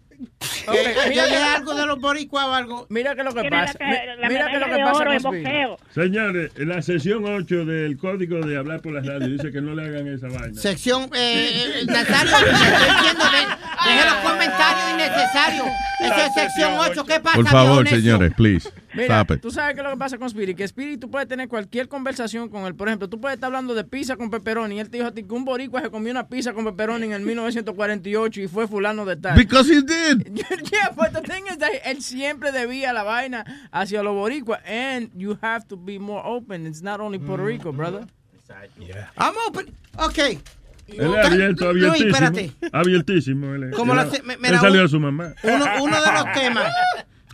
Ok, 0.68 0.74
Eh, 0.76 0.94
mira- 1.08 1.54
algo 1.54 1.74
de 1.74 1.86
los 1.86 1.98
boricuas 2.00 2.46
o 2.46 2.54
algo. 2.54 2.86
Mira 2.88 3.14
que 3.14 3.22
lo 3.24 3.34
que 3.34 3.48
pasa. 3.48 3.74
la- 3.80 3.86
mi- 3.86 4.20
la 4.22 4.28
Mira 4.28 4.46
que 4.50 4.58
lo 4.58 4.66
que 4.66 4.82
pasa 4.82 5.02
oro. 5.02 5.78
Señores, 5.94 6.52
la 6.56 6.82
sesión 6.82 7.24
8 7.24 7.64
del 7.64 7.96
código 7.98 8.40
de 8.40 8.56
hablar 8.56 8.80
por 8.80 8.92
las 8.92 9.06
radios 9.06 9.30
dice 9.30 9.50
que 9.52 9.60
no 9.60 9.74
le 9.74 9.84
hagan 9.86 10.06
esa 10.08 10.28
vaina. 10.28 10.60
Sección, 10.60 11.04
eh, 11.14 11.50
eh, 11.54 11.80
estoy 11.80 11.94
diciendo, 11.94 13.24
de- 13.24 13.90
deje 13.90 14.04
los 14.04 14.14
comentarios 14.30 14.90
innecesarios. 14.94 15.66
Esa 16.00 16.26
es 16.26 16.34
sección 16.34 16.72
8. 16.78 17.04
¿Qué 17.04 17.20
pasa, 17.20 17.36
por 17.36 17.46
favor, 17.48 17.88
señores, 17.88 18.32
please. 18.36 18.70
Mira, 18.94 19.24
tú 19.24 19.50
sabes 19.50 19.74
qué 19.74 19.80
es 19.80 19.84
lo 19.84 19.90
que 19.92 19.96
pasa 19.98 20.16
con 20.18 20.26
Spirit, 20.28 20.56
que 20.56 20.64
Spirit 20.64 21.00
tú 21.00 21.10
puedes 21.10 21.28
tener 21.28 21.46
cualquier 21.48 21.88
conversación 21.88 22.48
con 22.48 22.64
él. 22.66 22.74
Por 22.74 22.88
ejemplo, 22.88 23.08
tú 23.08 23.20
puedes 23.20 23.34
estar 23.36 23.48
hablando 23.48 23.74
de 23.74 23.84
pizza 23.84 24.16
con 24.16 24.30
pepperoni 24.30 24.76
y 24.76 24.80
él 24.80 24.90
te 24.90 24.96
dijo 24.98 25.08
a 25.08 25.12
ti 25.12 25.22
que 25.24 25.34
un 25.34 25.44
boricua 25.44 25.82
se 25.82 25.90
comió 25.90 26.10
una 26.10 26.26
pizza 26.28 26.52
con 26.52 26.64
pepperoni 26.64 27.06
en 27.06 27.12
el 27.12 27.22
1948 27.22 28.40
y 28.40 28.48
fue 28.48 28.66
fulano 28.66 29.04
de 29.04 29.16
tal. 29.16 29.36
Because 29.36 29.70
he 29.72 29.82
did. 29.82 30.26
yeah, 30.72 30.90
but 30.96 31.12
the 31.12 31.20
thing 31.22 31.44
is 31.48 31.58
that 31.58 31.70
él 31.84 32.02
siempre 32.02 32.52
debía 32.52 32.92
la 32.92 33.02
vaina 33.02 33.44
hacia 33.72 34.02
los 34.02 34.14
boricuas 34.14 34.60
and 34.66 35.10
you 35.16 35.38
have 35.42 35.66
to 35.68 35.76
be 35.76 35.98
more 35.98 36.22
open. 36.24 36.66
It's 36.66 36.82
not 36.82 37.00
only 37.00 37.18
Puerto 37.18 37.44
Rico, 37.44 37.72
brother. 37.72 38.06
I'm 39.16 39.34
open. 39.48 39.74
Ok. 39.98 40.18
Él 40.18 41.14
es 41.14 41.26
abierto, 41.26 41.68
abiertísimo. 41.68 42.08
espérate. 42.10 42.52
Abiertísimo. 42.72 43.54
Él. 43.54 43.70
Como 43.72 43.92
él, 43.92 43.98
la 43.98 44.10
se- 44.10 44.22
me- 44.22 44.34
él 44.34 44.40
mira, 44.40 44.60
salió 44.60 44.80
un- 44.80 44.86
a 44.86 44.88
su 44.88 44.98
mamá. 45.00 45.34
Uno, 45.42 45.66
uno 45.82 46.00
de 46.02 46.12
los 46.12 46.24
temas. 46.34 46.72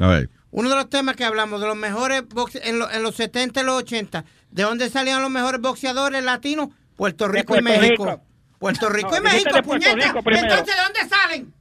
A 0.00 0.06
ver. 0.08 0.30
Uno 0.50 0.70
de 0.70 0.76
los 0.76 0.90
temas 0.90 1.14
que 1.16 1.24
hablamos, 1.24 1.60
de 1.60 1.66
los 1.68 1.76
mejores 1.76 2.28
boxe 2.28 2.60
en, 2.68 2.78
lo- 2.80 2.90
en 2.90 3.02
los 3.02 3.14
70 3.14 3.60
y 3.60 3.64
los 3.64 3.74
80, 3.82 4.24
¿de 4.50 4.62
dónde 4.64 4.88
salían 4.90 5.22
los 5.22 5.30
mejores 5.30 5.60
boxeadores 5.60 6.22
latinos? 6.24 6.68
Puerto 6.96 7.26
Rico 7.28 7.56
y 7.56 7.62
México. 7.62 8.04
Rico. 8.06 8.22
Puerto 8.58 8.88
Rico 8.88 9.10
No, 9.10 9.16
y 9.18 9.20
México, 9.20 9.62
puñeta. 9.62 9.94
Rico. 9.94 10.18
Entonces, 10.30 10.66
¿de 10.66 10.82
dónde 10.82 11.08
salen? 11.08 11.54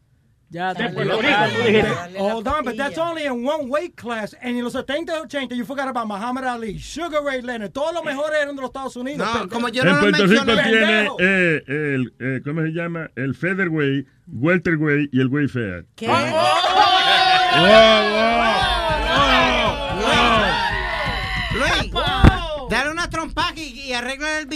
Ya, 0.53 0.71
de 0.75 0.87
Puerto 0.89 1.19
Rico, 1.19 1.33
tú 1.55 1.61
dijiste. 1.65 1.89
Hold 2.19 2.47
on, 2.47 2.63
but 2.63 2.77
that's 2.77 2.99
only 2.99 3.25
in 3.25 3.43
one 3.43 3.67
weight 3.69 3.95
class. 3.95 4.35
And 4.39 4.55
en 4.55 4.63
los 4.63 4.73
70 4.73 5.11
y 5.11 5.19
80, 5.21 5.55
you 5.55 5.65
forgot 5.65 5.87
about 5.87 6.07
Muhammad 6.07 6.45
Ali, 6.45 6.77
Sugar 6.77 7.23
Ray 7.23 7.41
Leonard. 7.41 7.71
Todos 7.71 7.91
los 7.91 8.05
mejores 8.05 8.39
eran 8.39 8.55
de 8.55 8.61
los 8.61 8.69
Estados 8.69 8.95
Unidos. 8.95 9.17
No, 9.17 9.49
como 9.49 9.69
yo 9.69 9.81
en 9.81 9.99
Puerto 9.99 10.27
Rico 10.27 10.45
tiene 10.45 11.09
eh, 11.19 11.63
el, 11.67 12.13
eh, 12.19 12.41
¿cómo 12.45 12.61
se 12.61 12.71
llama? 12.71 13.09
El 13.15 13.33
featherweight, 13.33 14.05
welterweight 14.27 15.09
y 15.11 15.21
el 15.21 15.27
wayfair. 15.27 15.87
¿Qué? 15.95 16.05
Luis, 16.05 16.17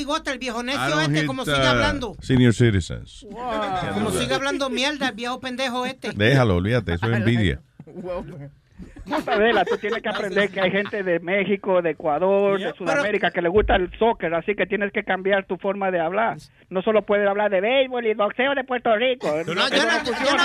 bigote, 0.07 0.31
el 0.31 0.39
viejo 0.39 0.63
necio 0.63 0.99
este, 1.01 1.19
hit, 1.19 1.25
como 1.27 1.41
uh, 1.41 1.45
sigue 1.45 1.67
hablando. 1.67 2.15
Senior 2.21 2.53
citizens. 2.53 3.25
Como 3.93 4.11
sigue 4.11 4.33
hablando 4.33 4.69
mierda, 4.69 5.09
el 5.09 5.15
viejo 5.15 5.39
pendejo 5.39 5.85
este. 5.85 6.11
Déjalo, 6.13 6.55
olvídate, 6.55 6.93
eso 6.93 7.07
es 7.07 7.17
envidia. 7.17 7.61
Mortadela, 9.05 9.63
tú 9.63 9.77
tienes 9.77 10.01
que 10.03 10.09
aprender 10.09 10.49
que 10.49 10.59
hay 10.59 10.69
gente 10.69 11.01
de 11.01 11.19
México, 11.21 11.81
de 11.81 11.91
Ecuador, 11.91 12.59
de 12.59 12.73
Sudamérica 12.73 13.31
que 13.31 13.41
le 13.41 13.47
gusta 13.49 13.75
el 13.77 13.89
soccer, 13.97 14.33
así 14.35 14.53
que 14.53 14.65
tienes 14.65 14.91
que 14.91 15.03
cambiar 15.03 15.45
tu 15.45 15.57
forma 15.57 15.89
de 15.91 15.99
hablar. 16.01 16.37
No 16.69 16.81
solo 16.81 17.03
puedes 17.03 17.25
hablar 17.27 17.49
de 17.49 17.61
béisbol 17.61 18.05
y 18.05 18.13
boxeo 18.13 18.53
de 18.53 18.63
Puerto 18.65 18.93
Rico. 18.97 19.27
No, 19.29 19.43
yo 19.45 19.53
no, 19.55 19.69
yo 19.69 19.77
no, 20.35 20.43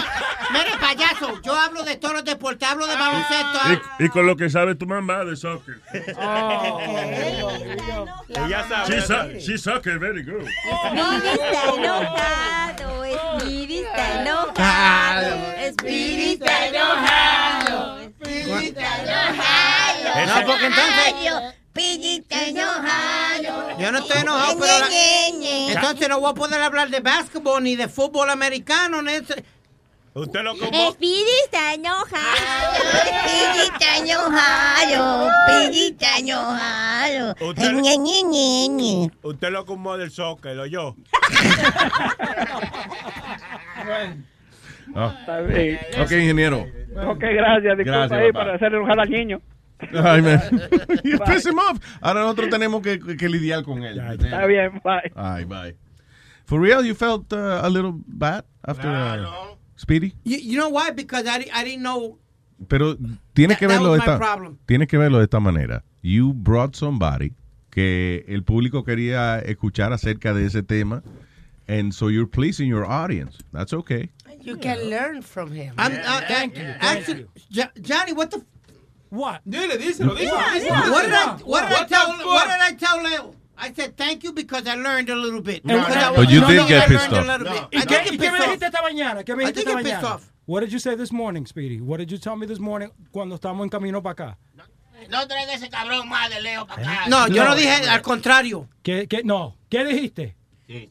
mire, 0.52 0.70
payaso, 0.81 1.41
yo 1.44 1.55
hablo 1.55 1.83
de 1.83 1.97
todos 1.97 2.15
los 2.15 2.25
deportes, 2.25 2.69
hablo 2.69 2.86
de 2.86 2.94
baloncesto. 2.94 3.59
Y, 3.99 4.05
y 4.05 4.09
con 4.11 4.27
lo 4.27 4.36
que 4.36 4.49
sabe 4.49 4.77
tu 4.77 4.86
mamá 4.86 5.25
de 5.25 5.35
soccer. 5.36 5.75
Ella 8.28 8.65
sabe. 8.69 8.86
She, 8.94 9.01
so- 9.01 9.39
she 9.41 9.59
soccer 9.59 9.99
very 9.99 10.23
good. 10.23 10.47
Speedy 13.41 13.78
está 13.78 14.20
enojado, 14.23 15.36
Speedy 15.39 15.39
está 15.39 15.57
enojado, 15.57 15.73
Speedy 15.73 16.33
está 16.33 16.67
enojado, 16.67 18.02
Está 18.25 19.02
enojado. 19.02 20.26
No, 20.26 20.47
porque 20.47 20.67
entonces- 20.67 21.15
está 21.75 22.47
enojado. 22.47 23.78
Yo 23.78 23.92
no 23.92 23.99
estoy 23.99 24.20
enojado, 24.20 24.59
pero 24.59 24.78
la- 24.78 24.89
entonces 25.73 26.09
no 26.09 26.20
voy 26.20 26.31
a 26.31 26.34
poder 26.34 26.62
hablar 26.62 26.91
de 26.91 27.01
básquetbol 27.01 27.62
ni 27.62 27.76
de 27.76 27.89
fútbol 27.89 28.31
americano. 28.31 29.02
Ni 29.02 29.12
ese- 29.15 29.44
Usted 30.15 30.42
lo 30.42 30.55
Speedy 30.55 31.31
está 31.44 31.73
enojado, 31.73 32.36
Speedy 32.76 33.60
está 33.73 33.97
enojado, 33.97 35.31
Speedy 35.47 35.86
está 35.89 36.18
enojado. 36.18 37.34
Usted- 37.41 37.73
Ñe, 37.73 37.97
Ñe, 37.97 38.23
Ñe, 38.23 38.68
Ñe. 38.68 39.10
Usted 39.23 39.51
lo 39.51 39.65
como 39.65 39.97
del 39.97 40.10
soccer, 40.10 40.55
lo 40.55 40.67
yo. 40.67 40.94
Ah. 44.95 45.17
Está 45.21 45.41
bien. 45.41 45.79
Ok, 46.01 46.12
ingeniero. 46.12 46.67
Ok, 47.07 47.21
gracias. 47.21 47.79
Disculpa 47.79 47.99
Gracias, 48.07 48.12
ahí 48.21 48.33
papá. 48.33 48.45
para 48.45 48.55
hacer 48.57 48.75
enojar 48.75 49.01
al 49.01 49.11
niño. 49.11 49.41
Ay, 49.93 50.23
man. 50.23 50.41
You 51.05 51.19
piss 51.27 51.45
him 51.47 51.59
off. 51.59 51.79
Ahora 52.01 52.21
nosotros 52.21 52.51
tenemos 52.51 52.83
que, 52.83 52.99
que 52.99 53.29
lidiar 53.29 53.65
con 53.65 53.83
él. 53.83 53.99
Está 53.99 54.47
bien, 54.47 54.81
bye. 54.85 55.11
Ay, 55.17 55.45
bye. 55.45 55.77
For 56.45 56.61
real, 56.61 56.85
you 56.85 56.95
felt 56.95 57.33
uh, 57.33 57.61
a 57.62 57.69
little 57.71 57.95
bad 58.07 58.45
after 58.65 58.89
uh, 58.89 59.55
Speedy? 59.77 60.15
You, 60.25 60.39
you 60.39 60.57
know 60.59 60.69
why? 60.69 60.91
Because 60.95 61.27
I, 61.27 61.49
I 61.53 61.65
didn't 61.65 61.83
know. 61.83 62.19
Pero 62.69 62.97
tienes 63.35 63.59
que 63.59 63.67
That- 63.67 63.79
verlo 63.79 63.93
de 63.93 63.99
esta 63.99 64.19
problem. 64.19 64.59
tienes 64.67 64.87
que 64.89 64.99
verlo 64.99 65.19
de 65.19 65.25
esta 65.25 65.41
manera. 65.41 65.83
You 66.03 66.33
brought 66.33 66.77
somebody 66.77 67.33
que 67.71 68.25
el 68.29 68.43
público 68.45 68.85
quería 68.85 69.39
escuchar 69.41 69.93
acerca 69.93 70.33
de 70.35 70.45
ese 70.47 70.62
tema 70.62 71.03
and 71.69 71.93
so 71.93 72.09
you're 72.11 72.27
pleasing 72.31 72.69
your 72.69 72.85
audience. 72.85 73.39
That's 73.53 73.73
okay. 73.73 74.11
You 74.45 74.57
can 74.57 74.79
learn 74.91 75.23
from 75.23 75.53
him. 75.53 75.75
I'm, 75.79 75.93
uh, 75.93 76.21
thank 76.29 76.57
you. 76.59 76.65
Actually, 76.81 77.27
Jo- 77.51 77.71
Johnny, 77.81 78.12
what 78.12 78.31
the? 78.31 78.39
f- 78.39 78.45
What? 79.11 79.41
Dile, 79.49 79.77
díselo, 79.79 80.15
díselo. 80.17 80.33
What, 80.33 80.53
díselo. 80.55 80.91
what 80.93 81.03
did 81.05 81.12
I? 81.12 81.27
What 81.45 81.69
did 81.69 81.73
I 81.77 81.81
What 81.81 81.89
tell? 81.89 82.17
the 82.19 82.27
What 82.27 82.49
fuck? 82.49 82.51
did 82.53 82.61
I 82.61 82.73
tell 82.75 83.03
Leo? 83.03 83.35
I 83.59 83.73
said 83.73 83.97
thank 83.97 84.25
you 84.25 84.33
because 84.33 84.67
I 84.67 84.75
learned 84.75 85.11
a 85.11 85.15
little 85.15 85.43
bit. 85.43 85.65
No, 85.65 85.79
Because 85.79 85.95
no, 85.95 86.01
I 86.01 86.05
no. 86.05 86.11
was- 86.12 86.27
But 86.27 86.33
you 86.35 86.41
no, 86.41 86.47
did 86.49 86.57
no, 86.57 86.67
get 86.69 86.83
I 86.83 86.87
pissed 86.89 87.11
learned 87.12 87.31
off. 87.31 87.41
little 87.41 87.53
bit. 87.53 87.69
¿Y 87.73 87.79
I 87.79 87.85
qué, 87.85 87.87
did 87.87 87.91
y 87.91 88.03
get 88.03 88.03
qué 88.05 88.19
pissed 88.19 88.33
me 88.33 88.39
off. 88.41 88.45
dijiste 88.47 88.67
esta 88.67 88.83
mañana? 88.83 89.25
¿Qué 89.25 89.37
me 89.37 89.43
I 89.45 89.47
dijiste 89.47 89.59
esta 89.61 89.71
get 89.77 89.85
pissed 89.85 90.03
mañana? 90.03 90.15
off. 90.17 90.33
What 90.47 90.61
did 90.62 90.71
you 90.73 90.79
say 90.81 90.97
this 90.97 91.12
morning, 91.12 91.47
Speedy? 91.47 91.81
What 91.81 91.99
did 91.99 92.11
you 92.11 92.19
tell 92.19 92.37
me 92.37 92.47
this 92.47 92.59
morning 92.59 92.89
cuando 93.12 93.37
estamos 93.37 93.62
en 93.62 93.69
camino 93.71 94.03
para 94.03 94.12
acá? 94.12 94.39
No 95.11 95.27
traiga 95.29 95.53
ese 95.55 95.69
cabrón 95.69 96.09
más 96.09 96.31
de 96.31 96.41
Leo 96.41 96.67
para 96.67 96.83
acá. 96.83 97.09
No, 97.09 97.29
yo 97.29 97.45
no 97.45 97.55
dije 97.55 97.89
al 97.89 98.03
contrario. 98.03 98.69
¿Qué, 98.83 99.07
qué, 99.09 99.23
no, 99.25 99.57
¿qué 99.69 99.85
dijiste? 99.85 100.37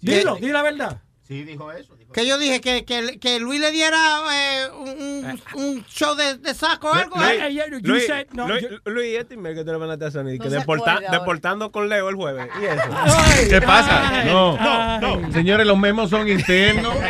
Dilo, 0.02 0.36
di 0.36 0.50
la 0.50 0.62
verdad. 0.62 1.02
Sí, 1.28 1.44
dijo 1.44 1.72
eso. 1.72 1.96
Que 2.14 2.26
yo 2.28 2.38
dije 2.38 2.60
que, 2.62 2.84
que, 2.84 3.20
que 3.20 3.40
Luis 3.40 3.60
le 3.62 3.72
diera 3.72 3.98
eh, 4.34 4.68
un, 4.78 4.90
un- 4.90 5.42
un 5.62 5.86
show 5.86 6.14
de, 6.16 6.38
de 6.38 6.54
saco 6.54 6.90
o 6.90 6.94
algo. 6.94 7.16
Luis, 7.16 7.30
¿eh? 7.42 7.72
Luis, 7.84 8.08
Luis, 8.34 8.66
Luis, 8.86 9.18
este 9.18 9.36
email 9.36 9.56
que 9.56 9.64
tú 9.64 9.72
le 9.72 9.78
mandaste 9.78 10.06
a 10.06 10.12
Sony, 10.12 10.38
que 10.42 10.50
se 10.50 10.58
deporta- 10.60 11.00
deportando 11.12 11.72
con 11.72 11.88
Leo 11.88 12.10
el 12.10 12.16
jueves. 12.16 12.48
¿Y 12.62 12.66
eso? 12.66 12.84
¿Qué 13.50 13.62
pasa? 13.62 14.24
No, 14.26 15.00
no, 15.00 15.32
Señores, 15.32 15.66
los 15.66 15.78
memos 15.78 16.10
son 16.10 16.28
internos. 16.28 16.94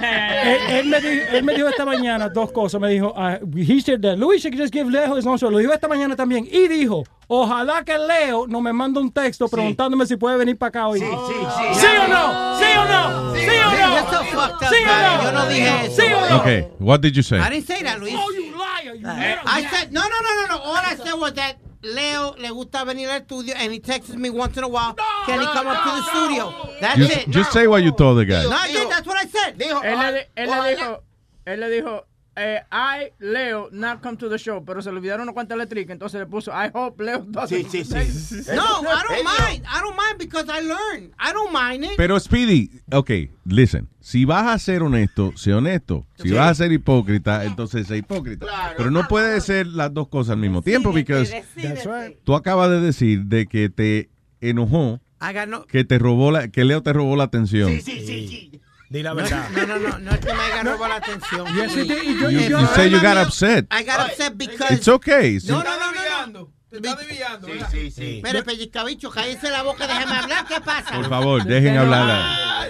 él, 0.00 0.58
él 0.70 0.86
me 0.86 1.00
dijo, 1.00 1.24
él 1.32 1.44
me 1.44 1.54
dijo 1.54 1.68
esta 1.68 1.84
mañana 1.84 2.28
dos 2.28 2.50
cosas. 2.52 2.80
Me 2.80 2.88
dijo, 2.90 3.14
uh, 3.16 3.38
he 3.56 3.80
said 3.80 4.00
that 4.02 4.16
Luis 4.18 4.42
should 4.42 4.56
just 4.58 4.72
give 4.72 4.90
Leo 4.90 5.16
his 5.16 5.26
own 5.26 5.38
show. 5.38 5.50
Lo 5.50 5.58
dijo 5.58 5.72
esta 5.72 5.88
mañana 5.88 6.16
también. 6.16 6.48
Y 6.50 6.68
dijo, 6.68 7.04
ojalá 7.28 7.84
que 7.84 7.96
Leo 7.96 8.46
no 8.48 8.60
me 8.60 8.72
mande 8.72 8.98
un 8.98 9.12
texto 9.12 9.48
preguntándome 9.48 10.06
si 10.06 10.16
puede 10.16 10.36
venir 10.36 10.58
para 10.58 10.68
acá 10.68 10.88
hoy. 10.88 10.98
Sí, 11.00 11.06
sí, 11.06 11.80
¿Sí 11.80 11.86
o 11.86 12.08
no? 12.08 12.58
¿Sí 12.58 12.64
o 12.76 12.84
no? 12.84 13.34
¿Sí 13.34 13.48
o 13.48 13.70
no? 13.70 14.10
So 14.10 14.24
fucked 14.24 14.66
up, 14.66 14.72
¿Sí 14.72 14.82
o 14.82 14.86
no? 14.86 15.22
Yo 15.22 15.32
no 15.32 15.46
dije 15.48 15.86
eso. 15.86 16.02
¿Sí 16.02 16.12
o 16.12 16.30
no? 16.30 16.36
Okay, 16.40 16.66
what 16.80 17.00
did 17.00 17.12
you 17.14 17.22
say? 17.22 17.38
I 17.38 17.50
didn't 17.50 17.66
say 17.66 17.82
that, 17.82 18.00
Luis. 18.00 18.14
Oh, 18.16 18.30
you 18.32 18.52
liar. 18.56 18.94
You 18.96 19.06
I 19.06 19.66
said, 19.70 19.92
no, 19.92 20.00
no, 20.00 20.08
no, 20.08 20.46
no, 20.46 20.56
no. 20.56 20.62
All 20.64 20.76
I 20.76 20.96
said 20.96 21.14
was 21.14 21.34
that 21.34 21.56
Leo 21.82 22.34
le 22.38 22.50
gusta 22.50 22.84
venir 22.84 23.08
al 23.08 23.20
estudio 23.20 23.54
and 23.56 23.72
he 23.72 23.78
texts 23.78 24.14
me 24.16 24.30
once 24.30 24.56
in 24.56 24.64
a 24.64 24.68
while. 24.68 24.94
Can 25.26 25.38
he 25.40 25.46
come 25.46 25.66
up 25.68 25.84
to 25.84 25.90
the 25.90 26.02
studio? 26.10 26.52
That's 26.80 26.96
Just, 26.98 27.16
it. 27.16 27.30
just 27.30 27.52
say 27.52 27.66
what 27.68 27.82
you 27.82 27.92
told 27.92 28.18
the 28.18 28.24
guy. 28.24 28.42
No, 28.42 28.50
I 28.50 28.72
did. 28.72 28.88
That's 28.90 29.06
what 29.06 29.16
I 29.16 29.28
said. 29.28 29.58
Él 29.58 29.98
le, 30.12 30.26
él 30.36 30.48
le 30.50 30.76
dijo, 30.76 31.02
él 31.46 31.60
le 31.60 31.70
dijo, 31.70 32.04
eh, 32.38 32.62
I, 32.70 33.12
Leo, 33.18 33.68
not 33.72 34.00
come 34.00 34.16
to 34.16 34.28
the 34.28 34.38
show, 34.38 34.64
pero 34.64 34.80
se 34.80 34.90
le 34.90 34.98
olvidaron 34.98 35.22
unas 35.22 35.34
cuantas 35.34 35.58
letricas, 35.58 35.92
entonces 35.92 36.20
le 36.20 36.26
puso, 36.26 36.50
I 36.52 36.70
hope 36.72 37.02
Leo 37.02 37.20
doesn't. 37.20 37.68
Sí, 37.70 37.84
sí, 37.84 37.84
sí. 37.84 38.36
No, 38.54 38.82
I 38.82 39.02
don't 39.08 39.24
mind. 39.24 39.64
I 39.66 39.80
don't 39.80 39.96
mind 39.96 40.18
because 40.18 40.48
I 40.48 40.62
learned. 40.62 41.12
I 41.18 41.32
don't 41.32 41.52
mind 41.52 41.84
it. 41.84 41.96
Pero 41.96 42.18
Speedy, 42.18 42.70
ok, 42.92 43.10
listen, 43.44 43.88
si 44.00 44.24
vas 44.24 44.46
a 44.46 44.58
ser 44.58 44.82
honesto, 44.82 45.32
sé 45.36 45.52
honesto. 45.52 46.06
Si 46.16 46.30
vas 46.30 46.50
a 46.50 46.54
ser 46.54 46.72
hipócrita, 46.72 47.44
entonces 47.44 47.86
sé 47.86 47.98
hipócrita. 47.98 48.46
Pero 48.76 48.90
no 48.90 49.06
puede 49.08 49.40
ser 49.40 49.66
las 49.66 49.92
dos 49.92 50.08
cosas 50.08 50.32
al 50.32 50.38
mismo 50.38 50.62
tiempo, 50.62 50.90
porque 50.90 51.14
right. 51.56 52.18
tú 52.24 52.34
acabas 52.34 52.70
de 52.70 52.80
decir 52.80 53.24
de 53.24 53.46
que 53.46 53.68
te 53.68 54.08
enojó 54.40 55.00
I 55.20 55.32
got 55.32 55.48
no. 55.48 55.66
que 55.66 55.84
te 55.84 55.98
robó 55.98 56.30
la, 56.30 56.48
que 56.48 56.64
Leo 56.64 56.82
te 56.82 56.92
robó 56.92 57.16
la 57.16 57.24
atención. 57.24 57.70
Sí, 57.70 57.80
sí, 57.80 58.06
sí. 58.06 58.60
Di 58.90 59.02
la 59.02 59.10
No, 59.10 59.16
verdad. 59.16 59.50
no, 59.50 59.66
no, 59.66 59.78
no, 59.78 59.98
no 59.98 60.10
es 60.12 60.18
que 60.20 60.32
me 60.32 60.40
haya 60.42 60.62
robado 60.62 60.88
la 60.88 60.96
atención. 60.96 61.46
Yes, 61.54 61.76
it 61.76 61.88
did. 61.88 62.02
You, 62.02 62.28
y 62.30 62.48
yo- 62.48 62.60
you 62.60 62.66
say 62.74 62.88
you 62.90 63.00
got 63.00 63.18
upset. 63.18 63.66
I 63.70 63.82
got 63.84 64.00
upset 64.10 64.36
because. 64.38 64.70
It's 64.72 64.88
okay. 64.88 65.38
No, 65.46 65.62
no, 65.62 65.78
no, 65.78 65.92
no, 65.92 66.26
no. 66.32 66.48
Te 66.70 66.76
está 66.78 66.96
desviando. 66.96 67.46
¿verdad? 67.48 67.68
Sí, 67.70 67.90
sí. 67.90 68.20
Mire, 68.22 68.42
pellizcabicho, 68.42 69.10
cállese 69.10 69.50
la 69.50 69.62
boca, 69.62 69.86
déjeme 69.86 70.12
hablar. 70.16 70.46
¿Qué 70.46 70.60
pasa? 70.60 70.92
Por 70.94 71.08
favor, 71.08 71.44
dejen 71.44 71.76
hablar. 71.76 72.68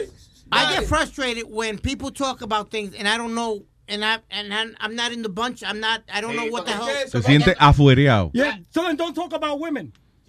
I 0.51 0.67
get 0.75 0.85
frustrated 0.89 1.45
when 1.49 1.79
people 1.79 2.11
talk 2.11 2.41
about 2.43 2.71
things 2.71 2.95
and 2.99 3.07
I 3.09 3.17
don't 3.19 3.35
know, 3.35 3.65
and 3.89 4.05
I 4.05 4.19
and 4.31 4.53
I'm, 4.55 4.75
I'm 4.81 4.95
not 4.97 5.13
in 5.13 5.23
the 5.23 5.29
bunch. 5.29 5.63
I'm 5.63 5.79
not. 5.81 6.03
I 6.13 6.21
don't 6.21 6.35
know 6.37 6.47
what 6.47 6.65
the 6.67 6.73
hell. 6.73 6.89
Se 7.09 7.21
siente 7.23 7.55
afuereado. 7.59 8.31
Yeah, 8.35 8.57
so 8.73 8.83
then 8.83 8.97
don't 8.97 9.15
talk 9.15 9.33
about 9.35 9.61
women. 9.61 9.93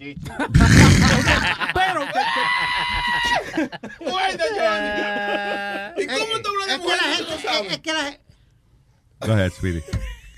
Pero, 1.74 2.00
Guarda, 4.00 4.44
Johnny. 4.56 6.02
¿Y 6.02 6.06
cómo 6.06 6.42
tú 6.42 6.50
hablas 6.50 6.66
de 6.68 6.74
Es 6.74 6.80
que 6.80 6.86
la 6.88 7.02
mujeres? 7.02 7.16
gente, 7.16 7.34
es, 7.34 7.72
es 7.72 7.78
que 7.80 7.92
la 7.92 8.02
gente. 8.04 8.20
Go 9.20 9.32
ahead, 9.32 9.50
Speedy. 9.52 9.82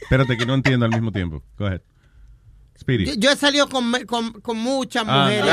Espérate 0.02 0.36
que 0.36 0.46
no 0.46 0.54
entiendo 0.54 0.84
al 0.86 0.92
mismo 0.92 1.12
tiempo. 1.12 1.42
Go 1.58 1.66
ahead. 1.66 1.80
Speedy. 2.78 3.04
Yo, 3.06 3.12
yo 3.16 3.30
he 3.30 3.36
salido 3.36 3.68
con, 3.68 3.92
con, 4.06 4.32
con 4.40 4.56
muchas 4.58 5.04
Ah, 5.06 5.22
mujeres. 5.24 5.44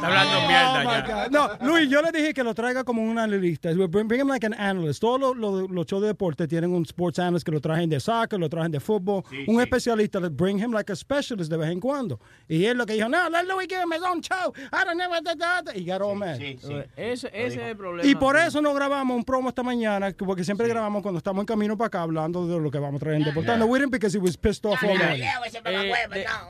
Está 0.00 0.06
hablando 0.06 0.48
mierda 0.48 0.70
Oh, 0.80 0.82
ya. 1.08 1.28
No, 1.30 1.66
Luis, 1.66 1.88
yo 1.90 2.00
le 2.02 2.10
dije 2.12 2.32
que 2.32 2.42
lo 2.42 2.54
traiga 2.54 2.84
como 2.84 3.02
un 3.02 3.18
analista. 3.18 3.70
Bring, 3.72 4.08
bring 4.08 4.20
him 4.22 4.28
like 4.28 4.44
an 4.46 4.54
analyst. 4.54 5.00
Todos 5.00 5.20
los 5.20 5.36
los- 5.36 5.70
los 5.70 5.86
shows 5.86 6.00
de 6.02 6.08
deporte 6.08 6.48
tienen 6.48 6.72
un 6.72 6.82
sports 6.84 7.18
analyst 7.18 7.44
que 7.44 7.52
lo 7.52 7.60
trajen 7.60 7.90
de 7.90 8.00
soccer, 8.00 8.38
lo 8.38 8.48
trajen 8.48 8.70
de 8.72 8.80
fútbol. 8.80 9.22
un 9.46 9.60
especialista, 9.60 10.18
bring 10.30 10.58
him 10.58 10.72
like 10.72 10.90
a 10.90 10.96
specialist 10.96 11.50
de 11.50 11.56
vez 11.56 11.70
en 11.70 11.80
cuando. 11.80 12.18
Y 12.48 12.64
él 12.64 12.78
lo 12.78 12.86
que 12.86 12.94
dijo, 12.94 13.08
no, 13.08 13.28
let 13.28 13.44
Louis 13.44 13.66
give 13.68 13.82
him 13.82 13.92
his 13.92 14.02
own 14.02 14.20
show. 14.22 14.52
I 14.72 14.84
don't 14.84 14.96
know 14.98 15.10
what 15.10 15.22
that, 15.24 15.38
that. 15.38 15.74
Y 15.76 15.84
got 15.84 16.00
all 16.00 16.14
mad. 16.16 16.40
Ese, 16.40 16.86
ese 16.96 17.28
es 17.32 17.56
el 17.56 17.76
problema. 17.76 18.08
Y 18.08 18.14
por 18.14 18.36
eso 18.36 18.60
no 18.62 18.72
grabamos 18.74 19.16
un 19.16 19.24
promo 19.24 19.48
esta 19.50 19.62
mañana, 19.62 20.12
porque 20.16 20.44
siempre 20.44 20.66
grabamos 20.68 21.02
cuando 21.02 21.18
estamos 21.18 21.42
en 21.42 21.46
camino 21.46 21.76
para 21.76 21.86
acá 21.88 22.02
hablando 22.02 22.46
de 22.46 22.58
lo 22.58 22.70
que 22.70 22.78
vamos 22.78 23.00
a 23.00 23.04
traer 23.04 23.16
en 23.18 23.24
Deportando. 23.24 23.66
We 23.66 23.78
didn't 23.78 23.92
because 23.92 24.16
he 24.16 24.20
was 24.20 24.36
pissed 24.36 24.64
off 24.64 24.82
all 24.82 24.96
morning. 24.96 25.22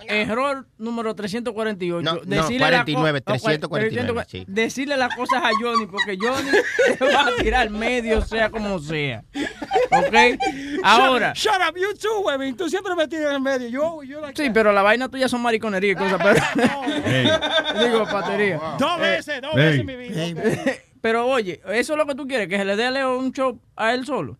Eh, 0.08 0.22
Error 0.22 0.66
número 0.78 1.14
348. 1.14 2.02
No, 2.02 2.14
no, 2.14 2.20
decirle 2.24 2.58
49, 2.58 3.22
la 3.26 3.38
co- 3.40 3.48
349, 3.48 4.24
sí. 4.28 4.44
Decirle 4.46 4.96
las 4.96 5.14
cosas 5.14 5.42
a 5.42 5.50
Johnny, 5.60 5.86
porque 5.86 6.16
Johnny 6.20 6.50
te 6.98 7.04
va 7.04 7.26
a 7.26 7.42
tirar 7.42 7.70
medio, 7.70 8.22
sea 8.22 8.50
como 8.50 8.78
sea. 8.78 9.24
¿Ok? 9.90 10.14
Ahora. 10.82 11.32
Shut, 11.34 11.52
shut 11.54 11.62
up, 11.68 11.76
you 11.76 11.94
too, 11.94 12.20
Webin. 12.26 12.56
Tú 12.56 12.68
siempre 12.68 12.94
metido 12.94 13.28
en 13.28 13.36
el 13.36 13.40
medio. 13.40 13.68
Yo, 13.68 14.02
yo 14.02 14.20
like 14.20 14.40
Sí, 14.42 14.50
pero 14.50 14.72
la 14.72 14.82
vaina 14.82 15.08
tuya 15.08 15.28
son 15.28 15.42
mariconería 15.42 15.92
y 15.92 15.96
cosas, 15.96 16.20
pero. 16.22 16.40
Digo, 17.80 18.04
patería. 18.06 18.60
Dos 18.78 18.98
Eh, 18.98 19.00
veces, 19.02 19.42
dos 19.42 19.50
Hey. 19.54 19.62
veces 19.62 19.80
en 19.80 19.86
mi 19.86 19.96
vida. 19.96 20.72
Pero 21.00 21.26
oye, 21.28 21.60
¿eso 21.72 21.92
es 21.94 21.96
lo 21.98 22.06
que 22.06 22.14
tú 22.14 22.26
quieres? 22.26 22.46
¿Que 22.48 22.58
se 22.58 22.64
le 22.64 22.76
dé 22.76 22.84
a 22.86 22.90
Leo 22.90 23.18
un 23.18 23.32
show 23.32 23.58
a 23.76 23.94
él 23.94 24.04
solo? 24.04 24.38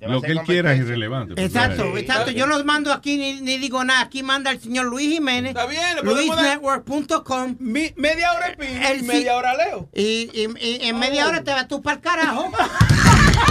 Lo 0.00 0.20
que 0.20 0.32
él 0.32 0.40
quiera 0.42 0.72
es 0.72 0.80
irrelevante. 0.80 1.34
pues, 1.34 1.46
Exacto, 1.46 1.82
ahead. 1.84 1.98
exacto. 1.98 2.30
Yo 2.30 2.46
los 2.46 2.64
mando 2.64 2.92
aquí 2.92 3.16
ni, 3.16 3.40
ni 3.40 3.58
digo 3.58 3.82
nada. 3.84 4.02
Aquí 4.02 4.22
manda 4.22 4.50
el 4.50 4.60
señor 4.60 4.86
Luis 4.86 5.10
Jiménez. 5.12 5.50
Está 5.50 5.66
bien, 5.66 5.82
LuisNetwork.com. 6.02 7.56
Mi- 7.58 7.92
media 7.96 8.32
hora 8.32 8.48
el 8.48 9.00
sí- 9.00 9.06
media 9.06 9.36
hora 9.36 9.54
Leo. 9.54 9.88
Y, 9.94 10.30
y- 10.32 10.48
y 10.60 10.88
en 10.88 10.98
media 10.98 11.26
hora 11.26 11.42
te 11.42 11.50
vas 11.52 11.68
tú 11.68 11.82
para 11.82 11.96
el 11.96 12.02
carajo. 12.02 12.50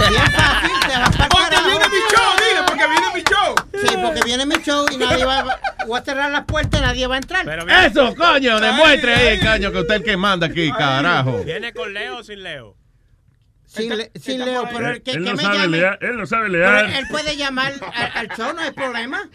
Bien 0.08 0.22
fácil, 0.32 0.70
te 0.88 0.98
vas 0.98 1.10
para 1.10 1.24
el 1.24 1.28
Porque 1.30 1.48
carajo. 1.48 1.68
viene 1.68 1.86
mi 1.88 1.96
show, 2.10 2.32
dile, 2.38 2.62
porque 2.66 2.86
viene 2.88 3.06
mi 3.14 3.22
show. 3.22 3.54
Sí, 3.72 3.96
porque 4.02 4.20
viene 4.24 4.46
mi 4.46 4.54
show 4.62 4.86
y 4.92 4.96
nadie 4.96 5.24
va 5.24 5.58
voy 5.86 6.00
a 6.00 6.04
cerrar 6.04 6.30
las 6.30 6.44
puertas 6.44 6.80
y 6.80 6.82
nadie 6.82 7.06
va 7.06 7.14
a 7.14 7.18
entrar. 7.18 7.46
Eso, 7.86 8.14
coño, 8.16 8.60
demuestre 8.60 9.14
ahí, 9.14 9.40
coño, 9.40 9.72
que 9.72 9.78
usted 9.80 9.94
es 9.94 10.00
el 10.00 10.06
que 10.06 10.16
manda 10.16 10.46
aquí, 10.48 10.70
carajo. 10.72 11.42
¿Viene 11.44 11.72
con 11.72 11.92
Leo 11.94 12.18
o 12.18 12.22
sin 12.24 12.42
Leo? 12.42 12.76
Sin, 13.76 13.96
le- 13.96 14.10
sin 14.14 14.44
Leo, 14.44 14.68
pero 14.72 14.90
el 14.90 15.02
que, 15.02 15.10
él, 15.12 15.24
que 15.24 15.30
no 15.30 15.36
me 15.36 15.42
sabe 15.42 15.58
llame. 15.58 15.76
leer, 15.78 15.98
él 16.00 16.16
no 16.16 16.26
sabe 16.26 16.50
Pero 16.50 16.72
leer. 16.72 16.90
él 16.96 17.04
puede 17.10 17.36
llamar 17.36 17.72
al, 17.94 18.10
al 18.14 18.28
show, 18.36 18.52
no 18.54 18.60
hay 18.60 18.70
problema. 18.72 19.28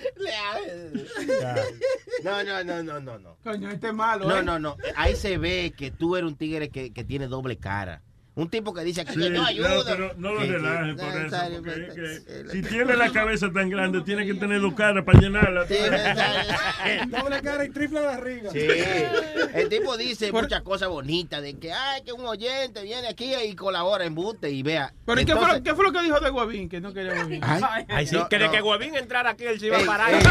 No, 2.23 2.43
no, 2.43 2.63
no, 2.63 2.83
no, 2.83 2.99
no, 2.99 3.19
no. 3.19 3.37
Coño, 3.43 3.69
este 3.69 3.87
es 3.87 3.93
malo, 3.93 4.27
No, 4.27 4.39
¿eh? 4.39 4.43
no, 4.43 4.59
no. 4.59 4.77
Ahí 4.95 5.15
se 5.15 5.37
ve 5.37 5.73
que 5.77 5.91
tú 5.91 6.15
eres 6.15 6.27
un 6.29 6.35
tigre 6.35 6.69
que, 6.69 6.93
que 6.93 7.03
tiene 7.03 7.27
doble 7.27 7.57
cara. 7.57 8.01
Un 8.33 8.49
tipo 8.49 8.73
que 8.73 8.81
dice 8.85 9.03
que 9.03 9.11
Sí, 9.11 9.19
yo 9.19 9.29
no, 9.29 9.45
ayudo. 9.45 9.83
pero 9.85 10.13
no 10.15 10.31
lo 10.33 10.39
Sí, 10.39 10.45
sí. 10.47 10.51
relajes 10.53 10.95
por 10.95 11.13
No, 11.13 11.19
eso. 11.27 11.37
Porque 11.53 11.71
pero- 11.93 12.07
es 12.07 12.19
que 12.21 12.49
si 12.51 12.61
tiene 12.63 12.95
la 12.95 13.09
cabeza 13.11 13.51
tan 13.51 13.69
grande, 13.69 14.01
tiene 14.01 14.25
que 14.25 14.33
tener 14.35 14.61
dos 14.61 14.73
caras 14.73 15.03
para 15.03 15.19
llenarla. 15.19 15.65
Doble 17.07 17.41
cara 17.43 17.65
y 17.65 17.69
triple 17.71 17.99
barriga. 17.99 18.49
Sí. 18.51 18.59
El 19.53 19.67
tipo 19.67 19.97
dice 19.97 20.31
muchas 20.31 20.61
cosas 20.61 20.87
bonitas 20.87 21.41
de 21.41 21.57
que, 21.59 21.73
ay, 21.73 22.03
que 22.03 22.13
un 22.13 22.25
oyente 22.25 22.81
viene 22.83 23.09
aquí 23.09 23.33
y 23.35 23.53
colabora 23.53 24.05
en 24.05 24.15
Buste 24.15 24.49
y 24.49 24.63
vea. 24.63 24.93
Pero 25.05 25.19
¿y 25.19 25.25
¿qué, 25.25 25.33
fue, 25.33 25.41
Entonces- 25.41 25.57
lo- 25.59 25.63
qué 25.65 25.75
fue 25.75 25.83
lo 25.85 25.91
que 25.91 26.01
dijo 26.01 26.19
de 26.21 26.29
Guavín? 26.29 26.69
Que 26.69 26.79
no 26.79 26.93
quería 26.93 27.13
Guavín. 27.15 27.41
Ay, 27.43 27.85
Ay, 27.89 28.07
sí, 28.07 28.15
no, 28.15 28.29
que 28.29 28.37
de 28.39 28.45
no. 28.45 28.51
que 28.51 28.61
Guavín 28.61 28.95
entrara 28.95 29.31
aquí, 29.31 29.43
él 29.43 29.59
se 29.59 29.67
iba 29.67 29.77
a 29.77 29.85
parar. 29.85 30.13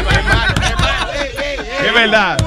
Es 1.85 1.93
verdad. 1.93 2.37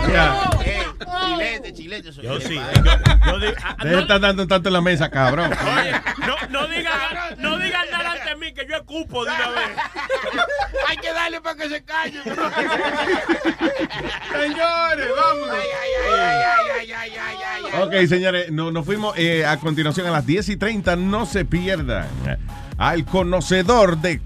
Ey, 0.64 0.82
Chilete, 1.26 1.72
chilete. 1.72 2.12
soy 2.12 2.24
Yo 2.24 2.40
sí. 2.40 2.54
Yo, 2.54 3.38
yo 3.38 3.52
ah, 3.62 3.76
Deja 3.84 4.00
estar 4.00 4.20
dando 4.20 4.46
tanto 4.46 4.68
en 4.68 4.72
la 4.72 4.80
mesa, 4.80 5.10
cabrón. 5.10 5.43
Oye, 5.50 5.92
no, 6.26 6.36
no 6.50 6.66
digan 6.68 6.98
no 7.38 7.58
digan 7.58 7.90
nada 7.90 8.12
ante 8.12 8.36
mí 8.36 8.52
que 8.54 8.66
yo 8.68 8.76
escupo 8.76 9.24
de 9.24 9.30
una 9.32 9.48
vez. 9.50 9.70
Hay 10.88 10.96
que 10.98 11.12
darle 11.12 11.40
para 11.40 11.56
que 11.56 11.68
se 11.68 11.84
calle. 11.84 12.22
Señores, 14.32 15.08
vámonos. 15.16 15.56
Ok, 17.82 17.94
señores, 18.08 18.50
no- 18.52 18.70
nos 18.70 18.84
fuimos 18.84 19.16
eh, 19.18 19.44
a 19.46 19.56
continuación 19.58 20.06
a 20.06 20.10
las 20.10 20.26
10 20.26 20.48
y 20.50 20.56
30. 20.56 20.96
No 20.96 21.26
se 21.26 21.44
pierdan 21.44 22.08
al 22.78 23.04
conocedor 23.04 23.98
de 23.98 24.20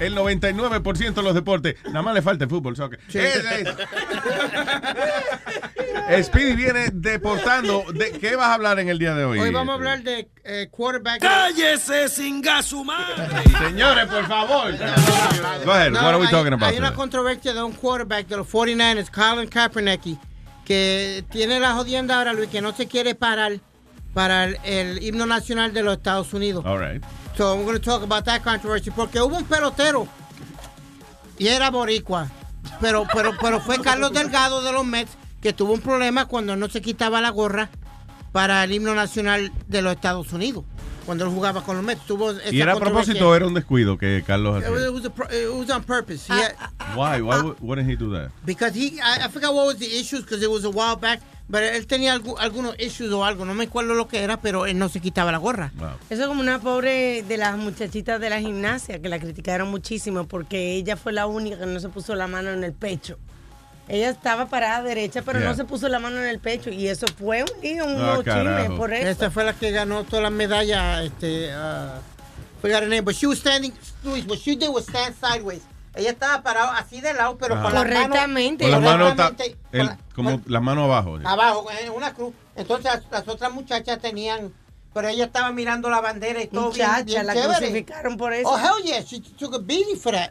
el 0.00 0.16
99% 0.16 1.14
de 1.14 1.22
los 1.22 1.34
deportes. 1.34 1.76
Nada 1.86 2.02
más 2.02 2.14
le 2.14 2.22
falta 2.22 2.44
el 2.44 2.50
fútbol, 2.50 2.76
soccer. 2.76 2.98
Ese 3.08 3.62
es. 3.62 3.68
Speedy 6.22 6.54
viene 6.54 6.90
deportando. 6.92 7.84
¿De 7.92 8.12
qué 8.12 8.36
vas 8.36 8.48
a 8.48 8.54
hablar 8.54 8.78
en 8.78 8.88
el 8.88 8.98
día 8.98 9.14
de 9.14 9.24
hoy? 9.24 9.38
Hoy 9.38 9.50
vamos 9.50 9.72
a 9.72 9.74
hablar 9.74 10.02
de 10.02 10.28
eh, 10.44 10.68
quarterback. 10.70 11.20
¡Cállese 11.20 12.08
sin 12.08 12.42
gasumar! 12.42 13.06
Señores, 13.58 14.06
por 14.06 14.26
favor. 14.26 14.72
Go 15.64 15.72
ahead. 15.72 15.90
No, 15.92 16.00
What 16.00 16.08
are 16.08 16.18
we 16.18 16.26
hay, 16.26 16.32
talking 16.32 16.52
about? 16.52 16.70
hay 16.70 16.78
una 16.78 16.92
controversia 16.94 17.52
de 17.54 17.62
un 17.62 17.72
quarterback 17.72 18.26
de 18.26 18.36
los 18.36 18.48
49ers, 18.48 19.10
Colin 19.10 19.48
Kaepernick, 19.48 20.18
que 20.64 21.24
tiene 21.30 21.60
la 21.60 21.72
jodienda 21.74 22.18
ahora, 22.18 22.32
Luis, 22.32 22.50
que 22.50 22.60
no 22.60 22.72
se 22.72 22.86
quiere 22.86 23.14
parar 23.14 23.60
para 24.12 24.44
el, 24.44 24.58
el 24.64 25.02
himno 25.02 25.24
nacional 25.26 25.72
de 25.72 25.82
los 25.82 25.96
Estados 25.96 26.32
Unidos. 26.34 26.64
All 26.66 26.78
right. 26.78 27.02
So 27.36 27.54
I'm 27.54 27.64
going 27.64 27.78
to 27.78 27.82
talk 27.82 28.02
about 28.02 28.24
that 28.26 28.42
controversy 28.42 28.90
porque 28.90 29.20
hubo 29.20 29.36
un 29.38 29.44
pelotero 29.44 30.06
y 31.38 31.48
era 31.48 31.70
boricua, 31.70 32.28
pero 32.80 33.06
pero 33.12 33.32
pero 33.40 33.58
fue 33.60 33.80
Carlos 33.80 34.12
Delgado 34.12 34.62
de 34.62 34.70
los 34.70 34.84
Mets 34.84 35.16
que 35.42 35.52
tuvo 35.52 35.74
un 35.74 35.80
problema 35.80 36.26
cuando 36.26 36.56
no 36.56 36.68
se 36.70 36.80
quitaba 36.80 37.20
la 37.20 37.30
gorra 37.30 37.68
para 38.30 38.64
el 38.64 38.72
himno 38.72 38.94
nacional 38.94 39.52
de 39.68 39.82
los 39.82 39.92
Estados 39.94 40.32
Unidos. 40.32 40.64
Cuando 41.04 41.24
él 41.24 41.30
jugaba 41.32 41.64
con 41.64 41.74
los 41.76 41.84
Mets. 41.84 42.06
Tuvo 42.06 42.30
esa 42.30 42.54
¿Y 42.54 42.60
era 42.60 42.74
a 42.74 42.78
propósito 42.78 43.28
o 43.28 43.34
era 43.34 43.44
un 43.46 43.54
descuido 43.54 43.98
que 43.98 44.22
Carlos 44.24 44.62
It 44.62 44.68
was, 44.70 44.78
hacía? 44.78 44.86
it 44.88 44.94
was 44.94 45.04
a 45.04 45.10
pro- 45.10 45.26
it 45.26 45.48
was 45.52 45.68
on 45.70 45.82
purpose. 45.82 46.32
He 46.32 46.40
had- 46.40 46.54
Why? 46.96 47.20
Why 47.20 47.42
would, 47.42 47.56
wouldn't 47.60 47.90
he 47.90 47.96
do 47.96 48.12
that? 48.14 48.30
because 48.46 48.72
he, 48.78 49.00
I, 49.00 49.26
I 49.26 49.28
forgot 49.28 49.52
what 49.52 49.66
was 49.66 49.78
the 49.78 49.86
issues 49.86 50.22
because 50.22 50.42
it 50.44 50.48
was 50.50 50.64
a 50.64 50.70
while 50.70 50.94
back. 50.96 51.20
Pero 51.50 51.66
él 51.66 51.86
tenía 51.88 52.14
algu- 52.14 52.36
algunos 52.38 52.76
issues 52.78 53.10
o 53.12 53.24
algo, 53.24 53.44
no 53.44 53.52
me 53.52 53.64
acuerdo 53.64 53.94
lo 53.94 54.06
que 54.06 54.22
era, 54.22 54.40
pero 54.40 54.64
él 54.64 54.78
no 54.78 54.88
se 54.88 55.00
quitaba 55.00 55.32
la 55.32 55.38
gorra. 55.38 55.72
Eso 56.08 56.22
es 56.22 56.28
como 56.28 56.40
una 56.40 56.60
pobre 56.60 57.24
de 57.24 57.36
las 57.36 57.58
muchachitas 57.58 58.20
de 58.20 58.30
la 58.30 58.40
gimnasia 58.40 59.02
que 59.02 59.08
la 59.08 59.18
criticaron 59.18 59.68
muchísimo 59.70 60.26
porque 60.28 60.76
ella 60.76 60.96
fue 60.96 61.12
la 61.12 61.26
única 61.26 61.58
que 61.58 61.66
no 61.66 61.80
se 61.80 61.88
puso 61.88 62.14
la 62.14 62.28
mano 62.28 62.50
en 62.50 62.62
el 62.62 62.72
pecho. 62.72 63.18
Ella 63.88 64.10
estaba 64.10 64.46
parada 64.46 64.82
derecha, 64.82 65.22
pero 65.22 65.40
Yeah. 65.40 65.48
no 65.50 65.54
se 65.56 65.64
puso 65.64 65.88
la 65.88 65.98
mano 65.98 66.18
en 66.18 66.26
el 66.28 66.38
pecho 66.38 66.70
y 66.70 66.86
eso 66.88 67.06
fue 67.18 67.42
un 67.42 67.60
lío, 67.62 67.84
un 67.84 67.96
chisme 68.18 68.24
carajo. 68.24 68.76
por 68.76 68.92
eso. 68.94 69.08
Esta 69.08 69.30
fue 69.30 69.44
la 69.44 69.52
que 69.54 69.70
ganó 69.72 70.04
todas 70.04 70.22
las 70.22 70.32
medallas. 70.32 71.02
Este, 71.04 71.48
uh, 71.54 72.00
forgot 72.60 72.82
her 72.82 72.88
name, 72.88 73.02
but 73.02 73.14
she 73.14 73.26
was 73.26 73.38
standing. 73.38 73.72
Luis, 74.04 74.24
what 74.26 74.38
she 74.38 74.54
did 74.56 74.68
was 74.68 74.84
stand 74.88 75.14
sideways. 75.20 75.62
Ella 75.94 76.10
estaba 76.10 76.42
parada 76.42 76.78
así 76.78 77.00
de 77.02 77.12
lado, 77.12 77.36
pero 77.36 77.56
Ah. 77.56 77.62
con 77.64 77.74
las 77.74 77.84
manos 77.84 77.98
Correctamente. 78.08 78.64
Con 78.64 78.70
las 78.70 78.80
manos 78.80 79.16
ta- 79.16 79.24
correctamente 79.30 79.58
el- 79.72 79.90
como 80.14 80.40
las 80.46 80.62
manos 80.62 80.84
abajo. 80.84 81.18
abajo, 81.24 81.66
en 81.82 81.90
una 81.90 82.14
cruz. 82.14 82.32
Entonces 82.56 82.84
las, 82.84 83.02
las 83.10 83.28
otras 83.28 83.52
muchachas 83.52 83.98
tenían, 84.00 84.52
pero 84.94 85.08
ella 85.08 85.24
estaba 85.26 85.50
mirando 85.52 85.90
la 85.90 86.00
bandera 86.00 86.40
y 86.42 86.46
todo 86.46 86.70
bien, 86.70 86.86
Muchacha, 86.86 87.02
bien 87.04 87.26
la 87.26 87.34
chévere. 87.34 87.58
crucificaron 87.58 88.16
por 88.16 88.32
eso. 88.32 88.48
Oh, 88.48 88.56
hell 88.58 88.82
yeah, 88.84 89.02
she 89.02 89.20
took 89.20 89.54
a 89.54 89.58
beating 89.58 89.98
for 89.98 90.12
that. 90.12 90.30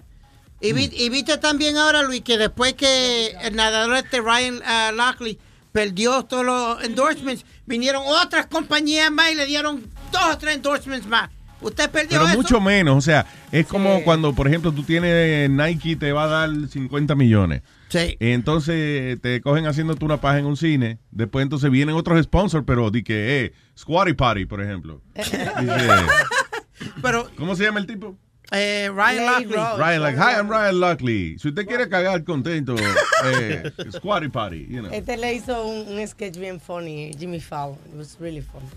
Y, 0.62 0.74
vi- 0.74 0.92
y 0.94 1.10
viste 1.10 1.38
también 1.38 1.78
ahora, 1.78 2.04
Luis, 2.04 2.22
que 2.22 2.38
después 2.38 2.74
que 2.74 3.36
el 3.42 3.56
nadador 3.56 3.96
este 3.98 4.22
Ryan 4.22 4.58
uh, 4.58 4.96
Lockley 4.96 5.40
perdió 5.72 6.24
todos 6.26 6.46
los 6.46 6.84
endorsements, 6.84 7.46
vinieron 7.66 8.04
otras 8.06 8.46
compañías 8.48 9.10
más 9.12 9.32
y 9.32 9.36
le 9.36 9.46
dieron 9.46 9.90
dos 10.12 10.22
o 10.34 10.38
tres 10.38 10.56
endorsements 10.58 11.08
más. 11.08 11.30
¿Usted 11.62 11.90
perdió 11.92 12.18
Pero 12.20 12.28
eso? 12.28 12.38
mucho 12.38 12.60
menos. 12.60 12.98
O 12.98 13.02
sea, 13.02 13.26
es 13.52 13.68
como 13.68 14.04
cuando, 14.04 14.34
por 14.34 14.48
ejemplo, 14.48 14.72
tú 14.72 14.82
tienes 14.84 15.48
Nike 15.50 15.96
te 15.96 16.12
va 16.12 16.24
a 16.24 16.28
dar 16.28 16.50
50 16.68 17.14
millones. 17.16 17.62
Sí. 17.90 18.18
Entonces 18.20 19.22
te 19.22 19.42
cogen 19.42 19.68
haciéndote 19.68 20.04
una 20.04 20.20
paja 20.20 20.40
en 20.40 20.46
un 20.48 20.58
cine. 20.58 20.98
Después 21.12 21.44
entonces 21.44 21.70
vienen 21.70 21.96
otros 21.96 22.22
sponsors, 22.24 22.64
pero 22.66 22.90
di 22.90 23.04
que, 23.04 23.46
eh, 23.46 23.54
Squatty 23.78 24.14
Party, 24.14 24.46
por 24.46 24.62
ejemplo. 24.62 25.02
Dice, 25.16 25.48
Pero, 27.02 27.30
¿Cómo 27.38 27.56
se 27.56 27.64
llama 27.64 27.80
el 27.80 27.86
tipo? 27.86 28.18
Eh, 28.52 28.90
Ryan 28.94 29.26
Lockley. 29.26 29.56
Rose. 29.56 29.78
Ryan, 29.80 30.02
like, 30.02 30.18
hi, 30.18 30.34
I'm 30.40 30.50
Ryan 30.50 30.80
Lockley. 30.80 31.38
Si 31.40 31.48
usted 31.50 31.66
quiere 31.66 31.88
cagar 31.90 32.24
contento, 32.24 32.76
eh, 33.26 33.72
Squatty 33.92 34.30
Party, 34.30 34.68
you 34.70 34.82
know. 34.82 34.92
Este 34.92 35.18
le 35.18 35.34
hizo 35.34 35.66
un, 35.66 35.88
un 35.98 36.08
sketch 36.08 36.38
bien 36.38 36.60
funny, 36.60 37.12
Jimmy 37.18 37.40
Fallon. 37.40 37.78
It 37.92 37.98
was 37.98 38.18
really 38.20 38.42
funny. 38.42 38.68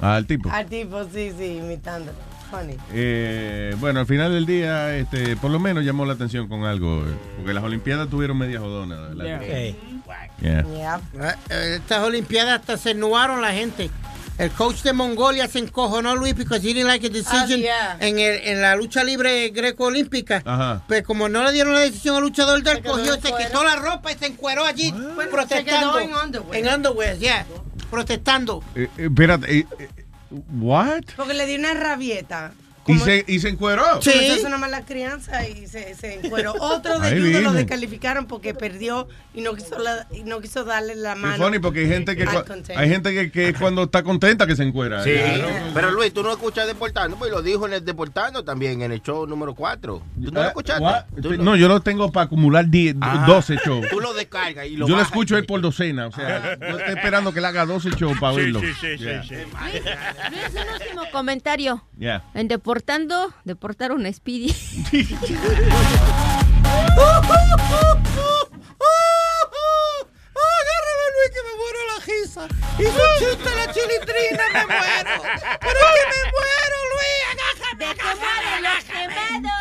Ah, 0.00 0.18
el 0.18 0.26
tipo. 0.26 0.50
Al 0.50 0.66
tipo, 0.66 1.04
sí, 1.04 1.32
sí, 1.38 1.58
imitándolo. 1.58 2.18
Funny. 2.50 2.76
Eh, 2.92 3.74
bueno, 3.80 4.00
al 4.00 4.06
final 4.06 4.32
del 4.32 4.46
día, 4.46 4.96
este, 4.96 5.36
por 5.36 5.50
lo 5.50 5.58
menos 5.58 5.84
llamó 5.84 6.04
la 6.04 6.12
atención 6.12 6.46
con 6.48 6.64
algo, 6.64 7.02
eh, 7.04 7.14
porque 7.36 7.52
las 7.52 7.64
Olimpiadas 7.64 8.08
tuvieron 8.08 8.38
media 8.38 8.60
jodona. 8.60 9.00
¿verdad? 9.08 9.24
Yeah. 9.40 9.74
Yeah. 10.40 11.00
Eh, 11.50 11.76
Estas 11.76 12.04
Olimpiadas 12.04 12.60
hasta 12.60 12.76
se 12.76 12.94
nuaron 12.94 13.40
la 13.42 13.52
gente. 13.52 13.90
El 14.38 14.50
coach 14.50 14.82
de 14.82 14.92
Mongolia 14.92 15.48
se 15.48 15.58
encojonó, 15.60 16.14
Luis, 16.14 16.34
because 16.34 16.62
he 16.62 16.74
didn't 16.74 16.86
like 16.88 17.06
a 17.06 17.10
decision 17.10 17.60
Ah, 17.60 17.96
yeah. 17.96 17.96
en, 18.00 18.18
el- 18.18 18.40
en 18.44 18.60
la 18.60 18.76
lucha 18.76 19.02
libre 19.02 19.48
greco-olímpica. 19.48 20.42
Ajá. 20.44 20.82
Pues 20.86 21.02
como 21.04 21.28
no 21.28 21.42
le 21.42 21.52
dieron 21.52 21.72
la 21.72 21.80
decisión 21.80 22.16
al 22.16 22.22
luchador 22.22 22.62
del 22.62 22.82
cogió, 22.82 23.14
se 23.14 23.32
quitó 23.32 23.64
la 23.64 23.76
ropa 23.76 24.12
y 24.12 24.18
se 24.18 24.26
encueró 24.26 24.64
allí 24.66 24.92
protestando. 25.30 25.54
se 25.54 25.64
quedó 25.64 25.98
en 26.00 26.14
underwear. 26.14 26.56
En 26.56 26.74
underwear, 26.74 27.16
yeah. 27.18 27.46
Protestando. 27.90 28.62
Eh, 28.74 28.88
eh, 28.98 29.04
espérate, 29.06 29.58
eh, 29.58 29.66
eh, 29.78 29.88
¿what? 30.52 31.02
Porque 31.16 31.32
le 31.34 31.46
dio 31.46 31.58
una 31.58 31.72
rabieta. 31.74 32.52
¿Y 32.86 32.98
se, 32.98 33.24
¿Y 33.26 33.38
se 33.40 33.48
encueró? 33.48 34.00
Sí. 34.02 34.10
Eso 34.10 34.34
es 34.34 34.44
una 34.44 34.58
mala 34.58 34.84
crianza 34.84 35.46
y 35.48 35.66
se, 35.66 35.94
se 35.94 36.14
encueró. 36.20 36.52
Otro 36.60 36.98
de 36.98 37.08
Ahí 37.08 37.20
judo 37.32 37.40
lo 37.40 37.52
descalificaron 37.52 38.26
porque 38.26 38.54
perdió 38.54 39.08
y 39.34 39.40
no 39.40 39.54
quiso, 39.54 39.78
la- 39.78 40.06
y 40.12 40.22
no 40.22 40.40
quiso 40.40 40.64
darle 40.64 40.94
la 40.94 41.14
mano. 41.14 41.42
funny, 41.44 41.58
porque 41.58 41.80
hay 41.80 41.88
gente 41.88 42.16
que, 42.16 42.26
hay 42.76 42.88
gente 42.88 43.12
que, 43.12 43.30
que 43.30 43.54
cuando 43.54 43.84
está 43.84 44.02
contenta 44.02 44.46
que 44.46 44.56
se 44.56 44.62
encuera. 44.62 45.02
Sí, 45.04 45.10
Claro. 45.12 45.48
pero 45.74 45.90
Luis, 45.90 46.12
tú 46.12 46.22
no 46.22 46.30
escuchas 46.32 46.66
Deportando, 46.66 47.16
pues 47.16 47.30
lo 47.30 47.42
dijo 47.42 47.66
en 47.66 47.72
el 47.74 47.84
Deportando 47.84 48.44
también, 48.44 48.82
en 48.82 48.92
el 48.92 49.02
show 49.02 49.26
número 49.26 49.54
4. 49.54 50.02
¿Tú 50.24 50.30
no 50.30 50.30
lo 50.32 50.40
Ah, 50.42 50.46
escuchaste? 50.48 50.82
what? 50.82 51.04
Tú 51.22 51.32
lo- 51.32 51.42
No, 51.44 51.56
yo 51.56 51.68
lo 51.68 51.80
tengo 51.80 52.10
para 52.12 52.26
acumular 52.26 52.68
10, 52.68 52.96
Ah, 53.00 53.24
12 53.26 53.56
shows. 53.64 53.86
Tú 53.90 54.00
lo 54.00 54.14
descargas 54.14 54.66
y 54.66 54.76
lo 54.76 54.86
Yo 54.88 54.96
lo 54.96 55.02
escucho 55.02 55.36
él 55.36 55.44
por 55.46 55.60
docena, 55.60 56.06
o 56.08 56.12
sea, 56.12 56.58
yo 56.58 56.78
estoy 56.78 56.94
esperando 56.96 57.32
que 57.32 57.38
él 57.40 57.44
haga 57.44 57.66
12 57.66 57.90
shows 57.90 58.18
para 58.18 58.34
Sí, 58.34 58.40
oírlo. 58.40 58.60
sí, 58.60 58.66
sí, 58.80 58.86
Yeah. 58.98 59.22
sí, 59.22 59.28
sí. 59.28 59.34
Luis, 60.30 60.50
un 60.66 60.72
último 60.82 61.02
comentario. 61.12 61.82
Yeah. 61.98 62.22
En 62.34 62.48
Deportando, 62.48 62.75
deportaron 63.44 64.04
a 64.06 64.12
Speedy. 64.12 64.50
Agárrame, 70.36 71.06
Luis, 71.14 71.30
que 71.32 71.42
me 71.42 71.52
muero 71.56 71.80
la 71.92 71.98
risa. 72.04 72.42
Hizo 72.78 73.00
un 73.02 73.12
chiste 73.18 73.50
la 73.54 73.66
chilindrina, 73.72 74.44
me 74.52 74.62
muero. 74.66 75.14
Pero 75.60 75.80
que 75.94 76.04
me 76.12 76.20
muero, 76.32 76.78
Luis. 76.92 77.16
¡De 77.78 77.88
quemar 77.94 78.44
los 78.62 78.84
quemados! 78.84 79.56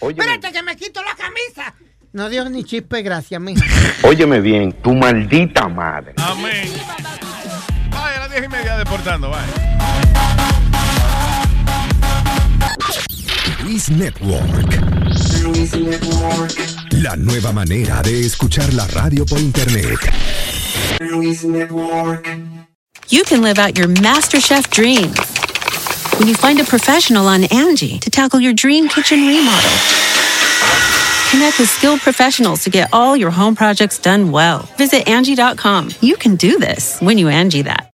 Espérate 0.00 0.52
que 0.52 0.62
me 0.62 0.76
quito 0.76 1.02
la 1.02 1.14
camisa. 1.14 1.74
No 2.12 2.28
dio 2.28 2.48
ni 2.48 2.64
chispe, 2.64 3.02
gracias, 3.02 3.40
mija. 3.40 3.64
Óyeme 4.02 4.40
bien, 4.40 4.72
tu 4.72 4.94
maldita 4.94 5.68
madre. 5.68 6.14
Amén. 6.16 6.72
Vaya, 7.90 8.16
a 8.16 8.20
las 8.20 8.30
10 8.30 8.44
y 8.44 8.48
media 8.48 8.76
deportando, 8.78 9.30
vaya. 9.30 9.77
Luis 13.68 13.90
Network. 13.90 14.80
La 17.02 17.16
nueva 17.16 17.52
manera 17.52 18.00
de 18.00 18.24
escuchar 18.24 18.72
la 18.72 18.86
radio 18.86 19.26
por 19.26 19.38
internet. 19.38 19.98
you 23.10 23.24
can 23.24 23.42
live 23.42 23.58
out 23.58 23.76
your 23.76 23.88
MasterChef 23.88 24.70
dream 24.70 25.10
when 26.18 26.28
you 26.28 26.34
find 26.34 26.60
a 26.60 26.64
professional 26.64 27.26
on 27.26 27.44
Angie 27.52 27.98
to 27.98 28.08
tackle 28.08 28.40
your 28.40 28.54
dream 28.54 28.88
kitchen 28.88 29.26
remodel. 29.26 29.70
Connect 31.30 31.58
with 31.58 31.68
skilled 31.68 32.00
professionals 32.00 32.64
to 32.64 32.70
get 32.70 32.88
all 32.94 33.18
your 33.18 33.30
home 33.30 33.54
projects 33.54 33.98
done 33.98 34.32
well. 34.32 34.62
Visit 34.78 35.06
Angie.com. 35.06 35.90
You 36.00 36.16
can 36.16 36.36
do 36.36 36.58
this 36.58 36.98
when 37.02 37.18
you 37.18 37.28
Angie 37.28 37.62
that. 37.62 37.90